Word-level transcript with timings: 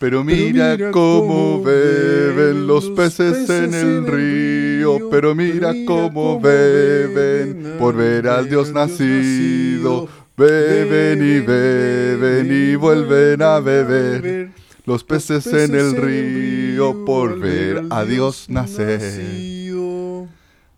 Pero 0.00 0.24
mira, 0.24 0.90
cómo 0.92 1.62
beben 1.62 2.66
los 2.66 2.88
peces 2.88 3.50
en 3.50 3.74
el 3.74 4.06
río. 4.06 5.10
Pero 5.10 5.34
mira 5.34 5.74
cómo 5.86 6.40
beben 6.40 7.76
por 7.78 7.96
ver 7.96 8.26
al 8.26 8.48
Dios 8.48 8.72
nacido. 8.72 10.08
Beben 10.38 11.18
y 11.18 11.40
beben 11.40 12.48
y 12.50 12.76
vuelven 12.76 13.42
a 13.42 13.60
beber. 13.60 14.52
Los 14.86 15.04
peces 15.04 15.46
en 15.48 15.74
el 15.74 15.94
río 15.94 17.04
por 17.04 17.38
ver 17.38 17.82
a 17.90 18.02
Dios 18.06 18.46
nacer. 18.48 19.02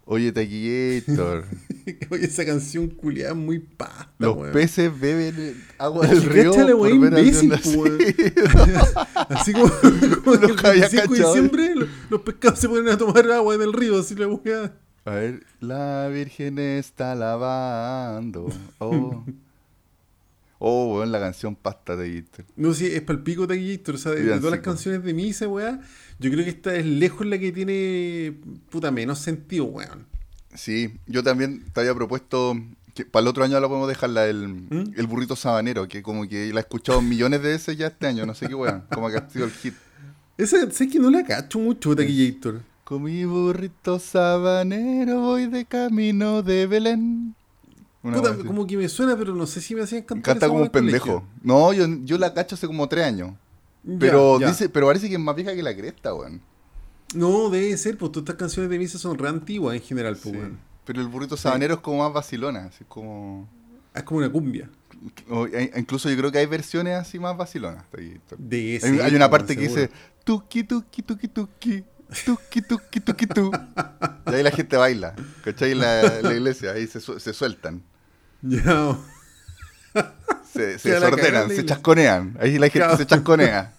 Oye, 0.05 0.33
Taquillator. 0.33 1.45
Oye, 2.11 2.25
esa 2.25 2.45
canción 2.45 2.89
culiada 2.89 3.35
muy 3.35 3.59
pasta, 3.59 4.11
Los 4.19 4.37
weón. 4.37 4.53
peces 4.53 5.01
beben 5.01 5.63
agua 5.79 6.07
del 6.07 6.23
río. 6.23 6.51
Cáchale, 6.53 6.75
Dios 6.75 7.43
imbécil. 7.43 7.53
Así 9.29 9.53
como, 9.53 9.69
como 10.25 10.39
que 10.39 10.47
el 10.47 10.51
Nunca 10.53 10.69
había 10.69 10.89
25 10.89 11.15
de 11.15 11.21
diciembre 11.21 11.75
los, 11.75 11.89
los 12.11 12.21
pescados 12.23 12.59
se 12.59 12.69
ponen 12.69 12.89
a 12.89 12.99
tomar 12.99 13.31
agua 13.31 13.55
en 13.55 13.63
el 13.63 13.73
río, 13.73 13.99
así 13.99 14.15
la 14.15 14.29
weá. 14.29 14.73
A 15.05 15.11
ver, 15.11 15.45
la 15.61 16.09
Virgen 16.09 16.59
está 16.59 17.15
lavando. 17.15 18.49
Oh, 18.79 19.25
oh 20.59 20.95
weón, 20.97 21.11
la 21.11 21.19
canción 21.19 21.57
pasta 21.57 21.97
de 21.97 22.23
Gator. 22.23 22.45
No 22.57 22.73
sé, 22.75 22.97
es 22.97 23.03
palpico 23.03 23.47
Taquillator, 23.47 23.97
o 23.97 23.99
sea, 23.99 24.13
de, 24.13 24.23
de 24.23 24.37
todas 24.39 24.53
las 24.53 24.61
canciones 24.61 25.03
de 25.03 25.13
misa, 25.13 25.49
weá, 25.49 25.81
yo 26.21 26.31
creo 26.31 26.45
que 26.45 26.51
esta 26.51 26.75
es 26.77 26.87
lejos 26.87 27.27
la 27.27 27.39
que 27.39 27.51
tiene, 27.51 28.35
puta, 28.71 28.91
menos 28.91 29.19
sentido, 29.19 29.65
weón. 29.65 30.12
Sí, 30.55 30.99
yo 31.07 31.23
también 31.23 31.65
te 31.73 31.81
había 31.81 31.95
propuesto 31.95 32.57
que 32.95 33.05
para 33.07 33.23
el 33.23 33.29
otro 33.29 33.45
año 33.45 33.59
la 33.59 33.69
podemos 33.69 33.89
dejar 33.89 34.11
la 34.11 34.23
del 34.23 34.49
¿Mm? 34.49 34.93
el 34.97 35.07
burrito 35.07 35.35
sabanero, 35.35 35.89
que 35.89 36.03
como 36.03 36.29
que 36.29 36.53
la 36.53 36.61
he 36.61 36.63
escuchado 36.63 37.01
millones 37.01 37.43
de 37.43 37.49
veces 37.49 37.77
ya 37.77 37.87
este 37.87 38.07
año, 38.07 38.27
no 38.27 38.35
sé 38.35 38.49
qué 38.49 38.55
weón, 38.55 38.85
como 38.93 39.09
que 39.09 39.17
ha 39.17 39.31
sido 39.31 39.47
el 39.47 39.53
hit. 39.53 39.75
Esa, 40.37 40.71
sé 40.71 40.89
que 40.89 40.99
no 40.99 41.11
la 41.11 41.25
cacho 41.25 41.59
mucho, 41.59 41.95
Taquillator. 41.95 42.61
Con 42.85 43.05
mi 43.05 43.25
burrito 43.25 43.99
sabanero 43.99 45.21
voy 45.21 45.47
de 45.47 45.65
camino 45.65 46.43
de 46.43 46.67
Belén. 46.67 47.35
Una 48.03 48.17
Puta, 48.17 48.37
como 48.37 48.67
que 48.67 48.77
me 48.77 48.89
suena, 48.89 49.17
pero 49.17 49.35
no 49.35 49.47
sé 49.47 49.61
si 49.61 49.75
me 49.75 49.83
hacían 49.83 50.03
cantar 50.03 50.35
Canta 50.35 50.49
como 50.49 50.63
un 50.63 50.71
pendejo. 50.71 51.25
No, 51.43 51.73
yo, 51.73 51.87
yo 52.03 52.19
la 52.19 52.35
cacho 52.35 52.57
hace 52.57 52.67
como 52.67 52.89
tres 52.89 53.07
años. 53.07 53.35
Pero 53.99 54.41
ya. 54.41 54.49
dice, 54.49 54.69
pero 54.69 54.87
parece 54.87 55.09
que 55.09 55.15
es 55.15 55.21
más 55.21 55.35
vieja 55.35 55.55
que 55.55 55.63
la 55.63 55.75
cresta, 55.75 56.13
weón. 56.13 56.41
No, 57.15 57.51
debe 57.51 57.77
ser, 57.77 57.97
pues 57.99 58.13
todas 58.13 58.23
estas 58.25 58.37
canciones 58.37 58.71
de 58.71 58.79
misa 58.79 58.99
son 58.99 59.19
re 59.19 59.29
antiguas 59.29 59.75
en 59.77 59.83
general, 59.83 60.15
pues, 60.15 60.33
Sí. 60.35 60.39
weón. 60.41 60.59
Pero 60.85 61.01
el 61.01 61.09
burrito 61.09 61.37
sabanero 61.37 61.75
es 61.75 61.81
como 61.81 61.99
más 62.03 62.13
vacilona, 62.13 62.65
así 62.67 62.85
como... 62.89 63.49
Es 63.95 64.03
como 64.03 64.19
una 64.19 64.31
cumbia. 64.31 64.69
o- 65.29 65.47
e- 65.47 65.73
incluso 65.77 66.09
yo 66.11 66.17
creo 66.17 66.31
que 66.33 66.39
hay 66.39 66.47
versiones 66.47 66.95
así 66.99 67.19
más 67.19 67.37
vacilonas. 67.37 67.85
Hay, 67.97 68.21
De 68.39 68.77
ese, 68.77 69.03
hay 69.03 69.15
una 69.15 69.29
pues, 69.29 69.41
parte 69.43 69.57
que 69.57 69.65
seguro. 69.69 69.83
dice 69.83 69.93
tuki 70.25 70.65
tuki 70.65 71.03
tuki 71.03 71.29
tuki 71.29 71.85
tuki 72.25 72.63
tuki 72.63 73.01
tuki 73.01 73.27
tu. 73.27 73.51
Y 74.31 74.35
ahí 74.35 74.43
la 74.43 74.51
gente 74.53 74.77
baila, 74.77 75.15
¿cachai? 75.45 75.73
En 75.73 75.81
la, 75.81 76.21
la 76.23 76.33
iglesia, 76.33 76.73
ahí 76.73 76.87
se, 76.87 77.01
se 77.01 77.33
sueltan, 77.33 77.83
Ya, 78.43 78.97
se, 80.53 80.79
se 80.79 80.91
desordenan, 80.91 81.49
se 81.51 81.65
chasconean. 81.67 82.37
Ahí 82.41 82.59
la 82.59 82.69
gente 82.69 82.97
se 82.97 83.07
chasconea. 83.07 83.75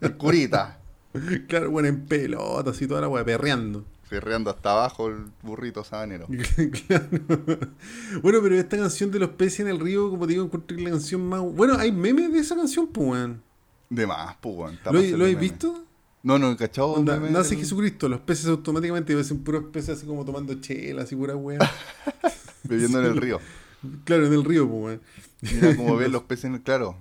El 0.00 0.16
curita, 0.16 0.78
claro, 1.48 1.70
bueno, 1.70 1.88
en 1.88 2.06
pelotas 2.06 2.80
y 2.82 2.86
toda 2.86 3.00
la 3.02 3.08
weá, 3.08 3.24
perreando. 3.24 3.84
ferreando 4.04 4.50
hasta 4.50 4.72
abajo 4.72 5.08
el 5.08 5.24
burrito 5.42 5.84
sabanero. 5.84 6.26
claro. 6.86 7.06
Bueno, 8.22 8.38
pero 8.42 8.54
esta 8.56 8.76
canción 8.76 9.10
de 9.10 9.18
los 9.18 9.30
peces 9.30 9.60
en 9.60 9.68
el 9.68 9.78
río, 9.80 10.10
como 10.10 10.26
te 10.26 10.32
digo, 10.34 10.50
es 10.68 10.76
la 10.80 10.90
canción 10.90 11.26
más. 11.28 11.40
Bueno, 11.42 11.76
hay 11.78 11.92
memes 11.92 12.32
de 12.32 12.38
esa 12.38 12.56
canción, 12.56 12.86
pues, 12.88 13.08
weón. 13.08 13.42
De 13.90 14.06
más, 14.06 14.36
pues, 14.40 14.56
weón. 14.56 14.78
¿Lo, 14.86 14.92
lo 14.92 15.24
meme. 15.24 15.34
visto? 15.34 15.84
No, 16.22 16.38
no, 16.38 16.56
¿cachado? 16.56 16.92
Onda, 16.92 17.18
nace 17.18 17.50
del- 17.50 17.58
Jesucristo, 17.58 18.08
los 18.08 18.20
peces 18.20 18.46
automáticamente 18.46 19.12
parecen 19.12 19.42
puros 19.42 19.64
peces 19.72 19.98
así 19.98 20.06
como 20.06 20.24
tomando 20.24 20.54
chela, 20.60 21.02
así 21.02 21.16
pura 21.16 21.34
weá. 21.34 21.58
Bebiendo 22.64 23.00
en 23.00 23.06
el 23.06 23.16
río. 23.16 23.40
claro, 24.04 24.26
en 24.26 24.32
el 24.32 24.44
río, 24.44 24.68
pues, 24.68 24.82
weón. 24.82 25.00
Mira 25.42 25.76
cómo 25.76 25.96
ven 25.96 26.12
los 26.12 26.22
peces 26.22 26.44
en 26.46 26.54
el 26.54 26.60
claro. 26.62 26.96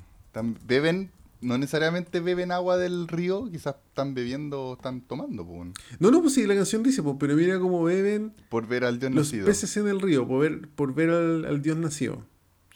Beben, 0.65 1.11
no 1.41 1.57
necesariamente 1.57 2.19
beben 2.19 2.51
agua 2.51 2.77
del 2.77 3.07
río, 3.07 3.49
quizás 3.51 3.75
están 3.87 4.13
bebiendo, 4.13 4.73
están 4.77 5.01
tomando, 5.01 5.43
pues, 5.45 5.57
weón, 5.57 5.73
No, 5.99 6.11
no, 6.11 6.21
pues 6.21 6.33
sí, 6.35 6.45
la 6.45 6.55
canción 6.55 6.83
dice, 6.83 7.01
pues, 7.03 7.15
pero 7.19 7.35
mira 7.35 7.59
cómo 7.59 7.83
beben 7.83 8.33
por 8.49 8.67
ver 8.67 8.83
al 8.85 8.99
Dios 8.99 9.11
los 9.11 9.27
nacido. 9.27 9.45
peces 9.47 9.75
en 9.77 9.87
el 9.87 9.99
río, 9.99 10.27
por 10.27 10.41
ver, 10.41 10.67
por 10.69 10.93
ver 10.93 11.09
al, 11.09 11.45
al 11.45 11.61
Dios 11.61 11.77
nacido. 11.77 12.23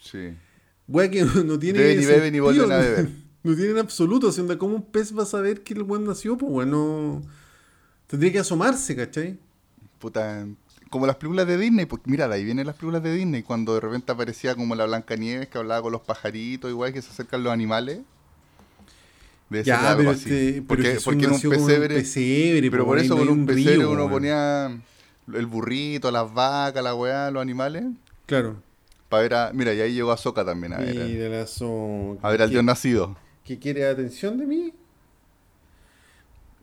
Sí. 0.02 0.34
Weá 0.88 1.10
que 1.10 1.22
no, 1.26 1.44
no 1.44 1.58
tiene. 1.60 1.80
Beben 1.80 2.02
y 2.04 2.06
beben 2.06 2.36
y 2.36 2.40
vuelven 2.40 2.72
a 2.72 2.78
no- 2.78 2.84
beber. 2.84 3.10
No 3.46 3.54
tiene 3.56 3.72
en 3.74 3.78
absoluto. 3.78 4.30
O 4.30 4.32
sea, 4.32 4.44
¿cómo 4.58 4.76
un 4.76 4.82
pez 4.92 5.16
va 5.16 5.22
a 5.22 5.28
saber 5.28 5.62
que 5.62 5.76
el 5.76 5.84
buen 5.84 6.04
nació? 6.04 6.36
Pues 6.36 6.52
bueno. 6.52 7.22
Tendría 8.08 8.32
que 8.32 8.40
asomarse, 8.40 8.96
¿cachai? 8.96 9.38
Puta, 10.00 10.48
como 10.90 11.06
las 11.06 11.18
películas 11.18 11.46
de 11.46 11.56
Disney, 11.58 11.86
porque 11.86 12.10
mira, 12.10 12.26
ahí 12.26 12.44
vienen 12.44 12.66
las 12.66 12.76
películas 12.76 13.04
de 13.04 13.14
Disney, 13.14 13.44
cuando 13.44 13.76
de 13.76 13.82
repente 13.82 14.12
aparecía 14.12 14.56
como 14.56 14.74
la 14.76 14.86
Blanca 14.88 15.16
Nieves 15.16 15.48
que 15.50 15.60
hablaba 15.60 15.84
con 15.84 15.92
los 15.92 16.02
pajaritos, 16.02 16.72
igual 16.72 16.92
que 16.92 17.04
se 17.04 17.12
acercan 17.12 17.44
los 17.44 17.54
animales. 17.54 18.00
Debe 19.50 19.64
ser 19.64 19.74
Ya, 19.76 19.94
pero, 19.96 20.12
este, 20.12 20.54
pero 20.54 20.66
porque 20.68 20.98
porque 21.04 21.26
en 21.26 21.32
un 21.32 21.40
pesebre, 21.42 22.04
pero 22.72 22.84
po, 22.84 22.90
por 22.90 22.98
ahí 22.98 23.06
eso 23.06 23.18
con 23.18 23.30
un 23.30 23.46
pesebre 23.46 23.76
río, 23.78 23.92
uno 23.92 24.10
ponía 24.10 24.68
el 25.34 25.46
burrito, 25.46 26.10
las 26.12 26.34
vacas, 26.34 26.84
la 26.84 26.96
weá, 26.96 27.30
los 27.32 27.42
animales, 27.42 27.84
Claro. 28.26 28.56
para 29.10 29.22
ver 29.24 29.34
a, 29.36 29.52
mira, 29.54 29.74
y 29.74 29.82
ahí 29.82 29.94
llegó 29.94 30.12
Azoka 30.12 30.44
también 30.44 30.74
a 30.74 30.78
ver, 30.80 30.96
Mira 30.96 31.30
la 31.30 31.48
so- 31.48 32.18
a 32.22 32.30
ver 32.32 32.42
al 32.42 32.50
¿Qué- 32.50 32.54
Dios 32.54 32.64
nacido. 32.64 33.16
que 33.44 33.60
quiere 33.60 33.86
atención 33.88 34.38
de 34.40 34.48
mí. 34.48 34.74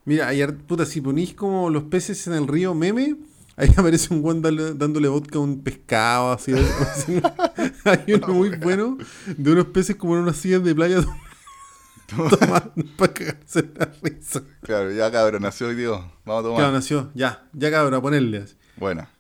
Mira, 0.05 0.27
ayer, 0.29 0.57
puta, 0.57 0.85
si 0.85 1.01
ponís 1.01 1.33
como 1.35 1.71
los 1.71 1.85
peces 1.85 2.27
en 2.27 2.33
el 2.33 2.49
río 2.49 2.75
meme, 2.75 3.15
ahí 3.57 3.69
aparece 3.77 4.13
un 4.13 4.21
guan 4.23 4.43
dándole 4.43 5.07
vodka 5.09 5.39
a 5.39 5.43
un 5.43 5.61
pescado, 5.63 6.33
así. 6.33 6.53
así, 6.81 7.21
Hay 7.85 8.15
uno 8.15 8.29
muy 8.35 8.51
bueno 8.57 8.99
de 9.37 9.53
unos 9.53 9.67
peces 9.67 9.95
como 9.97 10.17
en 10.17 10.23
unas 10.23 10.37
sillas 10.37 10.65
de 10.65 10.75
playa 10.75 11.01
tomando 12.39 12.73
para 12.97 13.13
cagarse 13.15 13.71
la 13.77 13.91
risa. 14.03 14.43
Claro, 14.63 14.91
ya 14.93 15.11
cabrón, 15.11 15.43
nació 15.43 15.69
hoy 15.69 15.75
Dios. 15.77 16.01
Vamos 16.25 16.41
a 16.41 16.43
tomar. 16.45 16.59
Claro, 16.59 16.73
nació, 16.73 17.11
ya, 17.15 17.49
ya 17.53 17.71
cabrón, 17.71 17.95
a 17.95 18.01
ponerle. 18.03 18.39
así. 18.39 18.55
Buena. 18.77 19.11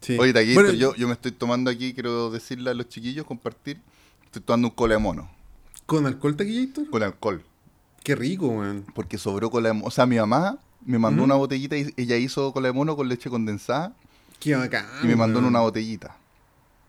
Sí. 0.00 0.16
Oye, 0.18 0.32
Taquito, 0.32 0.54
Bueno, 0.60 0.72
yo, 0.72 0.94
yo 0.94 1.06
me 1.08 1.12
estoy 1.14 1.32
tomando 1.32 1.70
aquí, 1.70 1.92
quiero 1.92 2.30
decirle 2.30 2.70
a 2.70 2.74
los 2.74 2.88
chiquillos, 2.88 3.26
compartir. 3.26 3.80
Estoy 4.24 4.42
tomando 4.42 4.68
un 4.68 4.74
cola 4.74 4.94
de 4.94 5.00
mono, 5.00 5.30
¿Con 5.86 6.06
alcohol, 6.06 6.36
Taquillator? 6.36 6.88
con 6.88 7.02
alcohol. 7.02 7.44
Qué 8.04 8.14
rico, 8.14 8.46
weón. 8.48 8.86
Porque 8.94 9.18
sobró 9.18 9.50
cola 9.50 9.68
de 9.68 9.72
mono. 9.74 9.86
O 9.86 9.90
sea, 9.90 10.06
mi 10.06 10.16
mamá 10.16 10.58
me 10.86 10.98
mandó 10.98 11.22
Ujú. 11.22 11.24
una 11.26 11.34
botellita 11.34 11.76
y 11.76 11.92
ella 11.96 12.16
hizo 12.16 12.52
cola 12.52 12.68
de 12.68 12.72
mono 12.72 12.96
con 12.96 13.08
leche 13.08 13.28
condensada 13.28 13.94
Qué 14.38 14.54
bacán. 14.54 14.86
y 15.02 15.06
me 15.06 15.16
mandó 15.16 15.40
en 15.40 15.44
una 15.46 15.60
botellita. 15.60 16.16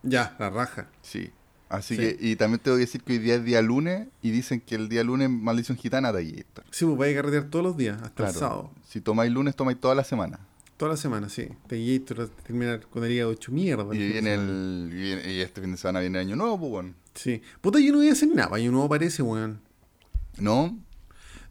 Ya, 0.04 0.36
la 0.40 0.50
raja. 0.50 0.88
Sí. 1.02 1.32
Así 1.72 1.96
Sí. 1.96 2.02
que, 2.02 2.18
y 2.20 2.36
también 2.36 2.60
tengo 2.60 2.76
que 2.76 2.82
decir 2.82 3.02
que 3.02 3.14
hoy 3.14 3.20
día 3.20 3.36
es 3.36 3.46
día 3.46 3.62
lunes 3.62 4.08
y 4.22 4.32
dicen 4.32 4.60
que 4.60 4.76
el 4.76 4.90
día 4.90 5.04
lunes 5.06 5.30
es 5.30 5.34
maldición 5.34 5.78
gitana, 5.78 6.12
Taquito. 6.12 6.64
Sí, 6.70 6.84
pues 6.86 6.98
vais 6.98 7.14
a 7.14 7.22
carretear 7.22 7.46
todos 7.46 7.64
los 7.64 7.78
días, 7.78 7.96
hasta 8.02 8.08
el 8.26 8.32
Claro. 8.32 8.40
sábado. 8.40 8.72
Si 8.88 9.00
tomáis 9.00 9.32
lunes, 9.32 9.56
tomáis 9.56 9.80
toda 9.80 9.96
la 9.96 10.04
semana. 10.04 10.40
Toda 10.76 10.92
la 10.92 10.98
semana, 10.98 11.30
sí. 11.30 11.48
Taquillator 11.68 12.28
terminar 12.44 12.82
con 12.88 13.04
el 13.06 13.12
hígado 13.12 13.32
hecho 13.32 13.52
mierda. 13.52 13.86
Y 13.96 14.00
de 14.00 14.08
viene 14.10 14.34
el. 14.34 14.90
Y, 14.92 14.96
viene- 14.96 15.32
y 15.34 15.40
este 15.40 15.62
fin 15.62 15.72
de 15.72 15.78
semana 15.78 16.00
viene 16.02 16.20
el 16.20 16.28
año 16.28 16.36
nuevo, 16.36 16.60
pues 16.60 16.72
bueno. 16.72 16.94
Sí. 17.16 17.42
Puta, 17.62 17.80
yo 17.80 17.92
no 17.92 18.00
voy 18.00 18.10
a 18.10 18.14
hacer 18.14 18.30
nada, 18.30 18.56
año 18.56 18.72
nuevo 18.72 18.90
parece, 18.90 19.22
weón. 19.22 19.62
¿No? 20.40 20.78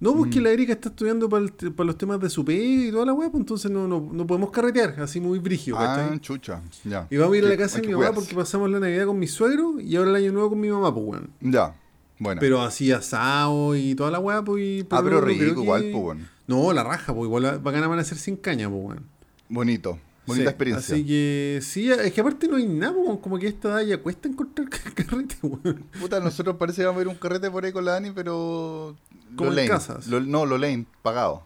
No, 0.01 0.17
porque 0.17 0.41
Mm. 0.41 0.43
la 0.45 0.51
Erika 0.51 0.73
está 0.73 0.89
estudiando 0.89 1.29
para 1.29 1.45
los 1.85 1.99
temas 1.99 2.19
de 2.21 2.31
su 2.31 2.43
pega 2.45 2.63
y 2.65 2.91
toda 2.91 3.05
la 3.05 3.13
weá, 3.13 3.29
pues 3.31 3.41
entonces 3.43 3.71
no, 3.71 3.87
no, 3.87 4.09
no 4.13 4.27
podemos 4.27 4.51
carretear, 4.51 4.99
así 5.01 5.21
muy 5.21 5.39
brígido, 5.39 5.77
Ah, 5.79 5.97
¿cachai? 5.99 6.19
chucha. 6.21 6.63
Ya. 6.85 7.07
Y 7.11 7.17
vamos 7.19 7.35
a 7.35 7.39
ir 7.39 7.45
a 7.45 7.49
la 7.51 7.57
casa 7.59 7.81
de 7.81 7.87
mi 7.87 7.93
mamá 7.93 8.13
porque 8.15 8.35
pasamos 8.35 8.71
la 8.71 8.81
Navidad 8.81 9.05
con 9.07 9.19
mi 9.19 9.27
suegro 9.27 9.79
y 9.79 9.95
ahora 9.97 10.11
el 10.11 10.17
año 10.17 10.33
nuevo 10.33 10.49
con 10.51 10.61
mi 10.61 10.71
mamá, 10.71 10.93
pues 10.95 11.07
weón. 11.07 11.31
Ya. 11.41 11.75
Bueno. 12.19 12.39
Pero 12.41 12.63
así 12.63 12.91
asado 12.93 13.77
y 13.77 13.95
toda 13.95 14.11
la 14.11 14.19
weá, 14.21 14.43
pues. 14.43 14.63
y- 14.63 14.81
ah, 14.91 15.01
pero 15.05 15.21
no 15.21 15.27
creo 15.27 15.39
rico 15.39 15.55
que- 15.57 15.63
igual, 15.63 15.83
pues 15.93 16.03
bueno. 16.03 16.27
No, 16.47 16.73
la 16.73 16.83
raja, 16.83 17.15
pues 17.15 17.27
igual 17.27 17.45
va 17.45 17.71
a 17.71 17.73
ganar 17.73 17.89
van 17.89 17.99
a 17.99 18.05
ser 18.05 18.17
sin 18.19 18.37
caña, 18.37 18.69
pues 18.71 18.83
weón. 18.83 19.05
Bonito. 19.49 19.99
Bonita 20.27 20.45
Sí, 20.45 20.49
experiencia. 20.51 20.95
Así 20.95 21.05
que 21.07 21.59
sí, 21.63 21.91
es 21.91 22.13
que 22.13 22.21
aparte 22.21 22.47
no 22.47 22.57
hay 22.57 22.67
nada, 22.67 22.95
pues, 22.95 23.19
como 23.21 23.39
que 23.39 23.49
esta 23.49 23.69
edad 23.71 23.81
ya 23.89 23.99
cuesta 23.99 24.29
encontrar 24.29 24.69
carrete, 24.95 25.37
weón. 25.43 25.85
Puta, 26.01 26.21
nosotros 26.21 26.57
parece 26.57 26.83
que 26.83 26.87
vamos 26.87 27.01
a 27.01 27.03
ir 27.03 27.09
un 27.09 27.17
carrete 27.17 27.51
por 27.51 27.65
ahí 27.65 27.73
con 27.73 27.85
la 27.85 27.93
Dani, 27.93 28.11
pero. 28.13 28.97
Como 29.37 29.53
en 29.53 29.69
casas. 29.69 30.07
Lo- 30.07 30.21
no, 30.21 30.47
lo 30.47 30.59
lane, 30.59 30.87
pagado. 31.03 31.43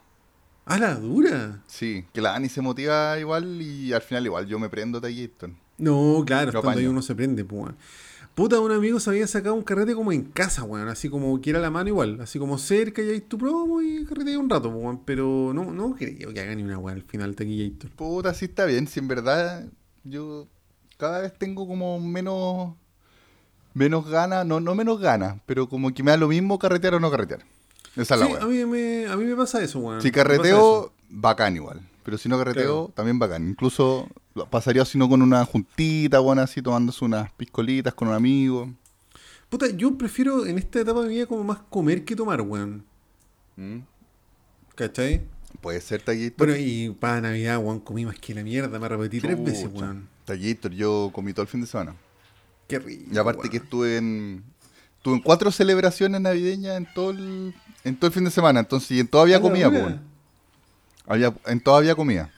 Ah, 0.66 0.78
la 0.78 0.94
dura. 0.94 1.62
Sí, 1.66 2.04
que 2.12 2.20
la 2.22 2.30
Dani 2.32 2.48
se 2.48 2.62
motiva 2.62 3.18
igual 3.18 3.60
y 3.60 3.92
al 3.92 4.00
final 4.02 4.24
igual 4.24 4.46
yo 4.46 4.58
me 4.58 4.68
prendo 4.70 5.00
Taquito. 5.00 5.48
No, 5.76 6.22
claro, 6.26 6.52
Lo 6.52 6.60
estando 6.60 6.78
ahí 6.80 6.86
uno 6.86 7.02
se 7.02 7.14
prende, 7.14 7.44
pues. 7.44 7.72
Puta, 8.34 8.58
un 8.58 8.72
amigo 8.72 8.98
se 8.98 9.10
había 9.10 9.26
sacado 9.28 9.54
un 9.54 9.62
carrete 9.62 9.94
como 9.94 10.10
en 10.10 10.24
casa, 10.24 10.64
weón. 10.64 10.88
Así 10.88 11.08
como 11.08 11.40
quiera 11.40 11.60
la 11.60 11.70
mano 11.70 11.88
igual. 11.88 12.20
Así 12.20 12.38
como 12.38 12.58
cerca 12.58 13.00
y 13.02 13.10
ahí 13.10 13.20
tu 13.20 13.38
promo 13.38 13.80
y 13.82 14.04
carrete 14.06 14.30
ahí 14.30 14.36
un 14.36 14.48
rato, 14.50 14.70
pues, 14.72 14.82
weón. 14.82 15.00
Pero 15.04 15.52
no, 15.54 15.70
no 15.70 15.94
creo 15.94 16.32
que 16.32 16.40
haga 16.40 16.54
ni 16.54 16.62
una 16.62 16.78
weón 16.78 16.98
al 16.98 17.04
final 17.04 17.36
Taquillator. 17.36 17.90
Puta, 17.90 18.32
sí 18.34 18.46
está 18.46 18.64
bien. 18.64 18.86
Si 18.88 18.98
en 19.00 19.06
verdad 19.08 19.66
yo 20.04 20.48
cada 20.96 21.20
vez 21.20 21.32
tengo 21.38 21.66
como 21.68 22.00
menos. 22.00 22.74
Menos 23.74 24.08
ganas, 24.08 24.46
no, 24.46 24.60
no 24.60 24.74
menos 24.76 25.00
ganas, 25.00 25.40
pero 25.46 25.68
como 25.68 25.92
que 25.92 26.02
me 26.04 26.12
da 26.12 26.16
lo 26.16 26.28
mismo 26.28 26.58
carretear 26.60 26.94
o 26.94 27.00
no 27.00 27.10
carretear. 27.10 27.44
Esa 27.96 28.14
es 28.14 28.20
la 28.20 28.26
a 28.42 28.46
mí, 28.46 28.64
me, 28.64 29.06
a 29.06 29.16
mí 29.16 29.24
me 29.24 29.36
pasa 29.36 29.62
eso, 29.62 29.78
weón. 29.78 30.02
Si 30.02 30.10
carreteo, 30.10 30.92
bacán 31.08 31.56
igual. 31.56 31.80
Pero 32.02 32.18
si 32.18 32.28
no 32.28 32.36
carreteo, 32.36 32.62
Claro. 32.86 32.92
también 32.94 33.18
bacán. 33.18 33.48
Incluso 33.48 34.08
pasaría 34.50 34.84
si 34.84 34.98
no 34.98 35.08
con 35.08 35.22
una 35.22 35.44
juntita, 35.44 36.18
bueno, 36.18 36.42
así 36.42 36.60
tomándose 36.60 37.04
unas 37.04 37.32
piscolitas 37.32 37.94
con 37.94 38.08
un 38.08 38.14
amigo. 38.14 38.70
Puta, 39.48 39.68
yo 39.70 39.96
prefiero 39.96 40.44
en 40.46 40.58
esta 40.58 40.80
etapa 40.80 41.02
de 41.02 41.08
mi 41.08 41.14
vida 41.14 41.26
como 41.26 41.44
más 41.44 41.60
comer 41.70 42.04
que 42.04 42.16
tomar, 42.16 42.40
weón. 42.40 42.84
Mm. 43.56 43.78
¿Cachai? 44.74 45.22
Puede 45.60 45.80
ser 45.80 46.02
taquito. 46.02 46.34
Bueno, 46.38 46.56
y 46.56 46.90
para 46.98 47.20
Navidad, 47.20 47.58
weón, 47.58 47.80
comí 47.80 48.04
más 48.04 48.18
que 48.18 48.34
la 48.34 48.42
mierda. 48.42 48.78
Me 48.78 48.88
repetí 48.88 49.20
tres 49.20 49.42
veces, 49.42 49.68
weón. 49.72 50.08
Taquito, 50.24 50.68
yo 50.68 51.10
comí 51.14 51.32
todo 51.32 51.42
el 51.42 51.48
fin 51.48 51.60
de 51.60 51.66
semana. 51.66 51.94
Qué 52.66 52.78
rico. 52.80 53.04
Y 53.12 53.16
aparte 53.18 53.42
weón. 53.42 53.50
que 53.50 53.56
estuve 53.58 53.96
en. 53.98 54.42
Estuve 54.96 55.14
en 55.16 55.20
cuatro 55.20 55.50
celebraciones 55.52 56.20
navideñas 56.20 56.76
en 56.78 56.88
todo 56.94 57.10
el, 57.10 57.54
en 57.84 57.96
todo 57.96 58.08
el 58.08 58.12
fin 58.12 58.24
de 58.24 58.30
semana. 58.30 58.60
Entonces, 58.60 58.90
y 58.92 59.00
en 59.00 59.08
todo 59.08 59.22
había 59.22 59.36
la 59.36 59.42
comida, 59.42 59.66
dura. 59.68 59.82
pues. 59.82 59.94
Había, 61.06 61.34
en 61.46 61.60
todo 61.60 61.76
había 61.76 61.94
comida. 61.94 62.30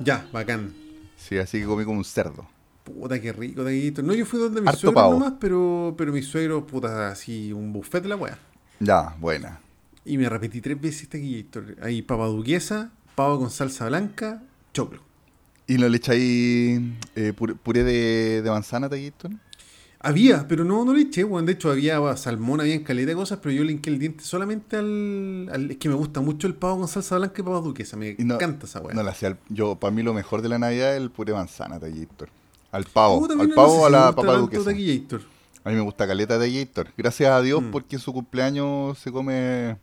Ya, 0.00 0.26
bacán. 0.32 0.72
Sí, 1.16 1.38
así 1.38 1.60
que 1.60 1.66
comí 1.66 1.84
como 1.84 1.98
un 1.98 2.04
cerdo. 2.04 2.46
Puta, 2.84 3.20
qué 3.20 3.32
rico, 3.32 3.62
taquito. 3.62 4.02
No, 4.02 4.14
yo 4.14 4.24
fui 4.26 4.38
donde 4.40 4.60
mi 4.60 4.66
Harto 4.68 4.80
suegro 4.80 4.94
pavo. 5.00 5.12
nomás, 5.12 5.34
pero, 5.38 5.94
pero 5.96 6.12
mi 6.12 6.22
suegro, 6.22 6.66
puta, 6.66 7.10
así, 7.10 7.52
un 7.52 7.72
buffet 7.72 8.02
de 8.02 8.08
la 8.08 8.16
weá. 8.16 8.38
Ya, 8.80 9.14
buena. 9.20 9.60
Y 10.04 10.16
me 10.16 10.28
repetí 10.28 10.60
tres 10.60 10.80
veces 10.80 11.08
taquillito. 11.08 11.62
Ahí 11.82 12.00
papa 12.02 12.26
duquesa, 12.26 12.90
pavo 13.14 13.38
con 13.38 13.50
salsa 13.50 13.86
blanca, 13.88 14.42
choclo. 14.72 15.02
¿Y 15.66 15.74
no 15.78 15.88
le 15.88 15.98
echáis 15.98 16.80
eh, 17.14 17.32
puré, 17.36 17.54
puré 17.54 17.84
de, 17.84 18.42
de 18.42 18.50
manzana, 18.50 18.88
taquito? 18.88 19.28
Había, 20.02 20.48
pero 20.48 20.64
no, 20.64 20.82
no 20.84 20.94
le 20.94 21.02
eché, 21.02 21.24
weón. 21.24 21.44
De 21.44 21.52
hecho, 21.52 21.70
había 21.70 21.98
bueno, 21.98 22.16
salmón, 22.16 22.60
había 22.62 22.74
en 22.74 22.82
caleta 22.84 23.08
de 23.10 23.14
cosas, 23.14 23.38
pero 23.42 23.52
yo 23.54 23.64
le 23.64 23.72
hinqué 23.72 23.90
el 23.90 23.98
diente 23.98 24.24
solamente 24.24 24.76
al, 24.76 25.50
al- 25.52 25.70
Es 25.72 25.76
que 25.76 25.90
me 25.90 25.94
gusta 25.94 26.20
mucho 26.22 26.46
el 26.46 26.54
pavo 26.54 26.78
con 26.78 26.88
salsa 26.88 27.18
blanca 27.18 27.34
y 27.40 27.44
papa 27.44 27.60
duquesa. 27.60 27.98
Me 27.98 28.16
no- 28.18 28.36
encanta 28.36 28.64
esa 28.66 28.80
weá. 28.80 28.94
No 28.94 29.02
la 29.02 29.10
hacía. 29.10 29.36
Yo, 29.50 29.74
para 29.78 29.90
mí, 29.90 30.02
lo 30.02 30.14
mejor 30.14 30.40
de 30.40 30.48
la 30.48 30.58
Navidad 30.58 30.96
es 30.96 31.02
el 31.02 31.10
puré 31.10 31.32
de 31.32 31.38
manzana, 31.38 31.78
taquito. 31.78 32.26
Al 32.72 32.84
pavo. 32.84 33.26
A 33.30 33.34
mí 33.34 33.42
al 33.42 33.48
no- 33.50 33.54
pavo 33.54 33.68
no 33.68 33.74
sé 33.74 33.80
o 33.80 33.84
a 33.84 33.88
si 33.88 33.92
me 33.92 33.98
la 33.98 34.12
papa 34.14 34.32
duquesa. 34.38 34.70
A 34.70 35.68
mí 35.68 35.74
me 35.74 35.82
gusta 35.82 36.06
caleta 36.06 36.38
de 36.38 36.50
Gator. 36.64 36.88
Gracias 36.96 37.30
a 37.30 37.42
Dios 37.42 37.60
Mm. 37.62 37.70
porque 37.70 37.96
en 37.96 38.00
su 38.00 38.14
cumpleaños 38.14 38.98
se 38.98 39.12
come 39.12 39.76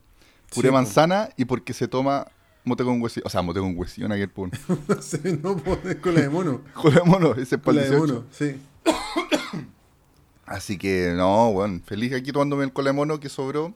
Sí, 0.49 0.55
puré 0.55 0.69
po. 0.69 0.73
manzana 0.73 1.29
y 1.37 1.45
porque 1.45 1.73
se 1.73 1.87
toma 1.87 2.25
mote 2.63 2.83
con 2.83 2.99
huesillo. 2.99 3.23
O 3.27 3.29
sea, 3.29 3.43
mote 3.43 3.59
con 3.59 3.77
huesillo 3.77 4.07
en 4.07 4.13
aquel 4.13 4.31
no 4.87 5.01
sé, 5.01 5.39
no 5.43 5.61
hacer 5.73 6.01
cola 6.01 6.21
de 6.21 6.29
mono. 6.29 6.61
Joder, 6.73 7.05
mono, 7.05 7.33
ese 7.33 7.55
es 7.57 7.61
para 7.61 7.83
el 7.83 7.89
de 7.91 7.95
18. 7.97 8.13
mono, 8.13 8.25
sí. 8.31 8.55
Así 10.47 10.77
que, 10.77 11.13
no, 11.15 11.51
bueno, 11.51 11.81
feliz 11.85 12.13
aquí 12.13 12.31
tomándome 12.31 12.63
el 12.63 12.73
cola 12.73 12.89
de 12.89 12.93
mono 12.93 13.19
que 13.19 13.29
sobró. 13.29 13.75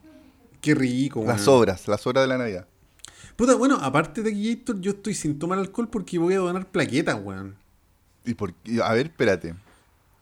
Qué 0.61 0.73
rico, 0.73 1.19
weón. 1.19 1.31
Las 1.33 1.41
sobras, 1.41 1.87
las 1.87 2.01
sobras 2.01 2.23
de 2.23 2.27
la 2.29 2.37
Navidad. 2.37 2.65
Puta, 3.35 3.55
bueno, 3.55 3.77
aparte 3.81 4.21
de 4.23 4.29
taquillator, 4.31 4.79
yo 4.81 4.91
estoy 4.91 5.13
sin 5.13 5.37
tomar 5.37 5.59
alcohol 5.59 5.89
porque 5.89 6.17
voy 6.17 6.33
a 6.33 6.39
donar 6.39 6.65
plaquetas, 6.71 7.19
weón. 7.23 7.55
Y 8.25 8.33
por, 8.35 8.53
y, 8.63 8.79
a 8.79 8.91
ver, 8.93 9.07
espérate. 9.07 9.53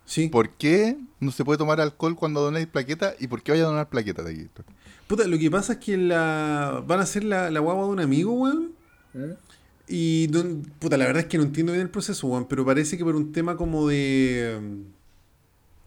Sí. 0.06 0.28
¿Por 0.30 0.50
qué 0.52 0.98
no 1.20 1.32
se 1.32 1.46
puede 1.46 1.58
tomar 1.60 1.80
alcohol 1.80 2.16
cuando 2.16 2.42
donáis 2.42 2.66
plaqueta? 2.66 3.14
¿Y 3.20 3.28
por 3.28 3.44
qué 3.44 3.52
vaya 3.52 3.66
a 3.66 3.68
donar 3.68 3.90
plaqueta 3.90 4.24
de 4.24 4.36
Gator? 4.36 4.66
Puta, 5.08 5.28
lo 5.28 5.38
que 5.38 5.52
pasa 5.52 5.74
es 5.74 5.80
que 5.80 5.98
la 5.98 6.84
van 6.88 7.00
a 7.00 7.04
hacer 7.04 7.24
la, 7.24 7.52
la 7.52 7.60
guagua 7.60 7.86
de 7.86 7.90
un 7.92 8.00
amigo, 8.00 8.34
weón. 8.34 8.72
Y, 9.88 10.28
no- 10.32 10.64
puta, 10.80 10.98
la 10.98 11.06
verdad 11.06 11.22
es 11.24 11.28
que 11.28 11.38
no 11.38 11.44
entiendo 11.44 11.74
bien 11.74 11.84
el 11.84 11.90
proceso, 11.92 12.26
weón, 12.28 12.46
pero 12.48 12.66
parece 12.66 12.98
que 12.98 13.04
por 13.04 13.16
un 13.16 13.32
tema 13.32 13.56
como 13.56 13.88
de... 13.88 14.60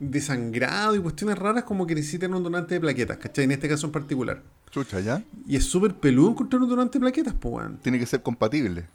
mm, 0.03 0.11
de 0.11 0.21
sangrado 0.21 0.97
y 0.97 1.01
cuestiones 1.01 1.39
raras, 1.39 1.65
como 1.65 1.87
que 1.87 1.95
necesitan 1.95 2.35
un 2.35 2.43
donante 2.43 2.75
de 2.75 2.81
plaquetas, 2.81 3.19
¿cachai? 3.19 3.45
En 3.45 3.53
este 3.53 3.69
caso 3.69 3.87
en 3.87 3.93
particular. 3.93 4.43
Chucha, 4.71 5.01
¿ya? 5.01 5.23
Y 5.47 5.57
es 5.57 5.65
súper 5.65 5.95
peludo 5.95 6.31
encontrar 6.31 6.63
un 6.63 6.69
donante 6.69 6.99
de 6.99 7.01
plaquetas, 7.01 7.35
pues, 7.39 7.55
weón. 7.55 7.79
Tiene 7.83 7.99
que 7.99 8.07
ser 8.07 8.23
compatible. 8.23 8.87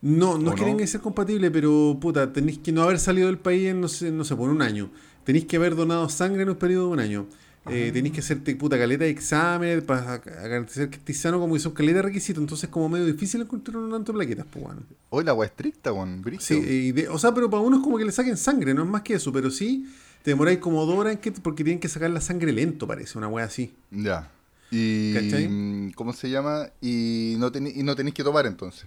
No, 0.00 0.36
no 0.38 0.50
¿O 0.50 0.54
es 0.54 0.56
que 0.56 0.62
no? 0.62 0.66
tenga 0.66 0.78
que 0.78 0.86
ser 0.88 1.00
compatible, 1.00 1.50
pero 1.50 1.96
puta, 2.00 2.32
tenéis 2.32 2.58
que 2.58 2.72
no 2.72 2.82
haber 2.82 2.98
salido 2.98 3.28
del 3.28 3.38
país 3.38 3.68
en, 3.68 3.80
no 3.80 3.88
sé, 3.88 4.10
no 4.10 4.24
sé, 4.24 4.34
por 4.34 4.50
un 4.50 4.60
año. 4.62 4.90
Tenéis 5.24 5.44
que 5.44 5.56
haber 5.56 5.76
donado 5.76 6.08
sangre 6.08 6.42
en 6.42 6.48
un 6.48 6.56
periodo 6.56 6.86
de 6.88 6.92
un 6.92 7.00
año. 7.00 7.26
Eh, 7.70 7.86
Ah. 7.88 7.92
tenéis 7.92 8.12
que 8.12 8.18
hacerte 8.18 8.56
puta 8.56 8.76
caleta 8.76 9.04
de 9.04 9.10
examen 9.10 9.82
para 9.82 10.18
garantizar 10.18 10.88
que 10.90 10.96
estés 10.96 11.18
sano, 11.20 11.38
como 11.38 11.54
que 11.54 11.60
son 11.60 11.70
caleta 11.72 11.98
de 11.98 12.02
requisitos. 12.02 12.42
Entonces, 12.42 12.68
como 12.68 12.88
medio 12.88 13.06
difícil 13.06 13.40
encontrar 13.42 13.76
un 13.76 13.88
donante 13.90 14.10
de 14.10 14.16
plaquetas, 14.18 14.46
pues, 14.50 14.64
weón. 14.64 14.84
Hoy 15.10 15.22
la 15.22 15.30
agua 15.30 15.46
estricta, 15.46 15.92
con 15.92 16.24
Sí, 16.40 16.54
y 16.56 16.90
de- 16.90 17.08
o 17.08 17.16
sea, 17.18 17.32
pero 17.32 17.48
para 17.48 17.62
uno 17.62 17.76
es 17.76 17.82
como 17.84 17.96
que 17.98 18.04
le 18.04 18.10
saquen 18.10 18.36
sangre, 18.36 18.74
no 18.74 18.82
es 18.82 18.88
más 18.88 19.02
que 19.02 19.14
eso, 19.14 19.32
pero 19.32 19.48
sí 19.52 19.86
te 20.22 20.30
demoráis 20.30 20.58
como 20.58 20.84
dos 20.86 20.96
horas 20.96 21.14
en 21.14 21.18
que, 21.20 21.32
porque 21.32 21.64
tienen 21.64 21.80
que 21.80 21.88
sacar 21.88 22.10
la 22.10 22.20
sangre 22.20 22.52
lento, 22.52 22.86
parece, 22.86 23.18
una 23.18 23.28
wea 23.28 23.44
así. 23.44 23.74
Ya. 23.90 24.30
Y. 24.70 25.12
¿Cachai? 25.14 25.92
¿Cómo 25.94 26.12
se 26.12 26.30
llama? 26.30 26.70
Y 26.80 27.34
no, 27.38 27.52
tení- 27.52 27.72
y 27.74 27.82
no 27.82 27.94
tenéis 27.94 28.14
que 28.14 28.24
tomar 28.24 28.46
entonces. 28.46 28.86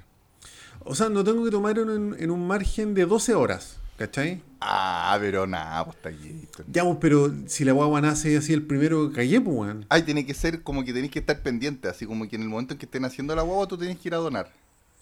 O 0.84 0.96
sea, 0.96 1.10
no 1.10 1.24
tengo 1.24 1.44
que 1.46 1.52
tomar 1.52 1.78
en, 1.80 2.16
en 2.20 2.32
un 2.32 2.48
margen 2.48 2.94
de 2.94 3.06
12 3.06 3.34
horas, 3.34 3.78
¿cachai? 3.98 4.42
Ah, 4.62 5.18
pero 5.20 5.46
nada, 5.48 5.84
pues 5.86 5.98
está 5.98 6.10
aquí. 6.10 6.48
Ya, 6.72 6.84
pues, 6.84 6.98
pero 7.02 7.34
si 7.48 7.66
la 7.66 7.72
guagua 7.72 8.02
nace 8.02 8.36
así 8.38 8.54
el 8.54 8.64
primero, 8.64 9.12
callé, 9.12 9.40
pues, 9.42 9.56
weón. 9.56 9.86
Ay, 9.90 10.04
tiene 10.04 10.26
que 10.26 10.34
ser 10.34 10.62
como 10.64 10.84
que 10.84 10.94
tenéis 10.94 11.12
que 11.12 11.20
estar 11.20 11.40
pendiente, 11.42 11.88
así 11.88 12.06
como 12.06 12.28
que 12.28 12.36
en 12.36 12.42
el 12.44 12.50
momento 12.50 12.74
en 12.74 12.80
que 12.80 12.86
estén 12.86 13.06
haciendo 13.06 13.36
la 13.36 13.42
guagua 13.44 13.68
tú 13.68 13.78
tenés 13.78 13.98
que 14.00 14.10
ir 14.10 14.14
a 14.16 14.18
donar. 14.18 14.52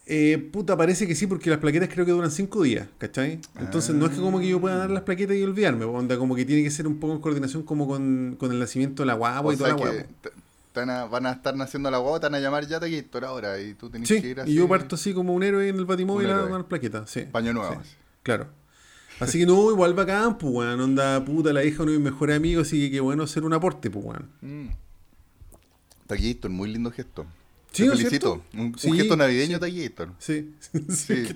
Eh, 0.05 0.49
puta, 0.51 0.75
parece 0.75 1.07
que 1.07 1.15
sí, 1.15 1.27
porque 1.27 1.49
las 1.49 1.59
plaquetas 1.59 1.87
creo 1.87 2.05
que 2.05 2.11
duran 2.11 2.29
5 2.29 2.61
días, 2.63 2.87
¿cachai? 2.97 3.39
Entonces 3.57 3.95
no 3.95 4.05
es 4.07 4.11
que 4.11 4.19
como 4.19 4.39
que 4.39 4.47
yo 4.49 4.59
pueda 4.59 4.75
dar 4.75 4.89
las 4.89 5.03
plaquetas 5.03 5.37
y 5.37 5.43
olvidarme, 5.43 5.85
onda, 5.85 6.17
como 6.17 6.35
que 6.35 6.43
tiene 6.43 6.61
que 6.61 6.71
ser 6.71 6.87
un 6.87 6.99
poco 6.99 7.13
en 7.13 7.21
coordinación 7.21 7.63
como 7.63 7.87
con, 7.87 8.35
con 8.37 8.51
el 8.51 8.59
nacimiento 8.59 9.03
de 9.03 9.07
la 9.07 9.13
guagua 9.13 9.51
o 9.51 9.53
y 9.53 9.57
toda 9.57 9.69
la 9.69 9.75
guagua. 9.75 10.03
te 10.73 10.79
van 10.81 10.89
a, 10.89 11.05
van 11.05 11.25
a 11.25 11.31
estar 11.31 11.55
naciendo 11.55 11.89
la 11.89 11.99
guagua, 11.99 12.19
te 12.19 12.25
van 12.25 12.35
a 12.35 12.39
llamar 12.41 12.67
ya 12.67 12.81
Taquillator 12.81 13.23
ahora 13.23 13.61
y 13.61 13.75
tú 13.75 13.89
tenés 13.89 14.09
Sí, 14.09 14.21
que 14.21 14.27
ir 14.27 14.39
así. 14.41 14.51
y 14.51 14.55
yo 14.55 14.67
parto 14.67 14.95
así 14.95 15.13
como 15.13 15.33
un 15.33 15.41
héroe 15.41 15.69
en 15.69 15.77
el 15.77 15.85
batimóvil 15.85 16.29
a 16.31 16.47
dar 16.47 16.65
plaquetas, 16.65 17.09
sí. 17.09 17.21
Paño 17.31 17.53
nuevo. 17.53 17.73
Sí, 17.83 17.89
claro. 18.23 18.47
Así 19.21 19.39
que 19.39 19.45
no, 19.45 19.71
igual 19.71 19.93
bacán, 19.93 20.37
pues, 20.37 20.51
weón, 20.53 20.81
onda 20.81 21.23
puta, 21.23 21.53
la 21.53 21.63
hija 21.63 21.77
de 21.77 21.83
uno 21.83 21.91
de 21.93 21.99
mis 21.99 22.11
mejores 22.11 22.35
amigos, 22.35 22.67
así 22.67 22.81
que 22.81 22.91
qué 22.91 22.99
bueno 22.99 23.23
hacer 23.23 23.45
un 23.45 23.53
aporte, 23.53 23.89
pues, 23.89 24.03
weón. 24.03 24.29
Mm. 24.41 24.69
Taquillator, 26.07 26.51
muy 26.51 26.71
lindo 26.73 26.91
gesto. 26.91 27.25
Sí, 27.73 27.81
Te 27.83 27.87
¿no 27.87 27.93
es 27.93 27.99
felicito. 27.99 28.33
cierto? 28.51 28.61
Un, 28.61 28.67
un 28.67 28.77
Sí, 28.79 28.91
gesto 28.93 29.17
navideño, 29.17 29.57
sí. 29.57 29.59
Taquillator. 29.61 30.09
Sí, 30.19 30.53
sí, 30.59 30.85
Sí. 30.89 31.27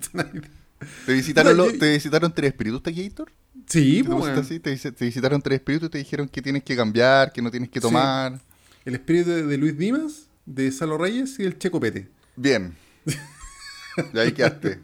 ¿Te 1.07 1.13
visitaron, 1.13 1.57
yo- 1.57 1.78
¿Te 1.78 1.92
visitaron 1.94 2.31
tres 2.34 2.51
espíritus, 2.51 2.84
Taquillator? 2.84 3.31
Sí, 3.68 4.04
¿Te, 4.04 4.10
pues, 4.10 4.22
weón. 4.24 4.38
así? 4.39 4.60
¿Te, 4.60 4.74
visi- 4.75 4.94
te 4.94 5.06
visitaron 5.06 5.42
tres 5.42 5.57
espíritus 5.60 5.88
y 5.88 5.92
te 5.92 5.98
dijeron 5.98 6.30
que 6.30 6.42
tienes 6.42 6.63
que 6.63 6.75
cambiar, 6.75 7.34
que 7.34 7.42
no 7.42 7.50
tienes 7.50 7.69
que 7.69 7.81
tomar. 7.81 8.39
El 8.86 8.94
espíritu 8.94 9.31
de, 9.31 9.44
de 9.44 9.57
Luis 9.57 9.75
Dimas, 9.78 10.28
de 10.45 10.72
Salo 10.72 10.98
Reyes 11.00 11.39
y 11.39 11.44
el 11.44 11.57
Checo 11.57 11.80
Pete. 11.80 12.07
Bien. 12.36 12.75
y 14.14 14.19
ahí 14.19 14.31
quedaste. 14.31 14.80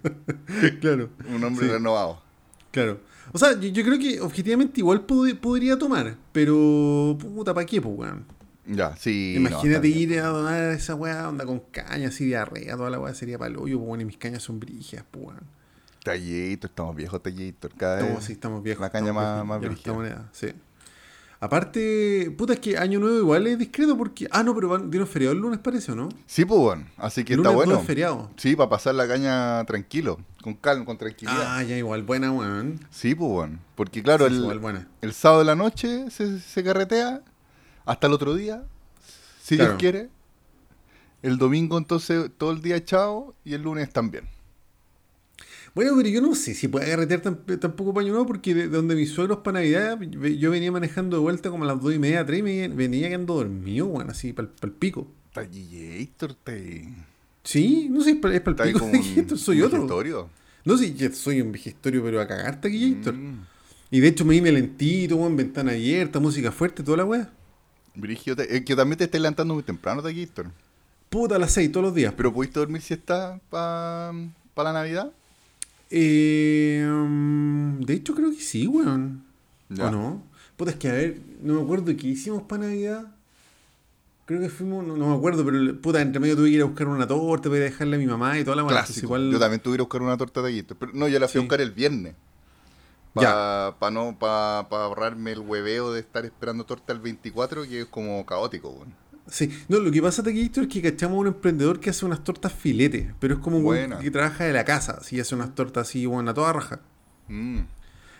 claro. 0.82 1.10
Un 1.30 1.44
hombre 1.44 1.68
renovado. 1.68 2.22
Claro. 2.72 3.00
O 3.32 3.38
sea, 3.38 3.54
yo, 3.60 3.70
yo 3.70 3.84
creo 3.84 4.00
que 4.00 4.20
objetivamente 4.20 4.82
igual 4.82 5.06
pod- 5.06 5.38
podría 5.40 5.78
tomar, 5.78 6.18
pero 6.32 7.16
puta, 7.20 7.54
¿para 7.54 7.66
qué, 7.68 7.80
pues, 7.82 7.96
weón? 7.96 8.26
Ya, 8.66 8.96
sí. 8.96 9.36
Imagínate 9.38 9.88
ir 9.88 10.20
a 10.20 10.28
donar 10.28 10.72
esa 10.72 10.96
weá, 10.96 11.28
onda 11.28 11.46
con 11.46 11.60
caña, 11.72 12.08
así 12.08 12.26
diarrea, 12.26 12.78
toda 12.78 12.90
la 12.90 13.00
weá 13.00 13.14
sería 13.14 13.38
para 13.38 13.52
el 13.52 13.58
hoyo, 13.58 13.78
pues, 13.78 13.88
bueno, 13.88 14.04
y 14.04 14.06
mis 14.06 14.18
cañas 14.18 14.44
son 14.44 14.60
brígidas, 14.60 15.06
pues, 15.12 15.26
weón. 15.26 15.64
Tallator, 16.04 16.70
estamos 16.70 16.96
viejos, 16.96 17.24
Tallator. 17.24 17.72
Cada 17.76 17.96
vez 17.96 18.04
Estamos, 18.04 18.24
sí, 18.26 18.34
estamos 18.34 18.64
viejos. 18.64 18.82
La 18.82 18.90
caña 18.90 19.14
más, 19.14 19.46
más 19.46 19.62
sí. 20.34 20.48
Aparte, 21.40 22.34
puta, 22.38 22.54
es 22.54 22.60
que 22.60 22.78
Año 22.78 23.00
Nuevo 23.00 23.18
igual 23.18 23.48
es 23.48 23.58
discreto 23.60 23.98
porque. 23.98 24.28
Ah, 24.32 24.44
no, 24.44 24.56
pero 24.56 24.70
van, 24.70 24.90
dieron 24.90 25.08
feriado 25.08 25.34
el 25.34 25.42
lunes, 25.42 25.60
parece, 25.60 25.92
¿o 25.92 25.96
no? 25.96 26.08
Sí, 26.26 26.46
pues 26.46 26.60
bueno. 26.60 26.86
Así 26.96 27.26
que 27.26 27.36
lunes 27.36 27.52
está 27.52 27.66
bueno. 27.66 27.82
feriado. 27.82 28.32
Sí, 28.38 28.56
para 28.56 28.70
pasar 28.70 28.96
la 28.96 29.06
caña 29.08 29.66
tranquilo, 29.66 30.20
con 30.42 30.54
calma, 30.54 30.86
con 30.86 30.98
tranquilidad. 30.98 31.58
Ah, 31.58 31.64
ya, 31.64 31.78
igual, 31.78 32.04
buena, 32.04 32.32
weón. 32.32 32.80
Sí, 32.92 33.14
pues 33.14 33.30
bueno. 33.30 33.60
Porque 33.76 34.02
claro, 34.02 34.30
Sí, 34.30 34.36
el, 34.36 34.56
igual 34.56 34.88
el 35.02 35.14
sábado 35.14 35.40
de 35.40 35.46
la 35.46 35.56
noche 35.56 36.10
se, 36.12 36.40
se 36.40 36.64
carretea 36.64 37.22
hasta 37.86 38.08
el 38.08 38.14
otro 38.14 38.36
día, 38.36 38.64
si 39.42 39.56
Claro. 39.56 39.72
Dios 39.72 39.80
quiere. 39.80 40.10
El 41.22 41.38
domingo 41.38 41.78
entonces 41.78 42.30
todo 42.38 42.52
el 42.52 42.62
día 42.62 42.76
echado 42.76 43.34
y 43.46 43.54
el 43.54 43.62
lunes 43.64 43.90
también. 43.92 44.26
Bueno, 45.76 45.94
pero 45.98 46.08
yo 46.10 46.22
no 46.22 46.36
sé 46.36 46.54
si 46.54 46.68
puede 46.68 46.86
agarretear 46.86 47.22
tan- 47.22 47.60
tampoco 47.60 47.94
paño 47.94 48.10
nuevo 48.10 48.28
porque 48.28 48.54
de, 48.54 48.64
de 48.68 48.76
donde 48.78 48.94
mis 48.96 49.10
suegros 49.10 49.40
para 49.40 49.60
Navidad, 49.60 50.00
yo 50.02 50.52
venía 50.52 50.72
manejando 50.72 51.18
de 51.18 51.24
vuelta 51.24 51.50
como 51.50 51.64
a 51.64 51.68
las 51.68 51.82
dos 51.82 51.94
y 51.94 51.98
media, 52.00 52.24
tres 52.26 52.40
y 52.42 52.44
me 52.44 52.68
venía 52.68 53.08
quedando 53.08 53.36
dormido, 53.36 53.88
weón, 53.88 54.10
así 54.10 54.34
para 54.34 54.50
el 54.62 54.72
pico. 54.72 55.08
Tallator, 55.34 56.36
te... 56.44 56.88
Sí, 57.44 57.88
no 57.90 58.02
sé, 58.02 58.12
es 58.12 58.18
para 58.18 58.36
el 58.36 58.44
pico 58.44 58.86
de 58.86 59.38
soy 59.38 59.62
otro. 59.64 59.80
digitorio. 59.80 60.30
No 60.64 60.78
sé, 60.78 60.94
yo 60.94 61.12
soy 61.12 61.42
un 61.42 61.52
vejestorio, 61.52 62.04
pero 62.04 62.22
a 62.22 62.28
cagar 62.28 62.60
Gator. 62.62 63.14
Mm. 63.16 63.46
Y 63.90 64.00
de 64.00 64.08
hecho 64.08 64.26
me 64.26 64.36
vine 64.36 64.52
lentito, 64.52 65.16
weón, 65.16 65.36
ventana 65.36 65.72
abierta, 65.72 66.20
música 66.20 66.52
fuerte, 66.52 66.84
toda 66.84 66.98
la 66.98 67.06
weá. 67.06 67.32
Brígido, 67.96 68.36
te- 68.36 68.56
eh, 68.58 68.64
que 68.64 68.76
también 68.76 68.98
te 68.98 69.04
estás 69.06 69.22
levantando 69.22 69.54
muy 69.54 69.64
temprano, 69.64 70.02
Tallator. 70.02 70.48
Puta 71.10 71.36
a 71.36 71.40
las 71.40 71.52
seis 71.52 71.72
todos 71.72 71.86
los 71.86 71.96
días. 71.96 72.14
¿Pero 72.18 72.34
pudiste 72.34 72.60
dormir 72.60 72.82
si 72.82 72.94
está 72.96 73.40
para 73.50 74.12
la 74.56 74.74
Navidad? 74.74 75.12
Eh, 75.92 76.84
mm, 76.88 77.82
de 77.82 77.94
hecho 77.94 78.16
creo 78.16 78.32
que 78.32 78.42
sí, 78.42 78.66
weón. 78.68 79.24
Ya. 79.70 79.88
¿O 79.88 79.92
no? 79.92 80.24
Puta, 80.58 80.72
es 80.72 80.78
que 80.78 80.90
a 80.90 80.94
ver, 80.94 81.20
no 81.42 81.54
me 81.56 81.62
acuerdo 81.62 81.86
qué 81.96 82.08
hicimos 82.08 82.44
para 82.44 82.64
Navidad. 82.66 83.12
Creo 84.26 84.40
que 84.40 84.50
fuimos, 84.50 84.86
no, 84.88 84.96
no 84.98 85.10
me 85.10 85.16
acuerdo, 85.16 85.44
pero 85.46 85.80
puta, 85.82 86.02
entre 86.02 86.20
medio 86.20 86.36
tuve 86.36 86.50
que 86.50 86.56
ir 86.56 86.62
a 86.62 86.66
buscar 86.66 86.88
una 86.88 87.06
torta, 87.06 87.50
voy 87.50 87.58
a 87.60 87.62
dejarle 87.62 87.98
a 87.98 88.00
mi 88.00 88.08
mamá 88.08 88.40
y 88.40 88.44
toda 88.44 88.56
la 88.56 88.66
Clásico. 88.66 89.06
igual- 89.06 89.32
Yo 89.32 89.38
también 89.40 89.62
tuve 89.62 89.74
que 89.74 89.76
ir 89.76 89.82
a 89.82 89.84
buscar 89.84 90.02
una 90.02 90.18
torta 90.18 90.42
de 90.42 90.50
taquito. 90.50 90.76
Pero 90.76 90.94
no, 90.94 91.08
yo 91.08 91.20
la 91.20 91.28
fui 91.28 91.34
Sí. 91.34 91.38
a 91.40 91.42
buscar 91.42 91.62
el 91.62 91.72
viernes. 91.72 92.16
Para 93.14 93.92
no, 93.92 94.18
pa, 94.18 94.68
pa 94.70 94.86
ahorrarme 94.86 95.34
el 95.34 95.40
hueveo 95.40 95.94
de 95.94 96.00
estar 96.00 96.26
esperando 96.26 96.66
torta 96.66 96.94
el 96.94 97.00
24, 97.00 97.64
que 97.64 97.82
es 97.82 97.86
como 97.86 98.26
caótico, 98.26 98.70
weón. 98.70 98.94
Sí, 99.28 99.50
no, 99.70 99.80
lo 99.80 99.90
que 99.92 100.02
pasa 100.02 100.22
Taquillito 100.22 100.62
es 100.62 100.68
que 100.68 100.82
cachamos 100.82 101.16
a 101.18 101.20
un 101.22 101.28
emprendedor 101.28 101.80
que 101.80 101.90
hace 101.90 102.06
unas 102.06 102.24
tortas 102.24 102.52
filete, 102.52 103.14
pero 103.20 103.36
es 103.36 103.40
como 103.40 103.58
un 103.58 104.00
que 104.02 104.12
trabaja 104.12 104.44
de 104.44 104.52
la 104.52 104.66
casa, 104.66 104.98
así 105.00 105.20
hace 105.20 105.34
unas 105.34 105.56
tortas 105.56 105.88
así, 105.88 106.06
bueno, 106.06 106.32
a 106.32 106.34
toda 106.34 106.52
raja. 106.52 106.82
Mm. 107.30 107.60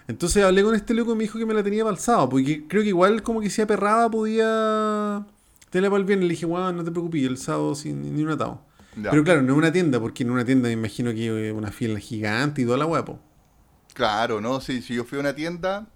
Entonces 0.08 0.44
hablé 0.44 0.64
con 0.64 0.76
este 0.76 0.94
loco 0.94 1.14
y 1.14 1.16
me 1.16 1.24
dijo 1.24 1.40
que 1.40 1.46
me 1.46 1.54
la 1.54 1.64
tenía 1.64 1.84
para 1.84 1.96
el 1.96 2.00
sábado, 2.00 2.30
porque 2.30 2.68
creo 2.68 2.84
que 2.84 2.90
igual 2.90 3.22
como 3.22 3.42
que 3.42 3.50
si 3.50 3.62
aperraba 3.62 4.10
podía 4.10 5.26
tenerla 5.70 5.90
para 5.90 6.00
el 6.00 6.06
viernes. 6.06 6.28
Le 6.28 6.34
dije, 6.34 6.46
weón, 6.46 6.78
no 6.78 6.84
te 6.84 6.92
preocupes, 6.92 7.24
el 7.24 7.38
sábado 7.38 7.76
sin 7.76 8.16
ni 8.16 8.24
un 8.24 8.30
atado. 8.30 8.62
Ya. 8.96 9.10
Pero 9.10 9.24
claro, 9.24 9.42
no 9.42 9.54
es 9.54 9.58
una 9.58 9.72
tienda, 9.72 10.00
porque 10.00 10.24
en 10.24 10.30
una 10.30 10.46
tienda 10.46 10.68
me 10.68 10.74
imagino 10.74 11.14
que 11.14 11.52
una 11.52 11.72
fila 11.72 12.00
gigante 12.00 12.62
y 12.62 12.66
toda 12.66 12.78
la 12.78 12.86
weá, 12.86 13.04
po. 13.04 13.20
Claro, 13.94 14.42
no, 14.42 14.60
sí, 14.62 14.82
sí, 14.82 14.96
yo 14.96 15.04
fui 15.06 15.18
a 15.18 15.22
una 15.22 15.36
tienda, 15.36 15.88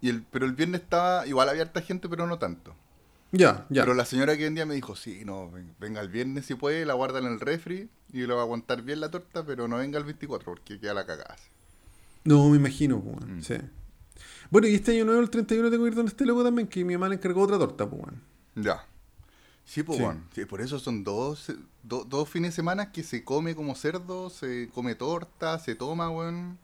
y 0.00 0.08
el, 0.10 0.22
pero 0.22 0.44
el 0.46 0.52
viernes 0.52 0.82
estaba, 0.82 1.26
igual 1.26 1.48
había 1.48 1.62
harta 1.62 1.80
gente, 1.80 2.08
pero 2.08 2.26
no 2.26 2.38
tanto. 2.38 2.74
Ya, 3.32 3.66
ya. 3.68 3.82
Pero 3.82 3.94
la 3.94 4.04
señora 4.06 4.36
que 4.36 4.44
vendía 4.44 4.64
me 4.66 4.74
dijo, 4.74 4.96
sí, 4.96 5.22
no, 5.24 5.50
ven- 5.50 5.74
venga 5.78 6.00
el 6.00 6.08
viernes 6.08 6.46
si 6.46 6.54
puede, 6.54 6.86
la 6.86 6.94
guarda 6.94 7.18
en 7.18 7.26
el 7.26 7.40
refri 7.40 7.88
y 8.12 8.20
le 8.26 8.32
va 8.32 8.40
a 8.40 8.44
aguantar 8.44 8.82
bien 8.82 9.00
la 9.00 9.10
torta, 9.10 9.44
pero 9.44 9.68
no 9.68 9.76
venga 9.76 9.98
el 9.98 10.04
24 10.04 10.44
porque 10.52 10.78
queda 10.80 10.94
la 10.94 11.04
cagada. 11.04 11.36
No, 12.24 12.48
me 12.48 12.56
imagino, 12.56 12.98
Mm. 12.98 13.40
sí. 13.42 13.54
Bueno, 14.50 14.66
y 14.66 14.74
este 14.74 14.92
año 14.92 15.04
nuevo, 15.04 15.20
el 15.20 15.28
31, 15.30 15.70
tengo 15.70 15.84
que 15.84 15.88
ir 15.90 15.94
donde 15.94 16.10
este 16.10 16.24
loco 16.24 16.42
también, 16.42 16.68
que 16.68 16.84
mi 16.84 16.94
mamá 16.94 17.08
le 17.10 17.16
encargó 17.16 17.42
otra 17.42 17.58
torta, 17.58 17.88
pues, 17.88 18.02
weón. 18.02 18.22
Ya. 18.54 18.84
Sí, 19.64 19.82
pues 19.82 20.00
Sí. 20.34 20.46
por 20.46 20.62
eso 20.62 20.78
son 20.78 21.04
dos, 21.04 21.52
do- 21.82 22.04
dos 22.04 22.28
fines 22.30 22.52
de 22.52 22.56
semana 22.56 22.90
que 22.92 23.02
se 23.02 23.22
come 23.24 23.54
como 23.54 23.74
cerdo, 23.74 24.30
se 24.30 24.70
come 24.74 24.94
torta, 24.94 25.58
se 25.58 25.74
toma, 25.74 26.08
weón. 26.10 26.58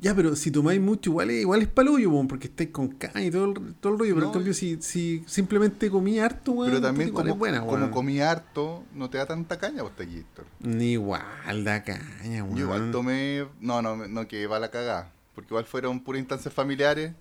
Ya, 0.00 0.14
pero 0.14 0.36
si 0.36 0.50
tomáis 0.50 0.80
mucho, 0.80 1.10
igual 1.10 1.30
es, 1.30 1.40
igual 1.42 1.62
es 1.62 1.68
palollo, 1.68 2.10
porque 2.28 2.46
estáis 2.46 2.70
con 2.70 2.88
caña 2.88 3.24
y 3.24 3.30
todo 3.30 3.46
el, 3.46 3.74
todo 3.74 3.92
el 3.94 3.98
rollo. 3.98 4.14
Pero 4.14 4.26
en 4.26 4.32
cambio, 4.32 4.54
si, 4.54 4.80
si 4.80 5.24
simplemente 5.26 5.90
comí 5.90 6.18
harto, 6.18 6.52
weón, 6.52 6.70
Pero 6.70 6.82
también 6.82 7.10
como, 7.10 7.28
es 7.28 7.38
buena, 7.38 7.60
como 7.60 7.72
weón. 7.72 7.90
comí 7.90 8.20
harto, 8.20 8.84
no 8.94 9.10
te 9.10 9.18
da 9.18 9.26
tanta 9.26 9.58
caña, 9.58 9.82
vos, 9.82 9.92
Héctor. 9.98 10.44
Ni 10.60 10.92
igual 10.92 11.64
da 11.64 11.82
caña, 11.82 12.44
weón. 12.44 12.56
Yo 12.56 12.64
igual 12.64 12.90
tomé, 12.92 13.46
no, 13.60 13.82
no, 13.82 13.96
no, 13.96 14.28
que 14.28 14.46
va 14.46 14.60
la 14.60 14.70
cagada, 14.70 15.12
porque 15.34 15.48
igual 15.48 15.64
fueron 15.64 16.00
puras 16.00 16.20
instancias 16.20 16.54
familiares, 16.54 17.12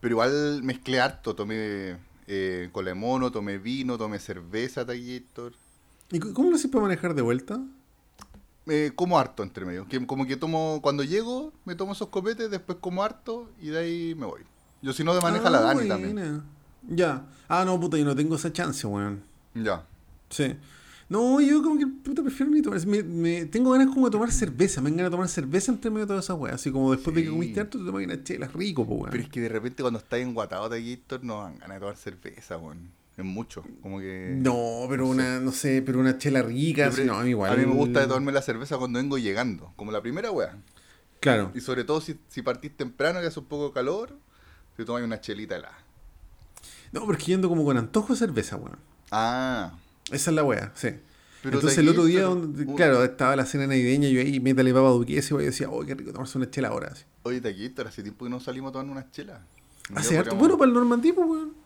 pero 0.00 0.12
igual 0.12 0.62
mezclé 0.62 1.00
harto, 1.00 1.34
tomé 1.34 1.96
eh, 2.26 2.68
cola 2.72 2.90
de 2.90 2.94
mono, 2.94 3.32
tomé 3.32 3.58
vino, 3.58 3.96
tomé 3.96 4.18
cerveza, 4.18 4.84
Héctor. 4.88 5.54
¿Y 6.10 6.18
cómo 6.18 6.50
lo 6.50 6.56
haces 6.56 6.70
para 6.70 6.82
manejar 6.82 7.14
de 7.14 7.22
vuelta? 7.22 7.60
Eh, 8.66 8.92
como 8.94 9.18
harto 9.18 9.42
entre 9.42 9.64
medio. 9.64 9.86
Que, 9.88 10.04
como 10.06 10.26
que 10.26 10.36
tomo, 10.36 10.78
cuando 10.82 11.02
llego, 11.02 11.52
me 11.64 11.74
tomo 11.74 11.92
esos 11.92 12.08
copetes, 12.08 12.50
después 12.50 12.78
como 12.80 13.02
harto 13.02 13.50
y 13.60 13.68
de 13.68 13.78
ahí 13.78 14.14
me 14.14 14.26
voy. 14.26 14.42
Yo 14.82 14.92
si 14.92 15.02
no, 15.04 15.14
de 15.14 15.20
maneja 15.20 15.48
Ah, 15.48 15.50
la 15.50 15.60
Dani 15.60 15.88
también. 15.88 16.42
Ya. 16.88 17.24
Ah, 17.48 17.64
no, 17.64 17.78
puta, 17.78 17.96
yo 17.98 18.04
no 18.04 18.14
tengo 18.16 18.36
esa 18.36 18.52
chance, 18.52 18.86
weón. 18.86 19.22
Ya. 19.54 19.84
Sí. 20.30 20.56
No, 21.08 21.40
yo 21.40 21.62
como 21.62 21.78
que 21.78 21.86
puta 21.86 22.22
prefiero 22.22 22.50
ni 22.50 22.62
tomar. 22.62 22.84
Me, 22.86 23.02
me- 23.02 23.44
tengo 23.46 23.70
ganas 23.72 23.88
como 23.92 24.06
de 24.06 24.12
tomar 24.12 24.32
cerveza. 24.32 24.80
Me 24.80 24.90
ganas 24.90 25.06
de 25.06 25.10
tomar 25.10 25.28
cerveza 25.28 25.70
entre 25.70 25.90
medio 25.90 26.06
de 26.06 26.08
todas 26.08 26.24
esas 26.24 26.38
weas. 26.38 26.54
Así 26.54 26.72
como 26.72 26.90
después 26.92 27.14
de 27.14 27.24
que 27.24 27.30
comiste 27.30 27.60
harto, 27.60 27.78
te 27.78 27.84
tomas 27.84 28.02
una 28.04 28.22
chela 28.24 28.46
rico, 28.48 28.86
pues, 28.86 28.98
weón. 29.00 29.10
Pero 29.10 29.22
es 29.24 29.28
que 29.28 29.40
de 29.40 29.48
repente 29.48 29.82
cuando 29.82 29.98
estás 29.98 30.20
enguatado 30.20 30.68
de 30.70 30.82
Gator 30.96 31.22
no 31.22 31.42
dan 31.42 31.58
ganas 31.58 31.76
de 31.76 31.80
tomar 31.80 31.96
cerveza, 31.96 32.56
weón. 32.56 32.90
Es 33.16 33.24
mucho. 33.24 33.62
Como 33.82 33.98
que. 34.00 34.32
No, 34.36 34.86
pero 34.88 35.02
no 35.06 35.12
sé. 35.12 35.20
una, 35.20 35.40
no 35.40 35.52
sé, 35.52 35.82
pero 35.84 36.00
una 36.00 36.16
chela 36.18 36.42
rica. 36.42 36.86
Así, 36.86 37.04
no, 37.04 37.14
a 37.18 37.22
mí 37.24 37.30
igual. 37.30 37.52
A 37.52 37.56
mí 37.56 37.66
me 37.66 37.74
gusta 37.74 38.06
tomarme 38.06 38.32
la 38.32 38.42
cerveza 38.42 38.78
cuando 38.78 38.98
vengo 38.98 39.18
llegando. 39.18 39.72
Como 39.76 39.92
la 39.92 40.00
primera 40.00 40.30
wea. 40.30 40.56
Claro. 41.20 41.52
Y 41.54 41.60
sobre 41.60 41.84
todo 41.84 42.00
si, 42.00 42.18
si 42.28 42.42
partís 42.42 42.76
temprano 42.76 43.22
y 43.22 43.26
hace 43.26 43.38
un 43.38 43.46
poco 43.46 43.68
de 43.68 43.72
calor, 43.74 44.16
te 44.76 44.84
tomas 44.84 45.02
una 45.02 45.20
chelita 45.20 45.56
helada. 45.56 45.76
No, 46.90 47.04
porque 47.06 47.24
yo 47.26 47.34
ando 47.36 47.48
como 47.48 47.64
con 47.64 47.76
antojo 47.76 48.12
de 48.14 48.18
cerveza, 48.18 48.56
weón. 48.56 48.78
Ah. 49.10 49.72
Esa 50.10 50.30
es 50.30 50.34
la 50.34 50.42
wea, 50.44 50.72
sí. 50.74 50.88
Pero 51.42 51.56
Entonces 51.56 51.78
el 51.78 51.88
otro 51.88 52.04
día, 52.04 52.20
pero- 52.20 52.34
donde- 52.36 52.74
claro, 52.74 53.04
estaba 53.04 53.34
la 53.36 53.44
cena 53.46 53.66
navideña 53.66 54.08
y 54.08 54.12
yo 54.14 54.20
ahí 54.20 54.40
métale 54.40 54.72
papa 54.72 54.88
duquesa 54.90 55.34
y 55.34 55.38
yo 55.38 55.38
decía, 55.38 55.68
oh, 55.70 55.84
qué 55.84 55.94
rico 55.94 56.12
tomarse 56.12 56.38
una 56.38 56.48
chela 56.50 56.68
ahora. 56.68 56.88
así. 56.92 57.04
Oye, 57.24 57.40
Taquito, 57.40 57.86
hace 57.86 58.02
tiempo 58.02 58.24
que 58.24 58.30
no 58.30 58.40
salimos 58.40 58.70
a 58.70 58.72
tomar 58.72 58.90
unas 58.90 59.10
chelas. 59.10 59.40
Un 59.90 59.98
Hace 59.98 60.18
harto. 60.18 60.36
Bueno, 60.36 60.56
para 60.56 60.68
el 60.68 60.74
normandí, 60.74 61.12
pues, 61.12 61.28
weón. 61.28 61.61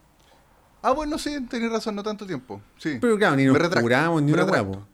Ah, 0.82 0.92
bueno, 0.92 1.18
sí, 1.18 1.40
tenés 1.48 1.70
razón, 1.70 1.94
no 1.96 2.02
tanto 2.02 2.26
tiempo. 2.26 2.60
Sí. 2.78 2.98
Pero 3.00 3.16
claro, 3.18 3.36
ni 3.36 3.44
nos 3.44 3.56
curamos 3.80 4.22
ni 4.22 4.32
una 4.32 4.42
retracto. 4.44 4.70
weá, 4.70 4.78
po. 4.80 4.86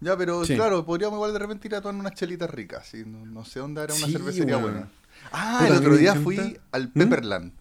Ya, 0.00 0.16
pero 0.16 0.44
Sí. 0.44 0.54
claro, 0.54 0.84
podríamos 0.86 1.16
igual 1.16 1.32
de 1.32 1.38
repente 1.40 1.66
ir 1.66 1.74
a 1.74 1.80
tomar 1.80 2.00
unas 2.00 2.14
chelitas 2.14 2.48
ricas. 2.50 2.86
¿sí? 2.88 3.02
No, 3.04 3.26
no 3.26 3.44
sé 3.44 3.58
dónde 3.60 3.82
era 3.82 3.94
una 3.94 4.06
Sí, 4.06 4.12
cervecería 4.12 4.56
buena. 4.58 4.88
Ah, 5.32 5.64
el 5.66 5.74
otro 5.76 5.96
día 5.96 6.14
fui 6.14 6.58
al 6.70 6.88
¿Mm? 6.88 6.98
Pepperland. 6.98 7.52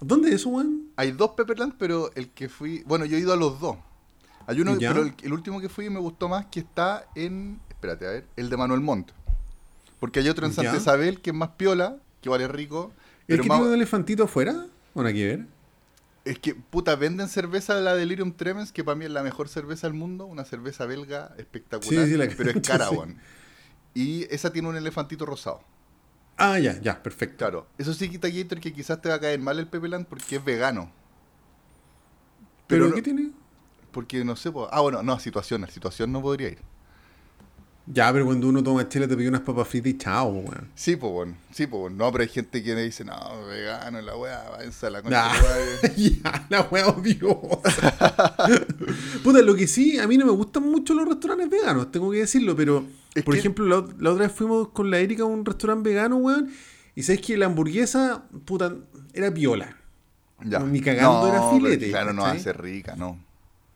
¿Dónde 0.00 0.28
es 0.28 0.36
eso, 0.36 0.50
weón? 0.50 0.88
Hay 0.96 1.12
dos 1.12 1.30
Pepperland, 1.30 1.74
pero 1.78 2.10
el 2.14 2.28
que 2.30 2.48
fui. 2.48 2.82
Bueno, 2.86 3.04
yo 3.04 3.16
he 3.16 3.20
ido 3.20 3.32
a 3.32 3.36
los 3.36 3.58
dos. 3.60 3.76
Hay 4.46 4.60
uno, 4.60 4.76
Ya. 4.78 4.92
pero 4.92 5.04
el, 5.06 5.14
el 5.22 5.32
último 5.32 5.60
que 5.60 5.68
fui 5.68 5.88
me 5.90 5.98
gustó 5.98 6.28
más 6.28 6.46
que 6.46 6.60
está 6.60 7.06
en. 7.16 7.58
Espérate, 7.68 8.06
a 8.06 8.10
ver, 8.10 8.26
el 8.36 8.48
de 8.50 8.56
Manuel 8.56 8.80
Montt. 8.80 9.10
Porque 9.98 10.20
hay 10.20 10.28
otro 10.28 10.46
en 10.46 10.52
Santa 10.52 10.72
Ya. 10.72 10.78
Isabel 10.78 11.20
que 11.20 11.30
es 11.30 11.36
más 11.36 11.50
piola, 11.56 11.96
que 12.20 12.28
vale 12.28 12.46
rico. 12.46 12.92
¿El 13.26 13.40
que 13.40 13.48
más- 13.48 13.58
tiene 13.58 13.70
un 13.70 13.76
elefantito 13.76 14.24
afuera? 14.24 14.66
¿O 14.94 15.02
hay 15.02 15.14
que 15.14 15.26
ver? 15.26 15.46
Es 16.24 16.38
que, 16.38 16.54
puta, 16.54 16.96
venden 16.96 17.28
cerveza 17.28 17.74
de 17.74 17.82
la 17.82 17.94
Delirium 17.94 18.32
Tremens, 18.32 18.72
que 18.72 18.82
para 18.82 18.94
mí 18.94 19.04
es 19.04 19.10
la 19.10 19.22
mejor 19.22 19.48
cerveza 19.48 19.86
del 19.86 19.94
mundo, 19.94 20.24
una 20.24 20.44
cerveza 20.44 20.86
belga 20.86 21.34
espectacular, 21.36 22.06
Sí, 22.06 22.12
sí, 22.12 22.16
la 22.18 22.28
pero 22.34 22.50
es 22.50 22.66
cara, 22.66 22.88
sí. 22.88 22.96
Y 23.94 24.22
esa 24.34 24.50
tiene 24.52 24.68
un 24.68 24.76
elefantito 24.76 25.26
rosado. 25.26 25.60
Ah, 26.36 26.58
ya, 26.58 26.80
ya, 26.80 27.02
perfecto. 27.02 27.36
Claro, 27.38 27.66
eso 27.78 27.92
sí 27.94 28.08
quita 28.08 28.28
Gator 28.28 28.58
que 28.58 28.72
quizás 28.72 29.00
te 29.00 29.08
va 29.08 29.16
a 29.16 29.20
caer 29.20 29.38
mal 29.38 29.58
el 29.58 29.68
Pepeland 29.68 30.06
porque 30.06 30.36
es 30.36 30.44
vegano. 30.44 30.90
¿Pero, 32.66 32.88
no- 32.88 32.94
qué 32.94 33.02
tiene? 33.02 33.30
Porque 33.92 34.24
no 34.24 34.34
sé, 34.34 34.50
ah, 34.72 34.80
bueno, 34.80 35.02
no, 35.02 35.18
situación, 35.20 35.60
la 35.60 35.68
situación 35.68 36.10
no 36.10 36.22
podría 36.22 36.48
ir. 36.48 36.58
Ya, 37.86 38.10
pero 38.14 38.24
cuando 38.24 38.48
uno 38.48 38.62
toma 38.62 38.88
chela 38.88 39.06
te 39.06 39.14
pide 39.14 39.28
unas 39.28 39.42
papas 39.42 39.68
fritas 39.68 39.92
y 39.92 39.98
chao, 39.98 40.28
weón. 40.28 40.68
Sí, 40.74 40.96
pues, 40.96 41.12
bueno, 41.12 41.36
sí, 41.52 41.66
pues, 41.66 41.80
bueno. 41.82 41.96
no, 41.98 42.10
pero 42.12 42.22
hay 42.22 42.30
gente 42.30 42.62
que 42.62 42.74
me 42.74 42.82
dice, 42.82 43.04
no, 43.04 43.14
vegano, 43.46 44.00
la 44.00 44.16
weá, 44.16 44.42
váyanse 44.50 44.86
a 44.86 44.90
la 44.90 45.02
concha. 45.02 45.22
Nah. 45.28 45.32
de 45.34 45.38
tu 45.38 45.44
madre". 45.46 45.94
ya, 46.24 46.46
la 46.48 46.62
wea 46.62 46.88
odiosa. 46.88 47.94
Puta, 49.22 49.42
lo 49.42 49.54
que 49.54 49.66
sí, 49.66 49.98
a 49.98 50.06
mí 50.08 50.16
no 50.16 50.24
me 50.24 50.32
gustan 50.32 50.62
mucho 50.62 50.94
los 50.94 51.06
restaurantes 51.06 51.50
veganos, 51.50 51.90
tengo 51.92 52.10
que 52.10 52.18
decirlo, 52.20 52.56
pero, 52.56 52.86
Es 53.14 53.22
por 53.22 53.34
que- 53.34 53.40
ejemplo, 53.40 53.66
la, 53.66 53.86
la 53.98 54.10
otra 54.12 54.26
vez 54.28 54.32
fuimos 54.34 54.68
con 54.68 54.90
la 54.90 54.98
Erika 54.98 55.24
a 55.24 55.26
un 55.26 55.44
restaurante 55.44 55.90
vegano, 55.90 56.16
weón, 56.16 56.50
y 56.96 57.02
sabes 57.02 57.20
que 57.20 57.36
la 57.36 57.46
hamburguesa, 57.46 58.24
puta, 58.46 58.74
era 59.12 59.32
piola. 59.34 59.76
Ya. 60.42 60.58
Ni 60.60 60.80
cagando 60.80 61.28
era 61.28 61.50
filete, 61.50 61.90
Claro, 61.90 62.12
no 62.14 62.38
ser 62.38 62.60
rica, 62.62 62.96
no. 62.96 63.18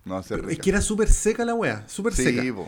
No 0.07 0.23
Pero 0.27 0.43
rica. 0.43 0.53
es 0.55 0.59
que 0.61 0.71
era 0.71 0.81
súper 0.81 1.09
seca 1.11 1.45
la 1.45 1.55
wea, 1.55 1.85
súper 1.89 2.15
seca. 2.15 2.41
Sí, 2.43 2.51
po. 2.53 2.67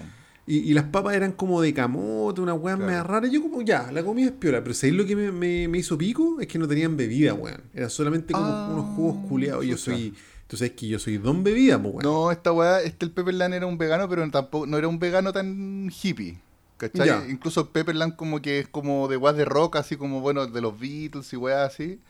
Y, 0.51 0.71
y 0.71 0.75
las 0.75 0.85
papas 0.85 1.15
eran 1.15 1.33
como 1.33 1.61
de 1.63 1.73
camote, 1.73 2.41
una 2.41 2.55
weá 2.55 2.75
Claro. 2.75 2.87
media 2.91 3.03
rara. 3.05 3.29
Yo 3.29 3.41
como, 3.41 3.63
ya, 3.63 3.93
la 3.93 4.03
comida 4.03 4.27
es 4.27 4.33
piola, 4.33 4.63
pero 4.63 4.75
¿sabéis 4.75 4.97
lo 4.97 5.07
que 5.07 5.15
me, 5.15 5.31
me- 5.31 5.69
me 5.69 5.79
hizo 5.79 5.97
pico? 5.97 6.41
Es 6.41 6.49
que 6.49 6.59
no 6.59 6.67
tenían 6.67 6.97
bebida, 6.97 7.35
weón. 7.35 7.63
Era 7.73 7.89
solamente 7.89 8.33
como 8.33 8.47
Ah, 8.47 8.69
unos 8.73 8.97
jugos 8.97 9.29
culeados. 9.29 9.65
Yo 9.65 9.77
soy, 9.77 10.13
tú 10.49 10.57
sabes 10.57 10.73
que 10.73 10.89
yo 10.89 10.99
soy 10.99 11.19
don 11.19 11.45
bebida, 11.45 11.81
pues, 11.81 11.95
weón. 11.95 12.03
No, 12.03 12.33
esta 12.33 12.53
weá, 12.53 12.81
este 12.83 13.05
el 13.07 13.13
Pepperland 13.13 13.55
era 13.55 13.67
un 13.67 13.79
vegano, 13.79 14.09
pero 14.09 14.29
tampoco, 14.31 14.67
no 14.67 14.77
era 14.77 14.89
un 14.89 14.99
vegano 14.99 15.33
tan 15.33 15.89
hippie. 16.03 16.39
¿Cachai? 16.79 17.07
Ya. 17.07 17.25
Incluso 17.29 17.71
Pepperland 17.71 18.17
como 18.17 18.41
que 18.43 18.59
es 18.61 18.67
como 18.69 19.07
de 19.07 19.17
weas 19.19 19.37
de 19.37 19.45
rock, 19.45 19.77
así 19.77 19.97
como, 19.97 20.21
bueno, 20.21 20.47
de 20.49 20.61
los 20.61 20.81
Beatles 20.81 21.33
y 21.33 21.37
weas 21.37 21.73
así. 21.75 22.01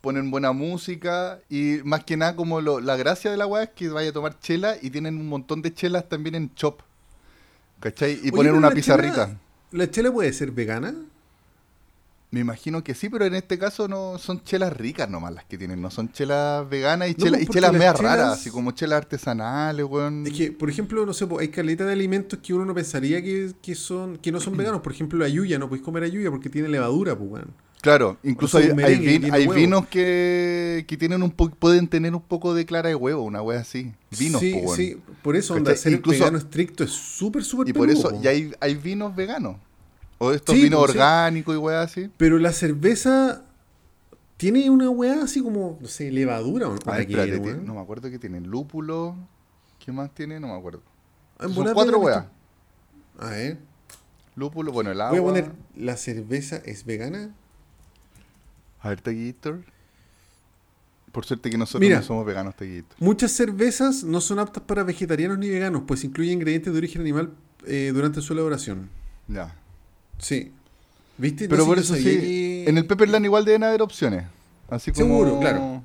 Ponen 0.00 0.30
buena 0.30 0.52
música 0.52 1.40
y 1.48 1.78
más 1.84 2.04
que 2.04 2.16
nada 2.16 2.34
como 2.36 2.60
lo- 2.60 2.80
la 2.80 2.96
gracia 2.96 3.30
de 3.30 3.36
la 3.36 3.46
weá 3.46 3.64
es 3.64 3.70
que 3.70 3.88
vaya 3.88 4.10
a 4.10 4.12
tomar 4.12 4.38
chela 4.40 4.76
y 4.80 4.90
tienen 4.90 5.16
un 5.18 5.28
montón 5.28 5.62
de 5.62 5.72
chelas 5.72 6.08
también 6.08 6.34
en 6.34 6.54
Chop. 6.54 6.82
¿Cachai? 7.82 8.12
Y 8.22 8.28
Oye, 8.30 8.42
pero 8.44 8.56
una 8.56 8.68
la 8.68 8.74
pizarrita. 8.74 9.26
chela- 9.26 9.38
¿La 9.72 9.90
chela 9.90 10.12
puede 10.12 10.32
ser 10.32 10.50
vegana? 10.52 10.94
Me 12.30 12.40
imagino 12.40 12.82
que 12.82 12.94
sí, 12.94 13.10
pero 13.10 13.26
en 13.26 13.34
este 13.34 13.58
caso 13.58 13.88
no 13.88 14.16
son 14.18 14.42
chelas 14.42 14.72
ricas 14.74 15.10
nomás 15.10 15.34
las 15.34 15.44
que 15.44 15.58
tienen, 15.58 15.82
no 15.82 15.90
son 15.90 16.10
chelas 16.12 16.66
veganas 16.68 17.10
y, 17.10 17.12
No, 17.12 17.24
chelas, 17.24 17.42
y 17.42 17.44
porque 17.44 17.58
chelas 17.58 17.72
las 17.72 17.78
medias 17.78 17.94
chelas- 17.96 18.16
raras, 18.18 18.38
así 18.38 18.50
como 18.50 18.70
chelas 18.70 18.96
artesanales, 18.98 19.84
weón. 19.84 20.26
Es 20.26 20.32
que, 20.32 20.50
por 20.50 20.70
ejemplo, 20.70 21.04
no 21.04 21.12
sé, 21.12 21.26
po, 21.26 21.40
hay 21.40 21.48
caleta 21.48 21.84
de 21.84 21.92
alimentos 21.92 22.38
que 22.42 22.54
uno 22.54 22.64
no 22.64 22.74
pensaría 22.74 23.20
que, 23.22 23.52
que 23.60 23.74
son 23.74 24.16
que 24.16 24.32
no 24.32 24.40
son 24.40 24.56
veganos. 24.56 24.80
Por 24.80 24.92
ejemplo, 24.92 25.18
la 25.18 25.28
yuya, 25.28 25.58
no 25.58 25.68
podéis 25.68 25.84
comer 25.84 26.04
ayuya 26.04 26.30
porque 26.30 26.48
tiene 26.48 26.68
levadura, 26.68 27.18
pues, 27.18 27.30
weón. 27.30 27.48
Claro, 27.82 28.16
incluso 28.22 28.56
hay, 28.58 28.68
que 28.68 28.74
vin- 28.74 29.54
vinos 29.54 29.86
que, 29.88 30.84
que 30.88 30.96
tienen 30.96 31.22
un 31.22 31.30
po- 31.32 31.50
pueden 31.50 31.88
tener 31.88 32.14
un 32.14 32.22
poco 32.22 32.54
de 32.54 32.64
clara 32.64 32.88
de 32.88 32.94
huevo, 32.94 33.22
una 33.24 33.42
wea 33.42 33.58
así. 33.60 33.92
Vinos, 34.18 34.40
sí, 34.40 34.54
po, 34.64 34.74
sí, 34.76 34.96
por 35.20 35.34
eso, 35.36 35.54
onda, 35.54 35.74
ser 35.76 35.92
Incluso- 35.92 36.20
vegano 36.20 36.38
estricto 36.38 36.84
es 36.84 36.90
súper, 36.92 37.42
súper 37.44 37.68
Y 37.68 37.72
por 37.74 37.88
peludo, 37.88 38.08
eso 38.08 38.16
po. 38.16 38.22
ya 38.22 38.30
hay, 38.30 38.52
hay 38.60 38.76
vinos 38.76 39.14
veganos. 39.14 39.56
O 40.18 40.30
estos 40.32 40.54
Sí, 40.54 40.62
vinos 40.62 40.78
pues, 40.78 40.92
sí. 40.92 40.98
orgánicos 40.98 41.54
y 41.54 41.58
weas 41.58 41.90
así. 41.90 42.08
Pero 42.16 42.38
la 42.38 42.52
cerveza 42.52 43.44
Tiene 44.36 44.68
una 44.70 44.88
weá 44.90 45.22
así 45.24 45.40
como, 45.40 45.78
no 45.80 45.86
sé, 45.88 46.10
levadura 46.10 46.68
o 46.68 46.76
A 46.86 46.96
ver, 46.96 47.06
qué, 47.06 47.12
espérate, 47.12 47.30
weón. 47.32 47.42
tiene- 47.42 47.62
no 47.66 47.74
me 47.74 47.80
acuerdo 47.80 48.10
qué 48.10 48.18
tiene. 48.18 48.40
Lúpulo. 48.40 49.14
¿Qué 49.84 49.92
más 49.92 50.12
tiene? 50.14 50.40
No 50.40 50.48
me 50.48 50.54
acuerdo. 50.54 50.82
En 51.40 51.52
Son 51.54 51.72
cuatro 51.74 51.98
weas. 51.98 52.24
A 53.18 53.30
ver. 53.30 53.58
Lúpulo, 54.36 54.72
bueno, 54.72 54.90
el 54.90 55.00
agua. 55.00 55.10
Voy 55.18 55.20
a 55.20 55.22
poner, 55.44 55.52
¿la 55.76 55.96
cerveza 55.96 56.56
es 56.64 56.84
vegana? 56.84 57.34
A 58.82 58.88
ver, 58.90 59.00
Taquillator. 59.00 59.60
Por 61.12 61.24
suerte 61.26 61.50
que 61.50 61.58
nosotros 61.58 61.80
Mira. 61.82 61.98
no 61.98 62.02
somos 62.04 62.24
veganos, 62.26 62.54
Taquillator. 62.56 62.96
Muchas 62.98 63.32
cervezas 63.32 64.02
no 64.04 64.20
son 64.20 64.38
aptas 64.38 64.62
para 64.64 64.82
vegetarianos 64.82 65.38
ni 65.38 65.48
veganos, 65.48 65.82
pues 65.86 66.04
incluyen 66.04 66.34
ingredientes 66.34 66.72
de 66.72 66.78
origen 66.78 67.02
animal 67.02 67.30
eh, 67.66 67.90
durante 67.94 68.20
su 68.22 68.32
elaboración. 68.32 68.88
Ya. 69.28 69.54
Sí. 70.18 70.52
¿Viste? 71.18 71.48
Pero 71.48 71.62
No 71.62 71.66
por 71.68 71.78
eso 71.78 71.94
sí, 71.94 72.02
que- 72.02 72.64
en 72.68 72.78
el 72.78 72.86
Pepperland 72.86 73.24
igual 73.26 73.44
deben 73.44 73.62
haber 73.64 73.82
opciones. 73.82 74.24
Así 74.70 74.90
como... 74.90 75.04
Seguro, 75.06 75.38
claro. 75.40 75.82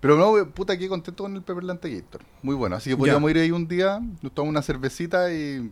Pero 0.00 0.16
no, 0.18 0.50
puta, 0.50 0.76
que 0.76 0.88
contento 0.88 1.22
con 1.22 1.36
el 1.36 1.42
Pepperland 1.42 1.78
Taquillator. 1.78 2.22
Muy 2.42 2.56
bueno. 2.56 2.74
Así 2.74 2.90
que 2.90 2.96
podríamos 2.96 3.30
ir 3.30 3.38
ahí 3.38 3.52
un 3.52 3.68
día, 3.68 4.00
nos 4.20 4.32
tomamos 4.34 4.50
una 4.50 4.62
cervecita 4.62 5.32
y 5.32 5.70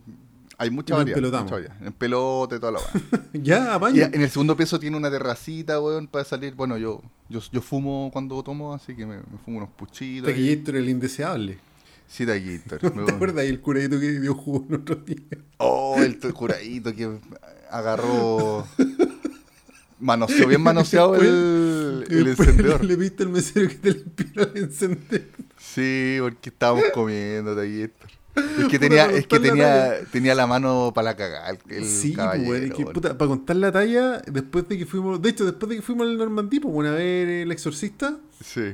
hay 0.61 0.69
mucha 0.69 0.95
variedad. 0.95 1.47
En 1.81 1.91
pelote, 1.93 2.59
toda 2.59 2.73
la. 2.73 2.79
Ya, 3.33 3.73
apaño. 3.73 4.03
en 4.03 4.21
el 4.21 4.29
segundo 4.29 4.55
piso 4.55 4.79
tiene 4.79 4.95
una 4.95 5.09
terracita, 5.09 5.81
weón, 5.81 6.05
para 6.05 6.23
salir. 6.23 6.53
Bueno, 6.53 6.77
yo, 6.77 7.01
yo, 7.29 7.39
yo 7.51 7.61
fumo 7.61 8.11
cuando 8.13 8.43
tomo, 8.43 8.71
así 8.71 8.95
que 8.95 9.07
me, 9.07 9.17
me 9.17 9.37
fumo 9.43 9.57
unos 9.57 9.69
puchitos. 9.69 10.29
Taquillator 10.29 10.75
el 10.75 10.89
indeseable. 10.89 11.57
Sí, 12.07 12.27
Taquillator. 12.27 12.79
¿Te 13.05 13.11
acuerdas 13.11 13.39
ahí 13.39 13.47
el 13.49 13.59
curadito 13.59 13.99
que 13.99 14.19
dio 14.19 14.35
jugo 14.35 14.63
el 14.69 14.75
otro 14.75 14.95
día? 14.97 15.17
Oh, 15.57 15.95
el 15.99 16.19
curadito 16.19 16.93
que 16.93 17.09
agarró. 17.71 18.67
Manoseó, 19.99 20.47
bien 20.47 20.61
manoseado 20.61 21.15
el, 21.15 22.05
el 22.09 22.27
encendedor. 22.27 22.83
Le 22.83 22.95
viste 22.95 23.23
al 23.23 23.29
mesero 23.29 23.67
que 23.67 23.75
te 23.75 23.91
limpió 23.93 24.43
el 24.43 24.63
encendedor. 24.63 25.27
Sí, 25.57 26.17
porque 26.19 26.49
estábamos 26.49 26.85
comiendo 26.93 27.55
Taquillator. 27.55 28.20
Es 28.35 28.67
que 28.69 28.79
tenía, 28.79 29.05
es 29.11 29.27
que 29.27 29.37
contar 29.37 29.57
la 29.57 29.89
tenía, 29.91 29.99
tenía 30.11 30.35
la 30.35 30.47
mano 30.47 30.91
para 30.95 31.05
la 31.11 31.15
cagada. 31.17 31.57
Sí, 31.83 32.15
pues, 32.45 32.63
es 32.63 32.73
que, 32.73 32.85
puta, 32.85 33.17
para 33.17 33.27
contar 33.29 33.55
la 33.57 33.71
talla, 33.71 34.19
después 34.25 34.67
de 34.69 34.77
que 34.77 34.85
fuimos, 34.85 35.21
de 35.21 35.29
hecho, 35.29 35.45
después 35.45 35.69
de 35.69 35.75
que 35.77 35.81
fuimos 35.81 36.07
al 36.07 36.17
Normandí, 36.17 36.59
pues, 36.59 36.73
bueno, 36.73 36.91
a 36.91 36.93
ver 36.93 37.27
El 37.27 37.51
Exorcista, 37.51 38.17
Sí. 38.43 38.73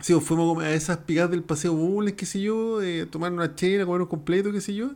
sí, 0.00 0.12
pues, 0.12 0.24
fuimos 0.24 0.62
a 0.62 0.70
esas 0.72 0.98
picadas 0.98 1.30
del 1.30 1.42
Paseo 1.42 1.72
Bulnes, 1.72 2.14
qué 2.14 2.26
sé 2.26 2.40
yo, 2.40 2.82
eh, 2.82 3.06
tomar 3.10 3.32
una 3.32 3.54
chela, 3.54 3.86
comer 3.86 4.02
un 4.02 4.08
completo, 4.08 4.52
qué 4.52 4.60
sé 4.60 4.74
yo, 4.74 4.90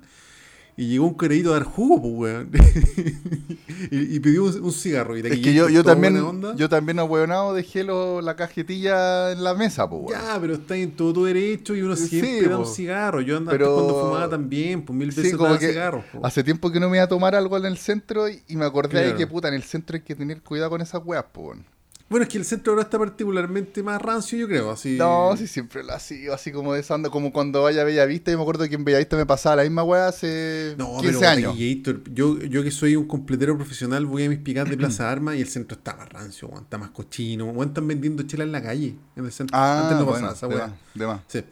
y 0.82 0.88
llegó 0.88 1.06
un 1.06 1.14
carerito 1.14 1.50
a 1.50 1.54
dar 1.54 1.64
jugo, 1.64 2.00
pues, 2.00 2.12
weón, 2.14 2.50
y, 3.90 4.16
y 4.16 4.20
pidió 4.20 4.44
un, 4.44 4.64
un 4.64 4.72
cigarro, 4.72 5.16
y 5.16 5.22
de 5.22 5.30
Es 5.34 5.40
que 5.40 5.54
yo, 5.54 5.68
yo 5.68 5.84
también, 5.84 6.16
onda. 6.16 6.54
yo 6.56 6.68
también 6.68 6.98
ahueonado 6.98 7.54
dejé 7.54 7.84
lo- 7.84 8.20
la 8.20 8.36
cajetilla 8.36 9.32
en 9.32 9.44
la 9.44 9.54
mesa, 9.54 9.88
pues, 9.88 10.02
weón. 10.04 10.20
Ya, 10.20 10.38
pero 10.40 10.54
está 10.54 10.76
en 10.76 10.92
todo 10.92 11.12
tu 11.12 11.24
derecho 11.24 11.74
y 11.74 11.82
uno 11.82 11.96
Sí, 11.96 12.08
siempre 12.08 12.48
da 12.48 12.58
un 12.58 12.64
po. 12.64 12.70
cigarro. 12.70 13.20
Yo 13.20 13.36
andaba 13.36 13.56
Pero- 13.58 13.74
cuando 13.74 14.00
fumaba 14.00 14.28
también, 14.28 14.82
pues 14.82 14.96
mil 14.98 15.12
Sí, 15.12 15.20
veces 15.20 15.32
como 15.36 15.46
daba 15.48 15.58
que 15.58 15.68
cigarros. 15.70 16.04
po. 16.12 16.24
Hace 16.26 16.42
tiempo 16.44 16.70
que 16.70 16.80
no 16.80 16.88
me 16.88 16.96
iba 16.98 17.04
a 17.04 17.08
tomar 17.08 17.34
algo 17.34 17.56
en 17.56 17.66
el 17.66 17.76
centro 17.78 18.28
y, 18.28 18.42
y 18.48 18.56
me 18.56 18.64
acordé 18.64 18.98
de 18.98 19.04
Claro. 19.04 19.18
que, 19.18 19.26
puta, 19.26 19.48
en 19.48 19.54
el 19.54 19.62
centro 19.62 19.96
hay 19.96 20.02
que 20.02 20.14
tener 20.14 20.42
cuidado 20.42 20.70
con 20.70 20.80
esas 20.80 21.00
weas, 21.04 21.24
pues, 21.32 21.46
weón. 21.48 21.64
Bueno, 22.12 22.22
es 22.24 22.28
que 22.28 22.38
el 22.38 22.44
centro 22.44 22.72
ahora 22.74 22.84
está 22.84 22.98
particularmente 22.98 23.82
más 23.82 24.00
rancio, 24.00 24.38
yo 24.38 24.46
creo. 24.46 24.70
Así... 24.70 24.96
No, 24.98 25.34
sí, 25.36 25.48
siempre 25.48 25.82
lo 25.82 25.92
ha 25.92 25.98
sido 25.98 26.32
así 26.34 26.52
como 26.52 26.72
de 26.74 26.80
esa 26.80 26.94
onda, 26.94 27.10
como 27.10 27.32
cuando 27.32 27.62
vaya 27.62 27.80
a 27.80 27.84
Bellavista. 27.84 28.30
Yo 28.30 28.36
me 28.36 28.42
acuerdo 28.42 28.68
que 28.68 28.74
en 28.76 28.84
Bellavista 28.84 29.16
me 29.16 29.26
pasaba 29.26 29.56
la 29.56 29.62
misma 29.64 29.82
wea 29.82 30.06
hace 30.08 30.74
No, 30.78 30.98
15 31.00 31.06
pero 31.18 31.28
años. 31.28 31.56
Gator, 31.58 32.02
yo, 32.12 32.38
yo 32.38 32.62
que 32.62 32.70
soy 32.70 32.94
un 32.94 33.06
completero 33.08 33.56
profesional, 33.56 34.06
voy 34.06 34.24
a 34.24 34.28
mis 34.28 34.38
picadas 34.38 34.70
de 34.70 34.76
Plaza 34.76 35.10
Armas 35.10 35.36
y 35.36 35.40
el 35.40 35.48
centro 35.48 35.76
está 35.76 35.96
más 35.96 36.08
rancio, 36.08 36.46
weón, 36.48 36.64
está 36.64 36.78
más 36.78 36.90
cochino. 36.90 37.46
weón, 37.46 37.68
están 37.68 37.88
vendiendo 37.88 38.22
chela 38.24 38.44
en 38.44 38.52
la 38.52 38.62
calle. 38.62 38.94
En 39.16 39.24
el 39.24 39.32
centro. 39.32 39.56
Ah, 39.58 39.80
Antes 39.84 39.98
no 39.98 40.04
bueno, 40.04 40.28
pasaba 40.28 40.54
esa 40.54 40.64
weá. 40.66 40.76
de 40.94 41.06
más. 41.06 41.20
Sí. 41.28 41.42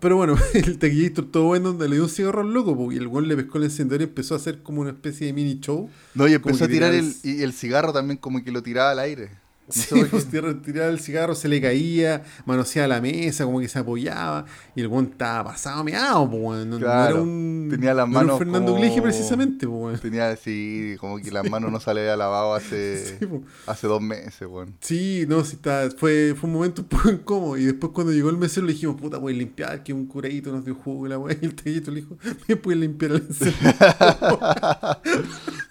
Pero 0.00 0.16
bueno, 0.16 0.36
el 0.54 0.78
taquillator 0.78 1.24
todo 1.32 1.44
bueno 1.46 1.70
donde 1.70 1.88
le 1.88 1.96
dio 1.96 2.04
un 2.04 2.08
cigarro 2.10 2.42
al 2.42 2.52
loco, 2.54 2.76
po, 2.76 2.92
y 2.92 2.96
el 2.96 3.06
weón 3.08 3.26
le 3.26 3.36
pescó 3.36 3.58
el 3.58 3.64
encendedor 3.64 4.02
y 4.02 4.04
empezó 4.04 4.34
a 4.34 4.36
hacer 4.36 4.62
como 4.62 4.80
una 4.82 4.90
especie 4.90 5.26
de 5.26 5.32
mini 5.32 5.58
show. 5.60 5.90
No, 6.14 6.28
y 6.28 6.34
empezó 6.34 6.64
a 6.64 6.68
tirar 6.68 6.92
tirar 6.92 7.04
el, 7.04 7.14
el- 7.24 7.40
y 7.40 7.42
el 7.42 7.52
cigarro 7.52 7.92
también 7.92 8.18
como 8.18 8.42
que 8.44 8.52
lo 8.52 8.62
tiraba 8.62 8.92
al 8.92 9.00
aire. 9.00 9.30
No 9.66 9.72
Sí, 9.72 9.94
pues 10.10 10.26
tiraba, 10.26 10.88
el 10.90 11.00
cigarro, 11.00 11.34
se 11.34 11.48
le 11.48 11.58
caía, 11.60 12.22
manoseaba 12.44 12.86
la 12.88 13.00
mesa, 13.00 13.44
como 13.46 13.60
que 13.60 13.68
se 13.68 13.78
apoyaba, 13.78 14.44
y 14.76 14.82
el 14.82 14.88
weón 14.88 15.06
estaba 15.12 15.44
pasado 15.52 15.82
meado, 15.82 16.30
pues. 16.30 16.66
No, 16.66 16.78
no 16.78 16.78
Claro, 16.78 17.14
era 17.14 17.22
un, 17.22 17.68
tenía 17.70 17.94
las 17.94 18.06
no 18.06 18.12
era 18.12 18.20
un 18.20 18.26
manos 18.26 18.38
Fernando 18.38 18.72
como- 18.72 18.78
Gleje 18.84 19.00
precisamente, 19.00 19.66
pues. 19.66 20.00
Tenía 20.02 20.28
así, 20.30 20.96
como 21.00 21.16
que 21.18 21.30
las 21.30 21.48
manos 21.48 21.72
no 21.72 21.80
se 21.80 21.94
le 21.94 22.00
había 22.02 22.16
lavado 22.16 22.54
hace, 22.54 23.16
Sí, 23.18 23.26
po. 23.26 23.42
hace 23.66 23.86
dos 23.86 24.02
meses, 24.02 24.46
weón. 24.46 24.74
Sí, 24.80 25.24
no, 25.28 25.42
sí, 25.44 25.54
está, 25.56 25.88
fue, 25.96 26.34
fue 26.38 26.46
un 26.48 26.54
momento 26.56 26.82
un 26.82 26.88
poco 26.88 27.08
incómodo. 27.10 27.56
Y 27.56 27.64
después 27.64 27.90
cuando 27.94 28.12
llegó 28.12 28.28
el 28.28 28.36
mesero 28.36 28.66
le 28.66 28.74
dijimos, 28.74 29.00
puta, 29.00 29.18
puedes 29.18 29.38
limpiar, 29.38 29.82
que 29.82 29.94
un 29.94 30.04
curadito 30.06 30.52
nos 30.52 30.64
dio 30.66 30.74
jugo 30.74 31.06
y 31.06 31.08
la 31.08 31.18
weá. 31.18 31.34
Y 31.40 31.46
el 31.46 31.54
taquito 31.54 31.90
le 31.90 32.02
dijo, 32.02 32.18
me 32.48 32.56
puedes 32.56 32.80
limpiar 32.80 33.12
el. 33.12 33.22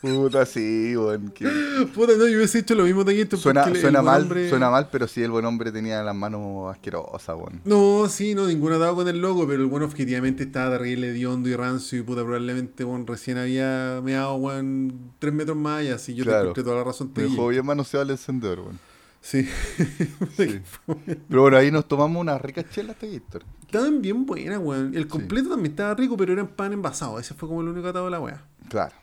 Puta, 0.01 0.45
sí, 0.45 0.95
weón. 0.97 1.29
que- 1.29 1.47
puta, 1.93 2.13
no, 2.17 2.27
yo 2.27 2.37
hubiese 2.37 2.59
hecho 2.59 2.75
lo 2.75 2.83
mismo 2.83 3.05
taquito. 3.05 3.37
Suena, 3.37 3.63
suena 3.83 4.01
mal, 4.01 4.21
hombre- 4.23 4.49
suena 4.49 4.69
mal, 4.69 4.89
pero 4.91 5.07
sí 5.07 5.21
el 5.23 5.31
buen 5.31 5.45
hombre 5.45 5.71
tenía 5.71 6.01
las 6.03 6.15
manos 6.15 6.71
asquerosas, 6.73 7.35
weón. 7.35 7.61
No, 7.65 8.07
sí, 8.09 8.35
no, 8.35 8.47
ninguno 8.47 8.79
dado 8.79 8.95
con 8.95 9.07
el 9.07 9.19
logo, 9.21 9.47
pero 9.47 9.61
el 9.61 9.67
bueno 9.69 9.85
objetivamente 9.85 10.43
estaba 10.43 10.77
terrible, 10.77 11.09
hediondo 11.09 11.49
y 11.49 11.55
rancio 11.55 11.99
y 11.99 12.01
puta, 12.01 12.21
probablemente, 12.23 12.83
bueno, 12.83 13.05
recién 13.07 13.37
había 13.37 14.01
meado, 14.03 14.35
weón, 14.35 15.11
tres 15.19 15.33
metros 15.33 15.57
más 15.57 15.83
y 15.83 15.89
así 15.89 16.13
yo 16.15 16.23
Claro. 16.23 16.39
te 16.39 16.43
encontré 16.45 16.63
toda 16.63 16.75
la 16.77 16.83
razón. 16.83 17.07
Me 17.09 17.13
Taquito. 17.13 17.31
dejó 17.31 17.47
bien 17.49 17.65
manoseado 17.65 18.03
el 18.03 18.11
encendedor, 18.11 18.59
weón. 18.59 18.79
Sí. 19.21 19.47
Sí. 20.37 20.59
Pero 21.29 21.41
bueno, 21.43 21.57
ahí 21.57 21.71
nos 21.71 21.87
tomamos 21.87 22.19
unas 22.19 22.41
ricas 22.41 22.65
chelas, 22.71 22.97
Taquillator. 22.97 23.43
Estaban 23.65 24.01
bien 24.01 24.25
buenas, 24.25 24.59
weón. 24.59 24.93
El 24.95 25.07
completo 25.07 25.49
también 25.49 25.71
estaba 25.71 25.93
rico, 25.95 26.17
pero 26.17 26.33
eran 26.33 26.47
pan 26.47 26.73
envasado. 26.73 27.19
Ese 27.19 27.33
fue 27.33 27.47
como 27.47 27.61
el 27.61 27.69
único 27.69 27.87
atado 27.87 28.05
de 28.05 28.11
la 28.11 28.19
weá. 28.19 28.43
Claro. 28.69 28.93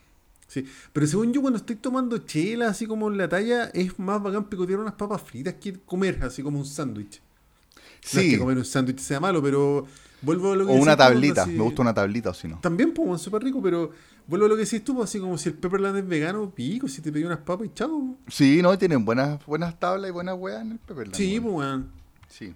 Sí, 0.50 0.64
pero 0.92 1.06
según 1.06 1.32
yo 1.32 1.40
cuando 1.40 1.58
estoy 1.58 1.76
tomando 1.76 2.18
chela, 2.18 2.66
así 2.68 2.84
como 2.84 3.08
en 3.08 3.16
la 3.18 3.28
talla, 3.28 3.66
es 3.72 3.96
más 4.00 4.20
bacán 4.20 4.46
picotear 4.48 4.80
unas 4.80 4.94
papas 4.94 5.22
fritas 5.22 5.54
que 5.54 5.78
comer, 5.86 6.18
así 6.24 6.42
como 6.42 6.58
un 6.58 6.66
sándwich. 6.66 7.20
No 7.22 7.80
es 8.02 8.10
Sí, 8.10 8.30
que 8.32 8.38
comer 8.40 8.56
un 8.58 8.64
sándwich 8.64 8.98
sea 8.98 9.20
malo, 9.20 9.40
pero 9.40 9.86
vuelvo 10.22 10.52
a 10.52 10.56
lo 10.56 10.66
que 10.66 10.72
o 10.72 10.74
una 10.74 10.96
tú, 10.96 10.98
tablita. 10.98 11.42
así- 11.44 11.52
Me 11.52 11.62
gusta 11.62 11.82
una 11.82 11.94
tablita 11.94 12.30
o 12.30 12.34
si 12.34 12.48
no. 12.48 12.58
También, 12.60 12.92
pues, 12.92 13.22
súper 13.22 13.44
rico, 13.44 13.62
pero 13.62 13.92
vuelvo 14.26 14.46
a 14.46 14.48
lo 14.48 14.56
que 14.56 14.64
decís 14.64 14.82
tú, 14.82 14.96
pues, 14.96 15.08
así 15.08 15.20
como 15.20 15.38
si 15.38 15.50
el 15.50 15.54
Pepperland 15.54 15.98
es 15.98 16.08
vegano, 16.08 16.50
pico, 16.50 16.88
si 16.88 17.00
te 17.00 17.12
pedí 17.12 17.22
unas 17.22 17.38
papas 17.38 17.68
y 17.68 17.70
chao. 17.74 18.16
Sí, 18.26 18.60
no, 18.60 18.76
tienen 18.76 19.04
buenas, 19.04 19.46
buenas 19.46 19.78
tablas 19.78 20.08
y 20.08 20.12
buenas 20.12 20.34
weas 20.36 20.62
en 20.62 20.72
el 20.72 20.78
Pepperland. 20.80 21.14
Sí, 21.14 21.38
pues, 21.38 21.54
weón. 21.54 21.90
Sí. 22.28 22.52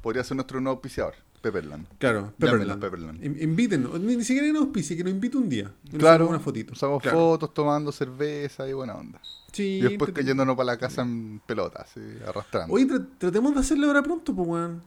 Podría 0.00 0.24
ser 0.24 0.34
nuestro 0.36 0.60
nuevo 0.62 0.76
auspiciador, 0.76 1.12
Pepperland. 1.40 1.86
Claro, 1.98 2.32
Pepperland. 2.38 2.80
Pepperland. 2.80 3.24
In- 3.24 3.42
Invítenos, 3.42 3.98
ni, 4.00 4.16
ni 4.16 4.24
siquiera 4.24 4.46
nos 4.52 4.62
auspicie, 4.62 4.96
que 4.96 5.04
nos 5.04 5.12
invite 5.12 5.36
un 5.36 5.48
día. 5.48 5.70
Claro, 5.98 6.28
una 6.28 6.40
fotito. 6.40 6.72
Usamos 6.72 7.02
Claro. 7.02 7.16
fotos 7.18 7.54
tomando 7.54 7.92
cerveza 7.92 8.68
y 8.68 8.72
buena 8.72 8.94
onda. 8.94 9.20
Sí, 9.52 9.78
Y 9.78 9.80
después 9.80 10.12
te- 10.12 10.20
cayéndonos 10.20 10.56
para 10.56 10.66
la 10.66 10.76
casa 10.78 11.02
en 11.02 11.40
pelota, 11.46 11.82
así, 11.82 12.00
arrastrando. 12.26 12.74
Oye, 12.74 12.86
tra- 12.86 13.06
tratemos 13.18 13.54
de 13.54 13.60
hacerlo 13.60 13.86
ahora 13.86 14.02
pronto, 14.02 14.34
pues, 14.34 14.48
weón. 14.48 14.82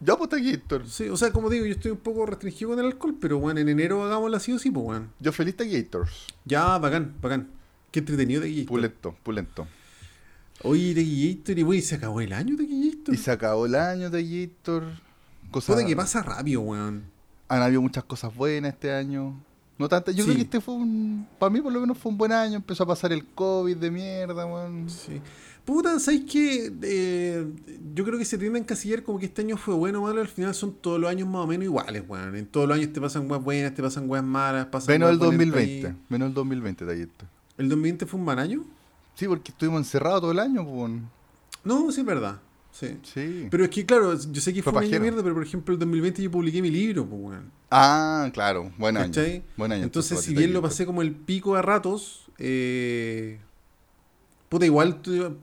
Ya, 0.00 0.16
pues, 0.16 0.30
Taquillator. 0.30 0.88
Sí, 0.88 1.08
o 1.08 1.16
sea, 1.16 1.30
como 1.30 1.50
digo, 1.50 1.66
yo 1.66 1.72
estoy 1.72 1.90
un 1.90 1.98
poco 1.98 2.24
restringido 2.26 2.70
con 2.70 2.78
el 2.80 2.86
alcohol, 2.86 3.16
pero 3.20 3.38
bueno, 3.38 3.60
en 3.60 3.68
enero 3.68 4.02
hagámoslo 4.02 4.36
así 4.36 4.50
o 4.52 4.58
sí, 4.58 4.70
pues 4.70 4.84
weón. 4.86 5.10
Yo 5.20 5.30
feliz 5.32 5.56
Taquillators. 5.56 6.26
Ya, 6.46 6.78
bacán, 6.78 7.14
bacán. 7.20 7.48
Qué 7.92 7.98
entretenido 8.00 8.40
de 8.40 8.64
Pulento, 8.66 9.14
pulento. 9.22 9.66
Oye, 10.62 10.94
Tequillator, 10.94 11.58
y 11.58 11.62
wey, 11.62 11.82
se 11.82 11.94
acabó 11.96 12.20
el 12.20 12.32
año 12.32 12.56
de 12.56 12.64
Y 12.64 13.16
se 13.16 13.30
acabó 13.30 13.66
el 13.66 13.74
año, 13.74 14.10
Taquillator. 14.10 14.84
Cosas... 15.50 15.74
Puta 15.76 15.86
que 15.86 15.96
pasa 15.96 16.22
rápido, 16.22 16.60
weón. 16.62 17.04
Han 17.48 17.62
habido 17.62 17.82
muchas 17.82 18.04
cosas 18.04 18.34
buenas 18.34 18.72
este 18.74 18.92
año. 18.92 19.34
No 19.78 19.88
tantas. 19.88 20.14
Yo 20.14 20.24
Sí. 20.24 20.30
creo 20.30 20.36
que 20.36 20.42
este 20.42 20.60
fue 20.60 20.74
un. 20.74 21.26
Para 21.38 21.50
mí, 21.50 21.60
por 21.60 21.72
lo 21.72 21.80
menos, 21.80 21.96
fue 21.98 22.12
un 22.12 22.18
buen 22.18 22.32
año. 22.32 22.56
Empezó 22.56 22.84
a 22.84 22.86
pasar 22.86 23.12
el 23.12 23.24
COVID 23.26 23.76
de 23.76 23.90
mierda, 23.90 24.44
weón. 24.46 24.88
Sí. 24.90 25.20
Puta, 25.64 25.98
¿sabes 25.98 26.22
qué? 26.30 26.72
Eh, 26.82 27.46
yo 27.94 28.04
creo 28.04 28.18
que 28.18 28.24
se 28.24 28.36
tiende 28.38 28.58
a 28.58 28.62
encasillar 28.62 29.02
como 29.02 29.18
que 29.18 29.26
este 29.26 29.42
año 29.42 29.56
fue 29.56 29.74
bueno 29.74 30.00
o 30.00 30.02
malo. 30.06 30.20
Al 30.20 30.28
final 30.28 30.54
son 30.54 30.72
todos 30.74 31.00
los 31.00 31.10
años 31.10 31.26
más 31.28 31.42
o 31.44 31.46
menos 31.46 31.64
iguales, 31.64 32.04
weón. 32.06 32.36
En 32.36 32.46
todos 32.46 32.68
los 32.68 32.76
años 32.76 32.92
te 32.92 33.00
pasan 33.00 33.30
weas 33.30 33.42
buenas, 33.42 33.74
te 33.74 33.82
pasan 33.82 34.08
weas 34.08 34.24
malas, 34.24 34.66
pasan 34.66 34.92
Menos 34.94 35.10
el 35.10 35.16
weas 35.18 35.28
buenas 35.28 35.42
en 35.46 35.50
2020. 35.50 35.88
país. 35.88 35.96
Menos 36.08 36.28
el 36.28 36.34
2020, 36.34 36.84
Taquillator. 36.86 37.28
¿El 37.58 37.68
2020 37.68 38.06
fue 38.06 38.20
un 38.20 38.26
mal 38.26 38.38
año? 38.38 38.64
Sí, 39.14 39.26
porque 39.28 39.50
estuvimos 39.52 39.80
encerrados 39.80 40.20
todo 40.20 40.32
el 40.32 40.38
año, 40.38 40.62
weón. 40.62 41.08
No, 41.64 41.90
sí 41.92 42.00
es 42.00 42.06
verdad. 42.06 42.38
Sí. 42.72 42.98
Sí. 43.02 43.48
Pero 43.50 43.64
es 43.64 43.70
que, 43.70 43.84
claro, 43.84 44.14
yo 44.16 44.40
sé 44.40 44.54
que 44.54 44.62
Fue 44.62 44.72
fue 44.72 44.78
un 44.80 44.84
año 44.84 44.90
de 44.90 44.98
pajero. 44.98 45.02
mierda, 45.02 45.22
pero 45.22 45.34
por 45.34 45.42
ejemplo, 45.44 45.74
el 45.74 45.78
2020 45.80 46.22
yo 46.22 46.30
publiqué 46.30 46.62
mi 46.62 46.70
libro, 46.70 47.04
pues, 47.06 47.20
weón. 47.22 47.50
Ah, 47.70 48.30
claro. 48.32 48.72
Buen 48.78 48.96
año. 48.96 49.12
Buen 49.56 49.72
año. 49.72 49.82
Entonces, 49.84 50.20
si 50.20 50.34
bien 50.34 50.52
lo 50.52 50.62
pasé 50.62 50.86
como 50.86 51.02
el 51.02 51.12
pico 51.12 51.56
a 51.56 51.62
ratos, 51.62 52.26
eh, 52.38 53.38
puta, 54.48 54.66
igual 54.66 55.00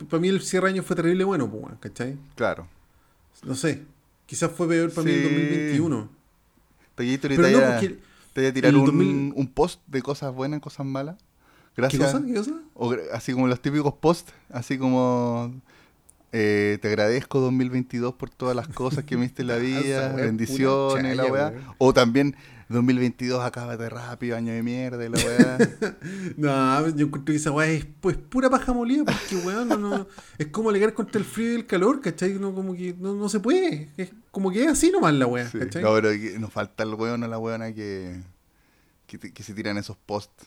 para 0.09 0.19
mí 0.19 0.29
el 0.29 0.41
cierre 0.41 0.67
de 0.67 0.73
año 0.73 0.83
fue 0.83 0.95
terrible 0.95 1.23
bueno, 1.23 1.49
pues, 1.49 1.63
weón, 1.63 1.77
¿cachai? 1.79 2.17
Claro. 2.35 2.67
No 3.43 3.55
sé, 3.55 3.83
quizás 4.25 4.51
fue 4.51 4.67
peor 4.67 4.91
para 4.91 5.05
mí 5.05 5.11
el 5.11 5.17
Sí. 5.17 5.23
2021. 5.23 6.09
Taquillator, 6.95 7.29
Pero 7.29 7.43
te 7.43 7.51
no, 7.51 7.57
voy 7.59 7.67
a- 7.67 7.79
porque... 7.79 7.99
te 8.33 8.41
voy 8.41 8.45
a 8.49 8.53
tirar 8.53 8.75
un, 8.75 8.85
2000 8.85 9.33
un 9.35 9.47
post 9.53 9.81
de 9.87 10.01
cosas 10.01 10.33
buenas, 10.33 10.59
cosas 10.59 10.85
malas. 10.85 11.17
¿Qué 11.75 11.81
Gracias. 11.83 12.11
cosa? 12.11 12.25
¿Qué 12.25 12.33
cosa? 12.33 12.53
O 12.73 12.95
así 13.13 13.33
como 13.33 13.47
los 13.47 13.61
típicos 13.61 13.93
posts, 13.93 14.33
así 14.49 14.79
como 14.79 15.53
Eh, 16.33 16.77
te 16.81 16.89
agradezco 16.89 17.39
2022 17.39 18.13
por 18.15 18.29
todas 18.29 18.55
las 18.55 18.67
cosas 18.67 19.05
que 19.05 19.15
me 19.17 19.23
diste 19.23 19.43
en 19.43 19.47
la 19.47 19.55
vida, 19.57 20.13
bendiciones, 20.13 21.15
la 21.15 21.25
weá. 21.25 21.53
O 21.77 21.93
también 21.93 22.35
2022, 22.69 23.41
acábate 23.45 23.87
rápido, 23.87 24.35
año 24.35 24.51
de 24.51 24.61
mierda, 24.61 25.05
y 25.05 25.09
la 25.09 25.17
weá. 25.17 25.57
No, 26.37 26.89
yo 26.89 27.05
encuentro 27.05 27.31
que 27.31 27.35
esa 27.37 27.51
weá 27.51 27.67
es 27.69 27.85
pues 28.01 28.17
pura 28.17 28.49
paja 28.49 28.73
molida 28.73 29.05
porque 29.05 29.37
weón, 29.47 29.69
no, 29.69 29.77
no- 29.77 30.07
es 30.37 30.47
como 30.47 30.69
alegar 30.69 30.93
contra 30.93 31.17
el 31.19 31.25
frío 31.25 31.53
y 31.53 31.55
el 31.55 31.65
calor, 31.65 32.01
¿cachai? 32.01 32.33
No, 32.33 32.53
como 32.53 32.75
que 32.75 32.93
no, 32.99 33.13
no 33.15 33.29
se 33.29 33.39
puede. 33.39 33.89
Es 33.95 34.11
como 34.31 34.51
que 34.51 34.63
es 34.65 34.67
así 34.69 34.91
nomás 34.91 35.13
la 35.13 35.27
weá, 35.27 35.49
Sí. 35.49 35.59
¿cachai? 35.59 35.81
No, 35.81 35.93
pero 35.93 36.09
nos 36.39 36.51
falta 36.51 36.83
el 36.83 36.93
weón 36.95 37.23
o 37.23 37.27
la 37.27 37.39
weona 37.39 37.71
que, 37.73 38.21
que 39.07 39.43
se 39.43 39.53
tiran 39.53 39.77
esos 39.77 39.95
posts. 40.05 40.45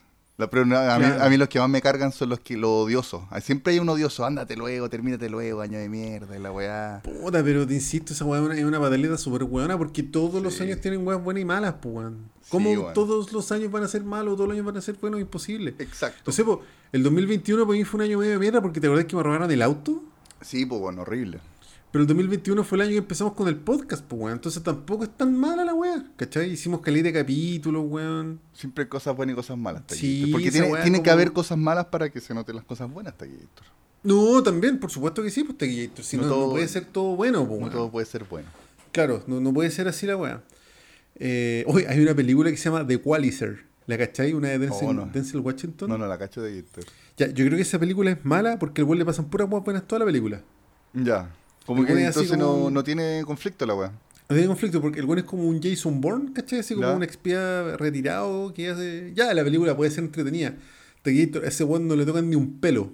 Pero 0.48 0.62
a, 0.62 0.66
mí, 0.66 0.72
Claro. 1.04 1.22
a 1.24 1.28
mí 1.28 1.36
los 1.36 1.48
que 1.48 1.58
más 1.58 1.68
me 1.68 1.82
cargan 1.82 2.12
son 2.12 2.28
los 2.30 2.40
que 2.40 2.56
los 2.56 2.70
odiosos. 2.70 3.22
Ah, 3.30 3.40
Siempre 3.40 3.72
hay 3.72 3.78
un 3.80 3.88
odioso, 3.88 4.24
ándate 4.24 4.56
luego, 4.56 4.88
termínate 4.88 5.28
luego, 5.28 5.60
año 5.60 5.78
de 5.78 5.88
mierda, 5.88 6.38
la 6.38 6.52
weá. 6.52 7.02
Puta, 7.02 7.42
pero 7.42 7.66
te 7.66 7.74
insisto, 7.74 8.12
esa 8.12 8.24
weá 8.24 8.40
es 8.40 8.46
una- 8.46 8.56
es 8.56 8.64
una 8.64 8.78
pataleta 8.80 9.18
súper 9.18 9.42
weona 9.44 9.76
porque 9.76 10.02
todos 10.04 10.42
los 10.42 10.60
años 10.60 10.80
tienen 10.80 11.06
weas 11.06 11.22
buenas 11.22 11.42
y 11.42 11.44
malas, 11.44 11.74
pues 11.82 11.94
weón. 11.94 12.18
Sí, 12.42 12.48
¿Cómo 12.52 12.92
todos 12.94 13.32
los 13.32 13.50
años 13.52 13.70
van 13.70 13.82
a 13.82 13.88
ser 13.88 14.04
malos, 14.04 14.34
todos 14.36 14.48
los 14.48 14.54
años 14.54 14.66
van 14.66 14.76
a 14.76 14.80
ser 14.80 14.96
buenos? 15.00 15.20
Imposible. 15.20 15.74
Exacto. 15.78 16.30
Po, 16.44 16.62
el 16.92 17.02
2021 17.02 17.66
para 17.66 17.76
mí 17.78 17.84
fue 17.84 17.98
un 17.98 18.04
año 18.06 18.18
medio 18.18 18.32
de 18.32 18.38
mierda 18.38 18.60
porque 18.62 18.80
te 18.80 18.86
acordás 18.86 19.04
que 19.06 19.16
me 19.16 19.22
robaron 19.22 19.50
el 19.50 19.62
auto. 19.62 20.02
Sí, 20.40 20.64
pues 20.64 20.80
bueno, 20.80 21.02
horrible. 21.02 21.38
Pero 21.92 22.02
el 22.02 22.06
2021 22.06 22.62
fue 22.62 22.76
el 22.76 22.82
año 22.82 22.90
que 22.92 22.98
empezamos 22.98 23.32
con 23.32 23.48
el 23.48 23.56
podcast, 23.56 24.04
pues 24.04 24.20
weón. 24.22 24.34
Entonces 24.36 24.62
tampoco 24.62 25.02
es 25.04 25.10
tan 25.16 25.36
mala 25.36 25.64
la 25.64 25.74
weá, 25.74 26.04
¿cachai? 26.16 26.50
Hicimos 26.52 26.80
caleta 26.82 27.08
de 27.08 27.12
capítulos, 27.14 27.84
weón. 27.88 28.38
Siempre 28.52 28.88
cosas 28.88 29.16
buenas 29.16 29.32
y 29.32 29.36
cosas 29.36 29.58
malas. 29.58 29.82
Sí. 29.88 30.28
Porque 30.30 30.52
tiene, 30.52 31.02
que 31.02 31.10
haber 31.10 31.32
cosas 31.32 31.58
malas 31.58 31.86
para 31.86 32.08
que 32.10 32.20
se 32.20 32.32
noten 32.32 32.54
las 32.56 32.64
cosas 32.64 32.88
buenas, 32.92 33.16
Taquillator. 33.18 33.66
No, 34.04 34.42
también, 34.42 34.78
por 34.78 34.90
supuesto 34.90 35.20
que 35.22 35.30
sí, 35.30 35.42
pues 35.42 35.58
Taquillator. 35.58 36.04
Si 36.04 36.16
No 36.16 36.22
no, 36.22 36.28
no 36.28 36.34
todo- 36.36 36.50
puede 36.52 36.68
ser 36.68 36.84
todo 36.84 37.16
bueno, 37.16 37.40
pues 37.40 37.58
No 37.58 37.66
weón. 37.66 37.70
todo 37.72 37.90
puede 37.90 38.06
ser 38.06 38.24
bueno. 38.24 38.48
Claro, 38.92 39.24
no, 39.26 39.40
no 39.40 39.52
puede 39.52 39.70
ser 39.72 39.88
así 39.88 40.06
la 40.06 40.16
weá. 40.16 40.42
Eh, 41.16 41.64
hoy 41.66 41.84
hay 41.88 42.00
una 42.00 42.14
película 42.14 42.50
que 42.50 42.56
se 42.56 42.64
llama 42.70 42.86
The 42.86 42.94
Equalizer. 42.94 43.64
¿La 43.86 43.98
cachai? 43.98 44.32
Una 44.32 44.48
de 44.50 44.58
Denzel, 44.60 44.88
Oh, 44.88 44.92
no. 44.92 45.06
Denzel 45.06 45.40
Washington. 45.40 45.88
No, 45.88 45.98
no, 45.98 46.06
la 46.06 46.16
cacho 46.18 46.40
de 46.40 46.62
Taquillator. 46.62 46.84
Ya, 47.16 47.26
yo 47.26 47.44
creo 47.44 47.56
que 47.56 47.62
esa 47.62 47.78
película 47.80 48.12
es 48.12 48.24
mala 48.24 48.58
porque 48.60 48.80
al 48.82 48.86
weón 48.86 48.98
le 49.00 49.04
pasan 49.04 49.24
puras 49.28 49.48
buenas 49.48 49.82
toda 49.88 49.98
la 49.98 50.04
película. 50.06 50.40
Ya. 50.94 51.34
Como 51.66 51.84
que 51.84 51.92
entonces 51.92 52.30
como- 52.30 52.64
no, 52.64 52.70
no 52.70 52.84
tiene 52.84 53.22
conflicto 53.24 53.66
la 53.66 53.74
weá. 53.74 53.92
No 54.28 54.36
tiene 54.36 54.46
conflicto 54.46 54.80
porque 54.80 55.00
el 55.00 55.06
weón 55.06 55.18
es 55.18 55.24
como 55.24 55.42
un 55.44 55.60
Jason 55.60 56.00
Bourne, 56.00 56.32
¿cachai? 56.32 56.60
Así 56.60 56.74
como 56.74 56.94
un 56.94 57.02
espía 57.02 57.76
retirado 57.76 58.52
que 58.54 58.70
hace. 58.70 59.12
Ya, 59.14 59.34
la 59.34 59.42
película 59.42 59.76
puede 59.76 59.90
ser 59.90 60.04
entretenida. 60.04 60.54
Ese 61.04 61.64
weón 61.64 61.88
no 61.88 61.96
le 61.96 62.06
tocan 62.06 62.28
ni 62.30 62.36
un 62.36 62.60
pelo. 62.60 62.90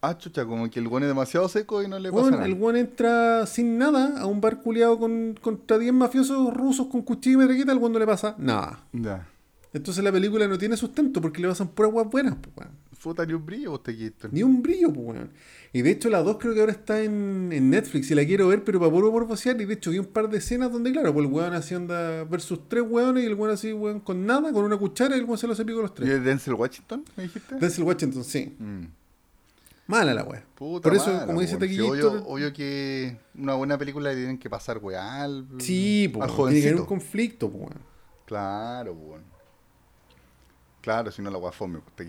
Ah, 0.00 0.16
chucha, 0.16 0.46
como 0.46 0.70
que 0.70 0.78
el 0.78 0.86
weón 0.86 1.02
es 1.02 1.08
demasiado 1.08 1.48
seco 1.48 1.82
y 1.82 1.88
no 1.88 1.98
le 1.98 2.12
pasa 2.12 2.30
nada. 2.30 2.46
el 2.46 2.54
weón 2.54 2.76
entra 2.76 3.44
sin 3.46 3.78
nada 3.78 4.20
a 4.20 4.26
un 4.26 4.40
bar 4.40 4.62
culiado 4.62 4.98
con, 4.98 5.36
contra 5.42 5.76
10 5.76 5.92
mafiosos 5.92 6.54
rusos 6.54 6.86
con 6.86 7.02
cuchillo 7.02 7.34
y 7.38 7.40
metralleta, 7.40 7.72
al 7.72 7.78
weón 7.78 7.92
no 7.92 7.98
le 7.98 8.06
pasa 8.06 8.34
nada. 8.38 8.84
Ya. 8.92 9.26
Entonces 9.72 10.02
la 10.04 10.12
película 10.12 10.46
no 10.48 10.56
tiene 10.56 10.76
sustento 10.76 11.20
porque 11.20 11.42
le 11.42 11.48
pasan 11.48 11.68
puras 11.68 11.92
weas 11.92 12.08
buenas, 12.08 12.36
pues 12.40 12.56
weón. 12.56 12.70
Puta, 13.02 13.24
ni 13.24 13.32
un 13.32 13.46
brillo, 13.46 13.70
vos. 13.70 13.80
Ni 14.32 14.42
un 14.42 14.60
brillo, 14.60 14.92
pues, 14.92 15.06
weón. 15.06 15.30
Y 15.72 15.82
de 15.82 15.90
hecho, 15.90 16.08
la 16.10 16.22
2 16.22 16.38
creo 16.38 16.54
que 16.54 16.60
ahora 16.60 16.72
está 16.72 17.02
en, 17.02 17.50
en 17.52 17.70
Netflix 17.70 18.10
y 18.10 18.14
la 18.14 18.24
quiero 18.24 18.48
ver, 18.48 18.64
pero 18.64 18.80
para 18.80 18.90
puro 18.90 19.26
vaciar. 19.26 19.60
Y 19.60 19.66
de 19.66 19.74
hecho, 19.74 19.90
vi 19.90 19.98
un 19.98 20.06
par 20.06 20.28
de 20.28 20.38
escenas 20.38 20.72
donde, 20.72 20.90
claro, 20.90 21.12
pues 21.12 21.26
el 21.26 21.32
weón 21.32 21.52
así 21.54 21.74
anda 21.74 22.24
versus 22.24 22.68
tres 22.68 22.84
weones 22.88 23.22
y 23.22 23.26
el 23.26 23.34
weón 23.34 23.54
así, 23.54 23.72
weón, 23.72 24.00
con 24.00 24.26
nada, 24.26 24.52
con 24.52 24.64
una 24.64 24.76
cuchara 24.76 25.16
y 25.16 25.20
el 25.20 25.26
weón 25.26 25.38
se 25.38 25.46
lo 25.46 25.52
hace 25.52 25.64
pico 25.64 25.80
los 25.80 25.92
¿Y 25.92 25.94
tres. 25.94 26.08
es 26.08 26.24
Denzel 26.24 26.54
Washington, 26.54 27.04
me 27.16 27.24
dijiste? 27.24 27.54
Denzel 27.56 27.84
Washington, 27.84 28.24
sí. 28.24 28.56
Mm. 28.58 28.84
Mala 29.86 30.12
la 30.12 30.24
weá. 30.24 30.44
Puta 30.54 30.82
Por 30.82 30.96
eso, 30.96 31.12
mala, 31.12 31.26
como 31.26 31.40
dice. 31.40 31.54
Sí, 31.54 31.58
Taquillator, 31.60 32.16
obvio, 32.16 32.26
obvio 32.26 32.52
que 32.52 33.16
una 33.36 33.54
buena 33.54 33.78
película 33.78 34.10
le 34.10 34.16
tienen 34.16 34.38
que 34.38 34.50
pasar, 34.50 34.78
weá, 34.78 35.22
al, 35.22 35.46
sí, 35.58 36.10
pues, 36.12 36.30
tiene 36.34 36.60
que 36.60 36.68
haber 36.68 36.80
un 36.80 36.86
conflicto, 36.86 37.48
pues, 37.48 37.62
weón. 37.62 37.78
Claro, 38.26 38.92
weón. 38.92 39.22
Claro, 40.80 41.10
si 41.10 41.22
no 41.22 41.30
la 41.30 41.38
weá 41.38 41.52
fome, 41.52 41.80
pues. 41.96 42.08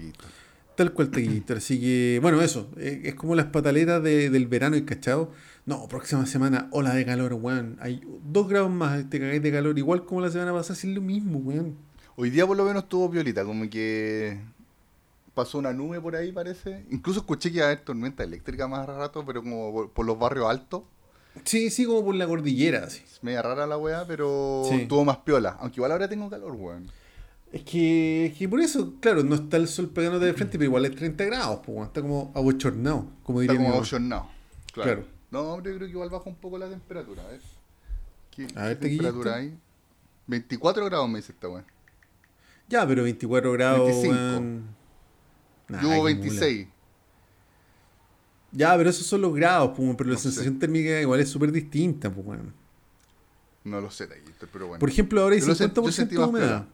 Tal 0.79 0.93
cual 0.93 1.09
Taquillator. 1.11 1.57
Así 1.57 1.77
que, 1.77 2.19
bueno, 2.21 2.41
eso. 2.41 2.69
eh, 2.77 3.01
es 3.03 3.15
como 3.15 3.35
las 3.35 3.47
pataletas 3.47 4.01
de- 4.01 4.29
del 4.29 4.47
verano 4.47 4.77
y 4.77 4.85
cachado. 4.85 5.29
No, 5.65 5.89
próxima 5.89 6.25
semana, 6.25 6.69
ola 6.71 6.93
de 6.95 7.05
calor, 7.05 7.33
weón. 7.33 7.75
Hay 7.81 8.01
dos 8.23 8.47
grados 8.47 8.71
más, 8.71 9.09
te 9.09 9.19
cagáis 9.19 9.41
de 9.43 9.51
calor, 9.51 9.77
igual 9.77 10.05
como 10.05 10.21
la 10.21 10.31
semana 10.31 10.53
pasada, 10.53 10.75
es 10.79 10.85
lo 10.85 11.01
mismo, 11.01 11.39
weón. 11.39 11.75
Hoy 12.15 12.29
día 12.29 12.47
por 12.47 12.55
lo 12.55 12.63
menos 12.63 12.83
estuvo 12.83 13.09
violita, 13.09 13.43
como 13.43 13.69
que 13.69 14.39
pasó 15.33 15.57
una 15.57 15.73
nube 15.73 15.99
por 15.99 16.15
ahí, 16.15 16.31
parece. 16.31 16.85
Incluso 16.91 17.19
escuché 17.19 17.49
que 17.51 17.57
iba 17.57 17.65
a 17.65 17.71
haber 17.71 17.83
tormenta 17.83 18.23
eléctrica 18.23 18.65
más 18.69 18.87
rato, 18.87 19.25
pero 19.25 19.41
como 19.43 19.73
por, 19.73 19.89
por 19.91 20.05
los 20.05 20.17
barrios 20.17 20.49
altos. 20.49 20.83
Sí, 21.43 21.69
sí, 21.71 21.85
como 21.85 22.05
por 22.05 22.15
la 22.15 22.25
cordillera, 22.25 22.85
así. 22.85 23.03
Es 23.03 23.21
media 23.21 23.41
rara 23.41 23.67
la 23.67 23.77
weá, 23.77 24.05
pero 24.07 24.63
Sí. 24.69 24.75
estuvo 24.75 25.03
más 25.03 25.17
piola. 25.17 25.57
Aunque 25.59 25.75
igual 25.79 25.91
ahora 25.91 26.07
tengo 26.07 26.29
calor, 26.29 26.53
weón. 26.53 26.89
Es 27.51 27.63
que, 27.63 28.27
es 28.27 28.37
que 28.37 28.47
por 28.47 28.59
eso, 28.61 28.93
claro, 29.01 29.23
no 29.23 29.33
está 29.35 29.57
el 29.57 29.67
sol 29.67 29.89
pegándote 29.89 30.25
de 30.25 30.33
frente, 30.33 30.57
pero 30.57 30.65
igual 30.65 30.85
es 30.85 30.95
30 30.95 31.25
grados, 31.25 31.57
pues, 31.65 31.69
weón. 31.75 31.87
está 31.87 32.01
como 32.01 32.31
abochornado, 32.35 33.07
como 33.23 33.41
Está 33.41 33.53
diría 33.53 33.59
mi 33.59 33.65
como 33.65 33.69
mamá. 33.69 33.79
opcionado. 33.81 34.29
Claro. 34.73 34.91
Claro. 35.01 35.07
No, 35.31 35.41
hombre, 35.53 35.71
yo 35.71 35.77
creo 35.77 35.87
que 35.87 35.93
igual 35.93 36.09
baja 36.09 36.29
un 36.29 36.35
poco 36.35 36.57
la 36.59 36.69
temperatura. 36.69 37.23
A 37.23 37.27
ver. 37.27 37.41
¿Qué, 38.31 38.47
A 38.55 38.65
ver, 38.65 38.79
qué 38.79 38.87
temperatura 38.89 39.35
hay? 39.35 39.57
24 40.27 40.85
grados 40.85 41.09
me 41.09 41.17
dice 41.17 41.31
esta 41.31 41.49
weá. 41.49 41.65
Ya, 42.67 42.87
pero 42.87 43.01
24 43.03 43.51
grados, 43.53 43.87
25. 43.87 44.13
weón. 44.15 44.63
Nah, 45.69 45.81
Yo 45.81 45.87
hubo 45.89 46.05
qué 46.05 46.13
26. 46.13 46.59
mula. 46.67 46.73
Ya, 48.51 48.75
pero 48.77 48.89
esos 48.89 49.05
son 49.05 49.21
los 49.21 49.33
grados, 49.35 49.69
pues, 49.69 49.79
weón, 49.79 49.95
pero 49.97 50.09
la 50.11 50.17
sé. 50.17 50.23
sensación 50.23 50.57
térmica 50.59 50.99
igual 51.01 51.19
es 51.19 51.29
súper 51.29 51.51
distinta, 51.51 52.11
pues, 52.13 52.25
weón. 52.25 52.53
No 53.63 53.81
lo 53.81 53.91
sé, 53.91 54.07
pero 54.51 54.67
bueno. 54.67 54.79
Por 54.79 54.89
ejemplo, 54.89 55.21
ahora 55.21 55.35
hay 55.35 55.41
Yo 55.41 55.47
lo 55.47 55.55
sé- 55.55 55.63
yo 55.65 55.73
50% 55.73 55.91
sentí 55.91 56.15
de 56.15 56.23
humedad. 56.23 56.65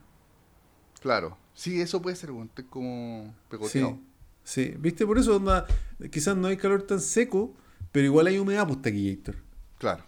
Claro. 1.05 1.37
Sí, 1.53 1.79
eso 1.79 2.01
puede 2.01 2.15
ser. 2.15 2.31
Estoy 2.31 2.65
como 2.65 3.31
pegoteado. 3.47 3.99
Sí, 4.43 4.65
sí. 4.71 4.73
¿Viste? 4.79 5.05
Por 5.05 5.19
eso, 5.19 5.35
onda, 5.35 5.67
quizás 6.11 6.35
no 6.35 6.47
hay 6.47 6.57
calor 6.57 6.81
tan 6.81 6.99
seco, 6.99 7.53
pero 7.91 8.07
igual 8.07 8.25
hay 8.25 8.39
humedad, 8.39 8.65
pues, 8.65 8.81
Taquillator. 8.81 9.35
Claro. 9.77 10.03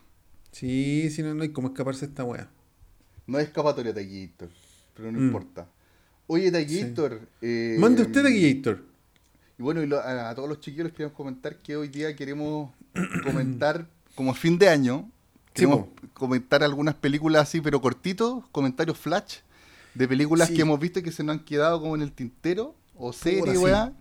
Sí, 0.51 1.11
sí, 1.11 1.21
no, 1.21 1.35
no 1.35 1.43
hay 1.43 1.49
cómo 1.49 1.67
escaparse 1.67 2.07
de 2.07 2.09
esta 2.13 2.23
weá. 2.23 2.49
No 3.27 3.37
hay 3.37 3.43
escapatoria, 3.43 3.93
Taquillator. 3.93 4.49
Pero 4.95 5.11
no 5.11 5.19
Mm. 5.19 5.25
importa. 5.27 5.67
Oye, 6.25 6.51
Taquillator. 6.51 7.21
eh, 7.43 7.77
Mande 7.79 8.01
usted, 8.01 8.23
Taquillator. 8.23 8.83
Y 9.59 9.61
bueno, 9.61 9.83
y 9.83 9.85
lo- 9.85 9.99
a, 9.99 10.31
a 10.31 10.33
todos 10.35 10.49
los 10.49 10.59
chiquillos 10.61 10.85
les 10.85 10.93
queremos 10.93 11.15
comentar 11.15 11.57
que 11.57 11.75
hoy 11.77 11.89
día 11.89 12.15
queremos 12.15 12.71
comentar, 13.23 13.87
como 14.15 14.33
fin 14.33 14.57
de 14.57 14.67
año, 14.69 15.11
Sí, 15.53 15.63
queremos 15.65 15.89
comentar 16.15 16.63
algunas 16.63 16.95
películas 16.95 17.43
así, 17.43 17.61
pero 17.61 17.79
cortitos, 17.81 18.43
comentarios 18.51 18.97
flash, 18.97 19.37
de 19.97 20.07
películas 20.07 20.47
Sí. 20.49 20.55
que 20.55 20.61
hemos 20.61 20.79
visto 20.79 20.99
y 20.99 21.03
que 21.03 21.11
se 21.11 21.23
nos 21.23 21.37
han 21.37 21.43
quedado 21.43 21.81
como 21.81 21.95
en 21.95 22.01
el 22.01 22.11
tintero, 22.11 22.75
o 22.95 23.11
serie, 23.13 23.51
sí. 23.53 23.57
weá. 23.57 23.93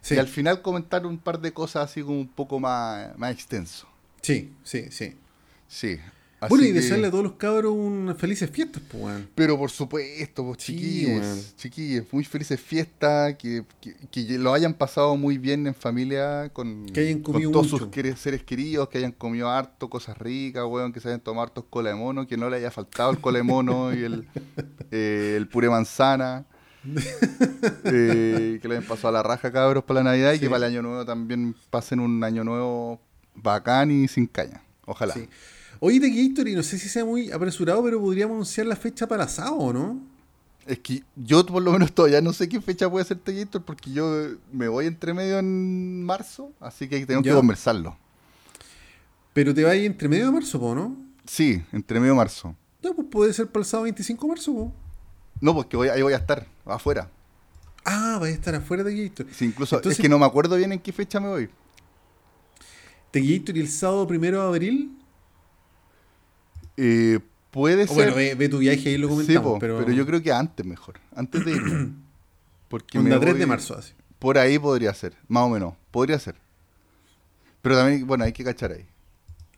Sí. 0.00 0.14
Y 0.14 0.18
al 0.18 0.26
final 0.28 0.62
comentar 0.62 1.06
un 1.06 1.18
par 1.18 1.40
de 1.40 1.52
cosas 1.52 1.88
así 1.90 2.02
como 2.02 2.18
un 2.18 2.28
poco 2.28 2.58
más, 2.58 3.16
más 3.18 3.32
extenso. 3.32 3.86
Sí, 4.20 4.52
sí, 4.64 4.86
sí. 4.90 5.14
Sí. 5.68 5.98
Bueno, 6.48 6.62
Así 6.62 6.70
y 6.70 6.74
que- 6.74 6.80
desearle 6.80 7.06
a 7.06 7.10
todos 7.10 7.24
los 7.24 7.32
cabros 7.34 7.72
unas 7.76 8.16
felices 8.16 8.50
fiestas, 8.50 8.82
pues, 8.90 9.02
weón. 9.02 9.28
Pero 9.34 9.56
por 9.58 9.70
supuesto, 9.70 10.44
pues, 10.44 10.62
Sí, 10.62 10.74
chiquillos, 10.74 11.20
weón. 11.20 11.38
chiquillos, 11.56 12.04
muy 12.12 12.24
felices 12.24 12.60
fiestas, 12.60 13.36
que, 13.36 13.64
que, 13.80 13.94
que 14.10 14.38
lo 14.38 14.52
hayan 14.52 14.74
pasado 14.74 15.16
muy 15.16 15.38
bien 15.38 15.66
en 15.66 15.74
familia, 15.74 16.50
con, 16.52 16.86
Que 16.86 17.00
hayan 17.00 17.20
con 17.20 17.34
comido 17.34 17.50
todos 17.52 17.72
mucho. 17.72 17.90
sus 17.92 18.20
seres 18.20 18.42
queridos, 18.42 18.88
que 18.88 18.98
hayan 18.98 19.12
comido 19.12 19.48
harto, 19.50 19.88
cosas 19.90 20.16
ricas, 20.18 20.64
weón, 20.66 20.92
que 20.92 21.00
se 21.00 21.08
hayan 21.08 21.20
tomado 21.20 21.42
hartos 21.44 21.64
cola 21.70 21.90
de 21.90 21.96
mono, 21.96 22.26
que 22.26 22.36
no 22.36 22.50
le 22.50 22.56
haya 22.56 22.70
faltado 22.70 23.10
el 23.10 23.18
cola 23.20 23.38
de 23.38 23.44
mono 23.44 23.94
y 23.94 24.02
el, 24.04 24.26
eh, 24.90 25.34
el 25.36 25.48
puré 25.48 25.68
manzana. 25.70 26.44
Eh, 27.84 28.58
que 28.60 28.68
le 28.68 28.76
hayan 28.76 28.88
pasado 28.88 29.08
a 29.08 29.12
la 29.12 29.22
raja, 29.22 29.52
cabros, 29.52 29.84
para 29.84 30.00
la 30.02 30.10
Navidad 30.10 30.32
y 30.32 30.36
Sí. 30.36 30.40
que 30.42 30.50
para 30.50 30.66
el 30.66 30.72
año 30.72 30.82
nuevo 30.82 31.04
también 31.04 31.54
pasen 31.70 32.00
un 32.00 32.22
año 32.24 32.42
nuevo 32.44 33.00
bacán 33.34 33.90
y 33.90 34.08
sin 34.08 34.26
caña. 34.26 34.62
Ojalá. 34.86 35.14
Sí. 35.14 35.28
Oye, 35.84 35.98
Taquillator, 35.98 36.46
y 36.46 36.54
no 36.54 36.62
sé 36.62 36.78
si 36.78 36.88
sea 36.88 37.04
muy 37.04 37.32
apresurado, 37.32 37.82
pero 37.82 38.00
podríamos 38.00 38.34
anunciar 38.34 38.68
la 38.68 38.76
fecha 38.76 39.08
para 39.08 39.24
asado, 39.24 39.72
¿no? 39.72 39.98
Es 40.64 40.78
que 40.78 41.02
yo 41.16 41.44
por 41.44 41.60
lo 41.60 41.72
menos 41.72 41.92
todavía 41.92 42.20
no 42.20 42.32
sé 42.32 42.48
qué 42.48 42.60
fecha 42.60 42.88
puede 42.88 43.04
ser 43.04 43.18
Taquillator 43.18 43.62
porque 43.64 43.90
yo 43.90 44.28
me 44.52 44.68
voy 44.68 44.86
entre 44.86 45.12
medio 45.12 45.40
en 45.40 46.04
marzo, 46.04 46.52
así 46.60 46.86
que 46.88 47.04
tenemos 47.04 47.24
Ya. 47.26 47.32
que 47.32 47.36
conversarlo. 47.36 47.96
Pero 49.32 49.52
te 49.52 49.64
va 49.64 49.70
a 49.70 49.74
ir 49.74 49.86
entre 49.86 50.08
medio 50.08 50.26
de 50.26 50.30
marzo, 50.30 50.60
po, 50.60 50.72
¿no? 50.72 50.94
Sí, 51.26 51.60
entre 51.72 51.98
medio 51.98 52.14
marzo. 52.14 52.54
Ya, 52.80 52.92
pues 52.92 53.08
puede 53.10 53.32
ser 53.32 53.48
para 53.48 53.62
el 53.62 53.66
sábado 53.66 53.84
25 53.84 54.24
de 54.24 54.28
marzo, 54.28 54.52
po. 54.54 54.72
No, 55.40 55.52
porque 55.52 55.76
voy, 55.76 55.88
ahí 55.88 56.02
voy 56.02 56.12
a 56.12 56.18
estar, 56.18 56.46
afuera. 56.64 57.10
Ah, 57.84 58.20
va 58.22 58.26
a 58.26 58.30
estar 58.30 58.54
afuera 58.54 58.84
de 58.84 58.90
Taquillator. 58.92 59.26
Sí, 59.32 59.46
incluso 59.46 59.74
Entonces- 59.74 59.98
es 59.98 60.02
que 60.02 60.08
no 60.08 60.16
me 60.20 60.26
acuerdo 60.26 60.54
bien 60.54 60.70
en 60.70 60.78
qué 60.78 60.92
fecha 60.92 61.18
me 61.18 61.26
voy. 61.26 61.48
Taquillator 63.10 63.56
y 63.56 63.60
el 63.60 63.68
sábado 63.68 64.06
primero 64.06 64.40
de 64.42 64.46
abril. 64.46 64.98
Eh, 66.76 67.20
puede 67.50 67.84
O 67.84 67.86
ser. 67.86 67.94
bueno, 67.96 68.14
ve, 68.14 68.34
ve 68.34 68.48
tu 68.48 68.58
viaje 68.58 68.88
ahí 68.90 68.98
lo 68.98 69.08
Sí, 69.08 69.12
comentamos, 69.14 69.52
po, 69.52 69.58
pero, 69.58 69.78
pero... 69.78 69.92
yo 69.92 70.06
creo 70.06 70.22
que 70.22 70.32
antes 70.32 70.64
mejor. 70.66 71.00
Antes 71.14 71.44
de 71.44 71.52
irme. 71.52 71.92
Porque 72.68 72.98
onda 72.98 73.18
me 73.18 73.20
3 73.26 73.38
de 73.38 73.46
marzo 73.46 73.76
así. 73.76 73.92
Por 74.18 74.38
ahí 74.38 74.58
podría 74.58 74.94
ser, 74.94 75.14
más 75.28 75.42
o 75.44 75.48
menos. 75.50 75.74
Podría 75.90 76.18
ser. 76.18 76.36
Pero 77.60 77.76
también, 77.76 78.06
bueno, 78.06 78.24
hay 78.24 78.32
que 78.32 78.44
cachar 78.44 78.72
ahí. 78.72 78.86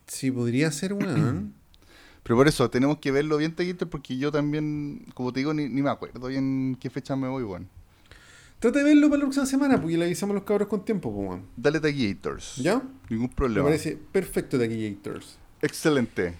Sí, 0.07 0.29
podría 0.31 0.71
ser, 0.71 0.93
weón. 0.93 1.53
Pero 2.23 2.35
por 2.37 2.47
eso, 2.47 2.69
tenemos 2.71 2.97
que 2.97 3.11
verlo 3.11 3.37
bien, 3.37 3.53
Taquillator, 3.53 3.87
porque 3.87 4.17
yo 4.17 4.31
también, 4.31 5.05
como 5.13 5.31
te 5.31 5.39
digo, 5.41 5.53
ni, 5.53 5.69
ni 5.69 5.83
me 5.83 5.91
acuerdo 5.91 6.27
bien 6.27 6.75
qué 6.79 6.89
fecha 6.89 7.15
me 7.15 7.27
voy, 7.27 7.43
weón. 7.43 7.69
Trata 8.59 8.79
de 8.79 8.85
verlo 8.85 9.09
para 9.09 9.19
la 9.19 9.25
próxima 9.25 9.45
semana, 9.45 9.79
porque 9.79 9.97
le 9.97 10.05
avisamos 10.05 10.33
a 10.33 10.35
los 10.39 10.43
cabros 10.43 10.67
con 10.67 10.83
tiempo, 10.83 11.13
pues, 11.13 11.27
weón. 11.29 11.45
Dale 11.55 11.79
Taquillators. 11.79 12.55
¿Ya? 12.55 12.81
Ningún 13.09 13.27
Me 13.29 13.35
problema. 13.35 13.65
parece 13.65 13.97
perfecto 14.11 14.57
Gators. 14.57 15.37
Excelente. 15.61 16.33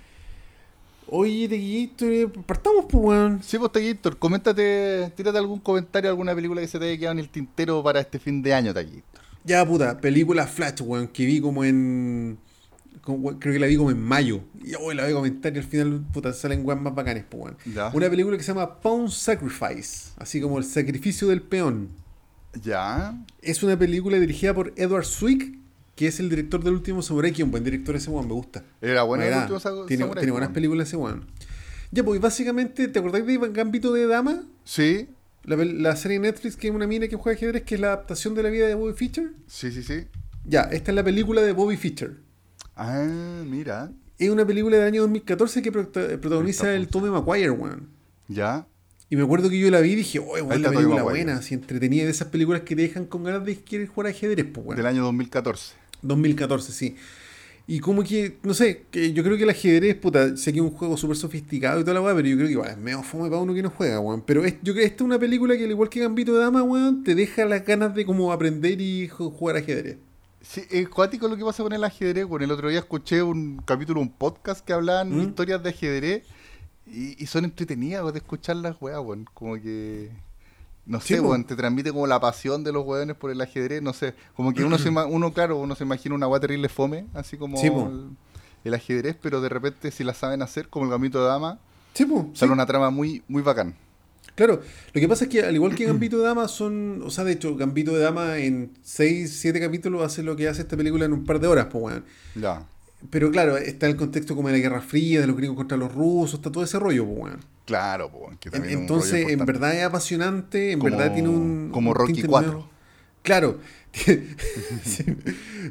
Oye, 1.08 1.48
de 1.48 1.88
Gator, 1.88 2.44
partamos, 2.46 2.86
pues, 2.90 3.04
weón. 3.04 3.44
Sí, 3.44 3.58
pues 3.60 3.72
Taquillator, 3.72 4.18
coméntate, 4.18 5.12
tírate 5.16 5.38
algún 5.38 5.60
comentario, 5.60 6.10
alguna 6.10 6.34
película 6.34 6.62
que 6.62 6.68
se 6.68 6.80
te 6.80 6.86
haya 6.86 6.98
quedado 6.98 7.14
en 7.14 7.20
el 7.20 7.30
tintero 7.30 7.84
para 7.84 8.00
este 8.00 8.18
fin 8.20 8.42
de 8.42 8.54
año, 8.54 8.74
Taquillator. 8.74 9.22
Ya, 9.44 9.64
puta, 9.66 10.00
película 10.00 10.48
Flash, 10.48 10.82
weón, 10.82 11.08
que 11.08 11.26
vi 11.26 11.40
como 11.40 11.64
en. 11.64 12.38
como- 13.04 13.38
creo 13.40 13.54
que 13.54 13.60
la 13.60 13.68
vi 13.68 13.78
como 13.78 13.92
en 13.92 14.02
mayo. 14.02 14.42
Y 14.64 14.74
hoy 14.74 14.96
la 14.96 15.04
voy 15.04 15.12
a 15.12 15.16
comentar 15.16 15.54
y 15.54 15.60
al 15.60 15.64
final, 15.66 16.04
puta, 16.12 16.34
salen 16.34 16.66
weón 16.66 16.82
más 16.82 16.96
bacanes, 16.96 17.24
pues, 17.30 17.44
weón. 17.44 17.58
Ya. 17.72 17.90
Una 17.94 18.10
película 18.10 18.36
que 18.36 18.42
se 18.44 18.48
llama 18.52 18.80
Pawn 18.82 19.12
Sacrifice, 19.12 20.12
así 20.18 20.42
como 20.42 20.58
el 20.58 20.64
sacrificio 20.64 21.28
del 21.28 21.44
peón. 21.44 21.90
Ya. 22.64 23.16
Es 23.44 23.62
una 23.62 23.78
película 23.78 24.18
dirigida 24.18 24.54
por 24.56 24.74
Edward 24.76 25.06
Zwick, 25.06 25.56
que 25.96 26.08
es 26.08 26.20
el 26.20 26.30
director 26.30 26.64
del 26.64 26.74
último 26.74 27.02
Samurai, 27.02 27.32
que 27.32 27.42
es 27.42 27.46
un 27.46 27.52
buen 27.52 27.64
director 27.64 27.96
ese 27.96 28.10
weón, 28.10 28.28
me 28.28 28.34
gusta. 28.34 28.64
Era 28.82 29.04
bueno 29.04 29.24
el 29.24 29.34
último 29.34 29.60
Sa- 29.60 29.72
tiene, 29.88 30.04
Samurai, 30.04 30.22
tiene 30.22 30.32
buenas 30.32 30.50
películas 30.52 30.88
ese 30.88 30.98
weón. 30.98 31.26
Ya, 31.92 32.04
pues 32.04 32.20
básicamente, 32.20 32.88
¿te 32.90 33.00
acordás 33.00 33.26
de 33.26 33.38
Gambito 33.54 33.94
de 33.94 34.06
Dama? 34.08 34.44
Sí, 34.66 35.08
La, 35.44 35.96
serie 35.96 36.20
de 36.20 36.28
Netflix 36.28 36.58
que 36.58 36.68
es 36.68 36.74
una 36.74 36.88
mina 36.88 37.08
que 37.08 37.16
juega 37.16 37.38
ajedrez, 37.38 37.64
que 37.64 37.76
es 37.76 37.82
la 37.82 37.88
adaptación 37.88 38.34
de 38.36 38.44
la 38.44 38.50
vida 38.50 38.68
de 38.68 38.76
Bobby 38.76 38.94
Fischer. 38.94 39.32
sí, 39.48 39.72
sí, 39.72 39.84
sí. 39.84 40.06
Ya, 40.48 40.62
esta 40.62 40.92
es 40.92 40.96
la 40.96 41.04
película 41.04 41.42
de 41.42 41.54
Bobby 41.54 41.78
Fischer. 41.78 42.18
Ah, 42.76 43.44
mira. 43.48 43.92
Es 44.18 44.30
una 44.30 44.46
película 44.46 44.78
del 44.78 44.88
año 44.88 45.02
2014 45.04 45.62
que 45.62 45.72
prota- 45.72 46.20
protagoniza 46.20 46.74
el 46.74 46.88
Tommy 46.88 47.10
Maguire, 47.10 47.50
weón. 47.52 47.90
Ya. 48.28 48.68
Y 49.10 49.16
me 49.16 49.24
acuerdo 49.24 49.50
que 49.50 49.60
yo 49.60 49.70
la 49.70 49.82
vi 49.82 49.92
y 49.92 49.96
dije, 49.96 50.20
oh, 50.20 50.24
weón, 50.44 50.62
la 50.62 50.72
película 50.72 51.04
buena, 51.04 51.38
así 51.38 51.54
entretenida 51.54 52.06
de 52.06 52.10
esas 52.12 52.28
películas 52.30 52.62
que 52.62 52.76
te 52.76 52.82
dejan 52.84 53.06
con 53.06 53.24
ganas 53.24 53.46
de 53.46 53.56
querer 53.60 53.88
jugar 53.88 54.12
ajedrez, 54.12 54.46
pues, 54.52 54.66
weón. 54.66 54.78
Del 54.78 54.86
año 54.88 55.04
2014. 55.04 55.74
2014, 56.08 56.72
sí. 56.72 56.96
Y 57.68 57.80
como 57.80 58.04
que, 58.04 58.38
no 58.44 58.54
sé, 58.54 58.84
que 58.92 59.12
yo 59.12 59.24
creo 59.24 59.38
que 59.38 59.44
el 59.44 59.50
ajedrez, 59.50 59.96
puta, 59.96 60.38
sé 60.38 60.54
que 60.54 60.60
es 60.60 60.64
un 60.64 60.70
juego 60.70 60.96
súper 60.98 61.18
sofisticado 61.18 61.80
y 61.80 61.84
toda 61.84 61.96
la 61.96 62.02
weá, 62.02 62.14
pero 62.14 62.28
yo 62.28 62.36
creo 62.36 62.46
que 62.48 62.52
igual 62.54 62.70
es 62.70 62.78
medio 62.78 63.02
fome 63.02 63.28
para 63.28 63.42
uno 63.42 63.56
que 63.56 63.64
no 63.64 63.72
juega, 63.72 64.00
weón. 64.00 64.22
Pero 64.22 64.46
es, 64.46 64.54
yo 64.62 64.74
creo 64.74 64.76
que 64.76 64.84
esta 64.84 64.98
es 64.98 65.02
una 65.02 65.18
película 65.18 65.58
que, 65.58 65.64
al 65.64 65.72
igual 65.72 65.90
que 65.90 66.00
Gambito 66.00 66.34
de 66.34 66.42
Dama, 66.42 66.62
weón, 66.62 67.04
te 67.04 67.16
deja 67.16 67.44
las 67.46 67.66
ganas 67.66 67.96
de 67.96 68.06
como 68.06 68.32
aprender 68.32 68.80
y 68.80 69.10
ju- 69.10 69.32
jugar 69.34 69.56
ajedrez. 69.58 69.98
Sí, 70.42 70.62
es 70.70 70.88
cuático 70.90 71.28
lo 71.28 71.36
que 71.38 71.44
pasa 71.44 71.64
con 71.64 71.74
el 71.74 71.84
ajedrez. 71.84 72.26
Bueno, 72.28 72.46
el 72.46 72.52
otro 72.52 72.70
día 72.70 72.78
escuché 72.78 73.24
un 73.24 73.60
capítulo, 73.66 74.00
un 74.00 74.12
podcast 74.12 74.64
que 74.64 74.72
hablaban 74.74 75.10
¿Mm? 75.18 75.22
historias 75.30 75.64
de 75.64 75.70
ajedrez 75.72 76.24
y, 76.86 77.22
y 77.22 77.26
son 77.26 77.46
entretenidas 77.46 78.04
weón, 78.04 78.14
de 78.14 78.20
escuchar 78.20 78.58
las 78.58 78.80
weas, 78.80 79.00
weón. 79.00 79.26
Como 79.34 79.56
que. 79.56 80.12
No 80.86 81.02
Sí, 81.02 81.16
sé, 81.16 81.22
po. 81.22 81.30
weón, 81.30 81.46
te 81.46 81.56
transmite 81.56 81.92
como 81.92 82.06
la 82.08 82.20
pasión 82.20 82.64
de 82.64 82.72
los 82.72 82.86
weones 82.86 83.16
por 83.16 83.32
el 83.32 83.42
ajedrez, 83.42 83.82
no 83.82 83.94
sé. 83.94 84.14
Como 84.36 84.54
que 84.54 84.64
uno, 84.64 84.78
se, 84.78 84.90
uno 84.90 85.34
claro, 85.34 85.58
uno 85.58 85.76
se 85.76 85.84
imagina 85.84 86.14
una 86.16 86.28
wea 86.28 86.40
terrible 86.40 86.70
fome, 86.70 87.06
así 87.14 87.38
como 87.38 87.58
Sí, 87.58 87.68
el, 87.68 88.10
el 88.64 88.74
ajedrez, 88.74 89.16
pero 89.22 89.42
de 89.42 89.50
repente 89.50 89.90
si 89.92 90.04
la 90.04 90.14
saben 90.14 90.42
hacer, 90.42 90.68
como 90.70 90.86
el 90.86 90.92
gambito 90.92 91.20
de 91.22 91.28
dama, 91.28 91.60
Sí, 91.94 92.06
sale 92.34 92.52
una 92.52 92.66
trama 92.66 92.90
muy, 92.90 93.24
muy 93.28 93.42
bacán. 93.42 93.76
Claro, 94.36 94.62
lo 94.94 95.00
que 95.02 95.08
pasa 95.08 95.24
es 95.26 95.30
que 95.30 95.44
al 95.44 95.56
igual 95.56 95.76
que 95.76 95.86
Gambito 95.86 96.18
de 96.18 96.24
Dama 96.26 96.50
son, 96.50 97.02
o 97.06 97.10
sea, 97.10 97.24
de 97.24 97.32
hecho, 97.32 97.56
Gambito 97.56 97.94
de 97.94 98.00
Dama 98.00 98.38
en 98.40 98.72
6, 98.84 99.34
7 99.40 99.62
capítulos 99.62 100.04
hace 100.04 100.24
lo 100.24 100.36
que 100.36 100.50
hace 100.50 100.64
esta 100.64 100.76
película 100.76 101.06
en 101.06 101.14
un 101.14 101.24
par 101.24 101.40
de 101.40 101.48
horas, 101.48 101.68
pues, 101.72 101.82
weón. 101.86 102.06
Ya. 102.36 102.66
Pero 103.10 103.32
claro, 103.32 103.56
está 103.56 103.88
el 103.88 103.96
contexto 103.96 104.36
como 104.36 104.50
de 104.50 104.56
la 104.56 104.60
Guerra 104.60 104.82
Fría, 104.82 105.22
de 105.22 105.28
los 105.28 105.38
gringos 105.38 105.56
contra 105.56 105.78
los 105.78 105.94
rusos, 105.94 106.34
está 106.40 106.52
todo 106.52 106.66
ese 106.66 106.78
rollo, 106.80 107.06
pues, 107.06 107.18
weón. 107.18 107.40
Claro, 107.66 108.12
po, 108.12 108.20
weón, 108.20 108.38
que 108.38 108.50
también 108.52 108.72
es 108.72 108.76
un 108.78 108.82
Entonces, 108.84 109.28
en 109.30 109.46
verdad 109.46 109.76
es 109.76 109.84
apasionante, 109.84 110.72
en 110.72 110.80
Como- 110.80 110.96
verdad 110.98 111.14
tiene 111.14 111.30
un... 111.30 111.70
como 111.72 111.92
un 111.92 111.96
Rocky 111.96 112.14
tinte 112.14 112.28
4. 112.30 112.52
medio- 112.52 112.70
Claro, 113.24 113.60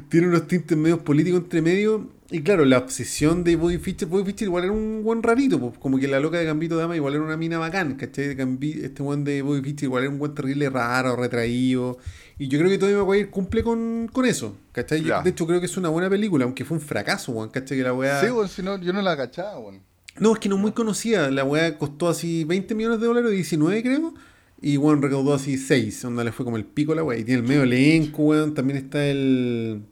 tiene, 0.09 0.27
unos 0.27 0.47
tintes 0.47 0.77
medios 0.77 0.99
políticos 0.99 1.41
entre 1.41 1.61
medio. 1.61 2.09
Y 2.31 2.41
claro, 2.41 2.65
la 2.65 2.79
obsesión 2.79 3.43
de 3.43 3.55
Bobby 3.55 3.77
Fischer, 3.77 4.07
Bobby 4.07 4.25
Fischer 4.25 4.47
igual 4.47 4.63
era 4.65 4.73
un 4.73 5.03
buen 5.03 5.21
rarito, 5.23 5.59
pues, 5.59 5.77
como 5.77 5.97
que 5.99 6.07
la 6.07 6.19
loca 6.19 6.37
de 6.37 6.45
Gambito 6.45 6.75
Dama 6.75 6.95
igual 6.95 7.13
era 7.13 7.23
una 7.23 7.37
mina 7.37 7.59
bacán, 7.59 7.95
¿cachai? 7.95 8.35
Este 8.35 9.03
buen 9.03 9.23
de 9.23 9.41
Bobby 9.41 9.61
Fischer 9.61 9.85
igual 9.85 10.03
era 10.03 10.11
un 10.11 10.17
buen 10.19 10.33
terrible 10.33 10.69
raro, 10.69 11.15
retraído. 11.15 11.97
Y 12.37 12.47
yo 12.49 12.57
creo 12.59 12.69
que 12.69 12.77
Tobey 12.77 12.95
Maguire 12.95 13.29
cumple 13.29 13.63
con, 13.63 14.09
con 14.11 14.25
eso, 14.25 14.57
¿cachai? 14.71 15.01
De 15.01 15.29
hecho, 15.29 15.45
creo 15.47 15.59
que 15.59 15.67
es 15.67 15.77
una 15.77 15.89
buena 15.89 16.09
película, 16.09 16.43
aunque 16.45 16.65
fue 16.65 16.77
un 16.77 16.83
fracaso, 16.83 17.31
weón, 17.31 17.49
¿cachai? 17.49 17.77
Que 17.77 17.83
la 17.83 17.93
weá... 17.93 18.19
Sí, 18.19 18.27
weón, 18.31 18.49
si 18.49 18.63
no, 18.63 18.77
yo 18.79 18.91
no 18.91 19.01
la 19.01 19.15
cachaba, 19.15 19.59
weón. 19.59 19.79
No, 20.19 20.33
es 20.33 20.39
que 20.39 20.49
no 20.49 20.55
es 20.55 20.61
muy 20.61 20.71
conocida. 20.71 21.29
La 21.29 21.43
weá 21.43 21.77
costó 21.77 22.07
así 22.07 22.43
20 22.45 22.73
millones 22.75 22.99
de 22.99 23.07
dólares, 23.07 23.31
19 23.31 23.83
creo. 23.83 24.13
Y 24.61 24.77
weón 24.77 25.01
recaudó 25.01 25.33
así 25.33 25.57
6. 25.57 26.05
Onda 26.05 26.23
le 26.23 26.31
fue 26.31 26.45
como 26.45 26.57
el 26.57 26.65
pico 26.65 26.93
a 26.93 26.95
la 26.95 27.03
weá. 27.03 27.17
Y 27.17 27.23
tiene 27.23 27.41
el 27.41 27.47
medio 27.47 27.63
elenco, 27.63 28.23
weón. 28.23 28.53
También 28.53 28.77
está 28.77 29.05
el. 29.05 29.83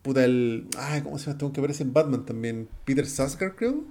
Puta, 0.00 0.24
el. 0.24 0.68
Ay, 0.78 1.02
¿cómo 1.02 1.18
se 1.18 1.26
llama 1.26 1.32
este 1.32 1.44
weón 1.44 1.52
que 1.52 1.60
aparece 1.60 1.82
en 1.82 1.92
Batman 1.92 2.24
también? 2.24 2.68
Peter 2.84 3.06
Saskar, 3.06 3.54
creo. 3.54 3.84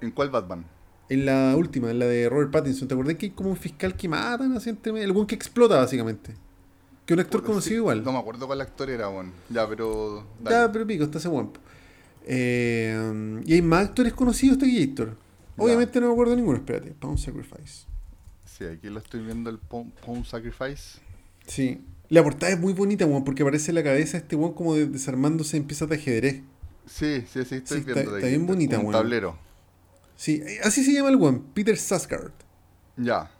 ¿En 0.00 0.10
cuál 0.10 0.30
Batman? 0.30 0.66
En 1.08 1.24
la 1.24 1.54
última, 1.56 1.90
en 1.90 1.98
la 1.98 2.06
de 2.06 2.28
Robert 2.28 2.50
Pattinson. 2.50 2.86
¿Te 2.86 2.94
acordás 2.94 3.14
que 3.14 3.26
hay 3.26 3.32
como 3.32 3.50
un 3.50 3.56
fiscal 3.56 3.96
que 3.96 4.08
matan 4.08 4.52
así 4.56 4.68
entre? 4.68 5.02
El 5.02 5.12
weón 5.12 5.26
que 5.26 5.34
explota, 5.34 5.76
básicamente. 5.76 6.34
Que 7.06 7.14
un 7.14 7.20
actor 7.20 7.40
Puta, 7.40 7.52
conocido 7.52 7.70
sí, 7.70 7.76
igual. 7.76 8.04
No 8.04 8.12
me 8.12 8.18
acuerdo 8.18 8.46
cuál 8.46 8.60
actor 8.60 8.90
era, 8.90 9.08
weón. 9.08 9.32
Ya, 9.48 9.66
pero. 9.66 10.26
Ya, 10.44 10.70
pero 10.70 10.86
pico, 10.86 11.04
está 11.04 11.18
ese 11.18 11.28
weón. 11.28 11.52
Eh, 12.26 12.95
y 13.46 13.54
hay 13.54 13.62
más 13.62 13.86
actores 13.88 14.12
conocidos 14.12 14.58
de 14.58 14.86
Gator. 14.86 15.16
Obviamente 15.56 16.00
no 16.00 16.08
me 16.08 16.12
acuerdo 16.12 16.32
de 16.32 16.36
ninguno, 16.38 16.58
espérate. 16.58 16.90
Pound 16.90 17.18
Sacrifice. 17.18 17.86
Sí, 18.44 18.64
aquí 18.64 18.88
lo 18.88 18.98
estoy 18.98 19.20
viendo 19.24 19.48
el 19.50 19.58
Pawn 19.58 19.92
Pawn 20.04 20.24
Sacrifice. 20.24 20.98
Sí. 21.46 21.80
La 22.08 22.22
portada 22.22 22.52
es 22.52 22.58
muy 22.60 22.72
bonita, 22.72 23.06
weón, 23.06 23.24
porque 23.24 23.42
aparece 23.42 23.72
la 23.72 23.82
cabeza 23.82 24.12
de 24.12 24.18
este 24.22 24.36
weón 24.36 24.52
como 24.54 24.74
de- 24.74 24.86
desarmándose 24.86 25.56
en 25.56 25.64
piezas 25.64 25.88
de 25.88 25.96
ajedrez. 25.96 26.42
Sí, 26.86 27.22
sí, 27.32 27.44
sí, 27.44 27.54
estoy 27.56 27.58
Sí, 27.62 27.84
está- 27.88 27.94
viendo. 27.94 28.00
está 28.16 28.16
aquí, 28.18 28.28
bien 28.28 28.46
bonita, 28.46 28.76
Un 28.78 28.86
weón. 28.86 28.92
tablero. 28.92 29.38
Sí, 30.16 30.42
así 30.62 30.84
se 30.84 30.92
llama 30.92 31.08
el 31.10 31.16
weón, 31.16 31.42
Peter 31.54 31.76
Saskard. 31.76 32.32
Ya. 32.96 33.30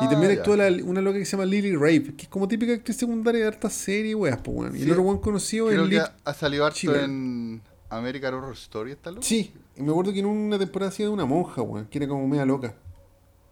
y 0.00 0.08
también 0.08 0.30
Ah, 0.32 0.34
ya. 0.36 0.40
actúa 0.40 0.56
la- 0.56 0.84
una 0.84 1.02
loca 1.02 1.18
que 1.18 1.26
se 1.26 1.32
llama 1.32 1.44
Lily 1.44 1.76
Rape, 1.76 2.14
que 2.16 2.22
es 2.22 2.28
como 2.28 2.48
típica 2.48 2.72
actriz 2.72 2.96
secundaria 2.96 3.42
de 3.42 3.46
hartas 3.48 3.74
series, 3.74 4.14
weas, 4.14 4.38
pues 4.42 4.56
weón. 4.56 4.74
Y 4.74 4.78
Sí. 4.78 4.84
el 4.84 4.92
otro 4.92 5.02
weón 5.02 5.18
conocido 5.18 5.68
es 5.68 5.74
Creo 5.74 5.84
que 5.84 5.90
Liv. 5.96 6.02
ha, 6.24 6.32
salido 6.34 6.64
harto 6.64 6.96
en 6.96 7.60
American 7.96 8.34
Horror 8.34 8.54
Story, 8.54 8.92
¿está 8.92 9.10
loco? 9.10 9.22
Sí, 9.22 9.52
y 9.76 9.82
me 9.82 9.90
acuerdo 9.90 10.12
que 10.12 10.20
en 10.20 10.26
una 10.26 10.58
temporada 10.58 10.90
hacía 10.90 11.06
de 11.06 11.12
una 11.12 11.24
monja, 11.24 11.62
weón, 11.62 11.86
que 11.86 11.98
era 11.98 12.08
como 12.08 12.26
media 12.26 12.44
loca. 12.44 12.74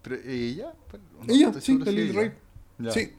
Pero, 0.02 0.16
¿Ella? 0.16 0.72
Pero 0.90 1.02
no 1.26 1.32
ella, 1.32 1.60
sí, 1.60 1.78
la 1.78 1.90
Lily. 1.90 2.12
Rape. 2.12 2.36
Sí. 2.90 3.12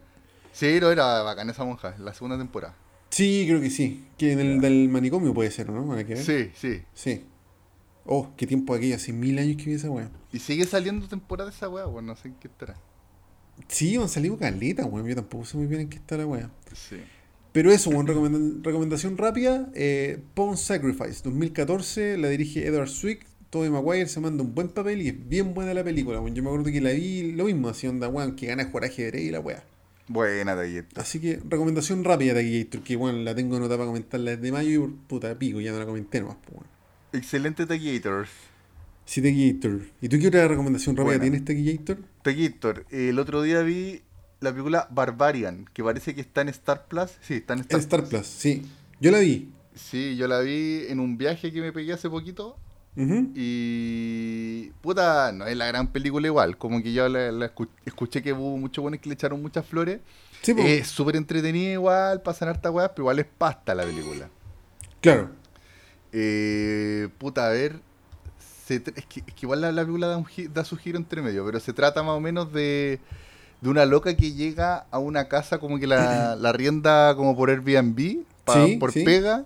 Sí, 0.52 0.68
pero 0.74 0.92
era 0.92 1.22
bacán 1.22 1.50
esa 1.50 1.64
monja, 1.64 1.96
la 2.00 2.14
segunda 2.14 2.38
temporada. 2.38 2.76
Sí, 3.10 3.46
creo 3.48 3.62
que 3.62 3.70
sí. 3.70 4.06
Que 4.18 4.34
en 4.34 4.40
el 4.40 4.62
del 4.62 4.90
manicomio 4.90 5.34
puede 5.34 5.52
ser, 5.52 5.70
¿no? 5.70 5.96
Que. 6.06 6.18
Sí, 6.18 6.52
sí. 6.56 6.82
Sí. 6.94 7.26
Oh, 8.06 8.32
qué 8.36 8.48
tiempo 8.48 8.74
aquello, 8.74 8.96
hace 8.96 9.14
mil 9.14 9.38
años 9.38 9.58
que 9.58 9.66
vi 9.66 9.74
esa 9.74 9.90
weá. 9.92 10.10
Y 10.32 10.40
sigue 10.40 10.66
saliendo 10.66 11.08
temporada 11.08 11.52
esa 11.52 11.70
weá, 11.70 11.86
weón, 11.88 12.08
no 12.08 12.16
sé 12.16 12.30
en 12.30 12.36
qué 12.36 12.48
estará. 12.48 12.76
Sí, 13.68 13.96
han 13.96 14.10
salido 14.10 14.38
caleta, 14.38 14.86
weón. 14.86 15.08
Yo 15.08 15.16
tampoco 15.16 15.46
sé 15.46 15.58
muy 15.58 15.68
bien 15.68 15.82
en 15.82 15.90
qué 15.90 15.98
está 15.98 16.18
la 16.18 16.26
weá. 16.26 16.50
Sí. 16.74 16.98
Pero 17.52 17.72
eso, 17.72 17.92
recomend- 17.92 18.64
recomendación 18.64 19.18
rápida. 19.18 19.70
Eh, 19.76 20.20
Pawn 20.36 20.58
Sacrifice, 20.58 21.22
2014, 21.24 22.18
la 22.18 22.30
dirige 22.30 22.66
Edward 22.66 22.90
Zwick. 22.90 23.26
Tobey 23.50 23.70
Maguire 23.70 24.08
se 24.08 24.22
manda 24.22 24.44
un 24.44 24.56
buen 24.56 24.70
papel 24.70 25.02
y 25.02 25.10
es 25.10 25.28
bien 25.30 25.54
buena 25.54 25.74
la 25.74 25.84
película, 25.84 26.22
weón. 26.22 26.34
Yo 26.34 26.42
me 26.42 26.48
acuerdo 26.50 26.72
que 26.72 26.80
la 26.80 26.92
vi 26.92 27.34
lo 27.34 27.46
mismo, 27.46 27.68
así 27.68 27.86
onda, 27.88 28.08
weón, 28.08 28.36
que 28.38 28.46
gana 28.48 28.64
jugar 28.66 28.86
ajedrez 28.86 29.24
y 29.24 29.32
la 29.32 29.42
weá. 29.42 29.62
Buena, 30.08 30.56
Tagueta. 30.56 31.02
Así 31.02 31.20
que 31.20 31.40
recomendación 31.50 32.04
rápida 32.06 32.34
de 32.34 32.60
Gator, 32.64 32.82
que 32.82 32.96
weón, 32.96 33.26
la 33.26 33.36
tengo 33.36 33.58
anotada 33.58 33.78
para 33.78 33.88
comentarla 33.88 34.36
desde 34.38 34.52
mayo 34.54 34.70
y 34.72 34.78
por 34.78 34.96
puta 35.08 35.38
pico, 35.38 35.60
ya 35.60 35.74
no 35.74 35.80
la 35.80 35.86
comenté 35.86 36.22
nomás, 36.22 36.38
pues, 36.46 36.54
weón. 36.60 36.68
Excelente 37.12 37.66
Taguators. 37.66 38.30
Sí, 39.04 39.20
de 39.20 39.34
Gator. 39.34 39.82
¿Y 40.02 40.08
tú 40.08 40.18
qué 40.20 40.28
otra 40.28 40.48
recomendación 40.48 40.96
rápida 40.96 41.18
Buena. 41.18 41.22
tienes, 41.44 41.44
de 41.46 41.74
Gator? 41.74 41.98
Taguator, 42.24 42.86
el 42.92 43.20
otro 43.20 43.42
día 43.42 43.62
vi 43.64 44.02
la 44.41 44.51
película 44.51 44.88
Barbarian, 44.91 45.65
que 45.73 45.84
parece 45.84 46.13
que 46.13 46.21
está 46.21 46.41
en 46.41 46.49
Star 46.49 46.88
Plus. 46.88 47.12
Sí, 47.21 47.36
está 47.36 47.54
en 47.54 47.60
Star, 47.62 47.77
En 47.80 47.84
Star 47.84 48.04
Plus, 48.04 48.25
sí. 48.27 48.63
Yo 48.99 49.12
la 49.12 49.19
vi. 49.19 49.49
Sí, 49.73 50.15
yo 50.17 50.27
la 50.27 50.39
vi 50.41 50.86
en 50.89 50.99
un 50.99 51.17
viaje 51.17 51.51
que 51.54 51.62
me 51.62 51.71
pegué 51.71 51.93
hace 51.93 52.10
poquito. 52.10 52.58
Y. 53.36 54.71
Puta, 54.82 55.32
no 55.32 55.45
es 55.45 55.56
la 55.56 55.65
gran 55.67 55.88
película 55.91 56.27
igual. 56.27 56.58
Como 56.58 56.82
que 56.84 56.91
yo 56.93 57.08
la, 57.10 57.32
la 57.32 57.54
escu- 57.56 57.69
escuché 57.86 58.21
que 58.21 58.34
hubo 58.34 58.58
muchos 58.58 58.82
buenos 58.82 58.99
que 58.99 59.10
le 59.10 59.13
echaron 59.15 59.41
muchas 59.41 59.65
flores. 59.65 59.99
Sí, 60.41 60.54
po. 60.54 60.62
Es 60.62 60.88
súper 60.88 61.15
entretenida 61.15 61.71
igual, 61.73 62.21
pasan 62.21 62.49
harta 62.49 62.71
weas, 62.71 62.89
pero 62.89 63.04
igual 63.04 63.19
es 63.19 63.25
pasta 63.38 63.75
la 63.75 63.84
película. 63.84 64.30
Claro. 64.99 65.30
Eh, 66.12 67.10
puta, 67.17 67.47
a 67.47 67.49
ver. 67.51 67.80
se 68.65 68.75
es, 68.75 68.82
que, 68.82 69.19
es 69.19 69.34
que 69.34 69.41
igual 69.43 69.62
la, 69.62 69.71
la 69.71 69.82
película 69.84 70.08
da, 70.08 70.17
un 70.17 70.25
gi- 70.25 70.47
da 70.47 70.65
su 70.65 70.77
giro 70.77 70.97
entre 70.97 71.21
medio, 71.21 71.45
pero 71.45 71.60
se 71.60 71.73
trata 71.73 72.01
más 72.04 72.15
o 72.15 72.19
menos 72.19 72.51
de, 72.51 72.99
de 73.62 73.69
una 73.69 73.86
loca 73.86 74.15
que 74.17 74.34
llega 74.34 74.86
a 74.91 75.00
una 75.00 75.28
casa 75.28 75.60
como 75.60 75.80
que 75.80 75.88
la, 75.88 76.36
la 76.39 76.52
rienda 76.52 77.15
como 77.15 77.36
por 77.36 77.50
Airbnb, 77.50 78.24
pa- 78.43 78.65
Sí, 78.65 78.78
por 78.78 78.91
sí. 78.91 79.04
pega, 79.04 79.45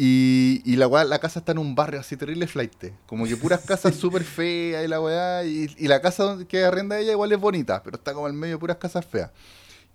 Y, 0.00 0.62
y 0.64 0.76
la 0.76 0.86
weá, 0.86 1.02
la 1.04 1.18
casa 1.18 1.40
está 1.40 1.50
en 1.52 1.58
un 1.58 1.74
barrio 1.74 1.98
así 1.98 2.16
terrible 2.16 2.46
flight. 2.46 2.72
Como 3.06 3.24
que 3.26 3.36
puras 3.36 3.60
casas 3.66 3.96
súper 3.96 4.22
feas 4.22 4.84
y 4.84 4.88
la 4.88 5.00
weá. 5.00 5.44
Y, 5.44 5.74
y 5.76 5.88
la 5.88 6.00
casa 6.00 6.38
que 6.48 6.62
arrenda 6.64 7.00
ella 7.00 7.12
igual 7.12 7.32
es 7.32 7.40
bonita, 7.40 7.82
pero 7.82 7.96
está 7.96 8.14
como 8.14 8.28
en 8.28 8.36
medio 8.36 8.54
de 8.54 8.58
puras 8.60 8.76
casas 8.76 9.04
feas. 9.04 9.30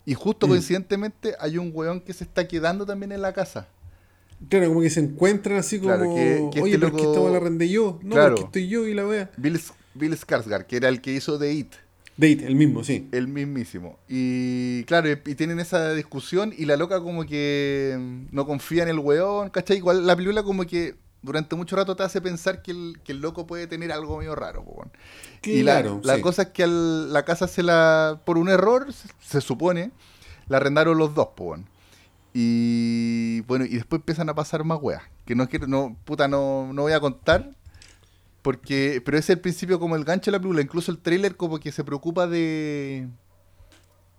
Y 0.05 0.13
justo 0.13 0.45
Mm. 0.45 0.49
coincidentemente 0.49 1.35
hay 1.39 1.57
un 1.57 1.71
weón 1.73 2.01
que 2.01 2.11
se 2.11 2.25
está 2.25 2.45
quedando 2.47 2.85
también 2.85 3.13
en 3.13 3.21
la 3.21 3.31
casa. 3.31 3.67
Claro, 4.49 4.67
como 4.67 4.81
que 4.81 4.89
se 4.89 4.99
encuentran 4.99 5.57
así 5.57 5.79
como. 5.79 5.95
Claro, 5.95 6.13
que- 6.15 6.49
que 6.51 6.61
Oye, 6.61 6.73
este 6.73 6.79
pero 6.79 6.87
es 6.87 6.93
que 6.93 6.97
loco- 7.03 7.09
esta 7.11 7.21
weá 7.21 7.31
la 7.31 7.37
arrendé 7.37 7.69
yo. 7.69 7.99
No, 8.03 8.15
Claro. 8.15 8.35
porque 8.35 8.45
estoy 8.47 8.67
yo 8.67 8.85
y 8.85 8.93
la 8.93 9.07
wea. 9.07 9.31
Bill, 9.37 9.57
Bill 9.93 10.17
Skarsgård, 10.17 10.65
que 10.65 10.75
era 10.75 10.89
el 10.89 10.99
que 10.99 11.13
hizo 11.13 11.39
The 11.39 11.53
It. 11.53 11.73
Date, 12.15 12.45
el 12.45 12.55
mismo, 12.55 12.83
sí. 12.83 13.07
El 13.11 13.27
mismísimo. 13.27 13.97
Y 14.07 14.83
claro, 14.83 15.09
y, 15.11 15.15
tienen 15.35 15.59
esa 15.59 15.93
discusión 15.93 16.53
y 16.55 16.65
la 16.65 16.77
loca 16.77 17.01
como 17.01 17.25
que 17.25 17.95
mm, 17.99 18.35
no 18.35 18.45
confía 18.45 18.83
en 18.83 18.89
el 18.89 18.99
weón, 18.99 19.49
¿cachai? 19.49 19.77
Igual 19.77 20.05
la 20.05 20.15
película 20.15 20.43
como 20.43 20.63
que 20.65 20.95
durante 21.23 21.55
mucho 21.55 21.75
rato 21.75 21.95
te 21.95 22.03
hace 22.03 22.21
pensar 22.21 22.61
que 22.61 22.71
el, 22.71 22.99
que 23.03 23.13
el 23.13 23.19
loco 23.21 23.47
puede 23.47 23.65
tener 23.65 23.91
algo 23.91 24.17
medio 24.17 24.35
raro, 24.35 24.61
weón. 24.61 24.91
Y 25.43 25.63
la, 25.63 25.81
Claro, 25.81 26.01
la 26.03 26.15
sí. 26.17 26.21
cosa 26.21 26.41
es 26.43 26.47
que 26.49 26.63
al- 26.63 27.11
la 27.11 27.23
casa 27.25 27.47
se 27.47 27.63
la, 27.63 28.21
por 28.25 28.37
un 28.37 28.49
error, 28.49 28.91
se, 28.93 29.07
se 29.21 29.41
supone, 29.41 29.91
la 30.47 30.57
arrendaron 30.57 30.97
los 30.97 31.15
dos, 31.15 31.29
weón. 31.37 31.65
Y 32.33 33.41
bueno, 33.41 33.65
y 33.65 33.69
después 33.75 33.99
empiezan 34.01 34.29
a 34.29 34.35
pasar 34.35 34.63
más 34.63 34.79
weas. 34.81 35.03
Que 35.25 35.35
no 35.35 35.47
quiero, 35.47 35.67
no, 35.67 35.95
puta, 36.03 36.27
no, 36.27 36.71
no 36.73 36.81
voy 36.83 36.93
a 36.93 36.99
contar. 36.99 37.51
Porque, 38.43 39.01
pero 39.03 39.17
es 39.17 39.27
el 39.31 39.39
principio 39.39 39.79
como 39.79 39.95
el 39.95 40.03
gancho 40.03 40.29
de 40.29 40.33
la 40.33 40.39
película. 40.39 40.61
Incluso 40.61 40.91
el 40.91 40.99
tráiler 40.99 41.35
como 41.35 41.59
que 41.59 41.71
se 41.71 41.83
preocupa 41.83 42.27
de 42.27 43.07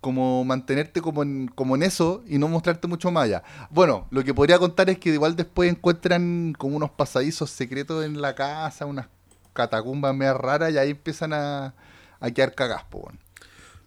como 0.01 0.43
mantenerte 0.43 1.01
como 1.01 1.23
en, 1.23 1.47
como 1.47 1.75
en 1.75 1.81
eso 1.81 2.23
y 2.27 2.37
no 2.37 2.47
mostrarte 2.47 2.87
mucho 2.87 3.09
más 3.09 3.23
allá. 3.23 3.43
Bueno, 3.71 4.07
lo 4.11 4.23
que 4.23 4.35
podría 4.35 4.59
contar 4.59 4.87
es 4.89 4.99
que 4.99 5.09
igual 5.09 5.35
después 5.35 5.71
encuentran 5.71 6.53
como 6.59 6.75
unos 6.75 6.91
pasadizos 6.91 7.49
secretos 7.49 8.05
en 8.05 8.21
la 8.21 8.35
casa, 8.35 8.85
unas 8.85 9.07
catacumbas 9.53 10.13
medio 10.13 10.37
raras 10.37 10.71
y 10.71 10.77
ahí 10.77 10.91
empiezan 10.91 11.33
a, 11.33 11.73
a 12.19 12.31
quedar 12.31 12.53
cagadas, 12.53 12.83
po, 12.83 12.99
weón. 12.99 13.19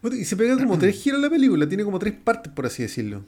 Puta, 0.01 0.16
Y 0.16 0.24
se 0.24 0.37
pega 0.37 0.57
como 0.57 0.77
tres 0.79 1.01
giros 1.01 1.20
la 1.20 1.31
película, 1.31 1.68
tiene 1.68 1.85
como 1.85 2.01
tres 2.01 2.14
partes, 2.14 2.53
por 2.53 2.66
así 2.66 2.83
decirlo. 2.83 3.22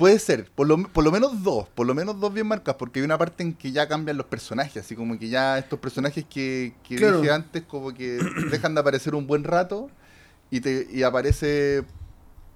Puede 0.00 0.18
ser, 0.18 0.50
por 0.54 0.66
lo, 0.66 0.82
por 0.82 1.04
lo 1.04 1.10
menos 1.12 1.42
dos, 1.42 1.68
por 1.68 1.86
lo 1.86 1.94
menos 1.94 2.18
dos 2.18 2.32
bien 2.32 2.46
marcas, 2.46 2.74
porque 2.76 3.00
hay 3.00 3.04
una 3.04 3.18
parte 3.18 3.42
en 3.42 3.52
que 3.52 3.70
ya 3.70 3.86
cambian 3.86 4.16
los 4.16 4.24
personajes, 4.26 4.78
así 4.84 4.96
como 4.96 5.18
que 5.18 5.28
ya 5.28 5.58
estos 5.58 5.78
personajes 5.78 6.24
que, 6.24 6.72
que 6.82 6.96
Claro. 6.96 7.20
dije 7.20 7.30
antes, 7.32 7.62
como 7.64 7.92
que 7.92 8.18
dejan 8.50 8.74
de 8.74 8.80
aparecer 8.80 9.14
un 9.14 9.26
buen 9.26 9.44
rato 9.44 9.90
y, 10.50 10.60
te, 10.60 10.88
y 10.90 11.02
aparece 11.02 11.84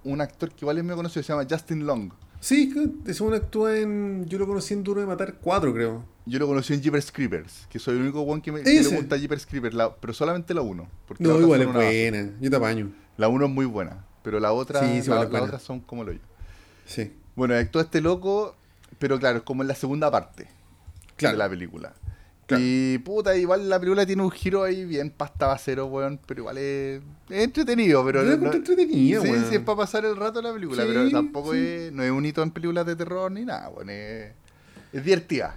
un 0.04 0.22
actor 0.22 0.48
que 0.50 0.64
igual 0.64 0.78
es 0.78 0.84
medio 0.84 0.96
conocido, 0.96 1.22
se 1.22 1.32
llama 1.34 1.46
Justin 1.48 1.84
Long. 1.86 2.12
Sí, 2.40 2.72
ese 3.06 3.22
uno 3.22 3.36
actúa 3.36 3.76
en. 3.78 4.26
Yo 4.26 4.38
lo 4.38 4.46
conocí 4.46 4.74
en 4.74 4.82
Duro 4.82 5.00
de 5.00 5.06
Matar 5.06 5.34
4, 5.40 5.72
creo. 5.72 6.04
Yo 6.26 6.38
lo 6.38 6.46
conocí 6.46 6.72
en 6.74 6.82
Jeepers 6.82 7.10
Creepers, 7.12 7.66
que 7.70 7.78
soy 7.78 7.96
el 7.96 8.02
único 8.02 8.20
one 8.22 8.40
que, 8.42 8.52
me, 8.52 8.62
que 8.62 8.82
le 8.82 8.96
gusta 8.96 9.16
Jeepers 9.18 9.46
Creepers, 9.46 9.74
la- 9.74 9.94
pero 9.96 10.12
solamente 10.14 10.52
la 10.54 10.60
1. 10.62 10.88
porque 11.06 11.22
la 11.24 11.28
No, 11.28 11.34
otra 11.36 11.44
igual 11.44 11.60
es 11.62 11.72
buena. 11.72 12.30
Yo 12.40 12.50
te 12.50 12.56
apaño. 12.56 12.90
La 13.18 13.28
1 13.28 13.44
es 13.46 13.50
muy 13.50 13.64
buena, 13.66 14.04
pero 14.22 14.40
la 14.40 14.52
otra, 14.52 14.80
Sí, 14.80 15.02
sí, 15.02 15.10
la, 15.10 15.16
las 15.20 15.30
buena. 15.30 15.44
otras 15.46 15.62
son 15.62 15.80
como 15.80 16.04
lo 16.04 16.12
yo. 16.12 16.20
Sí. 16.86 17.12
Bueno, 17.36 17.54
actúa 17.54 17.82
este 17.82 18.00
loco, 18.00 18.54
pero 18.98 19.18
claro, 19.18 19.38
es 19.38 19.44
como 19.44 19.62
en 19.62 19.68
la 19.68 19.74
segunda 19.74 20.10
parte. 20.10 20.48
Claro. 21.16 21.34
de 21.36 21.38
la 21.38 21.48
película. 21.48 21.92
Claro. 22.46 22.62
Y 22.66 22.98
puta, 22.98 23.36
igual 23.36 23.68
la 23.70 23.78
película 23.78 24.04
tiene 24.04 24.22
un 24.22 24.30
giro 24.30 24.64
ahí 24.64 24.84
bien 24.84 25.10
pasta 25.10 25.46
basero, 25.46 25.86
weón, 25.86 26.20
pero 26.26 26.40
igual 26.42 26.58
es, 26.58 27.00
es 27.30 27.44
entretenido, 27.44 28.04
pero 28.04 28.22
no- 28.22 28.32
encontré 28.32 28.58
entretenida, 28.58 29.22
sí, 29.22 29.28
weón. 29.30 29.44
sí, 29.48 29.54
es 29.54 29.60
para 29.62 29.76
pasar 29.78 30.04
el 30.04 30.16
rato 30.16 30.42
la 30.42 30.52
película, 30.52 30.82
Sí, 30.82 30.88
pero 30.92 31.08
tampoco 31.10 31.52
sí. 31.52 31.58
es, 31.58 31.92
no 31.92 32.02
es 32.02 32.10
un 32.10 32.26
hito 32.26 32.42
en 32.42 32.50
películas 32.50 32.84
de 32.84 32.96
terror 32.96 33.30
ni 33.32 33.44
nada, 33.44 33.68
weón, 33.70 33.88
es, 33.90 34.32
es 34.92 35.04
divertida. 35.04 35.56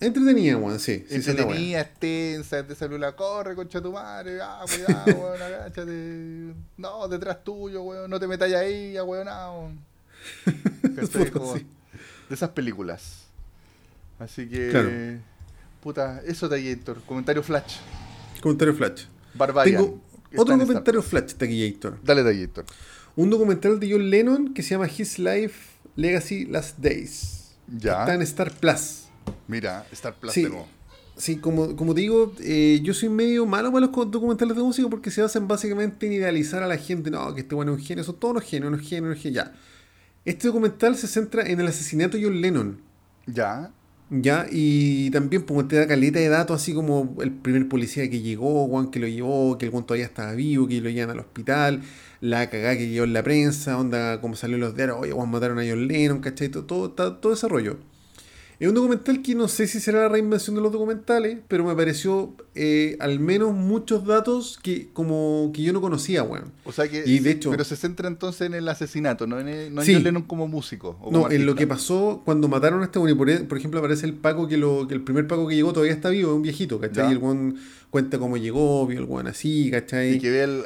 Entretenida, 0.00 0.56
weón, 0.56 0.80
sí. 0.80 1.06
entretenida, 1.08 1.80
es 1.82 1.94
tensa, 1.94 2.58
es 2.58 2.66
de 2.68 2.74
esa 2.74 2.86
película, 2.86 3.14
corre, 3.14 3.54
concha 3.54 3.80
tu 3.80 3.92
madre, 3.92 4.38
ah, 4.42 4.64
cuidado, 4.66 5.20
weón, 5.20 5.40
agáchate, 5.42 6.54
no, 6.76 7.06
detrás 7.08 7.44
tuyo, 7.44 7.82
weón, 7.82 8.10
no 8.10 8.18
te 8.18 8.26
metas 8.26 8.52
ahí, 8.52 8.98
weón, 8.98 9.28
Sí. 11.56 11.66
De 12.28 12.34
esas 12.34 12.50
películas. 12.50 13.26
Así 14.18 14.48
que, 14.48 14.70
Claro. 14.70 14.90
puta, 15.82 16.22
eso 16.26 16.48
Taquillator, 16.48 17.00
comentario 17.02 17.42
flash, 17.42 17.76
Comentario 18.40 18.74
flash. 18.74 19.04
Tengo 19.64 20.00
Está 20.30 20.42
otro 20.42 20.58
comentario 20.58 21.02
flash, 21.02 21.34
Taquillator. 21.34 21.98
Dale 22.02 22.22
Taquillator. 22.24 22.64
Un 23.14 23.30
documental 23.30 23.78
de 23.80 23.90
John 23.92 24.10
Lennon 24.10 24.54
que 24.54 24.62
se 24.62 24.70
llama 24.70 24.86
His 24.88 25.18
Life 25.18 25.54
Legacy 25.96 26.46
Last 26.46 26.78
Days. 26.78 27.52
Ya. 27.68 28.00
Está 28.00 28.14
en 28.14 28.22
Star 28.22 28.52
Plus. 28.52 29.04
Mira, 29.48 29.86
Star 29.92 30.14
Plus 30.14 30.32
Sí. 30.32 30.42
de 30.44 30.50
nuevo. 30.50 30.66
Sí, 31.16 31.36
como, 31.38 31.74
como 31.76 31.94
te 31.94 32.02
digo, 32.02 32.34
eh, 32.40 32.80
yo 32.82 32.92
soy 32.92 33.08
medio 33.08 33.46
malo 33.46 33.72
para 33.72 33.86
los 33.86 34.10
documentales 34.10 34.54
de 34.54 34.62
música 34.62 34.86
porque 34.90 35.10
se 35.10 35.22
basan 35.22 35.48
básicamente 35.48 36.06
en 36.06 36.12
idealizar 36.12 36.62
a 36.62 36.66
la 36.66 36.76
gente. 36.76 37.10
No, 37.10 37.34
que 37.34 37.40
este 37.40 37.54
bueno 37.54 37.72
es 37.74 37.78
un 37.80 37.84
genio, 37.86 38.04
son 38.04 38.16
todos 38.16 38.32
unos 38.32 38.44
genios, 38.44 38.68
unos 38.68 38.82
genios, 38.86 39.12
unos 39.12 39.22
genios. 39.22 39.46
Ya. 39.46 39.54
Este 40.26 40.48
documental 40.48 40.96
se 40.96 41.06
centra 41.06 41.44
en 41.46 41.60
el 41.60 41.68
asesinato 41.68 42.16
de 42.16 42.24
John 42.24 42.40
Lennon. 42.40 42.80
Ya. 43.26 43.70
Ya, 44.10 44.46
y 44.50 45.10
también 45.10 45.44
pues, 45.44 45.68
te 45.68 45.76
da 45.76 45.86
caleta 45.86 46.18
de 46.18 46.28
datos, 46.28 46.60
así 46.60 46.74
como 46.74 47.16
el 47.20 47.32
primer 47.32 47.68
policía 47.68 48.10
que 48.10 48.20
llegó, 48.20 48.66
Juan 48.68 48.90
que 48.90 48.98
lo 48.98 49.06
llevó, 49.06 49.56
que 49.56 49.66
el 49.66 49.72
Juan 49.72 49.86
todavía 49.86 50.06
estaba 50.06 50.32
vivo, 50.32 50.66
que 50.66 50.80
lo 50.80 50.90
llevan 50.90 51.10
al 51.10 51.20
hospital, 51.20 51.82
la 52.20 52.50
cagada 52.50 52.76
que 52.76 52.88
llevó 52.88 53.04
en 53.04 53.12
la 53.12 53.22
prensa, 53.22 53.78
onda, 53.78 54.20
como 54.20 54.34
salió 54.36 54.56
en 54.56 54.62
los 54.62 54.76
diarios, 54.76 54.98
oye, 55.00 55.12
Juan 55.12 55.30
mataron 55.30 55.58
a 55.60 55.62
John 55.68 55.86
Lennon, 55.86 56.20
¿cachai? 56.20 56.48
Todo, 56.48 56.64
todo, 56.64 56.90
todo, 56.90 57.16
todo 57.16 57.32
ese 57.32 57.48
rollo. 57.48 57.78
Es 58.58 58.66
un 58.68 58.74
documental 58.74 59.20
que 59.20 59.34
no 59.34 59.48
sé 59.48 59.66
si 59.66 59.80
será 59.80 60.00
la 60.00 60.08
reinvención 60.08 60.56
de 60.56 60.62
los 60.62 60.72
documentales, 60.72 61.38
pero 61.46 61.64
me 61.64 61.74
pareció 61.74 62.34
eh, 62.54 62.96
al 63.00 63.20
menos 63.20 63.52
muchos 63.54 64.06
datos 64.06 64.58
que 64.62 64.88
como 64.94 65.50
que 65.54 65.62
yo 65.62 65.74
no 65.74 65.82
conocía, 65.82 66.22
weón. 66.22 66.52
O 66.64 66.72
sea 66.72 66.88
que. 66.88 67.02
Y 67.04 67.18
de 67.18 67.32
hecho- 67.32 67.50
Pero 67.50 67.64
se 67.64 67.76
centra 67.76 68.08
entonces 68.08 68.46
en 68.46 68.54
el 68.54 68.66
asesinato, 68.68 69.26
no 69.26 69.38
en, 69.40 69.48
el- 69.48 69.74
no 69.74 69.82
en 69.82 69.86
Sí. 69.86 69.92
John 69.94 70.04
Lennon 70.04 70.22
como 70.22 70.48
músico. 70.48 70.96
o 71.02 71.10
No, 71.12 71.30
en 71.30 71.44
lo 71.44 71.54
que 71.54 71.66
pasó 71.66 72.22
cuando 72.24 72.48
mataron 72.48 72.80
a 72.80 72.84
este 72.86 72.98
weón, 72.98 73.18
por, 73.18 73.46
por 73.48 73.58
ejemplo 73.58 73.80
aparece 73.80 74.06
el 74.06 74.14
Paco 74.14 74.48
que, 74.48 74.56
lo, 74.56 74.88
que 74.88 74.94
el 74.94 75.02
primer 75.02 75.26
Paco 75.26 75.46
que 75.48 75.54
llegó 75.54 75.74
todavía 75.74 75.92
está 75.92 76.08
vivo, 76.08 76.30
es 76.30 76.36
un 76.36 76.42
viejito, 76.42 76.80
¿cachai? 76.80 77.08
Y 77.08 77.12
el 77.12 77.18
weón 77.18 77.56
cuenta 77.90 78.18
cómo 78.18 78.38
llegó, 78.38 78.86
vio 78.86 79.00
el 79.00 79.04
weón 79.04 79.26
así, 79.26 79.70
¿cachai? 79.70 80.14
Y 80.14 80.18
que 80.18 80.30
ve 80.30 80.42
el. 80.44 80.62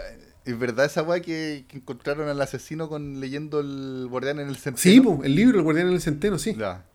¿Es 0.46 0.58
verdad 0.58 0.86
esa 0.86 1.02
weá 1.02 1.20
que, 1.20 1.64
que 1.68 1.76
encontraron 1.78 2.28
al 2.28 2.40
asesino 2.40 2.88
con 2.88 3.20
leyendo 3.20 3.60
el 3.60 4.06
guardián 4.08 4.38
en 4.38 4.48
el 4.48 4.56
centeno? 4.56 4.78
Sí, 4.78 5.00
po, 5.00 5.20
el 5.22 5.34
libro, 5.34 5.58
el 5.58 5.64
guardián 5.64 5.88
en 5.88 5.92
el 5.94 6.00
centeno, 6.00 6.38
sí. 6.38 6.54
Ya. 6.58 6.86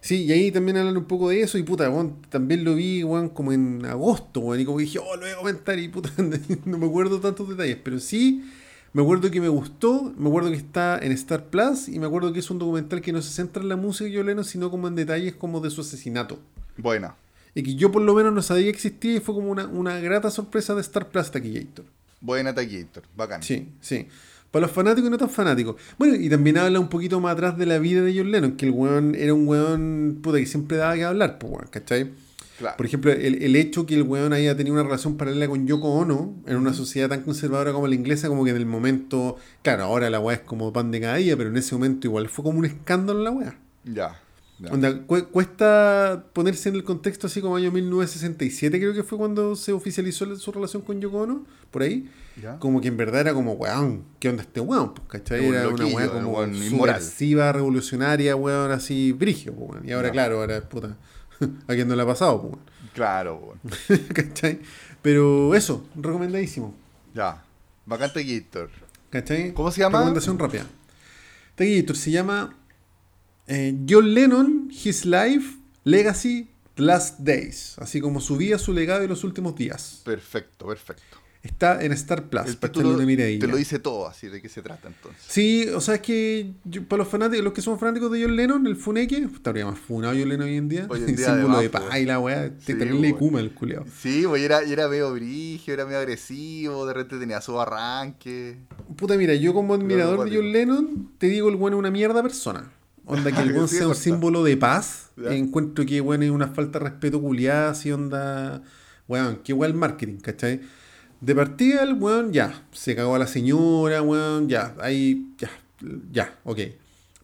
Sí, 0.00 0.24
y 0.24 0.32
ahí 0.32 0.52
también 0.52 0.76
hablan 0.76 0.96
un 0.96 1.04
poco 1.04 1.28
de 1.30 1.42
eso, 1.42 1.58
y 1.58 1.62
puta, 1.62 1.92
también 2.30 2.64
lo 2.64 2.74
vi, 2.74 3.02
weón, 3.02 3.28
como 3.28 3.52
en 3.52 3.84
agosto, 3.84 4.56
y 4.56 4.64
como 4.64 4.78
que 4.78 4.84
dije, 4.84 4.98
oh, 5.00 5.16
lo 5.16 5.22
voy 5.22 5.30
a 5.30 5.36
comentar, 5.36 5.78
y 5.78 5.88
puta, 5.88 6.10
no 6.64 6.78
me 6.78 6.86
acuerdo 6.86 7.20
tantos 7.20 7.48
detalles, 7.48 7.78
pero 7.82 7.98
sí, 7.98 8.44
me 8.92 9.02
acuerdo 9.02 9.30
que 9.30 9.40
me 9.40 9.48
gustó, 9.48 10.14
me 10.16 10.28
acuerdo 10.28 10.50
que 10.50 10.56
está 10.56 10.98
en 10.98 11.12
Star 11.12 11.46
Plus, 11.46 11.88
y 11.88 11.98
me 11.98 12.06
acuerdo 12.06 12.32
que 12.32 12.38
es 12.38 12.50
un 12.50 12.58
documental 12.58 13.00
que 13.00 13.12
no 13.12 13.20
se 13.22 13.30
centra 13.30 13.62
en 13.62 13.68
la 13.68 13.76
música 13.76 14.08
de 14.08 14.16
John 14.16 14.26
Lennon, 14.26 14.44
sino 14.44 14.70
como 14.70 14.88
en 14.88 14.94
detalles 14.94 15.34
como 15.34 15.60
de 15.60 15.70
su 15.70 15.80
asesinato. 15.80 16.38
Buena. 16.76 17.16
Y 17.54 17.62
que 17.64 17.74
yo 17.74 17.90
por 17.90 18.02
lo 18.02 18.14
menos 18.14 18.32
no 18.32 18.42
sabía 18.42 18.64
que 18.64 18.70
existía, 18.70 19.16
y 19.16 19.20
fue 19.20 19.34
como 19.34 19.50
una, 19.50 19.66
una 19.66 19.98
grata 19.98 20.30
sorpresa 20.30 20.74
de 20.74 20.80
Star 20.80 21.08
Plus 21.08 21.30
Taquillator. 21.30 21.84
Buena 22.20 22.54
Taquillator. 22.54 23.02
Bacán. 23.16 23.42
Sí, 23.42 23.68
sí. 23.80 24.06
Para 24.50 24.66
los 24.66 24.74
fanáticos 24.74 25.08
y 25.08 25.10
no 25.10 25.18
tan 25.18 25.30
fanáticos. 25.30 25.76
Bueno, 25.98 26.14
y 26.14 26.28
también 26.28 26.58
habla 26.58 26.80
un 26.80 26.88
poquito 26.88 27.20
más 27.20 27.32
atrás 27.32 27.58
de 27.58 27.66
la 27.66 27.78
vida 27.78 28.02
de 28.02 28.16
John 28.16 28.30
Lennon, 28.30 28.52
que 28.56 28.66
el 28.66 28.72
weón 28.72 29.14
era 29.14 29.34
un 29.34 29.46
weón 29.46 30.20
puta 30.22 30.38
que 30.38 30.46
siempre 30.46 30.78
daba 30.78 30.94
que 30.94 31.04
hablar, 31.04 31.38
pues 31.38 31.52
weón, 31.52 31.66
¿cachai? 31.70 32.10
Claro. 32.58 32.76
Por 32.76 32.86
ejemplo, 32.86 33.12
el, 33.12 33.42
el 33.42 33.56
hecho 33.56 33.86
que 33.86 33.94
el 33.94 34.02
weón 34.02 34.32
haya 34.32 34.56
tenido 34.56 34.74
una 34.74 34.82
relación 34.82 35.16
paralela 35.16 35.46
con 35.46 35.66
Yoko 35.66 35.90
Ono 35.90 36.34
en 36.46 36.56
una 36.56 36.72
sociedad 36.72 37.08
tan 37.08 37.22
conservadora 37.22 37.72
como 37.72 37.86
la 37.86 37.94
inglesa, 37.94 38.28
como 38.28 38.44
que 38.44 38.50
en 38.50 38.56
el 38.56 38.66
momento, 38.66 39.36
claro, 39.62 39.84
ahora 39.84 40.10
la 40.10 40.18
weá 40.18 40.36
es 40.38 40.42
como 40.42 40.72
pan 40.72 40.90
de 40.90 41.00
cada 41.00 41.16
día, 41.16 41.36
pero 41.36 41.50
en 41.50 41.56
ese 41.56 41.74
momento 41.74 42.06
igual 42.08 42.28
fue 42.28 42.42
como 42.44 42.58
un 42.58 42.64
escándalo 42.64 43.22
la 43.22 43.30
weá. 43.30 43.58
Ya. 43.84 44.20
Onda, 44.70 45.02
cu- 45.06 45.28
cuesta 45.30 46.24
ponerse 46.32 46.68
en 46.68 46.74
el 46.74 46.82
contexto 46.84 47.28
así 47.28 47.40
como 47.40 47.54
año 47.56 47.70
1967 47.70 48.78
creo 48.80 48.92
que 48.92 49.04
fue 49.04 49.16
cuando 49.16 49.54
se 49.54 49.72
oficializó 49.72 50.34
su 50.36 50.50
relación 50.52 50.82
con 50.82 51.00
Yoko 51.00 51.18
Ono, 51.18 51.46
por 51.70 51.82
ahí. 51.82 52.10
Ya. 52.42 52.58
Como 52.58 52.80
que 52.80 52.88
en 52.88 52.96
verdad 52.96 53.20
era 53.20 53.34
como, 53.34 53.52
weón, 53.52 54.04
¿qué 54.18 54.28
onda 54.28 54.42
este 54.42 54.60
weón? 54.60 54.94
Pues, 54.94 55.06
¿cachai? 55.08 55.48
Un 55.48 55.54
Era 55.54 55.68
una 55.68 55.86
weá 55.86 56.08
como 56.10 56.30
weón 56.30 56.54
subversiva, 56.54 57.52
revolucionaria, 57.52 58.34
weón, 58.36 58.70
así, 58.72 59.12
brigio, 59.12 59.52
pues, 59.54 59.70
weón. 59.70 59.88
Y 59.88 59.92
ahora, 59.92 60.08
Ya. 60.08 60.12
claro, 60.12 60.40
ahora, 60.40 60.60
puta, 60.68 60.96
a 61.68 61.74
quien 61.74 61.86
no 61.88 61.94
le 61.94 62.02
ha 62.02 62.06
pasado, 62.06 62.42
pues, 62.42 62.54
Claro, 62.94 63.36
weón. 63.36 63.58
weón. 63.88 64.04
¿cachai? 64.14 64.58
Pero 65.02 65.54
eso, 65.54 65.86
recomendadísimo, 65.94 66.74
Ya. 67.14 67.44
Bacán 67.86 68.12
Taquillator. 68.12 68.70
¿cachai? 69.10 69.52
¿Cómo 69.54 69.70
se 69.70 69.80
llama? 69.80 69.98
Recomendación 69.98 70.36
rápida. 70.38 70.66
Taquillator 71.54 71.96
se 71.96 72.10
llama 72.10 72.54
eh, 73.48 73.74
John 73.88 74.14
Lennon, 74.14 74.68
His 74.70 75.04
Life, 75.04 75.56
Legacy, 75.84 76.48
Last 76.76 77.18
Days. 77.20 77.76
Así 77.78 78.00
como 78.00 78.20
su 78.20 78.36
vida, 78.36 78.58
su 78.58 78.72
legado 78.72 79.02
y 79.04 79.08
los 79.08 79.24
últimos 79.24 79.56
días. 79.56 80.02
Perfecto, 80.04 80.66
perfecto. 80.66 81.02
Está 81.40 81.82
en 81.82 81.92
Star 81.92 82.28
Plus. 82.28 82.46
El 82.46 82.56
título 82.58 82.90
echarle 83.00 83.14
una 83.14 83.40
te 83.40 83.46
lo 83.46 83.56
dice 83.56 83.78
todo, 83.78 84.08
así 84.08 84.26
de 84.26 84.42
qué 84.42 84.48
se 84.48 84.60
trata 84.60 84.88
entonces. 84.88 85.22
Sí, 85.28 85.66
o 85.72 85.80
sea, 85.80 85.94
es 85.94 86.00
que 86.00 86.50
yo- 86.64 86.82
para 86.84 86.98
los 87.04 87.08
fanáticos, 87.08 87.44
los 87.44 87.52
que 87.52 87.62
son 87.62 87.78
fanáticos 87.78 88.10
de 88.10 88.22
John 88.22 88.34
Lennon, 88.36 88.66
el 88.66 88.74
funeque, 88.76 89.18
estaría 89.34 89.64
más 89.64 89.78
funado 89.78 90.14
John 90.18 90.28
Lennon 90.28 90.48
hoy 90.48 90.56
en 90.56 90.68
día. 90.68 90.86
Hoy 90.90 90.98
en 91.06 91.06
día, 91.16 91.26
símbolo 91.36 91.60
de 91.60 91.70
paz 91.70 91.84
y 91.98 92.04
la 92.06 92.18
weá, 92.18 92.48
Sí, 92.58 92.74
terrible 92.74 93.10
po. 93.12 93.18
Kuma 93.18 93.38
el 93.40 93.52
culiao. 93.52 93.84
Sí, 94.00 94.24
pues 94.26 94.42
era, 94.42 94.60
era 94.62 94.88
medio 94.88 95.12
brígido, 95.12 95.74
era 95.74 95.84
medio 95.84 95.98
agresivo, 96.00 96.84
de 96.86 96.92
repente 96.94 97.18
tenía 97.20 97.40
su 97.40 97.58
arranque. 97.58 98.58
Puta, 98.96 99.16
mira, 99.16 99.34
yo 99.36 99.54
como 99.54 99.74
admirador 99.74 100.28
de. 100.28 100.36
John 100.36 100.52
Lennon, 100.52 101.12
te 101.18 101.28
digo, 101.28 101.48
el 101.48 101.56
bueno 101.56 101.76
es 101.76 101.78
una 101.78 101.90
mierda 101.92 102.20
persona. 102.20 102.72
Onda 103.08 103.32
que 103.32 103.40
el 103.42 103.52
weón 103.52 103.68
sea 103.68 103.88
un 103.88 103.94
símbolo 103.94 104.44
de 104.44 104.56
paz. 104.56 105.10
Ya. 105.16 105.34
Encuentro 105.34 105.84
que, 105.84 106.00
bueno, 106.00 106.24
es 106.24 106.30
una 106.30 106.48
falta 106.48 106.78
de 106.78 106.84
respeto 106.84 107.20
culiada, 107.20 107.70
así 107.70 107.90
onda. 107.90 108.62
Weón, 109.08 109.40
qué 109.42 109.52
weón 109.52 109.72
el 109.72 109.78
marketing, 109.78 110.18
¿cachai? 110.18 110.60
De 111.20 111.34
partida, 111.34 111.82
el 111.82 111.94
weón 111.94 112.32
ya, 112.32 112.62
se 112.70 112.94
cagó 112.94 113.16
a 113.16 113.18
la 113.18 113.26
señora, 113.26 114.02
weón, 114.02 114.48
ya, 114.48 114.76
ahí, 114.80 115.34
ya, 115.38 115.50
ya, 116.12 116.38
ok. 116.44 116.58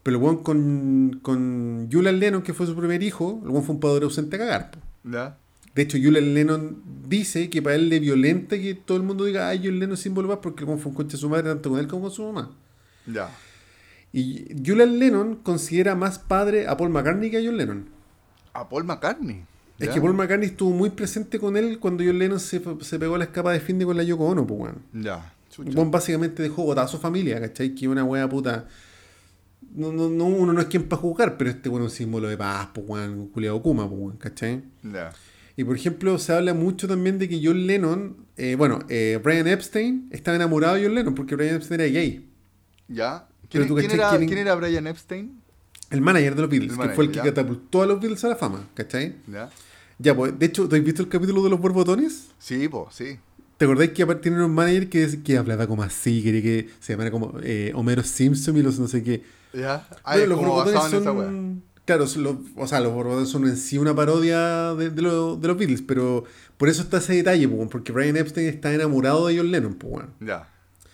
Pero 0.02 0.16
el 0.16 0.22
weón 0.22 0.42
con, 0.42 1.20
con 1.22 1.88
Julian 1.92 2.18
Lennon, 2.18 2.42
que 2.42 2.54
fue 2.54 2.66
su 2.66 2.74
primer 2.74 3.02
hijo, 3.02 3.40
el 3.44 3.50
weón 3.50 3.64
fue 3.64 3.74
un 3.76 3.80
padre 3.80 4.04
ausente 4.04 4.36
a 4.36 4.38
cagar. 4.40 4.70
¿Ya? 5.04 5.38
De 5.74 5.82
hecho, 5.82 5.98
Julian 6.02 6.34
Lennon 6.34 6.82
dice 7.08 7.50
que 7.50 7.62
para 7.62 7.76
él 7.76 7.88
le 7.88 8.00
violenta 8.00 8.58
que 8.58 8.74
todo 8.74 8.96
el 8.96 9.02
mundo 9.04 9.24
diga, 9.24 9.48
ay, 9.48 9.58
Julian 9.58 9.80
Lennon 9.80 9.94
es 9.94 10.00
símbolo 10.00 10.28
de 10.28 10.34
paz 10.34 10.42
porque 10.42 10.64
el 10.64 10.68
weón 10.68 10.80
fue 10.80 10.90
un 10.90 10.96
concha 10.96 11.12
de 11.12 11.20
su 11.20 11.28
madre 11.28 11.48
tanto 11.50 11.70
con 11.70 11.78
él 11.78 11.86
como 11.86 12.02
con 12.02 12.10
su 12.10 12.24
mamá. 12.24 12.50
Ya. 13.06 13.30
Y 14.16 14.46
Julian 14.64 15.00
Lennon 15.00 15.34
considera 15.42 15.96
más 15.96 16.20
padre 16.20 16.68
a 16.68 16.76
Paul 16.76 16.90
McCartney 16.90 17.32
que 17.32 17.38
a 17.38 17.42
John 17.44 17.56
Lennon. 17.56 17.88
A 18.52 18.68
Paul 18.68 18.84
McCartney. 18.84 19.42
Es 19.80 19.88
¿ya? 19.88 19.94
que 19.94 20.00
Paul 20.00 20.14
McCartney 20.14 20.50
estuvo 20.50 20.70
muy 20.70 20.90
presente 20.90 21.40
con 21.40 21.56
él 21.56 21.80
cuando 21.80 22.04
John 22.04 22.20
Lennon 22.20 22.38
se, 22.38 22.62
se 22.82 22.98
pegó 23.00 23.18
la 23.18 23.24
escapa 23.24 23.50
de 23.50 23.58
fin 23.58 23.76
de 23.76 23.84
con 23.84 23.96
la 23.96 24.04
Yoko 24.04 24.26
Ono, 24.26 24.46
pues, 24.46 24.60
weón. 24.60 24.82
Ya. 24.92 25.34
Weón 25.58 25.90
básicamente 25.90 26.44
dejó 26.44 26.62
botada 26.62 26.86
a 26.86 26.88
su 26.88 26.98
familia, 26.98 27.40
¿cachai? 27.40 27.74
Que 27.74 27.88
una 27.88 28.04
wea 28.04 28.28
puta. 28.28 28.68
No, 29.74 29.90
no, 29.90 30.08
no, 30.08 30.26
uno 30.26 30.52
no 30.52 30.60
es 30.60 30.66
quien 30.66 30.88
para 30.88 31.02
jugar, 31.02 31.36
pero 31.36 31.50
este 31.50 31.68
weón 31.68 31.82
es 31.84 31.90
un 31.90 31.96
símbolo 31.96 32.28
de 32.28 32.36
paz, 32.36 32.68
pues, 32.72 32.88
weón, 32.88 33.26
culiado 33.30 33.60
Kuma, 33.62 33.88
pues, 33.88 34.00
weón, 34.00 34.16
¿cachai? 34.18 34.62
Ya. 34.84 35.12
Y 35.56 35.64
por 35.64 35.74
ejemplo, 35.74 36.20
se 36.20 36.32
habla 36.32 36.54
mucho 36.54 36.86
también 36.86 37.18
de 37.18 37.28
que 37.28 37.40
John 37.42 37.66
Lennon, 37.66 38.16
eh, 38.36 38.54
bueno, 38.56 38.78
eh, 38.88 39.18
Brian 39.20 39.48
Epstein 39.48 40.06
estaba 40.12 40.36
enamorado 40.36 40.76
de 40.76 40.84
John 40.84 40.94
Lennon 40.94 41.16
porque 41.16 41.34
Brian 41.34 41.56
Epstein 41.56 41.80
era 41.80 41.90
gay. 41.90 42.28
¿Ya? 42.86 43.26
¿Quién, 43.58 43.68
tú 43.68 43.74
quién 43.76 43.90
era, 43.90 44.10
quién- 44.10 44.26
quién 44.26 44.38
era 44.38 44.54
Brian 44.54 44.86
Epstein? 44.86 45.40
El 45.90 46.00
manager 46.00 46.34
de 46.34 46.40
los 46.42 46.50
Beatles, 46.50 46.72
El 46.72 46.78
que 46.78 46.88
fue 46.94 47.04
el 47.04 47.10
que 47.10 47.18
manager, 47.18 47.34
ya. 47.34 47.42
catapultó 47.42 47.82
a 47.82 47.86
los 47.86 48.00
Beatles 48.00 48.24
a 48.24 48.28
la 48.28 48.36
fama, 48.36 48.68
¿cachai? 48.74 49.16
¿Ya? 49.26 49.50
Ya, 49.98 50.14
pues, 50.16 50.36
de 50.38 50.46
hecho, 50.46 50.68
¿te 50.68 50.76
has 50.76 50.82
visto 50.84 51.02
el 51.02 51.08
capítulo 51.08 51.42
de 51.44 51.50
los 51.50 51.60
borbotones? 51.60 52.28
Sí, 52.38 52.68
pues, 52.68 52.94
sí. 52.94 53.18
¿Te 53.56 53.64
acordáis 53.66 53.92
que 53.92 54.02
aparte 54.02 54.22
tienen 54.22 54.40
un 54.40 54.52
manager 54.52 54.88
que, 54.88 55.22
que 55.22 55.36
hablaba 55.38 55.66
como 55.68 55.84
así, 55.84 56.22
que, 56.24 56.42
que 56.42 56.68
se 56.80 56.92
llamaba 56.94 57.10
como 57.12 57.34
eh, 57.42 57.70
Homero 57.76 58.02
Simpson 58.02 58.56
y 58.56 58.62
los 58.62 58.78
no 58.80 58.88
sé 58.88 59.04
qué? 59.04 59.22
¿Ya? 59.52 59.86
Ah, 60.02 60.14
Bueno, 60.16 60.26
los 60.34 60.38
borbotones 60.40 61.04
son... 61.04 61.62
Claro, 61.84 62.06
los- 62.16 62.36
o 62.56 62.66
sea, 62.66 62.80
los 62.80 62.92
borbotones 62.94 63.28
son 63.28 63.44
en 63.46 63.56
sí 63.58 63.76
una 63.78 63.94
parodia 63.94 64.74
de, 64.74 64.88
de 64.90 65.02
lo- 65.02 65.36
de 65.36 65.46
los 65.48 65.56
Beatles, 65.58 65.82
pero 65.82 66.24
por 66.56 66.68
eso 66.70 66.82
está 66.82 66.96
ese 66.96 67.14
detalle, 67.14 67.46
pues, 67.46 67.68
porque 67.70 67.92
Brian 67.92 68.16
Epstein 68.16 68.48
está 68.48 68.72
enamorado 68.74 69.26
de 69.28 69.36
John 69.36 69.50
Lennon, 69.52 69.74
pues, 69.74 69.92
weón. 69.94 70.10
Ya. 70.20 70.48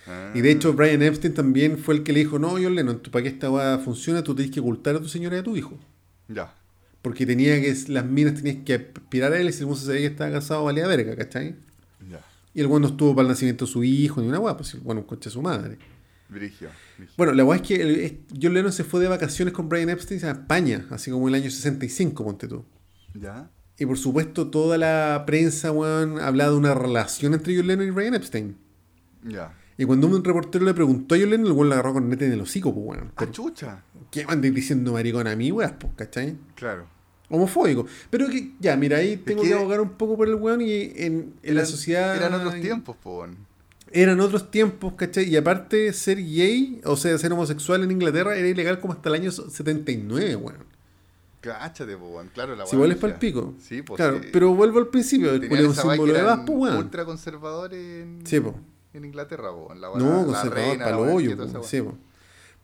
Ah. 0.07 0.33
Y 0.35 0.41
de 0.41 0.51
hecho, 0.51 0.73
Brian 0.73 1.03
Epstein 1.03 1.35
también 1.35 1.79
fue 1.79 1.95
el 1.95 2.03
que 2.03 2.13
le 2.13 2.21
dijo, 2.21 2.39
no, 2.39 2.51
John 2.53 2.75
Lennon, 2.75 3.01
para 3.11 3.23
que 3.23 3.29
esta 3.29 3.51
weá 3.51 3.79
funcione, 3.79 4.23
tú 4.23 4.35
tienes 4.35 4.53
que 4.53 4.61
ocultar 4.61 4.97
a 4.97 5.01
tu 5.01 5.09
señora 5.09 5.37
y 5.37 5.41
a 5.41 5.43
tu 5.43 5.57
hijo. 5.57 5.79
Ya. 6.29 6.55
Porque 7.03 7.25
tenía 7.27 7.61
que, 7.61 7.75
las 7.89 8.05
minas 8.05 8.35
tenías 8.35 8.57
que 8.65 8.75
aspirar 8.75 9.33
a 9.33 9.39
él 9.41 9.49
y 9.49 9.53
si 9.53 9.61
el 9.61 9.67
mundo 9.67 9.81
sabía 9.81 10.01
que 10.01 10.07
estaba 10.07 10.31
casado, 10.33 10.65
valía 10.65 10.87
verga, 10.87 11.17
¿cachai? 11.17 11.55
Ya. 12.11 12.21
Y 12.55 12.61
el 12.61 12.67
weón 12.67 12.83
no 12.83 12.89
estuvo 12.89 13.15
para 13.15 13.23
el 13.27 13.29
nacimiento 13.33 13.65
de 13.67 13.71
su 13.71 13.85
hijo 13.85 14.21
ni 14.21 14.29
una 14.29 14.39
weá, 14.39 14.57
pues 14.57 14.75
el 14.75 14.81
weón 14.83 14.99
un 14.99 15.05
coche 15.05 15.29
de 15.29 15.33
su 15.33 15.41
madre. 15.43 15.79
Brigio. 16.29 16.69
brigio. 16.97 17.15
Bueno, 17.17 17.33
la 17.33 17.45
weá 17.45 17.57
es 17.61 17.67
que 17.67 17.75
el- 17.77 18.01
es- 18.01 18.13
John 18.41 18.55
Lennon 18.55 18.73
se 18.73 18.85
fue 18.85 19.01
de 19.01 19.09
vacaciones 19.09 19.53
con 19.55 19.69
Brian 19.69 19.89
Epstein 19.91 20.25
a 20.25 20.31
España, 20.33 20.87
así 20.91 21.11
como 21.11 21.29
el 21.29 21.35
año 21.35 21.51
65, 21.51 22.25
ponte 22.25 22.47
tú. 22.49 22.65
¿Ya? 23.15 23.51
Y 23.79 23.87
por 23.87 23.97
supuesto, 23.99 24.49
toda 24.49 24.77
la 24.77 25.25
prensa, 25.27 25.73
weón, 25.73 26.21
hablaba 26.21 26.51
de 26.53 26.57
una 26.59 26.75
relación 26.75 27.33
entre 27.35 27.57
John 27.57 27.67
Lennon 27.67 27.89
y 27.89 27.91
Brian 27.91 28.15
Epstein. 28.15 28.57
Ya. 29.25 29.55
Y 29.81 29.87
cuando 29.87 30.09
un 30.09 30.23
reportero 30.23 30.65
le 30.67 30.75
preguntó 30.75 31.15
a 31.15 31.19
Lennon, 31.19 31.47
el 31.47 31.53
weón 31.53 31.69
le 31.71 31.75
agarró 31.75 31.95
con 31.95 32.09
nete 32.11 32.27
en 32.27 32.33
el 32.33 32.41
hocico, 32.43 32.75
pues 32.75 32.87
weón. 32.87 33.09
Ah, 33.13 33.15
Por- 33.17 33.31
chucha. 33.31 33.83
¿Qué 34.11 34.27
andas 34.29 34.53
diciendo 34.53 34.93
maricón 34.93 35.27
a 35.27 35.35
mí, 35.35 35.51
weón? 35.51 35.75
Pues, 35.79 35.93
¿cachai? 35.97 36.37
Claro. 36.55 36.85
Homofóbico. 37.31 37.87
Pero 38.11 38.29
que, 38.29 38.53
ya, 38.61 38.77
mira, 38.77 38.99
ahí 38.99 39.17
tengo 39.17 39.41
que, 39.43 39.49
que- 39.49 39.55
abogar 39.55 39.81
un 39.81 39.91
poco 39.91 40.19
por 40.19 40.29
el 40.29 40.35
weón 40.35 40.61
y 40.61 40.93
en, 40.97 41.33
en 41.43 41.55
la 41.55 41.65
sociedad. 41.65 42.15
Eran 42.15 42.35
otros 42.35 42.61
tiempos, 42.61 42.95
pues. 43.03 43.31
Eran 43.93 44.21
otros 44.21 44.51
tiempos, 44.51 44.93
¿cachai? 44.95 45.25
Y 45.31 45.37
aparte, 45.37 45.93
ser 45.95 46.19
gay, 46.19 46.81
o 46.85 46.97
sea, 46.97 47.17
ser 47.17 47.33
homosexual 47.33 47.83
en 47.83 47.91
Inglaterra 47.91 48.37
era 48.37 48.47
ilegal 48.49 48.81
como 48.81 48.93
hasta 48.93 49.09
el 49.09 49.15
año 49.15 49.31
79, 49.33 50.37
weón. 50.37 50.65
Cáchate, 51.41 51.97
pues, 51.97 52.29
Claro, 52.35 52.55
la 52.55 52.67
Si 52.67 52.77
wea 52.77 52.87
igual 52.87 52.93
es 52.93 53.01
brígida. 53.01 53.01
para 53.01 53.13
el 53.15 53.19
pico. 53.19 53.55
Sí, 53.61 53.81
pues. 53.81 53.97
claro, 53.97 54.21
sí. 54.23 54.29
pero 54.31 54.55
vuelvo 54.55 54.79
al 54.79 54.89
principio, 54.89 55.33
el 55.33 55.45
es 55.45 55.67
un 55.67 55.75
símbolo 55.75 56.13
de 56.13 56.23
paz, 56.23 56.41
pues, 56.47 56.59
weón. 56.59 56.77
ultra 56.77 57.05
conservadores 57.07 58.03
en, 58.03 58.27
Sí, 58.27 58.41
po. 58.41 58.55
En 58.93 59.05
Inglaterra, 59.05 59.51
po. 59.51 59.75
La, 59.75 59.89
No, 59.89 59.95
la 59.95 60.25
conservador 60.25 60.55
reina, 60.55 60.85
para 60.85 60.99
el 60.99 61.09
hoyo, 61.09 61.37
po, 61.37 61.63
sí, 61.63 61.81
po. 61.83 61.97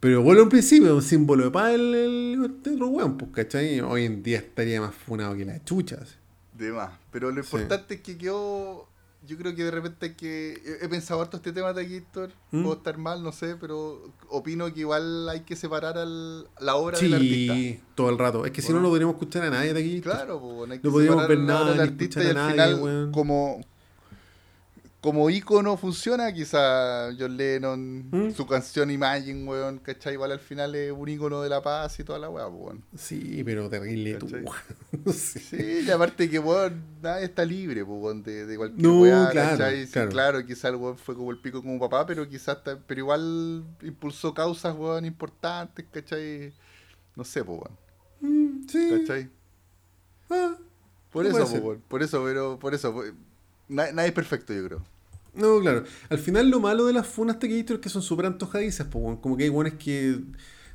Pero 0.00 0.22
vuelvo 0.22 0.42
al 0.42 0.48
principio, 0.48 0.88
es 0.88 0.92
un 0.92 1.02
símbolo 1.02 1.44
de 1.44 1.50
paz 1.50 1.72
el, 1.72 1.94
el, 1.94 2.42
otro 2.42 2.88
weón, 2.88 3.16
pues, 3.16 3.30
¿cachai? 3.32 3.80
Hoy 3.80 4.04
en 4.04 4.22
día 4.22 4.38
estaría 4.38 4.80
más 4.80 4.94
funado 4.94 5.34
que 5.36 5.44
las 5.44 5.64
chuchas. 5.64 6.18
De 6.52 6.70
más. 6.70 6.90
Pero 7.10 7.30
lo 7.30 7.42
Sí. 7.42 7.48
importante 7.52 7.94
es 7.94 8.00
que 8.02 8.18
quedó. 8.18 8.88
Yo 9.26 9.36
creo 9.36 9.54
que 9.56 9.64
de 9.64 9.70
repente 9.70 10.14
que. 10.14 10.60
He, 10.82 10.88
pensado 10.88 11.20
harto 11.20 11.38
este 11.38 11.52
tema 11.52 11.72
de 11.72 11.82
aquí, 11.82 11.96
Héctor. 11.96 12.30
¿Mm? 12.52 12.62
Puedo 12.62 12.76
estar 12.76 12.96
mal, 12.98 13.22
no 13.22 13.32
sé, 13.32 13.56
pero 13.56 14.12
opino 14.28 14.72
que 14.72 14.80
igual 14.80 15.28
hay 15.28 15.40
que 15.40 15.56
separar 15.56 15.98
al, 15.98 16.46
la 16.60 16.76
obra 16.76 16.98
del 16.98 17.14
artista. 17.14 17.54
Sí, 17.54 17.80
todo 17.94 18.10
el 18.10 18.18
rato. 18.18 18.44
Es 18.46 18.52
que 18.52 18.62
si 18.62 18.72
no, 18.72 18.80
no 18.80 18.88
podríamos 18.90 19.14
escuchar 19.14 19.42
a 19.44 19.50
nadie 19.50 19.74
de 19.74 19.80
aquí. 19.80 20.00
Claro, 20.00 20.40
pues, 20.40 20.54
bueno, 20.54 20.72
hay 20.74 20.78
que 20.78 20.86
No 20.86 20.92
podíamos 20.92 21.22
separar 21.22 21.38
ver 21.38 21.46
nada, 21.46 21.70
del 21.72 21.80
artista 21.80 22.22
y 22.22 22.26
al 22.28 22.34
nadie, 22.34 22.52
final, 22.52 23.10
como. 23.12 23.60
Como 25.06 25.30
ícono 25.30 25.76
funciona, 25.76 26.32
quizá 26.32 27.10
John 27.16 27.36
Lennon, 27.36 28.08
¿Mm? 28.10 28.30
su 28.32 28.44
canción 28.44 28.90
Imagine, 28.90 29.44
weón, 29.48 29.78
¿cachai? 29.78 30.14
Igual 30.14 30.32
al 30.32 30.40
final 30.40 30.74
es 30.74 30.90
un 30.90 31.08
ícono 31.08 31.42
de 31.42 31.48
la 31.48 31.62
paz 31.62 32.00
y 32.00 32.02
toda 32.02 32.18
la 32.18 32.28
weá, 32.28 32.48
pues, 32.48 32.60
weón. 32.60 32.84
Sí, 32.98 33.42
pero 33.44 33.68
terrible 33.70 34.14
tú. 34.16 34.28
Sé. 34.28 34.42
Sí, 35.12 35.84
y 35.86 35.90
aparte 35.92 36.28
que, 36.28 36.40
weón, 36.40 36.82
nadie 37.00 37.26
está 37.26 37.44
libre, 37.44 37.84
pues, 37.84 38.02
weón, 38.02 38.24
de, 38.24 38.46
de 38.46 38.56
cualquier 38.56 38.82
No, 38.82 39.00
weá, 39.02 39.28
claro, 39.30 39.50
¿cachai? 39.58 39.86
Sí, 39.86 39.92
claro. 39.92 40.10
claro, 40.10 40.44
quizá 40.44 40.68
el 40.70 40.74
weón 40.74 40.98
fue 40.98 41.14
como 41.14 41.30
el 41.30 41.38
pico 41.38 41.62
como 41.62 41.78
papá, 41.78 42.04
pero 42.04 42.28
quizás, 42.28 42.58
pero 42.64 42.98
igual 43.00 43.62
impulsó 43.82 44.34
causas, 44.34 44.74
weón, 44.76 45.04
importantes, 45.04 45.86
¿cachai? 45.92 46.52
No 47.14 47.22
sé, 47.22 47.44
pues, 47.44 47.60
weón, 47.60 47.78
Mm, 48.58 48.66
sí. 48.68 48.88
¿cachai? 48.90 49.30
Ah, 50.30 50.56
Por 51.12 51.26
eso, 51.26 51.44
weón, 51.62 51.80
por 51.86 52.02
eso, 52.02 52.24
pero, 52.24 52.58
por 52.58 52.74
eso, 52.74 52.92
na- 53.68 53.92
nadie 53.92 54.08
es 54.08 54.14
perfecto, 54.14 54.52
yo 54.52 54.64
creo. 54.66 54.95
No, 55.36 55.60
claro. 55.60 55.84
Al 56.08 56.18
final 56.18 56.48
lo 56.50 56.60
malo 56.60 56.86
de 56.86 56.92
las 56.92 57.06
funas 57.06 57.38
taquillitos 57.38 57.76
es 57.76 57.80
que 57.80 57.88
son 57.88 58.02
súper 58.02 58.26
antojadizas, 58.26 58.86
pues, 58.90 59.04
weón. 59.04 59.16
Como 59.18 59.36
que 59.36 59.44
hay 59.44 59.50
weones 59.50 59.74
que. 59.74 60.20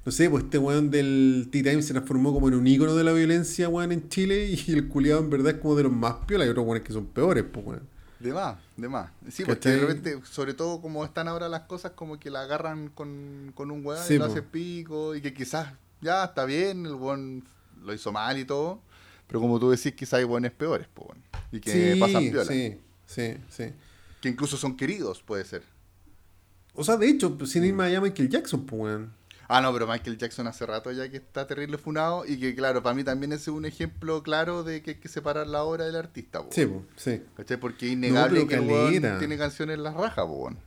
No 0.04 0.12
sé, 0.12 0.30
pues 0.30 0.46
este 0.46 0.58
weón 0.58 0.90
del 0.90 1.50
Tea 1.52 1.62
Time 1.64 1.82
se 1.84 1.94
transformó 1.94 2.34
como 2.34 2.48
en 2.48 2.56
un 2.56 2.66
ícono 2.66 2.96
de 2.96 3.04
la 3.04 3.14
violencia, 3.14 3.70
weón, 3.70 3.92
en 3.92 4.10
Chile. 4.10 4.46
Y 4.46 4.72
el 4.74 4.88
culiado 4.88 5.20
en 5.20 5.30
verdad 5.30 5.56
es 5.56 5.62
como 5.62 5.76
de 5.76 5.84
los 5.84 5.92
más 5.92 6.16
piola. 6.28 6.44
Hay 6.44 6.50
otros 6.50 6.66
weones 6.66 6.84
que 6.84 6.94
son 6.94 7.06
peores, 7.08 7.44
pues, 7.52 7.66
weón. 7.66 7.92
De 8.20 8.34
más, 8.34 8.58
de 8.78 8.88
más. 8.88 9.10
Sí, 9.32 9.44
porque 9.46 9.70
de 9.70 9.80
repente, 9.80 10.20
sobre 10.24 10.54
todo 10.54 10.80
como 10.80 11.04
están 11.04 11.28
ahora 11.28 11.50
las 11.50 11.62
cosas, 11.62 11.94
como 11.94 12.20
que 12.20 12.30
la 12.30 12.42
agarran 12.42 12.90
con, 12.90 13.52
con 13.56 13.72
un 13.72 13.84
weón 13.84 14.04
Sí, 14.06 14.14
y 14.14 14.18
lo 14.20 14.26
po. 14.26 14.32
hace 14.32 14.44
pico, 14.44 15.16
y 15.16 15.22
que 15.22 15.34
quizás 15.34 15.74
ya 16.02 16.26
está 16.26 16.46
bien, 16.46 16.86
el 16.86 16.94
weón 16.94 17.44
lo 17.84 17.94
hizo 17.94 18.12
mal 18.12 18.38
y 18.38 18.46
todo, 18.46 18.80
pero 19.26 19.40
como 19.40 19.60
tú 19.60 19.72
decís, 19.72 19.94
quizás 19.94 20.20
hay 20.20 20.26
weones 20.26 20.52
peores, 20.52 20.88
po, 20.94 21.06
weón, 21.06 21.18
y 21.52 21.60
que 21.60 21.94
sí, 21.94 22.00
pasan 22.00 22.30
piola, 22.30 22.46
sí, 22.46 22.78
sí, 23.08 23.38
sí. 23.50 23.64
Que 24.22 24.30
incluso 24.30 24.58
son 24.58 24.78
queridos, 24.78 25.22
puede 25.24 25.44
ser. 25.46 25.64
O 26.74 26.84
sea, 26.84 26.96
de 26.98 27.10
hecho, 27.10 27.38
pues, 27.38 27.52
sin 27.52 27.66
ir 27.66 27.74
más 27.74 27.88
allá, 27.88 28.00
Michael 28.02 28.30
Jackson, 28.30 28.66
pues, 28.66 28.82
weón. 28.82 29.14
Ah, 29.54 29.60
no, 29.60 29.74
pero 29.74 29.86
Michael 29.86 30.18
Jackson 30.18 30.48
hace 30.48 30.66
rato 30.66 30.94
ya 30.94 31.10
que 31.12 31.18
está 31.18 31.46
terrible 31.46 31.78
funado 31.78 32.24
y 32.26 32.40
que, 32.40 32.56
claro, 32.56 32.82
para 32.82 32.96
mí 32.96 33.04
también 33.04 33.34
es 33.34 33.50
un 33.50 33.66
ejemplo 33.66 34.24
claro 34.24 34.64
de 34.64 34.82
que 34.82 34.92
hay 34.92 34.96
que 34.98 35.10
separar 35.10 35.46
la 35.48 35.64
obra 35.64 35.84
del 35.86 35.98
artista, 35.98 36.42
po, 36.42 36.48
Sí, 36.54 36.66
pues, 36.66 36.84
sí. 36.96 37.22
¿cachai? 37.36 37.58
Porque 37.60 37.88
es 37.88 37.92
innegable 37.92 38.46
pero 38.46 38.48
que 38.48 38.56
el 38.56 38.62
weón 38.62 39.20
tiene 39.20 39.38
canciones 39.38 39.76
en 39.76 39.84
las 39.84 39.94
rajas, 39.94 40.26
po, 40.26 40.32
weón. 40.44 40.58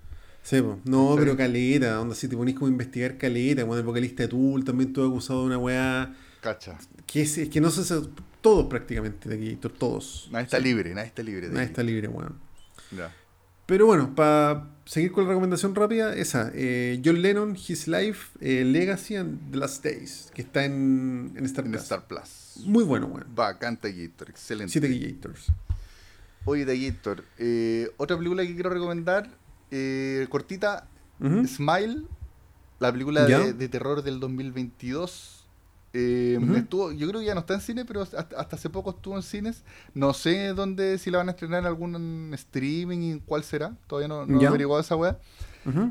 Sí, 0.43 0.61
po. 0.61 0.79
no, 0.85 1.15
pero 1.19 1.35
caleta, 1.35 1.99
onda, 1.99 2.15
si 2.15 2.29
te 2.29 2.37
ponís 2.37 2.55
como 2.57 2.67
a 2.67 2.71
investigar 2.73 3.17
caleta, 3.17 3.65
bueno, 3.65 3.81
el 3.81 3.87
vocalista 3.87 4.25
de 4.25 4.29
Tool 4.29 4.63
también 4.63 4.91
estuvo 4.91 5.09
acusado 5.09 5.41
de 5.41 5.47
una 5.47 5.57
weá 5.59 6.15
Cacha. 6.43 6.77
que 7.07 7.23
es, 7.23 7.39
es 7.39 7.49
que 7.49 7.63
no 7.63 7.71
sé, 7.71 7.83
todos 8.43 8.67
prácticamente 8.67 9.31
de 9.31 9.35
aquí, 9.37 9.57
todos. 9.79 10.29
Nadie 10.31 10.45
está 10.45 10.59
libre, 10.59 10.95
nadie 10.95 11.09
está 11.09 11.23
libre. 11.23 11.49
de 11.49 11.55
Nadie 11.55 11.67
está 11.69 11.83
libre, 11.83 12.09
weón. 12.09 12.39
Ya. 12.95 13.11
Pero 13.67 13.87
bueno, 13.87 14.15
para 14.15 14.69
seguir 14.85 15.13
con 15.13 15.25
la 15.25 15.31
recomendación 15.31 15.75
rápida, 15.75 16.15
esa, 16.15 16.51
eh, 16.55 17.01
John 17.05 17.23
Lennon, 17.23 17.57
His 17.57 17.89
Life, 17.89 18.39
eh, 18.41 18.65
Legacy 18.65 19.17
and 19.17 19.51
The 19.51 19.57
Last 19.57 19.83
Days, 19.83 20.31
que 20.35 20.43
está 20.43 20.65
en, 20.65 21.33
en 21.37 21.45
Star 21.47 21.65
En 21.65 21.73
Plus. 21.73 21.83
Star 21.83 22.07
Plus. 22.07 22.65
Muy 22.67 22.85
bueno, 22.85 23.07
weón. 23.07 23.27
Bacán 23.35 23.79
Gator, 23.83 24.29
excelente. 24.29 24.73
Siete 24.73 24.89
Gators. 24.99 25.47
Oye, 26.45 26.65
Gator, 26.65 27.25
eh, 27.39 27.91
otra 27.97 28.19
película 28.19 28.43
que 28.43 28.53
quiero 28.53 28.71
recomendar, 28.71 29.31
eh, 29.71 30.27
cortita. 30.29 30.87
Smile, 31.47 32.03
la 32.81 32.93
película 32.93 33.25
de 33.25 33.69
terror 33.69 34.03
del 34.03 34.21
2022. 34.21 35.34
Eh, 35.97 36.39
estuvo, 36.57 36.91
yo 36.93 37.07
creo 37.09 37.21
que 37.21 37.27
ya 37.27 37.35
no 37.35 37.41
está 37.41 37.55
en 37.55 37.61
cine, 37.61 37.85
pero 37.85 38.03
hasta, 38.03 38.19
hasta 38.37 38.57
hace 38.57 38.69
poco 38.69 38.91
estuvo 38.91 39.15
en 39.17 39.23
cines. 39.23 39.63
No 39.95 40.13
sé 40.13 40.49
dónde, 40.49 40.99
si 40.99 41.11
la 41.11 41.19
van 41.19 41.29
a 41.29 41.31
estrenar 41.33 41.61
en 41.61 41.67
algún 41.67 42.31
streaming 42.35 42.99
y 42.99 43.21
cuál 43.21 43.45
será. 43.45 43.77
Todavía 43.87 44.09
no, 44.09 44.27
no 44.27 44.39
he 44.45 44.49
averiguado 44.49 44.81
esa 44.81 44.97
weá. 44.97 45.19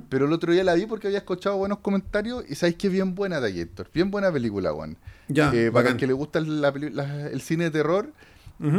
Pero 0.09 0.25
el 0.27 0.33
otro 0.33 0.51
día 0.53 0.63
la 0.63 0.75
vi 0.75 0.85
porque 0.85 1.07
había 1.07 1.17
escuchado 1.19 1.57
buenos 1.57 1.79
comentarios 1.79 2.43
y 2.47 2.53
sabéis 2.55 2.75
que 2.77 2.87
es 2.87 2.93
bien 2.93 3.15
buena 3.15 3.39
Gator. 3.39 3.89
Bien 3.93 4.11
buena 4.11 4.31
película, 4.31 4.71
weón. 4.73 4.97
Ya, 5.29 5.51
Eh, 5.53 5.71
para 5.71 5.89
el 5.93 5.97
que 5.97 6.05
le 6.07 6.13
gusta 6.13 6.37
el, 6.39 6.61
la 6.61 6.71
peli- 6.71 6.91
la- 6.91 7.27
el 7.27 7.41
cine 7.41 7.63
de 7.65 7.71
terror. 7.71 8.11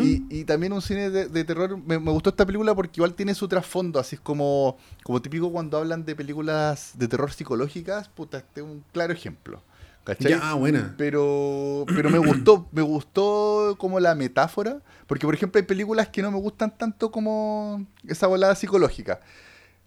Y, 0.02 0.24
y 0.30 0.44
también 0.44 0.72
un 0.72 0.80
cine 0.80 1.10
de, 1.10 1.28
de 1.28 1.44
terror. 1.44 1.76
Me, 1.76 1.98
me 1.98 2.10
gustó 2.12 2.30
esta 2.30 2.46
película 2.46 2.74
porque 2.74 3.00
igual 3.00 3.14
tiene 3.14 3.34
su 3.34 3.48
trasfondo. 3.48 3.98
Así 3.98 4.14
es 4.16 4.20
como, 4.20 4.78
como 5.02 5.20
típico 5.20 5.50
cuando 5.50 5.76
hablan 5.78 6.04
de 6.06 6.14
películas 6.14 6.92
de 6.96 7.08
terror 7.08 7.32
psicológicas. 7.32 8.08
Puta, 8.08 8.38
este 8.38 8.60
es 8.60 8.66
un 8.66 8.82
claro 8.92 9.12
ejemplo. 9.12 9.62
¿Cachai? 10.05 10.32
Ya, 10.32 10.52
buena. 10.55 10.94
Pero, 10.98 11.84
pero 11.86 12.11
me 12.11 12.18
gustó, 12.18 12.68
me 12.72 12.82
gustó 12.82 13.74
como 13.78 13.98
la 14.00 14.14
metáfora, 14.14 14.80
porque 15.07 15.26
por 15.26 15.34
ejemplo 15.34 15.59
hay 15.59 15.64
películas 15.66 16.09
que 16.09 16.20
no 16.22 16.30
me 16.30 16.38
gustan 16.38 16.76
tanto 16.76 17.11
como 17.11 17.86
esa 18.07 18.26
volada 18.26 18.55
psicológica. 18.55 19.20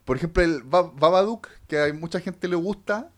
Por 0.05 0.17
ejemplo 0.17 0.41
el 0.43 0.63
Ba- 0.63 0.91
Babadook, 0.95 1.47
que 1.67 1.79
a 1.79 1.93
mucha 1.93 2.19
gente 2.19 2.47
le 2.47 2.55
gusta, 2.55 3.09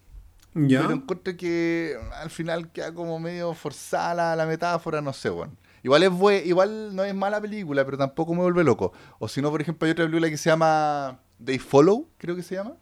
Ya. 0.53 0.81
pero 0.81 0.93
encuentro 0.93 1.37
que 1.37 1.95
al 2.21 2.29
final 2.29 2.69
queda 2.71 2.93
como 2.93 3.17
medio 3.19 3.53
forzada 3.53 4.13
la, 4.15 4.35
la 4.35 4.45
metáfora, 4.45 4.99
no 5.01 5.13
sé, 5.13 5.29
bueno. 5.29 5.53
Igual 5.83 6.03
es 6.03 6.09
bue- 6.11 6.45
igual 6.45 6.93
no 6.93 7.05
es 7.05 7.15
mala 7.15 7.39
película, 7.39 7.85
pero 7.85 7.97
tampoco 7.97 8.33
me 8.33 8.41
vuelve 8.41 8.65
loco. 8.65 8.91
O 9.19 9.29
si 9.29 9.41
no, 9.41 9.49
por 9.51 9.61
ejemplo, 9.61 9.85
hay 9.85 9.91
otra 9.93 10.03
película 10.05 10.29
que 10.29 10.35
se 10.37 10.49
llama 10.49 11.17
They 11.41 11.59
Follow, 11.59 12.07
creo 12.17 12.35
que 12.35 12.43
se 12.43 12.55
llama. 12.55 12.73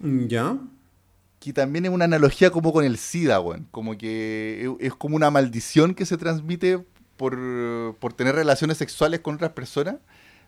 Ya. 0.00 0.56
Que 1.44 1.52
también 1.52 1.84
es 1.84 1.90
una 1.90 2.06
analogía 2.06 2.50
como 2.50 2.72
con 2.72 2.84
el 2.84 2.96
SIDA, 2.98 3.40
weón. 3.40 3.66
Como 3.70 3.96
que 3.98 4.70
es, 4.80 4.94
como 4.94 5.16
una 5.16 5.30
maldición 5.30 5.94
que 5.94 6.06
se 6.06 6.16
transmite 6.16 6.84
por, 7.16 7.38
por 8.00 8.12
tener 8.14 8.34
relaciones 8.34 8.78
sexuales 8.78 9.20
con 9.20 9.34
otras 9.36 9.52
personas, 9.52 9.96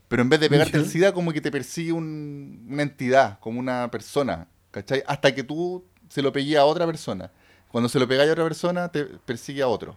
pero 0.08 0.22
en 0.22 0.28
vez 0.28 0.40
de 0.40 0.48
pegarte 0.48 0.78
el 0.78 0.84
SIDA, 0.90 1.12
como 1.12 1.32
que 1.32 1.40
te 1.40 1.50
persigue 1.50 1.92
un- 1.92 2.66
una 2.70 2.82
entidad, 2.82 3.38
como 3.40 3.60
una 3.60 3.90
persona, 3.90 4.48
¿cachai? 4.70 5.02
Hasta 5.06 5.34
que 5.34 5.42
tú 5.44 5.84
se 6.08 6.22
lo 6.22 6.32
pegues 6.32 6.56
a 6.56 6.64
otra 6.64 6.86
persona. 6.86 7.30
Cuando 7.68 7.88
se 7.88 7.98
lo 7.98 8.08
pegáis 8.08 8.30
a 8.30 8.32
otra 8.32 8.44
persona, 8.44 8.88
te 8.88 9.04
persigue 9.04 9.62
a 9.62 9.68
otro. 9.68 9.96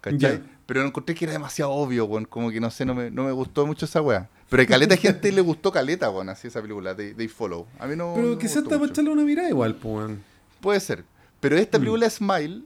¿Cachai? 0.00 0.40
Pero 0.70 0.86
encontré 0.86 1.16
que 1.16 1.24
era 1.24 1.32
demasiado 1.32 1.72
obvio, 1.72 2.04
weón. 2.04 2.26
Como 2.26 2.48
que 2.52 2.60
no 2.60 2.70
sé, 2.70 2.84
no 2.84 2.94
me, 2.94 3.10
no 3.10 3.24
me 3.24 3.32
gustó 3.32 3.66
mucho 3.66 3.86
esa 3.86 4.00
weá. 4.00 4.28
Pero 4.48 4.62
a 4.62 4.66
caleta 4.66 4.94
de 4.94 5.00
gente 5.00 5.32
le 5.32 5.40
gustó 5.40 5.72
caleta, 5.72 6.08
weón, 6.10 6.28
así 6.28 6.46
esa 6.46 6.62
película, 6.62 6.94
They, 6.94 7.12
They 7.14 7.26
Follow. 7.26 7.66
A 7.80 7.88
mí 7.88 7.96
no. 7.96 8.10
no 8.10 8.14
Pero 8.14 8.28
me 8.28 8.38
quizás 8.38 8.58
está 8.58 8.78
para 8.78 8.88
echarle 8.88 9.10
una 9.10 9.24
mirada 9.24 9.48
igual, 9.48 9.76
weón. 9.82 10.22
Puede 10.60 10.78
ser. 10.78 11.02
Pero 11.40 11.56
esta 11.56 11.76
Mm. 11.76 11.80
película 11.80 12.08
Smile 12.08 12.62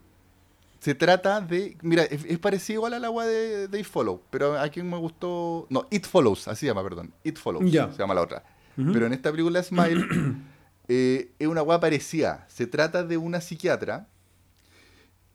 se 0.80 0.94
trata 0.94 1.40
de. 1.40 1.78
Mira, 1.80 2.02
es, 2.02 2.26
es 2.26 2.38
parecido 2.38 2.80
igual 2.80 2.92
a 2.92 2.98
la 2.98 3.06
agua 3.06 3.24
de, 3.24 3.68
de 3.68 3.80
It 3.80 3.86
Follow. 3.86 4.20
Pero 4.28 4.60
a 4.60 4.68
quien 4.68 4.90
me 4.90 4.98
gustó. 4.98 5.66
No, 5.70 5.86
It 5.90 6.04
Follows, 6.04 6.46
así 6.46 6.60
se 6.60 6.66
llama, 6.66 6.82
perdón. 6.82 7.10
It 7.24 7.38
Follows. 7.38 7.72
Ya. 7.72 7.90
Se 7.90 7.96
llama 8.00 8.12
la 8.12 8.20
otra. 8.20 8.44
Pero 8.76 9.06
en 9.06 9.14
esta 9.14 9.30
película 9.30 9.62
Smile 9.62 10.04
eh, 10.88 11.30
es 11.38 11.46
una 11.48 11.60
agua 11.60 11.80
parecida. 11.80 12.44
Se 12.50 12.66
trata 12.66 13.02
de 13.02 13.16
una 13.16 13.40
psiquiatra. 13.40 14.08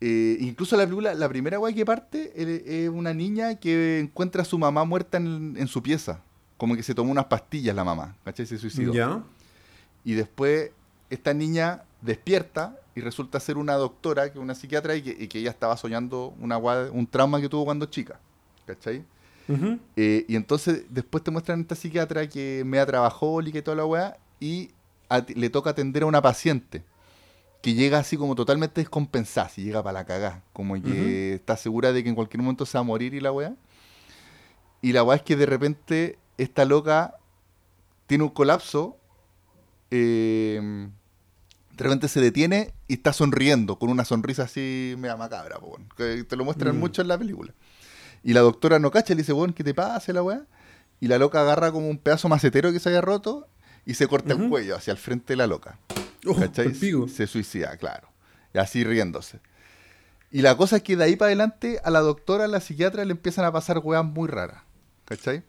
Eh, 0.02 0.38
incluso 0.40 0.78
la 0.78 0.84
película, 0.84 1.14
la 1.14 1.30
primera 1.30 1.58
agua 1.58 1.72
que 1.74 1.86
parte 1.86 2.32
eh, 2.36 2.86
es 2.86 2.90
una 2.90 3.14
niña 3.14 3.56
que 3.56 4.00
encuentra 4.00 4.42
a 4.42 4.46
su 4.46 4.58
mamá 4.58 4.86
muerta 4.86 5.18
en, 5.18 5.56
en 5.58 5.68
su 5.68 5.82
pieza. 5.82 6.22
Como 6.58 6.76
que 6.76 6.84
se 6.84 6.94
tomó 6.94 7.12
unas 7.12 7.26
pastillas 7.26 7.76
la 7.76 7.86
mamá, 7.86 8.18
¿cachai? 8.26 8.46
Se 8.46 8.58
suicidó. 8.58 8.94
Ya. 8.94 9.24
Y 10.04 10.14
después 10.14 10.72
esta 11.10 11.34
niña 11.34 11.84
despierta 12.02 12.78
y 12.96 13.02
resulta 13.02 13.40
ser 13.40 13.58
una 13.58 13.76
doctora, 13.76 14.30
que 14.30 14.38
es 14.38 14.44
una 14.44 14.56
psiquiatra, 14.56 14.96
y 14.96 15.02
que, 15.02 15.16
y 15.18 15.28
que 15.28 15.40
ella 15.40 15.52
estaba 15.52 15.78
soñando 15.78 16.34
una, 16.40 16.58
un 16.58 17.08
trauma 17.08 17.40
que 17.40 17.48
tuvo 17.48 17.64
cuando 17.64 17.86
chica. 17.86 18.20
¿Cachai? 18.66 19.04
Eh, 19.96 20.26
y 20.28 20.36
entonces 20.36 20.84
después 20.90 21.24
te 21.24 21.32
muestran 21.32 21.60
a 21.60 21.62
esta 21.62 21.76
psiquiatra 21.76 22.28
que 22.28 22.62
mea 22.66 22.86
trabajólica 22.86 23.58
y 23.58 23.62
toda 23.62 23.78
la 23.78 23.86
weá, 23.86 24.18
y 24.40 24.70
le 25.34 25.50
toca 25.50 25.72
atender 25.72 26.04
a 26.04 26.06
una 26.06 26.22
paciente 26.22 26.84
que 27.62 27.74
llega 27.74 28.00
así 28.00 28.16
como 28.18 28.36
totalmente 28.36 28.80
descompensada, 28.82 29.50
si 29.50 29.64
llega 29.64 29.84
para 29.84 30.00
la 30.00 30.06
cagá, 30.06 30.44
como 30.54 30.82
que 30.82 31.34
está 31.34 31.58
segura 31.58 31.92
de 31.92 32.04
que 32.04 32.10
en 32.10 32.16
cualquier 32.16 32.42
momento 32.42 32.66
se 32.66 32.78
va 32.78 32.82
a 32.82 32.84
morir 32.84 33.14
y 33.14 33.20
la 33.20 33.32
weá. 33.32 33.54
Y 34.82 34.94
la 34.94 35.04
weá 35.04 35.18
es 35.18 35.24
que 35.24 35.36
de 35.36 35.46
repente 35.46 36.18
esta 36.38 36.64
loca 36.64 37.16
tiene 38.08 38.24
un 38.24 38.30
colapso, 38.30 38.98
eh, 39.92 40.88
de 41.76 41.84
repente 41.84 42.08
se 42.08 42.20
detiene 42.22 42.74
y 42.88 42.94
está 42.96 43.14
sonriendo, 43.14 43.78
con 43.78 43.90
una 43.90 44.06
sonrisa 44.06 44.44
así 44.44 44.96
mega 44.98 45.18
macabra, 45.18 45.60
po, 45.60 45.78
que 45.98 46.24
te 46.24 46.36
lo 46.36 46.46
muestran 46.46 46.76
Mm. 46.76 46.80
mucho 46.80 47.02
en 47.02 47.08
la 47.08 47.18
película. 47.18 47.54
Y 48.24 48.34
la 48.34 48.42
doctora 48.42 48.80
no 48.80 48.92
cacha, 48.92 49.14
le 49.14 49.22
dice, 49.22 49.34
weón, 49.34 49.54
¿qué 49.54 49.64
te 49.64 49.74
pasa 49.74 50.12
la 50.14 50.22
weá? 50.24 50.46
Y 51.00 51.08
la 51.08 51.18
loca 51.18 51.42
agarra 51.42 51.72
como 51.72 51.90
un 51.90 51.98
pedazo 51.98 52.28
macetero 52.28 52.72
que 52.74 52.80
se 52.80 52.90
haya 52.90 53.00
roto 53.02 53.48
y 53.86 53.94
se 53.94 54.08
corta 54.08 54.34
el 54.34 54.50
cuello 54.50 54.76
hacia 54.76 54.92
el 54.92 54.98
frente 54.98 55.34
de 55.34 55.38
la 55.38 55.48
loca. 55.48 55.80
Oh. 56.26 57.08
Se 57.08 57.28
suicida, 57.28 57.78
claro. 57.78 58.10
Y 58.54 58.58
así 58.58 58.84
riéndose. 58.84 59.40
Y 60.32 60.42
la 60.42 60.56
cosa 60.56 60.78
es 60.78 60.84
que 60.84 60.96
de 60.96 61.04
ahí 61.04 61.16
para 61.16 61.28
adelante 61.28 61.80
a 61.84 61.90
la 61.90 62.02
doctora, 62.02 62.46
a 62.46 62.48
la 62.48 62.60
psiquiatra, 62.60 63.04
le 63.06 63.12
empiezan 63.12 63.46
a 63.46 63.52
pasar 63.52 63.80
weas 63.80 64.06
muy 64.06 64.28
raras. 64.28 64.64
¿Cachai? 65.06 65.44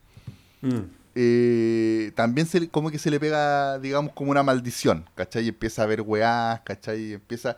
Mm. 0.63 0.81
Eh, 1.15 2.13
también 2.15 2.47
se, 2.47 2.69
como 2.69 2.91
que 2.91 2.99
se 2.99 3.11
le 3.11 3.21
pega, 3.21 3.79
digamos, 3.79 4.13
como 4.13 4.31
una 4.31 4.43
maldición, 4.43 5.09
¿cachai? 5.15 5.45
Y 5.45 5.49
empieza 5.49 5.83
a 5.83 5.87
ver 5.87 6.03
weás, 6.03 6.61
¿cachai? 6.61 7.01
Y 7.01 7.13
empieza... 7.15 7.57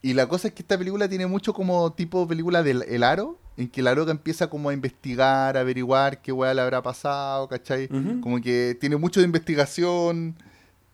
Y 0.00 0.12
la 0.14 0.28
cosa 0.28 0.48
es 0.48 0.54
que 0.54 0.62
esta 0.62 0.76
película 0.76 1.08
tiene 1.08 1.26
mucho 1.26 1.54
como 1.54 1.92
tipo 1.92 2.28
película 2.28 2.62
del 2.62 2.82
El 2.82 3.02
Aro, 3.02 3.38
en 3.56 3.68
que 3.68 3.82
la 3.82 3.94
loca 3.94 4.10
empieza 4.10 4.48
como 4.48 4.68
a 4.68 4.74
investigar, 4.74 5.56
a 5.56 5.60
averiguar 5.60 6.20
qué 6.20 6.30
weá 6.30 6.52
le 6.52 6.60
habrá 6.60 6.82
pasado, 6.82 7.48
¿cachai? 7.48 7.88
Como 7.88 8.40
que 8.40 8.76
tiene 8.78 8.96
mucho 8.96 9.20
de 9.20 9.26
investigación, 9.26 10.36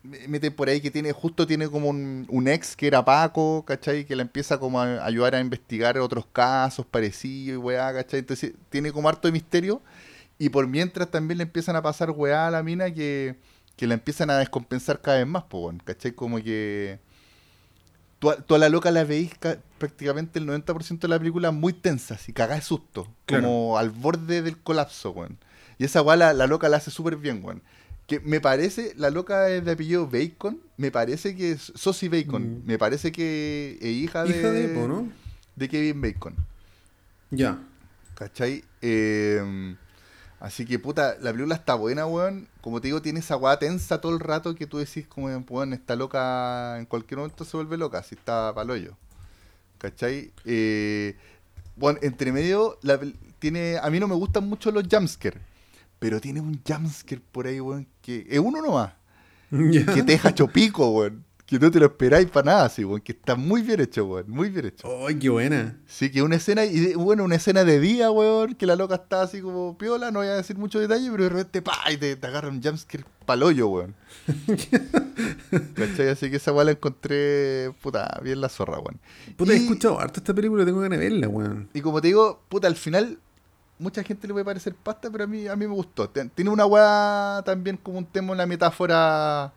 mete 0.03 0.51
por 0.51 0.69
ahí 0.69 0.81
que 0.81 0.91
tiene, 0.91 1.13
justo 1.13 1.47
tiene 1.47 1.69
como 1.69 1.89
un, 1.91 2.27
un 2.31 2.49
ex 2.49 2.75
que 2.75 2.87
era 2.87 3.05
Paco, 3.05 3.65
¿cachai? 3.67 4.05
Que 4.07 4.17
la 4.17 4.23
empieza 4.23 4.59
como 4.59 4.81
a 4.81 5.05
ayudar 5.05 5.35
a 5.35 5.41
investigar 5.41 5.99
otros 5.99 6.25
casos 6.33 6.87
parecidos 6.87 7.55
y 7.55 7.57
weá, 7.59 7.93
¿cachai? 7.93 8.21
Entonces 8.21 8.53
tiene 8.71 8.93
como 8.93 9.09
harto 9.09 9.29
de 9.29 9.33
misterio 9.33 9.83
y 10.39 10.49
por 10.49 10.67
mientras 10.67 11.11
también 11.11 11.39
le 11.39 11.45
empiezan 11.45 11.77
a 11.77 11.83
pasar 11.83 12.11
weá 12.13 12.47
a 12.47 12.51
la 12.51 12.63
mina 12.63 12.91
que, 12.93 13.37
que 13.77 13.87
la 13.87 13.95
empiezan 13.95 14.31
a 14.31 14.39
descompensar 14.39 15.01
cada 15.03 15.19
vez 15.19 15.27
más, 15.27 15.43
po, 15.45 15.71
¿cachai? 15.85 16.13
Como 16.13 16.39
que 16.43 16.99
tú, 18.19 18.31
a- 18.31 18.37
tú 18.37 18.55
a 18.55 18.59
la 18.59 18.69
loca 18.69 18.91
la 18.91 19.05
veis 19.05 19.33
ca- 19.39 19.59
prácticamente 19.79 20.39
el 20.39 20.47
90% 20.47 21.01
de 21.01 21.09
la 21.09 21.19
película 21.19 21.51
muy 21.51 21.73
tensa, 21.73 22.15
así 22.15 22.33
cagada 22.33 22.57
de 22.57 22.63
susto, 22.63 23.07
Claro. 23.27 23.45
como 23.45 23.79
al 23.79 23.91
borde 23.91 24.41
del 24.43 24.57
colapso, 24.59 25.11
weón. 25.11 25.39
Y 25.79 25.85
esa 25.85 26.03
weá 26.03 26.17
la, 26.17 26.33
la 26.33 26.47
loca 26.47 26.69
la 26.69 26.77
hace 26.79 26.91
súper 26.91 27.17
bien, 27.17 27.41
weón. 27.45 27.63
Que 28.11 28.19
me 28.21 28.41
parece, 28.41 28.93
la 28.97 29.09
loca 29.11 29.49
es 29.51 29.65
de 29.65 29.71
apellido 29.71 30.09
Bacon, 30.09 30.61
me 30.77 30.91
parece 30.91 31.37
que 31.37 31.53
es 31.53 31.73
Sosie 31.77 32.09
Bacon, 32.09 32.43
Mm. 32.43 32.67
me 32.67 32.77
parece 32.77 33.13
que 33.13 33.79
es 33.81 33.87
hija 33.89 34.25
de, 34.25 34.31
Hija 34.39 34.51
de 34.51 34.69
Po, 34.69 34.89
¿no? 34.89 35.09
de 35.55 35.69
Kevin 35.69 36.01
Bacon. 36.01 36.35
Ya. 37.31 37.59
¿Cachai? 38.17 38.65
Eh, 38.83 39.77
así 40.41 40.67
que, 40.67 40.79
puta, 40.81 41.17
la 41.21 41.31
película 41.31 41.55
está 41.55 41.75
buena, 41.75 42.05
weón. 42.07 42.49
Como 42.61 42.81
te 42.81 42.89
digo, 42.89 43.01
tiene 43.01 43.21
esa 43.21 43.37
weá 43.37 43.59
tensa 43.59 44.01
todo 44.01 44.13
el 44.13 44.21
rato 44.21 44.55
que 44.57 44.67
tú 44.67 44.79
decís, 44.79 45.07
como, 45.07 45.29
weón, 45.49 45.73
está 45.73 45.95
loca, 45.95 46.79
en 46.79 46.87
cualquier 46.87 47.19
momento 47.19 47.45
se 47.45 47.57
vuelve 47.57 47.77
loca, 47.79 48.03
si 48.03 48.17
está 48.17 48.53
paloyo. 48.55 48.97
¿Cachai? 49.79 50.33
Eh, 50.45 51.15
bueno, 51.77 51.99
entre 52.03 52.33
medio, 52.33 52.77
la 52.83 52.99
tiene, 53.39 53.79
a 53.81 53.89
mí 53.89 54.01
no 54.01 54.09
me 54.09 54.15
gustan 54.17 54.49
mucho 54.49 54.71
los 54.73 54.85
jumpscares, 54.91 55.41
pero 56.01 56.21
tiene 56.21 56.41
un 56.41 56.61
jumpscare 56.67 57.23
por 57.31 57.47
ahí, 57.47 57.61
weón, 57.61 57.87
que 58.03 58.27
es 58.29 58.41
uno 58.41 58.61
nomás, 58.61 58.95
Ya. 59.53 59.87
que 59.87 60.03
te 60.03 60.13
deja 60.13 60.35
chopico, 60.35 60.91
weón. 60.91 61.25
Que 61.47 61.59
no 61.59 61.69
te 61.69 61.81
lo 61.81 61.87
esperáis 61.87 62.29
para 62.31 62.47
nada, 62.53 62.65
así, 62.67 62.85
weón. 62.85 63.01
Que 63.01 63.11
está 63.11 63.35
muy 63.35 63.63
bien 63.63 63.81
hecho, 63.81 64.05
weón. 64.07 64.31
Muy 64.31 64.51
bien 64.51 64.67
hecho. 64.67 64.87
¡Ay, 65.09 65.17
qué 65.19 65.29
buena! 65.31 65.77
Sí, 65.85 66.09
que 66.09 66.23
una 66.23 66.37
escena, 66.37 66.65
y 66.65 66.95
bueno, 66.95 67.25
una 67.25 67.35
escena 67.35 67.65
de 67.65 67.81
día, 67.81 68.09
weón, 68.13 68.55
que 68.55 68.67
la 68.67 68.77
loca 68.77 68.95
está 68.95 69.23
así 69.23 69.41
como 69.41 69.77
piola, 69.77 70.13
no 70.13 70.21
voy 70.21 70.29
a 70.29 70.35
decir 70.37 70.57
mucho 70.57 70.79
detalle, 70.79 71.11
pero 71.11 71.25
de 71.25 71.29
repente, 71.31 71.61
pa, 71.61 71.77
y 71.93 71.97
te, 71.97 72.15
te 72.15 72.27
agarra 72.29 72.49
un 72.51 72.63
jumpscare 72.63 73.05
paloyo, 73.27 73.67
weón. 73.69 73.95
¿Cachai? 75.75 76.09
Así 76.09 76.31
que 76.31 76.37
esa 76.37 76.53
weá 76.53 76.65
la 76.65 76.71
encontré, 76.73 77.73
puta, 77.83 78.21
bien 78.23 78.41
la 78.41 78.49
zorra, 78.49 78.79
weón. 78.79 79.01
Puta, 79.37 79.53
he 79.53 79.57
Y- 79.57 79.63
escuchado 79.63 79.99
harto 80.01 80.21
esta 80.21 80.33
película, 80.35 80.65
tengo 80.65 80.81
ganas 80.81 80.99
de 80.99 81.09
verla, 81.09 81.29
weón. 81.29 81.69
Y 81.75 81.81
como 81.81 82.01
te 82.01 82.09
digo, 82.09 82.43
puta, 82.49 82.67
al 82.69 82.77
final, 82.77 83.19
mucha 83.81 84.03
gente 84.05 84.27
le 84.29 84.33
puede 84.35 84.45
parecer 84.45 84.75
pasta, 84.75 85.11
pero 85.11 85.25
a 85.25 85.27
mí, 85.27 85.49
a 85.49 85.57
mí 85.57 85.67
me 85.67 85.75
gustó. 85.75 86.09
Tiene 86.09 86.51
una 86.51 86.67
weá 86.67 87.43
también 87.45 87.77
como 87.77 87.99
un 87.99 88.07
tema, 88.07 88.33
una 88.33 88.47
metáfora, 88.47 89.53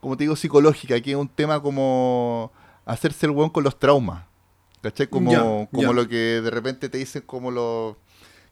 como 0.00 0.16
te 0.16 0.24
digo, 0.24 0.36
psicológica, 0.36 1.00
que 1.00 1.12
es 1.12 1.16
un 1.16 1.28
tema 1.28 1.60
como 1.62 2.52
hacerse 2.84 3.26
el 3.26 3.32
weón 3.32 3.50
con 3.50 3.64
los 3.64 3.78
traumas. 3.78 4.24
¿Cachai? 4.82 5.06
Como, 5.08 5.30
como 5.72 5.92
lo 5.92 6.08
que 6.08 6.40
de 6.40 6.50
repente 6.50 6.88
te 6.88 6.98
dicen 6.98 7.22
como 7.26 7.50
los... 7.50 7.96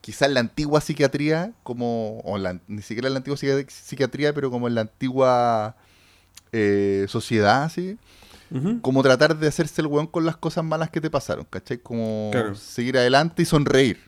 quizás 0.00 0.30
la 0.30 0.40
antigua 0.40 0.80
psiquiatría, 0.80 1.52
como, 1.62 2.20
o 2.24 2.36
la- 2.38 2.60
ni 2.66 2.82
siquiera 2.82 3.08
la 3.10 3.18
antigua 3.18 3.36
psiqui- 3.38 3.68
psiquiatría, 3.70 4.32
pero 4.32 4.50
como 4.50 4.66
en 4.68 4.74
la 4.74 4.80
antigua 4.82 5.76
eh, 6.52 7.06
sociedad, 7.08 7.64
así, 7.64 7.98
como 8.80 9.02
tratar 9.02 9.36
de 9.36 9.48
hacerse 9.48 9.80
el 9.82 9.88
weón 9.88 10.06
con 10.06 10.24
las 10.24 10.36
cosas 10.36 10.64
malas 10.64 10.90
que 10.90 11.00
te 11.00 11.10
pasaron, 11.10 11.44
¿cachai? 11.50 11.78
Como 11.78 12.30
Claro. 12.32 12.54
seguir 12.54 12.96
adelante 12.96 13.42
y 13.42 13.44
sonreír, 13.44 13.98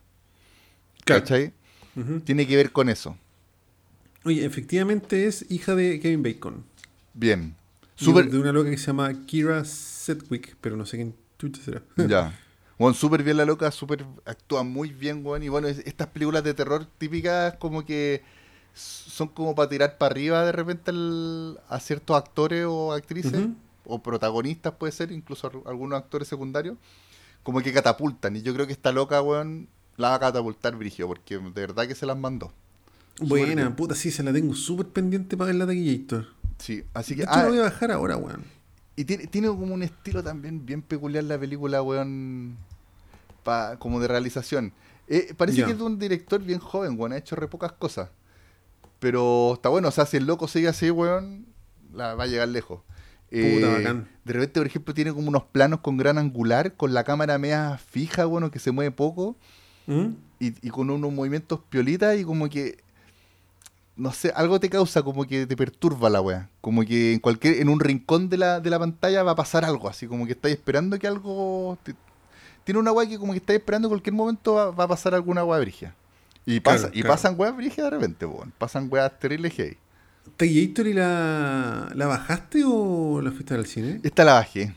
Claro. 1.09 1.23
¿cachai? 1.23 1.53
Tiene 2.25 2.47
que 2.47 2.55
ver 2.57 2.71
con 2.71 2.89
eso. 2.89 3.17
Oye, 4.25 4.45
efectivamente 4.45 5.27
es 5.27 5.45
hija 5.51 5.75
de 5.75 5.99
Kevin 6.01 6.23
Bacon. 6.23 6.65
Bien. 7.15 7.57
Y 7.99 8.05
Súper, 8.05 8.31
De 8.31 8.39
una 8.39 8.53
loca 8.53 8.71
que 8.71 8.79
se 8.79 8.87
llama 8.87 9.13
Kira 9.27 9.65
Sedgwick, 9.65 10.57
pero 10.61 10.77
no 10.77 10.87
sé 10.87 10.97
quién 10.99 11.15
chucha 11.39 11.63
será. 11.63 11.83
Ya. 12.09 12.39
Bueno, 12.79 12.95
súper 12.95 13.25
bien 13.25 13.37
la 13.37 13.45
loca, 13.45 13.73
súper 13.73 14.07
actúa 14.25 14.63
muy 14.63 14.91
bien, 14.93 15.27
weón. 15.27 15.43
Y 15.43 15.49
bueno, 15.49 15.67
es- 15.67 15.81
estas 15.81 16.07
películas 16.07 16.45
de 16.45 16.55
terror 16.55 16.87
típicas 16.99 17.55
como 17.59 17.85
que 17.85 18.23
son 18.73 19.27
como 19.27 19.57
para 19.57 19.69
tirar 19.69 19.99
para 19.99 20.13
arriba 20.13 20.45
de 20.45 20.53
repente 20.53 20.93
a 21.69 21.81
ciertos 21.81 22.17
actores 22.17 22.65
o 22.69 22.93
actrices, 22.93 23.49
o 23.85 24.01
protagonistas 24.01 24.75
puede 24.75 24.93
ser, 24.93 25.11
incluso 25.11 25.49
al- 25.49 25.63
algunos 25.69 25.99
actores 25.99 26.29
secundarios, 26.29 26.77
como 27.43 27.61
que 27.63 27.73
catapultan. 27.73 28.37
Y 28.37 28.43
yo 28.43 28.55
creo 28.55 28.69
que 28.69 28.75
esta 28.75 28.93
loca, 28.93 29.21
weón, 29.23 29.67
la 29.99 30.09
va 30.11 30.15
a 30.15 30.21
catapultar 30.21 30.75
Brigio, 30.77 31.07
porque 31.07 31.37
de 31.39 31.51
verdad 31.51 31.87
que 31.87 31.95
se 31.95 32.07
las 32.07 32.17
mandó. 32.17 32.53
Buena, 33.21 33.75
puta, 33.77 33.95
sí, 33.95 34.11
se 34.11 34.23
la 34.23 34.33
tengo 34.33 34.55
súper 34.55 34.87
pendiente 34.87 35.37
para 35.37 35.49
ver 35.49 35.57
la 35.57 35.67
Taquillator. 35.67 36.27
Sí, 36.59 36.85
así 36.95 37.15
De 37.15 37.17
que... 37.17 37.23
hecho, 37.25 37.33
la 37.33 37.43
ah, 37.43 37.49
voy 37.49 37.59
a 37.59 37.63
bajar 37.63 37.91
ahora, 37.91 38.17
weón. 38.17 38.45
Y 38.97 39.05
tiene, 39.05 39.27
tiene 39.27 39.49
como 39.49 39.75
un 39.75 39.83
estilo 39.83 40.23
también 40.23 40.65
bien 40.65 40.83
peculiar 40.83 41.25
la 41.25 41.39
película, 41.39 41.83
weón, 41.83 42.57
pa- 43.45 43.77
como 43.79 44.01
de 44.01 44.09
realización. 44.09 44.73
Eh, 45.09 45.35
parece 45.37 45.65
que 45.65 45.73
es 45.73 45.79
de 45.79 45.85
un 45.85 45.99
director 45.99 46.41
bien 46.43 46.59
joven, 46.61 46.99
weón, 46.99 47.13
ha 47.13 47.17
hecho 47.17 47.35
re 47.37 47.49
pocas 47.49 47.73
cosas. 47.73 48.09
Pero 49.01 49.55
está 49.55 49.69
bueno, 49.69 49.89
o 49.89 49.93
sea, 49.93 50.07
si 50.07 50.17
el 50.17 50.27
loco 50.27 50.49
sigue 50.49 50.69
así, 50.69 50.91
weón, 50.91 51.47
la 51.93 52.15
va 52.15 52.25
a 52.25 52.27
llegar 52.27 52.49
lejos. 52.49 52.81
Eh, 53.31 53.59
Puta, 53.61 53.73
bacán. 53.75 54.09
De 54.25 54.33
repente, 54.33 54.61
por 54.61 54.67
ejemplo, 54.67 54.95
tiene 54.95 55.13
como 55.13 55.29
unos 55.29 55.45
planos 55.45 55.81
con 55.81 55.97
gran 55.97 56.19
angular, 56.19 56.75
con 56.75 56.95
la 56.95 57.05
cámara 57.05 57.39
media 57.39 57.79
fija, 57.79 58.25
bueno, 58.25 58.51
que 58.51 58.59
se 58.59 58.71
mueve 58.73 58.91
poco, 58.91 59.37
¿Mm? 59.89 60.15
y, 60.39 60.67
y 60.69 60.71
con 60.71 60.89
unos 60.91 61.13
movimientos 61.13 61.59
piolitas 61.69 62.17
y 62.17 62.23
como 62.25 62.49
que 62.49 62.79
no 63.97 64.13
sé, 64.13 64.33
algo 64.37 64.61
te 64.61 64.71
causa 64.71 65.03
como 65.03 65.25
que 65.27 65.45
te 65.47 65.57
perturba 65.57 66.09
la 66.09 66.21
weá. 66.21 66.49
Como 66.61 66.85
que 66.85 67.15
en 67.15 67.19
cualquier, 67.19 67.55
en 67.61 67.69
un 67.69 67.81
rincón 67.81 68.29
de 68.29 68.37
la, 68.37 68.61
de 68.61 68.71
la 68.71 68.79
pantalla 68.79 69.25
va 69.25 69.33
a 69.33 69.35
pasar 69.35 69.65
algo, 69.65 69.89
así 69.89 70.07
como 70.07 70.25
que 70.25 70.33
estáis 70.33 70.55
esperando 70.55 70.97
que 71.01 71.09
algo. 71.09 71.77
te- 71.83 71.97
tiene 72.63 72.79
una 72.79 72.93
weá 72.93 73.09
que 73.09 73.19
como 73.19 73.33
que 73.33 73.39
estáis 73.39 73.59
esperando 73.59 73.89
en 73.89 73.91
cualquier 73.91 74.15
momento 74.15 74.55
va, 74.55 74.71
va 74.71 74.85
a 74.85 74.89
pasar 74.89 75.15
alguna 75.17 75.43
weá 75.45 75.59
brigia. 75.59 75.95
Y, 76.47 76.61
Claro, 76.61 76.81
pasa, 76.83 76.91
y 76.95 77.01
claro. 77.01 77.09
pasan 77.15 77.35
weas 77.37 77.57
brigias 77.57 77.87
de 77.87 77.91
repente, 77.91 78.25
weón. 78.25 78.53
Pasan 78.57 78.87
weas 78.89 79.19
terribles 79.19 79.53
heavy. 79.55 79.77
¿Taquillator 80.37 80.87
y 80.87 80.93
la, 80.95 81.91
la 81.95 82.07
bajaste 82.07 82.63
o 82.65 83.21
la 83.21 83.33
fuiste 83.33 83.55
al 83.55 83.67
cine? 83.67 83.99
Esta 84.05 84.23
la 84.25 84.35
bajé. 84.35 84.75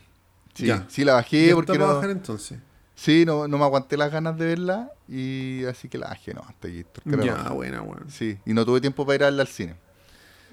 Sí, 0.54 0.66
Ya. 0.66 0.84
sí 0.88 1.04
la 1.04 1.14
bajé 1.14 1.46
Ya 1.48 1.54
porque 1.54 1.78
no, 1.78 1.86
bajar 1.94 2.10
entonces. 2.10 2.58
Sí, 3.02 3.24
no, 3.26 3.48
no 3.48 3.58
me 3.58 3.64
aguanté 3.64 3.96
las 3.96 4.12
ganas 4.12 4.38
de 4.38 4.46
verla 4.46 4.92
y 5.08 5.64
así 5.64 5.88
que 5.88 5.98
la 5.98 6.08
bajé, 6.08 6.34
no, 6.34 6.42
hasta 6.48 6.68
Ya, 6.68 6.84
roja. 7.04 7.50
buena, 7.52 7.82
weón. 7.82 8.10
Sí, 8.10 8.38
y 8.46 8.54
no 8.54 8.64
tuve 8.64 8.80
tiempo 8.80 9.04
para 9.04 9.16
ir 9.16 9.22
a 9.22 9.26
verla 9.26 9.42
al 9.42 9.48
cine. 9.48 9.74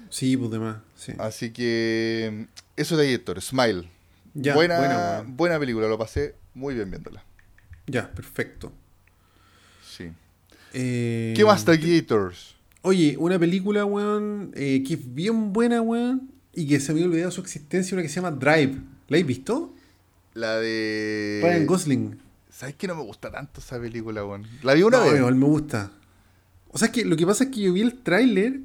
Sí, 0.08 0.36
pues 0.36 0.50
demás, 0.50 0.78
sí. 0.96 1.12
Así 1.18 1.52
que 1.52 2.46
eso 2.76 2.96
de 2.96 3.14
Héctor, 3.14 3.40
Smile. 3.40 3.88
Ya, 4.34 4.54
buena, 4.54 4.78
buena, 4.78 5.24
buena, 5.26 5.58
película, 5.58 5.86
lo 5.88 5.98
pasé 5.98 6.34
muy 6.54 6.74
bien 6.74 6.90
viéndola. 6.90 7.24
Ya, 7.86 8.10
perfecto. 8.10 8.72
Sí. 9.84 10.10
Eh, 10.72 11.34
¿Qué 11.36 11.44
más 11.44 11.64
Gators? 11.64 12.56
Oye, 12.82 13.16
una 13.18 13.38
película, 13.38 13.84
weón, 13.84 14.52
eh, 14.54 14.82
que 14.86 14.94
es 14.94 15.14
bien 15.14 15.52
buena, 15.52 15.82
weón, 15.82 16.30
y 16.54 16.66
que 16.66 16.80
se 16.80 16.92
me 16.92 17.00
había 17.00 17.10
olvidado 17.10 17.30
su 17.30 17.40
existencia, 17.40 17.94
una 17.94 18.02
que 18.02 18.08
se 18.08 18.16
llama 18.16 18.30
Drive. 18.30 18.74
¿La 19.08 19.16
habéis 19.16 19.26
visto? 19.26 19.74
La 20.34 20.56
de. 20.58 21.40
Ryan 21.42 21.66
Gosling. 21.66 22.29
¿Sabes 22.60 22.74
que 22.74 22.86
no 22.86 22.94
me 22.94 23.02
gusta 23.02 23.30
tanto 23.30 23.58
esa 23.60 23.80
película, 23.80 24.22
weón? 24.22 24.46
La 24.62 24.74
vi 24.74 24.82
una 24.82 24.98
no, 24.98 25.04
vez. 25.04 25.16
igual 25.16 25.34
me 25.34 25.46
gusta. 25.46 25.92
O 26.68 26.76
sea, 26.76 26.88
es 26.88 26.92
que 26.92 27.06
lo 27.06 27.16
que 27.16 27.26
pasa 27.26 27.44
es 27.44 27.50
que 27.50 27.62
yo 27.62 27.72
vi 27.72 27.80
el 27.80 27.94
tráiler 28.02 28.60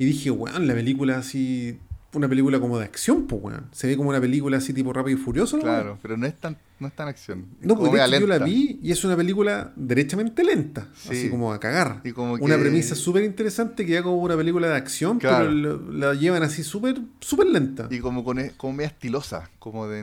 y 0.00 0.04
dije, 0.04 0.32
weón, 0.32 0.66
la 0.66 0.74
película 0.74 1.18
así, 1.18 1.78
una 2.12 2.28
película 2.28 2.58
como 2.58 2.76
de 2.80 2.86
acción, 2.86 3.28
pues, 3.28 3.40
weón. 3.40 3.66
Se 3.70 3.86
ve 3.86 3.96
como 3.96 4.08
una 4.08 4.20
película 4.20 4.56
así 4.56 4.72
tipo 4.72 4.92
rápido 4.92 5.16
y 5.16 5.20
furioso, 5.22 5.58
¿no? 5.58 5.62
Claro, 5.62 5.96
pero 6.02 6.16
no 6.16 6.26
es 6.26 6.34
tan, 6.34 6.56
no 6.80 6.88
es 6.88 6.96
tan 6.96 7.06
acción. 7.06 7.46
Es 7.60 7.66
No, 7.68 7.76
porque 7.78 7.96
yo 8.18 8.26
la 8.26 8.38
vi 8.40 8.80
y 8.82 8.90
es 8.90 9.04
una 9.04 9.16
película 9.16 9.72
derechamente 9.76 10.42
lenta, 10.42 10.88
Sí. 10.96 11.10
así 11.12 11.30
como 11.30 11.52
a 11.52 11.60
cagar. 11.60 12.00
Y 12.02 12.10
como 12.10 12.34
Una 12.34 12.58
premisa 12.58 12.96
súper 12.96 13.22
interesante 13.22 13.86
que 13.86 13.92
ya 13.92 14.02
como 14.02 14.16
una 14.16 14.36
película 14.36 14.66
de 14.66 14.74
acción, 14.74 15.20
Claro. 15.20 15.46
pero 15.54 15.92
la 15.92 16.14
llevan 16.14 16.42
así 16.42 16.64
súper 16.64 17.00
súper 17.20 17.46
lenta. 17.46 17.86
Y 17.92 18.00
como, 18.00 18.24
con, 18.24 18.40
como 18.56 18.72
media 18.72 18.88
estilosa, 18.88 19.48
como 19.60 19.86
de 19.86 20.02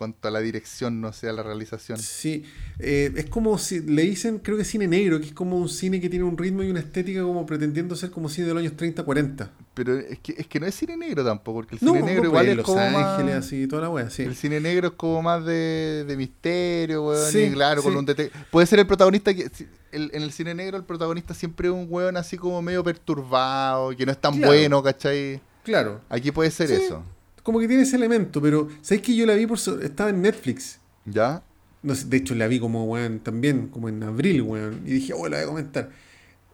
cuanto 0.00 0.28
a 0.28 0.30
la 0.30 0.40
dirección, 0.40 1.02
no 1.02 1.12
sé, 1.12 1.28
a 1.28 1.32
la 1.34 1.42
realización. 1.42 1.98
Sí, 1.98 2.44
eh, 2.78 3.12
es 3.16 3.26
como 3.26 3.58
si 3.58 3.80
le 3.80 4.00
dicen, 4.02 4.38
creo 4.38 4.56
que 4.56 4.64
cine 4.64 4.88
negro, 4.88 5.20
que 5.20 5.26
es 5.26 5.32
como 5.34 5.58
un 5.58 5.68
cine 5.68 6.00
que 6.00 6.08
tiene 6.08 6.24
un 6.24 6.38
ritmo 6.38 6.62
y 6.62 6.70
una 6.70 6.80
estética 6.80 7.20
como 7.22 7.44
pretendiendo 7.44 7.94
ser 7.94 8.10
como 8.10 8.30
cine 8.30 8.46
de 8.48 8.54
los 8.54 8.62
años 8.62 8.76
30, 8.78 9.02
40. 9.04 9.50
Pero 9.74 9.98
es 9.98 10.18
que, 10.20 10.34
es 10.38 10.46
que 10.46 10.58
no 10.58 10.64
es 10.64 10.74
cine 10.74 10.96
negro 10.96 11.22
tampoco, 11.22 11.58
porque 11.58 11.74
el 11.76 11.84
No, 11.84 11.92
cine 11.92 12.06
negro 12.06 12.22
no, 12.22 12.28
igual 12.30 12.44
pues, 12.46 12.50
es 12.52 12.56
Los 12.56 12.64
como 12.66 12.80
Ángeles, 12.80 13.34
más... 13.36 13.44
así, 13.44 13.66
toda 13.66 13.82
la 13.82 13.90
wea, 13.90 14.08
sí. 14.08 14.22
El 14.22 14.34
cine 14.34 14.58
negro 14.58 14.88
es 14.88 14.94
como 14.94 15.20
más 15.20 15.44
de, 15.44 16.04
de 16.08 16.16
misterio, 16.16 17.06
weón. 17.06 17.30
Sí, 17.30 17.38
y 17.40 17.50
claro, 17.52 17.82
con 17.82 17.94
un 17.94 18.06
dete- 18.06 18.30
Puede 18.50 18.66
ser 18.66 18.78
el 18.78 18.86
protagonista 18.86 19.34
que. 19.34 19.50
el- 19.92 20.10
en 20.14 20.22
el 20.22 20.32
cine 20.32 20.54
negro, 20.54 20.78
el 20.78 20.84
protagonista 20.84 21.34
siempre 21.34 21.68
es 21.68 21.74
un 21.74 21.86
weón 21.90 22.16
así 22.16 22.38
como 22.38 22.62
medio 22.62 22.82
perturbado, 22.82 23.94
que 23.94 24.06
no 24.06 24.12
es 24.12 24.18
tan 24.18 24.32
Claro. 24.32 24.46
bueno, 24.48 24.82
¿cachai? 24.82 25.40
Claro, 25.62 26.00
Aquí 26.08 26.30
puede 26.32 26.50
ser 26.50 26.68
Sí. 26.68 26.74
eso. 26.74 27.04
Como 27.50 27.60
que 27.60 27.68
tiene 27.68 27.82
ese 27.84 27.96
elemento, 27.96 28.40
pero 28.40 28.68
¿sabes 28.80 29.02
que 29.02 29.14
yo 29.14 29.26
la 29.26 29.34
vi 29.34 29.46
por 29.46 29.58
so- 29.58 29.80
estaba 29.80 30.10
en 30.10 30.22
Netflix? 30.22 30.78
¿Ya? 31.04 31.42
No 31.82 31.94
sé, 31.94 32.06
de 32.08 32.16
hecho 32.18 32.34
la 32.34 32.46
vi 32.46 32.58
como, 32.60 32.84
weón, 32.84 33.20
también, 33.20 33.68
como 33.68 33.88
en 33.88 34.02
abril, 34.02 34.42
weón. 34.42 34.82
Y 34.86 34.90
dije, 34.92 35.12
oh, 35.14 35.28
la 35.28 35.36
voy 35.38 35.44
a 35.44 35.46
comentar. 35.48 35.90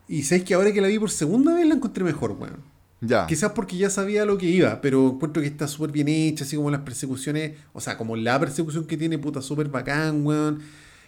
Y 0.08 0.22
sabes 0.22 0.44
que 0.44 0.54
ahora 0.54 0.72
que 0.72 0.80
la 0.80 0.88
vi 0.88 0.98
por 0.98 1.10
segunda 1.10 1.54
vez 1.54 1.66
la 1.66 1.74
encontré 1.74 2.04
mejor, 2.04 2.32
weón. 2.32 2.58
Ya. 3.00 3.26
Quizás 3.26 3.52
porque 3.52 3.76
ya 3.76 3.90
sabía 3.90 4.24
lo 4.24 4.38
que 4.38 4.46
iba, 4.46 4.80
pero 4.80 5.08
encuentro 5.10 5.42
que 5.42 5.48
está 5.48 5.68
súper 5.68 5.90
bien 5.92 6.08
hecha, 6.08 6.44
así 6.44 6.56
como 6.56 6.70
las 6.70 6.80
persecuciones, 6.80 7.52
o 7.72 7.80
sea, 7.80 7.98
como 7.98 8.16
la 8.16 8.38
persecución 8.40 8.86
que 8.86 8.96
tiene, 8.96 9.18
puta, 9.18 9.42
súper 9.42 9.68
bacán, 9.68 10.24
weón. 10.24 10.60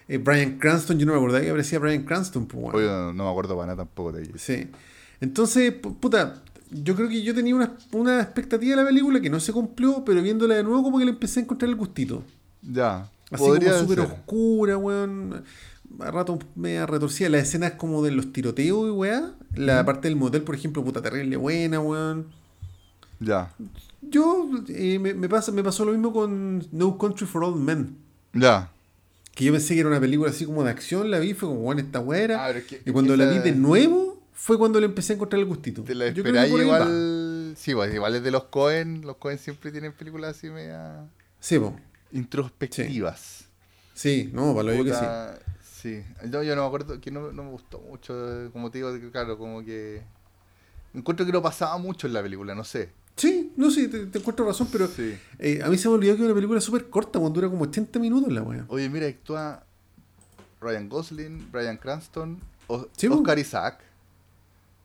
Eh, 0.08 0.18
Brian 0.18 0.58
Cranston, 0.58 0.98
yo 0.98 1.06
no 1.06 1.12
me 1.12 1.18
acordaba 1.18 1.40
que 1.42 1.48
aparecía 1.50 1.78
Brian 1.78 2.02
Cranston, 2.02 2.46
pues, 2.46 2.62
weón. 2.62 2.76
Oye, 2.76 2.86
no, 2.86 3.12
no 3.12 3.24
me 3.24 3.30
acuerdo 3.30 3.54
para 3.54 3.66
nada 3.68 3.84
tampoco 3.84 4.12
de 4.12 4.22
ella. 4.24 4.32
Sí. 4.36 4.68
Entonces, 5.20 5.72
pu- 5.80 5.96
puta, 5.98 6.42
yo 6.70 6.94
creo 6.94 7.08
que 7.08 7.22
yo 7.22 7.34
tenía 7.34 7.54
una, 7.54 7.72
una 7.92 8.20
expectativa 8.20 8.76
de 8.76 8.82
la 8.82 8.88
película 8.88 9.20
que 9.20 9.30
no 9.30 9.40
se 9.40 9.52
cumplió, 9.52 10.04
pero 10.04 10.22
viéndola 10.22 10.54
de 10.56 10.62
nuevo 10.62 10.82
como 10.82 10.98
que 10.98 11.04
le 11.04 11.10
empecé 11.12 11.40
a 11.40 11.42
encontrar 11.44 11.68
el 11.70 11.76
gustito. 11.76 12.22
Ya. 12.62 13.08
Así 13.30 13.44
Podría 13.44 13.72
como 13.72 13.82
súper 13.82 14.00
oscura, 14.00 14.76
weón. 14.78 15.44
A 16.00 16.10
rato 16.10 16.38
media 16.54 16.86
retorcida. 16.86 17.28
Las 17.28 17.42
escenas 17.42 17.72
como 17.72 18.02
de 18.02 18.10
los 18.10 18.32
tiroteos 18.32 18.86
y 18.88 18.90
weá. 18.90 19.32
La 19.54 19.84
parte 19.84 20.08
del 20.08 20.16
motel, 20.16 20.42
por 20.42 20.54
ejemplo, 20.54 20.84
puta 20.84 21.00
terrible 21.02 21.36
buena, 21.36 21.80
weón. 21.80 22.26
Ya. 23.20 23.52
Yo 24.02 24.48
eh, 24.68 24.98
me, 24.98 25.12
me 25.14 25.28
pasa, 25.28 25.50
me 25.52 25.62
pasó 25.64 25.84
lo 25.84 25.92
mismo 25.92 26.12
con 26.12 26.64
No 26.72 26.96
Country 26.98 27.26
for 27.26 27.42
Old 27.44 27.56
Men. 27.62 27.96
Ya. 28.32 28.70
Que 29.34 29.44
yo 29.44 29.52
pensé 29.52 29.74
que 29.74 29.80
era 29.80 29.88
una 29.88 30.00
película 30.00 30.30
así 30.30 30.44
como 30.46 30.62
de 30.64 30.70
acción, 30.70 31.10
la 31.10 31.18
vi, 31.18 31.34
fue 31.34 31.48
como, 31.48 31.60
bueno, 31.60 31.80
esta 31.80 32.00
weá. 32.00 32.24
Ah, 32.44 32.44
pero 32.48 32.58
es 32.60 32.64
que- 32.66 32.82
y 32.84 32.90
cuando 32.92 33.14
es 33.14 33.18
que 33.20 33.24
la 33.26 33.30
vi 33.32 33.38
de 33.38 33.52
nuevo, 33.56 34.07
fue 34.40 34.56
cuando 34.56 34.78
le 34.78 34.86
empecé 34.86 35.12
a 35.12 35.16
encontrar 35.16 35.40
el 35.40 35.46
gustito. 35.46 35.82
Te 35.82 35.94
la 35.96 36.06
Yo 36.10 36.22
creo 36.22 36.32
que 36.32 36.40
esperáis 36.44 36.64
igual. 36.64 37.54
Sí, 37.56 37.74
pues, 37.74 37.92
igual 37.92 38.14
es 38.14 38.22
de 38.22 38.30
los 38.30 38.44
Cohen. 38.44 39.02
Los 39.02 39.16
Cohen 39.16 39.36
siempre 39.38 39.72
tienen 39.72 39.92
películas 39.92 40.36
así 40.36 40.48
media 40.48 41.06
Sí, 41.40 41.58
po. 41.58 41.74
introspectivas. 42.12 43.46
Sí, 43.94 44.30
no, 44.32 44.54
para 44.54 44.72
lo 44.74 44.84
que 44.84 44.94
sí. 44.94 45.04
Sí. 45.80 46.04
Yo, 46.30 46.42
yo 46.42 46.54
no 46.56 46.62
me 46.62 46.66
acuerdo, 46.68 47.00
que 47.00 47.10
no, 47.10 47.32
no 47.32 47.44
me 47.44 47.50
gustó 47.50 47.80
mucho, 47.80 48.48
como 48.52 48.70
te 48.70 48.78
digo, 48.78 48.92
claro, 49.12 49.36
como 49.38 49.64
que... 49.64 50.02
Encuentro 50.94 51.24
que 51.26 51.32
no 51.32 51.42
pasaba 51.42 51.76
mucho 51.78 52.06
en 52.06 52.12
la 52.14 52.22
película, 52.22 52.54
no 52.54 52.64
sé. 52.64 52.90
Sí, 53.16 53.52
no, 53.56 53.70
sí, 53.70 53.88
te, 53.88 54.06
te 54.06 54.18
encuentro 54.18 54.46
razón, 54.46 54.68
pero 54.72 54.86
Sí. 54.88 55.14
eh, 55.38 55.60
a 55.62 55.68
mí 55.68 55.76
se 55.78 55.88
me 55.88 55.94
olvidó 55.94 56.14
que 56.16 56.22
es 56.22 56.26
una 56.26 56.34
película 56.34 56.60
súper 56.60 56.88
corta, 56.88 57.18
cuando 57.18 57.40
dura 57.40 57.48
como 57.50 57.64
80 57.64 57.98
minutos 57.98 58.32
la 58.32 58.42
weá. 58.42 58.64
Oye, 58.68 58.88
mira, 58.88 59.06
actúa 59.06 59.64
Ryan 60.60 60.88
Gosling, 60.88 61.48
Brian 61.52 61.76
Cranston, 61.76 62.40
O- 62.68 62.86
Sí, 62.96 63.06
pues. 63.08 63.18
Oscar 63.20 63.38
Isaac, 63.38 63.80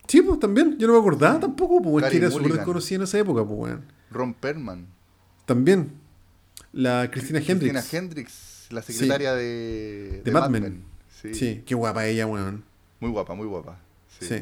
Sí, 0.07 0.21
pues 0.21 0.39
también, 0.39 0.77
yo 0.77 0.87
no 0.87 0.93
me 0.93 0.99
acordaba 0.99 1.39
tampoco, 1.39 1.81
pues 1.81 2.05
es 2.05 2.11
que 2.11 2.17
era 2.17 2.29
súper 2.31 2.53
desconocida 2.53 2.97
en 2.97 3.03
esa 3.03 3.19
época, 3.19 3.45
pues 3.45 3.59
weón. 3.59 3.85
Ron 4.11 4.33
Perlman, 4.33 4.85
También, 5.45 5.91
la 6.71 7.09
Cristina 7.09 7.39
Hendricks. 7.39 7.71
Christina 7.73 7.99
Hendricks, 7.99 8.67
la 8.69 8.81
secretaria 8.81 9.33
de, 9.33 10.21
De 10.23 10.31
Mad 10.31 10.49
Men. 10.49 10.83
Sí. 11.21 11.33
Sí, 11.33 11.63
qué 11.65 11.73
guapa 11.73 12.05
ella, 12.05 12.27
weón. 12.27 12.63
Muy 12.99 13.11
guapa, 13.11 13.33
muy 13.33 13.47
guapa. 13.47 13.79
Sí. 14.19 14.25
Sí. 14.27 14.35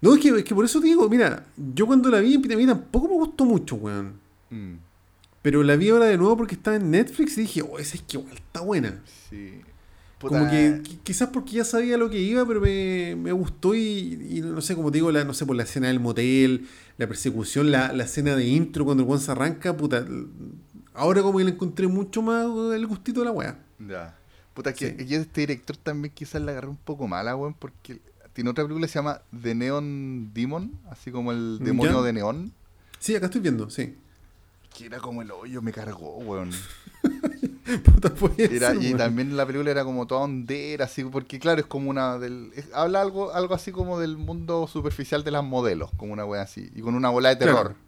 No, 0.00 0.14
es 0.14 0.20
que, 0.20 0.28
es 0.30 0.44
que 0.44 0.54
por 0.54 0.64
eso 0.64 0.80
te 0.80 0.86
digo, 0.86 1.08
mira, 1.08 1.46
yo 1.56 1.86
cuando 1.86 2.10
la 2.10 2.20
vi, 2.20 2.36
mí 2.38 2.66
tampoco 2.66 3.08
me 3.08 3.14
gustó 3.14 3.44
mucho, 3.44 3.76
weón. 3.76 4.20
Mm, 4.50 4.74
Pero 5.42 5.62
la 5.62 5.76
vi 5.76 5.90
ahora 5.90 6.06
de 6.06 6.16
nuevo 6.18 6.36
porque 6.36 6.54
estaba 6.54 6.76
en 6.76 6.90
Netflix 6.90 7.38
y 7.38 7.42
dije, 7.42 7.62
oh, 7.62 7.78
esa 7.78 7.96
es 7.96 8.02
que 8.02 8.18
igual 8.18 8.34
está 8.34 8.60
buena. 8.60 9.02
sí. 9.30 9.60
Puta. 10.28 10.38
Como 10.38 10.50
que 10.50 10.82
qui- 10.82 10.98
quizás 11.02 11.28
porque 11.28 11.52
ya 11.52 11.64
sabía 11.64 11.96
lo 11.96 12.08
que 12.10 12.18
iba, 12.20 12.46
pero 12.46 12.60
me, 12.60 13.14
me 13.16 13.32
gustó 13.32 13.74
y, 13.74 14.18
y 14.30 14.40
no 14.40 14.60
sé, 14.60 14.74
como 14.74 14.90
te 14.90 14.98
digo, 14.98 15.12
la, 15.12 15.24
no 15.24 15.34
sé, 15.34 15.44
por 15.46 15.54
la 15.56 15.62
escena 15.64 15.88
del 15.88 16.00
motel, 16.00 16.66
la 16.98 17.06
persecución, 17.06 17.70
la, 17.70 17.92
la 17.92 18.04
escena 18.04 18.34
de 18.36 18.46
intro 18.46 18.84
cuando 18.84 19.02
el 19.02 19.08
weón 19.08 19.20
se 19.20 19.30
arranca, 19.30 19.76
puta. 19.76 20.06
Ahora 20.94 21.22
como 21.22 21.38
que 21.38 21.44
le 21.44 21.50
encontré 21.50 21.86
mucho 21.88 22.22
más 22.22 22.46
el 22.74 22.86
gustito 22.86 23.20
de 23.20 23.26
la 23.26 23.32
weá. 23.32 23.58
Ya. 23.78 24.16
Puta, 24.54 24.72
que, 24.72 24.96
Sí. 24.98 25.14
este 25.14 25.40
director 25.42 25.76
también 25.76 26.14
quizás 26.14 26.40
la 26.40 26.52
agarró 26.52 26.70
un 26.70 26.76
poco 26.76 27.08
mala, 27.08 27.34
weón, 27.36 27.54
porque 27.54 28.00
tiene 28.32 28.50
otra 28.50 28.64
película 28.64 28.86
que 28.86 28.92
se 28.92 28.98
llama 28.98 29.20
The 29.42 29.54
Neon 29.54 30.30
Demon, 30.32 30.72
así 30.90 31.10
como 31.10 31.32
el 31.32 31.56
¿Ya? 31.60 31.66
demonio 31.66 32.02
de 32.02 32.12
neón, 32.12 32.52
Sí, 33.00 33.14
acá 33.14 33.26
estoy 33.26 33.40
viendo, 33.42 33.68
sí. 33.68 33.94
Que 34.76 34.86
era 34.86 34.98
como 35.00 35.22
el 35.22 35.30
hoyo, 35.30 35.62
me 35.62 35.72
cargó, 35.72 36.18
weón. 36.18 36.50
Puta, 37.84 38.12
Era, 38.36 38.72
ser, 38.72 38.82
y 38.82 38.86
weón. 38.86 38.98
también 38.98 39.36
la 39.36 39.46
película 39.46 39.70
era 39.70 39.84
como 39.84 40.06
toda 40.06 40.22
hondera, 40.22 40.84
así, 40.84 41.04
porque 41.04 41.38
claro, 41.38 41.60
es 41.60 41.66
como 41.66 41.88
una 41.90 42.18
del... 42.18 42.50
es- 42.54 42.68
habla 42.74 43.00
algo, 43.00 43.32
algo 43.32 43.54
así 43.54 43.72
como 43.72 43.98
del 43.98 44.16
mundo 44.18 44.66
superficial 44.66 45.24
de 45.24 45.30
las 45.30 45.44
modelos, 45.44 45.90
como 45.96 46.12
una 46.12 46.24
wea 46.26 46.42
así, 46.42 46.70
y 46.74 46.80
con 46.82 46.94
una 46.94 47.08
bola 47.10 47.30
de 47.30 47.36
terror. 47.36 47.74
Claro. 47.74 47.84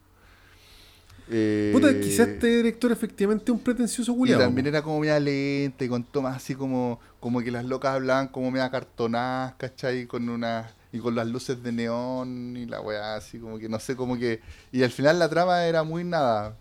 Eh, 1.28 1.70
Puta, 1.72 1.89
quizás 2.01 2.28
este 2.28 2.47
director 2.59 2.93
efectivamente 2.93 3.45
es 3.47 3.51
un 3.51 3.59
pretencioso 3.59 4.12
Y 4.12 4.16
culiado. 4.16 4.43
también 4.43 4.68
era 4.68 4.80
como 4.80 5.01
media 5.01 5.18
lenta 5.18 5.84
y 5.84 5.89
con 5.89 6.05
tomas 6.05 6.37
así 6.37 6.55
como, 6.55 7.01
como 7.18 7.41
que 7.41 7.51
las 7.51 7.64
locas 7.64 7.95
hablaban 7.97 8.28
como 8.28 8.51
media 8.53 8.70
cartonadas, 8.70 9.55
¿cachai? 9.59 10.07
Con 10.07 10.28
una, 10.28 10.70
y 10.93 11.01
con 11.01 11.16
las 11.16 11.26
luces 11.26 11.61
de 11.64 11.72
neón 11.72 12.57
y 12.57 12.66
la 12.66 12.80
weá 12.80 13.16
así 13.16 13.39
como 13.41 13.59
que 13.59 13.68
no 13.68 13.80
sé, 13.80 13.97
como 13.97 14.16
que... 14.16 14.41
Y 14.70 14.84
al 14.84 14.91
final 14.91 15.18
la 15.18 15.28
trama 15.28 15.64
era 15.64 15.82
muy 15.82 16.05
nada. 16.05 16.57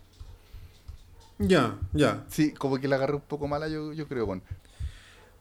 Ya, 1.38 1.78
ya. 1.94 2.26
Sí, 2.30 2.52
como 2.54 2.78
que 2.78 2.88
la 2.88 2.96
agarré 2.96 3.16
un 3.16 3.22
poco 3.22 3.48
mala 3.48 3.68
yo, 3.68 3.92
yo 3.94 4.08
creo, 4.08 4.26
bueno. 4.26 4.42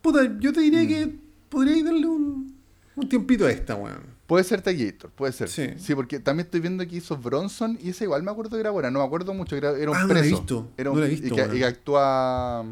Puta, 0.02 0.20
yo 0.38 0.52
te 0.52 0.60
diría 0.60 0.82
Mm. 0.82 0.88
que 0.88 1.18
podríais 1.48 1.84
darle 1.84 2.06
un, 2.06 2.56
un 2.96 3.08
tiempito 3.08 3.46
a 3.46 3.50
esta, 3.50 3.74
weón. 3.76 4.12
Puede 4.26 4.42
ser 4.44 4.62
Tallator, 4.62 5.10
puede 5.10 5.32
ser. 5.32 5.48
Sí. 5.48 5.74
Sí. 5.76 5.94
porque 5.94 6.18
también 6.18 6.46
estoy 6.46 6.60
viendo 6.60 6.86
que 6.88 6.96
hizo 6.96 7.16
Bronson 7.16 7.78
y 7.80 7.90
esa 7.90 8.04
igual 8.04 8.22
me 8.22 8.30
acuerdo 8.30 8.52
que 8.56 8.60
era 8.60 8.70
buena, 8.70 8.90
no 8.90 9.00
me 9.00 9.04
acuerdo 9.04 9.34
mucho, 9.34 9.54
era, 9.54 9.70
era 9.78 9.90
un 9.90 9.96
Ah, 9.96 10.02
no 10.06 10.14
la 10.14 10.20
he 10.20 10.22
preso. 10.22 10.36
visto, 10.38 10.70
Era 10.76 10.88
no 10.90 10.94
un- 10.94 11.00
la 11.00 11.06
he 11.06 11.10
visto, 11.10 11.26
y, 11.26 11.30
que, 11.30 11.40
weón. 11.42 11.56
y 11.56 11.58
que 11.58 11.64
actúa... 11.66 12.64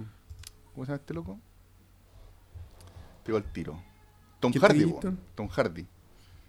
¿Cómo 0.75 0.85
se 0.87 0.91
llama 0.93 0.97
este 1.01 1.15
loco? 1.15 1.39
Pegó 3.25 3.39
el 3.39 3.45
tiro. 3.45 3.81
Tom 4.41 4.53
¿Qué 4.53 4.59
Hardy, 4.59 4.85
weón. 4.85 5.19
Tom 5.35 5.49
Hardy. 5.49 5.87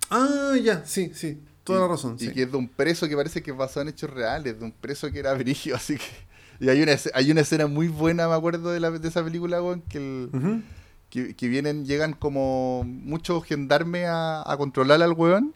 Ah, 0.10 0.56
ya, 0.62 0.86
sí, 0.86 1.12
sí. 1.14 1.40
Toda 1.64 1.80
Y- 1.80 1.82
la 1.84 1.88
razón, 1.88 2.16
Y 2.20 2.26
sí. 2.26 2.32
que 2.34 2.44
es 2.44 2.52
de 2.52 2.58
un 2.58 2.68
preso 2.68 3.08
que 3.08 3.16
parece 3.16 3.42
que 3.44 3.52
es 3.52 3.58
basado 3.58 3.82
en 3.84 3.90
hechos 3.90 4.10
reales, 4.10 4.58
de 4.60 4.66
un 4.66 4.72
preso 4.72 5.12
que 5.12 5.20
era 5.20 5.34
brigio, 5.34 5.76
así 5.76 5.98
que... 5.98 6.04
Y 6.60 6.70
hay 6.70 6.82
una, 6.82 6.94
hay 7.14 7.32
una 7.32 7.42
escena 7.42 7.68
muy 7.68 7.88
buena, 7.88 8.28
me 8.28 8.36
acuerdo, 8.36 8.72
de, 8.72 8.80
la, 8.80 8.92
de 8.92 9.08
esa 9.08 9.24
película, 9.24 9.62
weón, 9.62 9.82
que, 9.82 9.98
el- 9.98 10.64
que, 11.10 11.36
que 11.36 11.48
vienen, 11.48 11.86
llegan 11.86 12.14
como 12.14 12.84
muchos 12.86 13.44
gendarmes 13.46 14.08
a, 14.08 14.50
a 14.52 14.58
controlar 14.58 15.02
al 15.02 15.14
weón, 15.14 15.54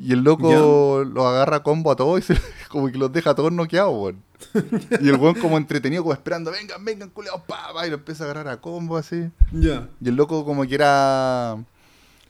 y 0.00 0.12
el 0.12 0.20
loco 0.20 1.04
lo 1.04 1.26
agarra 1.26 1.56
a 1.56 1.62
combo 1.62 1.90
a 1.90 1.96
todos 1.96 2.20
y 2.20 2.22
se- 2.22 2.40
como 2.68 2.90
que 2.90 2.98
los 2.98 3.12
deja 3.12 3.30
a 3.30 3.34
todos 3.34 3.52
noqueados, 3.52 3.94
weón. 3.94 4.22
Y 5.00 5.08
el 5.08 5.16
weón 5.16 5.34
como 5.40 5.56
entretenido, 5.58 6.02
como 6.04 6.12
esperando, 6.14 6.52
vengan, 6.52 6.84
vengan, 6.84 7.10
culeados, 7.10 7.42
pa, 7.46 7.72
pa, 7.74 7.86
y 7.86 7.90
lo 7.90 7.96
empieza 7.96 8.22
a 8.24 8.30
agarrar 8.30 8.48
a 8.48 8.60
combo 8.60 8.96
así. 8.96 9.30
Ya. 9.52 9.88
Y 10.00 10.08
el 10.08 10.14
loco 10.14 10.44
como 10.44 10.64
que 10.66 10.74
era... 10.76 11.56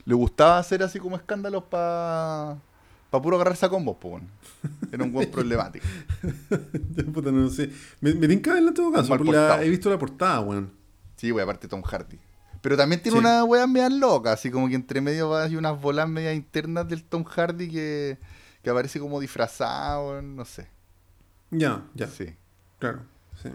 Le 0.05 0.15
gustaba 0.15 0.57
hacer 0.57 0.81
así 0.81 0.97
como 0.99 1.15
escándalos 1.15 1.63
para... 1.65 2.57
Para 3.09 3.21
puro 3.21 3.35
agarrarse 3.37 3.65
a 3.65 3.69
combos, 3.69 3.97
pues, 3.99 4.13
weón. 4.13 4.29
Era 4.91 5.03
un 5.03 5.11
buen 5.11 5.29
problemático. 5.31 5.85
Puta, 7.13 7.31
no 7.31 7.49
sé. 7.49 7.71
Me, 8.01 8.13
me 8.13 8.27
tinca 8.27 8.53
verla 8.53 8.69
en 8.69 8.73
todo 8.75 8.91
caso. 8.91 9.07
Porque 9.09 9.31
la- 9.31 9.63
he 9.63 9.69
visto 9.69 9.89
la 9.89 9.97
portada, 9.97 10.39
weón. 10.41 10.71
Sí, 11.15 11.31
güey, 11.31 11.43
aparte 11.43 11.67
Tom 11.67 11.81
Hardy. 11.81 12.17
Pero 12.61 12.75
también 12.77 13.01
tiene 13.01 13.17
Sí. 13.17 13.25
una 13.25 13.43
wea 13.45 13.65
media 13.67 13.89
loca, 13.89 14.33
así 14.33 14.51
como 14.51 14.67
que 14.67 14.75
entre 14.75 14.99
medio 15.01 15.29
va 15.29 15.43
hay 15.43 15.55
unas 15.55 15.79
bolas 15.79 16.07
medias 16.09 16.35
internas 16.35 16.87
del 16.89 17.03
Tom 17.03 17.23
Hardy 17.23 17.69
que, 17.69 18.17
que 18.61 18.69
aparece 18.69 18.99
como 18.99 19.19
disfrazado, 19.19 20.09
weón, 20.09 20.35
no 20.35 20.45
sé. 20.45 20.67
Ya, 21.51 21.85
ya. 21.95 22.07
Sí. 22.07 22.35
Claro, 22.79 23.01
sí. 23.41 23.49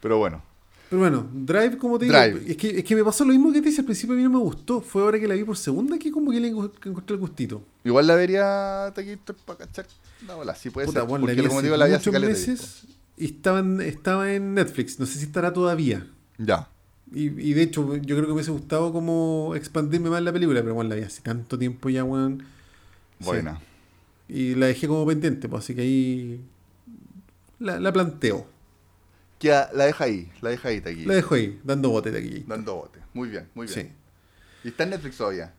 Pero 0.00 0.18
bueno. 0.18 0.42
Pero 0.90 1.00
bueno, 1.00 1.28
Drive, 1.32 1.76
como 1.76 1.98
te 1.98 2.06
digo, 2.06 2.16
Drive. 2.18 2.50
es 2.50 2.56
que, 2.56 2.78
es 2.78 2.84
que 2.84 2.96
me 2.96 3.04
pasó 3.04 3.24
lo 3.24 3.32
mismo 3.32 3.52
que 3.52 3.60
te 3.60 3.68
dice 3.68 3.82
al 3.82 3.84
principio, 3.84 4.14
a 4.14 4.16
mí 4.16 4.22
no 4.22 4.30
me 4.30 4.38
gustó. 4.38 4.80
Fue 4.80 5.02
ahora 5.02 5.20
que 5.20 5.28
la 5.28 5.34
vi 5.34 5.44
por 5.44 5.56
segunda 5.56 5.98
que 5.98 6.10
como 6.10 6.30
que 6.30 6.40
le 6.40 6.48
encontré 6.48 7.14
el 7.14 7.18
gustito. 7.18 7.62
Igual 7.84 8.06
la 8.06 8.14
vería 8.14 8.90
Taquito 8.94 9.34
para 9.44 9.58
cachar 9.58 9.86
la 10.26 10.34
bola, 10.34 10.54
sí 10.54 10.70
puede 10.70 10.86
Puta, 10.86 11.00
ser. 11.00 11.08
bueno, 11.08 11.26
la 11.26 11.32
porque 11.32 11.42
vi 11.42 11.48
como 11.48 11.62
digo, 11.62 11.76
la 11.76 11.86
vi 11.86 11.92
hace 11.92 12.10
meses 12.10 12.84
y 13.18 13.26
estaba 13.26 13.58
en, 13.60 13.80
estaba 13.82 14.32
en 14.32 14.54
Netflix. 14.54 14.98
No 14.98 15.04
sé 15.06 15.18
si 15.18 15.26
estará 15.26 15.52
todavía. 15.52 16.06
Ya. 16.38 16.68
Y, 17.12 17.24
y 17.26 17.52
de 17.54 17.62
hecho, 17.62 17.96
yo 17.96 18.14
creo 18.16 18.22
que 18.22 18.26
me 18.28 18.32
hubiese 18.34 18.50
gustado 18.50 18.92
como 18.92 19.54
expandirme 19.56 20.08
más 20.10 20.22
la 20.22 20.32
película, 20.32 20.62
pero 20.62 20.74
bueno, 20.74 20.90
la 20.90 20.96
vi 20.96 21.02
hace 21.02 21.20
tanto 21.22 21.58
tiempo 21.58 21.90
ya, 21.90 22.04
weón. 22.04 22.44
Sí. 23.20 23.26
Buena. 23.26 23.60
Y 24.28 24.54
la 24.54 24.66
dejé 24.66 24.88
como 24.88 25.06
pendiente, 25.06 25.48
pues 25.48 25.64
así 25.64 25.74
que 25.74 25.80
ahí 25.82 26.40
la, 27.58 27.78
la 27.80 27.92
planteo. 27.92 28.46
Que 29.38 29.48
la 29.48 29.84
deja 29.86 30.04
ahí, 30.04 30.30
la 30.40 30.50
deja 30.50 30.68
ahí, 30.68 30.80
Taquito. 30.80 31.08
La 31.08 31.14
dejo 31.14 31.34
ahí, 31.34 31.60
dando 31.64 31.90
bote 31.90 32.10
aquí. 32.16 32.44
Dando 32.46 32.74
bote. 32.76 32.98
Muy 33.14 33.28
bien, 33.28 33.48
muy 33.54 33.66
bien. 33.66 33.86
Sí. 33.86 33.92
Y 34.64 34.68
está 34.68 34.84
en 34.84 34.90
Netflix 34.90 35.16
todavía. 35.16 35.54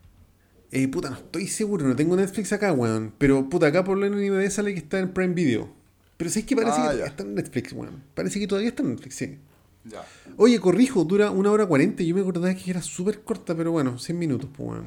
Eh, 0.71 0.87
puta, 0.87 1.09
no 1.09 1.15
estoy 1.15 1.47
seguro, 1.47 1.87
no 1.87 1.95
tengo 1.95 2.15
Netflix 2.15 2.51
acá, 2.53 2.73
weón. 2.73 3.13
Pero 3.17 3.47
puta, 3.49 3.67
acá 3.67 3.83
por 3.83 3.97
lo 3.97 4.01
menos 4.03 4.19
en 4.19 4.25
IMDb 4.27 4.49
sale 4.51 4.73
que 4.73 4.79
está 4.79 4.99
en 4.99 5.13
Prime 5.13 5.33
Video. 5.33 5.69
Pero 6.17 6.29
sí 6.29 6.39
es 6.39 6.45
que 6.45 6.55
parece 6.55 6.73
Ah, 6.73 6.75
que 6.75 6.81
ya. 6.81 6.89
todavía 6.91 7.05
está 7.07 7.23
en 7.23 7.35
Netflix, 7.35 7.73
weón. 7.73 8.03
Parece 8.13 8.39
que 8.39 8.47
todavía 8.47 8.69
está 8.69 8.83
en 8.83 8.89
Netflix, 8.89 9.15
sí. 9.15 9.37
Ya. 9.85 10.03
Oye, 10.35 10.59
corrijo, 10.59 11.05
dura 11.05 11.31
una 11.31 11.49
hora 11.51 11.65
cuarenta. 11.65 12.03
Yo 12.03 12.13
me 12.13 12.21
acordaba 12.21 12.53
que 12.53 12.69
era 12.69 12.81
súper 12.81 13.21
corta, 13.21 13.55
pero 13.55 13.71
bueno, 13.71 13.97
100 13.97 14.19
minutos, 14.19 14.49
pues, 14.55 14.69
weón. 14.69 14.85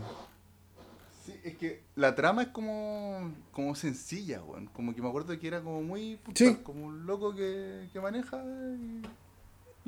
Es 1.43 1.57
que 1.57 1.83
la 1.97 2.15
trama 2.15 2.43
es 2.43 2.49
como, 2.49 3.33
como 3.51 3.75
sencilla, 3.75 4.43
weón. 4.45 4.67
Como 4.67 4.95
que 4.95 5.03
me 5.03 5.09
acuerdo 5.09 5.37
que 5.39 5.47
era 5.49 5.61
como 5.61 5.83
muy 5.83 6.17
puta, 6.17 6.39
Sí. 6.39 6.57
como 6.63 6.87
un 6.87 7.05
loco 7.07 7.35
que, 7.35 7.89
que 7.93 8.01
maneja 8.01 8.41
y 8.45 9.03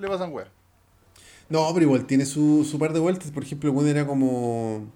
le 0.00 0.08
pasan 0.08 0.32
weón. 0.32 0.48
No, 1.48 1.68
pero 1.72 1.86
igual 1.86 2.06
tiene 2.06 2.24
su, 2.26 2.64
su 2.68 2.78
par 2.78 2.92
de 2.92 2.98
vueltas. 3.00 3.30
Por 3.30 3.44
ejemplo, 3.44 3.78
el 3.80 3.86
era 3.88 4.06
como. 4.06 4.86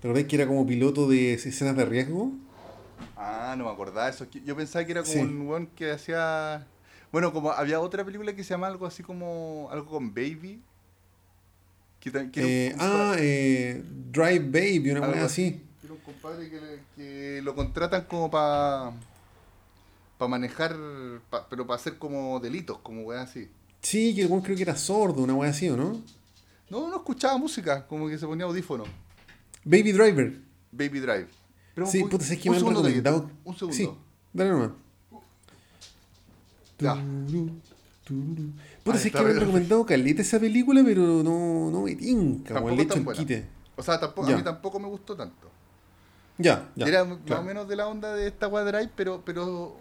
¿Te 0.00 0.06
acordás 0.06 0.24
que 0.28 0.36
era 0.36 0.46
como 0.46 0.64
piloto 0.66 1.08
de 1.08 1.34
escenas 1.34 1.76
de 1.76 1.84
riesgo? 1.86 2.30
Ah, 3.16 3.54
no 3.58 3.64
me 3.64 3.70
acordaba 3.70 4.08
eso. 4.08 4.26
Yo 4.44 4.54
pensaba 4.54 4.84
que 4.84 4.92
era 4.92 5.02
como 5.02 5.12
Sí. 5.14 5.18
un 5.20 5.40
weón 5.48 5.66
que 5.68 5.90
hacía. 5.90 6.66
Bueno, 7.10 7.32
como 7.32 7.50
había 7.50 7.80
otra 7.80 8.04
película 8.04 8.34
que 8.36 8.44
se 8.44 8.50
llama 8.50 8.68
algo 8.68 8.86
así 8.86 9.02
como. 9.02 9.68
Algo 9.72 9.86
con 9.86 10.14
Baby. 10.14 10.60
Que, 11.98 12.10
ta- 12.12 12.30
que 12.30 12.40
era 12.40 12.46
un 12.46 12.52
Eh, 12.52 12.76
ah, 12.78 13.14
eh, 13.18 13.82
Drive 14.12 14.40
Baby, 14.50 14.90
una 14.92 15.00
weá 15.00 15.24
así. 15.24 15.62
Un 15.90 15.98
compadre 15.98 16.48
que, 16.50 16.60
le- 16.60 16.82
que 16.96 17.40
lo 17.42 17.54
contratan 17.54 18.04
como 18.04 18.30
para. 18.30 18.92
Para 20.18 20.28
manejar. 20.28 20.74
pa- 21.30 21.46
pero 21.48 21.66
para 21.66 21.76
hacer 21.78 21.98
como 21.98 22.40
delitos, 22.40 22.78
como 22.78 23.02
weón 23.02 23.20
así. 23.22 23.48
Sí, 23.82 24.14
que 24.14 24.22
el 24.22 24.28
weón 24.28 24.42
creo 24.42 24.56
que 24.56 24.62
era 24.62 24.76
sordo, 24.76 25.22
una 25.22 25.34
weá 25.34 25.50
así, 25.50 25.68
¿o 25.68 25.76
no? 25.76 26.00
No, 26.70 26.88
no 26.88 26.96
escuchaba 26.96 27.36
música, 27.38 27.86
como 27.86 28.08
que 28.08 28.18
se 28.18 28.26
ponía 28.26 28.46
audífono. 28.46 28.84
Baby 29.64 29.92
Driver. 29.92 30.40
Baby 30.72 31.00
Drive. 31.00 31.28
Pero 31.74 31.86
Sí, 31.86 32.02
un- 32.02 32.08
puta, 32.08 32.24
es 32.24 32.38
que 32.40 32.48
un 32.48 32.56
me 32.56 32.60
han 32.62 32.68
recomendado. 32.68 33.30
Un 33.44 33.54
segundo. 33.56 33.76
Sí, 33.76 33.90
dale 34.32 34.50
nomás. 34.50 34.70
Ya. 36.78 36.94
Puta, 38.84 38.98
es 38.98 39.10
que 39.12 39.20
me 39.22 39.30
han 39.30 39.40
recomendado 39.40 39.84
caleta 39.86 40.22
esa 40.22 40.38
película, 40.38 40.82
pero 40.84 41.22
no, 41.22 41.70
no 41.70 41.82
me 41.82 41.94
tinca, 41.96 42.60
weón. 42.60 42.76
Le 42.76 42.86
quite. 43.14 43.46
O 43.76 43.82
sea, 43.82 44.00
tampoco, 44.00 44.28
Ya. 44.28 44.34
a 44.34 44.38
mí 44.38 44.44
tampoco 44.44 44.78
me 44.80 44.88
gustó 44.88 45.14
tanto. 45.16 45.50
Ya, 46.38 46.70
ya. 46.76 46.86
Era 46.86 47.04
más 47.04 47.18
o 47.38 47.42
menos 47.42 47.66
de 47.68 47.76
la 47.76 47.86
onda 47.88 48.14
de 48.14 48.26
esta 48.26 48.48
Drive, 48.48 48.90
pero, 48.94 49.22
pero 49.24 49.76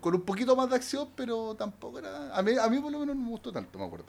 con 0.00 0.14
un 0.14 0.22
poquito 0.22 0.56
más 0.56 0.68
de 0.70 0.76
acción, 0.76 1.08
pero 1.14 1.54
tampoco 1.54 1.98
era. 1.98 2.34
A 2.36 2.42
mí, 2.42 2.52
a 2.60 2.68
mí 2.68 2.78
por 2.80 2.90
lo 2.90 2.98
menos 3.00 3.16
no 3.16 3.22
me 3.22 3.28
gustó 3.30 3.52
tanto, 3.52 3.78
me 3.78 3.84
acuerdo. 3.84 4.06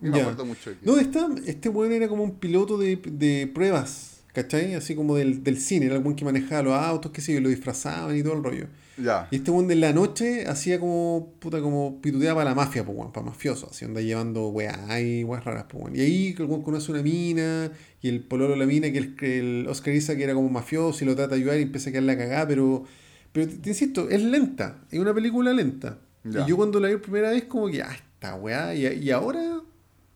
Y 0.00 0.08
me 0.08 0.20
acuerdo 0.20 0.44
mucho 0.44 0.70
de 0.70 0.78
que- 0.78 0.86
No, 0.86 0.96
esta, 0.96 1.28
este 1.46 1.68
weón 1.68 1.92
era 1.92 2.08
como 2.08 2.22
un 2.24 2.36
piloto 2.38 2.78
de, 2.78 2.96
de 2.96 3.50
pruebas, 3.52 4.22
¿cachai? 4.32 4.74
Así 4.74 4.94
como 4.94 5.16
del, 5.16 5.42
del 5.44 5.58
cine, 5.60 5.86
era 5.86 5.96
el 5.96 6.14
que 6.14 6.24
manejaba 6.24 6.62
los 6.62 6.74
autos, 6.74 7.12
qué 7.12 7.20
sé 7.20 7.32
yo, 7.32 7.38
y 7.40 7.42
lo 7.42 7.48
disfrazaban 7.50 8.16
y 8.16 8.22
todo 8.22 8.34
el 8.34 8.44
rollo. 8.44 8.68
Ya. 8.96 9.26
Y 9.30 9.36
este 9.36 9.50
weón 9.50 9.66
de 9.66 9.74
la 9.74 9.92
noche 9.92 10.46
hacía 10.46 10.78
como, 10.78 11.32
puta, 11.40 11.60
como 11.60 12.00
pituteaba 12.00 12.40
para 12.40 12.50
la 12.50 12.54
mafia, 12.54 12.84
pues, 12.84 12.96
para 13.12 13.26
mafiosos, 13.26 13.70
así 13.72 13.84
anda 13.84 14.00
llevando 14.00 14.48
weá 14.48 15.00
y 15.00 15.24
weas 15.24 15.44
raras, 15.44 15.66
pues. 15.68 15.94
Y 15.96 16.00
ahí 16.00 16.34
el 16.38 16.44
weón 16.44 16.62
conoce 16.62 16.92
una 16.92 17.02
mina, 17.02 17.72
y 18.00 18.08
el 18.08 18.20
pololo 18.22 18.52
de 18.52 18.58
la 18.58 18.66
mina, 18.66 18.92
que 18.92 18.98
el, 18.98 19.16
el 19.20 19.66
Oscar 19.68 19.94
Isaac 19.94 20.16
que 20.18 20.24
era 20.24 20.34
como 20.34 20.48
mafioso 20.48 21.02
y 21.04 21.06
lo 21.08 21.16
trata 21.16 21.34
de 21.34 21.40
ayudar 21.40 21.58
y 21.58 21.62
empieza 21.62 21.90
a 21.90 21.92
quedar 21.92 22.04
la 22.04 22.16
cagada, 22.16 22.46
pero, 22.46 22.84
pero 23.32 23.48
te, 23.48 23.56
te 23.56 23.68
insisto, 23.70 24.08
es 24.10 24.22
lenta, 24.22 24.78
es 24.90 24.98
una 25.00 25.12
película 25.12 25.52
lenta. 25.52 25.98
Ya. 26.22 26.44
Y 26.44 26.48
yo 26.50 26.56
cuando 26.56 26.78
la 26.80 26.88
vi 26.88 26.94
por 26.94 27.02
primera 27.02 27.30
vez, 27.30 27.44
como 27.44 27.66
que, 27.68 27.82
ah, 27.82 27.92
esta 27.94 28.36
weá, 28.36 28.74
y, 28.74 28.86
y 28.86 29.10
ahora, 29.10 29.40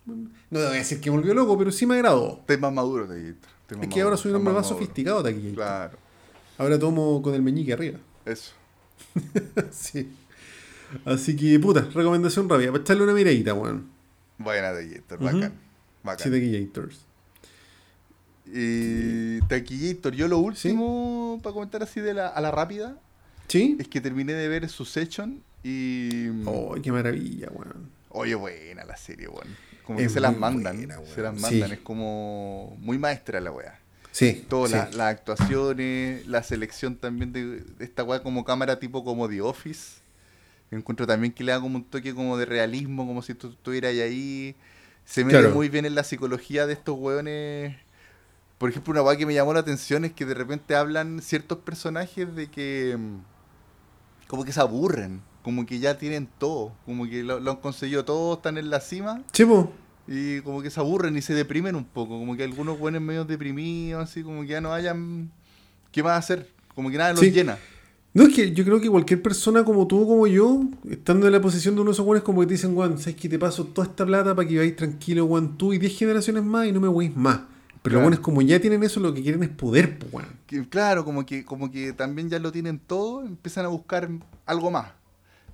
no 0.07 0.59
debo 0.61 0.71
decir 0.73 1.01
que 1.01 1.11
me 1.11 1.17
volvió 1.19 1.35
loco, 1.35 1.59
pero 1.59 1.71
sí 1.73 1.85
me 1.85 1.97
agradó. 1.97 2.39
Estás 2.41 2.61
más 2.61 2.73
maduro, 2.73 3.07
más 3.07 3.17
Es 3.83 3.89
que 3.89 4.01
ahora 4.01 4.17
soy 4.17 4.31
un 4.31 4.37
hombre 4.37 4.55
más 4.55 4.63
maduro. 4.63 4.79
sofisticado 4.81 5.27
aquí. 5.27 5.53
Claro, 5.55 5.99
Ahora 6.57 6.79
tomo 6.79 7.21
con 7.23 7.35
el 7.35 7.43
meñique 7.43 7.73
arriba. 7.73 7.99
eso. 8.25 8.53
sí. 9.71 10.09
Así 11.05 11.37
que, 11.37 11.59
puta, 11.61 11.83
recomendación 11.93 12.49
rápida. 12.49 12.71
Para 12.73 12.83
echarle 12.83 13.03
una 13.05 13.13
miradita, 13.13 13.55
weón. 13.55 13.89
Buena, 14.39 14.73
Taquito, 14.73 15.15
Ujú. 15.17 15.25
bacán. 15.25 15.53
Bacán. 16.03 16.33
Sí. 16.33 16.99
Y 18.47 19.41
Taquillator, 19.47 20.15
yo 20.15 20.27
lo 20.29 20.39
último 20.39 21.39
para 21.43 21.53
comentar 21.53 21.83
así 21.83 22.01
de 22.01 22.15
la, 22.15 22.29
a 22.29 22.41
la 22.41 22.51
rápida 22.51 22.97
¿Sí? 23.47 23.77
es 23.79 23.89
que 23.89 24.01
terminé 24.01 24.33
de 24.33 24.49
ver 24.49 24.69
Succession 24.71 25.43
y. 25.63 26.29
Oh, 26.47 26.75
qué 26.83 26.91
maravilla, 26.91 27.49
weón. 27.53 27.91
Oye, 28.11 28.35
buena 28.35 28.85
la 28.85 28.97
serie, 28.97 29.29
weón. 29.29 29.49
Como 29.85 29.99
Es 29.99 30.07
que 30.07 30.15
se 30.15 30.21
las 30.21 30.37
mandan. 30.37 30.77
buena, 30.77 30.97
se 31.15 31.21
las 31.23 31.35
mandan. 31.39 31.69
Sí. 31.69 31.75
Es 31.75 31.81
como 31.81 32.77
muy 32.81 32.99
maestra 32.99 33.41
la 33.41 33.51
weá. 33.53 33.79
Sí. 34.13 34.45
Todas 34.49 34.71
sí. 34.71 34.77
la- 34.77 34.85
las 34.97 35.07
actuaciones, 35.15 36.27
la 36.27 36.43
selección 36.43 36.97
también 36.97 37.33
de, 37.33 37.61
de 37.61 37.85
esta 37.85 38.03
weá 38.05 38.23
como 38.23 38.45
cámara 38.45 38.79
tipo 38.81 39.05
como 39.05 39.29
The 39.29 39.41
Office. 39.43 40.01
Encuentro 40.71 41.07
también 41.07 41.33
que 41.33 41.45
le 41.45 41.53
da 41.53 41.61
como 41.61 41.77
un 41.77 41.85
toque 41.85 42.15
como 42.15 42.37
de 42.37 42.45
realismo, 42.45 43.07
como 43.07 43.23
si 43.23 43.35
tú 43.35 43.49
estuvieras 43.51 43.93
ahí. 43.93 44.55
Se 45.05 45.25
mete 45.25 45.39
Claro. 45.39 45.55
muy 45.55 45.69
bien 45.71 45.87
en 45.87 45.95
la 45.95 46.05
psicología 46.05 46.67
de 46.67 46.75
estos 46.75 46.99
weones. 46.99 47.77
Por 48.59 48.69
ejemplo, 48.71 48.91
una 48.93 49.03
weá 49.03 49.17
que 49.17 49.25
me 49.25 49.33
llamó 49.35 49.55
la 49.55 49.61
atención 49.61 50.05
es 50.05 50.13
que 50.13 50.27
de 50.27 50.35
repente 50.35 50.75
hablan 50.75 51.23
ciertos 51.23 51.59
personajes 51.59 52.35
de 52.35 52.51
que 52.51 52.97
mm, 52.99 53.19
como 54.27 54.45
que 54.45 54.53
se 54.53 54.61
aburren, 54.61 55.23
como 55.43 55.65
que 55.65 55.79
ya 55.79 55.97
tienen 55.97 56.29
todo, 56.39 56.75
como 56.85 57.09
que 57.09 57.23
lo, 57.23 57.41
lo 57.41 57.53
han 57.53 57.57
conseguido 57.59 58.05
todo, 58.05 58.35
están 58.35 58.59
en 58.59 58.69
la 58.69 58.81
cima 58.81 59.23
po. 59.47 59.73
Y 60.09 60.41
como 60.41 60.63
que 60.63 60.71
se 60.71 60.81
aburren 60.81 61.17
y 61.17 61.23
se 61.23 61.35
deprimen 61.35 61.77
un 61.77 61.85
poco, 61.85 62.19
como 62.19 62.37
que 62.37 62.45
algunos 62.45 62.79
buenos 62.79 63.03
medio 63.03 63.25
deprimidos, 63.25 64.03
así 64.09 64.23
como 64.23 64.43
que 64.43 64.49
ya 64.49 64.61
no 64.61 64.73
hayan 64.73 65.31
qué 65.93 66.03
más 66.03 66.19
hacer, 66.19 66.49
como 66.75 66.91
que 66.91 66.97
nada 66.99 67.11
los 67.13 67.21
Sí. 67.21 67.31
llena. 67.31 67.59
No, 68.15 68.25
es 68.25 68.35
que 68.35 68.53
yo 68.53 68.65
creo 68.65 68.81
que 68.81 68.89
cualquier 68.89 69.21
persona 69.23 69.65
como 69.65 69.87
tú, 69.87 70.07
como 70.09 70.27
yo, 70.27 70.63
estando 70.91 71.27
en 71.27 71.33
la 71.33 71.41
posición 71.41 71.75
de 71.75 71.83
uno 71.83 71.91
de 71.91 71.93
esos 72.01 72.23
como 72.23 72.41
que 72.41 72.47
te 72.47 72.55
dicen, 72.55 72.77
weón, 72.77 72.99
¿sabes 72.99 73.17
que 73.17 73.29
te 73.29 73.39
paso 73.39 73.65
toda 73.67 73.87
esta 73.87 74.05
plata 74.07 74.35
para 74.35 74.49
que 74.49 74.57
vayáis 74.57 74.77
tranquilo, 74.77 75.27
weón, 75.27 75.57
tú 75.59 75.73
y 75.75 75.79
10 75.79 75.97
generaciones 75.97 76.43
más 76.43 76.67
y 76.67 76.73
no 76.73 76.81
me 76.81 76.89
weéis 76.89 77.15
más? 77.15 77.41
Pero 77.83 77.95
Claro. 77.95 77.99
los 77.99 78.03
weones, 78.07 78.21
como 78.21 78.43
ya 78.43 78.59
tienen 78.61 78.83
eso, 78.83 78.99
lo 78.99 79.15
que 79.15 79.23
quieren 79.23 79.43
es 79.43 79.51
poder, 79.51 79.99
pues. 79.99 80.27
Que, 80.47 80.67
claro, 80.69 81.05
como 81.05 81.25
que, 81.25 81.45
como 81.45 81.71
que 81.71 81.93
también 81.93 82.29
ya 82.29 82.39
lo 82.39 82.51
tienen 82.51 82.79
todo, 82.81 83.25
empiezan 83.25 83.67
a 83.67 83.69
buscar 83.69 84.09
algo 84.47 84.71
más. 84.71 84.89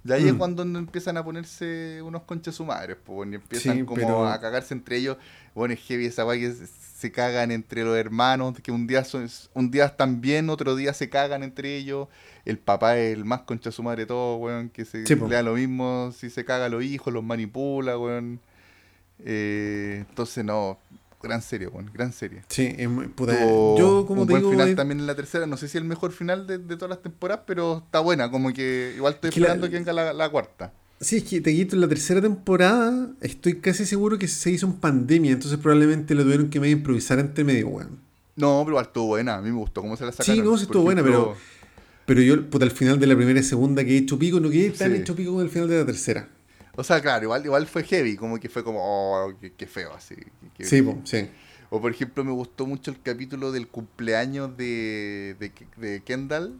Y 0.07 0.12
ahí 0.12 0.26
es 0.28 0.34
Mm. 0.34 0.38
cuando 0.38 0.62
empiezan 0.62 1.16
a 1.16 1.24
ponerse 1.24 2.02
unos 2.02 2.22
conches 2.24 2.55
su 2.55 2.64
madre, 2.64 2.94
pues, 2.94 3.30
y 3.30 3.34
empiezan 3.36 3.76
Sí, 3.78 3.84
como 3.84 3.96
pero- 3.96 4.26
a 4.28 4.38
cagarse 4.40 4.74
entre 4.74 4.98
ellos. 4.98 5.16
Bueno, 5.55 5.72
es 5.74 5.80
heavy 5.80 6.07
esa 6.07 6.26
weá 6.26 6.38
que 6.38 6.52
se, 6.52 6.66
se 6.66 7.11
cagan 7.11 7.50
entre 7.50 7.84
los 7.84 7.96
hermanos, 7.96 8.55
que 8.62 8.70
un 8.70 8.86
día 8.86 9.02
son, 9.05 9.28
un 9.55 9.70
día 9.70 9.86
están 9.86 10.20
bien, 10.20 10.50
otro 10.50 10.76
día 10.76 10.92
se 10.92 11.09
cagan 11.09 11.42
entre 11.42 11.76
ellos. 11.76 12.09
El 12.44 12.59
papá 12.59 12.98
es 12.98 13.14
el 13.16 13.24
más 13.24 13.40
concha 13.42 13.70
su 13.72 13.82
madre 13.82 14.02
de 14.02 14.07
todo, 14.07 14.36
weón, 14.36 14.68
que 14.68 14.84
se 14.84 15.07
Sí, 15.07 15.14
le 15.14 15.26
da 15.28 15.42
lo 15.42 15.55
mismo, 15.55 16.12
si 16.14 16.28
se 16.28 16.44
caga 16.44 16.66
a 16.66 16.68
los 16.68 16.82
hijos, 16.84 17.12
los 17.12 17.24
manipula, 17.24 17.96
weón. 17.98 18.40
Eh, 19.24 20.05
entonces, 20.09 20.44
no, 20.44 20.78
gran 21.25 21.43
serie, 21.43 21.66
weón, 21.66 21.91
gran 21.93 22.12
serie. 22.12 22.43
Sí, 22.49 22.75
es 22.79 22.89
muy- 22.89 23.09
puta, 23.09 23.33
Tuvo 23.37 23.77
yo 23.79 24.07
como 24.07 24.22
un 24.22 24.27
te 24.29 24.33
buen 24.35 24.43
digo, 24.43 24.53
final 24.53 24.68
es- 24.68 24.77
también 24.77 25.01
en 25.01 25.07
la 25.07 25.16
tercera. 25.16 25.47
No 25.47 25.57
sé 25.57 25.66
si 25.68 25.77
el 25.79 25.85
mejor 25.85 26.12
final 26.12 26.47
de, 26.47 26.59
de 26.59 26.77
todas 26.77 26.91
las 26.91 27.03
temporadas, 27.03 27.43
pero 27.47 27.83
está 27.87 27.99
buena. 28.01 28.31
Como 28.31 28.53
que 28.53 28.93
igual 28.97 29.14
estoy 29.14 29.29
Es 29.31 29.35
que 29.35 29.41
la- 29.41 29.47
esperando 29.49 29.68
que 29.70 29.77
venga 29.77 29.93
la, 29.93 30.12
la 30.12 30.29
cuarta. 30.29 30.72
Sí, 31.01 31.16
es 31.16 31.25
que 31.25 31.41
te 31.41 31.53
quito 31.53 31.75
en 31.75 31.81
la 31.81 31.89
tercera 31.89 32.20
temporada, 32.20 33.09
estoy 33.20 33.55
casi 33.61 33.85
seguro 33.85 34.18
que 34.18 34.29
se 34.29 34.51
hizo 34.53 34.66
en 34.66 34.75
pandemia, 34.75 35.33
entonces 35.33 35.59
probablemente 35.59 36.14
lo 36.14 36.22
tuvieron 36.22 36.49
que 36.49 36.61
medio 36.61 36.77
improvisar 36.77 37.18
entre 37.18 37.43
medio, 37.45 37.68
weón. 37.68 37.99
No, 38.37 38.61
pero 38.64 38.70
igual 38.72 38.87
estuvo 38.87 39.07
buena. 39.07 39.35
A 39.37 39.41
mí 39.43 39.51
me 39.51 39.57
gustó 39.59 39.81
cómo 39.83 39.97
se 39.97 40.05
la 40.05 40.12
sacaron. 40.12 40.37
Sí, 40.37 40.43
no, 40.43 40.57
sí 40.57 40.64
estuvo 40.64 40.83
buena, 40.85 41.01
ejemplo, 41.03 41.35
Pero 42.07 42.20
yo, 42.20 42.49
puta, 42.51 42.64
al 42.64 42.70
final 42.70 42.99
de 42.99 43.07
la 43.07 43.16
primera 43.16 43.41
y 43.41 43.43
segunda 43.43 43.85
que 43.85 43.95
he 43.95 43.99
hecho 43.99 44.18
pico, 44.18 44.39
no 44.41 44.51
quedé 44.51 44.70
tan 44.70 44.93
Sí. 44.93 44.99
hecho 44.99 45.14
pico 45.16 45.31
como 45.31 45.43
el 45.43 45.49
final 45.51 45.68
de 45.68 45.79
la 45.79 45.87
tercera. 45.87 46.29
O 46.77 46.85
sea, 46.85 47.01
claro, 47.01 47.25
igual, 47.25 47.45
igual 47.45 47.66
fue 47.66 47.85
heavy. 47.85 48.16
Como 48.16 48.39
que 48.41 48.49
fue 48.49 48.64
como, 48.64 48.81
oh, 48.83 49.33
qué, 49.41 49.53
qué 49.53 49.66
feo 49.66 49.93
así. 49.95 50.16
qué- 50.57 50.64
Sí, 50.64 50.83
sí. 51.05 51.29
O 51.70 51.81
por 51.81 51.91
ejemplo, 51.91 52.25
me 52.25 52.33
gustó 52.33 52.66
mucho 52.66 52.91
el 52.91 53.01
capítulo 53.03 53.51
del 53.53 53.68
cumpleaños 53.68 54.57
de, 54.57 55.37
de, 55.39 55.53
de 55.77 56.03
Kendall. 56.03 56.59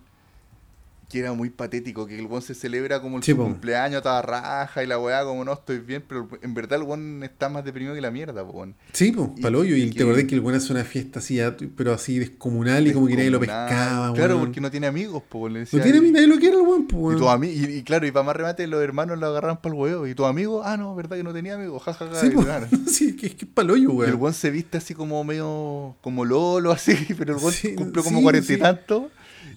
Que 1.15 1.21
era 1.21 1.33
muy 1.33 1.49
patético, 1.49 2.09
que 2.09 2.19
el 2.19 2.27
weón 2.27 2.43
se 2.43 2.57
celebra 2.57 3.01
como 3.01 3.19
el 3.19 3.23
Sí, 3.23 3.35
cumpleaños, 3.35 4.03
toda 4.03 4.21
raja 4.21 4.83
y 4.83 4.87
la 4.89 4.99
weá 4.99 5.23
como 5.23 5.45
no 5.45 5.53
estoy 5.53 5.79
bien, 5.79 6.03
pero 6.09 6.29
en 6.43 6.55
verdad 6.55 6.81
el 6.81 6.85
weón 6.89 7.23
está 7.23 7.49
más 7.49 7.65
deprimido 7.65 7.95
que 7.95 8.01
la 8.01 8.11
mierda, 8.11 8.43
weón. 8.43 8.75
Sí, 8.93 9.13
pues, 9.13 9.29
Y- 9.37 9.41
paloyo. 9.41 9.77
Y, 9.77 9.83
y 9.83 9.91
te 9.93 10.03
acordás 10.03 10.25
que 10.25 10.35
el 10.35 10.41
weón 10.41 10.57
hace 10.57 10.73
una 10.73 10.83
fiesta 10.83 11.21
así, 11.21 11.39
pero 11.77 11.93
así 11.93 12.19
descomunal 12.19 12.89
y 12.89 12.93
como 12.93 13.07
que 13.07 13.15
nadie 13.15 13.31
lo 13.31 13.39
pescaba, 13.39 14.13
Claro, 14.13 14.35
weón. 14.35 14.47
porque 14.49 14.61
no 14.61 14.73
tiene 14.73 14.89
amigos, 14.89 15.23
po, 15.29 15.49
le 15.49 15.61
decía, 15.61 15.79
No 15.79 15.85
tiene 15.85 16.05
y- 16.05 16.11
nadie 16.11 16.27
lo 16.27 16.37
quiere 16.39 16.57
el 16.57 16.63
weón, 16.63 16.89
pues, 16.89 17.17
Y, 17.17 17.21
weón. 17.23 17.45
y, 17.45 17.49
y 17.77 17.83
claro, 17.85 18.09
y 18.09 18.11
para 18.11 18.25
más 18.27 18.35
remate, 18.35 18.67
los 18.67 18.83
hermanos 18.83 19.17
lo 19.17 19.27
agarraron 19.29 19.59
para 19.59 19.73
el 19.73 19.81
huevo. 19.81 20.09
Y 20.09 20.17
tus 20.17 20.27
amigos, 20.27 20.63
ah, 20.67 20.77
no, 20.77 20.97
verdad 20.97 21.17
que 21.17 21.23
no 21.23 21.33
tenía 21.33 21.55
amigos, 21.55 21.81
jajaja. 21.81 22.21
Sí, 22.21 22.27
y 22.27 22.31
pues, 22.31 22.45
claro. 22.45 22.67
sí, 22.89 23.15
que 23.15 23.27
es 23.29 23.35
que 23.37 23.47
paloyo, 23.47 23.83
Y 23.83 23.93
el 23.93 23.97
weón. 23.99 24.15
weón 24.21 24.35
se 24.35 24.51
viste 24.51 24.79
así 24.79 24.95
como 24.95 25.23
medio, 25.23 25.95
como 26.01 26.25
Lolo, 26.25 26.73
así, 26.73 26.97
pero 27.17 27.37
el 27.37 27.41
weón 27.41 27.53
Sí, 27.53 27.77
cumplió 27.77 28.03
como 28.03 28.19
sí, 28.19 28.23
cuarenta 28.25 28.53
y 28.53 28.57
sí. 28.57 28.61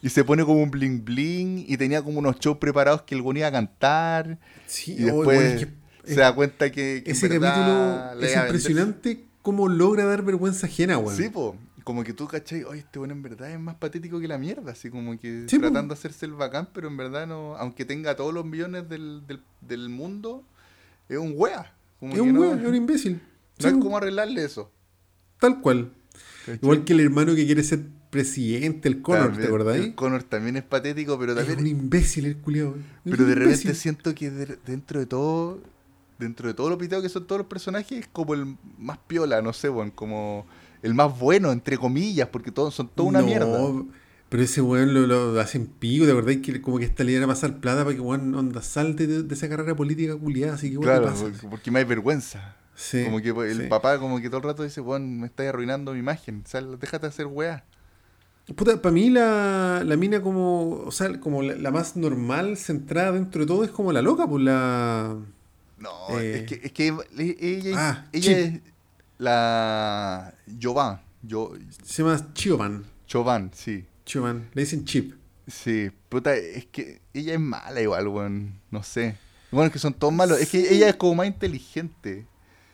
Y 0.02 0.10
se 0.10 0.24
pone 0.24 0.43
como 0.45 0.62
un 0.62 0.72
bling 0.72 1.04
bling. 1.06 1.66
Y 1.68 1.78
tenía 1.78 2.02
como 2.02 2.20
unos 2.20 2.38
shows 2.39 2.58
preparados 2.58 3.02
que 3.04 3.16
el 3.16 3.22
weón 3.22 3.38
iba 3.38 3.48
a 3.48 3.52
cantar. 3.52 4.38
Sí, 4.66 4.95
Y 5.00 5.04
oh, 5.10 5.18
después 5.18 5.66
que- 5.66 6.14
se 6.14 6.20
da 6.22 6.34
cuenta 6.34 6.72
que, 6.72 7.04
ese 7.06 7.28
capítulo 7.28 8.22
es 8.22 8.36
impresionante 8.36 9.26
cómo 9.41 9.68
logra 9.68 10.06
dar 10.06 10.24
vergüenza 10.24 10.68
ajena, 10.68 10.98
weón. 10.98 11.16
Sí, 11.18 11.30
po. 11.30 11.56
Como 11.84 12.04
que 12.04 12.12
tú, 12.14 12.28
¿cachai? 12.28 12.64
Oye, 12.64 12.80
este 12.82 13.00
bueno 13.00 13.14
en 13.14 13.22
verdad 13.22 13.50
es 13.50 13.60
más 13.60 13.76
patético 13.76 14.20
que 14.20 14.28
la 14.28 14.38
mierda. 14.38 14.74
Así 14.74 14.89
como 14.89 15.18
que 15.18 15.45
Sí, 15.48 15.56
po. 15.58 15.64
tratando 15.64 15.93
de 15.93 16.00
hacerse 16.00 16.26
el 16.26 16.34
bacán, 16.34 16.68
pero 16.74 16.88
en 16.89 16.98
verdad 16.98 17.28
no. 17.28 17.56
Aunque 17.56 17.86
tenga 17.86 18.16
todos 18.16 18.34
los 18.34 18.45
millones 18.45 18.89
del, 18.89 19.24
del, 19.26 19.41
del 19.62 19.88
mundo, 19.89 20.43
es 21.08 21.18
un 21.18 21.34
wea. 21.36 21.74
Como 22.00 22.12
es 22.12 22.18
que 22.18 22.22
un 22.22 22.34
no, 22.34 22.41
weón, 22.41 22.60
es 22.60 22.68
un 22.68 22.76
imbécil. 22.76 23.14
no 23.14 23.20
Sí, 23.60 23.68
es 23.68 23.74
po, 23.74 23.80
como 23.80 23.98
arreglarle 23.98 24.43
eso. 24.43 24.70
Tal 25.39 25.62
cual. 25.62 25.91
¿cachai? 26.45 26.60
Igual 26.62 26.84
que 26.84 26.93
el 26.93 27.00
hermano 27.00 27.36
que 27.36 27.45
quiere 27.45 27.64
ser 27.64 27.80
presidente, 28.10 28.88
el 28.88 29.01
Connor, 29.01 29.26
También, 29.28 29.41
¿te 29.41 29.47
acordáis? 29.47 29.84
El 29.86 29.95
Connor 29.95 30.24
también 30.24 30.58
es 30.58 30.64
patético, 30.64 31.18
pero 31.20 31.34
Es 31.34 31.47
un 31.49 31.55
también. 31.55 31.78
imbécil 31.78 32.26
el 32.26 32.38
culiao. 32.38 32.76
Es 33.05 33.12
Pero 33.12 33.26
de 33.26 33.36
repente 33.36 33.76
siento 33.76 34.16
que 34.16 34.30
de- 34.32 34.58
dentro 34.66 34.99
de 34.99 35.05
todo. 35.05 35.60
Dentro 36.20 36.47
de 36.47 36.55
todo 36.55 36.70
lo 36.72 36.80
piteado 36.80 37.03
que 37.03 37.10
son 37.10 37.28
todos 37.28 37.38
los 37.39 37.47
personajes, 37.47 37.99
es 37.99 38.08
como 38.08 38.34
el 38.34 38.58
más 38.80 38.97
piola, 39.05 39.39
no 39.43 39.53
sé, 39.53 39.70
weón. 39.70 39.91
Como 39.91 40.47
el 40.82 40.95
más 40.95 41.20
bueno, 41.20 41.51
entre 41.51 41.78
comillas, 41.78 42.30
porque 42.30 42.51
todos 42.51 42.74
son 42.74 42.89
toda 42.89 43.08
una 43.10 43.20
No, 43.20 43.26
mierda. 43.28 43.86
Pero 44.30 44.43
ese 44.43 44.62
weón 44.62 44.93
lo, 44.95 45.05
lo 45.05 45.39
hacen 45.39 45.68
pico, 45.68 46.05
¿te 46.05 46.12
acordáis 46.12 46.41
que 46.41 46.60
como 46.60 46.80
que 46.80 46.86
esta 46.86 47.03
le 47.03 47.12
iban 47.12 47.26
a 47.26 47.28
pasar 47.28 47.60
plata 47.60 47.84
para 47.84 47.95
que 47.95 48.01
weón 48.01 48.34
onda 48.34 48.62
salte 48.64 49.05
de, 49.05 49.22
de 49.24 49.36
esa 49.36 49.47
carrera 49.47 49.76
política 49.76 50.16
culiada? 50.16 50.55
Así 50.55 50.72
que 50.72 50.78
weón, 50.78 50.89
Claro, 50.89 51.05
¿qué 51.14 51.32
pasa? 51.32 51.47
porque, 51.49 51.70
me 51.70 51.80
hay 51.80 51.86
vergüenza. 51.86 52.55
Sí, 52.74 53.03
como 53.05 53.22
que 53.22 53.30
el 53.30 53.62
sí. 53.62 53.68
papá 53.68 53.99
como 53.99 54.20
que 54.20 54.28
todo 54.30 54.38
el 54.39 54.43
rato 54.43 54.64
dice, 54.64 54.82
weón, 54.82 55.20
me 55.20 55.28
estás 55.28 55.45
arruinando 55.47 55.93
mi 55.93 55.99
imagen. 55.99 56.43
Sal, 56.47 56.80
déjate 56.80 57.05
hacer 57.08 57.28
weá. 57.28 57.64
Puta, 58.56 58.82
para 58.82 58.93
mí 58.93 59.10
la, 59.10 59.84
la 59.86 59.98
mina 59.98 60.22
como, 60.22 60.70
o 60.86 60.91
sea, 60.91 61.20
como 61.20 61.41
la, 61.43 61.56
la 61.56 61.70
más 61.72 61.95
normal, 61.98 62.56
centrada 62.58 63.12
dentro 63.12 63.41
de 63.41 63.48
todo, 63.48 63.64
es 63.66 63.72
como 63.72 63.91
la 63.91 64.02
loca, 64.02 64.26
pues 64.28 64.43
la... 64.43 65.16
No, 65.80 66.20
Eh. 66.20 66.39
es 66.39 66.43
que, 66.45 66.66
es 66.68 66.72
que 66.72 66.98
ella, 67.18 67.72
Ah, 67.78 68.06
ella 68.14 68.24
Chip. 68.34 68.38
es 68.56 68.62
la 69.18 70.34
Jovan. 70.62 71.02
Yo, 71.24 71.54
Se 71.84 72.04
llama 72.04 72.34
Chiovan. 72.34 72.86
Chovan, 73.06 73.52
sí. 73.54 73.86
Chiovan. 74.06 74.50
Le 74.54 74.62
dicen 74.62 74.86
Chip. 74.86 75.14
Sí, 75.48 75.91
puta, 76.10 76.36
es 76.36 76.66
que 76.68 77.02
ella 77.14 77.34
es 77.34 77.39
mala 77.39 77.82
igual, 77.82 78.08
weón. 78.08 78.60
No 78.72 78.82
sé. 78.84 79.18
Bueno, 79.52 79.68
es 79.68 79.74
que 79.74 79.80
son 79.80 79.93
todos 79.93 80.14
malos. 80.14 80.39
Es 80.39 80.50
que 80.50 80.74
ella 80.74 80.89
es 80.89 80.95
como 80.95 81.16
más 81.16 81.28
inteligente. 81.28 82.26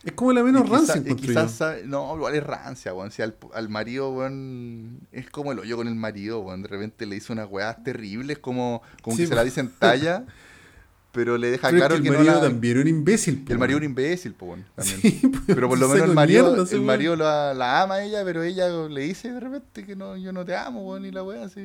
Es 0.03 0.11
como 0.13 0.33
la 0.33 0.43
menos 0.43 0.67
rancia, 0.67 1.01
quizás 1.15 1.61
no, 1.85 2.13
igual 2.15 2.35
es 2.35 2.43
rancia, 2.43 2.93
weón. 2.93 3.11
Si 3.11 3.21
al, 3.21 3.35
al 3.53 3.69
marido, 3.69 4.11
weón, 4.11 4.99
es 5.11 5.29
como 5.29 5.53
el 5.53 5.59
hoyo 5.59 5.77
con 5.77 5.87
el 5.87 5.95
marido, 5.95 6.41
weón. 6.41 6.61
De 6.61 6.67
repente 6.67 7.05
le 7.05 7.15
hizo 7.15 7.31
unas 7.31 7.49
weas 7.49 7.81
terribles, 7.83 8.39
como, 8.39 8.81
como 9.01 9.15
Sí, 9.15 9.23
que 9.23 9.27
se 9.27 9.31
po. 9.31 9.35
la 9.37 9.43
dicen 9.45 9.71
talla, 9.79 10.25
pero 11.13 11.37
le 11.37 11.51
deja 11.51 11.69
Pero 11.69 11.77
es 11.77 11.81
claro 11.81 11.95
que 11.95 11.97
el 11.99 12.03
que, 12.03 12.09
no 12.09 12.17
marido 12.17 12.35
la. 12.35 12.41
también 12.41 12.71
era 12.73 12.81
un 12.81 12.87
imbécil. 12.89 13.45
El 13.47 13.57
marido 13.57 13.77
es 13.77 13.85
un 13.85 13.89
imbécil, 13.91 14.33
po. 14.33 14.57
Sí, 14.79 15.21
pues, 15.31 15.43
Pero 15.47 15.69
por 15.69 15.79
lo 15.79 15.87
menos 15.87 16.09
el 16.09 16.13
marido, 16.13 16.53
mierda 16.53 16.71
el 16.75 16.81
marido 16.81 17.15
la, 17.15 17.53
la 17.53 17.81
ama 17.83 17.95
a 17.95 18.03
ella, 18.03 18.23
pero 18.25 18.43
ella 18.43 18.67
le 18.89 19.01
dice 19.01 19.31
de 19.31 19.39
repente 19.39 19.85
que 19.85 19.95
no, 19.95 20.17
yo 20.17 20.33
no 20.33 20.43
te 20.43 20.53
amo, 20.53 20.85
weón, 20.85 21.05
y 21.05 21.11
la 21.11 21.23
wea 21.23 21.45
así. 21.45 21.61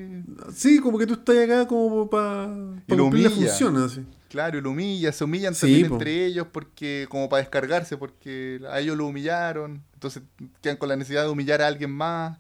Sí, 0.55 0.79
como 0.79 0.97
que 0.97 1.07
tú 1.09 1.15
estás 1.15 1.37
acá 1.39 1.67
como 1.67 2.09
para 2.09 2.49
Y 2.87 2.95
lo 2.95 3.03
cumplir 3.05 3.25
la 3.25 3.31
función, 3.31 3.77
así. 3.79 4.05
Claro, 4.29 4.59
y 4.59 4.61
lo 4.61 4.71
humilla, 4.71 5.11
se 5.13 5.25
humillan 5.25 5.55
Sí, 5.55 5.61
también 5.63 5.89
po. 5.89 5.95
entre 5.95 6.27
ellos 6.27 6.47
porque 6.53 7.07
como 7.09 7.29
para 7.29 7.41
descargarse, 7.43 7.97
porque 7.97 8.61
a 8.71 8.79
ellos 8.81 8.97
lo 8.97 9.07
humillaron, 9.07 9.83
entonces 9.95 10.23
quedan 10.61 10.77
con 10.77 10.89
la 10.91 10.97
necesidad 10.97 11.25
de 11.25 11.31
humillar 11.31 11.63
a 11.63 11.67
alguien 11.67 11.91
más. 11.91 12.39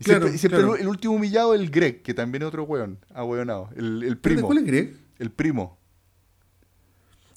Y 0.00 0.04
Claro, 0.04 0.26
siempre, 0.26 0.34
y 0.34 0.38
siempre 0.38 0.58
claro. 0.60 0.74
el, 0.74 0.80
el 0.82 0.88
último 0.88 1.14
humillado 1.14 1.54
es 1.54 1.60
el 1.60 1.70
Greg, 1.70 2.02
que 2.02 2.12
también 2.12 2.42
es 2.42 2.48
otro 2.48 2.64
weón, 2.64 2.98
ahueonado, 3.14 3.68
el, 3.76 4.02
el 4.02 4.18
¿Pero 4.18 4.34
primo. 4.34 4.46
¿Cuál 4.48 4.58
es 4.58 4.64
Greg? 4.64 4.96
El 5.20 5.30
primo. 5.30 5.78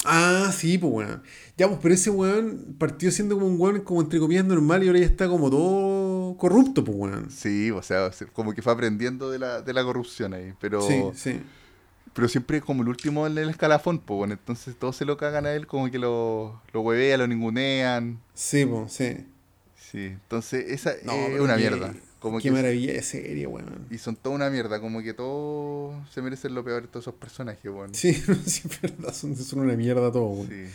Ah, 0.07 0.51
sí, 0.55 0.77
pues 0.77 0.93
weón. 0.93 1.23
Ya, 1.57 1.67
pues, 1.67 1.79
pero 1.81 1.93
ese 1.95 2.09
weón 2.11 2.75
partió 2.77 3.09
siendo 3.11 3.35
como 3.35 3.47
un 3.47 3.59
weón 3.59 3.81
como 3.81 4.01
entre 4.01 4.19
comillas 4.19 4.45
normal 4.45 4.83
y 4.83 4.87
ahora 4.87 4.99
ya 4.99 5.05
está 5.05 5.27
como 5.27 5.49
todo 5.49 6.37
corrupto, 6.37 6.83
pues 6.83 6.95
weón. 6.97 7.31
Sí, 7.31 7.71
o 7.71 7.81
sea, 7.81 8.11
se- 8.11 8.27
como 8.27 8.53
que 8.53 8.61
fue 8.61 8.73
aprendiendo 8.73 9.31
de 9.31 9.39
la, 9.39 9.61
de 9.61 9.73
la 9.73 9.83
corrupción 9.83 10.33
ahí, 10.35 10.53
pero, 10.59 10.81
Sí, 10.81 11.03
sí. 11.15 11.41
Pero 12.15 12.27
siempre 12.27 12.59
como 12.61 12.81
el 12.81 12.89
último 12.89 13.27
en 13.27 13.37
el 13.37 13.49
escalafón, 13.49 13.99
pues 13.99 14.17
bueno, 14.17 14.33
entonces 14.33 14.75
todos 14.75 14.95
se 14.95 15.05
lo 15.05 15.17
cagan 15.17 15.45
a 15.45 15.51
él, 15.51 15.67
como 15.67 15.91
que 15.91 15.99
lo, 15.99 16.59
lo 16.73 16.81
huevean, 16.81 17.19
lo 17.19 17.27
ningunean. 17.27 18.19
Sí, 18.33 18.65
pues, 18.65 18.91
sí. 18.91 19.17
Sí, 19.91 20.05
entonces 20.07 20.65
esa 20.71 20.93
No, 21.03 21.13
es 21.13 21.39
una 21.39 21.55
qué- 21.55 21.61
mierda. 21.69 21.93
Como 22.19 22.37
Qué 22.39 22.43
que 22.45 22.51
maravilla 22.53 22.91
de 22.93 23.03
serie, 23.03 23.45
weón. 23.45 23.85
y 23.91 23.99
son 23.99 24.15
toda 24.15 24.33
una 24.35 24.49
mierda, 24.49 24.81
como 24.81 25.03
que 25.03 25.13
todos 25.13 25.93
se 26.09 26.23
merecen 26.23 26.55
lo 26.55 26.63
peor 26.63 26.81
de 26.81 26.87
todos 26.87 27.03
esos 27.03 27.13
personajes, 27.13 27.63
weón. 27.71 27.93
Sí, 27.93 28.13
sí, 28.45 28.63
es 28.67 28.81
verdad, 28.81 29.13
son, 29.13 29.35
son 29.35 29.59
una 29.59 29.73
mierda 29.75 30.11
todo, 30.11 30.29
weón. 30.29 30.47
Sí. 30.49 30.65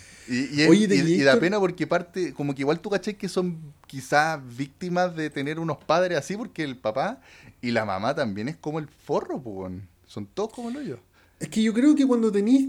Y, 0.52 0.62
y, 0.62 0.66
Oye, 0.68 0.84
y- 0.84 0.86
¿te 0.88 0.94
y 0.94 1.22
da 1.22 1.40
pena 1.40 1.58
porque 1.58 1.88
parte, 1.88 2.32
como 2.34 2.54
que 2.54 2.60
igual 2.62 2.78
tú 2.78 2.88
caché 2.88 3.16
que 3.16 3.28
son 3.28 3.58
quizás 3.88 4.38
víctimas 4.56 5.16
de 5.16 5.28
tener 5.28 5.58
unos 5.58 5.78
padres 5.78 6.18
así, 6.18 6.36
porque 6.36 6.62
el 6.62 6.76
papá 6.76 7.20
y 7.60 7.72
la 7.72 7.84
mamá 7.84 8.14
también 8.14 8.48
es 8.48 8.56
como 8.56 8.78
el 8.78 8.86
forro, 8.86 9.38
weón. 9.38 9.88
Son 10.06 10.26
todos 10.26 10.52
como 10.52 10.70
el 10.70 10.76
hoyo. 10.76 11.00
Es 11.40 11.48
que 11.48 11.62
yo 11.62 11.74
creo 11.74 11.94
que 11.96 12.06
cuando 12.06 12.30
tenís 12.30 12.68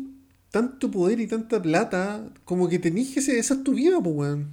tanto 0.50 0.90
poder 0.90 1.20
y 1.20 1.28
tanta 1.28 1.62
plata, 1.62 2.28
como 2.46 2.68
que 2.68 2.80
tenís 2.80 3.14
que 3.14 3.20
esa 3.20 3.54
es 3.54 3.64
tu 3.64 3.74
vida, 3.74 4.02
pues, 4.02 4.16
weón. 4.16 4.50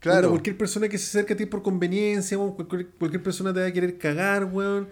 Claro. 0.00 0.30
cualquier 0.30 0.56
persona 0.56 0.88
que 0.88 0.96
se 0.96 1.04
acerque 1.18 1.34
a 1.34 1.36
ti 1.36 1.44
por 1.44 1.62
conveniencia, 1.62 2.38
weón, 2.38 2.54
cualquier, 2.54 2.88
cualquier 2.88 3.22
persona 3.22 3.52
te 3.52 3.60
va 3.60 3.66
a 3.66 3.72
querer 3.72 3.98
cagar, 3.98 4.46
weón. 4.46 4.88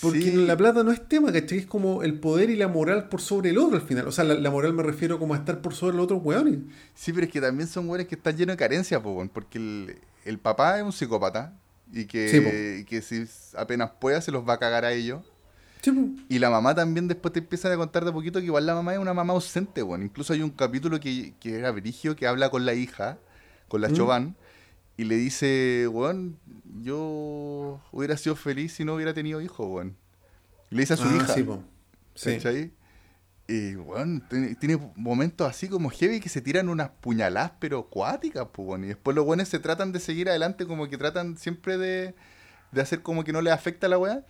Porque 0.00 0.20
Sí. 0.22 0.30
la 0.46 0.56
plata 0.56 0.82
no 0.84 0.92
es 0.92 1.08
tema, 1.08 1.32
¿cachai? 1.32 1.58
Es 1.58 1.66
como 1.66 2.02
el 2.02 2.20
poder 2.20 2.50
y 2.50 2.56
la 2.56 2.68
moral 2.68 3.08
por 3.08 3.20
sobre 3.20 3.50
el 3.50 3.58
otro 3.58 3.76
al 3.76 3.82
final. 3.82 4.06
O 4.06 4.12
sea, 4.12 4.24
la, 4.24 4.34
la 4.34 4.50
moral 4.50 4.72
me 4.74 4.82
refiero 4.82 5.18
como 5.18 5.34
a 5.34 5.38
estar 5.38 5.62
por 5.62 5.74
sobre 5.74 5.96
los 5.96 6.04
otros 6.04 6.20
weones. 6.22 6.58
Sí, 6.94 7.12
pero 7.12 7.26
es 7.26 7.32
que 7.32 7.40
también 7.40 7.66
son 7.68 7.86
güeyes 7.88 8.06
que 8.06 8.14
están 8.14 8.36
llenos 8.36 8.52
de 8.54 8.58
carencia, 8.58 9.02
pues, 9.02 9.16
weón, 9.16 9.28
porque 9.30 9.58
el, 9.58 9.96
el 10.26 10.38
papá 10.38 10.76
es 10.78 10.84
un 10.84 10.92
psicópata 10.92 11.54
y 11.92 12.04
que, 12.04 12.28
Sí, 12.28 12.40
po. 12.40 12.48
y 12.50 12.84
que 12.84 13.00
si 13.02 13.24
apenas 13.56 13.90
pueda 13.98 14.20
se 14.20 14.30
los 14.30 14.46
va 14.48 14.54
a 14.54 14.58
cagar 14.58 14.84
a 14.84 14.92
ellos. 14.92 15.24
Sí. 15.94 16.26
Y 16.28 16.38
la 16.38 16.50
mamá 16.50 16.74
también 16.74 17.08
después 17.08 17.32
te 17.32 17.40
empiezan 17.40 17.72
a 17.72 17.76
contar 17.76 18.04
de 18.04 18.12
poquito 18.12 18.38
que 18.40 18.46
igual 18.46 18.66
la 18.66 18.74
mamá 18.74 18.92
es 18.94 18.98
una 18.98 19.14
mamá 19.14 19.32
ausente, 19.32 19.82
bueno. 19.82 20.04
Incluso 20.04 20.32
hay 20.32 20.42
un 20.42 20.50
capítulo 20.50 20.98
que, 21.00 21.34
que 21.40 21.58
era 21.58 21.70
Brigio 21.70 22.16
que 22.16 22.26
habla 22.26 22.50
con 22.50 22.64
la 22.66 22.74
hija, 22.74 23.18
con 23.68 23.80
la 23.80 23.88
¿Mm? 23.88 23.94
Chauvin, 23.94 24.36
y 24.96 25.04
le 25.04 25.16
dice, 25.16 25.88
weón, 25.90 26.38
yo 26.82 27.80
hubiera 27.92 28.16
sido 28.16 28.36
feliz 28.36 28.72
si 28.72 28.84
no 28.84 28.94
hubiera 28.94 29.12
tenido 29.14 29.40
hijos, 29.40 29.66
weón. 29.68 29.96
Le 30.70 30.80
dice 30.80 30.94
a 30.94 30.96
su 30.96 31.04
Ah, 31.04 31.16
hija. 31.16 31.34
sí, 31.34 31.42
po. 31.42 31.62
Sí. 32.14 32.32
¿cachai? 32.34 32.72
Y, 33.48 33.76
weón, 33.76 34.24
tiene, 34.28 34.54
tiene 34.56 34.78
momentos 34.96 35.48
así 35.48 35.68
como 35.68 35.90
heavy 35.90 36.18
que 36.18 36.28
se 36.28 36.40
tiran 36.40 36.68
unas 36.68 36.88
puñaladas, 37.00 37.52
pero 37.60 37.88
cuáticas, 37.88 38.48
pues. 38.52 38.82
Y 38.82 38.86
después 38.86 39.14
los 39.14 39.24
buenos 39.24 39.48
se 39.48 39.58
tratan 39.60 39.92
de 39.92 40.00
seguir 40.00 40.28
adelante, 40.28 40.66
como 40.66 40.88
que 40.88 40.98
tratan 40.98 41.36
siempre 41.36 41.78
de, 41.78 42.14
de 42.72 42.80
hacer 42.80 43.02
como 43.02 43.22
que 43.22 43.32
no 43.32 43.40
les 43.42 43.52
afecta 43.52 43.86
la 43.86 43.98
weá. 43.98 44.24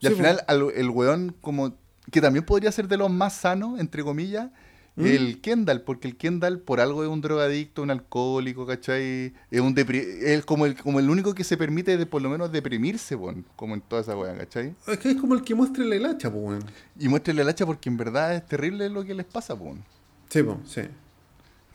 Y 0.00 0.06
al 0.06 0.14
final, 0.14 0.40
al- 0.46 0.72
el 0.74 0.90
weón, 0.90 1.34
como 1.40 1.74
que 2.10 2.20
también 2.20 2.44
podría 2.44 2.72
ser 2.72 2.88
de 2.88 2.96
los 2.96 3.10
más 3.10 3.34
sanos, 3.34 3.78
entre 3.78 4.02
comillas, 4.02 4.50
¿Mm? 4.96 5.06
el 5.06 5.40
Kendall, 5.40 5.82
porque 5.82 6.08
el 6.08 6.16
Kendall 6.16 6.58
por 6.58 6.80
algo 6.80 7.04
es 7.04 7.08
un 7.08 7.20
drogadicto, 7.20 7.82
un 7.82 7.90
alcohólico, 7.92 8.66
¿cachai? 8.66 9.32
Es 9.50 9.60
un 9.60 9.74
depri- 9.76 10.04
es 10.22 10.44
como 10.44 10.66
el, 10.66 10.74
como 10.74 10.98
el 10.98 11.08
único 11.08 11.32
que 11.34 11.44
se 11.44 11.56
permite 11.56 11.96
de 11.96 12.06
por 12.06 12.20
lo 12.22 12.28
menos 12.30 12.50
deprimirse, 12.50 13.14
weón, 13.14 13.44
como 13.56 13.74
en 13.74 13.80
toda 13.82 14.02
esa 14.02 14.16
weá, 14.16 14.36
¿cachai? 14.36 14.74
Es 14.88 14.98
que 14.98 15.10
es 15.12 15.16
como 15.20 15.34
el 15.34 15.42
que 15.42 15.54
muestra 15.54 15.84
la 15.84 15.94
hilacha, 15.96 16.30
pues, 16.30 16.42
weón. 16.44 16.64
Y 16.98 17.08
muéstrele 17.08 17.42
el 17.42 17.48
hacha 17.48 17.64
porque 17.66 17.88
en 17.88 17.96
verdad 17.96 18.34
es 18.34 18.44
terrible 18.46 18.88
lo 18.88 19.04
que 19.04 19.14
les 19.14 19.26
pasa, 19.26 19.54
weón, 19.54 19.84
Sí, 20.28 20.42
po, 20.42 20.60
sí. 20.66 20.82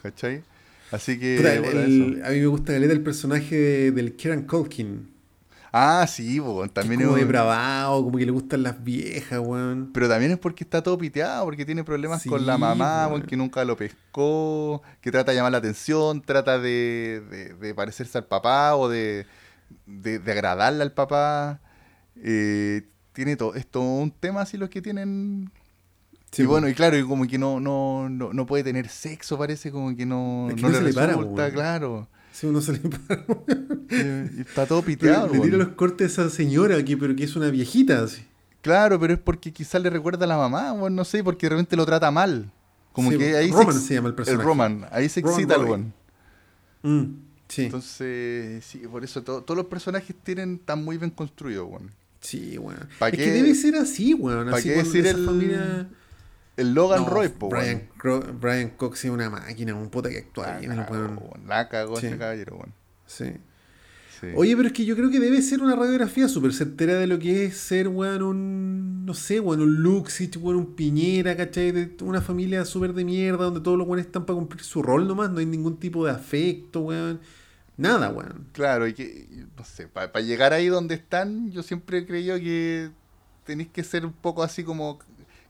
¿cachai? 0.01 0.43
Así 0.91 1.17
que... 1.17 1.37
El- 1.37 1.65
el- 1.65 2.21
a 2.23 2.29
mí 2.29 2.39
me 2.39 2.45
gusta 2.47 2.73
caleta 2.73 2.93
el 2.93 3.01
personaje 3.01 3.55
de- 3.55 3.91
del 3.91 4.13
Kieran 4.15 4.43
Culkin. 4.43 5.09
Ah, 5.77 6.05
sí, 6.07 6.39
que 6.39 6.69
también 6.69 7.01
es 7.01 7.05
como 7.07 7.17
es 7.17 7.23
un- 7.23 7.27
depravado, 7.27 8.01
como 8.05 8.17
que 8.17 8.25
le 8.25 8.31
gustan 8.31 8.63
las 8.63 8.81
viejas, 8.81 9.39
weón. 9.39 9.91
Pero 9.93 10.07
también 10.07 10.31
es 10.31 10.37
porque 10.37 10.63
está 10.63 10.81
todo 10.81 10.97
piteado, 10.97 11.43
porque 11.43 11.65
tiene 11.65 11.83
problemas 11.83 12.21
Sí, 12.21 12.29
con 12.29 12.45
la 12.45 12.57
mamá, 12.57 13.07
weón. 13.07 13.19
porque 13.19 13.35
nunca 13.35 13.65
lo 13.65 13.75
pescó, 13.75 14.81
que 15.01 15.11
trata 15.11 15.31
de 15.31 15.37
llamar 15.37 15.51
la 15.51 15.57
atención, 15.57 16.21
trata 16.21 16.59
de, 16.59 17.21
de- 17.29 17.53
de 17.55 17.75
parecerse 17.75 18.17
al 18.17 18.25
papá 18.25 18.75
o 18.77 18.87
de, 18.87 19.25
de, 19.85 20.19
de 20.19 20.31
agradarle 20.31 20.81
al 20.81 20.93
papá. 20.93 21.59
Eh, 22.23 22.87
tiene 23.11 23.35
todo, 23.35 23.53
es 23.55 23.67
todo 23.67 23.83
un 23.83 24.11
tema 24.11 24.41
así 24.43 24.57
los 24.57 24.69
que 24.69 24.81
tienen. 24.81 25.51
Sí, 26.31 26.43
y 26.43 26.45
bueno, 26.45 26.67
y 26.69 26.73
claro, 26.73 26.97
y 26.97 27.03
como 27.05 27.27
que 27.27 27.37
no, 27.37 27.59
no, 27.59 28.07
no, 28.09 28.31
no 28.33 28.45
puede 28.45 28.63
tener 28.63 28.87
sexo, 28.89 29.37
parece 29.37 29.71
como 29.71 29.95
que 29.95 30.05
no, 30.05 30.47
Es 30.49 30.55
que 30.55 30.61
no 30.61 30.67
no 30.69 30.73
le 30.73 30.79
se 30.79 30.83
le 30.85 30.93
para, 30.93 31.07
resulta, 31.07 31.41
weón. 31.43 31.51
claro. 31.53 32.07
Sí, 32.35 32.47
uno 32.47 32.59
se 32.59 32.73
le 32.73 32.79
para. 33.07 33.23
Está 34.39 34.65
todo 34.65 34.81
piteado. 34.81 35.27
le 35.27 35.39
tira 35.39 35.43
weón. 35.57 35.59
los 35.59 35.67
cortes 35.69 36.19
a 36.19 36.23
esa 36.23 36.29
señora, 36.35 36.83
que, 36.83 36.97
pero 36.97 37.15
que 37.15 37.23
es 37.23 37.35
una 37.37 37.49
viejita, 37.49 38.03
así. 38.03 38.23
Claro, 38.61 38.99
pero 38.99 39.13
es 39.13 39.19
porque 39.19 39.53
quizás 39.53 39.81
le 39.81 39.89
recuerda 39.89 40.25
a 40.25 40.27
la 40.27 40.37
mamá, 40.37 40.73
o 40.73 40.89
no 40.89 41.05
sé, 41.05 41.23
porque 41.23 41.45
de 41.45 41.51
repente 41.51 41.75
lo 41.77 41.85
trata 41.85 42.11
mal. 42.11 42.51
Como 42.91 43.11
Sí, 43.11 43.17
que 43.17 43.35
ahí 43.37 43.51
Roman 43.51 43.79
se 43.79 43.93
llama 43.93 44.09
el 44.09 44.15
personaje. 44.15 44.43
Roman, 44.43 44.85
ahí 44.91 45.07
se 45.07 45.21
Roman 45.21 45.33
excita 45.39 45.55
el 45.55 45.63
weón. 45.65 45.93
Mm, 46.83 47.03
sí, 47.47 47.63
Entonces, 47.63 48.65
sí, 48.65 48.79
por 48.91 49.03
eso 49.03 49.21
to- 49.23 49.41
todos 49.41 49.57
los 49.57 49.67
personajes 49.67 50.15
tienen 50.23 50.59
tan 50.59 50.83
muy 50.83 50.97
bien 50.97 51.11
construidos, 51.11 51.67
weón. 51.69 51.91
sí, 52.19 52.57
weón. 52.57 52.87
¿Pa' 52.99 53.09
Es 53.09 53.17
qué- 53.17 53.23
que 53.25 53.31
debe 53.31 53.55
ser 53.55 53.75
así, 53.75 54.13
weón. 54.13 54.49
pa' 54.49 54.57
Así 54.57 54.69
qué 54.69 54.75
decir 54.75 55.05
el- 55.07 55.25
familia... 55.25 55.87
El 56.57 56.73
Logan 56.73 57.01
No, 57.03 57.09
Roy, 57.09 57.29
po, 57.29 57.49
Brian. 57.49 57.89
Cro- 57.97 58.23
Brian 58.39 58.69
Cox 58.71 59.05
es 59.05 59.11
una 59.11 59.29
máquina, 59.29 59.75
un 59.75 59.89
puta 59.89 60.09
que 60.09 60.19
actúa 60.19 60.47
La 60.47 60.57
bien, 60.59 60.75
cagó. 60.75 61.33
La 61.47 61.67
cagó 61.69 61.99
Sí. 61.99 62.07
ese 62.07 62.17
caballero, 62.17 62.55
weón. 62.55 62.73
Sí. 63.05 63.33
Sí. 64.21 64.27
Oye, 64.33 64.55
pero 64.55 64.67
es 64.69 64.73
que 64.73 64.85
yo 64.85 64.95
creo 64.95 65.09
que 65.11 65.19
debe 65.19 65.41
ser 65.41 65.61
una 65.61 65.75
radiografía 65.75 66.29
súper 66.29 66.53
certera 66.53 66.93
de 66.93 67.05
lo 67.07 67.19
que 67.19 67.43
es 67.45 67.57
ser, 67.57 67.89
weón, 67.89 68.21
un. 68.23 69.05
No 69.05 69.13
sé, 69.13 69.41
weón, 69.41 69.59
un 69.61 69.83
Luxich, 69.83 70.37
weón, 70.37 70.55
un 70.57 70.75
Piñera, 70.75 71.35
¿cachai? 71.35 71.71
De 71.73 71.93
una 72.01 72.21
familia 72.21 72.63
súper 72.63 72.93
de 72.93 73.03
mierda 73.03 73.43
donde 73.43 73.59
todos 73.59 73.77
los 73.77 73.85
weones 73.85 74.05
están 74.05 74.25
para 74.25 74.37
cumplir 74.39 74.63
su 74.63 74.81
rol 74.81 75.05
nomás, 75.07 75.29
no 75.31 75.39
hay 75.39 75.45
ningún 75.45 75.77
tipo 75.77 76.05
de 76.05 76.11
afecto, 76.13 76.79
weón. 76.81 77.19
Nada, 77.75 78.09
weón. 78.09 78.47
Claro, 78.53 78.87
y 78.87 78.93
que, 78.93 79.27
no 79.57 79.65
sé, 79.65 79.87
para 79.87 80.21
llegar 80.21 80.53
ahí 80.53 80.67
donde 80.67 80.95
están, 80.95 81.51
yo 81.51 81.61
siempre 81.61 81.97
he 81.97 82.05
creído 82.05 82.37
que 82.37 82.89
tenéis 83.43 83.67
que 83.73 83.83
ser 83.83 84.05
un 84.05 84.13
poco 84.13 84.41
así 84.43 84.63
como 84.63 84.97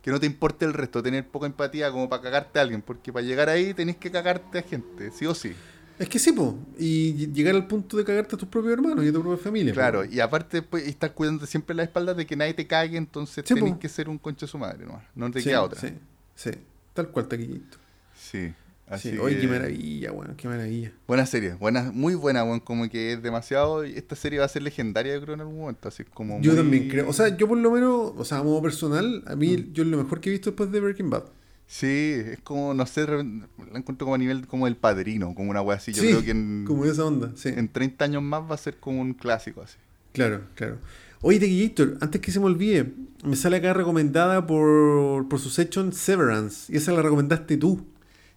que 0.06 0.12
no 0.12 0.20
te 0.20 0.28
importe 0.28 0.66
el 0.66 0.74
resto, 0.74 1.02
tener 1.02 1.28
poca 1.28 1.48
empatía 1.48 1.90
como 1.92 2.08
para 2.08 2.22
cagarte 2.22 2.60
a 2.60 2.62
alguien, 2.62 2.84
porque 2.84 3.12
para 3.12 3.26
llegar 3.26 3.50
ahí 3.50 3.74
tenés 3.74 3.98
que 3.98 4.12
cagarte 4.12 4.60
a 4.60 4.62
gente, 4.62 5.10
sí 5.10 5.26
o 5.26 5.34
sí. 5.34 5.52
Es 5.98 6.08
que 6.08 6.20
sí, 6.20 6.32
po. 6.32 6.60
Y 6.78 7.14
ll- 7.16 7.34
llegar 7.34 7.56
al 7.56 7.66
punto 7.66 7.98
de 7.98 8.06
cagarte 8.06 8.36
a 8.36 8.38
tus 8.38 8.48
propios 8.48 8.74
hermanos 8.74 9.04
y 9.04 9.08
a 9.08 9.12
tu 9.12 9.24
propia 9.24 9.44
familia. 9.44 9.74
Claro, 9.74 10.06
y 10.06 10.20
aparte 10.20 10.62
pues, 10.62 10.86
estar 10.88 11.12
cuidando 11.14 11.48
siempre 11.48 11.76
la 11.76 11.82
espalda 11.82 12.14
de 12.14 12.24
que 12.28 12.36
nadie 12.36 12.54
te 12.54 12.68
cague, 12.68 12.98
entonces 12.98 13.44
Sí, 13.48 13.56
tenés 13.56 13.74
po. 13.74 13.80
que 13.80 13.90
ser 13.90 14.08
un 14.08 14.20
concho 14.20 14.46
de 14.46 14.52
su 14.52 14.60
madre, 14.60 14.86
¿no? 14.86 15.02
No 15.16 15.32
te 15.32 15.40
Sí, 15.42 15.50
queda 15.50 15.64
otra. 15.64 15.82
Sí, 15.82 15.88
sí. 16.36 16.52
Tal 16.94 17.10
cual, 17.10 17.28
taquillito. 17.28 17.78
Sí. 18.16 18.54
Así 18.88 19.12
Sí. 19.12 19.18
Oye, 19.18 19.36
que- 19.36 19.42
qué 19.42 19.48
maravilla, 19.48 20.12
weón, 20.12 20.36
qué 20.38 20.48
maravilla. 20.48 20.92
Buena 21.08 21.26
serie, 21.26 21.54
buena, 21.56 21.92
muy 21.92 22.14
buena, 22.14 22.44
weón, 22.44 22.60
como 22.60 22.88
que 22.88 23.14
es 23.14 23.24
demasiado, 23.24 23.84
esta 23.84 24.16
serie 24.16 24.38
va 24.40 24.46
a 24.46 24.50
ser 24.50 24.62
legendaria 24.62 25.16
yo 25.16 25.22
creo 25.22 25.34
en 25.34 25.42
algún 25.42 25.58
momento, 25.60 25.88
así 25.88 26.04
como 26.04 26.40
Yo 26.42 26.52
muy- 26.52 26.62
también 26.62 26.90
creo. 26.90 27.10
O 27.10 27.14
sea, 27.14 27.36
yo 27.36 27.48
por 27.48 27.58
lo 27.58 27.72
menos, 27.72 28.14
o 28.16 28.24
sea, 28.26 28.40
a 28.40 28.44
modo 28.44 28.62
personal, 28.62 29.24
a 29.26 29.36
mí 29.36 29.58
Mm. 29.58 29.74
yo 29.74 29.84
es 29.84 29.90
lo 29.90 29.98
mejor 29.98 30.22
que 30.22 30.30
he 30.30 30.32
visto 30.34 30.52
después 30.52 30.72
de 30.72 30.80
Breaking 30.82 31.10
Bad. 31.10 31.24
Sí, 31.68 31.88
es 31.88 32.40
como, 32.44 32.76
no 32.76 32.86
sé, 32.86 33.08
la 33.08 33.26
encuentro 33.74 34.06
como 34.06 34.14
a 34.14 34.18
nivel 34.20 34.46
como 34.46 34.68
el 34.68 34.76
padrino, 34.76 35.34
como 35.34 35.50
una 35.50 35.64
wea 35.64 35.78
así, 35.78 35.92
yo 35.92 36.04
Sí, 36.04 36.10
creo 36.10 36.24
que 36.24 36.30
en, 36.32 36.66
Como 36.68 36.86
esa 36.86 37.04
onda, 37.06 37.32
sí. 37.36 37.50
en 37.50 37.70
30 37.70 38.06
años 38.06 38.22
más 38.22 38.44
va 38.44 38.54
a 38.54 38.58
ser 38.60 38.76
como 38.78 39.02
un 39.02 39.14
clásico 39.16 39.64
así. 39.64 39.78
Claro, 40.14 40.42
claro. 40.54 40.78
Oye, 41.22 41.40
Tequillator, 41.40 41.98
antes 42.02 42.22
que 42.22 42.32
se 42.32 42.40
me 42.40 42.46
olvide, 42.46 42.94
me 43.24 43.36
sale 43.36 43.58
acá 43.58 43.74
recomendada 43.74 44.46
por, 44.46 45.28
por 45.28 45.40
su 45.40 45.50
section 45.50 45.92
Severance. 45.92 46.72
Y 46.72 46.78
esa 46.78 46.92
la 46.92 47.02
recomendaste 47.02 47.58
tú. 47.58 47.84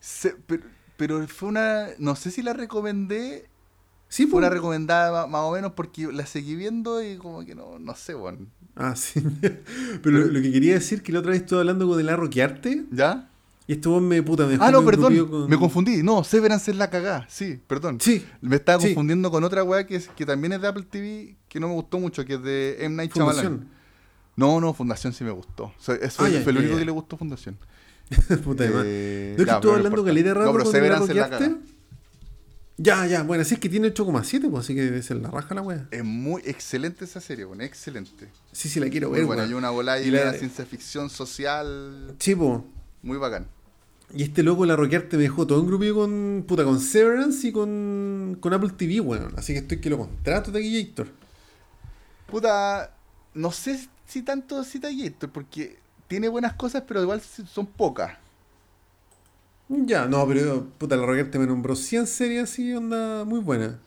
Se- 0.01 0.35
pero, 0.47 0.65
pero 0.97 1.27
fue 1.29 1.49
una, 1.49 1.89
no 1.99 2.17
sé 2.17 2.31
si 2.31 2.43
la 2.43 2.53
recomendé, 2.53 3.49
Sí, 4.11 4.27
fue 4.27 4.39
una 4.39 4.49
recomendada 4.49 5.27
más, 5.27 5.43
o 5.43 5.53
menos 5.53 5.73
porque 5.73 6.11
la 6.11 6.25
seguí 6.25 6.55
viendo 6.57 7.03
y 7.03 7.19
como 7.19 7.45
que 7.45 7.55
no, 7.55 7.79
no 7.79 7.95
sé, 7.95 8.15
weón. 8.15 8.49
Ah, 8.75 8.97
sí. 8.97 9.21
Pero 10.03 10.19
lo, 10.21 10.27
lo 10.29 10.41
que 10.41 10.51
quería 10.51 10.73
decir 10.75 11.03
que 11.03 11.13
la 11.13 11.19
otra 11.19 11.33
vez 11.33 11.43
estuve 11.43 11.59
hablando 11.61 11.87
con 11.87 12.01
el 12.01 12.09
Arroquearte 12.09 12.87
¿Ya? 12.91 13.29
y 13.67 13.73
weón 13.75 14.09
me 14.09 14.23
puta 14.23 14.47
me 14.47 14.57
Ah, 14.61 14.71
no, 14.71 14.83
perdón, 14.83 15.27
con- 15.27 15.51
me 15.51 15.59
confundí. 15.59 16.03
No, 16.03 16.25
Severance 16.25 16.71
es 16.71 16.77
la 16.79 16.89
cagá, 16.89 17.27
sí, 17.29 17.61
perdón. 17.67 18.01
Sí, 18.01 18.25
Me 18.41 18.57
estaba 18.57 18.81
Sí. 18.81 18.87
confundiendo 18.89 19.31
con 19.31 19.45
otra 19.45 19.63
weá 19.63 19.87
que, 19.87 19.97
es, 19.97 20.09
que 20.09 20.25
también 20.25 20.55
es 20.55 20.63
de 20.63 20.69
Apple 20.69 20.87
TV, 20.89 21.37
que 21.51 21.61
no 21.61 21.69
me 21.69 21.75
gustó 21.75 21.99
mucho, 21.99 22.25
que 22.25 22.35
es 22.35 22.43
de 22.43 22.77
M. 22.87 22.97
Night 22.97 23.13
Shyamalan. 23.13 23.43
Fundación. 23.45 23.69
No, 24.37 24.59
no, 24.59 24.73
Fundación 24.73 25.13
sí 25.13 25.23
me 25.23 25.33
gustó. 25.33 25.65
O 25.65 25.75
sea, 25.81 25.97
eso 25.97 26.07
Ah, 26.23 26.29
fue 26.29 26.31
ya, 26.33 26.39
el 26.39 26.45
ya, 26.45 26.51
único 26.61 26.73
ya. 26.75 26.79
que 26.79 26.85
le 26.87 26.93
gustó 26.93 27.19
Fundación. 27.19 27.59
puta 28.45 28.65
de. 28.65 28.71
Eh, 28.85 29.35
¿No 29.37 29.43
es 29.43 29.45
que 29.45 29.45
ya, 29.47 29.55
estuve 29.57 29.73
hablando 29.75 30.05
caleta 30.05 30.35
de 30.35 30.45
No, 30.45 30.53
pero 30.53 30.65
Severance 30.67 31.15
la. 31.15 31.59
Ya, 32.81 33.07
ya, 33.09 33.25
bueno, 33.25 33.43
así 33.43 33.55
es 33.55 33.61
que 33.61 33.69
tiene 33.69 33.93
8,7, 33.93 34.49
pues 34.51 34.65
así 34.65 34.73
que 34.75 34.83
debe 34.83 35.03
ser 35.03 35.17
la 35.17 35.31
raja 35.33 35.53
la 35.53 35.63
wea. 35.63 35.89
Es 35.91 36.05
muy 36.05 36.43
excelente 36.45 37.07
esa 37.07 37.21
serie, 37.21 37.45
bueno, 37.45 37.65
excelente. 37.65 38.29
Sí, 38.53 38.69
sí, 38.69 38.79
la 38.79 38.89
quiero 38.89 39.09
Muy 39.09 39.19
ver, 39.19 39.27
weón. 39.29 39.41
hay 39.41 39.53
una 39.53 39.71
bola 39.71 40.01
Y 40.01 40.07
y 40.07 40.11
la- 40.13 40.33
ciencia 40.35 40.65
ficción 40.65 41.11
social 41.11 42.15
Sí, 42.21 42.37
po. 42.37 42.65
muy 43.03 43.19
bacán. 43.19 43.49
Y 44.15 44.23
este 44.23 44.45
loco, 44.45 44.65
la 44.65 44.77
Roquearte, 44.77 45.17
me 45.17 45.25
dejó 45.25 45.45
todo 45.45 45.61
engrupido 45.61 45.97
con, 45.97 46.45
puta, 46.47 46.63
con 46.65 46.79
Severance 46.79 47.49
y 47.49 47.53
con, 47.53 48.37
con 48.41 48.55
Apple 48.55 48.71
TV, 48.77 49.01
weón. 49.01 49.33
Así 49.37 49.53
que 49.55 49.59
estoy 49.59 49.81
que 49.81 49.91
lo 49.91 49.99
contrato 49.99 50.53
de 50.53 50.63
Gator. 50.85 51.09
Puta, 52.31 52.95
no 53.35 53.51
sé 53.51 53.89
si 54.07 54.23
tanto 54.23 54.63
cita 54.65 54.89
Gator, 54.93 55.31
porque 55.31 55.79
tiene 56.09 56.29
buenas 56.29 56.55
cosas, 56.55 56.83
pero 56.87 57.03
igual 57.03 57.21
son 57.21 57.67
pocas. 57.67 58.17
Ya, 59.69 60.07
no, 60.07 60.27
pero 60.27 60.65
puta, 60.79 60.97
la 60.97 61.05
Roquearte 61.05 61.39
me 61.39 61.47
nombró 61.47 61.77
100 61.77 62.07
series 62.07 62.45
así, 62.45 62.73
onda 62.75 63.25
muy 63.25 63.41
buena. 63.41 63.79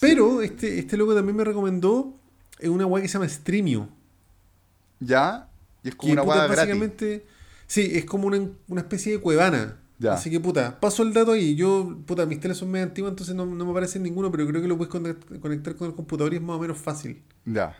Pero 0.00 0.42
este, 0.42 0.78
este 0.78 0.96
loco 0.96 1.14
también 1.14 1.36
me 1.36 1.44
recomendó 1.44 2.14
eh, 2.58 2.68
una 2.68 2.86
weá 2.86 3.02
que 3.02 3.08
se 3.08 3.14
llama 3.14 3.28
Streamio. 3.28 3.88
¿Ya? 4.98 5.48
Y 5.84 5.88
es 5.88 5.94
como 5.94 6.08
que, 6.08 6.12
una 6.14 6.22
puta, 6.24 6.36
gratis. 6.46 6.56
básicamente, 6.56 7.26
sí, 7.66 7.90
es 7.92 8.04
como 8.04 8.26
una, 8.28 8.48
una 8.68 8.80
especie 8.80 9.12
de 9.12 9.20
cuevana. 9.20 9.76
Ya. 9.98 10.14
Así 10.14 10.30
que 10.30 10.40
puta, 10.40 10.80
paso 10.80 11.02
el 11.02 11.12
dato 11.12 11.32
ahí. 11.32 11.54
Yo, 11.54 11.96
puta, 12.06 12.24
mis 12.26 12.40
teles 12.40 12.56
son 12.56 12.70
medio 12.70 12.86
antiguos, 12.86 13.10
entonces 13.12 13.34
no, 13.34 13.44
no 13.46 13.64
me 13.64 13.70
aparece 13.70 14.00
ninguno, 14.00 14.32
pero 14.32 14.46
creo 14.46 14.62
que 14.62 14.68
lo 14.68 14.76
puedes 14.78 14.92
conect- 14.92 15.38
conectar 15.40 15.76
con 15.76 15.88
el 15.88 15.94
computador 15.94 16.32
y 16.32 16.36
es 16.36 16.42
más 16.42 16.56
o 16.56 16.60
menos 16.60 16.78
fácil. 16.78 17.22
Ya. 17.44 17.76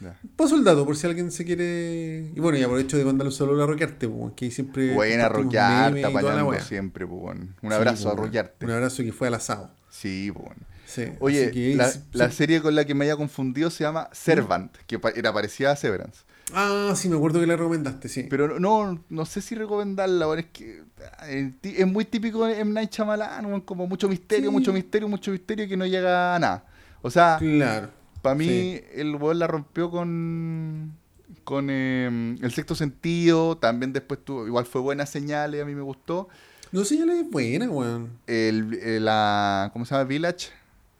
Ya. 0.00 0.18
Paso 0.36 0.56
el 0.56 0.64
dato 0.64 0.84
por 0.84 0.96
si 0.96 1.06
alguien 1.06 1.30
se 1.30 1.44
quiere. 1.44 2.30
Y 2.34 2.40
bueno, 2.40 2.58
y 2.58 2.62
aprovecho 2.62 2.96
de 2.96 3.04
mandarle 3.04 3.30
un 3.30 3.36
saludo 3.36 3.64
a 3.64 3.66
Roquearte, 3.66 4.08
pues, 4.08 4.32
que 4.34 4.44
ahí 4.46 4.50
siempre. 4.50 4.94
Buena 4.94 5.28
Roquearte, 5.28 6.04
apañando 6.04 6.54
siempre, 6.60 7.06
pues. 7.06 7.36
Un 7.38 7.54
Sí, 7.62 7.72
abrazo 7.72 8.08
a 8.08 8.12
pues, 8.16 8.26
Roquearte. 8.26 8.64
Un 8.66 8.72
abrazo 8.72 9.02
que 9.02 9.12
fue 9.12 9.28
al 9.28 9.34
asado. 9.34 9.70
Sí, 9.90 10.30
pues. 10.34 10.50
Sí, 10.86 11.04
Oye, 11.20 11.50
que- 11.50 11.74
la, 11.76 11.88
sí, 11.88 12.00
la 12.12 12.30
sí. 12.30 12.36
serie 12.36 12.62
con 12.62 12.74
la 12.74 12.84
que 12.86 12.94
me 12.94 13.04
haya 13.04 13.16
confundido 13.16 13.68
se 13.70 13.84
llama 13.84 14.08
Servant, 14.12 14.74
que 14.86 14.98
era 15.16 15.32
parecida 15.34 15.72
a 15.72 15.76
Severance. 15.76 16.22
Ah, 16.54 16.94
sí, 16.96 17.10
me 17.10 17.16
acuerdo 17.16 17.40
que 17.40 17.46
la 17.46 17.56
recomendaste, 17.56 18.08
sí. 18.08 18.26
Pero 18.30 18.58
no, 18.58 19.04
no 19.10 19.26
sé 19.26 19.42
si 19.42 19.54
recomendarla, 19.54 20.26
es 20.38 20.46
que 20.46 20.82
eh, 21.26 21.52
es 21.62 21.86
muy 21.86 22.06
típico 22.06 22.48
M. 22.48 22.72
Night 22.72 22.90
Shyamalan, 22.90 23.60
como 23.60 23.86
mucho 23.86 24.08
misterio, 24.08 24.48
Sí. 24.48 24.52
mucho 24.52 24.72
misterio, 24.72 25.08
mucho 25.08 25.30
misterio 25.30 25.68
que 25.68 25.76
no 25.76 25.84
llega 25.84 26.36
a 26.36 26.38
nada. 26.38 26.64
O 27.02 27.10
sea, 27.10 27.36
claro. 27.38 27.90
Para 28.28 28.38
mí 28.38 28.46
Sí. 28.46 28.80
el 28.94 29.16
weón 29.16 29.38
la 29.38 29.46
rompió 29.46 29.90
con 29.90 30.96
con 31.44 31.68
eh, 31.70 32.36
el 32.42 32.52
sexto 32.52 32.74
sentido, 32.74 33.56
también 33.56 33.92
después 33.92 34.20
tuvo, 34.24 34.46
igual 34.46 34.66
fue 34.66 34.80
buena 34.80 35.06
señales, 35.06 35.62
a 35.62 35.64
mí 35.64 35.74
me 35.74 35.82
gustó. 35.82 36.28
No 36.72 36.84
la 37.06 37.14
es 37.14 37.30
buena, 37.30 37.68
weón. 37.70 38.10
El, 38.26 38.74
el- 38.82 39.04
la, 39.06 39.70
¿cómo 39.72 39.84
se 39.86 39.94
llama? 39.94 40.04
Village. 40.04 40.48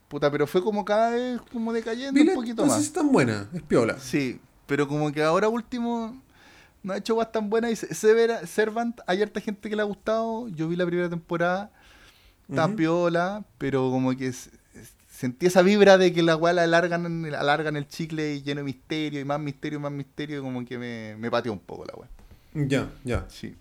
Puta, 0.09 0.31
pero 0.31 0.47
fue 0.47 0.63
como 0.65 0.87
cada 0.87 1.11
vez 1.11 1.39
como 1.53 1.71
decayendo 1.73 2.15
Village 2.15 2.39
un 2.39 2.43
poquito 2.43 2.63
no 2.63 2.69
sé 2.69 2.75
más. 2.77 2.81
si 2.81 2.87
es 2.87 2.93
tan 2.95 3.13
buena, 3.13 3.47
es 3.53 3.61
piola. 3.63 3.99
Sí, 3.99 4.41
pero 4.67 4.89
como 4.89 5.13
que 5.13 5.23
ahora 5.23 5.49
último 5.51 6.19
no 6.83 6.95
ha 6.95 6.97
hecho 6.97 7.15
guas 7.15 7.31
tan 7.31 7.51
buenas. 7.51 7.71
Y 7.73 7.77
Se- 7.77 7.95
Severa- 7.95 8.47
Servant, 8.47 9.01
hay 9.07 9.21
harta 9.21 9.41
gente 9.43 9.69
que 9.69 9.77
le 9.77 9.83
ha 9.83 9.85
gustado. 9.85 10.49
Yo 10.49 10.67
vi 10.69 10.77
la 10.77 10.87
primera 10.87 11.11
temporada, 11.11 11.71
está 12.49 12.69
piola, 12.75 13.45
pero 13.59 13.91
como 13.91 14.17
que 14.17 14.33
sentí 15.19 15.47
esa 15.47 15.63
vibra 15.63 15.99
de 15.99 16.13
que 16.13 16.23
la 16.23 16.37
weá 16.37 16.53
la 16.53 16.63
alargan, 16.63 17.25
alargan 17.35 17.75
el 17.77 17.89
chicle 17.89 18.35
y 18.37 18.43
lleno 18.43 18.61
de 18.61 18.65
misterio 18.65 19.19
y 19.21 19.25
más 19.25 19.41
misterio, 19.41 19.81
más 19.81 19.91
misterio, 19.91 20.43
como 20.43 20.65
que 20.65 20.79
me, 20.79 21.17
me 21.19 21.29
pateó 21.29 21.53
un 21.53 21.59
poco 21.59 21.85
la 21.85 21.95
weá. 21.97 22.09
Ya, 22.69 22.89
ya. 23.05 23.27
Sí. 23.29 23.57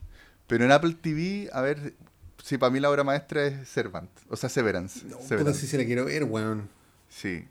Pero 0.46 0.66
en 0.66 0.72
Apple 0.72 0.96
TV, 1.02 1.50
a 1.52 1.62
ver, 1.62 1.96
sí, 2.44 2.60
para 2.60 2.70
mí 2.70 2.80
la 2.80 2.92
obra 2.92 3.04
maestra 3.04 3.44
es 3.48 3.68
Servant, 3.68 4.10
o 4.30 4.36
sea, 4.36 4.50
Severance. 4.50 5.04
No, 5.08 5.18
puta, 5.18 5.52
si 5.54 5.66
se 5.66 5.80
la 5.80 5.86
quiero 5.86 6.06
ver, 6.06 6.26
weón. 6.26 6.70
Sí. 7.10 7.30
Ver, 7.34 7.48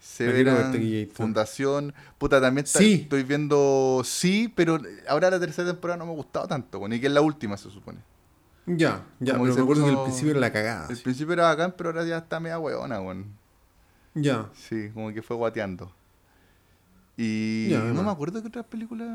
Severance. 0.00 1.08
Fundación. 1.14 1.92
Puta, 2.18 2.40
también 2.40 2.64
está- 2.66 2.78
Sí. 2.78 3.00
estoy 3.02 3.24
viendo 3.24 4.02
sí, 4.04 4.52
pero 4.54 4.78
ahora 5.08 5.30
la 5.30 5.40
tercera 5.40 5.68
temporada 5.72 5.98
no 5.98 6.06
me 6.06 6.12
ha 6.12 6.14
gustado 6.14 6.46
tanto, 6.46 6.78
bueno, 6.78 6.94
y 6.94 7.00
que 7.00 7.08
es 7.08 7.12
la 7.12 7.20
última, 7.20 7.56
se 7.56 7.68
supone. 7.70 7.98
Ya, 8.66 9.04
ya, 9.20 9.34
Como 9.34 9.44
que 9.44 9.50
pero 9.50 9.56
me 9.56 9.62
acuerdo 9.62 9.84
que 9.84 9.90
al 9.98 10.02
principio 10.04 10.30
era 10.30 10.40
la 10.40 10.52
cagada. 10.52 10.88
Sí. 10.94 11.02
principio 11.02 11.34
era 11.34 11.44
bacán, 11.44 11.74
pero 11.76 11.90
ahora 11.90 12.04
ya 12.04 12.18
está 12.18 12.40
media 12.40 12.58
hueona, 12.58 13.00
weón. 13.00 13.26
Ya. 14.14 14.48
Sí, 14.54 14.90
como 14.94 15.12
que 15.12 15.22
fue 15.22 15.36
guateando. 15.36 15.92
Y 17.16 17.68
Ya, 17.68 17.80
no 17.80 18.02
me 18.02 18.10
acuerdo 18.10 18.40
qué 18.40 18.48
otras 18.48 18.64
películas. 18.66 19.08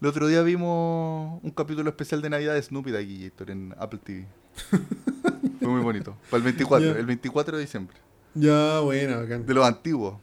El 0.00 0.06
otro 0.06 0.28
día 0.28 0.42
vimos 0.42 1.40
un 1.42 1.50
capítulo 1.50 1.88
especial 1.90 2.22
de 2.22 2.30
Navidad 2.30 2.54
de 2.54 2.62
Snoopy 2.62 2.90
de 2.90 2.98
Aguillator 2.98 3.50
en 3.50 3.74
Apple 3.78 4.00
TV. 4.02 4.26
fue 5.58 5.68
muy 5.68 5.80
bonito. 5.82 6.16
Para 6.30 6.38
el 6.38 6.44
24, 6.44 6.92
Ya. 6.94 6.98
el 6.98 7.06
24 7.06 7.56
de 7.56 7.62
diciembre. 7.62 7.96
Ya, 8.34 8.80
buena, 8.80 9.16
bacán. 9.16 9.44
De 9.46 9.54
los 9.54 9.64
antiguos. 9.64 10.16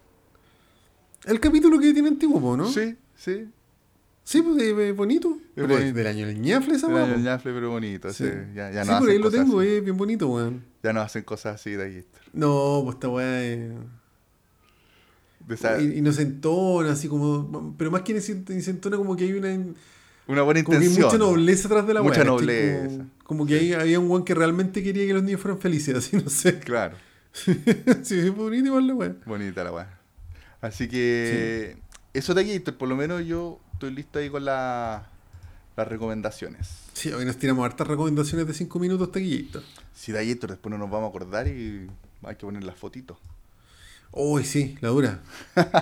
El 1.26 1.40
capítulo 1.40 1.80
que 1.80 1.94
tiene 1.94 2.08
antiguo, 2.10 2.56
¿no? 2.56 2.68
Sí, 2.70 2.96
sí. 3.16 3.50
Sí, 4.30 4.42
pues 4.42 4.62
es 4.62 4.78
es 4.78 4.94
bonito. 4.96 5.38
Pero 5.56 5.68
bonito. 5.70 5.88
es 5.88 5.94
del 5.96 6.06
año 6.08 6.28
del 6.28 6.42
ñafle 6.42 6.76
esa 6.76 6.88
Era 6.88 6.96
weá, 6.98 7.06
el 7.06 7.14
po. 7.14 7.20
ñafle, 7.22 7.54
pero 7.54 7.70
bonito. 7.70 8.12
Sí. 8.12 8.26
Ya, 8.54 8.70
ya 8.72 8.84
sí, 8.84 8.90
no 8.92 8.98
por 9.00 9.08
hacen 9.08 9.10
ahí 9.10 9.20
lo 9.20 9.32
tengo, 9.32 9.60
así. 9.62 9.70
es 9.70 9.84
bien 9.86 9.96
bonito, 9.96 10.28
weón. 10.28 10.64
Ya 10.84 10.92
no 10.92 11.00
hacen 11.00 11.24
cosas 11.24 11.56
así 11.56 11.72
de 11.72 11.84
Aguillator. 11.86 12.22
No, 12.34 12.82
pues 12.84 12.96
esta 12.96 13.08
weá 13.08 13.42
es. 13.46 13.72
Esa- 15.50 15.82
Y, 15.82 16.00
y 16.00 16.02
no 16.02 16.12
se 16.12 16.24
entona, 16.24 16.92
así 16.92 17.08
como. 17.08 17.74
Pero 17.78 17.90
más 17.90 18.02
que 18.02 18.14
ni 18.14 18.20
se 18.20 18.36
ni 18.50 18.62
se 18.62 18.72
entona, 18.72 18.98
como 18.98 19.16
que 19.16 19.24
hay 19.24 19.32
una. 19.34 19.48
una 20.28 20.42
buena 20.42 20.62
Como 20.64 20.78
que 20.78 20.84
hay 20.84 20.90
intención. 20.90 21.06
mucha 21.06 21.18
nobleza 21.18 21.68
atrás 21.70 21.88
de 21.88 21.94
la 21.94 22.02
Mucha 22.02 22.24
nobleza. 22.26 22.88
Como, 22.90 23.10
como 23.24 23.46
que 23.46 23.56
hay- 23.56 23.74
había 23.74 23.98
un 24.00 24.10
weón 24.12 24.26
que 24.26 24.36
realmente 24.36 24.84
quería 24.84 25.06
que 25.08 25.14
los 25.14 25.24
niños 25.24 25.40
fueran 25.40 25.60
felices, 25.62 25.96
así 26.00 26.18
no 26.18 26.30
sé. 26.30 26.60
Claro. 26.60 26.98
sí, 27.32 28.20
es 28.20 28.36
bonito 28.36 28.68
igual 28.68 28.88
la 28.88 28.94
weá. 28.94 29.16
Bonita 29.26 29.64
la 29.64 29.72
weá. 29.72 30.00
Así 30.60 30.90
que 30.90 31.78
eso 32.14 32.34
de 32.34 32.44
Gator, 32.44 32.76
por 32.78 32.90
lo 32.90 32.96
menos 32.98 33.26
yo 33.26 33.62
estoy 33.78 33.92
listo 33.94 34.18
ahí 34.20 34.30
con 34.30 34.44
la- 34.44 35.08
las 35.76 35.88
recomendaciones. 35.88 36.68
Sí, 36.94 37.12
hoy 37.12 37.26
nos 37.26 37.38
tiramos 37.38 37.64
hartas 37.64 37.88
recomendaciones 37.88 38.48
de 38.48 38.54
5 38.56 38.80
minutos 38.80 39.12
taquillito. 39.12 39.62
Si 39.94 40.12
de 40.12 40.28
Gator 40.34 40.50
después 40.52 40.72
no 40.72 40.80
nos 40.80 40.90
vamos 40.90 41.08
a 41.08 41.10
acordar 41.10 41.48
y 41.48 41.88
hay 42.24 42.36
que 42.36 42.46
poner 42.46 42.64
las 42.64 42.76
fotitos. 42.76 43.18
Uy, 44.12 44.44
sí, 44.46 44.78
la 44.82 44.90
dura. 44.90 45.20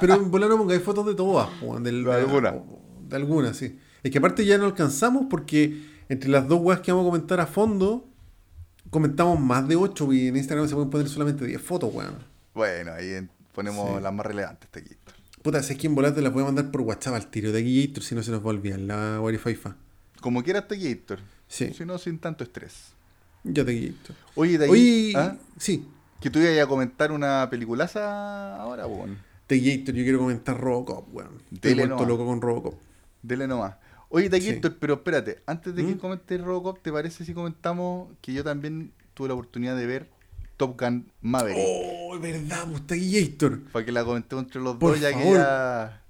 Pero 0.01 0.15
en 0.15 0.29
volar 0.29 0.49
no 0.49 0.57
pongáis 0.57 0.81
fotos 0.83 1.05
de 1.05 1.15
todas, 1.15 1.47
del- 1.81 2.03
De 2.03 2.13
alguna. 2.13 2.53
De 3.07 3.15
algunas, 3.15 3.55
sí. 3.55 3.79
Es 4.03 4.11
que 4.11 4.17
aparte 4.17 4.45
ya 4.45 4.57
no 4.57 4.65
alcanzamos 4.65 5.27
porque 5.29 5.85
entre 6.09 6.29
las 6.29 6.47
dos 6.47 6.59
weas 6.61 6.81
que 6.81 6.91
vamos 6.91 7.05
a 7.07 7.11
comentar 7.11 7.39
a 7.39 7.47
fondo, 7.47 8.05
comentamos 8.89 9.39
más 9.39 9.65
de 9.67 9.77
8 9.77 10.11
y 10.11 10.27
en 10.27 10.35
Instagram 10.35 10.67
se 10.67 10.73
pueden 10.75 10.89
poner 10.89 11.07
solamente 11.07 11.45
10 11.45 11.61
fotos, 11.61 11.93
weón. 11.93 12.17
Bueno, 12.53 12.91
ahí 12.93 13.25
ponemos 13.53 13.95
Sí. 13.97 14.03
las 14.03 14.13
más 14.13 14.25
relevantes 14.25 14.69
Gator. 14.69 15.14
Puta, 15.45 15.61
si 15.61 15.73
es 15.73 15.79
que 15.79 15.85
en 15.85 15.93
volar 15.93 16.15
te 16.15 16.23
las 16.23 16.33
voy 16.33 16.41
a 16.41 16.47
mandar 16.47 16.71
por 16.71 16.81
WhatsApp 16.81 17.13
al 17.13 17.27
tiro 17.27 17.51
de 17.51 17.61
Gator 17.61 18.01
si 18.03 18.15
no 18.15 18.23
se 18.23 18.31
nos 18.31 18.41
va 18.41 18.45
a 18.47 18.49
olvidar 18.49 18.79
la 18.79 19.21
Wi-Fi. 19.21 19.55
Como 20.19 20.41
quiera 20.43 20.61
este 20.61 20.75
Gator. 20.75 21.19
Sí, 21.47 21.71
Si 21.71 21.85
no, 21.85 21.99
sin 21.99 22.17
tanto 22.17 22.43
estrés. 22.43 22.93
ya 23.43 23.63
te 23.63 23.79
Gator. 23.79 24.15
Oye, 24.33 24.57
de 24.57 24.67
Oye, 24.67 25.13
¿ah? 25.15 25.37
sí, 25.59 25.85
que 26.19 26.31
tú 26.31 26.39
ibas 26.39 26.57
a 26.57 26.65
comentar 26.65 27.11
una 27.11 27.47
peliculaza 27.51 28.55
ahora, 28.59 28.87
weón. 28.87 29.19
de 29.47 29.59
Gator 29.59 29.93
yo 29.93 30.01
quiero 30.03 30.17
comentar 30.17 30.59
Robocop, 30.59 31.13
weón. 31.13 31.39
Estoy 31.53 31.75
vuelto 31.75 32.05
loco 32.07 32.25
con 32.25 32.41
Robocop. 32.41 32.73
Dele 33.21 33.45
nomás. 33.47 33.75
Oye, 34.09 34.25
Sí. 34.25 34.29
Taquito, 34.31 34.75
pero 34.79 34.95
espérate, 34.95 35.43
antes 35.45 35.75
de 35.75 35.85
que 35.85 35.93
¿Mm? 35.93 35.99
comentes 35.99 36.41
Robocop, 36.41 36.81
¿te 36.81 36.91
parece 36.91 37.23
si 37.23 37.35
comentamos 37.35 38.09
que 38.19 38.33
yo 38.33 38.43
también 38.43 38.91
tuve 39.13 39.27
la 39.27 39.35
oportunidad 39.35 39.77
de 39.77 39.85
ver 39.85 40.09
Top 40.57 40.79
Gun 40.79 41.11
Maverick? 41.21 41.57
Oh, 41.59 42.17
verdad, 42.19 42.65
pues 42.87 43.11
Gator. 43.11 43.61
Para 43.71 43.85
que 43.85 43.91
la 43.91 44.03
comentemos 44.05 44.45
entre 44.45 44.61
los 44.61 44.77
Por 44.77 44.91
dos, 44.93 45.01
ya 45.01 45.13
que 45.13 45.31
ya 45.33 46.01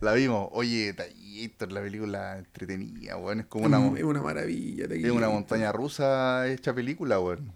la 0.00 0.12
vimos. 0.14 0.48
Oye, 0.52 0.92
Taquito, 0.94 1.66
la 1.66 1.80
película 1.82 2.38
entretenida, 2.38 3.16
weón. 3.16 3.40
Es 3.40 3.46
como 3.46 3.66
una, 3.66 3.98
es 3.98 4.04
una 4.04 4.22
maravilla. 4.22 4.84
es 4.84 5.04
una 5.10 5.20
Gator. 5.20 5.32
montaña 5.32 5.72
rusa 5.72 6.48
hecha 6.48 6.74
película, 6.74 7.20
weón. 7.20 7.52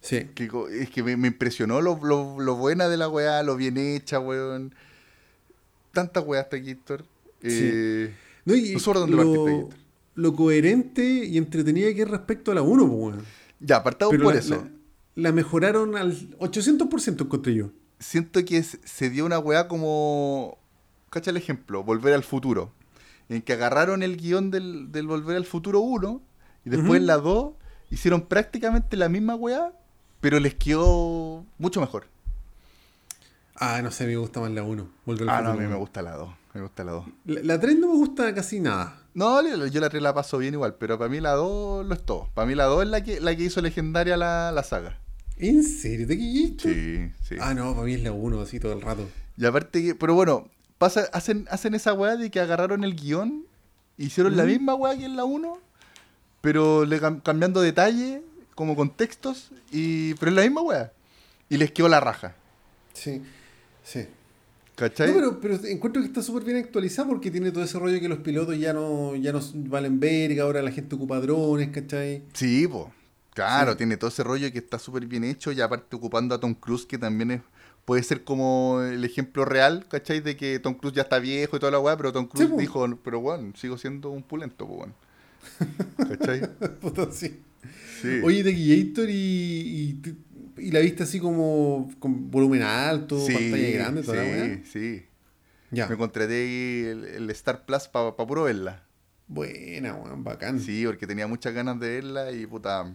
Sí. 0.00 0.24
Que 0.34 0.50
es 0.80 0.90
que 0.90 1.02
me, 1.02 1.16
me 1.16 1.28
impresionó 1.28 1.80
lo, 1.80 1.98
lo, 2.02 2.40
lo 2.40 2.56
buena 2.56 2.88
de 2.88 2.96
la 2.96 3.08
weá, 3.08 3.42
lo 3.42 3.56
bien 3.56 3.76
hecha, 3.78 4.18
weón. 4.18 4.74
Tantas 5.92 6.24
weas, 6.26 6.48
Taquito. 6.48 6.98
Eh, 7.42 8.12
No, 8.44 8.54
y 8.54 8.72
¿Tú 8.74 8.80
sobre 8.80 9.00
dónde 9.00 9.16
lo, 9.16 9.22
partiste, 9.24 9.62
Gator? 9.64 9.78
lo 10.14 10.34
coherente 10.34 11.04
y 11.04 11.38
entretenida 11.38 11.94
que 11.94 12.02
es 12.02 12.08
respecto 12.10 12.50
a 12.52 12.54
la 12.54 12.62
1, 12.62 12.86
pues, 12.86 12.98
weón. 13.00 13.24
Ya, 13.60 13.76
apartado 13.76 14.10
Pero 14.10 14.24
por 14.24 14.34
la, 14.34 14.40
eso. 14.40 14.56
La, 14.56 14.70
la 15.14 15.32
mejoraron 15.32 15.96
al 15.96 16.14
800% 16.38 17.22
encontré 17.22 17.54
yo. 17.54 17.70
siento 17.98 18.44
que 18.44 18.62
se 18.62 19.10
dio 19.10 19.24
una 19.26 19.38
weá 19.38 19.68
como. 19.68 20.58
Cacha 21.10 21.30
el 21.30 21.36
ejemplo, 21.36 21.82
Volver 21.84 22.14
al 22.14 22.22
Futuro. 22.24 22.72
En 23.28 23.42
que 23.42 23.52
agarraron 23.52 24.02
el 24.02 24.16
guion 24.16 24.50
del, 24.50 24.90
del 24.92 25.06
Volver 25.06 25.36
al 25.36 25.44
Futuro 25.44 25.80
1 25.80 26.20
y 26.64 26.70
después 26.70 26.88
Ujú. 26.90 26.94
en 26.96 27.06
la 27.06 27.16
2 27.18 27.54
hicieron 27.90 28.22
prácticamente 28.22 28.96
la 28.96 29.08
misma 29.08 29.34
weá, 29.34 29.72
pero 30.20 30.40
les 30.40 30.54
quedó 30.54 31.44
mucho 31.58 31.80
mejor. 31.80 32.06
Ah, 33.56 33.80
no 33.82 33.90
sé, 33.90 34.06
me 34.06 34.16
gusta 34.16 34.40
más 34.40 34.50
la 34.50 34.62
1. 34.62 34.88
Volver 35.06 35.28
al 35.28 35.36
Ah, 35.36 35.42
no, 35.42 35.48
a 35.48 35.52
futuro. 35.52 35.68
mí 35.68 35.72
me 35.74 35.78
gusta 35.78 36.02
la 36.02 36.12
2. 36.16 36.30
Me 36.54 36.60
gusta 36.62 36.84
la 36.84 36.92
2. 36.92 37.04
La, 37.26 37.40
la 37.42 37.60
3 37.60 37.78
no 37.78 37.88
me 37.88 37.94
gusta 37.94 38.34
casi 38.34 38.60
nada. 38.60 38.98
No, 39.14 39.42
yo 39.46 39.66
yo 39.66 39.80
la 39.80 39.88
3 39.90 40.02
la 40.02 40.14
paso 40.14 40.38
bien 40.38 40.54
igual, 40.54 40.74
pero 40.74 40.98
para 40.98 41.10
mí 41.10 41.20
la 41.20 41.32
2 41.32 41.86
lo 41.86 41.94
es 41.94 42.02
todo. 42.02 42.28
Para 42.34 42.46
mí 42.46 42.54
la 42.54 42.64
2 42.64 42.84
es 42.84 42.88
la 42.88 43.04
que, 43.04 43.20
la 43.20 43.36
que 43.36 43.44
hizo 43.44 43.60
legendaria 43.60 44.16
la, 44.16 44.50
la 44.52 44.62
saga. 44.62 44.98
¿En 45.42 45.62
serio? 45.64 46.06
¿Te? 46.06 46.14
Sí, 46.16 47.12
sí. 47.28 47.34
Ah, 47.40 47.52
no, 47.52 47.72
para 47.74 47.84
mí 47.86 47.94
es 47.94 48.02
la 48.02 48.12
1, 48.12 48.40
así 48.40 48.60
todo 48.60 48.72
el 48.72 48.80
rato. 48.80 49.08
Y 49.36 49.44
aparte 49.44 49.82
que, 49.82 49.94
pero 49.94 50.14
bueno, 50.14 50.48
pasa, 50.78 51.08
hacen, 51.12 51.46
hacen 51.50 51.74
esa 51.74 51.92
weá 51.94 52.16
de 52.16 52.30
que 52.30 52.38
agarraron 52.40 52.84
el 52.84 52.94
guion, 52.94 53.44
hicieron 53.98 54.36
la 54.36 54.44
Ujú. 54.44 54.52
misma 54.52 54.74
weá 54.74 54.96
que 54.96 55.04
en 55.04 55.16
la 55.16 55.24
1, 55.24 55.58
pero 56.40 56.84
le 56.84 57.00
cam- 57.00 57.22
cambiando 57.22 57.60
detalles, 57.60 58.20
como 58.54 58.76
contextos, 58.76 59.50
y, 59.70 60.14
pero 60.14 60.30
es 60.30 60.36
la 60.36 60.42
misma 60.42 60.62
weá. 60.62 60.92
Y 61.48 61.56
les 61.56 61.72
quedó 61.72 61.88
la 61.88 62.00
raja. 62.00 62.34
Sí, 62.92 63.20
sí. 63.82 64.06
¿Cachai? 64.76 65.08
No, 65.08 65.14
pero, 65.14 65.40
pero 65.40 65.66
encuentro 65.66 66.00
que 66.02 66.08
está 66.08 66.22
súper 66.22 66.44
bien 66.44 66.56
actualizado 66.56 67.08
porque 67.08 67.30
tiene 67.30 67.50
todo 67.52 67.62
ese 67.64 67.78
rollo 67.78 68.00
que 68.00 68.08
los 68.08 68.18
pilotos 68.20 68.58
ya 68.58 68.72
no, 68.72 69.14
ya 69.16 69.32
no 69.32 69.40
valen 69.54 70.00
verga, 70.00 70.44
ahora 70.44 70.62
la 70.62 70.70
gente 70.72 70.94
ocupa 70.94 71.20
drones, 71.20 71.68
¿cachai? 71.70 72.22
Sí, 72.32 72.66
po. 72.68 72.90
Claro, 73.34 73.76
tiene 73.76 73.96
todo 73.96 74.10
ese 74.10 74.22
rollo 74.22 74.52
que 74.52 74.58
está 74.58 74.78
súper 74.78 75.06
bien 75.06 75.24
hecho 75.24 75.52
y 75.52 75.60
aparte 75.60 75.96
ocupando 75.96 76.34
a 76.34 76.40
Tom 76.40 76.54
Cruise, 76.54 76.84
que 76.84 76.98
también 76.98 77.30
es 77.30 77.40
puede 77.84 78.02
ser 78.02 78.24
como 78.24 78.80
el 78.82 79.04
ejemplo 79.04 79.44
real, 79.44 79.86
¿cachai? 79.88 80.20
De 80.20 80.36
que 80.36 80.58
Tom 80.58 80.74
Cruise 80.74 80.94
ya 80.94 81.02
está 81.02 81.18
viejo 81.18 81.56
y 81.56 81.60
toda 81.60 81.72
la 81.72 81.80
weá, 81.80 81.96
pero 81.96 82.12
Tom 82.12 82.26
Cruise 82.26 82.56
dijo, 82.56 82.86
pero 83.02 83.20
bueno, 83.20 83.52
sigo 83.56 83.78
siendo 83.78 84.10
un 84.10 84.22
pulento, 84.22 84.66
pues 84.66 84.78
bueno. 84.78 84.94
¿Cachai? 85.96 86.48
Puto, 86.80 87.10
sí. 87.10 87.40
Oye, 88.22 88.42
The 88.42 88.52
Gator 88.52 89.08
y, 89.08 90.00
y, 90.58 90.70
la 90.70 90.80
viste 90.80 91.04
así 91.04 91.18
como 91.20 91.90
con 91.98 92.30
volumen 92.30 92.62
alto, 92.62 93.18
pantalla 93.26 93.70
grande, 93.70 94.02
toda 94.02 94.22
sí, 94.22 94.30
la 94.30 94.36
weá. 94.36 94.60
Sí, 94.64 95.06
Ya. 95.70 95.88
Me 95.88 95.96
contraté 95.96 96.90
el, 96.90 97.04
el 97.04 97.30
Star 97.30 97.64
Plus 97.64 97.88
para 97.88 98.16
pa 98.16 98.26
puro 98.26 98.44
verla. 98.44 98.84
Buena, 99.28 99.94
weón, 99.94 100.24
bacán. 100.24 100.60
Sí, 100.60 100.84
porque 100.84 101.06
tenía 101.06 101.26
muchas 101.26 101.54
ganas 101.54 101.80
de 101.80 101.88
verla 101.88 102.32
y 102.32 102.46
puta, 102.46 102.92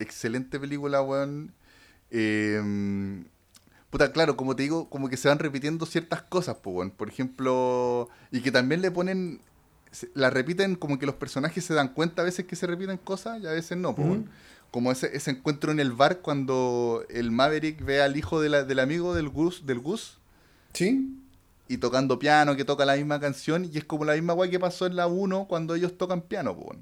excelente 0.00 0.58
película, 0.58 1.02
weón. 1.02 1.52
Eh, 2.10 3.22
puta, 3.90 4.12
claro, 4.12 4.36
como 4.36 4.56
te 4.56 4.62
digo, 4.62 4.88
como 4.88 5.08
que 5.08 5.16
se 5.16 5.28
van 5.28 5.38
repitiendo 5.38 5.84
ciertas 5.86 6.22
cosas, 6.22 6.56
pues, 6.62 6.90
por 6.92 7.08
ejemplo, 7.08 8.08
y 8.30 8.40
que 8.40 8.52
también 8.52 8.80
le 8.82 8.90
ponen, 8.90 9.40
la 10.14 10.30
repiten 10.30 10.76
como 10.76 10.98
que 10.98 11.06
los 11.06 11.16
personajes 11.16 11.64
se 11.64 11.74
dan 11.74 11.92
cuenta 11.92 12.22
a 12.22 12.24
veces 12.24 12.46
que 12.46 12.56
se 12.56 12.66
repiten 12.66 12.96
cosas 12.98 13.40
y 13.42 13.46
a 13.46 13.52
veces 13.52 13.76
no, 13.76 13.94
pues, 13.94 14.20
como 14.70 14.92
ese, 14.92 15.14
ese 15.16 15.32
encuentro 15.32 15.72
en 15.72 15.80
el 15.80 15.92
bar 15.92 16.20
cuando 16.20 17.04
el 17.10 17.32
Maverick 17.32 17.84
ve 17.84 18.00
al 18.00 18.16
hijo 18.16 18.40
de 18.40 18.48
la, 18.48 18.64
del 18.64 18.78
amigo 18.78 19.14
del 19.14 19.28
Gus, 19.28 19.66
del 19.66 19.80
Gus. 19.80 20.18
Sí. 20.72 21.16
Y 21.66 21.78
tocando 21.78 22.18
piano, 22.18 22.56
que 22.56 22.64
toca 22.64 22.84
la 22.84 22.96
misma 22.96 23.20
canción, 23.20 23.64
y 23.64 23.78
es 23.78 23.84
como 23.84 24.04
la 24.04 24.14
misma 24.14 24.32
guay 24.32 24.50
que 24.50 24.58
pasó 24.58 24.86
en 24.86 24.96
la 24.96 25.06
1 25.08 25.46
cuando 25.48 25.74
ellos 25.74 25.96
tocan 25.98 26.22
piano, 26.22 26.56
pues. 26.56 26.78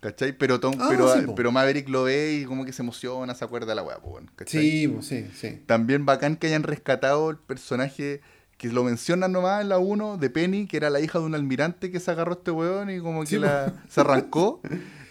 ¿Cachai? 0.00 0.32
Pero, 0.32 0.60
Tom, 0.60 0.74
ah, 0.78 0.86
pero, 0.90 1.34
pero 1.34 1.50
Maverick 1.50 1.88
lo 1.88 2.04
ve 2.04 2.40
y 2.40 2.44
como 2.44 2.64
que 2.64 2.72
se 2.72 2.82
emociona, 2.82 3.34
se 3.34 3.44
acuerda 3.44 3.66
de 3.66 3.74
la 3.74 3.82
weá, 3.82 3.98
¿cachai? 4.36 4.62
Sí, 4.62 4.96
sí, 5.00 5.26
sí. 5.34 5.62
También 5.66 6.06
bacán 6.06 6.36
que 6.36 6.46
hayan 6.46 6.62
rescatado 6.62 7.30
el 7.30 7.36
personaje 7.36 8.20
que 8.58 8.68
lo 8.68 8.84
mencionan 8.84 9.32
nomás 9.32 9.62
en 9.62 9.68
la 9.68 9.78
1 9.78 10.18
de 10.18 10.30
Penny, 10.30 10.66
que 10.66 10.76
era 10.76 10.90
la 10.90 11.00
hija 11.00 11.20
de 11.20 11.24
un 11.24 11.34
almirante 11.34 11.92
que 11.92 12.00
se 12.00 12.10
agarró 12.10 12.32
este 12.32 12.50
weón 12.50 12.90
y 12.90 12.98
como 13.00 13.24
que 13.24 13.38
la, 13.38 13.72
se 13.88 14.00
arrancó. 14.00 14.60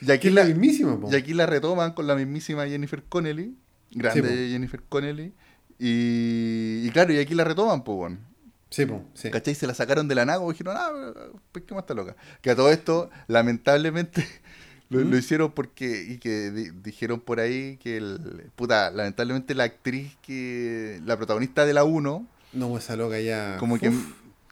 Y 0.01 0.11
aquí 0.11 0.29
la, 0.29 0.43
mismísima, 0.43 0.99
Y 1.09 1.15
aquí 1.15 1.33
la 1.33 1.45
retoman 1.45 1.93
con 1.93 2.07
la 2.07 2.15
mismísima 2.15 2.67
Jennifer 2.67 3.03
Connelly, 3.03 3.57
grande 3.91 4.49
Jennifer 4.51 4.83
Connelly. 4.87 5.33
Y, 5.79 6.89
claro, 6.91 7.13
y 7.13 7.19
aquí 7.19 7.33
la 7.33 7.45
retoman, 7.45 7.83
pues, 7.83 7.97
bueno. 7.97 8.17
Sí, 8.69 8.85
po, 8.85 9.03
sí. 9.13 9.31
¿Cachai? 9.31 9.55
Se 9.55 9.65
la 9.65 9.73
sacaron 9.73 10.07
de 10.07 10.15
la 10.15 10.25
nago 10.25 10.49
y 10.49 10.53
dijeron, 10.53 10.75
ah, 10.77 10.91
pues 11.51 11.63
qué 11.65 11.73
más 11.73 11.83
está 11.83 11.93
loca. 11.93 12.17
Que 12.41 12.51
a 12.51 12.55
todo 12.55 12.69
esto, 12.69 13.09
lamentablemente, 13.27 14.27
lo, 14.89 15.17
hicieron 15.17 15.51
porque, 15.51 16.05
y 16.07 16.17
que 16.17 16.51
dijeron 16.83 17.19
por 17.19 17.39
ahí 17.39 17.77
que, 17.77 17.97
el, 17.97 18.51
puta, 18.55 18.91
lamentablemente 18.91 19.55
la 19.55 19.65
actriz 19.65 20.15
que, 20.21 21.01
la 21.05 21.17
protagonista 21.17 21.65
de 21.65 21.73
la 21.73 21.83
1, 21.83 22.27
no, 22.53 22.77
esa 22.77 22.95
loca 22.95 23.19
ya. 23.19 23.57
Como 23.57 23.77
que, 23.77 23.91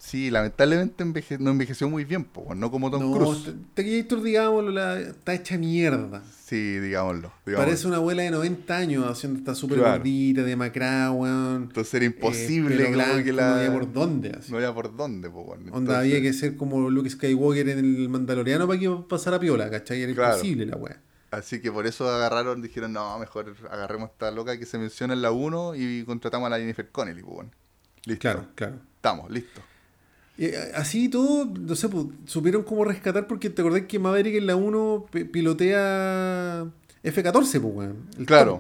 sí, 0.06 0.30
lamentablemente 0.30 1.04
no 1.40 1.52
envejeció 1.52 1.90
muy 1.90 2.06
bien, 2.06 2.24
po, 2.24 2.54
no 2.56 2.70
como 2.70 2.92
Tom 2.92 3.12
no, 3.12 3.18
Cruise. 3.18 3.54
Terminator, 3.74 4.22
digámoslo, 4.22 4.72
la, 4.72 5.00
está 5.00 5.34
hecha 5.34 5.58
mierda. 5.58 6.24
Sí, 6.46 6.80
digámoslo, 6.80 7.32
Parece 7.56 7.88
una 7.88 7.98
abuela 7.98 8.22
de 8.22 8.32
90 8.32 8.78
años 8.78 9.06
haciendo 9.10 9.40
esta 9.40 9.56
súper 9.56 9.80
gordita, 9.80 10.44
demacrada, 10.44 11.12
weón. 11.12 11.64
Entonces 11.64 11.94
era 11.96 12.06
imposible 12.06 12.76
eh, 12.76 13.24
que 13.24 13.34
la... 13.34 13.48
No 13.48 13.56
había 13.56 13.74
por 13.74 13.92
dónde. 13.92 14.30
Así. 14.38 14.52
No 14.52 14.58
había 14.58 14.74
por 14.74 14.96
dónde, 14.96 15.30
po, 15.30 15.58
Onda, 15.72 16.00
había 16.00 16.22
que 16.22 16.34
ser 16.34 16.56
como 16.56 16.90
Luke 16.90 17.10
Skywalker 17.10 17.70
en 17.70 17.80
el 17.80 18.10
Mandaloriano 18.10 18.68
para 18.68 18.80
que 18.80 18.90
pasara 19.10 19.40
piola, 19.40 19.70
¿cachai? 19.72 20.04
Era 20.04 20.12
imposible 20.12 20.68
la 20.68 20.78
weá. 20.78 21.02
Así 21.32 21.60
que 21.60 21.72
por 21.72 21.88
eso 21.88 22.08
agarraron, 22.10 22.62
dijeron, 22.62 22.94
no, 22.94 23.18
mejor 23.20 23.56
agarremos 23.70 24.12
esta 24.12 24.32
loca 24.32 24.58
que 24.58 24.66
se 24.66 24.78
menciona 24.78 25.16
en 25.16 25.22
la 25.22 25.32
1 25.32 25.76
y 25.76 26.04
contratamos 26.06 26.48
a 26.48 26.50
la 26.52 26.60
Jennifer 26.60 26.90
Connelly, 26.92 27.24
pues, 27.24 27.48
Listo. 28.06 28.22
Claro, 28.22 28.48
claro. 28.54 28.76
Estamos, 28.96 29.32
listo. 29.32 29.62
Y 30.38 30.46
eh, 30.46 30.72
así 30.76 31.10
todo, 31.10 31.46
no 31.46 31.76
sé, 31.76 31.90
pues, 31.90 32.06
supieron 32.26 32.64
cómo 32.64 32.84
rescatar 32.84 33.28
porque 33.28 33.50
te 33.50 33.62
acordás 33.62 33.84
que 33.84 34.00
Maverick 34.00 34.36
en 34.36 34.48
la 34.48 34.56
1 34.56 35.06
pilotea 35.32 36.66
F-14, 37.04 37.34
pues, 37.34 37.64
weón. 37.64 38.08
El 38.18 38.26
claro. 38.26 38.60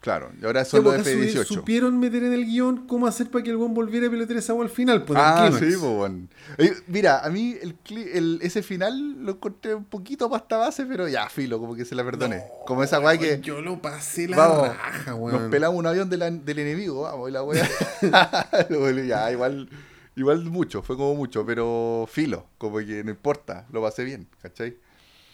Claro, 0.00 0.30
y 0.40 0.46
ahora 0.46 0.64
son 0.64 0.82
los 0.82 0.94
F-18. 0.94 1.44
Supieron 1.44 2.00
meter 2.00 2.24
en 2.24 2.32
el 2.32 2.46
guion 2.46 2.86
cómo 2.86 3.06
hacer 3.06 3.30
para 3.30 3.44
que 3.44 3.50
el 3.50 3.56
weón 3.56 3.74
volviera 3.74 4.06
a 4.06 4.10
pilotear 4.10 4.38
esa 4.38 4.52
agua 4.52 4.64
al 4.64 4.70
final. 4.70 5.04
Pues, 5.04 5.18
ah, 5.22 5.50
sí, 5.52 5.74
pues. 5.78 6.72
Mira, 6.86 7.18
a 7.18 7.28
mí 7.28 7.54
el, 7.60 7.76
el, 8.14 8.38
ese 8.40 8.62
final 8.62 9.22
lo 9.22 9.32
encontré 9.32 9.74
un 9.74 9.84
poquito 9.84 10.30
pasta 10.30 10.56
base, 10.56 10.86
pero 10.86 11.06
ya, 11.06 11.28
filo, 11.28 11.58
como 11.58 11.76
que 11.76 11.84
se 11.84 11.94
la 11.94 12.02
perdoné. 12.02 12.44
como 12.66 12.82
esa 12.82 12.98
weá 12.98 13.18
que. 13.18 13.40
Yo 13.42 13.60
lo 13.60 13.82
pasé 13.82 14.26
la 14.26 14.72
raja, 14.72 15.14
weón. 15.14 15.38
Nos 15.38 15.50
pelamos 15.50 15.78
un 15.78 15.86
avión 15.86 16.08
del 16.08 16.58
enemigo, 16.58 17.02
vamos, 17.02 17.28
y 17.28 17.32
la 17.32 17.42
weá. 17.42 17.68
ya, 19.06 19.30
igual. 19.30 19.68
Igual 20.16 20.44
mucho, 20.44 20.82
fue 20.82 20.96
como 20.96 21.14
mucho, 21.14 21.46
pero 21.46 22.08
filo, 22.10 22.46
como 22.58 22.78
que 22.78 23.04
no 23.04 23.10
importa, 23.10 23.66
lo 23.72 23.80
pasé 23.80 24.04
bien, 24.04 24.26
¿cachai? 24.42 24.76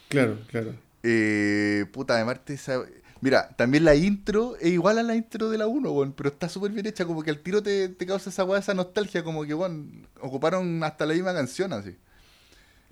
Claro, 0.09 0.39
claro. 0.49 0.75
Eh, 1.03 1.87
puta, 1.93 2.17
de 2.17 2.25
Marte, 2.25 2.59
Mira, 3.21 3.49
también 3.57 3.85
la 3.85 3.95
intro 3.95 4.57
es 4.57 4.73
igual 4.73 4.99
a 4.99 5.03
la 5.03 5.17
intro 5.17 5.49
de 5.49 5.57
la 5.57 5.67
1, 5.67 6.15
pero 6.17 6.29
está 6.29 6.49
súper 6.49 6.71
bien 6.73 6.87
hecha, 6.87 7.07
como 7.07 7.23
que 7.23 7.31
al 7.31 7.41
tiro 7.41 7.63
te, 7.63 7.97
causa 8.07 8.29
esa 8.31 8.45
weá, 8.45 8.61
esa 8.61 8.75
nostalgia, 8.75 9.25
como 9.25 9.45
que, 9.45 9.55
bueno, 9.55 9.87
ocuparon 10.21 10.83
hasta 10.85 11.07
la 11.07 11.15
misma 11.15 11.33
canción 11.33 11.73
así. 11.73 11.97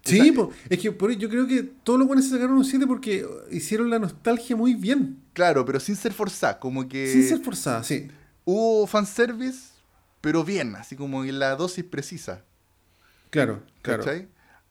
Sí, 0.02 0.34
es 0.68 0.78
que 0.78 0.92
por, 0.92 1.12
yo 1.12 1.30
creo 1.30 1.46
que 1.46 1.62
todos 1.62 1.98
los 1.98 2.06
buenos 2.06 2.26
se 2.26 2.32
sacaron 2.32 2.58
un 2.58 2.64
7 2.64 2.86
porque 2.86 3.26
hicieron 3.50 3.88
la 3.88 3.98
nostalgia 3.98 4.54
muy 4.54 4.74
bien. 4.74 5.18
Claro, 5.32 5.64
pero 5.64 5.80
sin 5.80 5.96
ser 5.96 6.12
forzada, 6.12 6.58
como 6.58 6.86
que... 6.88 7.10
Sin 7.10 7.22
ser 7.26 7.40
forzada, 7.40 7.82
sí. 7.82 8.08
Hubo 8.44 8.86
fanservice, 8.86 9.73
pero 10.24 10.42
bien, 10.42 10.74
así 10.74 10.96
como 10.96 11.22
en 11.22 11.38
la 11.38 11.54
dosis 11.54 11.84
precisa. 11.84 12.40
Claro, 13.28 13.62
claro 13.82 14.02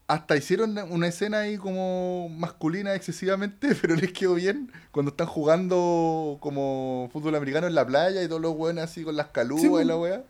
hasta 0.07 0.35
hicieron 0.35 0.77
una 0.89 1.07
escena 1.07 1.41
ahí 1.41 1.57
como 1.57 2.27
masculina 2.27 2.95
excesivamente, 2.95 3.75
pero 3.81 3.95
les 3.95 4.11
quedó 4.11 4.33
bien 4.33 4.71
cuando 4.91 5.11
están 5.11 5.27
jugando 5.27 6.37
como 6.41 7.07
fútbol 7.13 7.35
americano 7.35 7.67
en 7.67 7.75
la 7.75 7.85
playa 7.85 8.23
y 8.23 8.27
todos 8.27 8.41
los 8.41 8.55
weones 8.55 8.83
así 8.83 9.03
con 9.03 9.15
las 9.15 9.27
calúas 9.27 9.63
y 9.63 9.85
la 9.85 9.95
weá. 9.95 10.23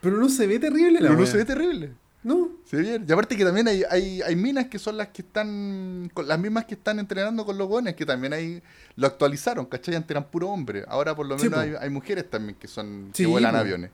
Pero 0.00 0.16
no 0.16 0.30
se 0.30 0.46
ve 0.46 0.58
terrible 0.58 1.00
la 1.00 1.08
Pero 1.08 1.20
no 1.20 1.26
se 1.26 1.36
ve 1.36 1.44
terrible. 1.44 1.92
No. 2.24 2.50
Se 2.64 2.76
ve 2.76 2.82
bien. 2.82 3.04
Y 3.06 3.12
aparte 3.12 3.36
que 3.36 3.44
también 3.44 3.68
hay, 3.68 3.84
hay, 3.90 4.22
hay 4.22 4.36
minas 4.36 4.68
que 4.68 4.78
son 4.78 4.96
las 4.96 5.08
que 5.08 5.20
están, 5.20 6.10
las 6.26 6.38
mismas 6.38 6.64
que 6.64 6.74
están 6.74 6.98
entrenando 6.98 7.44
con 7.44 7.58
los 7.58 7.68
weones, 7.68 7.94
que 7.94 8.06
también 8.06 8.32
ahí 8.32 8.62
lo 8.96 9.06
actualizaron, 9.06 9.66
¿cachai? 9.66 9.94
Antes 9.96 10.12
eran 10.12 10.24
puro 10.24 10.48
hombres. 10.48 10.86
Ahora 10.88 11.14
por 11.14 11.26
lo 11.26 11.36
menos 11.36 11.58
hay, 11.58 11.74
hay, 11.78 11.90
mujeres 11.90 12.30
también 12.30 12.56
que 12.58 12.68
son 12.68 13.10
que 13.12 13.26
vuelan 13.26 13.54
aviones 13.54 13.90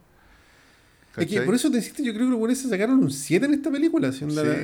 por 1.45 1.55
eso 1.55 1.69
te 1.71 1.77
insisto, 1.77 2.03
yo 2.03 2.13
creo 2.13 2.25
que 2.25 2.31
los 2.31 2.39
buenos 2.39 2.57
se 2.57 2.69
sacaron 2.69 2.99
un 2.99 3.11
7 3.11 3.45
en 3.45 3.53
esta 3.53 3.71
película. 3.71 4.11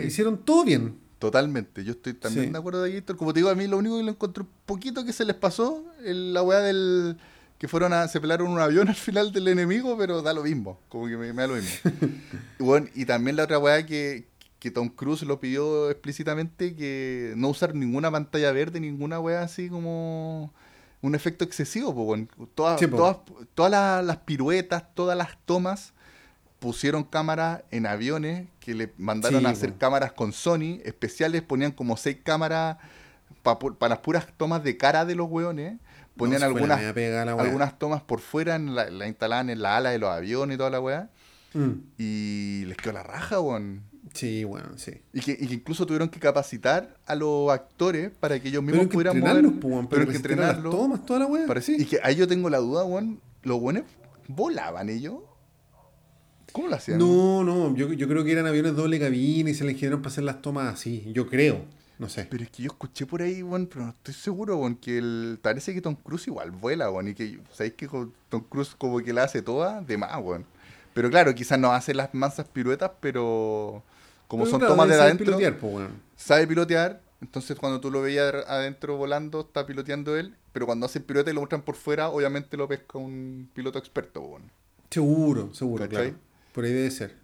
hicieron 0.06 0.38
todo 0.38 0.64
bien. 0.64 1.06
Totalmente, 1.20 1.84
yo 1.84 1.94
estoy 1.94 2.14
también 2.14 2.52
de 2.52 2.60
acuerdo 2.60 2.84
de. 2.84 3.02
Como 3.04 3.34
te 3.34 3.40
digo, 3.40 3.50
a 3.50 3.56
mí 3.56 3.68
lo 3.68 3.78
único 3.78 3.98
que 3.98 4.04
lo 4.04 4.12
encontré 4.12 4.44
un 4.44 4.50
poquito 4.66 5.06
que 5.06 5.14
se 5.14 5.24
les 5.24 5.36
pasó, 5.36 5.84
la 6.04 6.44
weá 6.44 6.60
del. 6.60 7.18
que 7.58 7.68
fueron 7.68 7.94
a. 7.94 8.08
se 8.08 8.20
pelaron 8.20 8.50
un 8.50 8.60
avión 8.60 8.88
al 8.90 8.96
final 8.96 9.32
del 9.32 9.48
enemigo, 9.48 9.98
pero 9.98 10.22
da 10.22 10.34
lo 10.34 10.44
mismo. 10.44 10.80
Como 10.90 11.08
que 11.08 11.16
me, 11.16 11.34
da 11.34 11.48
lo 11.48 11.56
mismo. 11.56 11.92
y, 12.60 12.64
bueno, 12.64 12.88
y 12.94 13.06
también 13.06 13.38
la 13.38 13.46
otra 13.46 13.60
weá 13.60 13.86
que, 13.86 14.28
que 14.60 14.72
Tom 14.72 14.90
Cruise 14.90 15.24
lo 15.24 15.40
pidió 15.40 15.90
explícitamente 15.90 16.76
que 16.76 17.34
no 17.38 17.50
usar 17.50 17.74
ninguna 17.74 18.12
pantalla 18.12 18.52
verde, 18.52 18.80
ninguna 18.80 19.20
weá 19.20 19.42
así 19.42 19.70
como 19.70 20.54
un 21.02 21.16
efecto 21.16 21.44
excesivo. 21.46 21.96
Pues, 21.96 22.28
todas, 22.54 22.80
todas, 22.80 23.18
todas 23.56 24.06
las 24.06 24.18
piruetas, 24.18 24.94
todas 24.94 25.18
las 25.18 25.38
tomas 25.46 25.95
pusieron 26.66 27.04
cámaras 27.04 27.62
en 27.70 27.86
aviones 27.86 28.48
que 28.60 28.74
le 28.74 28.92
mandaron 28.98 29.46
a 29.46 29.52
hacer 29.52 29.76
cámaras 29.76 30.14
con 30.14 30.34
Sony 30.34 30.80
especiales, 30.84 31.44
ponían 31.44 31.72
como 31.72 31.96
seis 31.96 32.18
cámaras 32.24 32.78
para 33.44 33.90
las 33.90 34.00
puras 34.00 34.26
tomas 34.36 34.64
de 34.64 34.76
cara 34.76 35.06
de 35.06 35.14
los 35.14 35.30
hueones. 35.30 35.78
Ponían 36.18 36.42
algunas, 36.42 36.82
algunas 37.40 37.78
tomas 37.78 38.02
por 38.02 38.20
fuera, 38.20 38.58
la, 38.58 38.90
la, 38.90 39.08
instalaban 39.08 39.52
en 39.52 39.62
la 39.62 39.78
ala 39.78 39.92
de 39.92 40.00
los 40.00 40.10
aviones 40.10 40.56
y 40.56 40.58
toda 40.58 40.72
la 40.72 40.80
weá. 40.80 41.12
Mm. 41.54 41.72
Y 42.00 42.66
les 42.66 42.78
quedó 42.78 42.94
la 42.94 43.04
raja, 43.04 43.40
weón. 43.40 43.84
Sí, 44.16 44.44
bueno, 44.44 44.70
sí. 44.78 45.04
Y 45.14 45.20
que, 45.20 45.38
incluso 45.40 45.86
tuvieron 45.86 46.10
que 46.10 46.20
capacitar 46.20 46.98
a 47.06 47.14
los 47.14 47.52
actores 47.52 48.10
para 48.20 48.40
que 48.40 48.48
ellos 48.48 48.64
mismos 48.64 48.88
pudieran 48.88 49.20
mover. 49.20 49.88
pero, 49.88 50.08
que 50.08 50.16
entrenarlos. 50.16 50.76
Tomas, 50.76 51.06
toda 51.06 51.20
la 51.20 51.26
weá. 51.28 51.46
Y 51.78 51.86
que 51.86 52.00
ahí 52.02 52.16
yo 52.16 52.28
tengo 52.28 52.50
la 52.50 52.58
duda, 52.58 52.86
weón. 52.86 53.22
Los 53.44 53.60
buenos 53.60 53.84
volaban 54.28 54.90
ellos. 54.90 55.20
¿Cómo 56.56 56.70
lo 56.70 56.76
hacían? 56.78 57.00
No, 57.00 57.44
no, 57.44 57.76
yo, 57.76 57.92
yo 57.92 58.08
creo 58.08 58.24
que 58.24 58.32
eran 58.32 58.48
aviones 58.48 58.78
doble 58.78 58.98
cabina 58.98 59.50
y 59.50 59.54
se 59.54 59.66
les 59.66 59.76
generaron 59.76 60.02
para 60.02 60.14
hacer 60.14 60.24
las 60.24 60.42
tomas 60.42 60.74
así. 60.74 61.04
Yo 61.12 61.28
creo. 61.28 61.66
No 62.00 62.08
sé. 62.08 62.28
Pero 62.32 62.46
es 62.46 62.50
que 62.50 62.64
yo 62.64 62.68
escuché 62.68 63.06
por 63.06 63.22
ahí, 63.22 63.42
bueno, 63.42 63.68
pero 63.70 63.84
no 63.84 63.92
estoy 63.92 64.14
seguro, 64.14 64.56
bueno, 64.56 64.78
que 64.80 64.98
el, 64.98 65.38
parece 65.42 65.74
que 65.74 65.82
Tom 65.82 65.96
Cruise 65.96 66.28
igual 66.28 66.52
vuela, 66.52 66.88
bueno, 66.88 67.10
y 67.10 67.14
que, 67.14 67.40
¿sabéis 67.52 67.74
que 67.74 67.90
Tom 67.90 68.42
Cruise 68.48 68.74
como 68.78 69.00
que 69.00 69.12
la 69.12 69.24
hace 69.24 69.42
toda? 69.42 69.82
De 69.82 69.98
más, 69.98 70.18
bueno. 70.24 70.46
Pero 70.94 71.10
claro, 71.10 71.36
quizás 71.36 71.60
no 71.60 71.74
hace 71.74 71.94
las 71.94 72.14
mansas 72.14 72.48
piruetas, 72.48 72.90
pero 73.02 73.84
como 74.30 74.46
son 74.46 74.62
tomas 74.62 74.88
de 74.88 74.96
adentro, 74.96 75.26
pilotear, 75.26 75.58
pues, 75.58 75.74
bueno. 75.74 75.90
sabe 76.16 76.48
pilotear, 76.48 77.02
entonces 77.20 77.60
cuando 77.60 77.82
tú 77.82 77.92
lo 77.92 78.02
veías 78.02 78.34
adentro 78.48 78.96
volando, 78.96 79.42
está 79.42 79.66
piloteando 79.66 80.16
él, 80.16 80.38
pero 80.54 80.66
cuando 80.66 80.86
hacen 80.86 81.04
pirueta 81.04 81.32
y 81.32 81.34
lo 81.34 81.42
muestran 81.42 81.64
por 81.64 81.76
fuera, 81.76 82.08
obviamente 82.08 82.56
lo 82.56 82.66
pesca 82.66 82.98
un 82.98 83.50
piloto 83.54 83.78
experto. 83.78 84.40
Seguro, 84.90 85.54
seguro, 85.54 85.84
¿Cachai? 85.84 86.12
claro. 86.12 86.25
Por 86.56 86.66
ahí 86.66 86.72
debe 86.74 86.90
ser. 86.90 87.16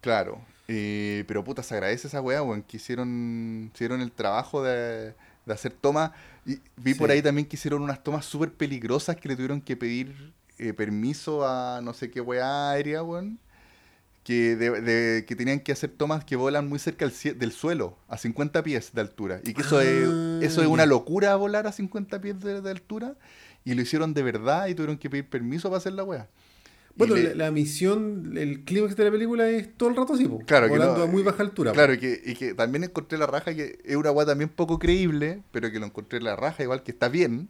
Claro. 0.00 0.40
eh, 0.66 1.24
pero 1.28 1.44
puta, 1.44 1.62
se 1.62 1.74
agradece 1.74 2.08
esa 2.08 2.20
weá, 2.20 2.42
weón, 2.42 2.62
que 2.62 2.78
hicieron, 2.78 3.70
hicieron 3.74 4.00
el 4.00 4.10
trabajo 4.12 4.62
de, 4.64 5.14
de 5.46 5.52
hacer 5.52 5.72
tomas. 5.72 6.10
Y 6.46 6.58
vi 6.76 6.94
por 6.94 7.10
ahí 7.10 7.22
también 7.22 7.46
que 7.46 7.56
hicieron 7.56 7.82
unas 7.82 8.02
tomas 8.02 8.24
súper 8.24 8.52
peligrosas 8.52 9.16
que 9.16 9.28
le 9.28 9.36
tuvieron 9.36 9.60
que 9.60 9.76
pedir 9.76 10.32
eh, 10.58 10.72
permiso 10.72 11.46
a 11.46 11.80
no 11.82 11.92
sé 11.94 12.10
qué 12.10 12.20
weá 12.20 12.70
aérea, 12.70 13.02
weón. 13.02 13.38
Que, 14.24 14.56
de- 14.56 14.80
de- 14.82 15.24
que 15.24 15.34
tenían 15.36 15.60
que 15.60 15.72
hacer 15.72 15.88
tomas 15.90 16.22
que 16.22 16.36
volan 16.36 16.68
muy 16.68 16.78
cerca 16.78 17.06
del, 17.08 17.38
del 17.38 17.52
suelo, 17.52 17.96
a 18.08 18.18
50 18.18 18.62
pies 18.62 18.92
de 18.92 19.00
altura. 19.00 19.40
Y 19.42 19.54
que 19.54 19.62
eso, 19.62 19.80
es, 19.80 20.06
Ah, 20.06 20.40
eso 20.42 20.60
es 20.60 20.68
una 20.68 20.84
locura 20.84 21.34
volar 21.36 21.66
a 21.66 21.72
50 21.72 22.20
pies 22.20 22.38
de, 22.40 22.60
de 22.60 22.70
altura. 22.70 23.14
Y 23.64 23.72
lo 23.74 23.80
hicieron 23.80 24.12
de 24.12 24.22
verdad 24.22 24.66
y 24.68 24.74
tuvieron 24.74 24.98
que 24.98 25.08
pedir 25.08 25.28
permiso 25.30 25.68
para 25.70 25.78
hacer 25.78 25.94
la 25.94 26.04
weá. 26.04 26.28
Bueno, 26.98 27.14
le- 27.14 27.34
la, 27.34 27.44
la 27.46 27.50
misión, 27.50 28.36
el 28.36 28.64
clímax 28.64 28.96
de 28.96 29.04
la 29.04 29.10
película 29.10 29.48
es 29.48 29.72
todo 29.76 29.88
el 29.88 29.96
rato 29.96 30.14
así, 30.14 30.26
po, 30.26 30.40
Claro, 30.40 30.66
que 30.66 30.72
volando 30.72 30.98
no- 30.98 31.02
a 31.04 31.06
muy 31.06 31.22
baja 31.22 31.42
altura. 31.42 31.72
Claro, 31.72 31.94
y 31.94 31.98
que, 31.98 32.20
y 32.26 32.34
que 32.34 32.54
también 32.54 32.84
encontré 32.84 33.16
la 33.18 33.26
raja 33.26 33.54
que 33.54 33.78
es 33.84 33.96
una 33.96 34.10
weá 34.10 34.26
también 34.26 34.50
poco 34.50 34.78
creíble, 34.78 35.42
pero 35.52 35.70
que 35.70 35.78
lo 35.78 35.86
encontré 35.86 36.20
la 36.20 36.36
raja 36.36 36.62
igual 36.62 36.82
que 36.82 36.90
está 36.90 37.08
bien. 37.08 37.48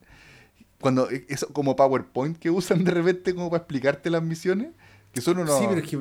Cuando 0.81 1.11
e, 1.11 1.25
eso 1.29 1.49
como 1.53 1.75
PowerPoint 1.77 2.39
que 2.39 2.51
usan 2.51 2.85
de 2.85 2.93
repente 2.93 3.35
como 3.35 3.51
para 3.51 3.63
explicarte 3.63 4.11
las 4.11 4.23
misiones, 4.23 4.69
que 5.13 5.21
son 5.21 5.39
unos... 5.39 5.59
Sí, 5.59 5.65
pero 5.69 5.81
es 5.81 5.89
que 5.89 5.99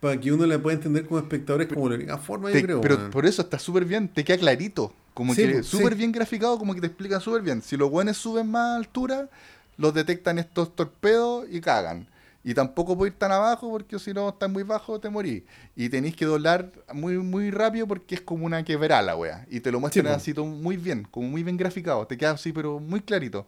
para 0.00 0.20
que 0.20 0.32
uno 0.32 0.46
la 0.46 0.58
pueda 0.60 0.76
entender 0.76 1.06
como 1.06 1.18
espectador 1.20 1.62
es 1.62 1.68
como 1.68 1.88
la 1.88 1.94
única 1.96 2.18
forma, 2.18 2.50
te- 2.52 2.60
yo 2.60 2.66
creo. 2.66 2.80
pero 2.80 3.10
por 3.10 3.26
eso 3.26 3.42
está 3.42 3.58
súper 3.58 3.84
bien, 3.84 4.08
te 4.08 4.24
queda 4.24 4.38
clarito. 4.38 4.92
Como 5.14 5.34
Sí, 5.34 5.42
que 5.42 5.62
súper 5.64 5.94
sí. 5.94 5.98
bien 5.98 6.12
graficado, 6.12 6.58
como 6.58 6.74
que 6.74 6.80
te 6.80 6.86
explican 6.86 7.20
súper 7.20 7.42
bien. 7.42 7.62
Si 7.62 7.76
los 7.76 7.90
buenos 7.90 8.16
suben 8.16 8.48
más 8.48 8.76
altura, 8.76 9.28
los 9.76 9.92
detectan 9.94 10.38
estos 10.38 10.76
torpedos 10.76 11.46
y 11.50 11.60
cagan. 11.60 12.06
Y 12.44 12.54
tampoco 12.54 12.96
puedes 12.96 13.12
ir 13.12 13.18
tan 13.18 13.32
abajo 13.32 13.70
porque 13.70 13.98
si 13.98 14.14
no 14.14 14.28
estás 14.28 14.48
muy 14.48 14.62
bajo 14.62 15.00
te 15.00 15.10
morís. 15.10 15.42
Y 15.76 15.88
tenéis 15.88 16.16
que 16.16 16.24
doblar 16.24 16.72
muy 16.94 17.18
muy 17.18 17.50
rápido 17.50 17.86
porque 17.86 18.14
es 18.14 18.20
como 18.20 18.46
una 18.46 18.64
quebrada 18.64 19.02
la 19.02 19.16
wea. 19.16 19.46
Y 19.50 19.60
te 19.60 19.72
lo 19.72 19.80
muestran 19.80 20.06
así 20.08 20.32
todo 20.32 20.46
muy 20.46 20.76
bien, 20.76 21.06
como 21.10 21.28
muy 21.28 21.42
bien 21.42 21.56
graficado. 21.56 22.06
Te 22.06 22.16
queda 22.16 22.32
así 22.32 22.52
pero 22.52 22.80
muy 22.80 23.00
clarito. 23.00 23.46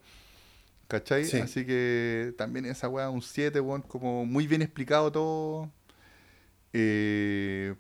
¿Cachai? 0.89 1.25
Sí. 1.25 1.39
Así 1.39 1.65
que 1.65 2.35
también 2.37 2.67
esa 2.67 2.89
wea 2.89 3.11
un 3.11 3.23
7, 3.23 3.61
weón, 3.61 3.83
como 3.83 4.27
muy 4.27 4.49
bien 4.49 4.61
explicado 4.61 5.13
todo. 5.13 5.71
Eh, 6.73 7.75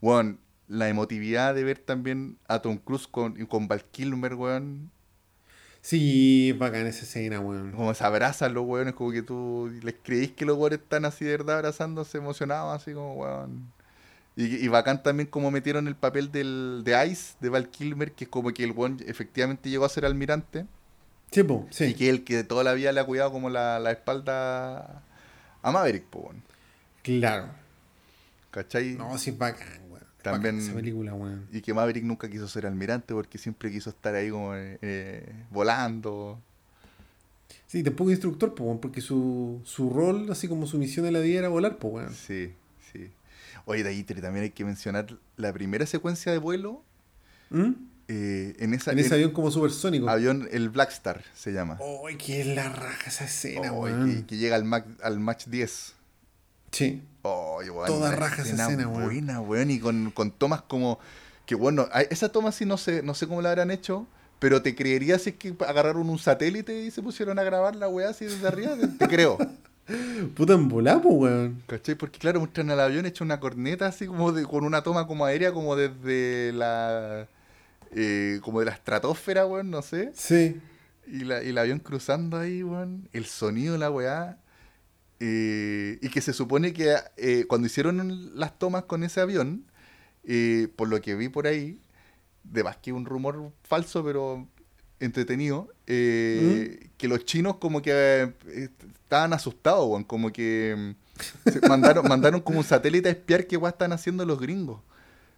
weón, 0.00 0.40
la 0.66 0.88
emotividad 0.88 1.54
de 1.54 1.64
ver 1.64 1.78
también 1.78 2.38
a 2.48 2.60
Tom 2.60 2.78
Cruise 2.78 3.06
con, 3.06 3.34
con 3.46 3.68
Val 3.68 3.84
Kilmer, 3.84 4.34
weón. 4.34 4.90
Sí, 5.88 6.52
bacán 6.52 6.86
esa 6.86 7.04
escena, 7.04 7.40
weón. 7.40 7.72
Como 7.72 7.94
se 7.94 8.04
abrazan 8.04 8.52
los 8.52 8.66
weones, 8.66 8.92
como 8.92 9.10
que 9.10 9.22
tú 9.22 9.72
les 9.82 9.94
creís 10.02 10.32
que 10.32 10.44
los 10.44 10.58
weones 10.58 10.80
están 10.80 11.06
así 11.06 11.24
de 11.24 11.30
verdad 11.30 11.56
abrazándose, 11.56 12.18
emocionados, 12.18 12.76
así 12.76 12.92
como 12.92 13.14
weón. 13.14 13.72
Y, 14.36 14.56
y 14.56 14.68
bacán 14.68 15.02
también 15.02 15.30
como 15.30 15.50
metieron 15.50 15.88
el 15.88 15.96
papel 15.96 16.30
del, 16.30 16.82
de 16.84 17.06
Ice, 17.06 17.36
de 17.40 17.48
Val 17.48 17.70
Kilmer, 17.70 18.12
que 18.12 18.24
es 18.24 18.28
como 18.28 18.52
que 18.52 18.64
el 18.64 18.72
weón 18.72 18.98
efectivamente 19.06 19.70
llegó 19.70 19.86
a 19.86 19.88
ser 19.88 20.04
almirante. 20.04 20.66
Sí, 21.30 21.42
po, 21.42 21.66
sí. 21.70 21.84
Y 21.84 21.94
que 21.94 22.10
el 22.10 22.22
que 22.22 22.44
toda 22.44 22.64
la 22.64 22.74
vida 22.74 22.92
le 22.92 23.00
ha 23.00 23.04
cuidado 23.04 23.32
como 23.32 23.48
la, 23.48 23.78
la 23.78 23.90
espalda 23.90 25.02
a 25.62 25.72
Maverick, 25.72 26.04
po, 26.04 26.18
weón. 26.18 26.42
Claro. 27.02 27.46
¿Cachai? 28.50 28.90
No, 28.90 29.16
sí 29.16 29.30
bacán. 29.30 29.87
También- 30.22 30.56
Bacán 30.56 30.66
esa 30.68 30.74
película, 30.74 31.14
weón. 31.14 31.46
Y 31.52 31.60
que 31.60 31.72
Maverick 31.72 32.04
nunca 32.04 32.28
quiso 32.28 32.48
ser 32.48 32.66
almirante 32.66 33.14
porque 33.14 33.38
siempre 33.38 33.70
quiso 33.70 33.90
estar 33.90 34.14
ahí 34.14 34.30
como 34.30 34.54
eh, 34.54 34.78
eh, 34.82 35.32
volando. 35.50 36.40
Sí, 37.66 37.82
tampoco 37.82 38.10
instructor, 38.10 38.54
po, 38.54 38.80
porque 38.80 39.00
su, 39.00 39.60
su 39.64 39.90
rol, 39.90 40.30
así 40.30 40.48
como 40.48 40.66
su 40.66 40.78
misión 40.78 41.06
en 41.06 41.12
la 41.12 41.20
vida 41.20 41.38
era 41.40 41.48
volar, 41.48 41.78
weón. 41.82 42.12
Sí, 42.14 42.52
sí. 42.92 43.10
Oye, 43.66 43.82
de 43.82 43.90
ahí 43.90 44.02
también 44.02 44.44
hay 44.44 44.50
que 44.50 44.64
mencionar 44.64 45.06
la 45.36 45.52
primera 45.52 45.84
secuencia 45.86 46.32
de 46.32 46.38
vuelo 46.38 46.82
¿Mm? 47.50 47.72
eh, 48.08 48.56
en 48.58 48.72
esa 48.74 48.92
En 48.92 48.98
ese 48.98 49.14
avión 49.14 49.30
como 49.32 49.50
supersónico. 49.50 50.08
avión, 50.08 50.48
el 50.50 50.70
Black 50.70 50.90
Star 50.90 51.22
se 51.34 51.52
llama. 51.52 51.78
¡Ay, 52.08 52.16
qué 52.16 52.40
es 52.40 52.46
la 52.46 52.70
raja 52.70 53.08
esa 53.10 53.24
escena, 53.26 53.72
Oh, 53.74 53.84
que, 53.84 54.24
que 54.26 54.36
llega 54.38 54.56
al, 54.56 54.64
Mach, 54.64 54.84
al 55.02 55.20
Match 55.20 55.46
10. 55.46 55.94
Sí. 56.72 57.02
Oh, 57.22 57.58
weón, 57.58 57.86
Toda 57.86 58.14
raja 58.14 58.42
esa 58.42 58.64
escena, 58.64 58.88
weón. 58.88 59.04
Buena, 59.04 59.40
weón, 59.40 59.70
y 59.70 59.78
con, 59.78 60.10
con 60.10 60.30
tomas 60.30 60.62
como. 60.62 60.98
Que 61.46 61.54
bueno, 61.54 61.88
esa 62.10 62.30
toma 62.30 62.52
sí 62.52 62.66
no 62.66 62.76
sé, 62.76 63.02
no 63.02 63.14
sé 63.14 63.26
cómo 63.26 63.40
la 63.40 63.50
habrán 63.50 63.70
hecho, 63.70 64.06
pero 64.38 64.60
te 64.60 64.74
creería 64.74 65.18
si 65.18 65.30
es 65.30 65.36
que 65.36 65.54
agarraron 65.66 66.10
un 66.10 66.18
satélite 66.18 66.82
y 66.82 66.90
se 66.90 67.02
pusieron 67.02 67.38
a 67.38 67.42
grabar 67.42 67.74
la 67.74 67.88
weá 67.88 68.10
así 68.10 68.26
desde 68.26 68.46
arriba, 68.46 68.76
te, 68.76 68.86
te 68.86 69.08
creo. 69.08 69.38
Puta 70.36 70.58
po, 71.02 71.08
weón. 71.10 71.62
¿Cachai? 71.66 71.94
Porque 71.94 72.18
claro, 72.18 72.40
muestran 72.40 72.70
al 72.70 72.80
avión 72.80 73.06
hecho 73.06 73.24
una 73.24 73.40
corneta 73.40 73.86
así 73.86 74.06
como 74.06 74.32
de, 74.32 74.44
con 74.44 74.64
una 74.64 74.82
toma 74.82 75.06
como 75.06 75.24
aérea, 75.24 75.52
como 75.52 75.76
desde 75.76 76.52
la. 76.52 77.26
eh, 77.92 78.40
como 78.42 78.60
de 78.60 78.66
la 78.66 78.72
estratosfera, 78.72 79.46
weón, 79.46 79.70
no 79.70 79.80
sé. 79.80 80.12
Sí. 80.14 80.60
Y, 81.06 81.20
la, 81.20 81.42
y 81.42 81.48
el 81.48 81.58
avión 81.58 81.78
cruzando 81.78 82.36
ahí, 82.38 82.62
weón. 82.62 83.08
El 83.14 83.24
sonido 83.24 83.72
de 83.72 83.78
la 83.78 83.90
weá. 83.90 84.36
Eh, 85.20 85.98
y 86.00 86.08
que 86.10 86.20
se 86.20 86.32
supone 86.32 86.72
que 86.72 86.96
eh, 87.16 87.44
cuando 87.48 87.66
hicieron 87.66 88.38
las 88.38 88.58
tomas 88.58 88.84
con 88.84 89.02
ese 89.02 89.20
avión, 89.20 89.64
eh, 90.24 90.68
por 90.76 90.88
lo 90.88 91.00
que 91.00 91.14
vi 91.14 91.28
por 91.28 91.46
ahí, 91.46 91.80
de 92.44 92.64
más 92.64 92.76
que 92.76 92.92
un 92.92 93.04
rumor 93.04 93.52
falso, 93.62 94.04
pero 94.04 94.46
entretenido, 95.00 95.68
eh, 95.86 96.90
que 96.96 97.08
los 97.08 97.24
chinos 97.24 97.56
como 97.56 97.82
que 97.82 98.32
estaban 99.04 99.32
asustados. 99.32 100.04
Como 100.06 100.32
que 100.32 100.94
mm, 101.46 101.68
mandaron, 101.68 102.06
mandaron 102.08 102.40
como 102.40 102.58
un 102.58 102.64
satélite 102.64 103.08
a 103.08 103.12
espiar 103.12 103.46
qué 103.46 103.56
weá 103.56 103.70
están 103.70 103.92
haciendo 103.92 104.24
los 104.24 104.38
gringos. 104.40 104.80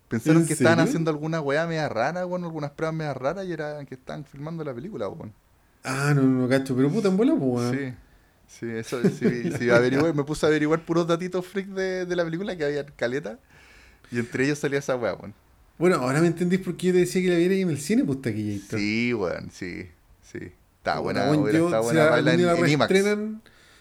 Pensaron 0.08 0.42
¿En 0.42 0.48
que 0.48 0.54
estaban 0.54 0.80
haciendo 0.80 1.10
alguna 1.10 1.40
weá 1.40 1.66
media 1.68 1.88
rara, 1.88 2.26
weón, 2.26 2.42
algunas 2.42 2.72
pruebas 2.72 2.96
media 2.96 3.14
raras 3.14 3.46
y 3.46 3.52
era 3.52 3.84
que 3.84 3.94
estaban 3.94 4.24
filmando 4.24 4.64
la 4.64 4.74
película. 4.74 5.08
Ah, 5.84 6.12
no, 6.14 6.22
no 6.22 6.48
cacho, 6.48 6.74
pero 6.74 6.90
puta 6.90 7.08
en 7.08 7.16
po, 7.16 7.22
weón. 7.22 7.78
Sí, 7.78 7.94
sí, 8.58 8.66
eso 8.70 9.00
sí, 9.10 9.50
sí, 9.58 9.70
averigué, 9.70 10.12
me 10.12 10.24
puse 10.24 10.44
a 10.44 10.48
averiguar 10.48 10.84
puros 10.84 11.06
datitos 11.06 11.46
freak 11.46 11.68
de, 11.68 12.04
de 12.06 12.16
la 12.16 12.24
película 12.24 12.56
que 12.56 12.64
había 12.64 12.84
caleta. 12.84 13.38
Y 14.10 14.18
entre 14.18 14.44
ellos 14.44 14.58
salía 14.58 14.80
esa 14.80 14.96
weá, 14.96 15.14
weón. 15.14 15.32
Bueno, 15.78 15.96
ahora 15.96 16.20
me 16.20 16.26
entendís 16.26 16.60
por 16.60 16.76
qué 16.76 16.88
yo 16.88 16.92
te 16.92 16.98
decía 16.98 17.22
que 17.22 17.28
la 17.28 17.36
viera 17.36 17.54
ahí 17.54 17.62
en 17.62 17.70
el 17.70 17.80
cine, 17.80 18.04
pues 18.04 18.20
taquillator. 18.20 18.78
Sí, 18.78 19.14
weón, 19.14 19.50
sí, 19.50 19.88
sí. 20.30 20.52
Está 20.78 20.98
buena, 20.98 21.24
weón, 21.30 21.42
hubiera 21.44 21.58
yo, 21.58 21.70
si 21.70 21.84
buena 21.84 22.20
la- 22.20 22.34
en, 22.34 22.40
en 22.40 22.68
IMAX. 22.68 22.92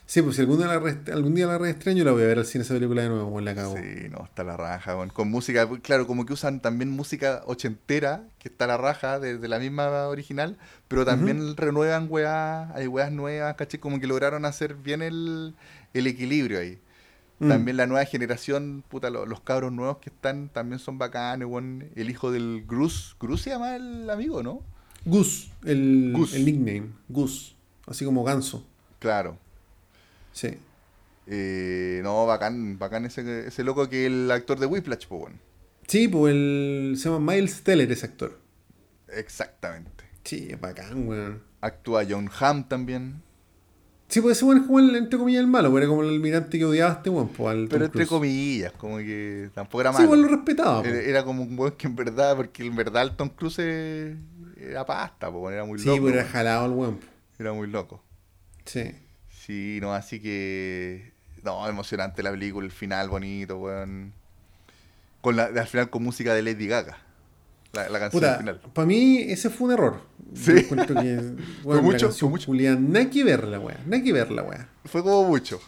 Sí, 0.09 0.23
pues 0.23 0.37
si 0.37 0.41
algún 0.41 0.57
día 0.57 0.65
la, 0.65 0.79
reest- 0.79 1.07
algún 1.13 1.35
día 1.35 1.45
la 1.45 1.59
yo 1.93 2.03
la 2.03 2.11
voy 2.11 2.23
a 2.23 2.25
ver 2.25 2.39
al 2.39 2.45
cine 2.47 2.63
esa 2.63 2.73
película 2.73 3.03
de 3.03 3.09
nuevo, 3.09 3.27
weón, 3.27 3.45
la 3.45 3.53
cago. 3.53 3.75
Sí, 3.77 4.09
no, 4.09 4.23
está 4.25 4.43
la 4.43 4.57
raja, 4.57 4.95
weón. 4.95 5.09
Con 5.09 5.29
música, 5.29 5.69
claro, 5.83 6.07
como 6.07 6.25
que 6.25 6.33
usan 6.33 6.61
también 6.61 6.89
música 6.89 7.43
ochentera, 7.45 8.23
que 8.39 8.47
está 8.49 8.65
la 8.65 8.75
raja 8.77 9.19
de, 9.19 9.37
de 9.37 9.47
la 9.47 9.59
misma 9.59 10.07
original, 10.07 10.57
pero 10.87 11.05
también 11.05 11.55
renuevan 11.55 12.07
weá, 12.09 12.73
hay 12.73 12.87
weas 12.87 13.11
nuevas, 13.11 13.53
caché, 13.55 13.79
como 13.79 13.99
que 13.99 14.07
lograron 14.07 14.45
hacer 14.45 14.73
bien 14.73 15.03
el, 15.03 15.53
el 15.93 16.07
equilibrio 16.07 16.57
ahí. 16.57 16.79
Mm. 17.37 17.49
También 17.49 17.77
la 17.77 17.85
nueva 17.85 18.03
generación, 18.05 18.83
puta, 18.89 19.11
lo- 19.11 19.27
los, 19.27 19.41
cabros 19.41 19.71
nuevos 19.71 19.97
que 19.97 20.09
están 20.09 20.49
también 20.49 20.79
son 20.79 20.97
bacanes, 20.97 21.47
weón. 21.47 21.85
El 21.95 22.09
hijo 22.09 22.31
del 22.31 22.63
Gruz, 22.67 23.15
Gruz 23.19 23.43
se 23.43 23.51
llama 23.51 23.75
el 23.75 24.09
amigo, 24.09 24.41
¿no? 24.41 24.63
Gus, 25.05 25.51
el, 25.65 26.13
Gus. 26.15 26.33
el 26.33 26.45
nickname. 26.45 26.87
Gus. 27.09 27.55
Así 27.85 28.05
como 28.05 28.23
ganso. 28.23 28.65
Claro. 28.97 29.37
Sí. 30.31 30.57
Eh, 31.27 31.99
no, 32.03 32.25
bacán, 32.25 32.79
bacán 32.79 33.05
ese, 33.05 33.47
ese 33.47 33.63
loco 33.63 33.87
que 33.89 34.05
el 34.07 34.29
actor 34.31 34.59
de 34.59 34.65
Whiplash, 34.65 35.07
pues, 35.07 35.21
weón. 35.21 35.39
Sí, 35.87 36.07
pues 36.07 36.33
el. 36.33 36.95
Se 36.97 37.09
llama 37.09 37.33
Miles 37.33 37.61
Teller, 37.63 37.91
ese 37.91 38.05
actor. 38.07 38.39
Exactamente. 39.07 40.03
Sí, 40.23 40.47
es 40.51 40.59
bacán, 40.59 41.07
weón. 41.07 41.43
Actúa 41.61 42.03
John 42.09 42.29
Hamm 42.39 42.67
también. 42.67 43.21
Sí, 44.07 44.21
pues 44.21 44.37
ese 44.37 44.45
weón 44.45 44.59
es 44.61 44.63
como 44.65 44.79
el, 44.79 44.95
entre 44.95 45.19
comillas, 45.19 45.41
el 45.41 45.47
malo, 45.47 45.69
pero 45.69 45.79
era 45.79 45.87
como 45.87 46.01
el 46.01 46.09
almirante 46.09 46.57
que 46.57 46.65
odiaba 46.65 46.91
a 46.91 46.95
este 46.95 47.09
weón, 47.11 47.27
pues 47.29 47.49
al 47.51 47.67
Pero 47.67 47.69
Tom 47.69 47.85
entre 47.85 47.91
Cruise. 47.91 48.09
comillas, 48.09 48.71
como 48.73 48.97
que 48.97 49.49
tampoco 49.53 49.81
era 49.81 49.91
Sí, 49.91 49.97
malo. 49.97 50.05
igual 50.05 50.21
lo 50.21 50.27
respetaba, 50.29 50.79
era, 50.81 50.89
pues. 50.89 51.07
era 51.07 51.23
como 51.25 51.43
un 51.43 51.59
weón 51.59 51.73
que 51.73 51.85
en 51.87 51.95
verdad, 51.95 52.35
porque 52.35 52.65
en 52.65 52.75
verdad 52.75 53.03
el 53.03 53.15
Tom 53.15 53.29
Cruise 53.29 53.59
era 53.59 54.83
pasta, 54.85 55.31
pues, 55.31 55.53
era 55.53 55.63
muy 55.65 55.77
Sí, 55.77 55.85
loco. 55.85 56.01
pues 56.01 56.13
era 56.13 56.23
weón. 56.23 56.33
jalado 56.33 56.65
el 56.65 56.71
weón. 56.71 56.99
Era 57.37 57.53
muy 57.53 57.67
loco. 57.67 58.03
Sí. 58.65 58.91
Sí, 59.49 59.79
no, 59.81 59.95
así 59.95 60.19
que. 60.19 61.11
No, 61.43 61.67
emocionante 61.67 62.21
la 62.21 62.29
película, 62.29 62.67
el 62.67 62.71
final 62.71 63.09
bonito, 63.09 63.57
weón. 63.57 64.13
Con 65.21 65.37
la, 65.37 65.45
al 65.45 65.65
final 65.67 65.89
con 65.89 66.03
música 66.03 66.35
de 66.35 66.43
Lady 66.43 66.67
Gaga. 66.67 66.99
La, 67.73 67.89
la 67.89 67.97
canción 67.97 68.21
Puta, 68.21 68.37
final. 68.37 68.61
para 68.73 68.85
mí 68.85 69.17
ese 69.23 69.49
fue 69.49 69.69
un 69.69 69.73
error. 69.73 70.01
Sí. 70.35 70.53
Que, 70.67 70.75
weón, 71.63 71.83
mucho, 71.83 72.11
fue 72.11 72.29
mucho. 72.29 72.45
culiá, 72.45 72.75
nada 72.75 73.09
que 73.09 73.23
ver 73.23 73.43
la 73.45 73.59
weá, 73.59 73.79
nada 73.87 74.03
que 74.03 74.13
ver 74.13 74.29
la 74.29 74.43
weá. 74.43 74.69
Fue 74.85 75.01
como 75.01 75.23
mucho. 75.27 75.59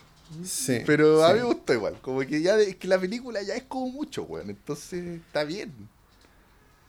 Sí. 0.44 0.82
Pero 0.86 1.26
a 1.26 1.34
mí 1.34 1.40
me 1.40 1.46
gustó 1.46 1.74
igual. 1.74 1.96
Como 2.04 2.20
que 2.20 2.40
ya 2.40 2.58
es 2.60 2.76
que 2.76 2.88
la 2.88 3.00
película 3.00 3.42
ya 3.42 3.56
es 3.56 3.64
como 3.64 3.88
mucho, 3.90 4.26
weón. 4.26 4.52
Entonces 4.52 5.04
está 5.26 5.44
bien. 5.44 5.74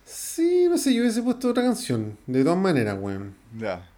Sí, 0.05 0.67
no 0.69 0.77
sé, 0.77 0.93
yo 0.93 1.01
hubiese 1.01 1.23
puesto 1.23 1.49
otra 1.49 1.63
canción. 1.63 2.19
De 2.27 2.45
todas 2.45 2.59
maneras, 2.59 2.99
weón. 3.01 3.35
Ya. 3.59 3.89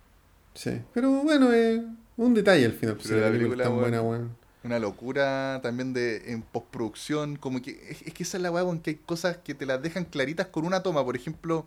Sí. 0.55 0.81
Pero 0.93 1.11
bueno, 1.25 1.53
es 1.53 1.83
un 2.17 2.35
detalle 2.35 2.65
al 2.67 2.73
final. 2.73 2.97
pues, 2.97 3.09
Pero 3.09 3.19
si 3.19 3.21
la 3.21 3.27
la 3.31 3.33
película 3.33 3.65
es 3.65 3.69
tan 3.71 3.79
película, 3.79 4.01
buena, 4.01 4.03
weón. 4.03 4.37
Una 4.65 4.79
locura 4.79 5.61
también 5.63 5.93
de 5.93 6.33
en 6.33 6.41
postproducción, 6.43 7.37
como 7.37 7.61
que 7.61 7.73
es, 7.91 8.01
es 8.03 8.15
que 8.15 8.23
esa 8.23 8.39
es 8.39 8.43
la 8.43 8.51
weá, 8.51 8.65
weón, 8.65 8.81
que 8.81 8.91
hay 8.91 8.97
cosas 8.97 9.37
que 9.39 9.55
te 9.55 9.67
las 9.67 9.83
dejan 9.83 10.05
claritas 10.07 10.47
con 10.47 10.65
una 10.65 10.83
toma. 10.83 11.05
Por 11.05 11.17
ejemplo, 11.17 11.67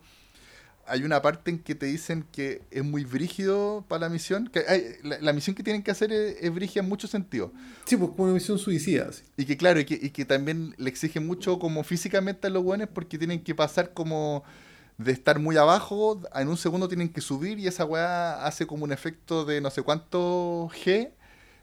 hay 0.88 1.04
una 1.04 1.22
parte 1.22 1.52
en 1.52 1.60
que 1.60 1.76
te 1.76 1.86
dicen 1.86 2.26
que 2.32 2.62
es 2.72 2.84
muy 2.84 3.04
brígido 3.04 3.86
para 3.88 4.02
la 4.08 4.10
misión. 4.10 4.48
Que 4.48 4.64
hay- 4.68 4.96
la, 5.04 5.20
la 5.20 5.34
misión 5.34 5.56
que 5.56 5.62
tienen 5.62 5.84
que 5.84 5.92
hacer 5.92 6.12
es, 6.12 6.38
es 6.42 6.52
brígida 6.52 6.82
en 6.82 6.90
muchos 6.90 7.12
sentidos. 7.12 7.52
Sí, 7.86 7.98
pues 7.98 8.10
como 8.12 8.24
una 8.24 8.34
misión 8.34 8.58
suicida. 8.58 9.08
así. 9.10 9.24
Y 9.38 9.46
que 9.46 9.58
claro, 9.58 9.80
y 9.80 9.86
que, 9.86 10.00
y 10.02 10.10
que 10.10 10.26
también 10.26 10.74
le 10.78 10.90
exigen 10.90 11.28
mucho 11.28 11.60
como 11.60 11.84
físicamente 11.84 12.48
a 12.48 12.50
los 12.50 12.64
buenos 12.64 12.90
porque 12.92 13.20
tienen 13.20 13.44
que 13.44 13.54
pasar 13.54 13.94
como 13.94 14.44
de 14.98 15.12
estar 15.12 15.40
muy 15.40 15.58
abajo, 15.58 16.20
en 16.34 16.48
un 16.48 16.58
segundo 16.58 16.88
tienen 16.88 17.10
que 17.10 17.22
subir 17.22 17.60
y 17.60 17.68
esa 17.68 17.86
weá 17.86 18.46
hace 18.46 18.66
como 18.66 18.84
un 18.84 18.92
efecto 18.92 19.46
de 19.46 19.62
no 19.62 19.70
sé 19.70 19.84
cuánto 19.84 20.70
G 20.84 21.12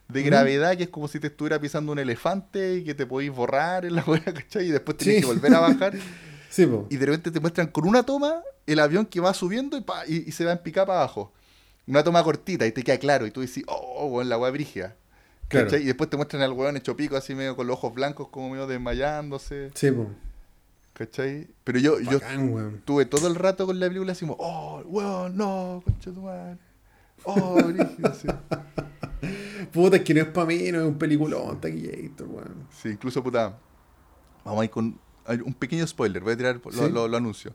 de 0.08 0.22
gravedad, 0.22 0.76
que 0.76 0.84
es 0.84 0.88
como 0.90 1.08
si 1.08 1.18
te 1.18 1.28
estuviera 1.28 1.58
pisando 1.58 1.90
un 1.92 1.98
elefante 1.98 2.76
y 2.76 2.84
que 2.84 2.94
te 2.94 3.06
podéis 3.06 3.32
borrar 3.32 3.84
en 3.84 3.96
la 3.96 4.04
weá, 4.06 4.22
¿cachai? 4.22 4.66
Y 4.66 4.70
después 4.70 4.96
Sí. 5.00 5.20
que 5.20 5.26
volver 5.26 5.54
a 5.54 5.60
bajar. 5.60 5.94
Sí, 6.50 6.66
pues. 6.66 6.82
y 6.88 6.96
de 6.98 7.06
repente 7.06 7.32
te 7.32 7.40
muestran 7.40 7.66
con 7.66 7.84
una 7.88 8.04
toma 8.04 8.40
el 8.66 8.78
avión 8.78 9.06
que 9.06 9.18
va 9.18 9.34
subiendo 9.34 9.76
y, 9.76 9.80
pa, 9.80 10.06
y, 10.06 10.28
y 10.28 10.30
se 10.30 10.44
va 10.44 10.52
en 10.52 10.58
picar 10.58 10.86
para 10.86 11.00
abajo. 11.00 11.32
Una 11.88 12.04
toma 12.04 12.22
cortita 12.22 12.64
y 12.64 12.70
te 12.70 12.84
queda 12.84 12.96
claro. 12.98 13.26
Y 13.26 13.32
tú 13.32 13.40
dices, 13.40 13.64
oh, 13.66 14.06
weón, 14.06 14.28
la 14.28 14.38
weá 14.38 14.52
brígida. 14.52 14.94
Claro. 15.48 15.76
Y 15.76 15.82
después 15.84 16.08
te 16.08 16.16
muestran 16.16 16.42
al 16.42 16.52
weón 16.52 16.76
hecho 16.76 16.96
pico, 16.96 17.16
así 17.16 17.34
medio 17.34 17.56
con 17.56 17.66
los 17.66 17.74
ojos 17.76 17.92
blancos, 17.92 18.28
como 18.28 18.50
medio 18.50 18.68
desmayándose. 18.68 19.72
Sí, 19.74 19.90
pues. 19.90 20.06
¿Cachai? 20.94 21.48
Pero 21.64 21.78
yo, 21.80 21.98
yo 22.00 22.20
Bacán, 22.20 22.52
weón. 22.52 22.82
tuve 22.84 23.04
todo 23.04 23.26
el 23.26 23.34
rato 23.34 23.66
con 23.66 23.78
la 23.80 23.88
película 23.88 24.12
así 24.12 24.24
como, 24.26 24.36
oh, 24.38 24.80
weón, 24.86 25.36
no, 25.36 25.82
concha 25.84 26.12
tu 26.12 26.22
madre. 26.22 26.56
Oh, 27.24 27.54
brígido, 27.62 28.14
sí. 28.14 28.28
Puta, 29.72 29.96
es 29.96 30.02
que 30.04 30.14
no 30.14 30.20
es 30.20 30.26
para 30.28 30.46
mí, 30.46 30.70
no 30.70 30.80
es 30.82 30.86
un 30.86 30.98
peliculón, 30.98 31.60
Taquillator, 31.60 32.28
weón. 32.28 32.68
Sí, 32.70 32.90
incluso, 32.90 33.22
puta. 33.22 33.58
Vamos 34.44 34.60
a 34.60 34.64
ir 34.64 34.70
con 34.70 34.98
un 35.44 35.54
pequeño 35.54 35.86
spoiler, 35.86 36.22
voy 36.22 36.34
a 36.34 36.36
tirar, 36.36 36.60
lo, 36.64 36.70
¿Sí? 36.72 36.90
lo- 36.90 37.08
lo 37.08 37.16
anuncio. 37.16 37.54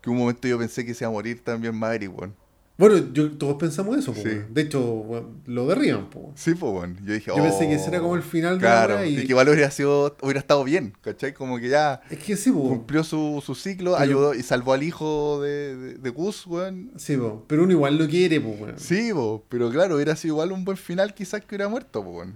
Que 0.00 0.08
un 0.10 0.16
momento 0.16 0.48
yo 0.48 0.58
pensé 0.58 0.84
que 0.86 0.94
se 0.94 1.04
iba 1.04 1.10
a 1.10 1.12
morir 1.12 1.44
también 1.44 1.76
Maverick, 1.78 2.16
weón. 2.18 2.34
Bueno, 2.80 3.12
yo, 3.12 3.30
todos 3.32 3.56
pensamos 3.56 3.96
eso, 3.98 4.12
po, 4.14 4.20
Sí. 4.22 4.40
De 4.48 4.62
hecho, 4.62 4.80
weón, 4.82 5.42
lo 5.46 5.66
derriban, 5.66 6.08
po. 6.08 6.32
Sí, 6.34 6.54
pues, 6.54 6.72
weón. 6.72 6.96
Yo 7.04 7.12
dije, 7.12 7.30
Yo 7.36 7.42
pensé 7.42 7.68
que 7.68 7.74
oh, 7.74 7.76
ese 7.76 7.88
era 7.90 8.00
como 8.00 8.16
el 8.16 8.22
final 8.22 8.54
de 8.54 8.60
Claro, 8.60 8.94
la 8.94 9.00
weá 9.02 9.06
y... 9.06 9.18
y- 9.18 9.26
que 9.26 9.28
igual 9.32 9.48
hubiera, 9.50 9.70
sido, 9.70 10.16
hubiera 10.22 10.40
estado 10.40 10.64
bien, 10.64 10.94
¿cachai? 11.02 11.34
Como 11.34 11.58
que 11.58 11.68
ya 11.68 12.00
Es 12.10 12.18
que 12.18 12.36
sí, 12.36 12.50
po. 12.50 12.62
cumplió 12.70 13.04
su, 13.04 13.42
su 13.44 13.54
ciclo, 13.54 13.92
Pero- 13.92 14.02
ayudó 14.02 14.34
y 14.34 14.42
salvó 14.42 14.72
al 14.72 14.82
hijo 14.82 15.42
de, 15.42 15.76
de, 15.76 15.94
de 15.94 16.10
Gus, 16.10 16.46
weón. 16.46 16.90
Sí, 16.96 17.16
po. 17.18 17.44
Pero 17.46 17.64
uno 17.64 17.72
igual 17.72 17.98
lo 17.98 18.08
quiere, 18.08 18.40
po, 18.40 18.48
weón. 18.48 18.78
Sí, 18.78 19.10
po, 19.12 19.44
pero 19.50 19.70
claro, 19.70 19.96
hubiera 19.96 20.16
sido 20.16 20.34
igual 20.34 20.50
un 20.50 20.64
buen 20.64 20.78
final 20.78 21.12
quizás 21.14 21.40
que 21.42 21.46
hubiera 21.54 21.68
muerto, 21.68 22.02
po, 22.02 22.10
weón. 22.10 22.34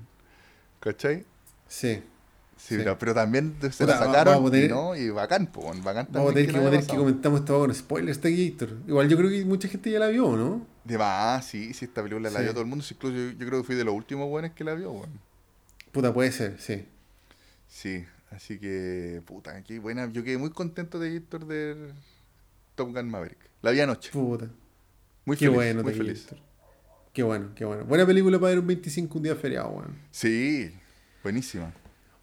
¿Cachai? 0.80 1.24
Sí. 1.66 2.02
Sí, 2.64 2.76
Sí. 2.76 2.76
Pero, 2.78 2.98
pero 2.98 3.12
también 3.12 3.54
se 3.60 3.68
Puta, 3.68 3.86
la 3.86 4.00
va- 4.00 4.06
sacaron 4.06 4.34
vamos 4.36 4.48
a 4.48 4.52
tener- 4.52 4.70
y, 4.70 4.72
¿no? 4.72 4.96
y 4.96 5.10
bacán, 5.10 5.48
po, 5.48 5.60
bacán 5.82 6.08
Vamos 6.10 6.30
a 6.30 6.34
también 6.34 6.46
tener 6.46 6.86
que, 6.86 6.96
comentamos 6.96 7.40
esto 7.40 7.58
con 7.58 7.74
spoilers, 7.74 8.20
Taquillator. 8.22 8.70
Igual 8.88 9.06
yo 9.10 9.18
creo 9.18 9.28
que 9.28 9.44
mucha 9.44 9.68
gente 9.68 9.90
ya 9.90 9.98
la 9.98 10.08
vio, 10.08 10.34
¿no? 10.34 10.66
De 10.82 10.96
más, 10.96 11.44
sí, 11.44 11.74
sí, 11.74 11.84
esta 11.84 12.02
película 12.02 12.30
la 12.30 12.40
vio 12.40 12.52
todo 12.52 12.62
el 12.62 12.66
mundo. 12.66 12.82
Incluso 12.90 13.14
yo, 13.14 13.30
yo 13.38 13.46
creo 13.46 13.60
que 13.60 13.66
fui 13.66 13.74
de 13.76 13.84
los 13.84 13.92
últimos 13.94 14.30
buenos 14.30 14.52
que 14.52 14.64
la 14.64 14.72
vio, 14.74 14.92
weón. 14.92 15.10
Puta, 15.92 16.14
puede 16.14 16.32
ser, 16.32 16.56
sí. 16.58 16.86
Sí, 17.68 18.06
así 18.30 18.58
que, 18.58 19.20
puta, 19.26 19.62
qué 19.62 19.78
buena. 19.78 20.10
Yo 20.10 20.24
quedé 20.24 20.38
muy 20.38 20.48
contento 20.50 20.98
de 20.98 21.10
Víctor 21.10 21.46
de 21.46 21.92
Top 22.76 22.94
Gun 22.94 23.10
Maverick. 23.10 23.38
La 23.60 23.72
vi 23.72 23.80
anoche. 23.80 24.10
Puta. 24.10 24.48
Muy 25.26 25.36
Qué 25.36 25.44
feliz, 25.46 25.54
bueno, 25.54 25.82
muy 25.82 25.92
feliz. 25.92 26.28
Qué 27.12 27.22
bueno, 27.22 27.50
qué 27.54 27.66
bueno. 27.66 27.84
Buena 27.84 28.06
película 28.06 28.38
para 28.38 28.50
ver 28.50 28.58
un 28.60 28.66
25 28.68 29.18
un 29.18 29.24
día 29.24 29.36
feriado, 29.36 29.68
weón. 29.68 29.98
Sí, 30.10 30.72
buenísima. 31.22 31.72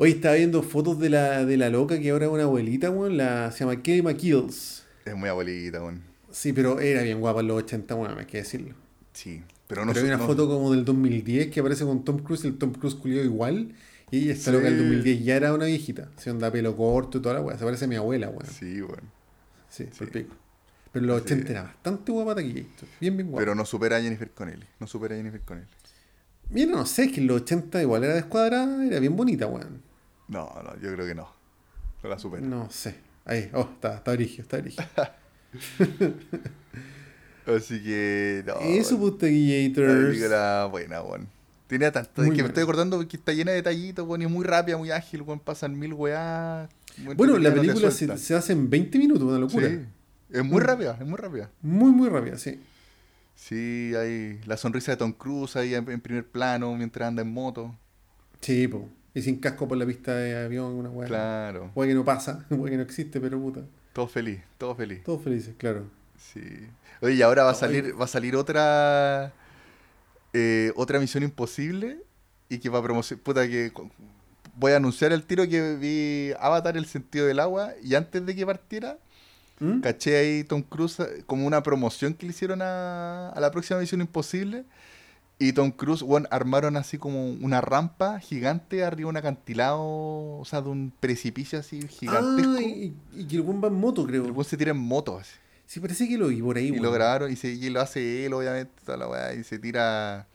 Hoy 0.03 0.11
estaba 0.13 0.33
viendo 0.33 0.63
fotos 0.63 0.97
de 0.97 1.11
la, 1.11 1.45
de 1.45 1.57
la 1.57 1.69
loca 1.69 1.99
que 1.99 2.09
ahora 2.09 2.25
es 2.25 2.31
una 2.31 2.43
abuelita, 2.43 2.89
weón. 2.89 3.17
La, 3.17 3.51
se 3.51 3.59
llama 3.59 3.83
Kelly 3.83 4.01
McKills. 4.01 4.83
Es 5.05 5.15
muy 5.15 5.29
abuelita, 5.29 5.79
weón. 5.79 6.01
Sí, 6.31 6.53
pero 6.53 6.79
era 6.79 7.03
bien 7.03 7.19
guapa 7.19 7.41
en 7.41 7.47
los 7.49 7.57
80, 7.63 7.93
weón, 7.93 8.17
hay 8.17 8.25
que 8.25 8.37
decirlo. 8.37 8.73
Sí, 9.13 9.43
pero 9.67 9.85
no 9.85 9.93
Pero 9.93 10.03
hay 10.05 10.11
una 10.11 10.17
no- 10.17 10.25
foto 10.25 10.47
como 10.47 10.71
del 10.71 10.85
2010 10.85 11.51
que 11.51 11.59
aparece 11.59 11.83
con 11.85 12.03
Tom 12.03 12.17
Cruise, 12.17 12.43
el 12.45 12.57
Tom 12.57 12.71
Cruise 12.73 12.95
culió 12.95 13.23
igual. 13.23 13.75
Y 14.09 14.29
está 14.29 14.45
Sí. 14.45 14.57
loca 14.57 14.65
del 14.65 14.77
2010 14.79 15.23
ya 15.23 15.35
era 15.35 15.53
una 15.53 15.65
viejita. 15.65 16.09
Se 16.17 16.31
onda 16.31 16.51
pelo 16.51 16.75
corto 16.75 17.19
y 17.19 17.21
toda 17.21 17.35
la 17.35 17.41
weá. 17.41 17.57
Se 17.59 17.63
parece 17.63 17.85
a 17.85 17.87
mi 17.87 17.95
abuela, 17.95 18.29
weón. 18.29 18.47
Sí, 18.47 18.73
Sí, 18.73 18.81
weón. 18.81 19.91
por 19.99 20.09
pico. 20.09 20.35
Pero 20.91 21.03
en 21.03 21.07
los 21.07 21.17
Sí. 21.19 21.25
80 21.25 21.51
era 21.51 21.63
bastante 21.63 22.11
guapa 22.11 22.33
Taquillator. 22.35 22.89
Bien, 22.99 23.15
bien 23.15 23.29
guapa. 23.29 23.39
Pero 23.41 23.53
no 23.55 23.65
supera 23.65 23.97
a 23.97 24.01
Jennifer 24.01 24.31
Connelly. 24.31 24.65
No 24.79 24.87
supera 24.87 25.13
a 25.13 25.17
Jennifer 25.19 25.41
Connelly. 25.41 25.67
Mira, 26.49 26.71
no 26.71 26.85
sé, 26.87 27.03
es 27.05 27.11
que 27.13 27.21
en 27.21 27.27
los 27.27 27.43
80 27.43 27.81
igual 27.83 28.03
era 28.03 28.15
descuadrada, 28.15 28.83
era 28.85 28.99
bien 28.99 29.15
bonita, 29.15 29.45
weón. 29.45 29.90
No, 30.31 30.51
no, 30.63 30.75
yo 30.81 30.91
creo 30.93 31.05
que 31.05 31.13
no. 31.13 31.27
No 32.01 32.09
la 32.09 32.17
supera. 32.17 32.41
No 32.45 32.69
sé. 32.71 32.95
Ahí, 33.25 33.49
oh, 33.53 33.69
está, 33.73 33.95
está 33.97 34.13
está 34.13 34.13
brígido. 34.13 34.47
Así 37.45 37.81
que, 37.83 38.43
no. 38.45 38.53
Eso, 38.61 38.97
pues, 38.99 39.13
La 39.13 39.17
Taquillators. 39.19 40.05
película 40.07 40.67
buena, 40.71 41.01
weón. 41.01 41.27
Tiene 41.67 41.91
tanto. 41.91 42.23
Es 42.23 42.31
que 42.31 42.41
me 42.41 42.47
estoy 42.49 42.63
acordando 42.63 43.05
que 43.07 43.17
está 43.17 43.33
llena 43.33 43.51
de 43.51 43.57
detallitos, 43.57 44.07
weón. 44.07 44.21
Y 44.21 44.25
es 44.25 44.31
muy 44.31 44.45
rápida, 44.45 44.77
muy 44.77 44.91
ágil, 44.91 45.21
weón. 45.21 45.39
Pasan 45.39 45.77
mil 45.77 45.93
weá. 45.93 46.69
Bueno, 47.15 47.37
la 47.37 47.49
no 47.49 47.55
película 47.61 47.91
se, 47.91 48.17
se 48.17 48.35
hace 48.35 48.53
en 48.53 48.69
20 48.69 48.97
minutos, 48.97 49.23
una 49.23 49.37
locura. 49.39 49.67
Sí. 49.69 49.79
Es 50.31 50.43
muy 50.45 50.61
Mm. 50.61 50.63
rápida, 50.65 50.97
es 50.99 51.05
muy 51.05 51.17
rápida. 51.17 51.49
Muy, 51.61 51.91
muy 51.91 52.09
rápida, 52.09 52.37
sí. 52.37 52.59
Sí, 53.35 53.93
hay 53.97 54.39
la 54.45 54.55
sonrisa 54.57 54.91
de 54.91 54.97
Tom 54.97 55.11
Cruise 55.13 55.55
ahí 55.55 55.73
en, 55.73 55.89
en 55.89 55.99
primer 55.99 56.25
plano 56.27 56.73
mientras 56.75 57.07
anda 57.07 57.21
en 57.21 57.31
moto. 57.33 57.75
Sí, 58.39 58.67
po. 58.67 58.87
Y 59.13 59.21
sin 59.21 59.39
casco 59.39 59.67
por 59.67 59.77
la 59.77 59.85
pista 59.85 60.15
de 60.15 60.45
avión, 60.45 60.73
una 60.73 60.89
weá. 60.89 61.07
Claro. 61.07 61.71
Weá 61.75 61.89
que 61.89 61.95
no 61.95 62.05
pasa, 62.05 62.45
weá 62.49 62.71
que 62.71 62.77
no 62.77 62.83
existe, 62.83 63.19
pero 63.19 63.39
puta. 63.39 63.61
Todo 63.93 64.07
feliz, 64.07 64.41
todo 64.57 64.73
feliz. 64.75 65.03
Todos 65.03 65.21
felices, 65.23 65.53
claro. 65.57 65.85
Sí. 66.17 66.41
Oye, 67.01 67.15
y 67.15 67.21
ahora 67.21 67.43
va 67.43 67.51
a 67.51 67.55
salir, 67.55 67.99
va 67.99 68.05
a 68.05 68.07
salir 68.07 68.35
otra 68.35 69.33
eh, 70.33 70.71
otra 70.75 70.99
misión 70.99 71.23
imposible 71.23 71.99
y 72.47 72.59
que 72.59 72.69
va 72.69 72.79
a 72.79 72.83
promocionar. 72.83 73.23
Puta 73.23 73.47
que 73.47 73.71
voy 74.55 74.71
a 74.71 74.77
anunciar 74.77 75.11
el 75.11 75.23
tiro 75.23 75.47
que 75.47 75.75
vi 75.75 76.31
Avatar 76.39 76.77
el 76.77 76.85
sentido 76.85 77.25
del 77.25 77.39
agua 77.39 77.73
y 77.83 77.95
antes 77.95 78.25
de 78.25 78.35
que 78.35 78.45
partiera, 78.45 78.97
¿Mm? 79.59 79.81
caché 79.81 80.17
ahí 80.17 80.43
Tom 80.43 80.61
Cruise 80.61 80.99
eh, 81.01 81.23
como 81.25 81.45
una 81.45 81.61
promoción 81.63 82.13
que 82.13 82.25
le 82.25 82.31
hicieron 82.31 82.61
a, 82.61 83.29
a 83.29 83.39
la 83.39 83.51
próxima 83.51 83.79
misión 83.79 83.99
imposible. 83.99 84.63
Y 85.41 85.53
Tom 85.53 85.71
Cruise, 85.71 86.03
bueno, 86.03 86.27
armaron 86.29 86.77
así 86.77 86.99
como 86.99 87.31
una 87.31 87.61
rampa 87.61 88.19
gigante 88.19 88.83
arriba 88.83 89.07
de 89.07 89.09
un 89.09 89.17
acantilado, 89.17 89.81
o 89.81 90.43
sea, 90.45 90.61
de 90.61 90.69
un 90.69 90.93
precipicio 90.99 91.57
así 91.57 91.81
gigantesco. 91.87 92.57
Ah, 92.57 92.61
y, 92.61 92.93
y 93.15 93.25
que 93.25 93.37
el 93.37 93.41
weón 93.41 93.59
va 93.59 93.69
en 93.69 93.73
moto, 93.73 94.05
creo. 94.05 94.25
el 94.25 94.31
weón 94.33 94.45
se 94.45 94.55
tira 94.55 94.69
en 94.69 94.77
moto 94.77 95.17
así. 95.17 95.33
Sí, 95.65 95.79
parece 95.79 96.07
que 96.07 96.15
lo 96.15 96.27
vi 96.27 96.43
por 96.43 96.57
ahí, 96.57 96.67
Y 96.67 96.77
lo 96.77 96.91
grabaron 96.91 97.31
y, 97.31 97.35
se, 97.35 97.47
y 97.53 97.71
lo 97.71 97.81
hace 97.81 98.23
él, 98.23 98.33
obviamente, 98.33 98.71
toda 98.85 98.99
la 98.99 99.07
weá, 99.07 99.33
y 99.33 99.43
se 99.43 99.57
tira. 99.57 100.27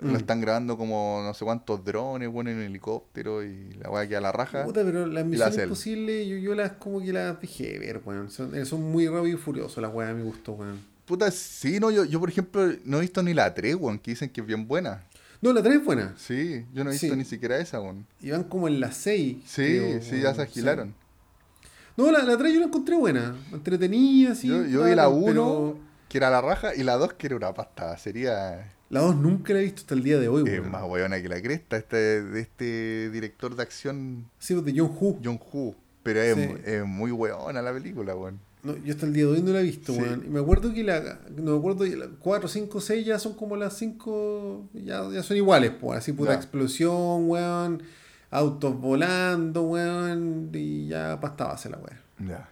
Mm. 0.00 0.12
Lo 0.12 0.16
están 0.16 0.40
grabando 0.40 0.78
como 0.78 1.20
no 1.22 1.34
sé 1.34 1.44
cuántos 1.44 1.84
drones, 1.84 2.30
bueno, 2.30 2.48
en 2.48 2.56
un 2.56 2.62
helicóptero 2.62 3.44
y 3.44 3.74
la 3.74 3.90
weá 3.90 4.08
queda 4.08 4.18
a 4.18 4.22
la 4.22 4.32
raja. 4.32 4.64
Puta, 4.64 4.84
pero 4.84 5.06
las 5.06 5.26
misiones 5.26 5.52
hace 5.52 5.62
él. 5.64 5.68
imposibles, 5.68 6.26
yo, 6.26 6.36
yo 6.38 6.54
las 6.54 6.72
como 6.72 7.02
que 7.02 7.12
las 7.12 7.38
dejé 7.42 7.72
de 7.72 7.78
ver, 7.78 8.00
weón. 8.06 8.30
Son, 8.30 8.54
eh, 8.54 8.64
son 8.64 8.90
muy 8.90 9.06
rápido 9.06 9.36
y 9.36 9.36
furioso 9.36 9.82
las 9.82 9.92
weas 9.92 10.12
a 10.12 10.14
mi 10.14 10.22
gusto, 10.22 10.52
weón. 10.52 10.95
Puta, 11.06 11.30
sí, 11.30 11.78
no, 11.80 11.90
yo, 11.90 12.04
yo 12.04 12.18
por 12.20 12.28
ejemplo 12.28 12.68
no 12.84 12.98
he 12.98 13.02
visto 13.02 13.22
ni 13.22 13.32
la 13.32 13.54
3, 13.54 13.76
weón, 13.76 13.98
que 13.98 14.10
dicen 14.10 14.28
que 14.28 14.40
es 14.40 14.46
bien 14.46 14.66
buena. 14.66 15.04
No, 15.40 15.52
la 15.52 15.62
3 15.62 15.76
es 15.76 15.84
buena. 15.84 16.14
Sí, 16.16 16.64
yo 16.74 16.82
no 16.82 16.90
he 16.90 16.94
visto 16.94 17.06
Sí. 17.08 17.16
ni 17.16 17.24
siquiera 17.24 17.58
esa, 17.58 17.80
weón. 17.80 18.06
Y 18.20 18.30
van 18.30 18.44
como 18.44 18.66
en 18.68 18.80
la 18.80 18.90
6. 18.90 19.36
Sí, 19.46 19.62
creo, 19.62 20.02
sí, 20.02 20.20
ya 20.20 20.34
se 20.34 20.42
agilaron. 20.42 20.88
Sí. 20.88 21.68
No, 21.96 22.10
la, 22.10 22.24
la 22.24 22.36
3 22.36 22.52
yo 22.54 22.60
la 22.60 22.66
encontré 22.66 22.96
buena. 22.96 23.36
Entretenida, 23.52 24.34
sí. 24.34 24.48
yo 24.48 24.64
yo 24.66 24.84
vi 24.84 24.94
la 24.94 25.04
pero 25.04 25.10
1, 25.10 25.78
que 26.08 26.18
era 26.18 26.28
la 26.30 26.40
raja, 26.40 26.74
y 26.74 26.82
la 26.82 26.96
2, 26.96 27.12
que 27.14 27.26
era 27.28 27.36
una 27.36 27.54
pasta. 27.54 27.96
Sería 27.98 28.72
La 28.90 29.00
2 29.00 29.16
nunca 29.16 29.52
la 29.52 29.60
he 29.60 29.62
visto 29.64 29.80
hasta 29.82 29.94
el 29.94 30.02
día 30.02 30.18
de 30.18 30.28
hoy, 30.28 30.42
weón. 30.42 30.70
más 30.70 30.82
weona 30.84 31.22
que 31.22 31.28
la 31.28 31.40
cresta, 31.40 31.76
este, 31.76 32.22
de 32.22 32.40
este 32.40 33.10
director 33.10 33.54
de 33.54 33.62
acción, 33.62 34.28
Sí, 34.38 34.54
pues, 34.54 34.64
de 34.66 34.74
John 34.80 34.90
Woo. 35.00 35.20
John 35.22 35.38
Woo. 35.52 35.74
Pero 36.02 36.20
es, 36.20 36.34
Sí. 36.36 36.54
es 36.64 36.84
muy 36.84 37.10
weona 37.12 37.62
la 37.62 37.72
película, 37.72 38.14
weón. 38.16 38.40
No, 38.66 38.76
yo 38.84 38.92
hasta 38.92 39.06
el 39.06 39.12
día 39.12 39.24
de 39.24 39.30
hoy 39.32 39.42
no 39.42 39.52
la 39.52 39.60
he 39.60 39.62
visto, 39.62 39.92
Sí. 39.92 40.00
weón. 40.00 40.24
Y 40.26 40.28
me 40.28 40.40
acuerdo 40.40 40.72
que 40.74 40.82
la. 40.84 41.20
No 41.36 41.52
me 41.52 41.58
acuerdo, 41.58 41.84
4, 42.18 42.48
5, 42.48 42.80
6 42.80 43.06
ya 43.06 43.18
son 43.18 43.34
como 43.34 43.56
las 43.56 43.76
5. 43.78 44.68
Ya, 44.74 45.08
ya 45.10 45.22
son 45.22 45.36
iguales, 45.36 45.72
pues. 45.80 45.98
Así, 45.98 46.12
puta 46.12 46.34
explosión, 46.34 47.28
weón. 47.30 47.82
Autos 48.30 48.78
volando, 48.80 49.62
weón. 49.62 50.50
Y 50.52 50.88
ya 50.88 51.18
pasta 51.20 51.44
base 51.46 51.70
la 51.70 51.78
weón. 51.78 51.98
Ya, 52.28 52.48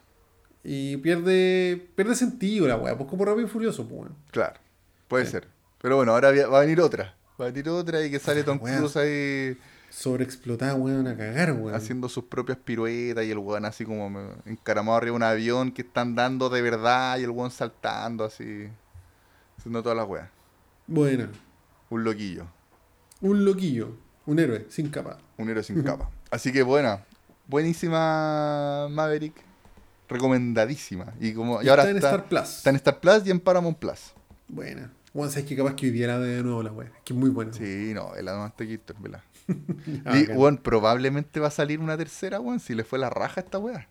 Y 0.62 0.96
pierde. 0.98 1.88
Pierde 1.96 2.14
sentido 2.14 2.66
la 2.68 2.76
weón. 2.76 2.96
Pues 2.96 3.10
como 3.10 3.24
rápido 3.24 3.46
y 3.46 3.50
furioso, 3.50 3.86
pues, 3.88 4.00
weón. 4.02 4.14
claro. 4.30 4.60
Puede 5.08 5.26
Sí. 5.26 5.32
ser. 5.32 5.48
Pero 5.82 5.96
bueno, 5.96 6.12
ahora 6.12 6.32
va 6.48 6.58
a 6.58 6.60
venir 6.62 6.80
otra. 6.80 7.14
Va 7.38 7.46
a 7.46 7.50
venir 7.50 7.68
otra 7.68 8.04
y 8.04 8.10
que 8.10 8.18
sale 8.18 8.42
Tom. 8.42 8.58
Cruise 8.58 8.96
ahí 8.96 9.56
Sobreexplotada, 9.94 10.74
weón, 10.74 11.06
a 11.06 11.16
cagar, 11.16 11.52
weón. 11.52 11.72
haciendo 11.72 12.08
sus 12.08 12.24
propias 12.24 12.58
piruetas 12.58 13.24
y 13.24 13.30
el 13.30 13.38
weón 13.38 13.64
así 13.64 13.84
como 13.84 14.32
encaramado 14.44 14.98
arriba 14.98 15.12
de 15.12 15.16
un 15.16 15.22
avión 15.22 15.70
que 15.70 15.82
están 15.82 16.16
dando 16.16 16.50
de 16.50 16.62
verdad 16.62 17.16
y 17.18 17.22
el 17.22 17.30
weón 17.30 17.52
saltando 17.52 18.24
así. 18.24 18.68
Haciendo 19.56 19.84
todas 19.84 19.96
las 19.96 20.08
weas. 20.08 20.28
Buena. 20.88 21.30
Un 21.90 22.02
loquillo. 22.02 22.44
Un 23.20 23.44
loquillo. 23.44 23.96
Un 24.26 24.40
héroe, 24.40 24.66
sin 24.68 24.90
capa. 24.90 25.18
Un 25.36 25.48
héroe 25.48 25.62
sin 25.62 25.80
capa. 25.84 26.10
Así 26.28 26.50
que 26.50 26.64
buena. 26.64 27.04
Buenísima 27.46 28.88
Maverick. 28.90 29.34
Recomendadísima. 30.08 31.14
Y 31.20 31.34
como 31.34 31.62
y 31.62 31.66
Y 31.66 31.68
ahora 31.68 31.82
está 31.82 31.90
en 31.92 31.96
está, 31.98 32.10
Star 32.10 32.28
Plus. 32.28 32.56
está 32.56 32.70
en 32.70 32.76
Star 32.76 33.00
Plus 33.00 33.26
y 33.26 33.30
en 33.30 33.38
Paramount 33.38 33.78
Plus. 33.78 34.12
Buena. 34.48 34.92
Bueno, 35.12 35.30
sabes 35.30 35.46
que 35.46 35.56
capaz 35.56 35.76
que 35.76 35.88
ve 35.92 35.98
de 36.00 36.42
nuevo 36.42 36.64
la 36.64 36.72
wea. 36.72 36.88
Es 36.88 37.02
que 37.04 37.12
es 37.12 37.18
muy 37.18 37.30
buena. 37.30 37.52
Sí, 37.52 37.92
no, 37.94 38.16
el 38.16 38.26
Adam 38.26 38.50
Taquito, 38.50 38.92
¿verdad? 38.98 39.22
Ah, 40.04 40.18
y, 40.18 40.24
weón, 40.32 40.58
probablemente 40.58 41.40
va 41.40 41.48
a 41.48 41.50
salir 41.50 41.80
una 41.80 41.96
tercera, 41.96 42.40
weón, 42.40 42.60
si 42.60 42.74
le 42.74 42.84
fue 42.84 42.98
la 42.98 43.10
raja 43.10 43.40
a 43.40 43.44
esta 43.44 43.58
weá. 43.58 43.88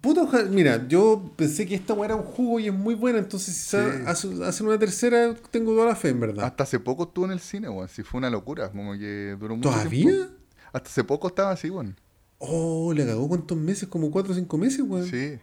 Puta, 0.00 0.22
ojalá- 0.22 0.48
mira, 0.48 0.88
yo 0.88 1.32
pensé 1.36 1.66
que 1.66 1.74
esta 1.74 1.92
weá 1.92 2.06
era 2.06 2.16
un 2.16 2.22
jugo 2.22 2.58
y 2.58 2.68
es 2.68 2.72
muy 2.74 2.94
buena, 2.94 3.18
entonces 3.18 3.54
si 3.54 3.76
Sí. 3.76 3.76
hace- 4.06 4.42
hacen 4.44 4.66
una 4.66 4.78
tercera, 4.78 5.34
tengo 5.50 5.72
toda 5.74 5.86
la 5.86 5.94
fe, 5.96 6.08
en 6.08 6.20
verdad. 6.20 6.44
Hasta 6.46 6.62
hace 6.64 6.80
poco 6.80 7.04
estuvo 7.04 7.26
en 7.26 7.32
el 7.32 7.40
cine, 7.40 7.68
weón. 7.68 7.88
Sí, 7.88 8.02
fue 8.02 8.18
una 8.18 8.30
locura. 8.30 8.70
Como 8.70 8.94
que 8.94 9.36
duró 9.38 9.54
mucho 9.56 9.68
¿Todavía? 9.70 10.04
tiempo. 10.10 10.32
Hasta 10.72 10.88
hace 10.88 11.04
poco 11.04 11.28
estaba 11.28 11.50
así, 11.50 11.68
weón. 11.68 11.96
Oh, 12.38 12.92
le 12.94 13.04
cagó 13.06 13.28
cuántos 13.28 13.56
meses, 13.58 13.86
como 13.88 14.10
cuatro 14.10 14.32
o 14.32 14.34
cinco 14.34 14.56
meses, 14.56 14.80
weón. 14.80 15.06
Sí. 15.06 15.38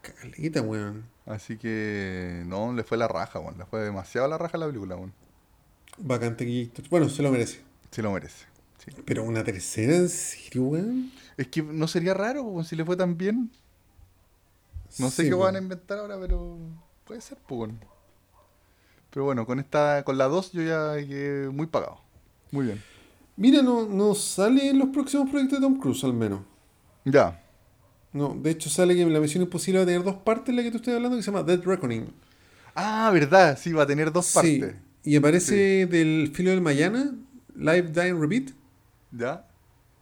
Caleta, 0.00 0.62
weón. 0.62 1.04
Así 1.26 1.56
que 1.56 2.44
no, 2.46 2.72
le 2.72 2.84
fue 2.84 2.96
la 2.96 3.08
raja, 3.08 3.40
weón. 3.40 3.58
Le 3.58 3.64
fue 3.66 3.80
demasiado 3.80 4.28
la 4.28 4.38
raja 4.38 4.56
a 4.56 4.60
la 4.60 4.66
película, 4.66 4.94
weón. 4.96 5.12
Bacante 5.98 6.46
que 6.46 6.70
Bueno, 6.88 7.08
se 7.08 7.22
lo 7.22 7.32
merece. 7.32 7.65
Sí 7.90 8.02
lo 8.02 8.12
merece. 8.12 8.46
Sí. 8.78 8.90
Pero 9.04 9.24
una 9.24 9.42
tercera, 9.42 9.94
¿en 9.96 10.08
serio, 10.08 10.62
weón? 10.64 11.10
Es 11.36 11.48
que 11.48 11.62
no 11.62 11.88
sería 11.88 12.14
raro, 12.14 12.62
si 12.64 12.76
le 12.76 12.84
fue 12.84 12.96
tan 12.96 13.16
bien. 13.16 13.50
No 14.98 15.10
sé 15.10 15.22
Sí, 15.24 15.28
qué 15.28 15.34
weón. 15.34 15.46
van 15.46 15.56
a 15.56 15.58
inventar 15.58 15.98
ahora, 15.98 16.18
pero 16.20 16.58
puede 17.04 17.20
ser, 17.20 17.38
pues. 17.46 17.70
Pero 19.10 19.24
bueno, 19.24 19.46
con 19.46 19.58
esta, 19.58 20.02
con 20.04 20.18
la 20.18 20.26
2 20.26 20.52
yo 20.52 20.62
ya 20.62 20.94
quedé 21.06 21.48
muy 21.48 21.66
pagado. 21.66 21.98
Muy 22.50 22.66
bien. 22.66 22.82
Mira, 23.36 23.62
no, 23.62 23.86
no 23.86 24.14
sale 24.14 24.68
en 24.68 24.78
los 24.78 24.88
próximos 24.90 25.28
proyectos 25.30 25.58
de 25.60 25.66
Tom 25.66 25.78
Cruise, 25.78 26.04
al 26.04 26.12
menos. 26.14 26.40
Ya. 27.04 27.42
No, 28.12 28.34
de 28.34 28.50
hecho 28.50 28.70
sale 28.70 28.94
que 28.94 29.04
la 29.06 29.20
misión 29.20 29.42
imposible 29.42 29.78
va 29.80 29.82
a 29.82 29.86
tener 29.86 30.02
dos 30.02 30.16
partes, 30.16 30.54
la 30.54 30.62
que 30.62 30.70
tú 30.70 30.78
estás 30.78 30.94
hablando, 30.94 31.16
que 31.16 31.22
se 31.22 31.30
llama 31.30 31.42
Dead 31.42 31.60
Reckoning. 31.62 32.06
Ah, 32.74 33.10
verdad, 33.12 33.58
sí, 33.60 33.72
va 33.72 33.82
a 33.82 33.86
tener 33.86 34.10
dos 34.12 34.26
Sí. 34.26 34.34
partes. 34.34 34.74
Y 35.04 35.16
aparece 35.16 35.86
del 35.86 36.30
filo 36.34 36.50
del 36.50 36.60
Mayana, 36.60 37.14
Live, 37.56 37.90
Die 37.92 38.10
and 38.10 38.20
Repeat, 38.20 38.50
¿Ya? 39.12 39.46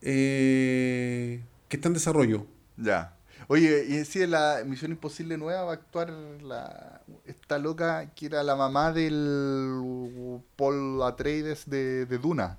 eh, 0.02 1.40
que 1.68 1.76
está 1.76 1.88
en 1.88 1.94
desarrollo. 1.94 2.46
Ya. 2.76 3.16
Oye, 3.48 3.84
y 3.88 4.04
si 4.04 4.22
en 4.22 4.30
la 4.30 4.62
Misión 4.64 4.90
Imposible 4.92 5.36
nueva 5.36 5.64
va 5.64 5.70
a 5.72 5.74
actuar 5.74 6.10
la, 6.10 7.02
esta 7.26 7.58
loca 7.58 8.10
que 8.14 8.26
era 8.26 8.42
la 8.42 8.56
mamá 8.56 8.92
del 8.92 10.40
Paul 10.56 11.02
Atreides 11.02 11.68
de, 11.68 12.06
de 12.06 12.18
Duna, 12.18 12.58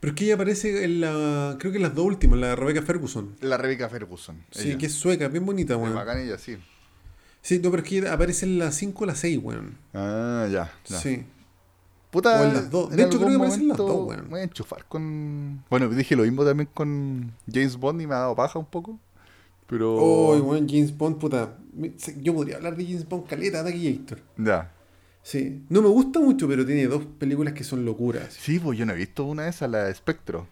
Pero 0.00 0.12
es 0.12 0.16
que 0.18 0.24
ella 0.24 0.34
aparece 0.34 0.84
en 0.84 1.00
la, 1.02 1.56
creo 1.58 1.70
que 1.70 1.76
en 1.78 1.82
las 1.82 1.94
dos 1.94 2.06
últimas, 2.06 2.38
la 2.38 2.48
de 2.48 2.56
Rebecca 2.56 2.82
Ferguson. 2.82 3.36
la 3.40 3.58
Rebecca 3.58 3.88
Ferguson. 3.90 4.42
Sí, 4.50 4.68
ella. 4.70 4.78
que 4.78 4.86
es 4.86 4.92
sueca, 4.94 5.28
bien 5.28 5.44
bonita, 5.44 5.76
weón. 5.76 5.94
bacán 5.94 6.18
ella, 6.20 6.38
sí. 6.38 6.56
Sí, 7.42 7.60
no, 7.62 7.70
pero 7.70 7.82
es 7.82 7.88
que 7.88 8.08
aparece 8.08 8.44
en 8.46 8.58
las 8.58 8.74
5 8.74 9.04
o 9.04 9.06
las 9.06 9.18
6, 9.18 9.38
weón. 9.42 9.76
Ah, 9.94 10.48
ya. 10.50 10.72
ya. 10.86 10.98
Sí. 10.98 11.24
Puta, 12.16 12.40
O 12.40 12.44
en 12.44 12.54
las 12.54 12.70
dos. 12.70 12.90
en 12.90 12.96
De 12.96 13.02
hecho, 13.02 13.18
algún 13.18 13.26
creo 13.26 13.28
que 13.28 13.44
aparecen 13.44 13.68
las 13.68 13.78
momento 13.78 13.98
dos, 13.98 14.08
weón. 14.08 14.30
Voy 14.30 14.40
a 14.40 14.44
enchufar 14.44 14.84
con. 14.86 15.62
Bueno, 15.68 15.88
dije 15.90 16.16
lo 16.16 16.22
mismo 16.22 16.46
también 16.46 16.66
con 16.72 17.30
James 17.52 17.76
Bond 17.76 18.00
y 18.00 18.06
me 18.06 18.14
ha 18.14 18.18
dado 18.20 18.34
paja 18.34 18.58
un 18.58 18.64
poco. 18.64 18.98
Pero. 19.66 19.96
Oh, 19.96 20.34
weón, 20.38 20.66
James 20.66 20.96
Bond, 20.96 21.18
puta. 21.18 21.58
Yo 22.22 22.32
podría 22.32 22.56
hablar 22.56 22.74
de 22.74 22.86
James 22.86 23.06
Bond 23.06 23.26
caleta 23.26 23.62
de 23.62 23.68
aquí, 23.68 23.86
Héctor. 23.88 24.20
Ya. 24.38 24.72
Sí. 25.22 25.60
No 25.68 25.82
me 25.82 25.88
gusta 25.88 26.18
mucho, 26.18 26.48
pero 26.48 26.64
tiene 26.64 26.86
dos 26.86 27.04
películas 27.18 27.52
que 27.52 27.64
son 27.64 27.84
locuras. 27.84 28.32
Sí, 28.32 28.58
pues 28.60 28.78
yo 28.78 28.86
no 28.86 28.94
he 28.94 28.96
visto 28.96 29.24
una 29.24 29.42
de 29.42 29.50
esas, 29.50 29.68
la 29.68 29.84
de 29.84 29.94
Spectro. 29.94 30.46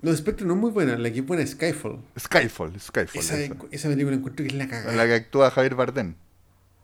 No, 0.00 0.16
Spectre 0.16 0.46
no 0.46 0.54
es 0.54 0.58
muy 0.60 0.70
buena, 0.70 0.96
la 0.96 1.12
que 1.12 1.18
es 1.18 1.26
buena 1.26 1.42
es 1.42 1.50
Skyfall. 1.50 1.98
Skyfall, 2.18 2.80
Skyfall. 2.80 3.20
Esa, 3.20 3.38
esa. 3.38 3.54
esa 3.70 3.88
película 3.90 4.16
encuentro 4.16 4.42
que 4.42 4.52
es 4.52 4.54
la 4.56 4.64
En 4.64 4.70
cagada. 4.70 4.96
la 4.96 5.04
que 5.06 5.12
actúa 5.12 5.50
Javier 5.50 5.74
Bardem. 5.74 6.14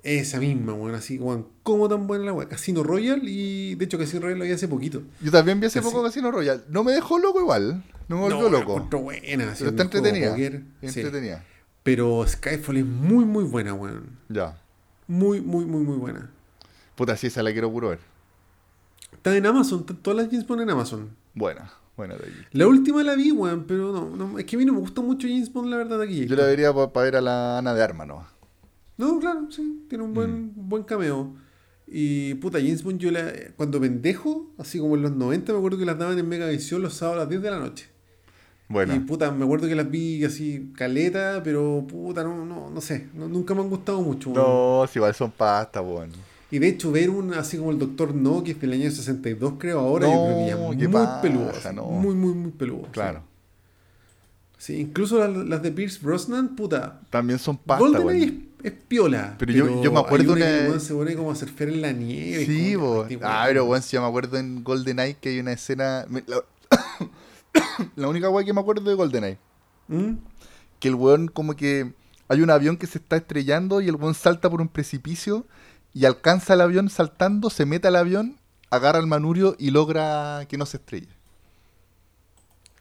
Esa 0.09 0.39
misma, 0.39 0.73
weón, 0.73 0.95
así, 0.95 1.19
weón. 1.19 1.49
¿Cómo 1.65 1.89
tan 1.89 2.07
buena 2.07 2.27
la 2.27 2.33
weá? 2.33 2.49
Casino 2.49 2.85
Royale 2.85 3.23
y 3.29 3.75
de 3.75 3.85
hecho 3.85 3.99
Casino 3.99 4.21
Royale 4.23 4.39
lo 4.39 4.45
vi 4.45 4.53
hace 4.53 4.69
poquito. 4.69 5.03
Yo 5.21 5.33
también 5.33 5.59
vi 5.59 5.67
hace 5.67 5.81
Casi- 5.81 5.91
poco 5.91 6.05
Casino 6.05 6.31
Royale. 6.31 6.63
No 6.69 6.85
me 6.85 6.93
dejó 6.93 7.19
loco 7.19 7.41
igual. 7.41 7.83
No 8.09 8.17
me 8.17 8.23
volvió 8.23 8.43
la 8.49 8.59
loco. 8.61 8.73
encuentro 8.75 9.01
buena, 9.01 9.53
Pero 9.59 9.71
está 9.71 9.83
entretenida. 9.83 10.31
póker. 10.31 10.63
Sí. 10.83 11.01
Entretenida. 11.01 11.45
Pero 11.83 12.25
Skyfall 12.25 12.77
es 12.77 12.85
muy, 12.87 13.25
muy 13.25 13.43
buena, 13.45 13.75
weón. 13.75 14.11
Ya. 14.29 14.57
Muy, 15.09 15.41
muy, 15.41 15.65
muy, 15.65 15.83
muy 15.85 15.97
buena. 15.97 16.31
Puta, 16.95 17.17
sí, 17.17 17.27
esa 17.27 17.43
la 17.43 17.51
quiero 17.53 17.71
puro 17.73 17.89
ver. 17.89 17.99
Está 19.13 19.37
en 19.37 19.45
Amazon, 19.45 19.85
todas 19.85 20.17
las 20.17 20.31
James 20.31 20.47
Bond 20.47 20.63
en 20.63 20.71
Amazon. 20.71 21.11
Buena, 21.35 21.73
buena 21.97 22.15
de 22.15 22.27
allí. 22.27 22.37
La 22.53 22.69
última 22.69 23.03
la 23.03 23.17
vi, 23.17 23.33
weón, 23.33 23.65
pero 23.67 23.93
no, 23.93 24.17
no, 24.17 24.39
es 24.39 24.45
que 24.45 24.55
a 24.55 24.59
mí 24.61 24.65
no 24.65 24.73
me 24.73 24.79
gusta 24.79 25.01
mucho 25.01 25.27
James 25.27 25.53
Bond, 25.53 25.69
la 25.69 25.77
verdad, 25.79 25.99
de 25.99 26.05
aquí. 26.05 26.27
Yo 26.27 26.37
la 26.37 26.47
vería 26.47 26.73
para 26.73 27.05
ver 27.05 27.17
a 27.17 27.21
la 27.21 27.59
Ana 27.59 27.75
de 27.75 27.83
Arma, 27.83 28.07
¿no? 28.07 28.36
No, 28.99 29.19
claro, 29.19 29.47
sí, 29.51 29.85
tiene 29.89 30.05
un 30.05 30.15
buen, 30.15 30.47
Mm. 30.47 30.69
buen 30.69 30.83
cameo. 30.85 31.35
Y 31.87 32.35
puta, 32.35 32.59
James 32.59 32.83
Bond, 32.83 32.99
yo 32.99 33.11
la, 33.11 33.33
cuando 33.57 33.81
pendejo, 33.81 34.51
así 34.59 34.79
como 34.79 34.97
en 34.97 35.03
los 35.03 35.13
90, 35.13 35.53
me 35.53 35.59
acuerdo 35.59 35.79
que 35.79 35.85
las 35.87 35.99
daban 35.99 36.19
en 36.19 36.29
Megavisión 36.29 36.83
los 36.83 36.95
sábados 36.95 37.19
a 37.19 37.21
las 37.25 37.29
10 37.29 37.43
de 37.43 37.51
la 37.51 37.59
noche. 37.61 37.87
Bueno. 38.69 38.95
Y 38.97 38.99
puta, 39.01 39.31
me 39.31 39.45
acuerdo 39.45 39.69
que 39.69 39.77
las 39.77 39.89
vi 39.89 40.25
así 40.25 40.73
caleta, 40.77 41.41
pero 41.45 41.87
puta, 41.89 42.25
no, 42.25 42.45
no, 42.45 42.69
no 42.71 42.81
sé, 42.81 43.07
no- 43.15 43.29
nunca 43.29 43.55
me 43.55 43.61
han 43.61 43.69
gustado 43.71 44.03
mucho. 44.03 44.31
No, 44.31 44.85
si 44.91 44.99
igual 44.99 45.15
son 45.15 45.31
pasta, 45.31 45.81
bueno. 45.81 46.15
Y 46.51 46.59
de 46.59 46.69
hecho, 46.69 46.91
ver 46.91 47.11
un 47.11 47.35
así 47.35 47.59
como 47.59 47.71
el 47.71 47.79
Doctor 47.79 48.15
No, 48.15 48.43
que 48.43 48.53
es 48.53 48.61
del 48.61 48.73
año 48.73 48.91
62, 48.91 49.55
creo 49.59 49.79
ahora, 49.81 50.07
yo 50.09 50.15
No, 50.15 50.25
creo 50.25 50.39
que 50.39 50.47
ya 50.47 50.57
muy 50.57 50.87
paja, 50.89 51.21
peludo. 51.21 51.53
no. 51.75 51.85
Muy, 51.85 52.15
muy, 52.17 52.35
muy 52.35 52.51
peludo. 52.51 52.89
Claro. 52.93 53.23
Sí, 54.59 54.77
incluso 54.81 55.19
las, 55.19 55.47
las 55.47 55.63
de 55.63 55.71
Pierce 55.71 56.01
Brosnan, 56.03 56.57
puta. 56.57 57.01
También 57.11 57.39
son 57.39 57.57
pasta. 57.59 57.85
Es, 58.69 58.73
piola. 58.89 59.35
Pero 59.39 59.53
yo- 59.53 59.83
yo 59.83 59.93
me 59.93 60.01
acuerdo 60.01 60.33
una 60.33 60.41
que 60.45 60.51
una- 60.53 60.61
el 60.63 60.69
weón 60.69 60.81
se 60.81 60.95
pone 60.95 61.15
como 61.15 61.31
a 61.31 61.35
surfear 61.35 61.69
en 61.71 61.83
la 61.83 61.93
nieve. 61.93 62.47
Sí, 62.47 62.75
este 63.11 63.19
Ah, 63.23 63.45
pero 63.47 63.65
bueno, 63.67 63.83
si 63.83 63.93
yo 63.97 64.03
me 64.03 64.09
acuerdo 64.09 64.37
en 64.39 64.63
GoldenEye 64.65 65.15
que 65.21 65.31
hay 65.31 65.41
una 65.41 65.53
escena. 65.53 66.07
La, 66.27 66.43
la 67.97 68.09
única 68.09 68.29
weá 68.31 68.45
que 68.45 68.53
me 68.53 68.61
acuerdo 68.61 68.89
de 68.91 68.95
GoldenEye. 68.97 69.39
¿Mm? 69.89 70.15
Que 70.81 70.89
el 70.89 70.95
weón, 70.95 71.29
como 71.29 71.55
que. 71.57 71.93
Hay 72.29 72.43
un 72.43 72.51
avión 72.51 72.77
que 72.77 72.89
se 72.89 72.99
está 72.99 73.17
estrellando 73.17 73.81
y 73.81 73.89
el 73.89 73.95
weón 73.95 74.15
salta 74.15 74.51
por 74.51 74.61
un 74.61 74.67
precipicio 74.69 75.47
y 75.95 76.07
alcanza 76.07 76.55
el 76.55 76.61
avión 76.61 76.91
saltando, 76.91 77.51
se 77.51 77.67
mete 77.67 77.87
al 77.87 77.95
avión, 77.95 78.37
agarra 78.69 78.99
el 78.99 79.07
manurio 79.07 79.55
y 79.61 79.71
logra 79.71 80.45
que 80.49 80.59
no 80.59 80.67
se 80.67 80.79
estrelle. 80.79 81.09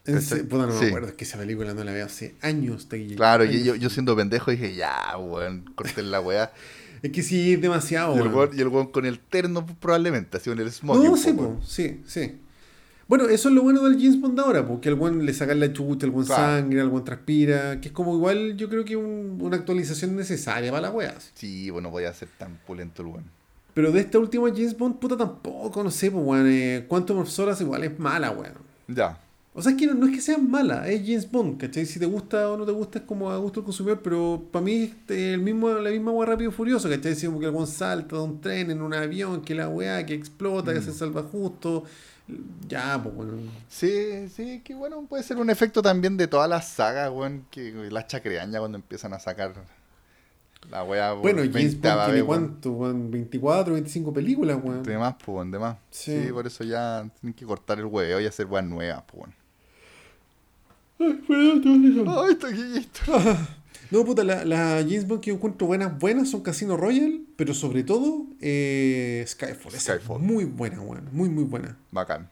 En 0.05 0.17
Ese- 0.17 0.37
se- 0.37 0.43
puta, 0.43 0.67
no 0.67 0.73
me 0.79 0.87
acuerdo, 0.87 1.07
es 1.07 1.13
que 1.15 1.23
esa 1.23 1.37
película 1.37 1.73
no 1.73 1.83
la 1.83 1.91
veo 1.91 2.05
hace 2.05 2.35
años. 2.41 2.87
Claro, 3.15 3.43
y 3.45 3.63
yo, 3.63 3.75
yo 3.75 3.89
siendo 3.89 4.15
pendejo 4.15 4.51
dije, 4.51 4.75
ya, 4.75 5.17
weón, 5.17 5.65
corten 5.75 6.11
la 6.11 6.21
weá. 6.21 6.51
Es 7.01 7.11
que 7.11 7.21
sí, 7.21 7.53
es 7.53 7.61
demasiado. 7.61 8.15
Y 8.15 8.19
el, 8.19 8.27
weón. 8.33 8.49
y 8.57 8.61
el 8.61 8.67
weón 8.69 8.87
con 8.87 9.05
el 9.05 9.19
terno 9.19 9.63
probablemente, 9.79 10.37
así 10.37 10.49
con 10.49 10.59
el 10.59 10.71
smoking. 10.71 11.03
No, 11.03 11.17
sí, 11.17 11.33
po, 11.33 11.59
sí, 11.63 12.01
sí. 12.07 12.39
Bueno, 13.07 13.25
eso 13.25 13.49
es 13.49 13.53
lo 13.55 13.61
bueno 13.61 13.83
del 13.83 13.99
James 14.01 14.19
Bond 14.19 14.39
ahora, 14.39 14.65
porque 14.67 14.89
al 14.89 14.95
buen 14.95 15.23
le 15.23 15.31
sacan 15.33 15.59
la 15.59 15.71
chucha, 15.71 16.07
el 16.07 16.11
buen 16.11 16.25
Claro. 16.25 16.41
sangre, 16.41 16.79
el 16.81 16.89
buen 16.89 17.03
transpira, 17.03 17.79
que 17.79 17.89
es 17.89 17.93
como 17.93 18.15
igual 18.15 18.57
yo 18.57 18.69
creo 18.69 18.83
que 18.85 18.95
un- 18.95 19.37
una 19.39 19.57
actualización 19.57 20.15
necesaria 20.15 20.71
para 20.71 20.81
la 20.81 20.91
wea. 20.91 21.15
Sí, 21.35 21.69
bueno, 21.69 21.91
voy 21.91 22.05
a 22.05 22.13
ser 22.13 22.29
tan 22.39 22.57
pulento 22.65 23.03
el 23.03 23.09
weón. 23.09 23.25
Pero 23.75 23.91
de 23.91 23.99
esta 23.99 24.17
última 24.17 24.47
James 24.49 24.75
Bond, 24.75 24.95
puta, 24.97 25.15
tampoco, 25.15 25.83
no 25.83 25.91
sé, 25.91 26.09
pues, 26.09 26.23
weón. 26.25 26.47
Eh, 26.49 26.85
Quantum 26.87 27.19
of 27.19 27.29
Solace 27.29 27.63
igual 27.63 27.83
es 27.83 27.99
mala, 27.99 28.31
weón. 28.31 28.53
Ya. 28.87 29.19
O 29.57 29.61
sea, 29.61 29.71
es 29.71 29.77
que 29.77 29.87
no, 29.87 29.93
no 29.93 30.05
es 30.07 30.11
que 30.13 30.19
sea 30.21 30.37
mala, 30.37 30.85
es 30.89 31.01
James 31.05 31.31
Bond, 31.31 31.57
¿cachai? 31.57 31.85
Si 31.85 31.97
te 31.97 32.05
gusta 32.05 32.49
o 32.51 32.57
no 32.57 32.65
te 32.65 32.73
gusta 32.73 32.99
es 32.99 33.05
como 33.05 33.31
a 33.31 33.37
gusto 33.37 33.61
del 33.61 33.65
consumidor, 33.65 34.01
pero 34.03 34.43
para 34.51 34.63
mí 34.65 34.73
es 34.83 34.89
este, 34.91 35.33
el 35.33 35.39
mismo, 35.41 35.69
la 35.69 35.89
misma 35.91 36.11
weá 36.11 36.27
rápido 36.27 36.49
y 36.51 36.53
furioso, 36.53 36.89
¿cachai? 36.89 37.13
Así 37.13 37.25
como 37.25 37.39
que 37.39 37.45
algún 37.45 37.65
salta 37.65 38.17
de 38.17 38.21
un 38.21 38.41
tren 38.41 38.69
en 38.69 38.81
un 38.81 38.93
avión, 38.93 39.41
que 39.41 39.55
la 39.55 39.69
weá, 39.69 40.05
que 40.05 40.13
explota, 40.13 40.73
que 40.73 40.81
Mm. 40.81 40.83
se 40.83 40.91
salva 40.93 41.23
justo. 41.23 41.85
Ya, 42.67 42.99
pues, 43.01 43.15
bueno. 43.15 43.33
Sí, 43.69 44.27
sí, 44.35 44.61
que 44.63 44.73
bueno, 44.75 45.05
puede 45.07 45.23
ser 45.23 45.37
un 45.37 45.49
efecto 45.49 45.81
también 45.81 46.17
de 46.17 46.27
todas 46.27 46.49
las 46.49 46.67
sagas, 46.67 47.09
weón, 47.11 47.45
que 47.49 47.71
las 47.91 48.07
chacreañas 48.07 48.59
cuando 48.59 48.77
empiezan 48.77 49.13
a 49.13 49.19
sacar 49.19 49.53
la 50.71 50.83
weá. 50.83 51.13
Bueno, 51.13 51.37
James 51.43 51.53
20 51.53 51.87
Bond 51.89 52.05
tiene 52.07 52.23
cuánto, 52.23 52.71
weón, 52.71 53.11
24, 53.11 53.73
25 53.75 54.11
películas, 54.11 54.57
weón. 54.61 54.83
De 54.83 54.97
más, 54.97 55.15
pues, 55.23 55.49
de 55.51 55.59
más. 55.59 55.77
Sí. 55.91 56.23
Sí. 56.25 56.31
por 56.33 56.45
eso 56.47 56.63
ya 56.63 57.07
tienen 57.21 57.33
que 57.35 57.45
cortar 57.45 57.77
el 57.79 57.85
huevo 57.85 58.19
y 58.19 58.25
hacer 58.25 58.47
weas 58.47 58.65
nuevas, 58.65 59.03
pues, 59.07 59.29
Ay, 60.99 62.31
está 62.31 62.47
aquí, 62.47 62.87
No, 63.91 64.03
puta, 64.03 64.23
la, 64.23 64.45
la 64.45 64.77
James 64.81 65.07
Bond 65.07 65.21
que 65.21 65.29
yo 65.29 65.35
encuentro 65.35 65.67
buenas, 65.67 65.97
buenas 65.99 66.29
son 66.29 66.41
Casino 66.41 66.75
Royale, 66.77 67.21
pero 67.35 67.53
sobre 67.53 67.83
todo 67.83 68.25
eh, 68.41 69.23
Skyfall. 69.27 69.73
Skyfall. 69.73 70.21
muy 70.21 70.45
buena, 70.45 70.81
weón. 70.81 71.07
Muy, 71.11 71.29
muy 71.29 71.43
buena. 71.43 71.77
Bacán. 71.91 72.29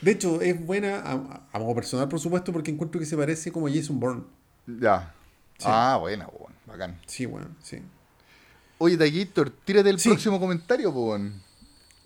De 0.00 0.10
hecho, 0.10 0.40
es 0.42 0.64
buena 0.64 0.96
a, 1.00 1.42
a- 1.52 1.58
modo 1.60 1.74
personal, 1.76 2.08
por 2.08 2.18
supuesto, 2.18 2.52
porque 2.52 2.70
encuentro 2.72 2.98
que 2.98 3.06
se 3.06 3.16
parece 3.16 3.52
como 3.52 3.68
a 3.68 3.70
Jason 3.70 4.00
Bourne. 4.00 4.22
Ya. 4.66 5.14
Sí. 5.58 5.66
Ah, 5.68 5.96
buena, 6.00 6.26
weón. 6.26 6.52
Bacán. 6.66 6.98
Sí, 7.06 7.26
weón, 7.26 7.54
sí. 7.62 7.78
Oye, 8.78 8.96
Taquitor, 8.96 9.50
tírate 9.64 9.90
el 9.90 10.00
Sí. 10.00 10.08
próximo 10.08 10.40
comentario, 10.40 10.90
weón. 10.90 11.40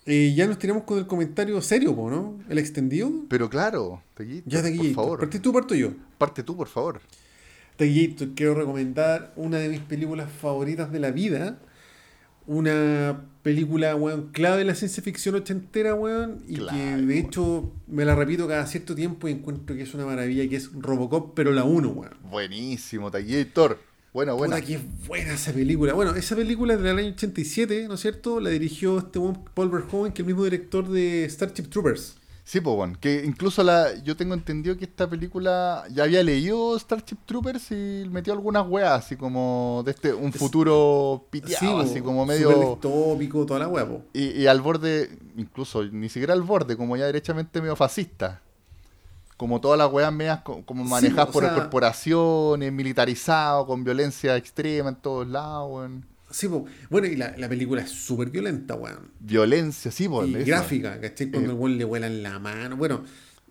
Eh, 0.07 0.33
ya 0.35 0.47
nos 0.47 0.57
tiramos 0.57 0.83
con 0.83 0.97
el 0.97 1.05
comentario 1.05 1.61
serio, 1.61 1.91
¿no? 1.95 2.39
El 2.49 2.57
extendido. 2.57 3.11
Pero 3.29 3.49
claro, 3.49 4.01
Taquillito, 4.15 4.49
Ya, 4.49 4.61
por 4.61 4.69
Taquillito. 4.71 4.95
favor. 4.95 5.19
¿Partís 5.19 5.41
tú 5.41 5.53
parto 5.53 5.75
yo? 5.75 5.89
Parte 6.17 6.41
tú, 6.43 6.55
por 6.57 6.67
favor. 6.67 7.01
Taquillito, 7.75 8.25
quiero 8.35 8.55
recomendar 8.55 9.33
una 9.35 9.59
de 9.59 9.69
mis 9.69 9.81
películas 9.81 10.31
favoritas 10.31 10.91
de 10.91 10.99
la 10.99 11.11
vida. 11.11 11.59
Una 12.47 13.25
película, 13.43 13.93
weón, 13.97 14.29
clave 14.31 14.59
de 14.59 14.63
la 14.63 14.73
ciencia 14.75 15.03
ficción 15.03 15.35
ochentera, 15.35 15.93
weón. 15.93 16.41
Y 16.47 16.55
que 16.65 16.95
de 16.95 17.19
hecho 17.19 17.73
me 17.87 18.05
la 18.05 18.15
repito 18.15 18.47
cada 18.47 18.65
cierto 18.67 18.95
tiempo 18.95 19.27
y 19.27 19.31
encuentro 19.31 19.75
que 19.75 19.83
es 19.83 19.93
una 19.93 20.05
maravilla, 20.05 20.47
que 20.47 20.55
es 20.55 20.71
Robocop, 20.73 21.33
pero 21.35 21.51
la 21.51 21.65
1, 21.65 21.89
weón. 21.89 22.13
Buenísimo, 22.31 23.11
Taquillator. 23.11 23.79
Buena, 24.13 24.33
buena. 24.33 24.55
Puta, 24.55 24.67
que 24.67 24.79
buena 25.07 25.33
esa 25.33 25.53
película. 25.53 25.93
Bueno, 25.93 26.15
esa 26.15 26.35
película 26.35 26.73
es 26.73 26.81
del 26.81 26.97
año 26.97 27.09
87, 27.09 27.87
¿no 27.87 27.95
es 27.95 28.01
cierto? 28.01 28.39
La 28.39 28.49
dirigió 28.49 28.97
este 28.97 29.19
Paul 29.53 29.69
Verhoeven, 29.69 30.11
que 30.13 30.21
es 30.21 30.27
el 30.27 30.33
mismo 30.33 30.43
director 30.43 30.87
de 30.87 31.27
Starship 31.29 31.69
Troopers. 31.69 32.15
Sí, 32.47 32.61
pues 32.61 32.77
bueno, 32.77 32.95
que 33.01 33.25
incluso 33.25 33.61
la, 33.61 33.93
yo 34.05 34.15
tengo 34.15 34.33
entendido 34.33 34.77
que 34.77 34.85
esta 34.85 35.09
película 35.09 35.83
ya 35.91 36.05
había 36.05 36.23
leído 36.23 36.79
Starship 36.79 37.17
Troopers 37.25 37.71
y 37.71 38.07
metió 38.09 38.31
algunas 38.31 38.65
weas, 38.65 39.03
así 39.03 39.17
como 39.17 39.81
de 39.83 39.91
este, 39.91 40.13
un 40.13 40.31
futuro 40.31 41.27
piteado, 41.29 41.79
así 41.79 41.99
como 41.99 42.25
medio... 42.25 42.71
distópico, 42.71 43.45
toda 43.45 43.59
la 43.59 43.67
huevo. 43.67 44.05
Y, 44.13 44.29
y 44.29 44.47
al 44.47 44.61
borde, 44.61 45.19
incluso 45.35 45.83
ni 45.83 46.07
siquiera 46.07 46.33
al 46.33 46.43
borde, 46.43 46.77
como 46.77 46.95
ya 46.95 47.05
derechamente 47.07 47.59
medio 47.59 47.75
fascista. 47.75 48.41
Como 49.37 49.61
todas 49.61 49.77
las 49.77 49.91
weas 49.91 50.11
medias 50.11 50.41
co- 50.41 50.63
como 50.65 50.83
Sí, 50.83 50.89
manejadas 50.89 51.29
o 51.29 51.31
por 51.31 51.43
sea- 51.43 51.53
corporaciones, 51.55 52.73
militarizado, 52.73 53.65
con 53.67 53.83
violencia 53.83 54.35
extrema 54.35 54.89
en 54.89 54.95
todos 54.95 55.27
lados, 55.27 55.69
weón. 55.71 56.05
Sí, 56.29 56.47
po. 56.49 56.65
bueno, 56.89 57.07
y 57.07 57.15
la, 57.15 57.33
la 57.37 57.47
película 57.47 57.81
es 57.83 57.89
súper 57.91 58.29
violenta, 58.29 58.75
weón. 58.75 59.11
Violencia, 59.19 59.91
sí, 59.91 60.05
y 60.05 60.35
eso. 60.35 60.45
gráfica, 60.45 60.99
¿cachai? 60.99 61.29
Cuando 61.31 61.51
Eh. 61.51 61.53
el 61.53 61.59
weón 61.59 61.77
le 61.77 61.85
vuelan 61.85 62.21
la 62.23 62.37
mano. 62.39 62.75
Bueno, 62.75 63.03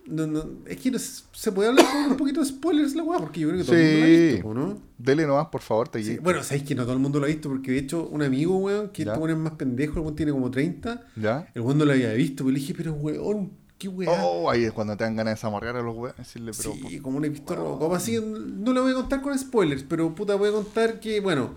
no, 0.07 0.27
no, 0.27 0.45
es 0.67 0.77
que 0.77 0.91
no 0.91 0.99
se 0.99 1.53
puede 1.53 1.69
hablar 1.71 1.87
con 1.91 2.11
un 2.13 2.17
poquito 2.17 2.41
de 2.41 2.47
spoilers 2.47 2.95
la 2.95 3.03
weá, 3.03 3.19
porque 3.19 3.41
yo 3.41 3.49
creo 3.49 3.61
que 3.61 3.65
todo 3.65 3.77
el 3.77 3.83
mundo 3.83 3.99
la 3.99 4.05
ha 4.05 4.09
Sí. 4.09 4.27
visto, 4.33 4.43
po, 4.43 4.55
¿no? 4.55 4.79
Dele 4.99 5.27
nomás, 5.27 5.47
por 5.47 5.61
favor, 5.63 5.89
te 5.89 6.03
Sí, 6.03 6.19
Bueno, 6.19 6.43
sabéis 6.43 6.65
que 6.65 6.75
no 6.75 6.83
todo 6.83 6.93
el 6.95 6.99
mundo 6.99 7.19
lo 7.19 7.25
ha 7.25 7.29
visto, 7.29 7.49
porque 7.49 7.71
de 7.73 7.79
hecho, 7.79 8.07
un 8.09 8.23
amigo, 8.23 8.57
weón, 8.59 8.91
que 8.91 9.03
este 9.03 9.17
weón 9.19 9.31
es 9.31 9.37
más 9.39 9.53
pendejo, 9.55 9.95
el 9.95 10.01
weón 10.01 10.15
tiene 10.17 10.33
como 10.33 10.51
30, 10.51 11.07
¿Ya? 11.17 11.49
el 11.55 11.63
weón 11.63 11.79
no 11.79 11.85
lo 11.87 11.93
había 11.93 12.13
visto, 12.13 12.45
pero 12.45 12.53
le 12.55 12.61
dije, 12.61 12.75
pero 12.77 12.93
weón, 12.93 13.53
qué 13.79 13.89
weá. 13.89 14.11
Oh, 14.25 14.51
ahí 14.51 14.65
es 14.65 14.73
cuando 14.73 14.97
te 14.97 15.05
dan 15.05 15.17
ganas 15.17 15.35
de 15.35 15.41
zamarrear 15.41 15.77
a 15.77 15.83
los 15.83 15.95
weones, 15.97 16.17
decirle, 16.17 16.53
pero... 16.57 16.73
Sí, 16.75 17.01
como 17.01 17.23
he 17.25 17.29
visto 17.29 17.55
Robocop 17.55 17.93
así, 17.95 18.19
no 18.21 18.73
lo 18.73 18.83
voy 18.83 18.93
a 18.93 18.95
contar 18.95 19.21
con 19.23 19.39
spoilers, 19.39 19.85
pero 19.85 20.15
puta, 20.15 20.35
voy 20.35 20.49
a 20.49 20.53
contar 20.53 21.01
que, 21.01 21.21
bueno, 21.21 21.55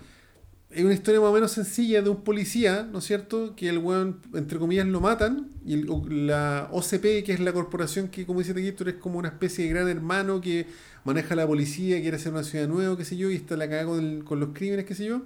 es 0.70 0.84
una 0.84 0.94
historia 0.94 1.20
más 1.20 1.30
o 1.30 1.32
menos 1.32 1.50
sencilla 1.50 2.00
de 2.02 2.10
un 2.10 2.22
policía, 2.22 2.88
¿no 2.92 2.98
es 3.00 3.04
cierto? 3.04 3.56
Que 3.56 3.68
el 3.68 3.78
weón, 3.78 4.20
entre 4.34 4.58
comillas, 4.58 4.86
lo 4.86 5.00
matan, 5.00 5.48
y 5.64 5.74
el- 5.74 6.26
la 6.26 6.68
OCP, 6.70 7.24
que 7.24 7.32
es 7.32 7.40
la 7.40 7.52
corporación 7.52 8.08
que, 8.08 8.24
como 8.26 8.38
dice 8.40 8.54
Tequistor, 8.54 8.88
es 8.88 8.94
como 8.96 9.18
una 9.18 9.28
especie 9.28 9.64
de 9.64 9.70
gran 9.70 9.88
hermano 9.88 10.40
que 10.40 10.66
maneja 11.04 11.34
la 11.34 11.46
policía, 11.46 12.00
quiere 12.00 12.16
hacer 12.18 12.32
una 12.32 12.44
ciudad 12.44 12.68
nueva, 12.68 12.96
qué 12.96 13.04
sé 13.04 13.16
yo, 13.16 13.30
y 13.30 13.34
está 13.36 13.56
la 13.56 13.64
cagada 13.68 13.86
con, 13.86 14.22
con 14.22 14.38
los 14.38 14.50
crímenes, 14.52 14.84
qué 14.84 14.94
sé 14.94 15.06
yo, 15.06 15.22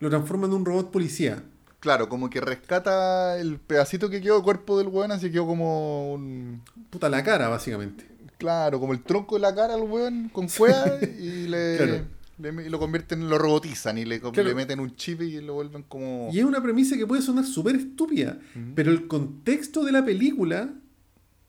lo 0.00 0.08
transforma 0.10 0.46
en 0.46 0.54
un 0.54 0.64
robot 0.64 0.90
policía. 0.90 1.42
Claro, 1.80 2.08
como 2.08 2.28
que 2.28 2.40
rescata 2.40 3.38
el 3.38 3.58
pedacito 3.58 4.10
que 4.10 4.20
quedó 4.20 4.42
cuerpo 4.42 4.78
del 4.78 4.88
weón, 4.88 5.12
así 5.12 5.30
quedó 5.30 5.46
como 5.46 6.12
un... 6.12 6.62
Puta, 6.90 7.08
la 7.08 7.22
cara, 7.22 7.48
básicamente. 7.48 8.06
Claro, 8.36 8.80
como 8.80 8.92
el 8.92 9.02
tronco 9.02 9.36
de 9.36 9.42
la 9.42 9.54
cara 9.54 9.74
al 9.74 9.82
weón 9.82 10.28
con 10.30 10.48
cueva 10.48 10.84
y 11.20 11.46
le, 11.46 11.76
Claro. 11.76 12.04
le- 12.38 12.66
y 12.66 12.68
lo 12.68 12.78
convierten, 12.80 13.28
lo 13.28 13.38
robotizan 13.38 13.96
y 13.98 14.04
le, 14.04 14.20
Claro. 14.20 14.42
le 14.42 14.54
meten 14.54 14.80
un 14.80 14.94
chip 14.96 15.22
y 15.22 15.40
lo 15.40 15.54
vuelven 15.54 15.84
como... 15.84 16.30
Y 16.32 16.38
es 16.40 16.44
una 16.44 16.60
premisa 16.62 16.96
que 16.96 17.06
puede 17.06 17.22
sonar 17.22 17.44
súper 17.44 17.76
estúpida, 17.76 18.38
pero 18.74 18.90
el 18.90 19.06
contexto 19.06 19.84
de 19.84 19.92
la 19.92 20.04
película, 20.04 20.70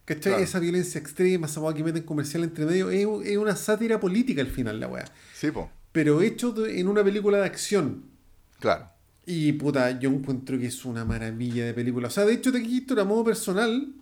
¿cachai? 0.05 0.33
Claro. 0.33 0.43
Esa 0.43 0.59
violencia 0.59 0.99
extrema, 1.01 1.47
esa 1.47 1.59
weá 1.59 1.73
que 1.73 1.83
meten 1.83 2.03
comercial 2.03 2.43
entre 2.43 2.65
medio, 2.65 2.91
es, 2.91 3.07
es 3.27 3.37
una 3.37 3.55
sátira 3.55 3.99
política 3.99 4.41
al 4.41 4.47
final, 4.49 4.79
la 4.79 4.87
weá. 4.87 5.05
Sí, 5.33 5.49
po, 5.51 5.71
Pero 5.91 6.21
hecho 6.21 6.51
de- 6.51 6.79
en 6.79 6.87
una 6.87 7.03
película 7.03 7.39
de 7.39 7.45
acción. 7.45 8.03
claro. 8.59 8.87
Y 9.31 9.53
puta, 9.53 9.99
yo 9.99 10.09
encuentro 10.09 10.57
que 10.57 10.65
es 10.65 10.85
una 10.85 11.05
maravilla 11.05 11.63
de 11.65 11.73
película. 11.75 12.07
O 12.07 12.11
sea, 12.11 12.25
de 12.25 12.33
hecho, 12.33 12.51
Tequito, 12.51 12.99
a 12.99 13.05
modo 13.05 13.23
personal, 13.25 13.93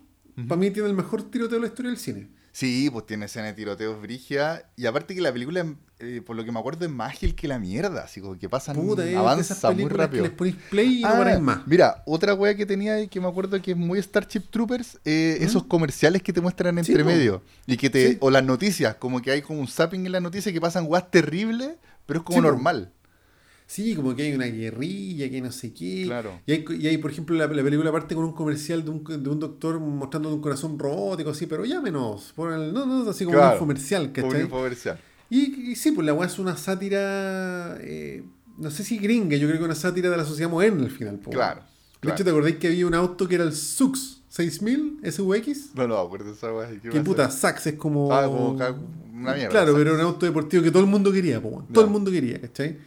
para 0.48 0.58
mí 0.58 0.70
tiene 0.70 0.88
el 0.88 0.94
mejor 0.94 1.30
tiroteo 1.30 1.56
de 1.58 1.62
la 1.62 1.66
historia 1.66 1.90
del 1.90 2.00
cine. 2.00 2.28
Sí, 2.50 2.88
pues 2.90 3.04
tiene 3.04 3.26
escena 3.26 3.46
de 3.48 3.52
tiroteos 3.52 4.00
brigia. 4.00 4.64
Y 4.74 4.86
aparte 4.86 5.14
que 5.14 5.20
la 5.20 5.30
película, 5.30 5.66
eh, 5.98 6.22
por 6.24 6.34
lo 6.34 6.46
que 6.46 6.50
me 6.50 6.58
acuerdo, 6.58 6.86
es 6.86 6.90
más 6.90 7.10
ágil 7.12 7.34
que 7.34 7.46
la 7.46 7.58
mierda. 7.58 8.04
Así 8.04 8.22
como 8.22 8.38
que 8.38 8.48
pasan, 8.48 8.74
Puta, 8.76 9.02
es 9.02 9.08
de 9.08 9.12
esas 9.12 9.62
avanza 9.62 9.70
muy 9.72 9.84
rápido. 9.90 10.22
que 10.22 10.28
les 10.30 10.36
ponéis 10.36 10.56
play 10.70 11.00
y 11.00 11.02
no 11.02 11.08
Ah, 11.08 11.12
paráis 11.18 11.40
más. 11.40 11.66
Mira, 11.66 12.02
otra 12.06 12.32
wea 12.32 12.56
que 12.56 12.64
tenía 12.64 12.98
y 13.02 13.08
que 13.08 13.20
me 13.20 13.28
acuerdo 13.28 13.60
que 13.60 13.72
es 13.72 13.76
muy 13.76 14.00
Starship 14.02 14.44
Troopers, 14.50 14.98
eh, 15.04 15.36
esos 15.42 15.64
comerciales 15.64 16.22
que 16.22 16.32
te 16.32 16.40
muestran 16.40 16.74
¿Mm? 16.74 16.84
Sí, 16.84 16.92
entre 16.92 17.04
medio. 17.04 17.42
Y 17.66 17.76
que 17.76 17.90
te, 17.90 18.12
Sí. 18.12 18.16
o 18.20 18.30
las 18.30 18.42
noticias, 18.44 18.94
como 18.96 19.20
que 19.20 19.30
hay 19.30 19.42
como 19.42 19.60
un 19.60 19.68
zapping 19.68 20.06
en 20.06 20.12
las 20.12 20.22
noticias 20.22 20.52
que 20.52 20.60
pasan 20.60 20.86
weas 20.88 21.10
terribles, 21.10 21.72
pero 22.06 22.20
es 22.20 22.24
como 22.24 22.38
Sí, 22.38 22.42
normal. 22.42 22.92
Sí, 23.70 23.94
como 23.94 24.16
que 24.16 24.22
hay 24.22 24.32
una 24.32 24.46
guerrilla, 24.46 25.28
que 25.30 25.42
no 25.42 25.52
sé 25.52 25.74
qué. 25.74 26.04
Claro. 26.06 26.40
Y 26.46 26.52
hay, 26.52 26.64
y 26.80 26.86
hay, 26.86 26.96
por 26.96 27.10
ejemplo, 27.10 27.36
la, 27.36 27.46
la 27.46 27.62
película 27.62 27.92
parte 27.92 28.14
con 28.14 28.24
un 28.24 28.32
comercial 28.32 28.82
de 28.82 28.90
un, 28.90 29.04
de 29.04 29.28
un 29.28 29.38
doctor 29.38 29.78
mostrando 29.78 30.34
un 30.34 30.40
corazón 30.40 30.78
robótico, 30.78 31.28
así, 31.30 31.46
pero 31.46 31.66
llámenos. 31.66 32.32
Por 32.34 32.50
el- 32.54 32.72
no, 32.72 32.86
no, 32.86 33.10
así 33.10 33.24
como 33.26 33.36
Claro. 33.36 33.48
un 33.50 33.52
infomercial, 33.56 34.10
Como 34.14 34.26
un 34.26 34.32
¿cachai? 34.32 34.44
infomercial. 34.46 34.98
Y, 35.28 35.70
y 35.72 35.76
sí, 35.76 35.92
pues 35.92 36.06
la 36.06 36.14
weá 36.14 36.26
es 36.26 36.38
una 36.38 36.56
sátira, 36.56 37.76
eh, 37.82 38.24
no 38.56 38.70
sé 38.70 38.84
si 38.84 38.96
gringa, 38.96 39.36
yo 39.36 39.46
creo 39.46 39.58
que 39.60 39.64
una 39.66 39.74
sátira 39.74 40.08
de 40.08 40.16
la 40.16 40.24
sociedad 40.24 40.50
moderna 40.50 40.84
al 40.84 40.90
final. 40.90 41.18
po. 41.18 41.30
Claro, 41.30 41.60
De 41.60 41.66
claro. 42.00 42.14
hecho, 42.16 42.24
¿te 42.24 42.30
acordáis 42.30 42.56
que 42.56 42.68
había 42.68 42.86
un 42.86 42.94
auto 42.94 43.28
que 43.28 43.34
era 43.34 43.44
el 43.44 43.52
SUX 43.52 44.22
6000 44.30 44.98
SUX? 45.04 45.74
No, 45.74 45.86
no, 45.86 45.98
acuerdo 45.98 46.32
esa 46.32 46.50
wea. 46.54 46.70
¿qué 46.90 47.00
puta? 47.02 47.30
Sax 47.30 47.66
es 47.66 47.74
como... 47.74 48.10
Ah, 48.14 48.24
como 48.26 48.48
una 48.52 49.34
mierda, 49.34 49.48
Claro, 49.50 49.74
pero 49.74 49.90
era 49.90 49.94
un 49.94 50.00
auto 50.00 50.24
deportivo 50.24 50.62
que 50.62 50.70
todo 50.70 50.82
el 50.82 50.88
mundo 50.88 51.12
quería, 51.12 51.38
po, 51.42 51.66
todo 51.70 51.82
Ya. 51.82 51.86
el 51.86 51.92
mundo 51.92 52.10
quería, 52.10 52.40
¿cachai? 52.40 52.78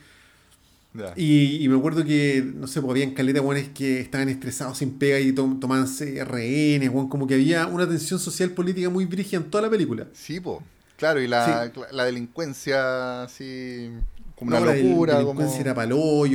Y, 1.15 1.63
y 1.63 1.69
me 1.69 1.77
acuerdo 1.77 2.03
que, 2.03 2.43
no 2.55 2.67
sé, 2.67 2.81
pues 2.81 2.91
habían 2.91 3.11
caletas 3.13 3.41
weones 3.43 3.69
que 3.69 4.01
estaban 4.01 4.27
estresados 4.29 4.77
sin 4.79 4.97
pega 4.99 5.19
y 5.19 5.31
to 5.31 5.57
tomándose 5.59 6.23
rehenes, 6.25 6.89
weón, 6.89 7.07
como 7.09 7.27
que 7.27 7.35
había 7.35 7.65
una 7.67 7.87
tensión 7.87 8.19
social 8.19 8.51
política 8.51 8.89
muy 8.89 9.05
brígida 9.05 9.37
en 9.41 9.49
toda 9.49 9.61
la 9.63 9.69
película. 9.69 10.07
Sí, 10.13 10.39
po. 10.41 10.63
Claro, 10.97 11.19
y 11.21 11.27
la, 11.27 11.71
la 11.91 12.05
delincuencia 12.05 13.23
así 13.23 13.89
como 14.35 14.51
No, 14.51 14.57
una 14.57 14.65
la 14.65 14.73
locura, 14.75 15.13
delincuencia 15.17 15.59
como 15.59 15.61
era 15.61 15.75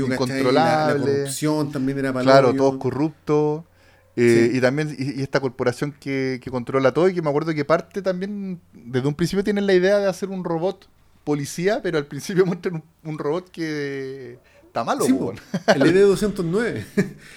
¿cachai? 0.09 0.43
La, 0.53 0.87
la 0.87 0.97
corrupción 0.99 1.71
también 1.73 1.99
era 1.99 2.13
paloyo. 2.13 2.31
claro, 2.33 2.55
todos 2.55 2.77
corruptos. 2.79 3.65
eh, 4.17 4.51
Sí. 4.53 4.57
Y 4.59 4.61
también 4.61 4.95
y, 4.99 5.21
y 5.21 5.23
esta 5.23 5.41
corporación 5.41 5.93
que, 5.93 6.41
que 6.43 6.51
controla 6.51 6.93
todo 6.95 7.09
y 7.09 7.15
que 7.15 7.23
me 7.23 7.29
acuerdo 7.29 7.55
que 7.55 7.65
parte 7.65 8.03
también, 8.03 8.61
desde 8.73 9.07
un 9.09 9.15
principio 9.15 9.45
tienen 9.45 9.67
la 9.67 9.75
idea 9.75 9.99
de 9.99 10.09
hacer 10.09 10.31
un 10.31 10.43
robot 10.45 10.89
policía, 11.27 11.81
pero 11.83 11.99
al 11.99 12.07
principio 12.07 12.47
muestran 12.51 12.77
un, 12.77 12.85
un 13.11 13.19
robot 13.19 13.51
que 13.51 14.39
está 14.65 14.85
malo. 14.85 15.05
Sí, 15.05 15.13
el 15.75 15.83
E 15.83 15.91
ED-209. 16.05 16.85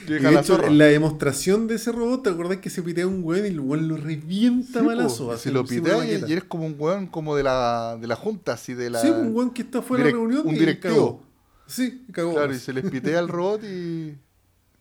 Y 0.05 0.09
Llega 0.09 0.29
de 0.29 0.35
la 0.35 0.41
hecho, 0.41 0.55
zorra. 0.55 0.67
en 0.67 0.77
la 0.77 0.85
demostración 0.85 1.67
de 1.67 1.75
ese 1.75 1.91
robot, 1.91 2.23
¿te 2.23 2.29
acordás 2.29 2.57
que 2.59 2.69
se 2.69 2.83
pitea 2.83 3.07
un 3.07 3.23
weón 3.23 3.45
y 3.45 3.49
el 3.49 3.59
weón 3.59 3.87
lo 3.87 3.97
revienta 3.97 4.81
Sí, 4.81 4.87
así, 5.33 5.43
si 5.43 5.51
lo 5.51 5.65
pitea 5.65 6.05
y, 6.05 6.23
y 6.27 6.31
eres 6.31 6.43
como 6.43 6.65
un 6.67 6.75
weón 6.77 7.07
como 7.07 7.35
de 7.35 7.43
la, 7.43 7.97
de 7.99 8.07
la 8.07 8.15
junta, 8.15 8.53
así 8.53 8.73
de 8.75 8.89
la... 8.91 9.01
Sí, 9.01 9.09
un 9.09 9.33
weón 9.35 9.51
que 9.51 9.63
está 9.63 9.81
fuera 9.81 10.03
de 10.03 10.11
la 10.11 10.17
reunión 10.17 10.41
un 10.45 10.55
y 10.55 10.59
directivo. 10.59 10.93
cagó. 10.93 11.23
Sí, 11.65 12.05
cagó. 12.11 12.33
Claro, 12.33 12.53
y 12.53 12.59
se 12.59 12.73
les 12.73 12.89
pitea 12.89 13.17
al 13.19 13.27
robot 13.27 13.63
y 13.63 14.15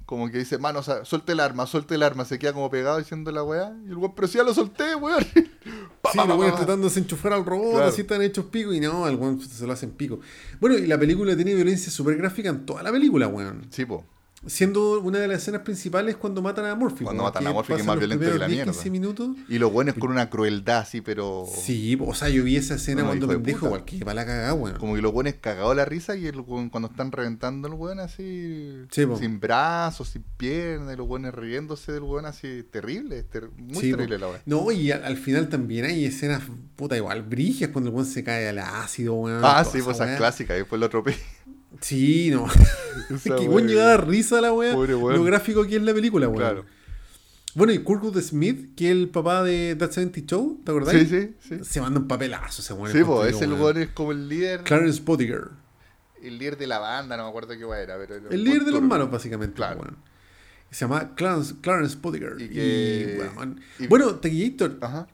como 0.09 0.31
que 0.31 0.39
dice, 0.39 0.57
mano, 0.57 0.79
o 0.79 0.83
sea, 0.83 1.05
suelte 1.05 1.33
el 1.33 1.41
arma, 1.41 1.67
suelte 1.67 1.95
el 1.97 2.03
arma, 2.03 2.25
se 2.25 2.39
queda 2.39 2.55
como 2.55 2.71
pegado 2.71 2.97
diciendo 2.97 3.31
la 3.31 3.43
weá. 3.43 3.77
Y 3.85 3.91
el 3.91 3.99
weón, 3.99 4.15
pero 4.15 4.27
si 4.27 4.39
ya 4.39 4.43
lo 4.43 4.55
solté, 4.55 4.95
weón. 4.95 5.23
Pa, 6.01 6.13
Sí, 6.13 6.17
pa, 6.17 6.27
pa, 6.27 6.37
pa. 6.39 6.47
tratando 6.57 6.77
de 6.77 6.85
desenchufar 6.85 7.35
al 7.35 7.45
robot, 7.45 7.73
Claro. 7.73 7.89
así 7.89 8.01
están 8.01 8.23
hechos 8.23 8.47
pico, 8.47 8.73
y 8.73 8.81
no, 8.81 9.05
al 9.05 9.17
weón 9.17 9.39
se 9.39 9.67
lo 9.67 9.73
hacen 9.75 9.91
pico. 9.91 10.21
Bueno, 10.61 10.79
y 10.79 10.87
la 10.87 10.97
película 10.99 11.37
tiene 11.37 11.53
violencia 11.55 11.93
súper 11.93 12.17
gráfica 12.17 12.49
en 12.49 12.65
toda 12.65 12.83
la 12.83 12.91
película, 12.91 13.29
weón. 13.29 13.67
Sí, 13.71 13.85
po. 13.85 14.07
Siendo 14.47 15.01
una 15.01 15.19
de 15.19 15.27
las 15.27 15.43
escenas 15.43 15.63
principales 15.63 16.17
cuando 16.17 16.41
matan 16.41 16.65
a 16.67 16.75
Murphy. 16.77 17.03
Cuando 17.05 17.25
weón, 17.25 17.35
matan 17.35 17.47
a 17.49 17.53
Murphy, 17.53 17.75
que 17.75 17.81
es 17.81 17.87
más 17.87 17.99
violento 17.99 18.25
que 18.25 18.39
la 18.39 18.47
10, 18.47 18.57
mierda. 18.57 18.73
15 18.73 18.91
minutos. 18.91 19.29
Y 19.49 19.59
los 19.59 19.73
weones 19.73 19.95
con 19.95 20.11
una 20.13 20.31
crueldad 20.31 20.79
así, 20.79 21.01
pero... 21.01 21.45
Sí, 21.53 21.99
o 22.01 22.15
sea, 22.15 22.29
yo 22.29 22.45
vi 22.45 22.57
esa 22.57 22.77
escena 22.77 23.03
No, 23.03 23.09
cuando 23.09 23.27
pendejo, 23.27 23.59
puta. 23.59 23.67
igual 23.69 23.85
que 23.85 23.99
para 24.05 24.15
la 24.15 24.27
cagada, 24.27 24.55
weón. 24.55 24.77
Como 24.79 24.95
que 24.95 25.03
los 25.03 25.13
weones 25.13 25.35
cagados 25.41 25.75
la 25.75 25.85
risa 25.85 26.15
y 26.15 26.27
el 26.27 26.39
weón, 26.41 26.71
cuando 26.71 26.89
están 26.89 27.11
reventando 27.11 27.67
el 27.67 27.75
weón 27.75 27.99
así... 27.99 28.85
Sí, 28.93 29.05
sin 29.19 29.41
brazos, 29.41 30.11
sin 30.11 30.23
piernas, 30.37 30.95
y 30.95 30.97
los 30.97 31.09
weones 31.09 31.35
riéndose 31.35 31.91
del 31.93 32.05
weón 32.05 32.25
así... 32.25 32.63
Terrible, 32.71 33.25
ter- 33.25 33.51
muy 33.57 33.75
Sí, 33.81 33.91
po. 33.91 33.97
terrible 33.97 34.19
la 34.19 34.29
weá. 34.29 34.43
No, 34.47 34.71
y 34.71 34.93
al, 34.93 35.05
al 35.05 35.17
final 35.17 35.49
también 35.49 35.85
hay 35.85 36.05
escenas, 36.05 36.43
puta, 36.77 36.97
igual, 36.97 37.23
brigias 37.25 37.71
cuando 37.73 37.91
el 37.91 37.97
weón 37.97 38.07
se 38.07 38.23
cae 38.23 38.49
al 38.49 38.59
ácido, 38.59 39.15
weón. 39.15 39.41
Ah, 39.43 39.65
sí, 39.65 39.81
pues 39.83 39.97
esa 39.97 40.05
weá. 40.05 40.17
clásica, 40.17 40.55
y 40.55 40.59
después 40.59 40.79
lo 40.79 40.87
atropella. 40.87 41.19
Sí, 41.81 42.31
no. 42.31 42.47
Esa 43.11 43.37
que 43.37 43.49
weón 43.49 43.75
dar 43.75 44.07
risa 44.09 44.41
la 44.41 44.53
weá. 44.53 44.75
Pobre 44.75 44.95
weón. 44.95 45.17
Lo 45.17 45.25
gráfico 45.25 45.67
que 45.67 45.77
es 45.77 45.83
la 45.83 45.95
película, 45.95 46.27
weón. 46.29 46.39
Claro. 46.41 46.65
Bueno, 47.55 47.73
y 47.73 47.79
Kurtwood 47.79 48.21
Smith, 48.21 48.75
que 48.77 48.87
es 48.87 48.93
el 48.93 49.09
papá 49.09 49.43
de 49.43 49.75
That 49.77 49.91
70 49.91 50.21
Show, 50.27 50.61
¿te 50.65 50.71
acordás? 50.71 50.95
Sí, 50.95 51.07
sí, 51.07 51.35
sí. 51.41 51.59
Se 51.65 51.81
manda 51.81 51.99
un 52.01 52.07
papelazo 52.07 52.63
ese 52.63 52.73
weón. 52.73 52.93
Sí, 52.97 53.03
pues 53.05 53.35
ese 53.35 53.47
weón 53.49 53.79
es 53.79 53.89
como 53.89 54.13
el 54.13 54.29
líder... 54.29 54.63
Clarence 54.65 55.01
Pottinger. 55.03 55.49
El 56.23 56.39
líder 56.39 56.57
de 56.57 56.67
la 56.67 56.79
banda, 56.79 57.17
no 57.17 57.25
me 57.25 57.29
acuerdo 57.31 57.57
qué 57.57 57.65
weá 57.65 57.81
era, 57.81 57.97
pero... 57.97 58.17
El 58.31 58.45
líder 58.45 58.65
de 58.65 58.73
los 58.73 58.83
malos, 58.83 59.11
básicamente. 59.11 59.55
Claro. 59.57 59.81
weón. 59.81 59.97
Se 60.71 60.81
llama 60.85 61.15
Clarence, 61.15 61.55
Clarence 61.61 61.97
Bodyguard. 62.01 62.39
Y 62.41 62.45
Y, 62.45 62.49
que- 62.51 63.31
weón. 63.37 63.61
y- 63.79 63.87
Bueno, 63.87 64.15
Tequillator, 64.17 64.77
Ajá. 64.81 65.09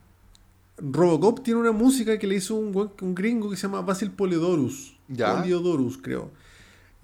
Robocop 0.79 1.43
tiene 1.45 1.61
una 1.61 1.73
música 1.73 2.19
que 2.19 2.27
le 2.27 2.35
hizo 2.37 2.57
un, 2.57 2.75
weón- 2.75 2.93
un 3.01 3.15
gringo 3.15 3.49
que 3.49 3.57
se 3.57 3.63
llama 3.63 3.81
Basil 3.83 4.11
Poliodorus. 4.11 4.97
Ya. 5.09 5.37
Poliodorus, 5.39 5.99
creo. 5.99 6.31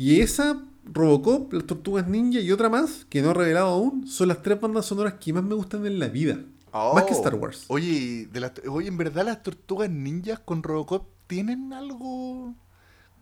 Y 0.01 0.23
esa, 0.23 0.63
Robocop, 0.87 1.53
las 1.53 1.67
Tortugas 1.67 2.09
Ninja 2.09 2.41
y 2.41 2.51
otra 2.53 2.71
más, 2.71 3.05
que 3.11 3.21
no 3.21 3.33
he 3.33 3.35
revelado 3.35 3.67
aún, 3.69 4.07
son 4.07 4.29
las 4.29 4.41
tres 4.41 4.59
bandas 4.59 4.87
sonoras 4.87 5.15
que 5.21 5.31
más 5.35 5.43
me 5.45 5.55
gustan 5.55 5.85
en 5.85 5.99
la 5.99 6.09
vida. 6.09 6.37
Más 6.73 7.05
que 7.05 7.13
Oh. 7.13 7.17
Star 7.19 7.35
Wars. 7.35 7.65
Oye, 7.69 8.29
de 8.33 8.41
las- 8.41 8.53
oye, 8.67 8.89
en 8.89 8.97
verdad 8.97 9.27
las 9.27 9.43
tortugas 9.43 9.91
ninjas 9.91 10.39
con 10.39 10.63
Robocop 10.63 11.07
tienen 11.27 11.75
algo 11.75 12.55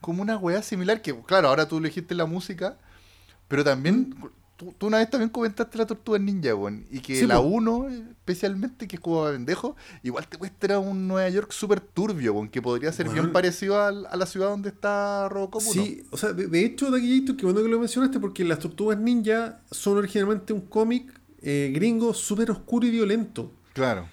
como 0.01 0.23
una 0.23 0.37
weá 0.37 0.63
similar. 0.63 1.03
Que 1.03 1.19
claro, 1.23 1.49
ahora 1.49 1.67
tú 1.67 1.79
elegiste 1.79 2.15
la 2.15 2.27
música, 2.27 2.79
pero 3.49 3.65
también 3.65 4.11
¿Mm? 4.17 4.27
Tú, 4.59 4.74
tú 4.76 4.89
una 4.89 4.98
vez 4.98 5.09
también 5.09 5.30
comentaste 5.30 5.78
la 5.78 5.86
tortuga 5.86 6.18
ninja, 6.18 6.55
weón. 6.55 6.85
Y 6.90 7.01
que 7.01 7.16
Sí, 7.20 7.26
la 7.26 7.36
po. 7.36 7.44
1, 7.44 7.89
especialmente, 8.10 8.86
que 8.86 8.97
es 8.97 9.01
como 9.01 9.24
a 9.24 9.30
pendejo, 9.32 9.74
igual 10.02 10.26
te 10.28 10.36
muestra 10.36 10.78
un 10.78 11.09
Nueva 11.09 11.28
York 11.30 11.51
súper 11.52 11.80
turbio, 11.80 12.35
weón, 12.35 12.48
que 12.51 12.60
podría 12.60 12.93
ser 12.93 13.09
bien 13.09 13.32
parecido 13.32 13.80
al- 13.80 14.05
a, 14.06 14.16
la 14.16 14.26
ciudad 14.26 14.48
donde 14.51 14.68
está 14.68 15.28
Robocop 15.30 15.62
1. 15.62 15.72
Sí, 15.72 16.02
o 16.10 16.16
sea, 16.18 16.32
de, 16.35 16.47
de 16.48 16.64
hecho, 16.64 16.90
Taquillator, 16.90 17.36
que 17.36 17.44
bueno 17.47 17.62
que 17.62 17.68
lo 17.68 17.78
mencionaste, 17.78 18.20
porque 18.20 18.44
las 18.44 18.59
Tortugas 18.59 18.98
Ninja 18.98 19.60
son 19.70 19.97
originalmente 19.97 20.52
un 20.52 20.60
cómic 20.62 21.10
eh, 21.40 21.70
gringo 21.72 22.12
súper 22.12 22.51
oscuro 22.51 22.86
y 22.86 22.90
violento. 22.90 23.52
Claro. 23.72 24.09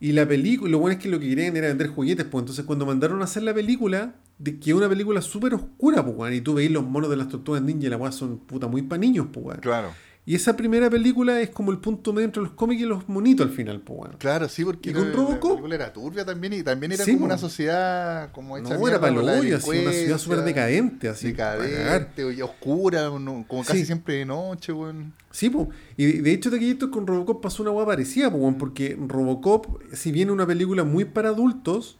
Y 0.00 0.12
la 0.12 0.26
película, 0.26 0.70
lo 0.70 0.78
bueno 0.78 0.96
es 0.96 1.02
que 1.02 1.10
lo 1.10 1.20
que 1.20 1.28
querían 1.28 1.54
era 1.56 1.68
vender 1.68 1.88
juguetes, 1.88 2.24
pues 2.24 2.42
entonces 2.42 2.64
cuando 2.64 2.86
mandaron 2.86 3.20
a 3.20 3.24
hacer 3.24 3.42
la 3.42 3.52
película, 3.52 4.14
de 4.38 4.58
que 4.58 4.72
una 4.72 4.88
película 4.88 5.20
súper 5.20 5.52
oscura, 5.52 6.02
pues, 6.04 6.34
y 6.34 6.40
tú 6.40 6.54
veis 6.54 6.70
los 6.70 6.84
monos 6.84 7.10
de 7.10 7.16
las 7.16 7.28
tortugas 7.28 7.60
ninja 7.60 7.86
y 7.86 7.90
la 7.90 7.98
weá 7.98 8.10
son 8.10 8.38
puta 8.38 8.66
muy 8.66 8.80
pa' 8.80 8.96
niños, 8.96 9.26
pues. 9.30 9.58
Claro. 9.58 9.90
Y 10.26 10.34
esa 10.34 10.54
primera 10.54 10.88
película 10.90 11.40
es 11.40 11.48
como 11.50 11.72
el 11.72 11.78
punto 11.78 12.12
medio 12.12 12.26
entre 12.26 12.42
los 12.42 12.52
cómics 12.52 12.82
y 12.82 12.84
los 12.84 13.08
monitos 13.08 13.46
al 13.48 13.52
final, 13.52 13.80
pues, 13.80 14.00
weón. 14.00 14.16
Claro, 14.18 14.48
sí, 14.48 14.64
porque 14.64 14.90
¿Y 14.90 14.92
con 14.92 15.12
Robocop? 15.12 15.42
la 15.50 15.56
película 15.56 15.74
era 15.74 15.92
turbia 15.92 16.24
también 16.26 16.52
y 16.52 16.62
también 16.62 16.92
era 16.92 17.04
Sí, 17.04 17.14
como 17.14 17.24
una 17.24 17.38
sociedad 17.38 18.30
como 18.32 18.56
hecha 18.58 18.76
No, 18.76 18.86
era 18.86 19.00
para 19.00 19.12
así, 19.56 19.68
una 19.80 19.92
ciudad 19.92 20.18
súper 20.18 20.42
decadente, 20.42 21.08
así. 21.08 21.28
decadente 21.28 22.32
y 22.34 22.42
oscura, 22.42 23.08
como 23.08 23.64
casi 23.64 23.80
Sí. 23.80 23.86
siempre 23.86 24.14
de 24.16 24.26
noche, 24.26 24.72
weón. 24.72 25.14
Sí, 25.30 25.48
pues. 25.48 25.68
Y 25.96 26.04
de, 26.06 26.22
de 26.22 26.32
hecho, 26.32 26.50
Taquillator 26.50 26.90
con 26.90 27.06
Robocop 27.06 27.42
pasó 27.42 27.62
una 27.62 27.72
hueá 27.72 27.86
parecida, 27.86 28.30
pues, 28.30 28.54
porque 28.58 28.96
Robocop, 29.00 29.66
si 29.94 30.12
bien 30.12 30.28
es 30.28 30.32
una 30.34 30.46
película 30.46 30.84
muy 30.84 31.06
para 31.06 31.30
adultos, 31.30 31.98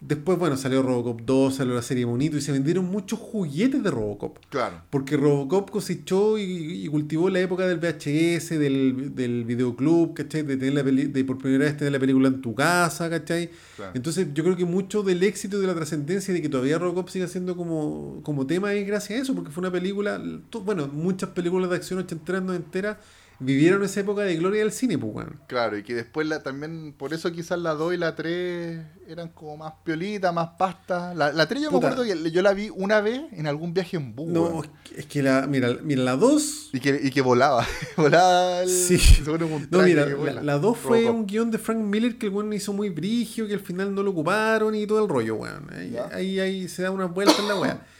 después, 0.00 0.38
bueno, 0.38 0.56
salió 0.56 0.82
Robocop 0.82 1.22
2, 1.22 1.54
salió 1.56 1.74
la 1.74 1.82
serie 1.82 2.04
Bonito 2.04 2.36
y 2.36 2.40
se 2.40 2.52
vendieron 2.52 2.84
muchos 2.84 3.18
juguetes 3.18 3.82
de 3.82 3.90
Robocop. 3.90 4.38
Claro. 4.50 4.82
Porque 4.90 5.16
Robocop 5.16 5.70
cosechó 5.70 6.38
y, 6.38 6.42
y 6.84 6.88
cultivó 6.88 7.30
la 7.30 7.40
época 7.40 7.66
del 7.66 7.78
VHS, 7.78 8.50
del, 8.50 9.14
del 9.14 9.44
videoclub, 9.44 10.14
¿cachai? 10.14 10.42
De, 10.42 10.56
tener 10.56 10.74
la 10.74 10.84
peli- 10.84 11.06
de 11.06 11.24
por 11.24 11.38
primera 11.38 11.64
vez 11.64 11.76
tener 11.76 11.92
la 11.92 11.98
película 11.98 12.28
en 12.28 12.40
tu 12.42 12.54
casa, 12.54 13.08
¿cachai? 13.10 13.50
Claro. 13.76 13.92
Entonces 13.94 14.28
yo 14.34 14.44
creo 14.44 14.56
que 14.56 14.64
mucho 14.64 15.02
del 15.02 15.22
éxito 15.22 15.58
y 15.58 15.60
de 15.62 15.66
la 15.66 15.74
trascendencia 15.74 16.32
de 16.34 16.42
que 16.42 16.48
todavía 16.48 16.78
Robocop 16.78 17.08
siga 17.08 17.26
siendo 17.28 17.56
como, 17.56 18.20
como 18.22 18.46
tema 18.46 18.72
es 18.74 18.86
gracias 18.86 19.18
a 19.18 19.22
eso, 19.22 19.34
porque 19.34 19.50
fue 19.50 19.62
una 19.62 19.72
película, 19.72 20.22
bueno, 20.64 20.88
muchas 20.88 21.30
películas 21.30 21.70
de 21.70 21.76
acción 21.76 21.98
ochenteras, 21.98 22.42
noventeras 22.42 22.96
vivieron 23.38 23.82
esa 23.84 24.00
época 24.00 24.22
de 24.22 24.36
gloria 24.36 24.60
del 24.62 24.72
cine, 24.72 24.98
pues, 24.98 25.14
weón. 25.14 25.40
Claro, 25.46 25.76
y 25.78 25.82
que 25.82 25.94
después 25.94 26.26
la, 26.26 26.42
también, 26.42 26.94
por 26.96 27.12
eso 27.14 27.30
quizás 27.32 27.58
la 27.58 27.74
2 27.74 27.94
y 27.94 27.96
la 27.96 28.14
3 28.14 28.80
eran 29.08 29.28
como 29.28 29.56
más 29.56 29.74
piolitas, 29.84 30.32
más 30.34 30.50
pasta. 30.58 31.14
La, 31.14 31.32
la 31.32 31.46
3 31.46 31.62
yo 31.62 31.70
Puta. 31.70 31.88
me 31.88 31.92
acuerdo 31.94 32.22
que 32.24 32.30
yo 32.30 32.42
la 32.42 32.52
vi 32.54 32.70
una 32.74 33.00
vez 33.00 33.22
en 33.32 33.46
algún 33.46 33.74
viaje 33.74 33.96
en 33.96 34.14
bus. 34.14 34.28
No, 34.28 34.62
es 34.96 35.06
que- 35.06 35.22
la, 35.22 35.46
mira, 35.46 35.76
mira, 35.82 36.02
la 36.02 36.16
2 36.16 36.70
Y 36.72 36.80
que, 36.80 37.00
y 37.02 37.10
que 37.10 37.20
volaba. 37.20 37.66
volaba 37.96 38.62
el, 38.62 38.68
Sí. 38.70 38.98
un 39.26 39.68
No, 39.70 39.82
mira, 39.82 40.06
la, 40.06 40.42
la 40.42 40.58
2 40.58 40.76
fue 40.78 40.98
Robocop. 41.02 41.16
un 41.20 41.26
guion 41.26 41.50
de 41.50 41.58
Frank 41.58 41.78
Miller 41.78 42.16
que 42.18 42.26
el 42.26 42.32
weón 42.32 42.52
hizo 42.52 42.72
muy 42.72 42.90
brigio, 42.90 43.46
que 43.46 43.54
al 43.54 43.60
final 43.60 43.94
no 43.94 44.02
lo 44.02 44.10
ocuparon 44.10 44.74
y 44.74 44.86
todo 44.86 45.02
el 45.02 45.08
rollo, 45.08 45.36
weón. 45.36 45.70
Ahí, 45.72 45.96
ahí, 46.12 46.40
ahí 46.40 46.68
se 46.68 46.82
da 46.82 46.90
una 46.90 47.06
vuelta 47.06 47.34
en 47.40 47.48
la 47.48 47.54
weá. 47.60 47.86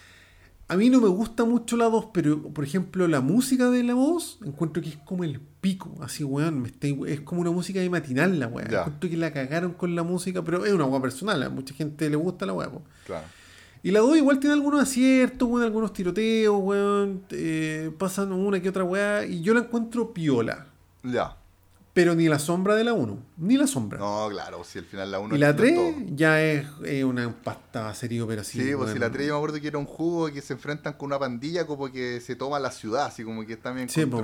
A 0.68 0.76
mí 0.76 0.90
no 0.90 1.00
me 1.00 1.06
gusta 1.08 1.44
mucho 1.44 1.76
la 1.76 1.84
2, 1.84 2.06
pero 2.12 2.42
por 2.42 2.64
ejemplo 2.64 3.06
la 3.06 3.20
música 3.20 3.70
de 3.70 3.84
la 3.84 3.94
voz, 3.94 4.38
encuentro 4.44 4.82
que 4.82 4.88
es 4.88 4.96
como 4.96 5.22
el 5.22 5.38
pico, 5.60 5.94
así 6.02 6.24
weón, 6.24 6.60
me 6.60 6.68
está- 6.68 6.88
es 7.06 7.20
como 7.20 7.40
una 7.42 7.52
música 7.52 7.78
de 7.78 7.88
matinal 7.88 8.40
la 8.40 8.48
weá. 8.48 8.66
Encuentro 8.80 9.08
que 9.08 9.16
la 9.16 9.32
cagaron 9.32 9.74
con 9.74 9.94
la 9.94 10.02
música, 10.02 10.42
pero 10.42 10.64
es 10.64 10.72
una 10.72 10.84
weá 10.86 11.00
personal, 11.00 11.40
a 11.44 11.50
mucha 11.50 11.72
gente 11.72 12.10
le 12.10 12.16
gusta 12.16 12.46
la 12.46 12.52
weá. 12.52 12.68
Claro. 13.06 13.26
Y 13.84 13.92
la 13.92 14.00
2 14.00 14.16
igual 14.16 14.40
tiene 14.40 14.54
algunos 14.54 14.82
aciertos, 14.82 15.48
weón, 15.48 15.62
algunos 15.64 15.92
tiroteos, 15.92 16.56
weón, 16.60 17.22
eh, 17.30 17.92
pasan 17.96 18.32
una 18.32 18.60
que 18.60 18.68
otra 18.68 18.82
weá, 18.82 19.24
y 19.24 19.42
yo 19.42 19.54
la 19.54 19.60
encuentro 19.60 20.12
piola. 20.12 20.66
Ya. 21.04 21.36
Pero 21.96 22.14
ni 22.14 22.28
la 22.28 22.38
sombra 22.38 22.74
de 22.74 22.84
la 22.84 22.92
1, 22.92 23.18
ni 23.38 23.56
la 23.56 23.66
sombra. 23.66 23.98
No, 23.98 24.28
claro, 24.28 24.62
si 24.64 24.80
al 24.80 24.84
final 24.84 25.10
la 25.10 25.18
1 25.18 25.34
y 25.34 25.38
la 25.38 25.56
3 25.56 25.78
ya 26.14 26.42
es 26.42 26.66
una 27.02 27.34
pasta 27.42 27.94
serio, 27.94 28.26
pero 28.26 28.44
sí. 28.44 28.60
Sí, 28.60 28.74
pues 28.76 28.90
si 28.92 28.98
bueno. 28.98 29.06
la 29.06 29.10
3 29.10 29.28
yo 29.28 29.32
me 29.32 29.38
acuerdo 29.38 29.60
que 29.62 29.68
era 29.68 29.78
un 29.78 29.86
juego 29.86 30.30
que 30.30 30.42
se 30.42 30.52
enfrentan 30.52 30.92
con 30.92 31.06
una 31.06 31.18
pandilla 31.18 31.66
como 31.66 31.90
que 31.90 32.20
se 32.20 32.36
toma 32.36 32.60
la 32.60 32.70
ciudad, 32.70 33.06
así 33.06 33.24
como 33.24 33.46
que 33.46 33.54
está 33.54 33.72
bien 33.72 33.88
Sí, 33.88 34.04
po. 34.04 34.22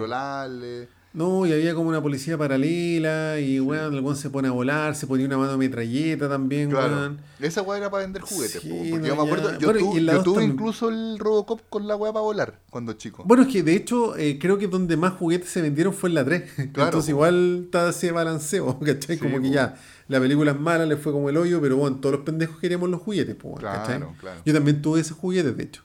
No, 1.15 1.45
y 1.47 1.53
había 1.53 1.75
como 1.75 1.91
una 1.91 2.01
policía 2.03 2.39
paralela 2.39 3.39
y, 3.39 3.61
weón, 3.61 3.93
el 3.93 4.01
weón 4.01 4.17
se 4.17 4.31
pone 4.31 4.49
a 4.49 4.51
volar, 4.51 4.95
se 4.95 5.07
ponía 5.07 5.27
una 5.27 5.37
mano 5.37 5.53
de 5.53 5.59
metralleta 5.59 6.27
también, 6.29 6.71
Claro. 6.71 6.95
weón. 6.95 7.21
Esa 7.39 7.61
weá 7.63 7.79
era 7.79 7.91
para 7.91 8.05
vender 8.05 8.23
juguetes, 8.23 8.63
Sí, 8.63 8.69
po, 8.69 8.77
porque 8.77 8.91
no, 8.91 9.07
yo 9.07 9.17
me 9.17 9.23
acuerdo, 9.23 9.59
yo, 9.59 9.67
Bueno, 9.73 9.81
tu- 9.81 9.99
yo 9.99 10.23
tuve 10.23 10.35
también. 10.37 10.53
incluso 10.53 10.89
el 10.89 11.19
Robocop 11.19 11.61
con 11.69 11.87
la 11.87 11.97
weá 11.97 12.13
para 12.13 12.23
volar 12.23 12.61
cuando 12.71 12.95
chico. 12.95 13.25
Bueno, 13.27 13.43
es 13.43 13.51
que 13.53 13.63
de 13.63 13.75
hecho 13.75 14.17
eh, 14.17 14.39
creo 14.41 14.57
que 14.57 14.69
donde 14.69 14.97
más 14.97 15.13
juguetes 15.13 15.51
se 15.51 15.61
vendieron 15.61 15.93
fue 15.93 16.09
en 16.09 16.15
la 16.15 16.25
3. 16.25 16.43
Claro, 16.73 16.89
Entonces 16.89 17.11
po. 17.11 17.17
igual 17.19 17.63
está 17.65 17.91
ese 17.91 18.11
balanceo, 18.13 18.79
¿cachai? 18.85 19.17
Sí, 19.17 19.23
como 19.23 19.41
que 19.43 19.51
ya, 19.51 19.75
la 20.09 20.19
película 20.19 20.53
es 20.53 20.59
mala, 20.61 20.87
le 20.87 20.97
fue 20.97 21.13
como 21.13 21.29
el 21.29 21.37
hoyo, 21.37 21.61
pero 21.61 21.77
bueno, 21.77 21.97
todos 21.97 22.15
los 22.17 22.25
pendejos 22.25 22.59
queríamos 22.59 22.89
los 22.89 23.03
juguetes, 23.03 23.35
po, 23.35 23.55
¿cachai? 23.57 23.99
Claro, 23.99 24.15
claro. 24.19 24.41
Yo 24.47 24.55
también 24.55 24.81
tuve 24.81 25.01
esos 25.01 25.19
juguetes, 25.19 25.55
de 25.57 25.63
hecho. 25.63 25.83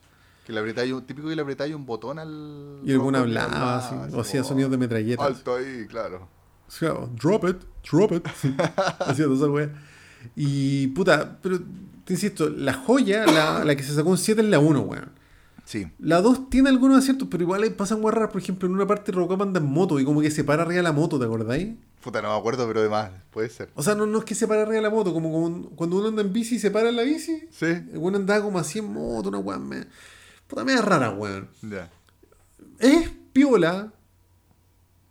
Que 0.48 0.54
le 0.54 0.62
apretáis 0.62 0.94
un, 0.94 1.06
típico 1.06 1.28
que 1.28 1.36
le 1.36 1.42
apretáis 1.42 1.76
un 1.76 1.86
botón 1.86 2.20
al. 2.20 2.80
Y 2.86 2.94
alguna 2.94 3.20
hablaba, 3.20 3.80
así, 3.80 4.16
o 4.16 4.22
hacía 4.22 4.46
sonidos 4.46 4.72
de 4.72 4.78
metralleta. 4.78 5.26
Alto 5.26 5.58
ahí, 5.58 5.86
claro. 5.90 6.30
Claro, 6.80 7.10
drop 7.22 7.50
it, 7.50 7.58
drop 7.92 8.14
it. 8.14 8.26
Hacía 9.00 9.26
toda 9.26 9.36
esa 9.36 9.48
wea. 9.48 9.70
Y 10.38 10.88
puta, 10.88 11.38
pero 11.42 11.60
te 12.06 12.14
insisto, 12.14 12.48
la 12.48 12.74
joya, 12.74 13.26
la, 13.26 13.66
la 13.66 13.76
que 13.76 13.84
se 13.84 13.94
sacó 13.94 14.10
un 14.10 14.18
7 14.18 14.40
es 14.40 14.48
la 14.48 14.60
1, 14.60 14.80
weón. 14.80 15.12
Sí. 15.66 15.86
La 16.00 16.22
2 16.22 16.50
tiene 16.50 16.70
algunos 16.70 16.98
aciertos, 16.98 17.28
pero 17.30 17.44
igual 17.44 17.70
pasan 17.74 18.02
weas 18.02 18.16
raras. 18.16 18.32
Por 18.32 18.42
ejemplo, 18.42 18.70
en 18.70 18.74
una 18.74 18.88
parte 18.88 19.12
Robocop 19.12 19.42
anda 19.42 19.60
en 19.60 19.66
moto 19.66 20.00
y 20.00 20.06
como 20.06 20.22
que 20.22 20.32
se 20.32 20.46
para 20.46 20.62
arriba 20.62 20.78
de 20.78 20.84
la 20.84 20.94
moto, 20.94 21.20
¿te 21.20 21.26
acordáis? 21.26 21.76
Puta, 22.02 22.22
no 22.22 22.30
me 22.32 22.40
acuerdo, 22.40 22.66
pero 22.68 22.80
además, 22.80 23.12
puede 23.32 23.50
ser. 23.50 23.70
O 23.76 23.84
sea, 23.84 23.96
no, 23.96 24.06
no 24.06 24.20
es 24.20 24.24
que 24.24 24.34
se 24.34 24.48
para 24.48 24.62
arriba 24.62 24.78
de 24.78 24.84
la 24.84 24.90
moto, 24.90 25.12
como, 25.12 25.30
como 25.30 25.70
cuando 25.72 25.98
uno 25.98 26.08
anda 26.08 26.22
en 26.22 26.32
bici 26.32 26.56
y 26.56 26.60
se 26.60 26.72
para 26.72 26.88
en 26.88 26.96
la 26.96 27.04
bici. 27.04 27.50
Sí. 27.52 27.66
El 27.66 27.98
weón 27.98 28.16
andaba 28.16 28.42
como 28.42 28.60
así 28.60 28.80
en 28.80 28.94
moto, 28.94 29.28
una 29.28 29.58
me... 29.58 29.88
Puta, 30.48 30.64
media 30.64 30.82
rara, 30.82 31.12
weón. 31.12 31.50
Ya. 31.62 31.90
Es 32.80 33.10
piola, 33.34 33.92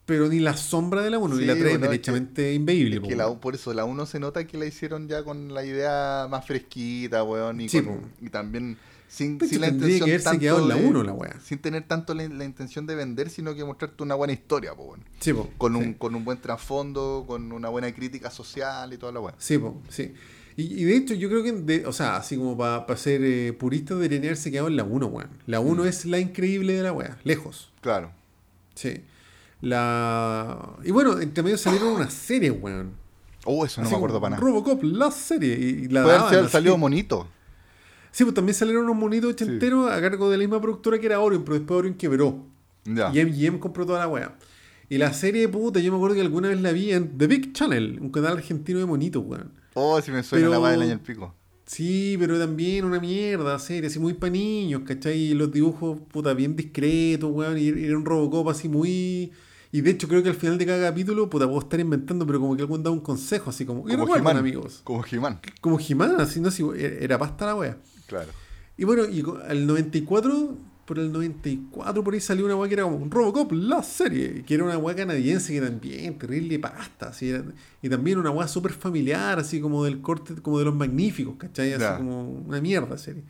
pero 0.05 0.29
ni 0.29 0.39
la 0.39 0.57
sombra 0.57 1.03
de 1.03 1.11
la 1.11 1.19
1 1.19 1.37
Sí, 1.37 1.43
y 1.43 1.47
la 1.47 1.53
3 1.55 1.65
es 1.67 1.71
bueno, 1.73 1.85
es 1.87 1.91
derechamente 1.91 2.55
inveíble. 2.55 2.97
Es 2.97 3.03
que 3.03 3.17
la, 3.17 3.35
por 3.35 3.55
eso 3.55 3.73
la 3.75 3.85
1 3.85 4.07
se 4.07 4.21
nota 4.21 4.47
que 4.47 4.57
la 4.57 4.67
hicieron 4.67 5.09
ya 5.09 5.23
con 5.25 5.53
la 5.53 5.65
idea 5.65 6.27
más 6.31 6.47
fresquita, 6.47 7.23
weón. 7.25 7.61
Y, 7.61 7.69
Sí, 7.69 7.83
con- 7.83 8.13
y 8.21 8.29
también 8.31 8.79
sin, 9.09 9.41
sin 9.41 9.61
la 9.61 9.69
intención 9.69 10.09
que 10.09 10.19
tanto 10.19 10.41
quedado 10.41 10.63
en 10.63 10.69
la 10.69 10.75
de- 10.77 10.85
1 10.87 11.03
la 11.03 11.13
weá. 11.13 11.39
Sin 11.45 11.59
tener 11.59 11.87
tanto 11.89 12.15
la, 12.15 12.29
la 12.29 12.45
intención 12.45 12.87
de 12.87 12.95
vender, 12.95 13.31
sino 13.31 13.55
que 13.55 13.65
mostrarte 13.65 14.03
una 14.03 14.15
buena 14.15 14.33
historia, 14.33 14.75
po, 14.75 14.85
weón. 14.85 15.05
Sí, 15.21 15.33
po, 15.33 15.51
Con, 15.59 15.75
sí. 15.75 15.79
un, 15.83 15.95
con 15.95 16.15
un 16.15 16.25
buen 16.25 16.41
trasfondo, 16.41 17.25
con 17.27 17.51
una 17.53 17.69
buena 17.69 17.93
crítica 17.93 18.31
social 18.31 18.93
y 18.93 18.99
toda 18.99 19.13
la 19.13 19.21
weá. 19.21 19.35
Sí, 19.39 19.59
po, 19.59 19.81
sí. 19.89 20.15
Y, 20.57 20.63
y 20.83 20.85
de 20.85 20.97
hecho, 20.97 21.15
yo 21.15 21.29
creo 21.29 21.43
que, 21.43 21.53
de- 21.53 21.87
o 21.87 21.93
sea, 21.93 22.17
así 22.17 22.37
como 22.37 22.57
para 22.57 22.97
ser 22.97 23.21
eh, 23.23 23.53
purista, 23.53 23.95
deberían 23.95 24.23
haberse 24.25 24.51
quedado 24.51 24.69
en 24.69 24.77
la 24.77 24.85
1, 24.85 25.07
weón. 25.07 25.29
La 25.47 25.61
1 25.61 25.85
Mm. 25.85 25.87
es 25.87 26.05
la 26.07 26.19
increíble 26.19 26.73
de 26.75 26.83
la 26.83 26.93
weá, 26.93 27.19
lejos. 27.25 27.71
Claro. 27.83 28.11
Sí. 28.75 29.03
La... 29.61 30.77
Y 30.85 30.91
bueno, 30.91 31.19
entre 31.21 31.43
medio 31.43 31.59
salieron 31.59 31.89
unas 31.89 32.13
series, 32.13 32.55
weón. 32.61 32.93
Oh, 33.45 33.65
eso 33.65 33.81
no 33.81 33.87
Así 33.87 33.93
me 33.95 33.97
acuerdo 33.99 34.21
para 34.21 34.31
nada. 34.37 34.43
Robocop, 34.43 34.83
la 34.83 35.11
serie. 35.11 35.57
Y, 35.59 35.85
y 35.85 35.89
la 35.89 36.03
Puede 36.03 36.17
daban 36.17 36.31
ser 36.33 36.41
así. 36.45 36.53
salió 36.53 36.77
monito. 36.77 37.29
Sí, 38.11 38.25
pues 38.25 38.35
también 38.35 38.55
salieron 38.55 38.85
unos 38.85 38.97
monitos 38.97 39.31
ochenteros 39.33 39.91
a 39.91 40.01
cargo 40.01 40.31
de 40.31 40.39
la 40.39 40.43
misma 40.43 40.61
productora 40.61 40.99
que 40.99 41.07
era 41.07 41.21
Orion, 41.21 41.45
pero 41.45 41.59
después 41.59 41.79
Orion 41.79 41.95
quebró. 41.95 42.45
Ya. 42.85 43.11
Y 43.13 43.25
MGM 43.25 43.59
compró 43.59 43.85
toda 43.87 43.99
la 44.01 44.09
weá. 44.09 44.37
Y 44.89 44.99
la 44.99 45.13
serie, 45.13 45.49
puta, 45.49 45.81
yo 45.81 45.91
me 45.93 45.97
acuerdo 45.99 46.15
que 46.17 46.23
alguna 46.23 46.49
vez 46.49 46.61
la 46.61 46.73
vi 46.73 46.93
en 46.93 47.19
The 47.19 47.27
Big 47.27 47.53
Channel, 47.53 47.99
un 48.01 48.11
canal 48.11 48.35
argentino 48.39 48.79
de 48.79 48.87
monitos, 48.87 49.23
weón. 49.25 49.53
Oh, 49.79 50.01
si 50.01 50.11
me 50.11 50.23
suena 50.23 50.47
la 50.47 50.51
Pero- 50.53 50.63
weá 50.63 50.73
del 50.73 50.83
año 50.83 50.93
el 50.93 51.01
pico. 51.01 51.35
Sí, 51.67 52.17
pero 52.19 52.39
también 52.39 52.85
una 52.85 52.99
mierda, 53.01 53.59
serie, 53.59 53.89
así 53.89 53.99
muy 53.99 54.15
pa' 54.15 54.31
niños, 54.31 54.83
¿cachai? 54.87 55.19
Y 55.19 55.35
los 55.35 55.53
dibujos, 55.53 55.99
puta, 56.13 56.33
bien 56.33 56.55
discretos, 56.57 57.31
weón. 57.31 57.59
Y 57.59 57.69
era 57.69 57.97
un 57.99 58.05
Robocop 58.05 58.49
así 58.49 58.69
muy... 58.69 59.33
Y 59.73 59.81
de 59.81 59.91
hecho 59.91 60.07
creo 60.07 60.23
que 60.23 60.29
al 60.29 60.37
final 60.37 60.57
de 60.59 60.65
cada 60.65 60.89
capítulo, 60.89 61.29
puta, 61.29 61.47
puedo 61.47 61.59
estar 61.59 61.79
inventando, 61.81 62.25
pero 62.25 62.39
como 62.41 62.55
que 62.57 62.63
algún 62.63 62.83
da 62.85 62.91
un 62.91 63.01
consejo, 63.01 63.51
así 63.51 63.67
como... 63.67 63.83
Como 63.83 64.17
He-Man. 64.17 64.37
amigos. 64.37 64.81
Como 64.85 65.05
He-Man. 65.05 65.41
Como 65.61 65.77
Jimán, 65.77 66.21
así, 66.21 66.41
no 66.41 66.51
sé, 66.53 66.63
era 67.03 67.19
pasta 67.19 67.47
la 67.47 67.57
wea. 67.57 67.77
Claro. 68.07 68.31
Y 68.79 68.85
bueno, 68.85 69.05
y 69.05 69.23
al 69.49 69.67
94 69.67 70.57
por 70.87 70.99
el 70.99 71.13
94, 71.13 72.03
por 72.05 72.15
ahí 72.15 72.21
salió 72.21 72.45
una 72.47 72.57
weá 72.57 72.69
que 72.69 72.75
era 72.75 72.85
como 72.85 72.97
un 72.97 73.11
Robocop, 73.11 73.53
la 73.53 73.83
serie, 73.83 74.43
que 74.47 74.55
era 74.55 74.65
una 74.65 74.79
weá 74.79 74.95
canadiense 74.97 75.53
que 75.53 75.61
también, 75.61 76.17
terrible 76.19 76.59
pasta, 76.59 77.09
así, 77.09 77.29
era- 77.31 77.45
y 77.83 77.89
también 77.89 78.19
una 78.19 78.31
weá 78.31 78.47
súper 78.49 78.73
familiar, 78.73 79.39
así 79.39 79.61
como 79.61 79.85
del 79.85 80.01
corte, 80.01 80.35
como 80.43 80.59
de 80.59 80.65
los 80.67 80.75
magníficos, 80.75 81.35
¿cachai? 81.37 81.73
Así 81.73 81.85
como 81.99 82.23
una 82.47 82.61
mierda 82.61 82.97
serie. 82.97 83.25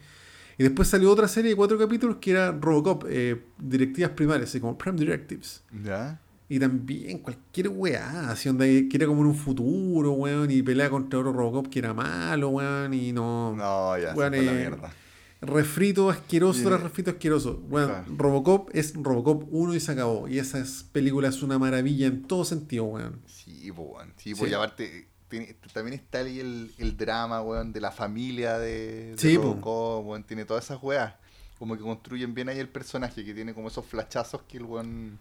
Y 0.59 0.63
después 0.63 0.87
salió 0.87 1.11
otra 1.11 1.27
serie 1.27 1.51
de 1.51 1.55
cuatro 1.55 1.77
capítulos 1.77 2.17
que 2.21 2.31
era 2.31 2.51
Robocop, 2.51 3.05
eh, 3.09 3.43
directivas 3.59 4.11
primarias, 4.11 4.49
así 4.49 4.59
como 4.59 4.77
Prime 4.77 4.97
Directives. 4.97 5.61
¿Ya? 5.83 6.19
Y 6.49 6.59
también 6.59 7.19
cualquier 7.19 7.67
weá, 7.69 8.31
así 8.31 8.47
donde 8.49 8.87
que 8.87 8.97
era 8.97 9.05
como 9.05 9.21
en 9.21 9.27
un 9.27 9.35
futuro, 9.35 10.13
weón, 10.13 10.49
y 10.49 10.61
pelea 10.63 10.89
contra 10.89 11.19
otro 11.19 11.33
Robocop 11.33 11.67
que 11.67 11.79
era 11.79 11.93
malo, 11.93 12.49
weón, 12.49 12.93
y 12.93 13.11
no. 13.11 13.53
No, 13.55 13.97
ya, 13.97 14.13
se 14.13 14.17
Weón, 14.17 14.33
fue 14.33 14.41
la 14.45 14.51
eh, 14.53 14.55
mierda. 14.55 14.93
Refrito 15.41 16.09
asqueroso 16.09 16.63
tras 16.67 16.81
refrito 16.81 17.11
asqueroso. 17.11 17.61
Claro. 17.69 18.03
Robocop 18.15 18.69
es 18.73 18.93
Robocop 18.95 19.43
1 19.51 19.75
y 19.75 19.79
se 19.79 19.91
acabó. 19.91 20.27
Y 20.27 20.39
esa 20.39 20.57
es- 20.59 20.83
película 20.91 21.27
es 21.29 21.43
una 21.43 21.59
maravilla 21.59 22.07
en 22.07 22.23
todo 22.23 22.43
sentido, 22.43 22.85
weón. 22.85 23.21
Sí, 23.27 23.69
weón. 23.71 24.13
Sí, 24.17 24.33
Sí. 24.33 24.45
y 24.49 24.53
aparte, 24.53 25.07
tiene- 25.27 25.55
también 25.73 25.93
está 25.99 26.19
ahí 26.19 26.39
el, 26.39 26.71
el 26.79 26.97
drama, 26.97 27.41
weón, 27.41 27.71
de 27.71 27.81
la 27.81 27.91
familia 27.91 28.57
de, 28.57 29.11
de 29.11 29.17
Sí, 29.17 29.37
po. 29.37 29.43
Robocop, 29.43 30.07
weón. 30.07 30.23
Tiene 30.23 30.45
todas 30.45 30.65
esas 30.65 30.81
weas. 30.81 31.13
Como 31.59 31.75
que 31.77 31.83
construyen 31.83 32.33
bien 32.33 32.49
ahí 32.49 32.59
el 32.59 32.69
personaje, 32.69 33.23
que 33.23 33.33
tiene 33.33 33.53
como 33.53 33.67
esos 33.67 33.85
flachazos 33.85 34.41
que 34.43 34.57
el 34.57 34.63
weón 34.63 35.19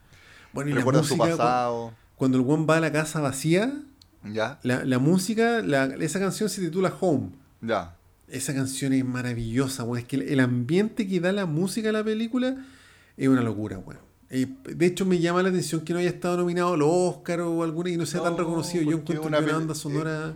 Bueno, 0.52 0.70
y 0.70 0.74
recuerda 0.74 1.02
su 1.02 1.16
música, 1.16 1.36
pasado. 1.36 1.92
cuando 2.16 2.38
el 2.38 2.44
weón 2.44 2.66
va 2.68 2.76
a 2.78 2.80
la 2.80 2.90
casa 2.92 3.20
vacía, 3.20 3.72
¿Ya? 4.24 4.58
la, 4.62 4.84
la 4.84 4.98
música, 4.98 5.60
la- 5.62 5.94
esa 6.00 6.18
canción 6.20 6.48
se 6.48 6.62
titula 6.62 6.94
Home. 7.00 7.30
Ya. 7.60 7.96
Esa 8.28 8.54
canción 8.54 8.92
es 8.92 9.04
maravillosa, 9.04 9.84
weón. 9.84 9.98
Es 9.98 10.04
que 10.04 10.16
el, 10.16 10.40
ambiente 10.40 11.06
que 11.06 11.20
da 11.20 11.32
la 11.32 11.46
música 11.46 11.90
a 11.90 11.92
la 11.92 12.02
película 12.04 12.56
es 13.16 13.28
una 13.28 13.42
locura, 13.42 13.78
weón. 13.78 14.00
Eh, 14.30 14.46
de 14.64 14.86
hecho, 14.86 15.04
me 15.06 15.20
llama 15.20 15.42
la 15.42 15.50
atención 15.50 15.82
que 15.82 15.92
no 15.92 16.00
haya 16.00 16.08
estado 16.10 16.36
nominado 16.38 16.74
a 16.74 16.76
los 16.76 16.88
Oscar 16.90 17.40
o 17.42 17.62
alguna 17.62 17.90
y 17.90 17.96
no 17.96 18.04
sea 18.06 18.22
tan 18.22 18.32
No, 18.32 18.38
reconocido. 18.38 18.82
Yo 18.82 18.96
encuentro 18.96 19.26
una 19.26 19.38
que 19.38 19.44
una 19.44 19.52
banda 19.52 19.72
eh, 19.72 19.76
sonora. 19.76 20.34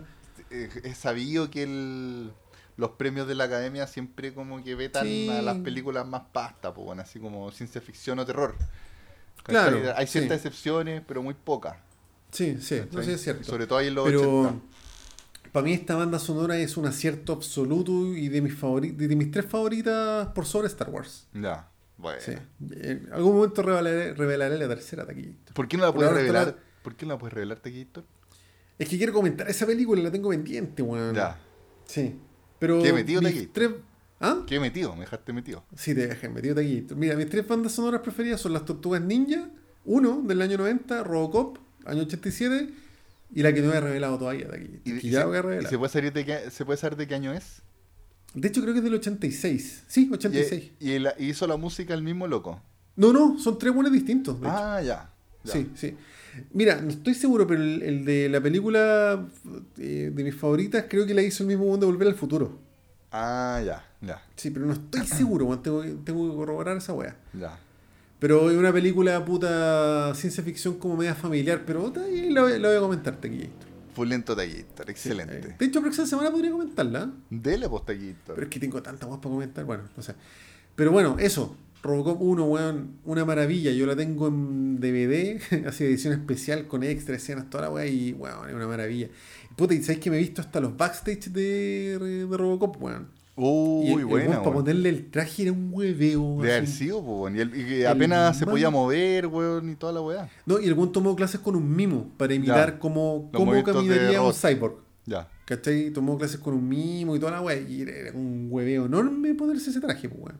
Eh, 0.49 0.69
Es 0.83 0.97
sabido 0.97 1.49
que 1.51 1.63
el- 1.63 2.31
los 2.77 2.91
premios 2.91 3.27
de 3.27 3.35
la 3.35 3.43
academia 3.43 3.85
siempre 3.87 4.33
como 4.33 4.63
que 4.63 4.75
vetan 4.75 5.05
Sí. 5.05 5.29
a 5.29 5.41
las 5.41 5.57
películas 5.57 6.07
más 6.07 6.23
pasta, 6.31 6.73
pues, 6.73 6.85
bueno, 6.85 7.01
así 7.01 7.19
como 7.19 7.51
ciencia 7.51 7.81
ficción 7.81 8.17
o 8.19 8.25
terror. 8.25 8.55
Claro. 9.43 9.77
Hay 9.95 10.07
ciertas 10.07 10.41
sí. 10.41 10.47
excepciones, 10.47 11.01
pero 11.05 11.21
muy 11.21 11.33
pocas. 11.33 11.75
Sí, 12.31 12.57
sí, 12.61 12.81
no 12.91 13.03
sé, 13.03 13.13
es 13.15 13.21
cierto. 13.21 13.43
Sobre 13.43 13.67
todo 13.67 13.79
ahí 13.79 13.87
en 13.87 13.95
los 13.95 14.05
Pero 14.05 14.41
80. 14.41 14.65
Para 15.51 15.63
mí 15.65 15.73
esta 15.73 15.95
banda 15.95 16.19
sonora 16.19 16.57
es 16.57 16.77
un 16.77 16.85
acierto 16.85 17.33
absoluto 17.33 18.15
y 18.15 18.29
de 18.29 18.41
mis 18.41 18.53
favori- 18.59 18.95
de 18.95 19.15
mis 19.15 19.31
tres 19.31 19.45
favoritas 19.45 20.27
por 20.29 20.45
sobre 20.45 20.67
Star 20.67 20.89
Wars. 20.89 21.27
Ya, 21.33 21.69
bueno. 21.97 22.19
Sí. 22.21 22.33
En 22.71 23.09
algún 23.11 23.35
momento 23.35 23.61
revelaré, 23.61 24.13
revelaré 24.13 24.57
la 24.57 24.67
tercera 24.67 25.05
taquillita. 25.05 25.53
¿Por 25.53 25.67
qué 25.67 25.77
no 25.77 25.83
la 25.85 25.93
puedes 25.93 26.11
revelar? 26.13 26.47
la- 26.47 26.55
¿Por 26.83 26.95
qué 26.95 27.05
no 27.05 27.13
la 27.13 27.19
puedes 27.19 27.33
revelar, 27.33 27.59
Taquito? 27.59 28.03
Es 28.79 28.89
que 28.89 28.97
quiero 28.97 29.13
comentar 29.13 29.47
esa 29.47 29.67
película, 29.67 30.01
la 30.01 30.11
tengo 30.11 30.29
pendiente, 30.29 30.81
weón. 30.81 31.13
Ya. 31.13 31.37
Sí. 31.85 32.15
Pero 32.57 32.81
¿Qué 32.81 32.91
metido 32.91 33.21
aquí? 33.27 33.47
tres... 33.53 33.69
¿Ah? 34.19 34.43
¿Qué 34.47 34.59
metido? 34.59 34.93
Me 34.95 35.01
dejaste 35.01 35.31
metido. 35.33 35.63
Sí, 35.75 35.93
te 35.93 36.07
dejé 36.07 36.29
metido 36.29 36.55
taquillito. 36.55 36.95
Mira, 36.95 37.15
mis 37.15 37.29
tres 37.29 37.47
bandas 37.47 37.71
sonoras 37.73 38.01
preferidas 38.01 38.41
son 38.41 38.53
Las 38.53 38.65
Tortugas 38.65 39.01
Ninja, 39.01 39.49
uno 39.85 40.21
del 40.23 40.41
año 40.41 40.57
90, 40.57 41.03
Robocop, 41.03 41.57
año 41.85 42.01
87, 42.03 42.69
y 43.33 43.41
la 43.43 43.53
que 43.53 43.61
no 43.61 43.73
he 43.73 43.79
revelado 43.79 44.17
todavía. 44.17 44.47
¿Y, 44.83 44.99
que 44.99 45.07
y 45.07 45.09
ya 45.09 45.21
se, 45.21 45.25
voy 45.25 45.35
a 45.35 45.39
y 45.39 45.41
revelar. 45.43 45.69
se 45.69 45.77
puede, 45.77 45.91
saber 45.91 46.13
de 46.13 46.25
qué, 46.25 46.51
se 46.51 46.65
puede 46.65 46.77
saber 46.77 46.97
de 46.97 47.07
qué 47.07 47.15
año 47.15 47.33
es? 47.33 47.61
De 48.33 48.47
hecho, 48.47 48.61
creo 48.61 48.73
que 48.73 48.79
es 48.79 48.83
del 48.83 48.93
86. 48.95 49.83
Sí, 49.87 50.07
Y, 50.09 50.13
86. 50.13 50.71
y 50.79 50.91
y 50.95 51.29
hizo 51.29 51.47
la 51.47 51.57
música 51.57 51.93
el 51.93 52.01
mismo 52.03 52.27
loco. 52.27 52.61
No, 52.95 53.11
no, 53.13 53.37
son 53.39 53.57
tres 53.57 53.73
buenos 53.73 53.91
distintos. 53.91 54.39
de 54.39 54.47
hecho. 54.47 54.55
Ah, 54.57 54.81
ya. 54.81 55.09
ya. 55.43 55.53
Sí, 55.53 55.69
sí. 55.75 55.95
Mira, 56.53 56.81
no 56.81 56.89
estoy 56.89 57.13
seguro, 57.13 57.45
pero 57.45 57.61
el, 57.61 57.81
el 57.81 58.05
de 58.05 58.29
la 58.29 58.39
película 58.39 59.27
eh, 59.77 60.11
de 60.13 60.23
mis 60.23 60.35
favoritas 60.35 60.85
creo 60.89 61.05
que 61.05 61.13
la 61.13 61.21
hizo 61.21 61.43
el 61.43 61.47
mismo 61.47 61.65
mundo 61.65 61.85
de 61.85 61.91
Volver 61.91 62.07
al 62.07 62.15
Futuro. 62.15 62.57
Ah, 63.11 63.61
ya, 63.65 63.85
ya, 63.99 64.21
Sí, 64.37 64.51
pero 64.51 64.65
no 64.65 64.71
estoy 64.73 65.05
seguro, 65.05 65.59
tengo, 65.59 65.83
tengo 66.05 66.29
que 66.29 66.35
corroborar 66.37 66.77
esa 66.77 66.93
wea. 66.93 67.17
ya. 67.33 67.59
Pero 68.21 68.49
es 68.51 68.55
una 68.57 68.71
película 68.71 69.25
puta 69.25 70.13
ciencia 70.15 70.43
ficción 70.43 70.75
como 70.77 70.95
media 70.95 71.15
familiar, 71.15 71.63
pero 71.65 71.91
ahí 72.05 72.29
la, 72.29 72.43
voy- 72.43 72.59
la 72.59 72.67
voy 72.69 72.77
a 72.77 72.79
comentarte 72.79 73.27
aquí. 73.27 73.49
Fulento 73.95 74.35
Taquito, 74.35 74.83
Sí, 74.85 74.91
excelente. 74.91 75.37
eh, 75.39 75.55
De 75.59 75.65
hecho, 75.65 75.79
la 75.79 75.83
próxima 75.85 76.07
semana 76.07 76.31
podría 76.31 76.51
comentarla, 76.51 77.03
¿eh? 77.03 77.07
Dele 77.31 77.67
pues 77.67 77.83
Taquito. 77.83 78.33
pero 78.35 78.43
es 78.43 78.47
que 78.49 78.59
tengo 78.59 78.81
tantas 78.81 79.09
weas 79.09 79.19
para 79.19 79.33
comentar, 79.33 79.65
bueno, 79.65 79.83
no 79.97 80.03
sé. 80.03 80.13
Pero 80.75 80.91
bueno, 80.91 81.17
eso. 81.19 81.57
Robocop 81.83 82.21
1, 82.21 82.45
weón, 82.45 82.91
una 83.05 83.25
maravilla. 83.25 83.71
Yo 83.71 83.87
la 83.87 83.95
tengo 83.95 84.27
en 84.27 84.79
DVD, 84.79 85.41
así 85.67 85.83
edición 85.83 86.13
especial 86.13 86.67
con 86.67 86.83
extra 86.83 87.15
escenas, 87.15 87.49
toda 87.49 87.63
la 87.63 87.69
weá, 87.71 87.87
y 87.87 88.13
weón, 88.13 88.47
es 88.49 88.53
una 88.55 88.67
maravilla. 88.67 89.07
Puta, 89.55 89.73
y 89.73 89.81
sabéis 89.81 89.99
que 89.99 90.11
me 90.11 90.17
he 90.17 90.19
visto 90.19 90.41
hasta 90.41 90.59
los 90.61 90.77
backstage 90.77 91.31
de, 91.31 91.97
de 92.29 92.37
Robocop, 92.37 92.79
weón. 92.81 93.07
Uy, 93.43 94.03
weón 94.03 94.27
para 94.27 94.53
ponerle 94.53 94.89
el 94.89 95.09
traje 95.09 95.43
era 95.43 95.51
un 95.51 95.69
hueveo. 95.71 96.41
De 96.41 96.51
haber 96.53 96.67
sido, 96.67 97.03
pues. 97.03 97.33
Y, 97.35 97.39
el- 97.39 97.49
y 97.59 97.65
que 97.65 97.81
El 97.81 97.87
apenas 97.87 98.37
se 98.37 98.45
man- 98.45 98.53
podía 98.53 98.69
mover, 98.69 99.27
weón, 99.27 99.69
y 99.69 99.75
toda 99.75 99.93
la 99.93 100.01
weá. 100.01 100.29
No, 100.45 100.59
y 100.59 100.65
el 100.67 100.73
weón 100.73 100.91
tomó 100.91 101.15
clases 101.15 101.39
con 101.39 101.55
un 101.55 101.75
mimo 101.75 102.09
para 102.17 102.33
imitar 102.33 102.77
cómo, 102.79 103.29
cómo 103.33 103.63
caminaría 103.63 104.21
un 104.21 104.33
cyborg. 104.33 104.75
Ya. 105.05 105.27
¿Cachai? 105.45 105.89
Tomó 105.91 106.17
clases 106.17 106.39
con 106.39 106.53
un 106.53 106.67
mimo 106.69 107.15
y 107.15 107.19
toda 107.19 107.31
la 107.31 107.41
weá. 107.41 107.57
Y 107.59 107.81
era 107.81 108.11
un 108.13 108.47
hueveo 108.51 108.85
enorme 108.85 109.33
ponerse 109.33 109.71
ese 109.71 109.79
traje, 109.81 110.07
weón. 110.07 110.37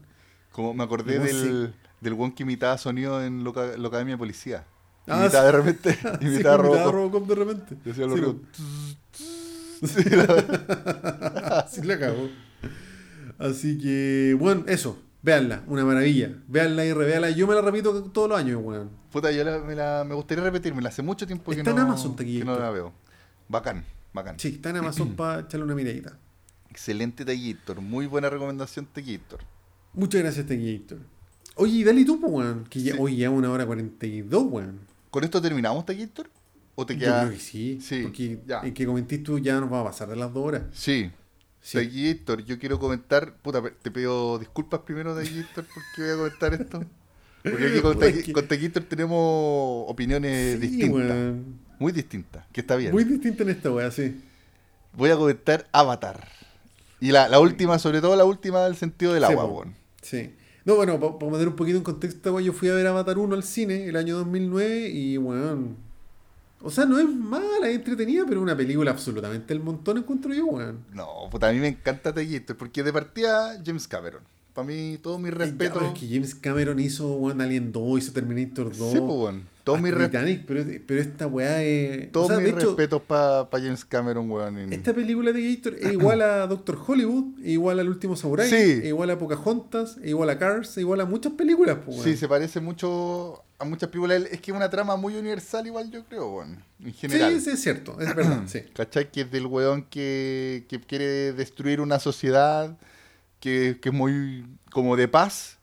Como 0.52 0.74
me 0.74 0.84
acordé 0.84 1.18
del, 1.20 1.74
del 2.02 2.14
weón 2.14 2.32
que 2.34 2.44
imitaba 2.44 2.78
sonido 2.78 3.24
en 3.24 3.44
la 3.44 3.50
Academia 3.88 4.14
de 4.14 4.18
Policía. 4.20 4.64
Ah, 5.08 5.22
imitaba 5.22 5.50
sí. 5.50 5.58
de 5.58 5.64
repente, 5.64 5.94
Sí, 6.22 6.26
imitaba 6.28 6.58
Robocop. 6.58 7.28
de 7.28 7.36
repente. 7.36 7.76
Decía 7.84 8.04
Sí, 8.06 8.10
ruidos. 8.12 8.36
Así 11.66 11.82
la 11.84 11.98
cagó. 12.00 12.30
Así 13.42 13.78
que, 13.78 14.36
bueno, 14.40 14.64
eso. 14.68 14.98
Véanla, 15.24 15.64
una 15.68 15.86
maravilla. 15.86 16.32
Véanla 16.48 16.84
y 16.86 16.94
revéanla. 16.94 17.30
Yo 17.32 17.46
me 17.48 17.54
la 17.54 17.62
repito 17.62 18.04
todos 18.06 18.28
los 18.30 18.40
años, 18.40 18.60
weón. 18.64 18.90
Puta, 19.12 19.32
yo 19.32 19.44
la- 19.44 19.60
me, 19.60 19.76
la- 19.76 20.04
me 20.08 20.16
gustaría 20.16 20.44
repetírmela. 20.44 20.90
Hace 20.90 21.02
mucho 21.04 21.28
tiempo 21.28 21.52
que 21.52 21.58
Está 21.60 21.72
no, 21.72 21.78
en 21.78 21.84
Amazon, 21.84 22.16
que 22.16 22.44
no 22.44 22.58
la 22.58 22.72
veo. 22.72 22.92
Bacán, 23.48 23.84
bacán. 24.14 24.40
Sí, 24.40 24.48
está 24.50 24.70
en 24.72 24.78
Amazon 24.78 25.16
para 25.16 25.42
echarle 25.42 25.66
una 25.66 25.76
miradita. 25.76 26.18
Excelente 26.70 27.24
Taquitor. 27.26 27.82
Muy 27.82 28.08
buena 28.08 28.30
recomendación, 28.30 28.88
Taquitor. 28.92 29.42
Muchas 29.94 30.22
gracias, 30.22 30.46
Tequillator. 30.48 31.00
Oye, 31.56 31.74
y 31.74 31.84
dale 31.84 32.04
tú, 32.06 32.16
weón. 32.22 32.64
Que 32.70 32.82
ya, 32.82 32.94
Sí. 32.94 32.98
hoy 33.00 33.18
ya 33.18 33.30
una 33.30 33.52
hora 33.52 33.66
42, 33.66 34.44
weón. 34.50 34.80
¿Con 35.12 35.24
esto 35.24 35.42
terminamos, 35.42 35.86
Taquitor? 35.86 36.30
¿O 36.76 36.86
te 36.86 36.94
Yo 36.96 37.02
queda.? 37.02 37.22
creo 37.28 37.34
que 37.34 37.40
sí. 37.44 37.80
Sí, 37.82 38.00
Porque 38.04 38.40
ya. 38.48 38.62
en 38.62 38.74
que 38.74 38.86
comentés 38.88 39.22
tú 39.22 39.38
ya 39.38 39.60
nos 39.60 39.72
va 39.72 39.82
a 39.82 39.84
pasar 39.84 40.08
de 40.08 40.16
las 40.16 40.34
dos 40.34 40.46
horas. 40.48 40.64
Sí. 40.72 41.12
Sí. 41.62 41.78
Taquitor, 41.78 42.44
yo 42.44 42.58
quiero 42.60 42.80
comentar. 42.80 43.36
Puta, 43.38 43.62
te 43.82 43.92
pido 43.92 44.40
disculpas 44.40 44.82
primero, 44.82 45.16
Taquitor, 45.16 45.66
porque 45.74 46.02
voy 46.02 46.10
a 46.12 46.16
comentar 46.16 46.54
esto. 46.56 46.84
Porque 47.44 47.68
aquí 47.68 47.80
con, 47.82 47.98
Taqui- 48.00 48.24
que- 48.24 48.34
con 48.34 48.48
tenemos 48.88 49.86
opiniones 49.90 50.60
Sí, 50.60 50.68
distintas. 50.68 51.34
Muy 51.80 51.92
distintas, 51.92 52.46
que 52.52 52.62
está 52.62 52.76
bien. 52.76 52.92
Muy 52.92 53.04
distinto 53.04 53.44
en 53.44 53.50
esta 53.50 53.72
weá, 53.72 53.90
sí. 53.92 54.22
Voy 54.94 55.10
a 55.10 55.16
comentar 55.16 55.68
Avatar. 55.72 56.28
Y 57.00 57.12
la, 57.12 57.28
la 57.30 57.40
última, 57.40 57.80
sobre 57.80 58.02
todo 58.02 58.16
la 58.16 58.26
última, 58.26 58.64
del 58.66 58.76
sentido 58.76 59.14
del 59.14 59.24
Sí, 59.26 59.32
agua, 59.32 59.46
weón. 59.46 59.76
Sí. 60.02 60.36
No, 60.66 60.76
bueno, 60.76 61.00
para 61.18 61.32
meter 61.32 61.48
un 61.48 61.56
poquito 61.56 61.78
en 61.78 61.84
contexto, 61.84 62.40
yo 62.40 62.54
fui 62.54 62.70
a 62.70 62.74
ver 62.76 62.86
Avatar 62.86 63.18
1 63.18 63.34
al 63.34 63.42
cine 63.44 63.86
el 63.88 63.96
año 63.96 64.18
2009 64.18 64.90
y, 64.90 65.18
weón. 65.18 65.78
O 66.64 66.70
sea, 66.70 66.86
no 66.86 67.00
es 67.00 67.08
mala, 67.08 67.68
es 67.70 67.76
entretenida, 67.76 68.24
pero 68.28 68.42
una 68.42 68.56
película 68.56 68.92
absolutamente 68.92 69.54
el 69.54 69.60
montón 69.62 69.98
encuentro 69.98 70.34
yo, 70.34 70.46
weón. 70.46 70.80
No, 70.94 71.08
puta, 71.32 71.50
a 71.50 71.52
mí 71.54 71.60
me 71.60 71.68
encanta 71.70 72.14
Taquitor, 72.14 72.56
porque 72.58 72.84
de 72.84 72.94
partida 72.94 73.60
James 73.66 73.88
Cameron. 73.88 74.22
Para 74.54 74.68
mí, 74.68 75.00
todo 75.02 75.18
mi 75.18 75.30
ya, 75.30 75.36
respeto. 75.36 75.74
pero 75.76 75.94
es 75.94 76.00
que 76.00 76.08
James 76.10 76.36
Cameron 76.36 76.78
hizo 76.80 77.14
weón, 77.16 77.40
Alien 77.40 77.72
2, 77.72 78.00
hizo 78.00 78.12
Terminator 78.12 78.76
2. 78.76 78.92
Sí, 78.92 79.00
pues, 79.00 79.02
weón. 79.02 79.52
Todo 79.64 79.78
mi, 79.78 79.90
hasta 79.90 80.00
re- 80.00 80.06
Titanic, 80.08 80.44
pero, 80.48 80.66
pero 80.88 81.02
esta 81.02 81.28
weá 81.28 81.64
es. 81.64 82.12
todos 82.12 82.32
o 82.32 82.36
sea, 82.36 82.44
hecho, 82.46 82.56
respetos 82.68 83.02
para 83.04 83.48
James 83.54 83.86
Cameron, 83.86 84.30
weón. 84.30 84.58
en- 84.58 84.74
esta 84.74 84.92
película 84.94 85.32
de 85.32 85.56
Gator 85.56 85.76
es 85.76 85.94
igual 85.94 86.22
a 86.24 86.48
Doctor 86.48 86.78
Hollywood, 86.86 87.40
es 87.42 87.50
igual 87.52 87.80
al 87.80 87.88
último 87.88 88.16
Samurai, 88.18 88.50
Sí. 88.50 88.56
es 88.56 88.86
igual 88.86 89.10
a 89.12 89.18
Pocahontas, 89.20 89.98
es 90.02 90.10
igual 90.10 90.30
a 90.32 90.38
Cars, 90.40 90.72
es 90.72 90.78
igual 90.80 91.00
a 91.02 91.06
muchas 91.06 91.34
películas, 91.34 91.78
pues, 91.86 91.98
Sí, 91.98 92.04
weón. 92.10 92.18
se 92.18 92.28
parece 92.28 92.60
mucho 92.60 93.44
a 93.62 93.66
muchas 93.66 93.90
películas. 93.90 94.24
Es 94.32 94.42
que 94.42 94.52
es 94.52 94.58
una 94.58 94.70
trama 94.70 94.96
muy 94.96 95.16
universal, 95.16 95.66
igual 95.68 95.90
yo 95.92 96.04
creo, 96.06 96.30
weón. 96.30 96.64
En 96.84 96.94
general. 96.94 97.34
Sí, 97.36 97.42
sí, 97.42 97.50
es 97.52 97.62
cierto, 97.62 98.00
es 98.00 98.16
verdad, 98.16 98.44
sí. 98.48 98.62
¿Cachai? 98.74 99.12
Que 99.12 99.22
es 99.22 99.32
del 99.32 99.46
weón 99.46 99.84
que, 99.84 100.66
que 100.68 100.80
quiere 100.82 101.34
destruir 101.34 101.80
una 101.80 102.00
sociedad 102.00 102.78
que, 103.40 103.80
que 103.82 103.90
es 103.90 103.96
muy 103.96 104.46
como 104.72 104.96
de 104.96 105.08
paz 105.08 105.60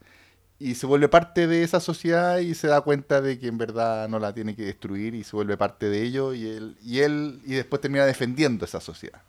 y 0.59 0.75
se 0.75 0.85
vuelve 0.85 1.07
parte 1.07 1.47
de 1.47 1.63
esa 1.63 1.79
sociedad 1.79 2.39
y 2.39 2.53
se 2.53 2.67
da 2.67 2.81
cuenta 2.81 3.21
de 3.21 3.39
que 3.39 3.47
en 3.47 3.57
verdad 3.57 4.09
no 4.09 4.19
la 4.19 4.33
tiene 4.33 4.55
que 4.55 4.63
destruir 4.63 5.15
y 5.15 5.23
se 5.23 5.35
vuelve 5.35 5.55
parte 5.55 5.89
de 5.89 6.03
ello 6.03 6.33
y 6.33 6.47
él 6.47 6.77
y 6.83 6.99
él 6.99 7.41
y 7.45 7.53
después 7.53 7.81
termina 7.81 8.05
defendiendo 8.05 8.65
esa 8.65 8.81
sociedad. 8.81 9.21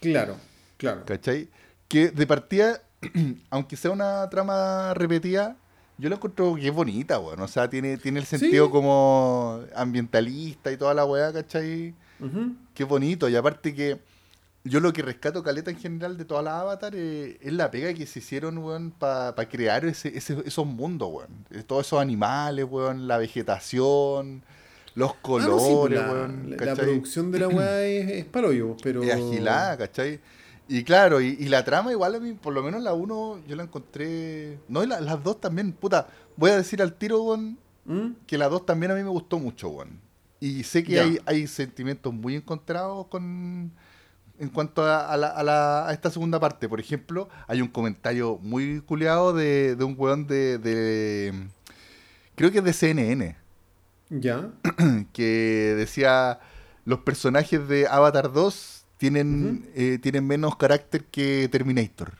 Claro, 0.00 0.36
claro. 0.76 1.04
¿Cachai? 1.06 1.48
Que 1.88 2.10
de 2.10 2.26
partida, 2.26 2.82
aunque 3.50 3.76
sea 3.76 3.90
una 3.90 4.28
trama 4.28 4.92
repetida, 4.94 5.56
Yo 5.98 6.08
la 6.10 6.16
encuentro 6.16 6.54
que 6.56 6.68
es 6.68 6.74
bonita, 6.74 7.18
weón. 7.18 7.40
O 7.40 7.48
sea, 7.48 7.68
tiene, 7.70 7.96
tiene 7.96 8.20
el 8.20 8.26
sentido 8.26 8.70
como 8.70 9.60
ambientalista 9.74 10.70
y 10.70 10.76
toda 10.76 10.92
la 10.94 11.04
weá, 11.04 11.32
¿cachai? 11.32 11.94
Qué 12.74 12.84
bonito. 12.84 13.28
Y 13.28 13.36
aparte 13.36 13.74
que 13.74 13.98
yo 14.64 14.80
lo 14.80 14.92
que 14.92 15.00
rescato, 15.02 15.42
Caleta, 15.42 15.70
en 15.70 15.78
general, 15.78 16.16
de 16.18 16.24
todas 16.24 16.44
las 16.44 16.54
Avatar 16.54 16.92
eh, 16.96 17.38
es 17.40 17.52
la 17.52 17.70
pega 17.70 17.94
que 17.94 18.04
se 18.06 18.18
hicieron, 18.18 18.58
weón, 18.58 18.90
para 18.90 19.34
crear 19.48 19.84
ese, 19.86 20.16
ese, 20.16 20.42
esos 20.44 20.66
mundos, 20.66 21.08
weón. 21.10 21.30
Eh, 21.50 21.62
todos 21.66 21.86
esos 21.86 22.00
animales, 22.00 22.66
weón, 22.68 23.06
la 23.08 23.16
vegetación, 23.18 24.42
los 24.94 25.10
Ah, 25.12 25.16
colores, 25.22 25.98
la, 26.00 26.12
weón. 26.12 26.56
la- 26.58 26.74
producción 26.74 27.30
de 27.32 27.38
la 27.38 27.48
weá 27.48 27.82
es, 27.84 28.08
es 28.10 28.24
palo 28.26 28.52
yo, 28.52 28.76
pero. 28.82 29.02
Es 29.02 29.12
agilada, 29.12 29.76
¿cachai? 29.78 30.20
Y 30.68 30.82
claro, 30.82 31.20
y, 31.20 31.36
y 31.38 31.46
la 31.48 31.64
trama 31.64 31.92
igual 31.92 32.14
a 32.16 32.20
mí, 32.20 32.32
por 32.32 32.52
lo 32.52 32.62
menos 32.62 32.82
la 32.82 32.92
uno, 32.92 33.38
yo 33.46 33.54
la 33.54 33.62
encontré... 33.62 34.58
No, 34.68 34.82
y 34.82 34.86
la- 34.88 35.00
las 35.00 35.22
dos 35.22 35.40
también, 35.40 35.72
puta. 35.72 36.08
Voy 36.36 36.50
a 36.50 36.56
decir 36.56 36.82
al 36.82 36.94
tiro, 36.94 37.22
weón, 37.22 37.58
¿Mm? 37.84 38.08
que 38.26 38.36
la 38.36 38.48
dos 38.48 38.66
también 38.66 38.90
a 38.90 38.96
mí 38.96 39.02
me 39.02 39.08
gustó 39.08 39.38
mucho, 39.38 39.68
weón. 39.68 40.00
Y 40.40 40.64
sé 40.64 40.82
que 40.82 40.98
hay, 41.00 41.18
hay 41.24 41.46
sentimientos 41.46 42.12
muy 42.12 42.34
encontrados 42.34 43.06
con 43.06 43.70
en 44.38 44.50
cuanto 44.50 44.82
a, 44.82 45.06
a 45.10 45.16
la- 45.16 45.28
a 45.28 45.42
la- 45.42 45.88
a 45.88 45.92
esta 45.92 46.10
segunda 46.10 46.38
parte. 46.40 46.68
Por 46.68 46.78
ejemplo, 46.80 47.28
hay 47.46 47.62
un 47.62 47.68
comentario 47.68 48.38
muy 48.42 48.80
culeado 48.80 49.32
de, 49.32 49.76
de 49.76 49.84
un 49.84 49.94
weón 49.96 50.26
de, 50.26 50.58
de- 50.58 51.48
Creo 52.34 52.50
que 52.50 52.58
es 52.58 52.64
de 52.64 52.72
CNN. 52.72 53.36
Ya. 54.10 54.50
Que 55.12 55.74
decía. 55.76 56.40
Los 56.84 57.00
personajes 57.00 57.66
de 57.66 57.88
Avatar 57.88 58.32
2 58.32 58.75
tienen, 58.98 59.68
eh, 59.74 59.98
tienen 60.02 60.26
menos 60.26 60.56
carácter 60.56 61.04
que 61.04 61.48
Terminator. 61.50 62.12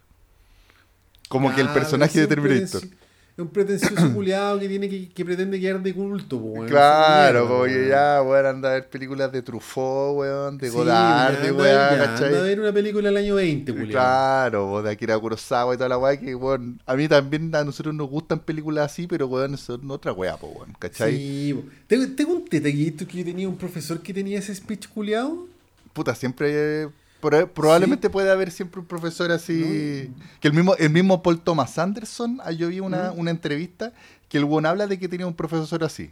Como 1.29 1.55
que 1.55 1.61
el 1.61 1.69
personaje 1.71 2.21
de 2.21 2.27
Terminator. 2.29 2.83
Es 2.85 2.91
un, 3.39 3.45
un 3.45 3.49
pretencioso 3.49 4.15
culiado 4.15 4.59
que 4.61 4.69
tiene 4.69 4.89
que, 4.89 5.09
que 5.09 5.25
pretende 5.25 5.59
quedar 5.61 5.83
de 5.83 5.93
culto, 5.93 6.37
weón. 6.37 6.69
Claro, 6.69 7.41
Esa 7.41 7.49
como 7.49 7.65
que 7.65 7.89
ya, 7.89 8.23
weón, 8.23 8.47
anda 8.47 8.71
a 8.71 8.73
ver 8.75 8.89
películas 8.89 9.33
de 9.33 9.43
Truffaut, 9.43 10.17
weón, 10.17 10.57
de 10.59 10.71
Sí, 10.71 10.77
Godard, 10.77 11.43
de 11.43 11.51
weón, 11.53 11.67
ya, 11.67 11.93
anda 11.93 12.05
a 12.05 12.15
¿cachai? 12.15 12.33
ver 12.43 12.61
una 12.61 12.73
película 12.73 13.09
del 13.09 13.17
año 13.17 13.35
20, 13.35 13.73
culiado. 13.73 13.91
Claro, 13.91 14.67
po, 14.69 14.83
de 14.83 14.91
Akira 14.93 15.19
Kurosawa 15.19 15.75
y 15.75 15.77
toda 15.77 15.89
la 15.89 15.99
weá, 15.99 16.17
que, 16.19 16.35
weón, 16.35 16.81
a 16.87 16.95
mí 16.95 17.09
también 17.09 17.53
a 17.55 17.65
nosotros 17.65 17.95
nos 17.95 18.09
gustan 18.09 18.39
películas 18.39 18.93
así, 18.93 19.07
pero, 19.09 19.27
weón, 19.27 19.59
son 19.59 19.91
otra 19.91 20.13
weá, 20.13 20.37
po, 20.37 20.47
weón, 20.47 20.75
¿cachai? 20.79 21.17
Sí, 21.17 21.55
po. 21.55 21.65
¿Te, 21.89 22.07
te 22.07 22.25
conté, 22.25 22.61
Taquito, 22.61 23.07
que 23.07 23.19
yo 23.19 23.25
tenía 23.25 23.49
un 23.49 23.57
profesor 23.59 24.01
que 24.01 24.15
tenía 24.15 24.39
ese 24.39 24.55
speech 24.55 24.87
culiado? 24.89 25.49
Puta, 25.97 26.15
siempre, 26.15 26.89
pro- 27.21 27.53
probablemente 27.53 28.09
puede 28.11 28.31
haber 28.31 28.51
siempre 28.51 28.81
un 28.81 28.87
profesor 28.87 29.33
así, 29.33 30.13
que 30.41 30.49
el 30.49 30.55
mismo, 30.55 30.75
el 30.77 30.91
mismo 30.91 31.23
Paul 31.23 31.41
Thomas 31.41 31.79
Anderson, 31.79 32.39
ah, 32.45 32.53
yo 32.53 32.69
vi 32.69 32.81
una, 32.81 33.13
Mm. 33.13 33.19
una 33.19 33.31
entrevista 33.31 33.93
que 34.29 34.39
el 34.39 34.45
weón 34.45 34.67
habla 34.67 34.87
de 34.87 34.99
que 34.99 35.09
tenía 35.09 35.27
un 35.27 35.35
profesor 35.35 35.83
así. 35.83 36.11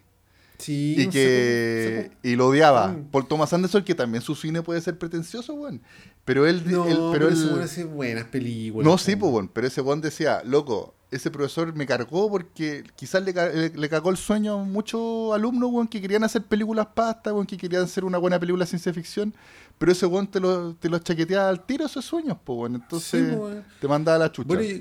Sí. 0.56 0.94
y 0.98 1.06
no 1.06 1.10
que 1.12 2.10
y 2.22 2.36
lo 2.36 2.46
odiaba. 2.46 2.88
Mm. 2.88 3.10
Paul 3.10 3.26
Thomas 3.26 3.52
Anderson, 3.52 3.82
que 3.82 3.94
también 3.94 4.22
su 4.22 4.34
cine 4.36 4.62
puede 4.62 4.80
ser 4.80 4.96
pretencioso, 4.96 5.52
weón. 5.54 5.82
Pero 6.24 6.46
él, 6.46 6.62
No, 6.64 6.84
él- 6.86 6.94
pero, 6.94 7.10
pero 7.12 7.28
él- 7.28 7.86
buenas 7.92 8.24
películas. 8.26 8.84
no, 8.86 8.96
sí, 8.96 9.16
pues, 9.16 9.32
weón. 9.32 9.48
Pero 9.48 9.66
ese 9.66 9.80
weón 9.80 10.00
decía, 10.00 10.42
loco, 10.44 10.94
ese 11.14 11.30
profesor 11.30 11.74
me 11.74 11.86
cargó 11.86 12.28
porque 12.30 12.84
quizás 12.96 13.22
le, 13.24 13.32
le, 13.32 13.68
le 13.70 13.88
cagó 13.88 14.10
el 14.10 14.16
sueño 14.16 14.60
a 14.60 14.64
muchos 14.64 15.34
alumnos, 15.34 15.70
weón, 15.72 15.88
que 15.88 16.00
querían 16.00 16.24
hacer 16.24 16.42
películas 16.42 16.86
pasta, 16.94 17.32
weón, 17.32 17.46
que 17.46 17.56
querían 17.56 17.84
hacer 17.84 18.04
una 18.04 18.18
buena 18.18 18.38
película 18.38 18.64
de 18.64 18.68
ciencia 18.68 18.92
ficción. 18.92 19.34
Pero 19.78 19.92
ese 19.92 20.06
weón 20.06 20.26
te 20.26 20.40
lo, 20.40 20.74
te 20.74 20.88
lo 20.88 20.98
chaqueteaba 20.98 21.48
al 21.48 21.64
tiro 21.66 21.86
esos 21.86 22.04
sueños, 22.04 22.36
pues, 22.44 22.58
weón. 22.58 22.74
Entonces, 22.76 23.28
Sí, 23.30 23.34
po, 23.36 23.44
weón. 23.44 23.64
te 23.80 23.88
mandaba 23.88 24.18
la 24.18 24.32
chucha. 24.32 24.46
Bueno, 24.48 24.62
yo, 24.62 24.78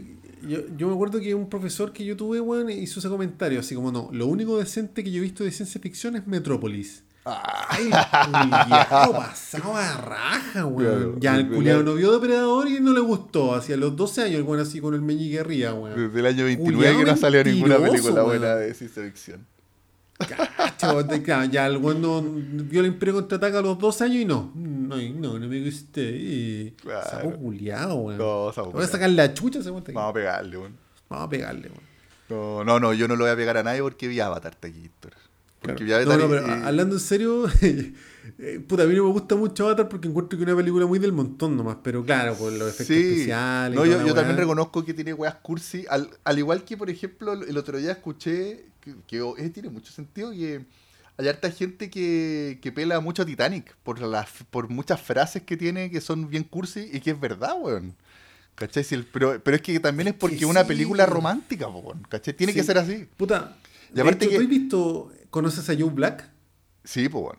yo, 0.48 0.60
yo 0.78 0.88
me 0.88 0.94
acuerdo 0.94 1.20
que 1.20 1.34
un 1.34 1.48
profesor 1.50 1.94
que 1.94 2.04
yo 2.06 2.16
tuve, 2.18 2.40
weón, 2.42 2.70
hizo 2.70 3.00
ese 3.00 3.10
comentario, 3.10 3.60
así 3.60 3.76
como, 3.76 3.92
no, 3.92 4.10
lo 4.12 4.28
único 4.28 4.58
decente 4.58 5.04
que 5.04 5.12
yo 5.12 5.20
he 5.20 5.22
visto 5.22 5.44
de 5.44 5.52
ciencia 5.52 5.80
ficción 5.82 6.16
es 6.16 6.28
Metrópolis. 6.28 7.04
Ay, 7.26 7.90
culiao, 7.90 9.14
pasaba 9.18 9.94
a 9.94 9.98
raja, 9.98 10.66
weón. 10.66 11.20
Claro, 11.20 11.20
ya, 11.20 11.36
el 11.38 11.48
culiado 11.48 11.84
no 11.84 11.94
vio 11.94 12.12
Depredador 12.12 12.68
y 12.68 12.80
no 12.82 12.92
le 12.92 13.00
gustó. 13.00 13.56
Hacia 13.56 13.78
los 13.78 13.96
12 13.96 14.24
años, 14.24 14.36
el 14.36 14.44
weón 14.44 14.62
así 14.62 14.82
con 14.82 14.94
el 14.94 15.02
meñique 15.02 15.40
arriba, 15.40 15.74
weón. 15.74 15.96
desde 15.96 16.20
el 16.20 16.26
año 16.26 16.46
29 16.46 16.76
Culiao 16.76 17.00
que 17.00 17.12
no 17.12 17.18
salió 17.18 17.44
ninguna 17.44 17.78
película 17.78 18.16
weón. 18.16 18.26
buena 18.26 18.56
de 18.56 18.74
ciencia 18.74 19.04
ficción. 19.04 19.46
Cacho, 20.18 21.06
claro, 21.24 21.46
ya 21.46 21.68
el 21.68 21.78
weón 21.78 22.02
no 22.02 22.22
vio 22.22 22.82
el 22.82 22.88
Imperio 22.88 23.16
Contraataca 23.16 23.60
a 23.60 23.62
los 23.62 23.80
12 23.80 24.04
años 24.04 24.18
y 24.18 24.26
no. 24.26 24.52
No, 24.56 24.98
no, 24.98 25.40
no 25.40 25.48
me 25.48 25.64
gusté. 25.64 26.02
Y... 26.02 26.76
Claro. 26.82 27.10
Saco 27.10 27.32
culiado, 27.36 27.96
weón. 27.96 28.18
No, 28.18 28.52
saco 28.54 28.72
Voy 28.72 28.84
a 28.84 28.88
sacar 28.88 29.10
la 29.10 29.34
chucha 29.34 29.60
ese 29.60 29.72
weón. 29.72 29.84
Vamos 29.94 30.12
a 30.12 30.14
pegarle, 30.14 30.58
weón. 30.58 30.78
Vamos 31.10 31.26
a 31.26 31.30
pegarle, 31.30 31.70
weón. 31.70 31.94
No, 32.30 32.64
no, 32.64 32.80
no, 32.80 32.94
yo 32.94 33.08
no 33.08 33.16
lo 33.16 33.26
voy 33.26 33.32
a 33.32 33.36
pegar 33.36 33.58
a 33.58 33.64
nadie 33.64 33.82
porque 33.82 34.08
vi 34.08 34.20
Avatar, 34.20 34.56
Taquito. 34.56 35.10
Porque 35.64 35.84
No, 35.86 35.96
Avatar 35.96 36.18
no, 36.20 36.26
y- 36.26 36.30
pero 36.30 36.48
y- 36.48 36.52
hablando 36.66 36.96
en 36.96 37.00
serio, 37.02 37.46
eh, 37.62 38.60
puta, 38.68 38.84
a 38.84 38.86
mí 38.86 38.96
no 38.96 39.06
me 39.06 39.12
gusta 39.12 39.36
mucho 39.36 39.66
Avatar 39.66 39.90
porque 39.90 40.08
encuentro 40.08 40.38
que 40.38 40.44
es 40.44 40.48
una 40.50 40.58
película 40.58 40.86
muy 40.86 41.00
del 41.00 41.12
montón 41.14 41.56
nomás, 41.58 41.78
pero 41.84 42.04
claro, 42.04 42.36
por 42.36 42.52
los 42.52 42.70
efectos 42.70 42.88
Sí. 42.88 42.94
especiales. 43.12 43.76
No, 43.78 43.86
yo, 43.86 44.14
también 44.14 44.38
reconozco 44.38 44.84
que 44.86 44.94
tiene 44.94 45.14
weas 45.14 45.36
cursi. 45.36 45.86
Al, 45.90 46.10
al 46.24 46.38
igual 46.40 46.64
que, 46.64 46.78
por 46.78 46.90
ejemplo, 46.90 47.34
el 47.34 47.58
otro 47.58 47.78
día 47.78 47.92
escuché 47.94 48.66
que, 48.82 48.96
que, 49.08 49.18
eh, 49.38 49.50
tiene 49.50 49.70
mucho 49.70 49.92
sentido 49.92 50.32
que 50.32 50.66
hay 51.18 51.28
harta 51.28 51.52
gente 51.52 51.90
que, 51.90 52.60
que 52.62 52.72
pela 52.72 53.00
mucho 53.00 53.22
a 53.22 53.26
Titanic 53.26 53.76
por, 53.84 54.02
las, 54.02 54.28
por 54.50 54.68
muchas 54.70 55.00
frases 55.02 55.44
que 55.44 55.56
tiene 55.58 55.92
que 55.92 56.02
son 56.02 56.30
bien 56.30 56.44
cursi 56.44 56.90
y 56.92 57.00
que 57.00 57.12
es 57.12 57.20
verdad, 57.20 57.54
weón. 57.60 57.96
¿Cachai? 58.56 58.84
Si 58.84 58.94
el- 58.96 59.06
pero, 59.06 59.42
pero 59.44 59.56
es 59.56 59.62
que 59.64 59.80
también 59.80 60.10
es 60.10 60.14
porque 60.14 60.36
es 60.38 60.44
una 60.44 60.62
sí. 60.62 60.68
película 60.68 61.06
romántica, 61.08 61.68
po, 61.68 61.80
weón. 61.80 62.04
¿Cachai? 62.10 62.36
Tiene 62.36 62.54
que 62.54 62.64
ser 62.64 62.78
así. 62.78 63.08
Puta, 63.18 63.56
Y 63.92 63.96
de 63.96 64.02
aparte 64.02 64.26
hecho, 64.26 64.32
que- 64.32 64.38
¿tú 64.38 64.44
has 64.44 64.50
visto, 64.50 65.12
conoces 65.34 65.68
a 65.70 65.74
Joe 65.78 65.90
Black? 65.90 66.30
Sí, 66.84 67.10
pues, 67.10 67.24
weón. 67.24 67.38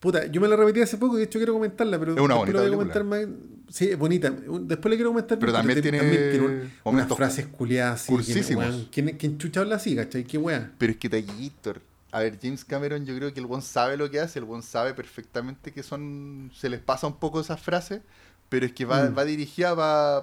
Puta, 0.00 0.26
yo 0.26 0.40
me 0.40 0.48
la 0.48 0.56
repetí 0.56 0.80
hace 0.80 0.96
poco 0.98 1.14
y 1.14 1.18
de 1.18 1.24
hecho 1.26 1.38
quiero 1.38 1.52
comentarla, 1.52 1.96
pero 1.98 2.14
Es 2.14 2.20
una 2.20 2.34
después 2.34 2.52
bonita 2.54 2.58
lo 2.58 2.64
voy 2.64 2.72
a 2.72 2.76
comentar 2.76 3.04
más. 3.04 3.20
Sí, 3.68 3.90
es 3.90 3.98
bonita. 3.98 4.30
Después 4.30 4.90
le 4.90 4.96
quiero 4.96 5.10
comentar. 5.10 5.38
Pero 5.38 5.52
también 5.52 5.80
tiene 5.80 6.00
un- 6.40 6.72
unas 6.82 7.08
frases 7.16 7.46
culiadas 7.46 8.08
así. 8.18 8.88
¿Quién, 8.90 9.16
quién 9.16 9.38
chucha 9.38 9.60
habla 9.60 9.76
así, 9.76 9.94
cachai? 9.94 10.24
Qué 10.24 10.38
weá. 10.38 10.72
Pero 10.78 10.92
es 10.92 10.98
que 10.98 11.08
Taquito, 11.08 11.74
a 12.10 12.18
ver, 12.20 12.36
James 12.42 12.64
Cameron, 12.64 13.06
yo 13.06 13.14
creo 13.16 13.32
que 13.32 13.38
el 13.40 13.46
buen 13.46 13.62
sabe 13.62 13.96
lo 13.96 14.10
que 14.10 14.18
hace, 14.18 14.40
el 14.40 14.44
buen 14.44 14.62
sabe 14.62 14.92
perfectamente 14.92 15.70
que 15.72 15.82
son, 15.84 16.50
se 16.54 16.68
les 16.68 16.80
pasa 16.80 17.06
un 17.06 17.16
poco 17.16 17.40
esas 17.40 17.60
frases, 17.60 18.00
pero 18.48 18.66
es 18.66 18.72
que 18.72 18.84
va, 18.84 19.04
Mm. 19.08 19.16
va 19.16 19.24
dirigida 19.24 19.76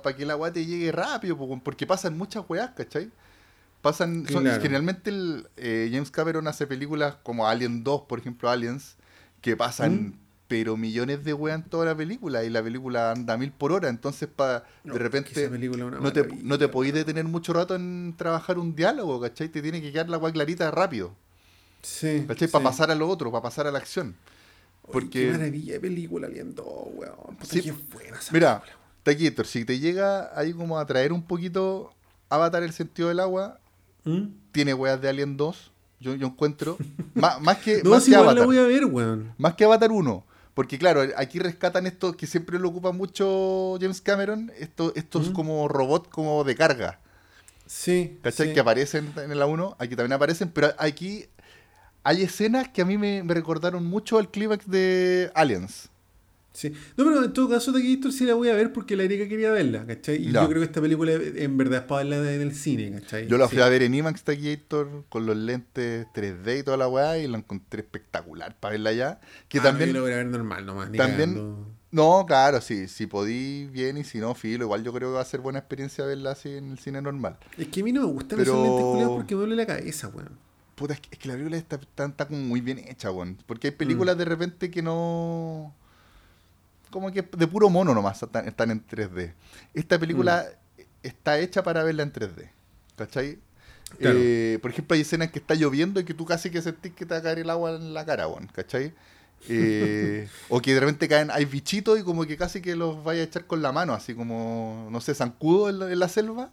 para 0.04 0.16
que 0.16 0.24
el 0.24 0.32
agua 0.32 0.52
te 0.52 0.66
llegue 0.66 0.92
rápido, 0.92 1.38
porque 1.64 1.88
pasan 1.88 2.18
muchas 2.18 2.44
weas, 2.50 2.72
¿cachai? 2.72 3.10
Pasan, 3.82 4.28
son- 4.28 4.44
Claro. 4.44 4.62
generalmente 4.62 5.10
el, 5.10 5.48
eh, 5.58 5.90
James 5.92 6.12
Cameron 6.12 6.48
hace 6.48 6.68
películas 6.68 7.16
como 7.24 7.48
Alien 7.48 7.84
2, 7.84 8.02
por 8.10 8.20
ejemplo, 8.20 8.50
Aliens, 8.50 8.98
que 9.42 9.56
pasan 9.56 10.08
Mm. 10.08 10.14
pero 10.50 10.76
millones 10.76 11.24
de 11.24 11.34
weas 11.34 11.60
en 11.60 11.70
toda 11.70 11.86
la 11.86 11.96
película 11.96 12.44
y 12.44 12.50
la 12.50 12.62
película 12.62 13.12
anda 13.12 13.36
a 13.36 13.38
mil 13.38 13.52
por 13.52 13.72
hora, 13.72 13.88
entonces 13.88 14.28
pa, 14.28 14.66
No, 14.84 14.94
de 14.94 15.00
repente 15.00 15.50
no 16.02 16.12
te, 16.12 16.28
no 16.44 16.58
te 16.58 16.68
podéis 16.68 16.94
detener 16.96 17.24
mucho 17.26 17.54
rato 17.54 17.76
en 17.76 18.16
trabajar 18.18 18.58
un 18.58 18.76
diálogo, 18.76 19.22
¿cachai? 19.22 19.48
Te 19.50 19.62
tiene 19.62 19.82
que 19.82 19.92
quedar 19.92 20.10
la 20.10 20.18
wea 20.18 20.34
clarita 20.34 20.70
rápido. 20.72 21.14
Sí. 21.82 22.26
¿Cachai? 22.28 22.48
sí. 22.48 22.52
Para 22.52 22.64
pasar 22.66 22.92
a 22.92 22.96
lo 22.96 23.08
otro, 23.08 23.32
para 23.32 23.44
pasar 23.44 23.68
a 23.68 23.72
la 23.72 23.78
acción. 23.80 24.16
Porque, 24.92 25.28
Qué 25.28 25.32
maravilla 25.32 25.74
de 25.74 25.80
película, 25.80 26.28
Alien 26.28 26.56
2, 26.56 26.66
weón. 26.96 27.38
Sí, 27.44 27.62
qué 27.62 27.72
buena 27.94 28.18
esa 28.18 28.34
mira. 28.34 28.64
Taquito, 29.04 29.44
si 29.46 29.64
te 29.64 29.80
llega 29.80 30.38
ahí 30.38 30.52
como 30.52 30.78
a 30.80 30.86
traer 30.86 31.14
un 31.14 31.24
poquito 31.24 31.94
Avatar 32.30 32.64
el 32.64 32.74
sentido 32.74 33.08
del 33.10 33.20
agua, 33.20 33.60
¿Mm? 34.06 34.28
tiene 34.52 34.74
weas 34.74 35.00
de 35.02 35.10
Alien 35.10 35.38
2, 35.38 35.72
yo, 36.00 36.16
yo 36.16 36.28
encuentro. 36.28 36.78
más, 37.14 37.40
más 37.42 37.58
que, 37.58 37.82
No, 37.84 37.92
más 37.92 38.04
si 38.04 38.12
que 38.12 38.18
la 38.18 38.24
Avatar. 38.24 38.46
voy 38.46 38.58
a 38.58 38.64
ver, 38.64 38.86
weón. 38.86 39.34
Más 39.38 39.54
que 39.56 39.64
Avatar 39.66 39.92
1. 39.92 40.26
Porque 40.54 40.78
claro, 40.78 41.02
aquí 41.16 41.40
rescatan 41.40 41.88
esto 41.88 42.18
que 42.18 42.28
siempre 42.28 42.60
lo 42.60 42.70
ocupa 42.70 42.92
mucho 42.92 43.78
James 43.80 44.02
Cameron, 44.02 44.52
esto, 44.58 44.92
estos 44.96 45.30
Mm. 45.30 45.34
como 45.34 45.68
robots 45.68 46.10
como 46.10 46.44
de 46.44 46.56
carga. 46.56 47.00
Sí. 47.66 48.18
¿Cachai? 48.24 48.48
sí. 48.48 48.54
Que 48.54 48.60
aparecen 48.60 49.14
en 49.18 49.38
la 49.38 49.46
1, 49.46 49.76
aquí 49.80 49.96
también 49.96 50.14
aparecen, 50.14 50.50
pero 50.50 50.74
aquí 50.80 51.28
hay 52.04 52.24
escenas 52.24 52.68
que 52.70 52.82
a 52.82 52.86
mí 52.86 52.98
me, 52.98 53.22
me 53.24 53.34
recordaron 53.34 53.86
mucho 53.86 54.18
al 54.18 54.32
clímax 54.32 54.68
de 54.70 55.32
Aliens. 55.36 55.90
Sí. 56.52 56.70
No, 56.98 57.06
pero 57.06 57.24
en 57.24 57.32
todo 57.32 57.48
caso, 57.48 57.72
Taquito 57.72 58.12
sí 58.12 58.26
la 58.26 58.34
voy 58.34 58.50
a 58.50 58.54
ver 58.56 58.74
porque 58.74 58.96
la 58.96 59.04
Erika 59.04 59.28
quería 59.30 59.52
verla, 59.52 59.86
¿cachai? 59.86 60.16
Y 60.18 60.32
Ya. 60.32 60.42
yo 60.42 60.50
creo 60.50 60.62
que 60.62 60.66
esta 60.66 60.82
película 60.82 61.12
en 61.14 61.58
verdad 61.58 61.80
es 61.82 61.86
para 61.86 62.04
verla 62.04 62.34
en 62.34 62.42
el 62.42 62.56
cine, 62.56 62.92
¿cachai? 63.00 63.28
Yo 63.28 63.38
la 63.38 63.48
Sí. 63.48 63.56
fui 63.56 63.64
a 63.64 63.70
ver 63.70 63.84
en 63.84 63.94
IMAX 63.94 64.24
Taquillator 64.24 65.06
con 65.10 65.26
los 65.26 65.38
lentes 65.38 66.08
3D 66.14 66.60
y 66.60 66.64
toda 66.64 66.76
la 66.78 66.88
weá 66.88 67.18
y 67.20 67.28
la 67.28 67.38
encontré 67.38 67.82
espectacular 67.82 68.56
para 68.60 68.72
verla 68.74 68.90
allá. 68.90 69.20
Que 69.48 69.60
Ah, 69.60 69.64
también. 69.64 69.90
Yo 69.90 69.94
la 69.96 70.02
voy 70.02 70.12
a 70.12 70.16
ver 70.18 70.26
normal 70.26 70.66
nomás. 70.66 70.92
también-. 70.92 71.80
No, 71.92 72.26
claro, 72.28 72.62
sí, 72.62 72.88
si 72.88 73.08
podí 73.08 73.66
bien 73.68 73.98
y 73.98 74.04
si 74.04 74.18
no, 74.20 74.36
filo. 74.36 74.66
Igual 74.66 74.84
yo 74.84 74.92
creo 74.94 75.10
que 75.10 75.16
va 75.16 75.22
a 75.22 75.26
ser 75.26 75.40
buena 75.42 75.60
experiencia 75.60 76.06
verla 76.06 76.32
así 76.32 76.50
en 76.50 76.72
el 76.72 76.80
cine 76.80 77.02
normal. 77.02 77.38
Es 77.58 77.68
que 77.70 77.82
a 77.82 77.84
mí 77.84 77.92
no 77.92 78.02
me 78.02 78.08
gustan 78.14 78.38
Pero- 78.40 78.54
esos 78.54 78.96
lentes 78.98 79.08
porque 79.10 79.36
me 79.36 79.40
duele 79.42 79.56
la 79.56 79.66
cabeza, 79.66 80.08
weón. 80.10 80.30
Puta, 80.76 80.94
es 80.94 81.00
que, 81.00 81.10
es 81.12 81.18
que 81.20 81.28
la 81.28 81.34
película 81.34 81.58
está, 81.58 81.76
está, 81.78 82.06
está 82.06 82.28
como 82.28 82.40
muy 82.42 82.62
bien 82.62 82.78
hecha, 82.80 83.12
weón. 83.12 83.38
Porque 83.46 83.68
hay 83.68 83.72
películas 83.74 84.16
Mm. 84.16 84.20
de 84.20 84.26
repente 84.26 84.72
que 84.72 84.82
no. 84.82 85.74
Como 86.90 87.12
que 87.12 87.22
de 87.22 87.48
puro 87.48 87.70
mono 87.70 87.94
nomás 87.94 88.22
están, 88.22 88.48
están 88.48 88.72
en 88.72 88.86
3D. 88.86 89.34
Esta 89.74 90.00
película 90.00 90.46
Mm. 90.78 90.82
está 91.04 91.40
hecha 91.40 91.64
para 91.64 91.84
verla 91.84 92.04
en 92.04 92.12
3D. 92.12 92.50
¿Cachai? 92.96 93.40
Claro. 94.00 94.18
Eh, 94.22 94.60
por 94.62 94.72
ejemplo, 94.72 94.96
hay 94.96 95.02
escenas 95.02 95.32
que 95.32 95.40
está 95.40 95.56
lloviendo 95.56 96.00
y 96.00 96.04
que 96.04 96.14
tú 96.14 96.26
casi 96.26 96.50
que 96.50 96.62
sentís 96.62 96.94
que 96.94 97.06
te 97.06 97.14
va 97.14 97.20
a 97.20 97.24
caer 97.24 97.40
el 97.40 97.50
agua 97.50 97.72
en 97.76 97.94
la 97.94 98.06
cara, 98.06 98.28
weón, 98.28 98.48
¿cachai? 98.48 98.94
Eh, 99.48 100.28
o 100.50 100.62
que 100.62 100.74
de 100.74 100.80
repente 100.80 101.08
caen, 101.08 101.32
hay 101.32 101.46
bichitos 101.46 102.00
y 102.00 102.04
como 102.04 102.26
que 102.26 102.38
casi 102.38 102.62
que 102.62 102.76
los 102.76 103.04
vaya 103.04 103.22
a 103.22 103.24
echar 103.24 103.46
con 103.46 103.62
la 103.62 103.72
mano, 103.72 103.94
así 103.94 104.14
como, 104.14 104.90
no 104.92 105.02
sé, 105.02 105.16
zancudo 105.16 105.70
en 105.70 105.80
la, 105.80 105.92
en 105.92 106.00
la 106.00 106.08
selva. 106.10 106.52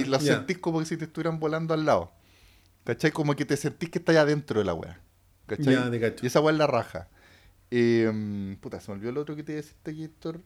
Y 0.00 0.04
los 0.04 0.22
sentís 0.36 0.58
como 0.58 0.78
que 0.78 0.86
si 0.86 0.96
te 0.96 1.04
estuvieran 1.04 1.38
volando 1.38 1.74
al 1.74 1.84
lado. 1.84 2.12
¿Cachai? 2.84 3.10
Como 3.10 3.34
que 3.36 3.44
te 3.44 3.56
sentís 3.56 3.90
que 3.90 3.98
estás 3.98 4.16
adentro 4.16 4.60
de 4.60 4.64
la 4.64 4.72
weá. 4.72 4.98
¿Cachai? 5.46 5.74
Y 6.22 6.26
esa 6.26 6.40
weá 6.40 6.52
es 6.52 6.58
la 6.58 6.66
raja. 6.66 7.08
Eh, 7.70 8.56
puta, 8.60 8.80
se 8.80 8.90
me 8.90 8.94
olvidó 8.96 9.10
el 9.10 9.18
otro 9.18 9.36
que 9.36 9.42
te 9.42 9.52
deciste 9.54 9.90
aquí, 9.90 10.04
Héctor. 10.04 10.40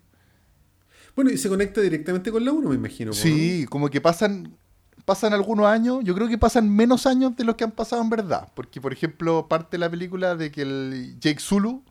Bueno, 1.15 1.31
y 1.31 1.39
se 1.39 1.49
conecta 1.49 1.81
directamente 1.81 2.31
con 2.32 2.44
la 2.44 2.53
1, 2.53 2.70
me 2.70 2.74
imagino. 2.77 3.12
Sí, 3.12 3.66
como 3.69 3.89
que 3.90 4.01
pasan 4.01 4.57
pasan 5.05 5.32
algunos 5.32 5.66
años, 5.66 6.05
yo 6.05 6.15
creo 6.15 6.28
que 6.28 6.39
pasan 6.39 6.69
menos 6.70 7.07
años 7.07 7.35
de 7.36 7.43
los 7.43 7.57
que 7.57 7.65
han 7.65 7.73
pasado 7.73 8.01
en 8.03 8.09
verdad, 8.11 8.49
porque 8.55 8.81
por 8.81 8.93
ejemplo 8.93 9.49
parte 9.49 9.70
de 9.73 9.78
la 9.78 9.90
película 9.90 10.36
de 10.36 10.53
que 10.53 10.62
el 10.62 11.16
Jake 11.19 11.40
Zulu, 11.40 11.82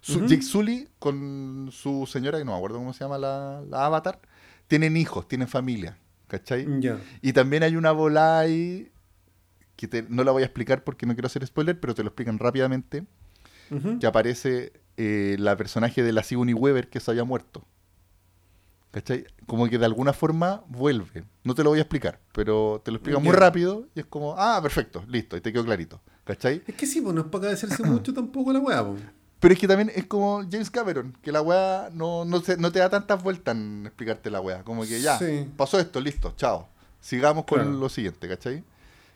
su-. 0.00 0.24
Jake 0.26 0.42
Sully 0.42 0.88
con 1.00 1.70
su 1.72 2.06
señora, 2.06 2.38
que 2.38 2.44
no 2.44 2.52
me 2.52 2.56
acuerdo 2.58 2.78
cómo 2.78 2.92
se 2.92 3.00
llama 3.02 3.18
la, 3.18 3.62
la 3.68 3.86
avatar, 3.86 4.20
tienen 4.68 4.96
hijos, 4.96 5.26
tienen 5.26 5.48
familia, 5.48 5.98
¿cachai? 6.28 6.64
Ya. 6.80 7.00
Y 7.22 7.32
también 7.32 7.64
hay 7.64 7.74
una 7.74 7.90
bola 7.90 8.38
ahí 8.38 8.92
que 9.74 9.88
te- 9.88 10.06
no 10.08 10.22
la 10.22 10.30
voy 10.30 10.42
a 10.42 10.46
explicar 10.46 10.84
porque 10.84 11.06
no 11.06 11.14
quiero 11.14 11.26
hacer 11.26 11.44
spoiler, 11.44 11.80
pero 11.80 11.94
te 11.94 12.02
lo 12.04 12.08
explican 12.10 12.38
rápidamente, 12.38 13.04
que 13.98 14.06
aparece 14.06 14.72
eh, 14.96 15.36
la 15.38 15.56
personaje 15.56 16.02
de 16.02 16.12
la 16.12 16.22
Sigourney 16.22 16.54
Weaver 16.54 16.88
que 16.88 17.00
se 17.00 17.10
había 17.10 17.24
muerto. 17.24 17.64
¿Cachai? 18.90 19.24
Como 19.46 19.68
que 19.68 19.78
de 19.78 19.84
alguna 19.84 20.12
forma 20.12 20.64
vuelve. 20.68 21.24
No 21.44 21.54
te 21.54 21.62
lo 21.62 21.70
voy 21.70 21.78
a 21.78 21.82
explicar, 21.82 22.18
pero 22.32 22.82
te 22.84 22.90
lo 22.90 22.96
explican 22.96 23.22
muy 23.22 23.32
rápido 23.32 23.86
y 23.94 24.00
es 24.00 24.06
como, 24.06 24.34
ah, 24.36 24.58
perfecto, 24.60 25.04
listo, 25.06 25.36
y 25.36 25.40
te 25.40 25.52
quedó 25.52 25.64
clarito. 25.64 26.00
¿Cachai? 26.24 26.62
Es 26.66 26.74
que 26.74 26.86
sí, 26.86 27.00
pues 27.00 27.14
no 27.14 27.20
es 27.20 27.26
para 27.28 27.38
agradecerse 27.42 27.82
mucho 27.84 28.12
tampoco 28.12 28.52
la 28.52 28.58
weá, 28.58 28.84
pues. 28.84 29.00
Pero 29.38 29.54
es 29.54 29.60
que 29.60 29.68
también 29.68 29.90
es 29.94 30.06
como 30.06 30.42
James 30.50 30.70
Cameron, 30.70 31.16
que 31.22 31.30
la 31.32 31.40
weá 31.40 31.88
no, 31.94 32.24
no, 32.24 32.40
se- 32.40 32.56
no 32.56 32.70
te 32.72 32.78
da 32.80 32.90
tantas 32.90 33.22
vueltas 33.22 33.54
en 33.56 33.86
explicarte 33.86 34.28
la 34.28 34.40
weá. 34.40 34.62
Como 34.64 34.82
que 34.82 35.00
ya, 35.00 35.18
Sí. 35.18 35.48
pasó 35.56 35.78
esto, 35.78 36.00
listo, 36.00 36.34
chao. 36.36 36.68
Sigamos 37.00 37.44
con 37.46 37.60
Claro. 37.60 37.70
lo 37.78 37.88
siguiente, 37.88 38.28
¿cachai? 38.28 38.62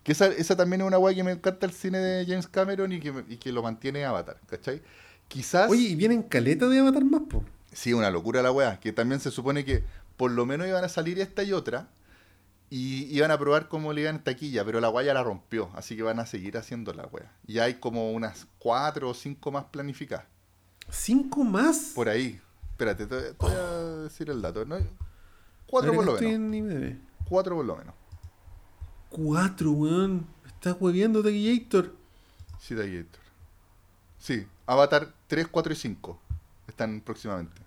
Que 0.05 0.13
esa, 0.13 0.27
esa 0.29 0.57
también 0.57 0.81
es 0.83 0.87
una 0.87 0.99
weá 0.99 1.15
que 1.15 1.25
me 1.25 1.33
encanta 1.33 1.67
el 1.67 1.73
cine 1.73 1.99
de 1.99 2.25
James 2.27 2.47
Cameron 2.49 2.93
y 2.93 3.01
que, 3.01 3.13
y 3.29 3.37
que 3.39 3.51
lo 3.53 3.63
mantiene 3.63 4.05
Avatar, 4.05 4.39
¿cachai? 4.47 4.81
Quizás... 5.29 5.71
Oye, 5.71 5.83
y 5.83 5.95
vienen 5.97 6.23
caleta 6.23 6.69
de 6.69 6.79
Avatar 6.79 7.05
más, 7.05 7.23
pues. 7.29 7.45
Sí, 7.73 7.93
una 7.93 8.11
locura 8.11 8.43
la 8.43 8.53
weá. 8.53 8.79
Que 8.81 8.93
también 8.93 9.21
se 9.21 9.31
supone 9.31 9.65
que 9.65 9.85
por 10.17 10.31
lo 10.31 10.47
menos 10.47 10.67
iban 10.67 10.85
a 10.85 10.89
salir 10.89 11.19
esta 11.19 11.43
y 11.43 11.53
otra. 11.53 11.89
Y 12.71 13.05
iban 13.15 13.31
a 13.31 13.39
probar 13.39 13.69
cómo 13.69 13.93
le 13.93 14.03
iban 14.03 14.23
taquilla. 14.23 14.65
Pero 14.65 14.81
la 14.81 14.91
weá 14.91 15.07
ya 15.07 15.15
la 15.15 15.23
rompió. 15.23 15.71
Así 15.75 15.97
que 15.97 16.03
van 16.03 16.21
a 16.21 16.27
seguir 16.27 16.57
haciendo 16.57 16.93
la 16.93 17.07
weá. 17.07 17.33
Y 17.47 17.59
hay 17.59 17.75
como 17.75 18.13
unas 18.13 18.47
cuatro 18.59 19.11
o 19.11 19.15
cinco 19.15 19.51
más 19.51 19.65
planificadas. 19.65 20.27
¿Cinco 20.91 21.45
más? 21.45 21.93
Por 21.95 22.09
ahí. 22.09 22.41
Espérate, 22.71 23.07
te, 23.07 23.33
te 23.33 23.37
voy 23.39 23.53
a 23.53 23.81
decir 24.03 24.31
el 24.31 24.41
dato. 24.41 24.65
¿no? 24.65 24.77
Cuatro 25.67 25.91
Ahora 25.91 25.97
por 25.97 26.05
lo 26.05 26.15
estoy 26.15 26.39
menos. 26.39 26.99
Cuatro 27.29 27.57
por 27.57 27.65
lo 27.65 27.77
menos. 27.77 27.95
Cuatro, 29.11 29.71
weón. 29.71 30.27
Estás 30.47 30.77
hueviendo, 30.81 31.23
Taquillator. 31.23 31.95
Sí, 32.59 32.75
Héctor. 32.75 33.21
Sí, 34.19 34.47
Avatar 34.67 35.13
3, 35.27 35.49
4 35.49 35.73
y 35.73 35.77
5 35.77 36.19
están 36.69 37.01
próximamente. 37.01 37.61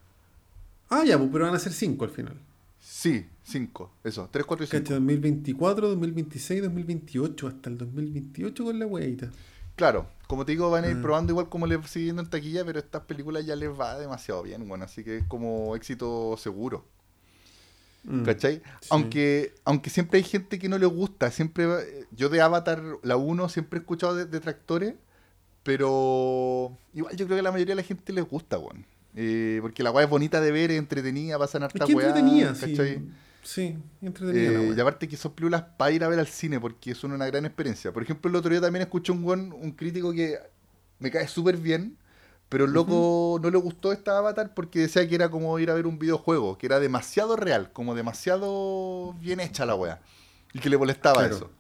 Ah, 0.90 1.04
ya, 1.06 1.18
pues, 1.18 1.30
pero 1.32 1.46
van 1.46 1.56
a 1.56 1.60
ser 1.60 1.74
cinco 1.74 2.06
al 2.06 2.12
final. 2.12 2.38
Sí, 2.80 3.26
5. 3.44 3.92
Eso, 4.04 4.30
3, 4.32 4.46
4 4.46 4.64
y 4.64 4.68
5. 4.68 4.84
Cacha, 4.84 4.94
2024, 4.96 5.90
2026, 5.90 6.62
2028, 6.64 7.48
hasta 7.48 7.70
el 7.70 7.78
2028 7.78 8.64
con 8.64 8.80
la 8.80 8.86
weita. 8.86 9.30
Claro, 9.76 10.08
como 10.28 10.46
te 10.46 10.54
digo, 10.54 10.70
van 10.72 10.86
a 10.86 10.90
ir 10.90 10.96
Mm. 10.96 11.02
probando 11.02 11.34
igual 11.34 11.50
como 11.50 11.68
les 11.68 11.86
sigue 11.90 12.06
yendo 12.08 12.22
en 12.22 12.30
taquilla, 12.30 12.66
pero 12.66 12.80
estas 12.80 13.04
películas 13.04 13.46
ya 13.46 13.56
les 13.56 13.70
va 13.70 14.00
demasiado 14.00 14.42
bien, 14.44 14.68
bueno, 14.68 14.86
así 14.86 15.04
que 15.04 15.18
es 15.18 15.24
como 15.26 15.76
éxito 15.76 16.36
seguro, 16.38 16.86
Mm. 18.06 18.24
¿cachai? 18.24 18.56
Sí. 18.82 18.88
Aunque, 18.90 19.54
aunque 19.66 19.90
siempre 19.90 20.18
hay 20.18 20.24
gente 20.24 20.58
que 20.58 20.70
no 20.70 20.78
le 20.78 20.86
gusta, 20.86 21.30
siempre 21.30 21.66
va- 21.66 21.82
yo 22.12 22.30
de 22.30 22.42
Avatar, 22.42 22.82
la 23.04 23.18
1, 23.18 23.50
siempre 23.50 23.78
he 23.78 23.82
escuchado 23.82 24.16
de- 24.16 24.26
detractores, 24.26 24.96
pero 25.68 26.78
igual 26.94 27.14
yo 27.18 27.26
creo 27.26 27.36
que 27.36 27.42
a 27.42 27.44
la 27.44 27.52
mayoría 27.52 27.74
de 27.76 27.82
la 27.82 27.86
gente 27.88 28.14
les 28.14 28.24
gusta, 28.24 28.56
bueno. 28.56 28.84
Eh, 29.16 29.60
porque 29.62 29.84
la 29.84 29.92
weá 29.92 30.06
es 30.06 30.10
bonita 30.10 30.40
de 30.40 30.52
ver, 30.52 30.72
es 30.72 30.78
entretenida, 30.78 31.38
pasan 31.38 31.64
Es 31.64 31.66
harta 31.66 31.86
que 31.86 31.94
weá, 31.94 32.08
entretenida, 32.08 32.56
sí. 32.56 32.62
¿cachai? 32.72 33.02
Sí, 33.44 33.78
entretenida 34.02 34.52
la 34.52 34.60
Eh, 34.62 34.74
y 34.78 34.80
aparte 34.80 35.08
que 35.10 35.18
son 35.18 35.34
películas 35.34 35.64
para 35.78 35.92
ir 35.92 36.06
a 36.06 36.08
ver 36.08 36.20
al 36.20 36.28
cine, 36.28 36.58
porque 36.60 36.96
son 36.96 37.12
una 37.12 37.26
gran 37.26 37.46
experiencia. 37.46 37.92
Por 37.92 38.02
ejemplo, 38.02 38.30
el 38.30 38.36
otro 38.38 38.50
día 38.50 38.62
también 38.62 38.84
escuché 38.84 39.12
un 39.12 39.24
buen, 39.24 39.52
un 39.52 39.72
crítico 39.72 40.14
que 40.14 40.38
me 41.00 41.12
cae 41.12 41.28
súper 41.28 41.58
bien, 41.58 41.98
pero 42.48 42.64
el 42.64 42.72
loco 42.72 43.38
no 43.44 43.50
le 43.50 43.58
gustó 43.58 43.92
esta 43.92 44.18
Avatar 44.18 44.54
porque 44.54 44.80
decía 44.80 45.06
que 45.06 45.16
era 45.16 45.30
como 45.30 45.60
ir 45.60 45.70
a 45.70 45.74
ver 45.74 45.86
un 45.86 46.00
videojuego, 46.00 46.58
que 46.58 46.66
era 46.66 46.80
demasiado 46.80 47.36
real, 47.36 47.74
como 47.74 47.94
demasiado 47.94 49.16
bien 49.20 49.42
hecha 49.42 49.66
la 49.66 49.76
wea. 49.76 50.00
Y 50.54 50.60
que 50.60 50.70
le 50.70 50.78
molestaba 50.78 51.20
Claro. 51.20 51.36
eso. 51.36 51.52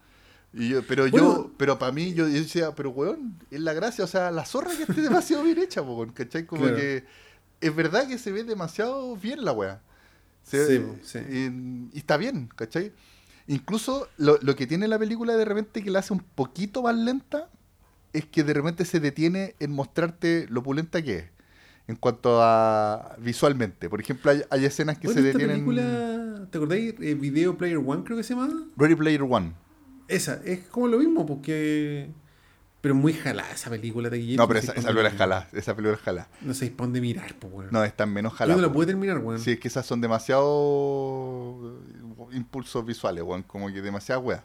Y 0.57 0.69
yo, 0.69 0.81
pero 0.87 1.05
yo, 1.07 1.51
pero 1.57 1.77
para 1.77 1.91
mí, 1.91 2.13
yo, 2.13 2.27
yo 2.27 2.33
decía, 2.33 2.73
pero 2.75 2.89
weón, 2.89 3.37
es 3.51 3.59
la 3.61 3.73
gracia, 3.73 4.03
o 4.03 4.07
sea, 4.07 4.31
la 4.31 4.45
zorra 4.45 4.71
que 4.75 4.83
esté 4.83 5.01
demasiado 5.01 5.43
bien 5.43 5.59
hecha, 5.59 5.81
weón, 5.81 6.09
¿cachai? 6.11 6.45
Como 6.45 6.63
Claro. 6.63 6.77
que 6.77 7.03
es 7.61 7.75
verdad 7.75 8.07
que 8.07 8.17
se 8.17 8.31
ve 8.31 8.43
demasiado 8.43 9.15
bien 9.15 9.45
la. 9.45 9.81
Se- 10.43 10.65
Sí, 10.77 10.83
sí. 11.03 11.19
y, 11.29 11.95
y 11.95 11.97
está 11.99 12.17
bien, 12.17 12.49
¿cachai? 12.55 12.91
Incluso 13.47 14.07
lo, 14.17 14.37
lo 14.41 14.55
que 14.55 14.65
tiene 14.67 14.87
la 14.87 14.97
película 14.99 15.35
de 15.37 15.45
repente 15.45 15.83
que 15.83 15.89
la 15.91 15.99
hace 15.99 16.13
un 16.13 16.19
poquito 16.21 16.81
más 16.81 16.95
lenta 16.95 17.49
es 18.13 18.25
que 18.25 18.43
de 18.43 18.53
repente 18.53 18.83
se 18.85 18.99
detiene 18.99 19.55
en 19.59 19.71
mostrarte 19.71 20.47
lo 20.49 20.61
opulenta 20.61 21.01
que 21.01 21.17
es 21.17 21.25
en 21.87 21.95
cuanto 21.95 22.41
a 22.41 23.15
visualmente. 23.19 23.89
Por 23.89 24.01
ejemplo, 24.01 24.31
hay, 24.31 24.41
hay 24.49 24.65
escenas 24.65 24.97
que 24.97 25.07
Bueno, 25.07 25.21
se 25.21 25.27
esta 25.29 25.37
detienen. 25.39 25.65
película, 25.65 26.47
¿te 26.51 26.57
acordáis? 26.57 26.95
Eh, 26.99 27.13
Video 27.15 27.57
Player 27.57 27.77
One 27.77 28.03
creo 28.03 28.17
que 28.17 28.23
se 28.23 28.33
llama. 28.33 28.49
Ready 28.75 28.95
Player 28.95 29.21
One. 29.23 29.53
Esa, 30.07 30.41
es 30.45 30.61
como 30.67 30.87
lo 30.87 30.97
mismo, 30.99 31.25
porque... 31.25 32.09
Pero 32.79 32.93
muy 32.93 33.11
jalada 33.13 33.51
esa 33.51 33.69
película, 33.71 34.09
Taquillator. 34.09 34.37
No, 34.43 34.47
pero 34.47 34.59
no 34.61 34.63
esa, 34.63 34.73
película 34.73 35.09
es 35.09 35.15
jalada. 35.15 35.47
Esa 35.51 35.75
película 35.75 35.97
es 35.97 36.03
jalada. 36.03 36.27
No 36.41 36.53
sé 36.53 36.67
para 36.69 36.85
dónde 36.85 37.01
mirar, 37.01 37.33
pues, 37.39 37.51
weón. 37.51 37.69
No, 37.71 37.83
están 37.83 38.13
menos 38.13 38.33
Yo 38.33 38.37
jaladas. 38.37 38.61
no 38.61 38.67
la 38.67 38.73
pude 38.73 38.85
terminar, 38.85 39.17
weón. 39.17 39.39
Sí, 39.39 39.51
es 39.51 39.59
que 39.59 39.67
esas 39.67 39.85
son 39.85 39.99
demasiado 39.99 41.79
impulsos 42.31 42.85
visuales, 42.85 43.23
weón, 43.23 43.43
como 43.43 43.67
que 43.67 43.81
demasiadas 43.81 44.23
weas. 44.23 44.43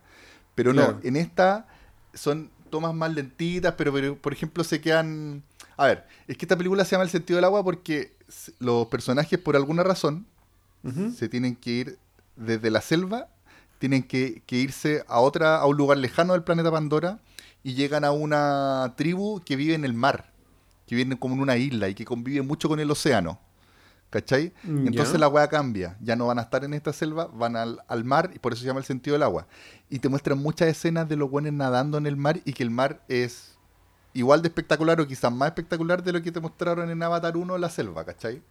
Pero 0.54 0.72
Claro. 0.72 0.92
no, 0.94 1.00
en 1.06 1.16
esta 1.16 1.66
son 2.14 2.50
tomas 2.70 2.94
más 2.94 3.12
lentitas, 3.14 3.74
pero, 3.76 3.92
pero, 3.92 4.16
por 4.16 4.32
ejemplo 4.32 4.64
se 4.64 4.80
quedan... 4.80 5.42
A 5.76 5.86
ver, 5.86 6.04
es 6.26 6.36
que 6.36 6.44
esta 6.44 6.56
película 6.56 6.84
se 6.84 6.92
llama 6.92 7.04
El 7.04 7.10
sentido 7.10 7.36
del 7.36 7.44
agua 7.44 7.62
porque 7.62 8.12
los 8.58 8.86
personajes 8.88 9.38
por 9.38 9.56
alguna 9.56 9.82
razón 9.82 10.26
se 11.14 11.28
tienen 11.28 11.54
que 11.54 11.70
ir 11.70 11.98
desde 12.34 12.70
la 12.70 12.80
selva, 12.80 13.28
tienen 13.82 14.04
que, 14.04 14.44
que 14.46 14.58
irse 14.58 15.02
a 15.08 15.18
otra, 15.18 15.56
a 15.56 15.66
un 15.66 15.76
lugar 15.76 15.98
lejano 15.98 16.34
del 16.34 16.44
planeta 16.44 16.70
Pandora 16.70 17.18
y 17.64 17.74
llegan 17.74 18.04
a 18.04 18.12
una 18.12 18.94
tribu 18.96 19.40
que 19.44 19.56
vive 19.56 19.74
en 19.74 19.84
el 19.84 19.92
mar, 19.92 20.32
que 20.86 20.94
vive 20.94 21.18
como 21.18 21.34
en 21.34 21.40
una 21.40 21.56
isla 21.56 21.88
y 21.88 21.94
que 21.96 22.04
convive 22.04 22.42
mucho 22.42 22.68
con 22.68 22.78
el 22.78 22.88
océano. 22.92 23.40
¿Cachai? 24.08 24.52
Mm, 24.62 24.86
Entonces 24.86 25.18
la 25.18 25.26
weá 25.26 25.48
cambia. 25.48 25.96
Ya 26.00 26.14
no 26.14 26.28
van 26.28 26.38
a 26.38 26.42
estar 26.42 26.62
en 26.62 26.74
esta 26.74 26.92
selva, 26.92 27.26
van 27.34 27.56
al, 27.56 27.80
al 27.88 28.04
mar 28.04 28.30
y 28.32 28.38
por 28.38 28.52
eso 28.52 28.60
se 28.60 28.68
llama 28.68 28.78
el 28.78 28.86
sentido 28.86 29.14
del 29.14 29.24
agua. 29.24 29.48
Y 29.90 29.98
te 29.98 30.08
muestran 30.08 30.38
muchas 30.38 30.68
escenas 30.68 31.08
de 31.08 31.16
los 31.16 31.28
buenos 31.28 31.52
nadando 31.52 31.98
en 31.98 32.06
el 32.06 32.16
mar 32.16 32.40
y 32.44 32.52
que 32.52 32.62
el 32.62 32.70
mar 32.70 33.02
es 33.08 33.58
igual 34.12 34.42
de 34.42 34.48
espectacular 34.48 35.00
o 35.00 35.08
quizás 35.08 35.32
más 35.32 35.48
espectacular 35.48 36.04
de 36.04 36.12
lo 36.12 36.22
que 36.22 36.30
te 36.30 36.38
mostraron 36.38 36.88
en 36.88 37.02
Avatar 37.02 37.36
1 37.36 37.58
la 37.58 37.68
selva, 37.68 38.04
¿cachai? 38.04 38.42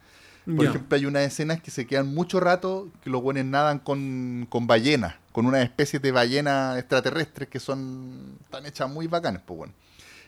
Por 0.44 0.66
ejemplo, 0.66 0.98
hay 0.98 1.06
unas 1.06 1.22
escenas 1.22 1.62
que 1.62 1.70
se 1.70 1.86
quedan 1.86 2.14
mucho 2.14 2.40
rato 2.40 2.90
que 3.04 3.12
los 3.12 3.22
buenos 3.22 3.46
nadan 3.46 3.78
con, 3.78 4.48
con 4.50 4.66
ballenas, 4.66 5.14
con 5.32 5.46
una 5.46 5.62
especie 5.62 6.00
de 6.00 6.12
ballenas 6.12 6.78
extraterrestres 6.78 7.48
que 7.50 7.60
son 7.60 8.38
tan 8.50 8.66
hechas 8.66 8.90
muy 8.90 9.08
bacanas, 9.08 9.42
pues 9.46 9.58
bueno. 9.58 9.74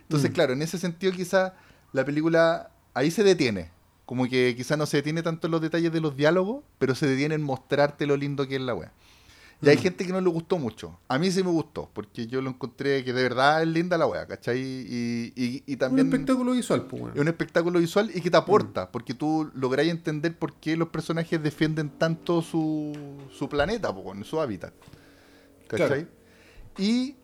Entonces, 0.01 0.31
Mm. 0.31 0.33
claro, 0.33 0.53
en 0.53 0.61
ese 0.61 0.77
sentido 0.77 1.11
quizá 1.13 1.53
la 1.91 2.03
película 2.05 2.69
ahí 2.93 3.11
se 3.11 3.23
detiene. 3.23 3.69
Como 4.05 4.27
que 4.27 4.53
quizá 4.55 4.75
no 4.75 4.85
se 4.85 4.97
detiene 4.97 5.23
tanto 5.23 5.47
en 5.47 5.51
los 5.51 5.61
detalles 5.61 5.91
de 5.93 6.01
los 6.01 6.15
diálogos, 6.17 6.63
pero 6.77 6.93
se 6.93 7.07
detiene 7.07 7.35
en 7.35 7.41
mostrarte 7.41 8.05
lo 8.05 8.17
lindo 8.17 8.47
que 8.47 8.55
es 8.55 8.61
la 8.61 8.73
wea. 8.75 8.91
Y 9.63 9.69
hay 9.69 9.77
Mm. 9.77 9.79
gente 9.79 10.05
que 10.05 10.11
no 10.11 10.19
le 10.21 10.29
gustó 10.29 10.57
mucho. 10.59 10.99
A 11.07 11.17
mí 11.17 11.31
sí 11.31 11.41
me 11.43 11.49
gustó, 11.49 11.89
porque 11.93 12.27
yo 12.27 12.41
lo 12.41 12.49
encontré 12.49 13.03
que 13.03 13.13
de 13.13 13.23
verdad 13.23 13.61
es 13.61 13.67
linda 13.69 13.97
la 13.97 14.05
wea, 14.07 14.25
¿cachai? 14.27 14.59
Y, 14.59 15.33
y, 15.35 15.63
y 15.65 15.75
también... 15.77 16.07
Un 16.07 16.13
espectáculo 16.13 16.51
visual, 16.51 16.85
pues. 16.85 17.15
Es 17.15 17.21
un 17.21 17.27
espectáculo 17.27 17.79
visual 17.79 18.11
y 18.13 18.21
que 18.21 18.29
te 18.29 18.37
aporta, 18.37 18.91
porque 18.91 19.13
tú 19.13 19.49
lográis 19.55 19.89
entender 19.91 20.37
por 20.37 20.53
qué 20.55 20.75
los 20.75 20.89
personajes 20.89 21.41
defienden 21.41 21.89
tanto 21.89 22.41
su, 22.41 22.93
su 23.31 23.47
planeta, 23.49 23.93
con 23.93 24.23
su 24.23 24.39
hábitat. 24.41 24.73
¿Cachai? 25.67 25.87
Claro. 25.87 26.07
Y 26.77 27.15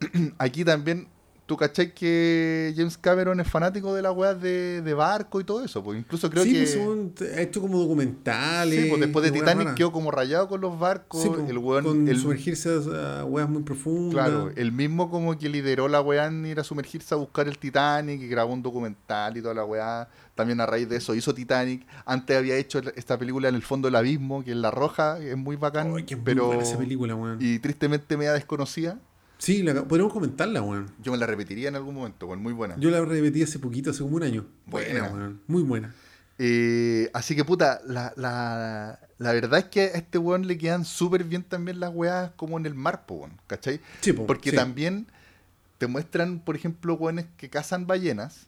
aquí 0.38 0.64
también, 0.64 1.08
tú 1.46 1.56
cachai 1.56 1.92
que 1.92 2.72
James 2.76 2.96
Cameron 2.96 3.40
es 3.40 3.48
fanático 3.48 3.94
de 3.94 4.02
las 4.02 4.16
weas 4.16 4.40
de, 4.40 4.80
de 4.82 4.94
barco 4.94 5.40
y 5.40 5.44
todo 5.44 5.64
eso. 5.64 5.82
Pues 5.82 5.98
incluso 5.98 6.30
creo 6.30 6.44
sí, 6.44 6.52
que. 6.52 7.14
pues 7.18 7.32
ha 7.36 7.40
hecho 7.40 7.60
como 7.60 7.78
documentales. 7.78 8.82
Sí, 8.84 8.88
pues 8.88 9.00
después 9.00 9.24
de 9.24 9.32
Titanic 9.32 9.74
quedó 9.74 9.92
como 9.92 10.10
rayado 10.10 10.48
con 10.48 10.60
los 10.60 10.78
barcos. 10.78 11.22
Sí, 11.22 11.28
pues, 11.28 11.48
el 11.48 11.58
weón. 11.58 11.84
con 11.84 12.08
el- 12.08 12.18
sumergirse 12.18 12.70
a, 12.94 13.24
weas 13.24 13.48
muy 13.48 13.62
profundas. 13.62 14.12
Claro, 14.14 14.50
el 14.56 14.72
mismo 14.72 15.10
como 15.10 15.36
que 15.36 15.48
lideró 15.48 15.88
la 15.88 16.00
weá 16.00 16.26
en 16.26 16.46
ir 16.46 16.60
a 16.60 16.64
sumergirse 16.64 17.14
a 17.14 17.18
buscar 17.18 17.48
el 17.48 17.58
Titanic 17.58 18.20
y 18.20 18.28
grabó 18.28 18.52
un 18.52 18.62
documental 18.62 19.36
y 19.36 19.42
toda 19.42 19.54
la 19.54 19.64
weá. 19.64 20.08
También 20.34 20.60
a 20.62 20.66
raíz 20.66 20.88
de 20.88 20.96
eso 20.96 21.14
hizo 21.14 21.34
Titanic. 21.34 21.86
Antes 22.06 22.38
había 22.38 22.56
hecho 22.56 22.80
esta 22.96 23.18
película 23.18 23.48
en 23.48 23.54
el 23.54 23.62
fondo 23.62 23.88
del 23.88 23.96
abismo, 23.96 24.42
que 24.42 24.52
es 24.52 24.56
La 24.56 24.70
Roja, 24.70 25.18
que 25.18 25.32
es 25.32 25.36
muy 25.36 25.56
bacán, 25.56 25.92
Ay, 25.94 26.04
qué 26.04 26.16
muy 26.16 26.24
pero 26.24 26.58
esa 26.60 26.78
película, 26.78 27.14
weón. 27.14 27.36
y 27.40 27.58
tristemente 27.58 28.16
media 28.16 28.32
desconocida. 28.32 28.98
Sí, 29.42 29.64
la, 29.64 29.74
podríamos 29.82 30.12
comentarla, 30.12 30.62
weón. 30.62 30.92
Yo 31.02 31.10
me 31.10 31.18
la 31.18 31.26
repetiría 31.26 31.68
en 31.68 31.74
algún 31.74 31.96
momento, 31.96 32.28
weón, 32.28 32.40
muy 32.40 32.52
buena. 32.52 32.76
Yo 32.78 32.90
la 32.90 33.04
repetí 33.04 33.42
hace 33.42 33.58
poquito, 33.58 33.90
hace 33.90 34.04
como 34.04 34.14
un 34.14 34.22
año. 34.22 34.46
Buena. 34.66 35.08
weón. 35.08 35.40
Muy 35.48 35.64
buena. 35.64 35.92
Eh, 36.38 37.10
así 37.12 37.34
que 37.34 37.44
puta, 37.44 37.80
la, 37.84 38.12
la, 38.14 39.00
la 39.18 39.32
verdad 39.32 39.58
es 39.58 39.64
que 39.64 39.80
a 39.80 39.98
este 39.98 40.18
weón 40.18 40.46
le 40.46 40.56
quedan 40.58 40.84
súper 40.84 41.24
bien 41.24 41.42
también 41.42 41.80
las 41.80 41.92
weas 41.92 42.30
como 42.36 42.56
en 42.56 42.66
el 42.66 42.76
mar, 42.76 43.04
po, 43.04 43.14
weón, 43.14 43.32
¿cachai? 43.48 43.80
Sí, 44.00 44.12
po, 44.12 44.28
Porque 44.28 44.50
sí. 44.50 44.56
también 44.56 45.08
te 45.78 45.88
muestran, 45.88 46.38
por 46.38 46.54
ejemplo, 46.54 46.94
weones 46.94 47.26
que 47.36 47.50
cazan 47.50 47.88
ballenas 47.88 48.46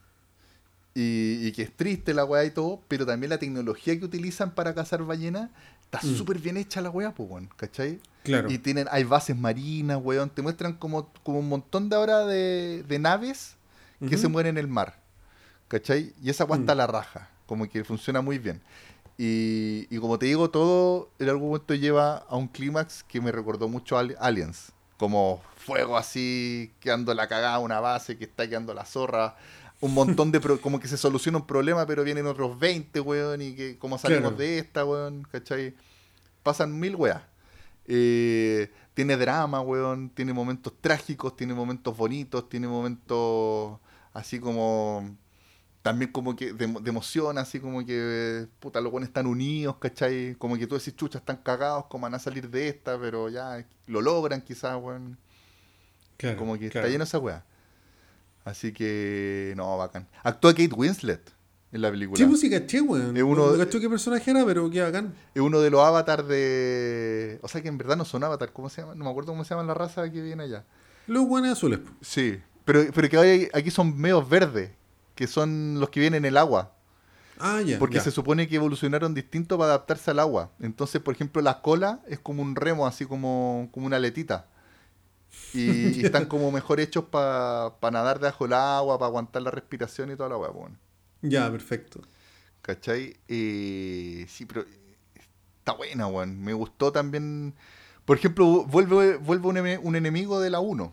y, 0.94 1.44
y 1.44 1.50
que 1.50 1.62
es 1.62 1.72
triste 1.72 2.14
la 2.14 2.24
weá 2.24 2.44
y 2.44 2.52
todo, 2.52 2.80
pero 2.86 3.04
también 3.04 3.30
la 3.30 3.38
tecnología 3.38 3.98
que 3.98 4.04
utilizan 4.04 4.54
para 4.54 4.76
cazar 4.76 5.02
ballenas 5.02 5.50
está 5.84 6.00
Mm. 6.06 6.16
súper 6.16 6.38
bien 6.38 6.56
hecha 6.56 6.80
la 6.80 6.90
weá, 6.90 7.12
pues, 7.14 7.28
weón, 7.30 7.48
¿cachai? 7.56 8.00
Claro. 8.22 8.50
Y 8.50 8.58
tienen, 8.58 8.88
hay 8.90 9.04
bases 9.04 9.36
marinas, 9.36 9.98
weón, 10.02 10.30
te 10.30 10.42
muestran 10.42 10.74
como, 10.74 11.08
como 11.22 11.38
un 11.40 11.48
montón 11.48 11.88
de 11.88 11.96
ahora 11.96 12.24
de, 12.26 12.82
de 12.86 12.98
naves 12.98 13.56
que 14.08 14.18
se 14.18 14.28
mueren 14.28 14.56
en 14.58 14.64
el 14.64 14.68
mar, 14.68 14.98
¿cachai? 15.68 16.12
Y 16.22 16.28
esa 16.30 16.44
weá 16.44 16.58
Mm. 16.58 16.66
la 16.76 16.86
raja, 16.86 17.30
como 17.46 17.68
que 17.68 17.84
funciona 17.84 18.20
muy 18.20 18.38
bien. 18.38 18.60
Y, 19.16 19.86
y 19.94 19.98
como 20.00 20.18
te 20.18 20.26
digo, 20.26 20.50
todo 20.50 21.10
en 21.18 21.28
algún 21.28 21.48
momento 21.48 21.74
lleva 21.74 22.16
a 22.28 22.36
un 22.36 22.48
clímax 22.48 23.04
que 23.04 23.20
me 23.20 23.30
recordó 23.30 23.68
mucho 23.68 23.96
a 23.96 24.00
Ali- 24.00 24.16
Aliens. 24.18 24.72
Como 24.96 25.40
fuego 25.56 25.96
así, 25.96 26.72
quedando 26.80 27.14
la 27.14 27.28
cagada 27.28 27.58
una 27.58 27.80
base, 27.80 28.16
que 28.18 28.24
está 28.24 28.48
quedando 28.48 28.74
la 28.74 28.84
zorra. 28.84 29.36
Un 29.80 29.92
montón 29.94 30.32
de... 30.32 30.40
pro- 30.40 30.60
como 30.60 30.80
que 30.80 30.88
se 30.88 30.96
soluciona 30.96 31.38
un 31.38 31.46
problema, 31.46 31.86
pero 31.86 32.04
vienen 32.04 32.26
otros 32.26 32.58
20, 32.58 33.00
weón. 33.00 33.42
Y 33.42 33.54
que 33.54 33.78
cómo 33.78 33.98
salimos 33.98 34.22
Claro. 34.32 34.36
de 34.36 34.58
esta, 34.58 34.84
weón. 34.84 35.26
¿Cachai? 35.30 35.74
Pasan 36.42 36.78
mil 36.78 36.96
weas. 36.96 37.22
Eh, 37.86 38.70
tiene 38.94 39.16
drama, 39.16 39.60
weón. 39.60 40.10
Tiene 40.10 40.32
momentos 40.32 40.72
trágicos, 40.80 41.36
tiene 41.36 41.54
momentos 41.54 41.96
bonitos, 41.96 42.48
tiene 42.48 42.66
momentos 42.68 43.78
así 44.12 44.38
como 44.40 45.16
también 45.82 46.12
como 46.12 46.34
que 46.34 46.54
de, 46.54 46.66
de 46.66 46.88
emoción, 46.88 47.36
así 47.36 47.60
como 47.60 47.84
que, 47.84 48.46
puta, 48.58 48.80
los 48.80 48.90
buenos 48.90 49.08
están 49.08 49.26
unidos, 49.26 49.76
¿cachai? 49.78 50.34
Como 50.36 50.56
que 50.56 50.66
tú 50.66 50.76
decís, 50.78 50.96
chucha, 50.96 51.18
están 51.18 51.36
cagados, 51.36 51.84
como 51.86 52.04
van 52.04 52.14
a 52.14 52.18
salir 52.18 52.48
de 52.48 52.68
esta, 52.68 52.98
pero 52.98 53.28
ya 53.28 53.66
lo 53.86 54.00
logran 54.00 54.40
quizás, 54.40 54.80
weón. 54.80 55.18
Claro, 56.16 56.38
Como 56.38 56.54
que 56.58 56.70
claro. 56.70 56.86
está 56.86 56.90
lleno 56.92 57.04
esa 57.04 57.18
weá. 57.18 57.44
Así 58.44 58.72
que, 58.72 59.54
no, 59.56 59.76
bacán. 59.78 60.06
Actúa 60.22 60.52
Kate 60.52 60.74
Winslet 60.74 61.32
en 61.72 61.80
la 61.82 61.90
película. 61.90 62.18
Sí, 62.18 62.36
sí, 62.36 62.50
caché, 62.50 62.80
weón. 62.80 63.16
Es 63.16 63.22
uno- 63.22 63.52
No 63.52 63.58
caché 63.58 63.80
qué 63.80 63.88
personaje 63.88 64.30
era, 64.30 64.44
pero 64.44 64.68
qué 64.70 64.82
bacán. 64.82 65.14
Es 65.34 65.40
uno 65.42 65.60
de 65.60 65.70
los 65.70 65.80
avatars 65.80 66.28
de... 66.28 67.38
O 67.42 67.48
sea 67.48 67.62
que 67.62 67.68
en 67.68 67.78
verdad 67.78 67.96
no 67.96 68.04
son 68.04 68.22
avatars, 68.22 68.52
¿cómo 68.52 68.68
se 68.68 68.82
llama? 68.82 68.94
No 68.94 69.04
me 69.04 69.10
acuerdo 69.10 69.32
cómo 69.32 69.44
se 69.44 69.50
llama 69.54 69.66
la 69.66 69.74
raza 69.74 70.10
que 70.10 70.20
viene 70.20 70.42
allá. 70.44 70.64
Los 71.06 71.24
guanes 71.26 71.52
azules. 71.52 71.80
Sí, 72.02 72.38
pero, 72.64 72.84
pero 72.94 73.08
que 73.08 73.18
hay- 73.18 73.48
aquí 73.54 73.70
son 73.70 73.98
medios 73.98 74.28
verdes, 74.28 74.70
que 75.14 75.26
son 75.26 75.80
los 75.80 75.88
que 75.90 76.00
vienen 76.00 76.24
en 76.24 76.28
el 76.28 76.36
agua. 76.36 76.72
Ah, 77.40 77.60
ya. 77.62 77.78
Porque 77.80 77.96
ya. 77.96 78.02
se 78.02 78.10
supone 78.12 78.46
que 78.46 78.56
evolucionaron 78.56 79.12
distinto 79.14 79.58
para 79.58 79.70
adaptarse 79.70 80.10
al 80.12 80.20
agua. 80.20 80.50
Entonces, 80.60 81.00
por 81.02 81.14
ejemplo, 81.14 81.42
la 81.42 81.62
cola 81.62 82.00
es 82.06 82.18
como 82.20 82.42
un 82.42 82.54
remo, 82.54 82.86
así 82.86 83.06
como, 83.06 83.68
como 83.72 83.86
una 83.86 83.96
aletita. 83.96 84.46
Y, 85.52 86.00
y 86.00 86.04
están 86.04 86.26
como 86.26 86.50
mejor 86.50 86.80
hechos 86.80 87.04
para 87.04 87.72
nadar 87.92 88.18
debajo 88.18 88.44
del 88.44 88.54
agua, 88.54 88.98
para 88.98 89.08
aguantar 89.08 89.42
la 89.42 89.50
respiración 89.50 90.10
y 90.10 90.16
toda 90.16 90.28
la 90.30 90.34
agua. 90.34 90.48
Bueno. 90.50 90.76
Ya, 91.22 91.50
perfecto. 91.50 92.00
¿Cachai? 92.62 93.16
Eh, 93.28 94.26
sí, 94.28 94.46
pero 94.46 94.64
está 95.58 95.72
buena, 95.74 96.06
weón. 96.06 96.40
Me 96.42 96.52
gustó 96.54 96.90
también. 96.92 97.54
Por 98.04 98.16
ejemplo, 98.18 98.64
vuelve, 98.64 99.16
vuelve 99.16 99.48
un, 99.48 99.56
ene- 99.56 99.80
un 99.82 99.96
enemigo 99.96 100.40
de 100.40 100.50
la 100.50 100.60
1. 100.60 100.92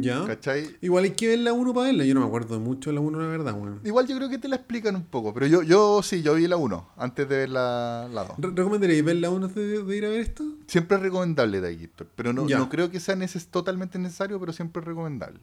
Ya. 0.00 0.24
¿Cachai? 0.26 0.76
Igual 0.80 1.04
hay 1.04 1.10
que 1.10 1.28
ver 1.28 1.40
la 1.40 1.52
1 1.52 1.74
para 1.74 1.86
verla. 1.88 2.04
Yo 2.06 2.14
no 2.14 2.20
me 2.20 2.26
acuerdo 2.26 2.58
mucho 2.58 2.88
de 2.88 2.94
la 2.94 3.00
1, 3.02 3.20
la 3.20 3.26
verdad, 3.26 3.52
weón. 3.52 3.80
Igual 3.84 4.06
yo 4.06 4.16
creo 4.16 4.30
que 4.30 4.38
te 4.38 4.48
la 4.48 4.56
explican 4.56 4.96
un 4.96 5.04
poco. 5.04 5.34
Pero 5.34 5.46
yo, 5.46 5.62
yo 5.62 6.02
sí, 6.02 6.22
yo 6.22 6.34
vi 6.36 6.46
la 6.48 6.56
1 6.56 6.88
antes 6.96 7.28
de 7.28 7.36
ver 7.36 7.50
la, 7.50 8.08
la 8.10 8.24
2. 8.24 8.36
Re- 8.38 8.50
¿Recomendaríais 8.54 9.04
ver 9.04 9.16
la 9.16 9.28
1 9.28 9.48
de, 9.48 9.82
de 9.82 9.96
ir 9.96 10.06
a 10.06 10.08
ver 10.08 10.20
esto? 10.20 10.42
Siempre 10.68 10.96
es 10.96 11.02
recomendable 11.02 11.60
Daguito. 11.60 12.06
Pero 12.16 12.32
no, 12.32 12.48
Ya. 12.48 12.56
no 12.56 12.70
creo 12.70 12.90
que 12.90 12.98
sea 12.98 13.14
neces 13.14 13.48
totalmente 13.48 13.98
necesario, 13.98 14.40
pero 14.40 14.54
siempre 14.54 14.80
es 14.80 14.86
recomendable. 14.88 15.40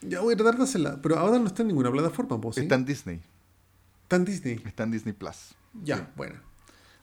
Ya 0.00 0.20
voy 0.20 0.32
a 0.32 0.36
tratar 0.38 0.56
de 0.56 0.64
hacerla. 0.64 0.98
Pero 1.02 1.18
ahora 1.18 1.38
no 1.38 1.46
está 1.46 1.60
en 1.62 1.68
ninguna 1.68 1.90
plataforma, 1.92 2.40
pues, 2.40 2.54
¿sí? 2.56 2.62
Está 2.62 2.76
en 2.76 2.84
Disney. 2.86 3.20
Está 4.04 4.16
en 4.16 4.24
Disney. 4.24 4.62
Está 4.64 4.82
en 4.84 4.90
Disney 4.90 5.12
Plus. 5.12 5.54
Ya, 5.82 6.10
bueno. 6.16 6.36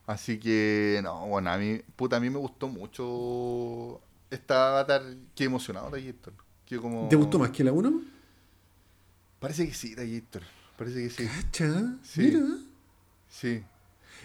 Así 0.08 0.40
que, 0.40 1.00
no, 1.04 1.28
bueno, 1.28 1.52
a 1.52 1.58
mí, 1.60 1.82
puta, 1.96 2.18
a 2.18 2.20
mí 2.20 2.30
me 2.32 2.38
gustó 2.40 2.68
mucho 2.68 4.02
esta 4.32 4.70
avatar. 4.70 5.04
Qué 5.36 5.44
emocionado, 5.44 5.90
Daguito. 5.92 6.32
Qué 6.66 6.78
como... 6.78 7.08
¿Te 7.10 7.16
gustó 7.16 7.38
más 7.38 7.52
que 7.52 7.64
la 7.64 7.72
1? 7.72 8.02
Parece 9.40 9.68
que 9.68 9.74
sí, 9.74 9.96
Daguito. 9.96 10.40
Parece 10.78 11.04
que 11.04 11.10
sí. 11.10 11.28
Cacha, 11.28 11.96
Sí. 12.04 12.22
mira. 12.22 12.42
Sí. 13.30 13.64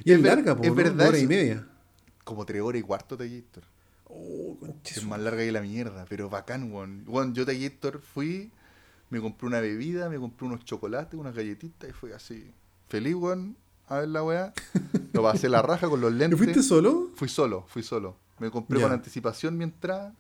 Y 0.05 0.13
es, 0.13 0.21
larga, 0.21 0.57
po, 0.57 0.63
es 0.63 0.69
¿no? 0.69 0.75
verdad 0.75 0.95
Dos 0.95 1.09
horas 1.09 1.23
y 1.23 1.27
media. 1.27 1.67
Como 2.25 2.45
tres 2.45 2.61
horas 2.63 2.81
y 2.81 2.83
cuarto, 2.83 3.17
Daguito. 3.17 3.61
Oh, 4.09 4.57
Es 4.85 5.05
más 5.05 5.21
larga 5.21 5.43
que 5.43 5.53
la 5.53 5.61
mierda, 5.63 6.07
pero 6.09 6.29
bacán, 6.31 6.73
weón. 6.73 7.05
Weón, 7.07 7.35
yo 7.35 7.45
Gator 7.45 8.01
fui, 8.01 8.51
me 9.11 9.21
compré 9.21 9.47
una 9.49 9.61
bebida, 9.61 10.09
me 10.09 10.19
compré 10.19 10.47
unos 10.47 10.65
chocolates, 10.65 11.19
unas 11.19 11.35
galletitas 11.35 11.91
y 11.91 11.93
fui 11.93 12.13
así. 12.13 12.53
Feliz, 12.89 13.15
weón, 13.15 13.57
a 13.89 13.99
ver 13.99 14.09
la 14.09 14.23
weá. 14.23 14.53
Lo 15.13 15.23
pasé 15.23 15.49
la 15.49 15.63
raja 15.63 15.89
con 15.89 16.01
los 16.01 16.13
¿Y 16.13 16.17
lentes. 16.17 16.39
fuiste 16.39 16.63
solo? 16.63 17.11
Fui 17.15 17.29
solo, 17.29 17.65
fui 17.69 17.83
solo. 17.83 18.17
Me 18.39 18.51
compré 18.51 18.81
con 18.81 18.93
anticipación 18.93 19.57
mi 19.57 19.65
entrada. 19.65 20.13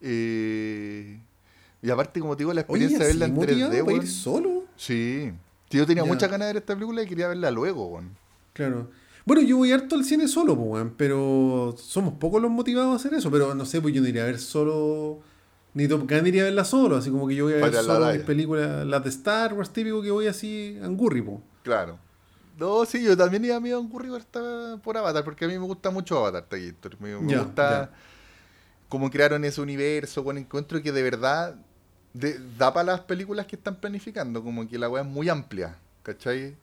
Eh, 0.00 1.20
y 1.80 1.90
aparte, 1.90 2.20
como 2.20 2.36
te 2.36 2.42
digo, 2.42 2.52
la 2.52 2.64
Oye, 2.68 2.84
experiencia 2.86 2.98
de 2.98 3.06
verla 3.06 3.24
¿así 3.26 3.30
en 3.32 3.36
motivado 3.36 3.72
3D, 3.72 3.78
para 3.78 3.84
weón. 3.84 4.02
ir 4.02 4.08
solo? 4.08 4.64
Sí. 4.76 5.32
Yo 5.70 5.86
tenía 5.86 6.02
Ya. 6.04 6.08
muchas 6.08 6.30
ganas 6.30 6.48
de 6.48 6.54
ver 6.54 6.62
esta 6.62 6.74
película 6.74 7.02
y 7.02 7.06
quería 7.06 7.28
verla 7.28 7.50
luego, 7.50 7.86
weón. 7.86 8.10
Claro. 8.52 8.90
Bueno, 9.24 9.42
yo 9.42 9.56
voy 9.56 9.70
harto 9.72 9.94
al 9.94 10.04
cine 10.04 10.26
solo, 10.28 10.54
weón, 10.54 10.94
pero 10.96 11.74
somos 11.78 12.14
pocos 12.14 12.42
los 12.42 12.50
motivados 12.50 12.92
a 12.92 12.96
hacer 12.96 13.14
eso. 13.18 13.30
Pero 13.30 13.54
no 13.54 13.64
sé, 13.64 13.80
pues 13.80 13.94
yo 13.94 14.02
no 14.02 14.08
iría 14.08 14.22
a 14.22 14.26
ver 14.26 14.38
solo. 14.38 15.20
Ni 15.74 15.88
Top 15.88 16.02
Gun 16.10 16.26
iría 16.26 16.42
a 16.42 16.44
verla 16.46 16.64
solo, 16.64 16.96
así 16.96 17.08
como 17.10 17.26
que 17.26 17.34
yo 17.34 17.44
voy 17.44 17.54
a 17.54 17.56
ver 17.56 17.64
Para 17.70 17.76
la 17.76 17.82
solo 17.82 18.00
raya. 18.06 18.18
mis 18.18 18.26
películas, 18.26 18.86
las 18.86 19.02
de 19.04 19.08
Star 19.10 19.54
Wars, 19.54 19.70
típico 19.72 20.02
que 20.02 20.10
voy 20.10 20.26
así 20.26 20.78
angurri, 20.82 21.22
po. 21.22 21.40
Claro. 21.62 21.98
No, 22.58 22.84
sí, 22.84 23.02
yo 23.02 23.16
también 23.16 23.44
iba 23.44 23.58
medio 23.60 23.78
concurrido 23.78 24.16
esta 24.16 24.76
por 24.82 24.96
Avatar, 24.96 25.24
porque 25.24 25.44
a 25.44 25.48
mí 25.48 25.54
me 25.58 25.64
gusta 25.64 25.90
mucho 25.90 26.18
Avatar, 26.18 26.44
Taquillator. 26.44 27.00
Me, 27.00 27.16
me 27.18 27.38
gusta 27.38 27.90
cómo 28.88 29.10
crearon 29.10 29.44
ese 29.44 29.60
universo, 29.60 30.22
con 30.22 30.36
encuentro 30.38 30.82
que 30.82 30.92
de 30.92 31.02
verdad 31.02 31.56
de- 32.12 32.38
da 32.58 32.72
para 32.74 32.92
las 32.92 33.00
películas 33.00 33.46
que 33.46 33.56
están 33.56 33.76
planificando, 33.76 34.42
como 34.44 34.68
que 34.68 34.78
la 34.78 34.88
weá 34.88 35.02
es 35.02 35.08
muy 35.08 35.28
amplia, 35.30 35.76
¿cachai? 36.02 36.56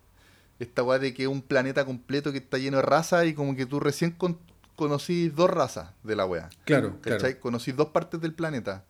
Esta 0.60 0.84
weá 0.84 1.00
de 1.00 1.14
que 1.14 1.24
es 1.24 1.30
un 1.30 1.42
planeta 1.42 1.86
completo 1.86 2.32
que 2.32 2.38
está 2.38 2.58
lleno 2.58 2.78
de 2.78 2.84
razas 2.84 3.26
y 3.26 3.34
como 3.34 3.56
que 3.56 3.66
tú 3.66 3.80
recién 3.80 4.12
con, 4.12 4.38
conocís 4.76 5.34
dos 5.36 5.50
razas 5.50 5.92
de 6.04 6.16
la 6.16 6.26
weá. 6.26 6.50
Claro, 6.66 6.98
¿Cachai? 7.02 7.20
claro. 7.20 7.40
Conocís 7.40 7.76
dos 7.76 7.88
partes 7.88 8.22
del 8.22 8.34
planeta. 8.34 8.84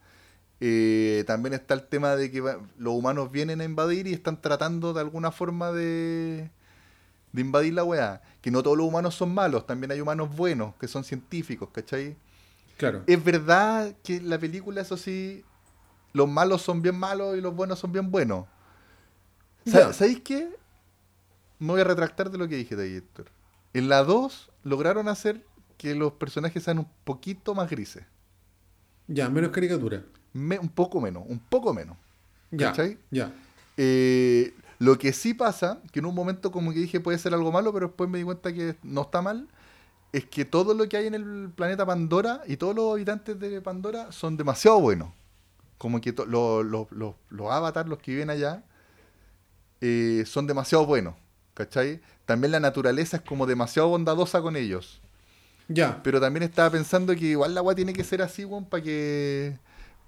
Eh, 0.60 1.24
también 1.26 1.54
está 1.54 1.74
el 1.76 1.84
tema 1.88 2.18
de 2.18 2.30
que 2.32 2.42
los 2.42 2.94
humanos 2.94 3.32
vienen 3.32 3.62
a 3.62 3.64
invadir 3.64 4.08
y 4.08 4.14
están 4.14 4.42
tratando 4.42 4.92
de 4.94 5.00
alguna 5.00 5.32
forma 5.32 5.72
de, 5.72 6.50
de 7.32 7.42
invadir 7.42 7.74
la 7.74 7.84
weá. 7.84 8.22
Que 8.42 8.52
no 8.52 8.64
todos 8.64 8.78
los 8.78 8.88
humanos 8.88 9.16
son 9.16 9.34
malos, 9.34 9.66
también 9.68 9.92
hay 9.92 10.02
humanos 10.02 10.36
buenos, 10.36 10.76
que 10.76 10.88
son 10.88 11.04
científicos, 11.04 11.70
¿cachai? 11.72 12.16
Claro. 12.78 13.04
Es 13.08 13.24
verdad 13.24 13.94
que 14.04 14.22
la 14.22 14.40
película, 14.40 14.82
eso 14.82 14.96
sí, 14.98 15.44
los 16.14 16.30
malos 16.30 16.62
son 16.62 16.82
bien 16.82 16.98
malos 16.98 17.38
y 17.38 17.42
los 17.42 17.54
buenos 17.56 17.80
son 17.80 17.92
bien 17.92 18.10
buenos. 18.12 18.46
Ya. 19.66 19.92
¿Sabéis 19.94 20.22
qué? 20.22 20.50
Me 21.60 21.68
voy 21.74 21.82
a 21.82 21.84
retractar 21.84 22.32
de 22.32 22.38
lo 22.38 22.48
que 22.48 22.56
dije 22.56 22.76
de 22.76 22.96
Héctor. 22.98 23.26
En 23.74 23.90
la 23.90 24.04
2 24.04 24.50
lograron 24.64 25.08
hacer 25.10 25.46
que 25.78 25.94
los 25.96 26.14
personajes 26.14 26.64
sean 26.64 26.80
un 26.80 26.88
poquito 27.04 27.54
más 27.54 27.70
grises. 27.70 28.04
Ya, 29.08 29.30
menos 29.30 29.52
caricatura. 29.52 30.04
Me- 30.34 30.60
un 30.60 30.70
poco 30.70 31.02
menos, 31.02 31.24
un 31.28 31.40
poco 31.40 31.74
menos. 31.74 31.98
Ya. 32.52 32.68
¿Cachai? 32.70 32.98
Ya. 33.12 33.32
Eh, 33.78 34.54
lo 34.80 34.98
que 34.98 35.14
sí 35.14 35.34
pasa, 35.34 35.82
que 35.92 36.00
en 36.00 36.06
un 36.06 36.16
momento 36.16 36.52
como 36.52 36.74
que 36.74 36.80
dije 36.80 37.00
puede 37.00 37.18
ser 37.20 37.34
algo 37.34 37.52
malo, 37.52 37.72
pero 37.74 37.88
después 37.88 38.10
me 38.10 38.18
di 38.18 38.24
cuenta 38.24 38.52
que 38.54 38.76
no 38.84 39.02
está 39.02 39.22
mal, 39.22 39.48
es 40.12 40.26
que 40.26 40.44
todo 40.46 40.74
lo 40.74 40.90
que 40.90 40.98
hay 40.98 41.08
en 41.08 41.14
el 41.14 41.52
planeta 41.56 41.86
Pandora 41.86 42.42
y 42.48 42.58
todos 42.58 42.76
los 42.76 42.92
habitantes 42.94 43.40
de 43.40 43.62
Pandora 43.62 44.12
son 44.12 44.38
demasiado 44.38 44.80
buenos. 44.80 45.10
Como 45.78 46.02
que 46.02 46.12
to- 46.14 46.26
lo- 46.26 46.64
lo- 46.64 46.88
lo- 46.92 47.16
los 47.30 47.52
avatars, 47.52 47.88
los 47.88 48.00
que 48.00 48.12
viven 48.12 48.30
allá, 48.30 48.64
eh, 49.82 50.24
son 50.26 50.48
demasiado 50.48 50.86
buenos, 50.86 51.16
¿cachai? 51.54 52.02
También 52.26 52.52
la 52.52 52.60
naturaleza 52.60 53.18
es 53.18 53.24
como 53.24 53.46
demasiado 53.46 53.90
bondadosa 53.90 54.42
con 54.42 54.56
ellos. 54.56 55.02
Ya. 55.68 56.02
Pero 56.04 56.20
también 56.20 56.44
estaba 56.44 56.70
pensando 56.72 57.14
que 57.16 57.26
igual 57.26 57.54
la 57.54 57.60
agua 57.62 57.76
tiene 57.76 57.94
que 57.94 58.04
ser 58.04 58.22
así, 58.22 58.44
weón, 58.44 58.66
para 58.66 58.84
que 58.84 59.58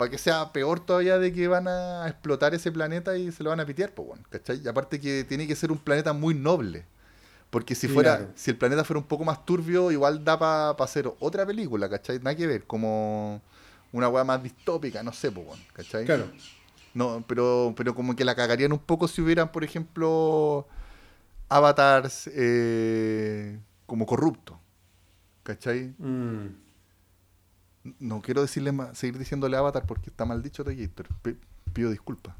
para 0.01 0.09
que 0.09 0.17
sea 0.17 0.51
peor 0.51 0.79
todavía 0.83 1.19
de 1.19 1.31
que 1.31 1.47
van 1.47 1.67
a 1.67 2.07
explotar 2.07 2.55
ese 2.55 2.71
planeta 2.71 3.15
y 3.19 3.31
se 3.31 3.43
lo 3.43 3.51
van 3.51 3.59
a 3.59 3.67
pitear, 3.67 3.93
pues, 3.93 4.07
weón, 4.09 4.25
¿cachai? 4.31 4.59
Y 4.59 4.67
aparte 4.67 4.99
que 4.99 5.23
tiene 5.25 5.45
que 5.45 5.55
ser 5.55 5.71
un 5.71 5.77
planeta 5.77 6.11
muy 6.11 6.33
noble. 6.33 6.85
Porque 7.51 7.75
si 7.75 7.87
fuera, 7.87 8.17
Claro. 8.17 8.31
si 8.33 8.49
el 8.49 8.57
planeta 8.57 8.83
fuera 8.83 8.99
un 8.99 9.05
poco 9.05 9.25
más 9.25 9.45
turbio, 9.45 9.91
igual 9.91 10.25
da 10.25 10.39
para 10.39 10.71
hacer 10.71 11.13
otra 11.19 11.45
película, 11.45 11.87
¿cachai? 11.87 12.17
Nada 12.17 12.33
que 12.35 12.47
ver, 12.47 12.63
como 12.63 13.43
una 13.91 14.09
weá 14.09 14.23
más 14.23 14.41
distópica, 14.41 15.03
no 15.03 15.13
sé, 15.13 15.31
pues, 15.31 15.45
weón, 15.45 15.59
¿cachai? 15.71 16.05
Claro. 16.05 16.25
No, 16.95 17.23
pero, 17.27 17.75
pero 17.77 17.93
como 17.93 18.15
que 18.15 18.25
la 18.25 18.33
cagarían 18.33 18.71
un 18.71 18.79
poco 18.79 19.07
si 19.07 19.21
hubieran, 19.21 19.51
por 19.51 19.63
ejemplo, 19.63 20.67
avatars 21.47 22.27
eh, 22.33 23.59
como 23.85 24.07
corruptos. 24.07 24.57
¿Cachai? 25.43 25.93
Mm. 25.99 26.47
No 27.99 28.21
quiero 28.21 28.41
decirle 28.41 28.71
más, 28.71 28.97
seguir 28.97 29.17
diciéndole 29.17 29.57
avatar 29.57 29.85
porque 29.85 30.09
está 30.09 30.25
mal 30.25 30.41
dicho 30.43 30.63
Toyator. 30.63 31.07
Pido 31.73 31.89
disculpas. 31.89 32.35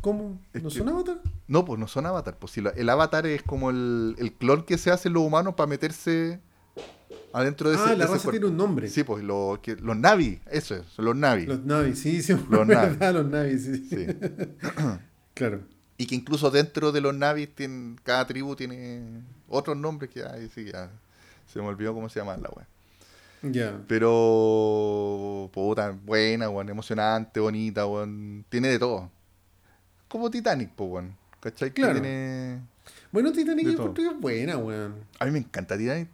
¿Cómo? 0.00 0.38
Es 0.52 0.62
¿No 0.62 0.68
que- 0.68 0.78
son 0.78 0.88
avatar? 0.88 1.20
No, 1.48 1.64
pues 1.64 1.78
no 1.80 1.86
son 1.88 2.06
avatar. 2.06 2.36
Pues 2.38 2.52
si 2.52 2.60
la- 2.60 2.70
el 2.70 2.88
avatar 2.90 3.26
es 3.26 3.42
como 3.42 3.70
el, 3.70 4.16
el 4.18 4.32
clon 4.32 4.62
que 4.64 4.76
se 4.78 4.90
hace 4.90 5.08
en 5.08 5.14
los 5.14 5.22
humanos 5.22 5.54
para 5.54 5.66
meterse 5.66 6.40
adentro 7.32 7.70
de 7.70 7.76
ese 7.76 7.84
Ah, 7.86 7.94
la 7.96 8.06
raza 8.06 8.30
tiene 8.30 8.46
un 8.46 8.56
nombre. 8.56 8.88
Sí, 8.88 9.02
pues 9.04 9.24
lo, 9.24 9.60
que, 9.62 9.76
los 9.76 9.96
Navi, 9.96 10.40
eso 10.50 10.74
es, 10.76 10.98
los 10.98 11.16
Navi. 11.16 11.46
Los 11.46 11.64
Navis, 11.64 11.98
sí, 12.00 12.22
sí, 12.22 12.32
Los 12.50 12.66
verdad, 12.66 13.14
los 13.14 13.26
Navis, 13.26 13.64
sí. 13.64 13.88
Sí. 13.88 14.06
Claro. 15.34 15.60
Y 15.96 16.06
que 16.06 16.14
incluso 16.16 16.50
dentro 16.50 16.92
de 16.92 17.00
los 17.00 17.14
Navis, 17.14 17.54
tienen, 17.54 17.98
cada 18.02 18.26
tribu 18.26 18.54
tiene 18.56 19.22
otros 19.48 19.76
nombres 19.76 20.10
que 20.10 20.24
ay, 20.24 20.50
sí, 20.54 20.64
ya 20.72 20.90
se 21.46 21.60
me 21.60 21.66
olvidó 21.66 21.94
cómo 21.94 22.08
se 22.08 22.18
llama 22.20 22.36
la 22.36 22.50
wea. 22.50 22.66
Ya. 23.52 23.80
Pero, 23.88 25.50
puta, 25.52 25.90
buena, 25.90 26.48
weón, 26.48 26.68
emocionante, 26.68 27.40
bonita, 27.40 27.86
weón. 27.86 28.44
Tiene 28.48 28.68
de 28.68 28.78
todo. 28.78 29.10
Como 30.08 30.30
Titanic, 30.30 30.70
pues, 30.74 30.90
weón. 30.90 31.16
¿Cachai? 31.40 31.70
Que 31.70 31.82
Claro. 31.82 32.00
tiene... 32.00 32.60
Bueno, 33.12 33.30
Titanic 33.32 33.66
yo 33.66 33.72
encuentro 33.72 34.02
que 34.02 34.10
es 34.10 34.20
buena, 34.20 34.56
weón. 34.58 34.94
A 35.20 35.24
mí 35.26 35.30
me 35.30 35.38
encanta 35.38 35.76
Titanic, 35.78 36.08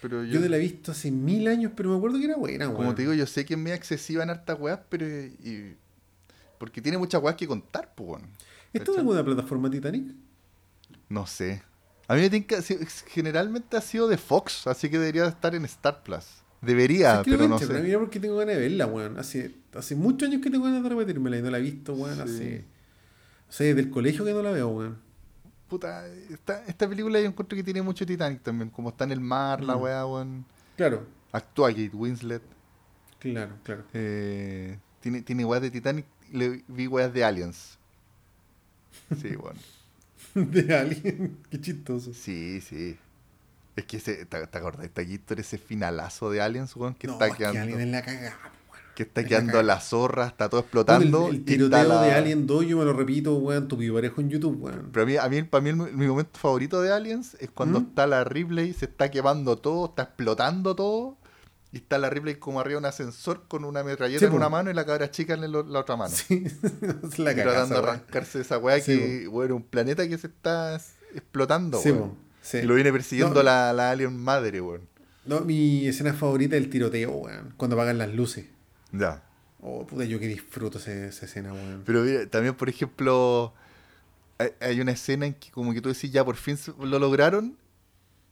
pero 0.00 0.24
yo, 0.24 0.32
Yo 0.34 0.40
te 0.40 0.48
la 0.48 0.56
he 0.56 0.60
visto 0.60 0.90
hace 0.92 1.10
mil 1.10 1.46
años, 1.46 1.72
pero 1.76 1.90
me 1.90 1.96
acuerdo 1.96 2.18
que 2.18 2.24
era 2.24 2.36
buena, 2.36 2.66
weón. 2.66 2.76
como 2.76 2.94
te 2.94 3.02
digo, 3.02 3.14
yo 3.14 3.26
sé 3.26 3.44
que 3.44 3.54
es 3.54 3.60
medio 3.60 3.76
excesiva 3.76 4.22
en 4.22 4.30
hartas 4.30 4.58
weas, 4.58 4.80
pero... 4.88 5.06
y- 5.06 5.76
porque 6.58 6.80
tiene 6.80 6.96
muchas 6.98 7.20
weas 7.22 7.36
que 7.36 7.46
contar, 7.46 7.92
pues, 7.94 8.10
weón. 8.10 8.22
¿Está 8.72 8.78
en 8.78 8.80
¿cachai? 8.84 8.98
alguna 8.98 9.24
plataforma 9.24 9.70
Titanic? 9.70 10.14
No 11.08 11.26
sé. 11.26 11.62
A 12.08 12.14
mí 12.14 12.20
me 12.22 12.30
tinca, 12.30 12.60
si- 12.62 12.78
generalmente 13.08 13.76
ha 13.76 13.80
sido 13.80 14.08
de 14.08 14.16
Fox, 14.18 14.66
así 14.66 14.88
que 14.90 14.98
debería 14.98 15.26
estar 15.26 15.54
en 15.54 15.64
Star 15.64 16.02
Plus. 16.02 16.41
Debería, 16.62 17.22
pero 17.24 17.48
no 17.48 17.58
Pero 17.58 17.72
sé. 17.74 17.82
mira 17.82 17.98
porque 17.98 18.20
tengo 18.20 18.36
ganas 18.36 18.54
de 18.54 18.60
verla, 18.62 18.86
weón. 18.86 19.18
Hace, 19.18 19.54
hace 19.74 19.96
muchos 19.96 20.28
años 20.28 20.40
que 20.40 20.48
tengo 20.50 20.64
ganas 20.64 20.82
de 20.82 20.88
repetírmela 20.88 21.36
y 21.38 21.42
no 21.42 21.50
la 21.50 21.58
he 21.58 21.62
visto, 21.62 21.92
weón. 21.94 22.14
Sí. 22.16 22.22
Hace. 22.22 22.64
O 23.48 23.52
sea, 23.52 23.66
desde 23.66 23.80
el 23.80 23.90
colegio 23.90 24.24
que 24.24 24.32
no 24.32 24.42
la 24.42 24.52
veo, 24.52 24.68
weón. 24.68 24.96
Puta, 25.68 26.06
esta, 26.30 26.64
esta 26.66 26.88
película 26.88 27.18
yo 27.20 27.26
encuentro 27.26 27.56
que 27.56 27.64
tiene 27.64 27.82
mucho 27.82 28.06
Titanic 28.06 28.42
también, 28.42 28.70
como 28.70 28.90
está 28.90 29.04
en 29.04 29.12
el 29.12 29.20
mar, 29.20 29.62
la 29.62 29.76
Mm. 29.76 29.80
wea, 29.82 30.06
weón. 30.06 30.44
Claro, 30.76 31.04
Actúa 31.32 31.70
Kate 31.70 31.90
Winslet. 31.94 32.42
claro, 33.18 33.52
claro. 33.64 33.84
Eh, 33.94 34.78
tiene, 35.00 35.22
tiene 35.22 35.44
weas 35.44 35.62
de 35.62 35.70
Titanic. 35.70 36.06
Le 36.32 36.62
vi 36.68 36.86
weas 36.86 37.12
de 37.12 37.24
Aliens. 37.24 37.78
Sí, 39.20 39.34
bueno. 39.36 39.58
De 40.34 40.74
alguien. 40.76 41.38
Qué 41.50 41.60
chistoso. 41.60 42.14
Sí, 42.14 42.60
sí. 42.60 42.96
Es 43.76 43.84
que 43.86 43.96
ese, 43.96 44.26
¿te, 44.26 44.46
te 44.46 44.58
acordás? 44.58 44.84
Está 44.84 45.00
aquí 45.02 45.20
ese 45.36 45.58
finalazo 45.58 46.30
de 46.30 46.40
Aliens, 46.42 46.74
weón, 46.76 46.94
que 46.94 47.06
no, 47.06 47.14
está 47.14 47.26
es 47.28 47.32
que 47.32 47.38
quedando. 47.38 47.60
Alien 47.62 47.80
es 47.80 47.88
la 47.88 48.02
cagada, 48.02 48.38
weón. 48.70 48.82
Que 48.94 49.02
está 49.04 49.20
es 49.20 49.24
la 49.24 49.28
quedando 49.28 49.52
cagada. 49.52 49.62
la 49.74 49.80
zorra, 49.80 50.26
está 50.26 50.48
todo 50.50 50.60
Bueno, 50.62 50.66
explotando. 50.82 51.28
el, 51.28 51.34
el 51.36 51.44
tiroteo 51.46 51.84
la- 51.88 52.02
de 52.02 52.12
Alien 52.12 52.46
2, 52.46 52.66
yo 52.66 52.76
me 52.78 52.84
lo 52.84 52.92
repito, 52.92 53.34
weón, 53.36 53.68
tu 53.68 53.78
parejo 53.94 54.20
en 54.20 54.28
YouTube, 54.30 54.62
weón. 54.62 54.90
Pero 54.92 55.02
a 55.04 55.06
mí, 55.06 55.16
a 55.16 55.28
mí, 55.28 55.42
para 55.44 55.62
mí 55.62 55.70
el- 55.70 55.76
mi 55.96 56.06
momento 56.06 56.38
favorito 56.38 56.82
de 56.82 56.92
Aliens 56.92 57.34
es 57.40 57.50
cuando 57.50 57.80
¿Mm? 57.80 57.84
está 57.88 58.06
la 58.06 58.24
Ripley, 58.24 58.74
se 58.74 58.84
está 58.84 59.10
quemando 59.10 59.56
todo, 59.56 59.86
está 59.86 60.02
explotando 60.02 60.74
todo. 60.76 61.16
Y 61.74 61.78
está 61.78 61.96
la 61.96 62.10
Ripley 62.10 62.34
como 62.34 62.60
arriba 62.60 62.72
de 62.74 62.78
un 62.80 62.84
ascensor 62.84 63.44
con 63.48 63.64
una 63.64 63.82
metralleta 63.82 64.18
Sí, 64.18 64.26
en 64.26 64.32
una 64.34 64.50
mano 64.50 64.70
y 64.70 64.74
la 64.74 64.84
cabra 64.84 65.10
chica 65.10 65.32
en 65.32 65.50
la 65.50 65.78
otra 65.80 65.96
mano. 65.96 66.14
Sí, 66.14 66.44
es 67.02 67.18
la 67.18 67.32
Y 67.32 67.36
cagada. 67.36 67.64
tratando 67.66 67.80
de 67.80 67.88
arrancarse 67.88 68.36
de 68.36 68.44
esa 68.44 68.58
weá 68.58 68.78
Sí, 68.78 68.98
que, 68.98 69.26
bueno, 69.28 69.56
un 69.56 69.62
planeta 69.62 70.06
que 70.06 70.18
se 70.18 70.26
está 70.26 70.78
explotando, 71.14 71.78
Sí, 71.78 71.90
weón. 71.92 72.30
Sí. 72.42 72.58
Y 72.58 72.62
lo 72.62 72.74
viene 72.74 72.92
persiguiendo 72.92 73.36
No. 73.36 73.42
la, 73.42 73.72
la 73.72 73.90
alien 73.90 74.16
madre, 74.18 74.60
weón. 74.60 74.82
No, 75.24 75.40
mi 75.40 75.86
escena 75.86 76.12
favorita 76.12 76.56
es 76.56 76.62
el 76.64 76.68
tiroteo, 76.70 77.10
weón. 77.12 77.54
Cuando 77.56 77.76
apagan 77.76 77.96
las 77.98 78.12
luces. 78.12 78.46
Ya. 78.92 79.22
Oh, 79.60 79.86
puta, 79.86 80.04
yo 80.04 80.18
que 80.18 80.26
disfruto 80.28 80.78
ese- 80.78 81.06
esa 81.08 81.26
escena, 81.26 81.52
weón. 81.52 81.82
Pero 81.86 82.02
mira, 82.02 82.26
también, 82.26 82.54
por 82.54 82.68
ejemplo, 82.68 83.54
hay, 84.38 84.50
hay 84.60 84.80
una 84.80 84.92
escena 84.92 85.26
en 85.26 85.34
que 85.34 85.50
como 85.52 85.72
que 85.72 85.80
tú 85.80 85.88
decís, 85.88 86.10
ya 86.10 86.24
por 86.24 86.36
fin 86.36 86.56
se- 86.56 86.72
lo 86.78 86.98
lograron 86.98 87.56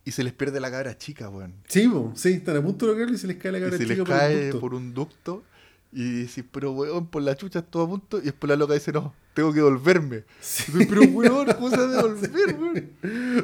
y 0.04 0.10
se 0.12 0.24
les 0.24 0.32
pierde 0.32 0.58
la 0.58 0.70
cabra 0.70 0.98
chica, 0.98 1.28
weón. 1.28 1.54
Sí, 1.68 1.86
po, 1.86 2.12
sí, 2.16 2.32
están 2.32 2.56
a 2.56 2.62
punto 2.62 2.86
de 2.86 2.92
lograrlo 2.92 3.14
y 3.14 3.18
se 3.18 3.26
les 3.28 3.36
cae 3.36 3.52
la 3.52 3.58
Y 3.58 3.62
cara 3.62 3.76
se 3.76 3.84
les 3.84 3.96
chica 3.98 4.04
por 4.04 4.14
el 4.14 4.18
cae 4.20 4.44
ducto. 4.46 4.60
por 4.60 4.74
un 4.74 4.92
ducto 4.94 5.44
y 5.92 6.22
decís, 6.22 6.44
pero 6.50 6.72
weón, 6.72 7.06
por 7.08 7.22
la 7.22 7.34
chucha 7.36 7.60
estuvo 7.60 7.82
a 7.84 7.88
punto. 7.88 8.18
Y 8.18 8.22
después 8.22 8.48
la 8.48 8.56
loca 8.56 8.74
dice, 8.74 8.92
no, 8.92 9.12
tengo 9.34 9.50
que 9.52 9.56
devolverme. 9.58 10.24
Sí. 10.40 10.64
Pero 10.88 11.02
weón, 11.02 11.46
¿cómo 11.54 11.70
se 11.70 11.76
va 11.76 11.82
a 11.84 11.86
devolver, 12.02 12.56
weón? 12.58 12.90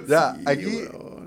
Ya, 0.09 0.35
Sí, 0.37 0.43
aquí 0.47 0.81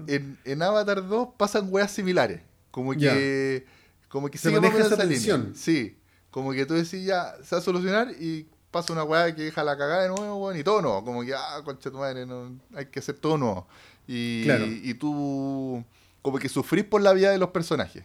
en, 0.08 0.38
en 0.46 0.62
Avatar 0.62 1.08
2 1.08 1.30
pasan 1.38 1.68
weas 1.70 1.92
similares. 1.92 2.42
Como 2.72 2.94
Ya. 2.94 3.14
que. 3.14 3.66
Como 4.08 4.30
que 4.30 4.38
Se 4.38 4.50
maneja 4.50 4.78
esa 4.80 4.90
línea. 5.04 5.08
tensión. 5.10 5.54
Sí. 5.56 5.98
Como 6.32 6.52
que 6.54 6.66
tú 6.66 6.74
decís 6.74 7.04
ya, 7.06 7.36
se 7.44 7.56
va 7.56 7.60
a 7.60 7.64
solucionar 7.64 8.12
y 8.20 8.48
pasa 8.72 8.94
una 8.94 9.04
wea 9.04 9.34
que 9.36 9.44
deja 9.44 9.64
la 9.64 9.78
cagada 9.78 10.04
de 10.04 10.10
nuevo, 10.10 10.36
weón, 10.46 10.58
y 10.60 10.64
todo 10.64 10.82
nuevo. 10.82 11.04
Como 11.04 11.24
que, 11.24 11.34
ah, 11.34 11.62
concha 11.66 11.90
tu 11.92 11.98
madre, 11.98 12.26
no, 12.26 12.56
hay 12.76 12.86
que 12.88 13.00
hacer 13.00 13.16
todo 13.16 13.38
nuevo. 13.38 13.68
Y, 14.08 14.44
Claro. 14.46 14.66
y 14.68 14.94
tú. 14.94 15.84
Como 16.22 16.38
que 16.40 16.50
sufrís 16.50 16.84
por 16.86 17.02
la 17.02 17.14
vida 17.14 17.32
de 17.32 17.38
los 17.38 17.50
personajes. 17.50 18.04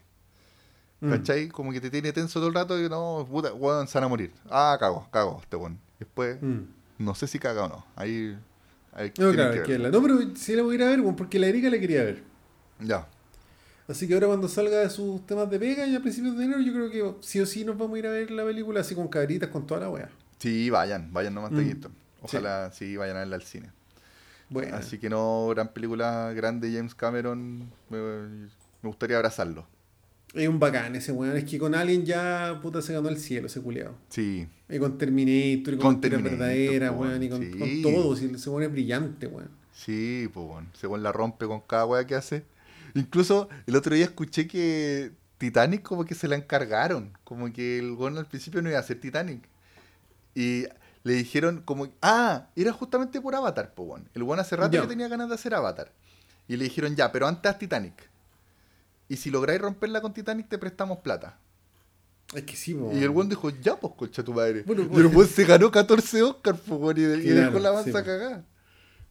Mm. 1.07 1.11
¿Cachai? 1.11 1.49
Como 1.49 1.71
que 1.73 1.81
te 1.81 1.91
tiene 1.91 2.13
tenso 2.13 2.39
todo 2.39 2.49
el 2.49 2.55
rato 2.55 2.79
y 2.83 2.89
no, 2.89 3.27
puta, 3.31 3.53
weón, 3.53 3.87
se 3.87 3.99
van 3.99 4.05
a 4.05 4.09
morir. 4.09 4.33
Ah, 4.51 4.77
cago, 4.81 5.07
cago, 5.11 5.41
este 5.43 5.57
weón. 5.57 5.79
Después, 5.99 6.41
Mm. 6.43 6.61
no 6.99 7.15
sé 7.15 7.27
si 7.27 7.39
caga 7.39 7.65
o 7.65 7.69
no. 7.69 7.85
Ahí. 7.97 8.39
ahí 8.93 9.13
No, 9.19 9.33
claro, 9.33 9.63
que 9.63 9.73
verla. 9.73 9.91
No, 9.91 10.01
pero 10.03 10.19
sí 10.35 10.55
la 10.57 10.63
voy 10.63 10.73
a 10.73 10.75
ir 10.77 10.83
a 10.85 10.87
ver, 10.89 11.01
weón, 11.01 11.17
porque 11.17 11.39
la 11.39 11.47
Erika 11.49 11.69
la 11.71 11.79
quería 11.79 12.03
ver. 12.05 12.23
Ya. 12.81 13.07
Así 13.87 14.09
que 14.09 14.15
ahora 14.15 14.29
cuando 14.29 14.49
salga 14.49 14.79
de 14.79 14.89
sus 14.89 15.27
temas 15.27 15.51
de 15.51 15.59
pega 15.59 15.87
y 15.87 15.95
a 15.95 16.01
principios 16.01 16.39
de 16.39 16.45
enero, 16.45 16.61
yo 16.61 16.73
creo 16.73 16.91
que 16.91 17.15
sí 17.27 17.39
o 17.41 17.45
sí 17.47 17.65
nos 17.67 17.77
vamos 17.77 17.97
a 17.97 17.99
ir 17.99 18.07
a 18.07 18.11
ver 18.11 18.31
la 18.31 18.43
película 18.45 18.81
así 18.81 18.95
con 18.95 19.09
cabritas, 19.09 19.51
con 19.51 19.67
toda 19.67 19.81
la 19.81 19.91
wea. 19.91 20.09
Sí, 20.39 20.71
vayan, 20.71 21.13
vayan 21.13 21.35
nomás 21.35 21.53
Mm. 21.53 21.71
Ojalá 22.23 22.71
sí. 22.73 22.97
vayan 22.97 23.17
a 23.17 23.21
verla 23.21 23.37
al 23.37 23.43
cine. 23.43 23.71
Bueno, 24.49 24.77
Así 24.77 24.99
que 24.99 25.11
no, 25.11 25.49
gran 25.51 25.69
película 25.69 26.33
grande 26.35 26.73
James 26.73 26.95
Cameron. 26.95 27.71
Me, 27.91 27.99
me 27.99 28.89
gustaría 28.89 29.17
abrazarlo. 29.17 29.67
Es 30.35 30.49
un 30.49 30.59
bacán 30.59 30.97
ese 30.97 31.13
weón. 31.13 31.37
Es 31.37 31.45
que 31.45 31.59
con 31.59 31.75
Alien 31.75 32.05
ya 32.05 32.59
puta 32.63 32.83
se 32.83 32.93
ganó 32.93 33.09
el 33.09 33.19
cielo 33.19 33.47
ese 33.47 33.61
culeado. 33.61 33.95
Sí, 34.09 34.47
Y 34.69 34.79
con 34.79 34.99
Terminator, 34.99 35.75
y 35.75 35.77
con, 35.79 35.93
Con 35.95 36.01
Terminator, 36.01 36.39
verdaderas, 36.39 36.93
po, 36.93 36.99
weón, 37.01 37.23
y 37.23 37.29
con, 37.29 37.43
sí. 37.43 37.59
con 37.59 37.83
todo. 37.83 38.17
Si 38.17 38.27
ese 38.27 38.51
weón 38.51 38.63
es 38.65 38.73
brillante, 38.73 39.27
weón. 39.27 39.51
sí, 39.73 40.29
pues 40.33 40.47
bueno. 40.47 40.69
Según 40.75 41.03
la 41.03 41.13
rompe 41.13 41.47
con 41.47 41.61
cada 41.61 41.87
wea 41.87 42.07
que 42.07 42.15
hace. 42.15 42.45
Incluso 42.95 43.49
el 43.67 43.77
otro 43.77 43.95
día 43.95 44.05
escuché 44.05 44.47
que 44.47 45.13
Titanic 45.39 45.83
como 45.83 46.05
que 46.05 46.15
se 46.15 46.29
la 46.29 46.37
encargaron. 46.37 47.11
Como 47.25 47.53
que 47.53 47.79
el 47.79 47.93
weón 47.93 48.17
al 48.19 48.27
principio 48.27 48.63
no 48.63 48.69
iba 48.69 48.79
a 48.79 48.83
hacer 48.83 49.01
Titanic. 49.01 49.43
Y 50.35 50.65
le 51.03 51.13
dijeron 51.13 51.63
como... 51.65 51.89
Ah, 52.03 52.49
era 52.57 52.73
justamente 52.73 53.21
por 53.21 53.35
Avatar, 53.35 53.73
pues 53.75 53.87
bueno. 53.89 54.07
El 54.15 54.23
weón 54.23 54.41
hace 54.41 54.57
rato 54.57 54.73
Ya. 54.73 54.83
que 54.83 54.89
tenía 54.89 55.09
ganas 55.09 55.29
de 55.29 55.35
hacer 55.35 55.55
Avatar. 55.55 55.93
Y 56.49 56.57
le 56.57 56.65
dijeron, 56.65 56.95
ya, 56.97 57.11
pero 57.13 57.27
antes 57.27 57.59
Titanic. 57.59 57.95
Y 59.09 59.17
si 59.17 59.31
lográis 59.31 59.61
romperla 59.61 60.01
con 60.01 60.13
Titanic, 60.13 60.49
te 60.49 60.59
prestamos 60.59 60.99
plata. 60.99 61.39
Es 62.35 62.43
que 62.45 62.57
sí, 62.57 62.75
po. 62.75 62.91
Y 62.93 63.03
el 63.03 63.11
weón 63.11 63.29
dijo, 63.29 63.51
ya, 63.51 63.79
pues, 63.79 63.93
concha 63.97 64.23
tu 64.25 64.33
madre. 64.33 64.63
Bueno, 64.67 64.83
el 64.83 64.89
pues- 64.89 65.15
weón 65.15 65.29
se 65.29 65.45
ganó 65.45 65.71
14 65.71 66.23
Oscars, 66.23 66.59
pues, 66.67 66.99
y, 66.99 67.01
y 67.03 67.05
dejó 67.31 67.59
la 67.59 67.69
sí, 67.71 67.75
mansa 67.77 67.93
pues. 67.93 68.05
cagada. 68.05 68.45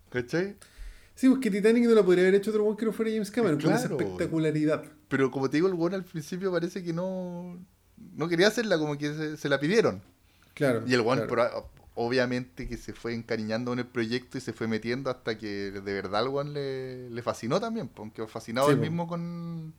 ¿Cachai? 0.10 0.56
Sí, 1.16 1.30
porque 1.30 1.52
Titanic 1.52 1.86
no 1.86 1.92
la 1.94 2.04
podría 2.04 2.24
haber 2.24 2.36
hecho 2.36 2.50
otro 2.50 2.64
weón 2.64 2.76
que 2.76 2.86
no 2.86 2.92
fuera 2.92 3.12
James 3.12 3.30
Cameron, 3.32 3.60
con 3.62 3.72
esa 3.72 3.88
Claro. 3.88 3.98
espectacularidad. 4.00 4.84
Pero 5.08 5.30
como 5.30 5.50
te 5.50 5.58
digo, 5.58 5.68
el 5.68 5.76
weón 5.76 5.94
al 5.94 6.04
principio 6.04 6.52
parece 6.52 6.84
que 6.84 6.92
no, 6.92 7.60
no 8.16 8.28
quería 8.28 8.48
hacerla, 8.48 8.80
como 8.80 8.98
que 8.98 9.14
se, 9.14 9.38
se 9.38 9.48
la 9.50 9.60
pidieron. 9.60 10.02
Claro. 10.56 10.84
Y 10.88 10.94
el 10.94 11.02
weón, 11.02 11.28
claro. 11.28 11.70
obviamente, 11.94 12.68
que 12.68 12.78
se 12.78 12.94
fue 12.94 13.14
encariñando 13.14 13.74
en 13.74 13.80
el 13.80 13.86
proyecto 13.86 14.40
y 14.40 14.42
se 14.42 14.54
fue 14.54 14.68
metiendo 14.68 15.12
hasta 15.12 15.38
que 15.38 15.70
de 15.72 15.94
verdad 15.94 16.24
el 16.24 16.30
weón 16.30 16.54
le, 16.54 17.10
le 17.12 17.22
fascinó 17.22 17.60
también, 17.62 17.88
pues, 17.88 18.00
aunque 18.00 18.26
fascinado 18.28 18.68
Sí, 18.68 18.74
él 18.74 18.80
mismo 18.80 19.08
con, 19.08 19.74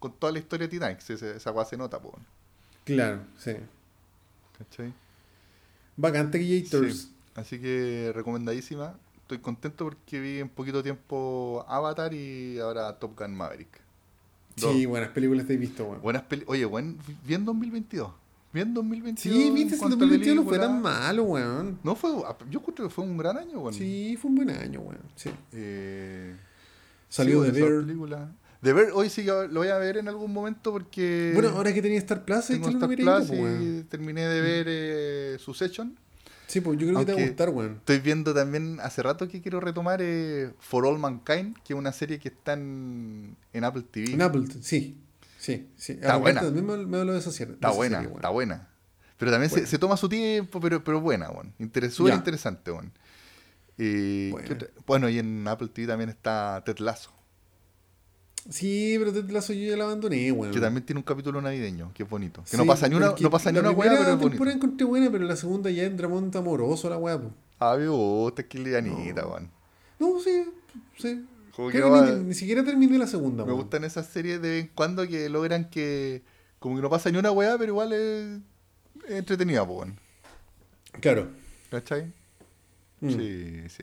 con 0.00 0.12
toda 0.12 0.32
la 0.32 0.40
historia 0.40 0.66
de 0.66 0.70
Titanic. 0.72 1.08
Esa, 1.08 1.30
esa 1.36 1.52
weá 1.52 1.64
se 1.64 1.76
nota, 1.76 2.00
pues, 2.00 2.14
Claro, 2.84 3.20
sí. 3.38 3.52
¿cachai? 4.58 4.92
Bacán, 5.96 6.30
Taquillators. 6.30 6.96
Sí. 7.02 7.14
Así 7.34 7.60
que 7.60 8.10
recomendadísima. 8.14 8.94
Estoy 9.22 9.38
contento 9.38 9.84
porque 9.84 10.18
vi 10.18 10.38
en 10.40 10.48
poquito 10.48 10.82
tiempo 10.82 11.64
Avatar 11.68 12.12
y 12.12 12.58
ahora 12.58 12.98
Top 12.98 13.16
Gun 13.16 13.36
Maverick. 13.36 13.80
Dos 14.56 14.72
Sí, 14.74 14.86
buenas 14.86 15.10
películas 15.10 15.46
te 15.46 15.54
he 15.54 15.56
visto, 15.56 15.84
weón. 15.84 16.02
buenas 16.02 16.24
Oye, 16.46 16.64
buen, 16.64 16.98
bien 17.24 17.44
2022. 17.44 18.12
Bien 18.52 18.74
2022. 18.74 19.36
Sí, 19.36 19.46
en 19.46 19.54
viste, 19.54 19.76
a 19.76 19.88
2021 19.88 20.42
no 20.42 20.48
fue 20.48 20.58
tan 20.58 20.82
malo, 20.82 21.22
weón. 21.22 21.78
No 21.84 21.94
fue, 21.94 22.10
yo 22.50 22.60
creo 22.60 22.88
que 22.88 22.92
fue 22.92 23.04
un 23.04 23.16
gran 23.16 23.38
año, 23.38 23.60
weón. 23.60 23.74
Sí, 23.74 24.16
fue 24.20 24.28
un 24.30 24.34
buen 24.34 24.50
año, 24.50 24.80
weón. 24.80 25.00
Sí. 25.14 25.30
Eh, 25.52 26.36
Salió 27.08 27.44
sí, 27.44 27.52
de 27.52 27.62
ver. 27.62 27.80
película. 27.86 28.32
De 28.62 28.72
ver, 28.74 28.90
hoy 28.92 29.08
sí 29.08 29.22
lo 29.22 29.48
voy 29.48 29.68
a 29.68 29.78
ver 29.78 29.96
en 29.96 30.08
algún 30.08 30.32
momento 30.32 30.72
porque. 30.72 31.30
Bueno, 31.34 31.50
ahora 31.50 31.72
que 31.72 31.80
tenía 31.80 31.98
Star 31.98 32.24
Plus, 32.24 32.46
tengo 32.46 32.68
Star 32.68 32.88
Plus 32.88 33.30
y 33.30 33.84
terminé 33.84 34.26
de 34.26 34.40
ver 34.40 34.66
eh, 34.68 35.36
Succession. 35.38 35.96
Sí, 36.46 36.60
pues 36.60 36.78
yo 36.78 36.88
creo 36.88 36.98
que 36.98 37.04
te 37.06 37.12
va 37.12 37.20
a 37.20 37.26
gustar, 37.26 37.50
weón. 37.50 37.76
Estoy 37.76 38.00
viendo 38.00 38.34
también, 38.34 38.80
hace 38.80 39.02
rato 39.02 39.28
que 39.28 39.40
quiero 39.40 39.60
retomar 39.60 40.00
eh, 40.02 40.50
For 40.58 40.84
All 40.84 40.98
Mankind, 40.98 41.56
que 41.62 41.74
es 41.74 41.78
una 41.78 41.92
serie 41.92 42.18
que 42.18 42.28
está 42.28 42.54
en, 42.54 43.36
en 43.52 43.64
Apple 43.64 43.84
TV. 43.88 44.12
En 44.12 44.22
Apple, 44.22 44.46
sí. 44.60 44.98
Sí, 45.38 45.68
sí. 45.76 45.92
Está 45.92 46.16
buena. 46.16 46.40
También 46.40 46.66
me, 46.66 46.76
me 46.86 46.98
habló 46.98 47.12
de 47.12 47.20
esa 47.20 47.30
serie. 47.30 47.52
de 47.52 47.54
Está 47.54 47.68
esa 47.68 47.76
buena, 47.76 48.00
serie, 48.00 48.14
está 48.14 48.28
buena. 48.30 48.68
Pero 49.16 49.30
también 49.30 49.50
se, 49.50 49.78
toma 49.78 49.96
su 49.96 50.08
tiempo, 50.08 50.60
pero, 50.60 50.82
pero 50.82 51.00
buena, 51.00 51.30
weón. 51.30 51.54
Súper 51.90 52.14
interesante, 52.14 52.72
weón. 52.72 52.92
Eh. 53.78 54.32
Bueno, 54.86 55.08
y 55.08 55.18
en 55.18 55.46
Apple 55.46 55.68
TV 55.68 55.86
también 55.86 56.10
está 56.10 56.62
Ted 56.66 56.78
Lasso, 56.78 57.12
Sí, 58.48 58.96
pero 58.98 59.12
Ted 59.12 59.28
Lasso 59.30 59.52
yo 59.52 59.68
ya 59.70 59.76
la 59.76 59.84
abandoné, 59.84 60.32
weón. 60.32 60.52
que 60.52 60.60
también 60.60 60.84
tiene 60.86 60.98
un 60.98 61.04
capítulo 61.04 61.42
navideño, 61.42 61.92
que 61.92 62.04
es 62.04 62.08
bonito. 62.08 62.42
Que 62.44 62.50
Sí, 62.50 62.56
no 62.56 62.64
pasa 62.66 62.88
ni 62.88 62.94
una, 62.94 63.14
no 63.18 63.30
pasa 63.30 63.50
ni 63.52 63.56
la 63.56 63.68
una 63.68 63.70
weá, 63.78 63.90
pero 63.90 64.02
es 64.02 64.08
bonito. 64.08 64.28
temporada 64.30 64.56
encontré 64.56 64.86
buena, 64.86 65.10
pero 65.10 65.24
la 65.24 65.36
segunda 65.36 65.70
ya 65.70 65.82
es 65.84 65.96
dramonta 65.96 66.38
amoroso 66.38 66.88
la 66.88 66.96
weá, 66.96 67.20
po. 67.20 67.30
Ah, 67.58 67.76
me 67.76 67.88
gusta, 67.88 68.40
es 68.42 68.48
que 68.48 68.58
No. 68.58 68.96
weón. 69.28 69.50
No, 69.98 70.18
sí, 70.20 70.44
sí. 70.98 71.26
Como 71.54 71.68
que 71.68 71.80
va- 71.82 72.10
ni, 72.12 72.24
ni 72.28 72.34
siquiera 72.34 72.64
terminé 72.64 72.96
la 72.96 73.06
segunda, 73.06 73.44
Me 73.44 73.50
weón. 73.52 73.62
gustan 73.64 73.84
esas 73.84 74.06
series 74.06 74.40
de 74.40 74.48
vez 74.48 74.64
en 74.64 74.70
cuando 74.74 75.06
que 75.06 75.28
logran 75.28 75.68
que. 75.68 76.22
Como 76.58 76.76
que 76.76 76.82
no 76.82 76.88
pasa 76.90 77.10
ni 77.10 77.18
una 77.18 77.30
weá, 77.32 77.58
pero 77.58 77.72
igual 77.72 77.92
es, 77.92 78.38
es 79.06 79.10
entretenida, 79.16 79.66
po, 79.66 79.74
weón. 79.74 79.98
Claro. 81.00 81.28
¿Cachai? 81.70 82.12
Mm. 83.00 83.10
Sí, 83.10 83.68
sí. 83.68 83.82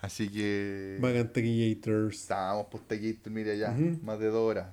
Así 0.00 0.28
que. 0.28 0.98
Bacán 1.00 1.32
Taquillators. 1.32 2.16
Estábamos 2.16 2.66
pues 2.70 2.86
Taquillator, 2.88 3.32
mira 3.32 3.54
ya. 3.54 3.76
Más 4.02 4.18
de 4.18 4.26
dos 4.28 4.48
horas. 4.50 4.68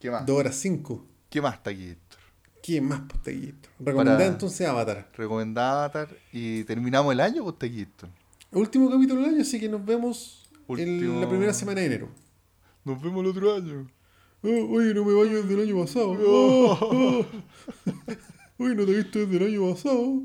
¿Qué 0.00 0.10
más? 0.10 0.26
Dos 0.26 0.38
horas 0.38 0.56
cinco. 0.56 1.06
¿Qué 1.30 1.40
más 1.40 1.62
Taquillator? 1.62 2.18
¿Quién 2.62 2.84
más 2.88 3.02
pues 3.08 3.22
Taquillator? 3.22 3.70
Recomendada 3.78 4.18
Para- 4.18 4.30
entonces 4.30 4.66
Avatar. 4.66 5.08
Recomendada 5.16 5.84
Avatar 5.84 6.08
y 6.32 6.64
terminamos 6.64 7.12
el 7.12 7.20
año 7.20 7.44
pues 7.44 7.58
Taquillator. 7.58 8.08
Último 8.52 8.90
capítulo 8.90 9.20
del 9.22 9.30
año, 9.30 9.42
así 9.42 9.58
que 9.60 9.68
nos 9.68 9.84
vemos 9.84 10.50
Último- 10.66 11.14
en 11.14 11.20
la 11.20 11.28
primera 11.28 11.52
semana 11.54 11.80
de 11.80 11.86
enero. 11.86 12.08
Nos 12.84 13.00
vemos 13.00 13.22
el 13.24 13.30
otro 13.30 13.54
año. 13.54 13.88
Oh, 14.42 14.48
oye, 14.76 14.92
no 14.92 15.04
me 15.04 15.14
baño 15.14 15.36
desde 15.42 15.54
el 15.54 15.60
año 15.70 15.80
pasado. 15.84 16.10
Oh, 16.26 16.78
oh. 16.80 17.26
Oye, 18.58 18.74
no 18.74 18.84
te 18.84 18.92
he 18.92 18.96
visto 18.96 19.18
desde 19.20 19.36
el 19.36 19.54
año 19.54 19.72
pasado. 19.72 20.22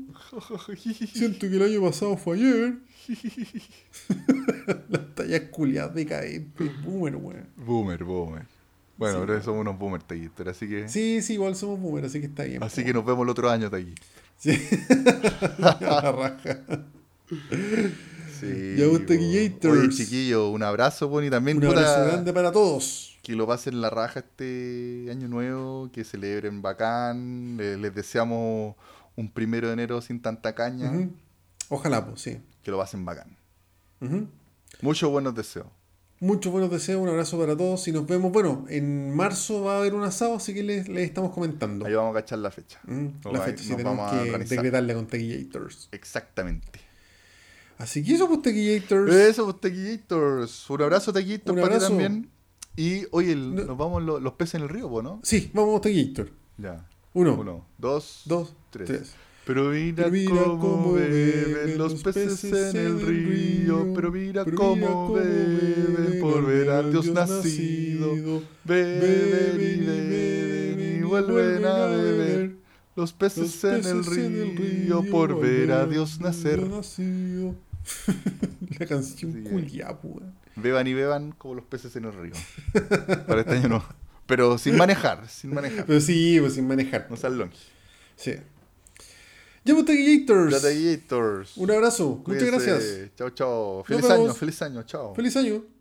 Siento 0.76 1.38
que 1.48 1.56
el 1.56 1.62
año 1.62 1.80
pasado 1.82 2.16
fue 2.16 2.36
ayer. 2.36 2.78
Las 4.88 5.14
tallas 5.14 5.40
culiadas 5.50 5.94
de 5.94 6.06
caer, 6.06 6.42
boomer, 6.84 7.16
weón. 7.16 7.46
boomer, 7.56 8.04
boomer. 8.04 8.46
Bueno, 8.96 9.20
Sí. 9.20 9.24
pero 9.26 9.42
somos 9.42 9.60
unos 9.60 9.78
boomer 9.78 10.02
Taquillator, 10.02 10.48
así 10.48 10.68
que. 10.68 10.88
Sí, 10.88 11.22
sí, 11.22 11.34
igual 11.34 11.54
somos 11.54 11.80
boomer, 11.80 12.04
así 12.04 12.20
que 12.20 12.26
está 12.26 12.44
bien. 12.44 12.62
Así 12.62 12.80
po. 12.80 12.86
que 12.86 12.92
nos 12.94 13.04
vemos 13.06 13.22
el 13.24 13.28
otro 13.30 13.48
año 13.50 13.70
Taquillator. 13.70 14.04
Sí. 14.38 14.50
La 15.58 16.12
raja. 16.12 16.58
Sí. 18.40 18.74
Ya. 18.76 18.86
Taquillators. 19.06 19.78
Oye, 19.78 19.88
chiquillo, 19.90 20.50
un 20.50 20.62
abrazo, 20.62 21.22
y 21.22 21.30
también 21.30 21.58
Un 21.58 21.64
abrazo 21.66 22.04
grande 22.06 22.32
para 22.32 22.52
todos. 22.52 23.18
que 23.22 23.34
lo 23.34 23.46
pasen 23.46 23.80
la 23.80 23.90
raja 23.90 24.20
este 24.20 25.06
año 25.10 25.28
nuevo, 25.28 25.90
que 25.92 26.04
celebren 26.04 26.62
bacán. 26.62 27.56
Le- 27.56 27.76
Les, 27.78 27.94
deseamos 27.94 28.74
un 29.16 29.30
primero 29.30 29.66
de 29.68 29.72
enero 29.74 30.00
sin 30.00 30.20
tanta 30.20 30.54
caña. 30.54 30.92
Ojalá, 31.68 32.06
pues, 32.06 32.20
sí. 32.22 32.38
Que 32.68 32.72
lo 32.72 32.76
pasen 32.78 33.02
bacán. 33.06 33.34
Ujú. 34.02 34.26
Muchos 34.82 35.10
buenos 35.10 35.34
deseos. 35.34 35.66
Muchos 36.20 36.52
buenos 36.52 36.70
deseos, 36.70 37.00
un 37.00 37.08
abrazo 37.08 37.38
para 37.38 37.56
todos 37.56 37.88
y 37.88 37.92
nos 37.92 38.06
vemos. 38.06 38.30
Bueno, 38.30 38.66
en 38.68 39.14
marzo 39.16 39.62
va 39.62 39.76
a 39.76 39.78
haber 39.78 39.94
un 39.94 40.02
asado, 40.02 40.34
así 40.34 40.52
que 40.52 40.62
les, 40.62 40.86
les 40.86 41.04
estamos 41.08 41.32
comentando. 41.32 41.86
Ahí 41.86 41.94
vamos 41.94 42.14
a 42.14 42.20
cachar 42.20 42.40
la 42.40 42.50
fecha. 42.50 42.78
La 42.84 43.40
fecha, 43.40 43.62
sí, 43.62 43.68
nos 43.70 43.78
tenemos 43.78 43.96
vamos 43.96 44.12
a 44.12 44.16
que 44.16 44.28
organizar. 44.28 44.58
decretarla 44.58 44.94
con 44.94 45.06
Taquillators. 45.06 45.88
Exactamente. 45.92 46.80
Así 47.78 48.04
que 48.04 48.14
eso, 48.16 48.28
pues, 48.28 48.42
Taquillators. 48.42 49.14
Eso, 49.14 49.44
pues, 49.44 49.60
Taquillators. 49.62 50.68
Un 50.68 50.82
abrazo, 50.82 51.12
Taquillators, 51.12 51.50
Un 51.56 51.62
para 51.62 51.68
ti 51.68 51.74
abrazo. 51.84 51.88
también. 51.88 52.30
Y, 52.76 53.06
oye, 53.12 53.32
el- 53.32 53.54
No. 53.54 53.64
nos 53.64 53.78
vamos 53.78 54.02
lo- 54.02 54.20
los 54.20 54.32
peces 54.34 54.56
en 54.56 54.62
el 54.64 54.68
río, 54.68 54.90
¿no? 55.02 55.20
Sí, 55.22 55.50
vamos, 55.54 55.80
Taquillator. 55.80 56.30
Ya. 56.58 56.84
Uno, 57.14 57.34
Uno, 57.40 57.64
dos, 57.78 58.22
dos, 58.26 58.54
tres. 58.70 58.86
tres. 58.86 59.12
Pero 59.48 59.70
mira, 59.70 60.04
Pero 60.04 60.10
mira 60.10 60.30
cómo, 60.30 60.58
cómo 60.60 60.92
beben 60.92 61.78
los 61.78 61.94
peces 62.02 62.40
peces 62.42 62.74
en 62.74 62.86
el 62.86 63.00
río. 63.00 63.78
río. 63.82 63.94
Pero 63.94 64.12
mira 64.12 64.44
Pero 64.44 64.56
cómo 64.58 64.74
mira 64.76 64.88
cómo 64.88 65.12
beben 65.14 65.94
beben 65.96 66.20
por 66.20 66.46
ver 66.46 66.68
al 66.70 66.90
Dios 66.92 67.06
nacido. 67.06 68.14
nacido. 68.14 68.42
Beben 68.64 69.60
y 69.60 69.86
beben 69.86 70.98
y 70.98 71.02
vuelven 71.02 71.64
a 71.64 71.86
beber. 71.86 72.56
Los 72.94 73.14
peces, 73.14 73.62
Los 73.62 73.64
en, 73.64 73.74
el 73.76 74.04
peces 74.04 74.18
en 74.18 74.34
el 74.36 74.56
río 74.56 75.02
por 75.10 75.40
ver 75.40 75.72
a 75.72 75.86
Dios 75.86 76.20
nacer. 76.20 76.68
nacido. 76.68 77.54
La 78.78 78.84
canción 78.86 79.32
Sí. 79.32 79.42
culia, 79.48 79.98
weón. 80.02 80.34
Beban 80.56 80.86
y 80.88 80.92
beban 80.92 81.32
como 81.32 81.54
los 81.54 81.64
peces 81.64 81.96
en 81.96 82.04
el 82.04 82.12
río. 82.12 82.34
Para 83.26 83.40
este 83.40 83.54
año 83.56 83.68
no. 83.68 83.84
Pero 84.26 84.58
sin 84.58 84.76
manejar, 84.76 85.26
sin 85.26 85.54
manejar. 85.54 85.86
Pero 85.86 86.00
sí, 86.02 86.36
pues 86.38 86.52
sin 86.52 86.66
manejar. 86.68 87.06
No 87.08 87.16
sean 87.16 87.38
longe. 87.38 87.56
Sí. 88.16 88.32
Gladiators. 90.50 91.56
Un 91.56 91.70
abrazo. 91.70 92.22
Muchas 92.26 92.42
Cuídense. 92.42 92.70
gracias. 92.70 93.10
Chao, 93.16 93.30
chao. 93.30 93.84
Feliz 93.84 94.04
año, 94.10 94.34
feliz 94.34 94.62
año. 94.62 94.82
Chao. 94.84 95.14
Feliz 95.14 95.36
año. 95.36 95.77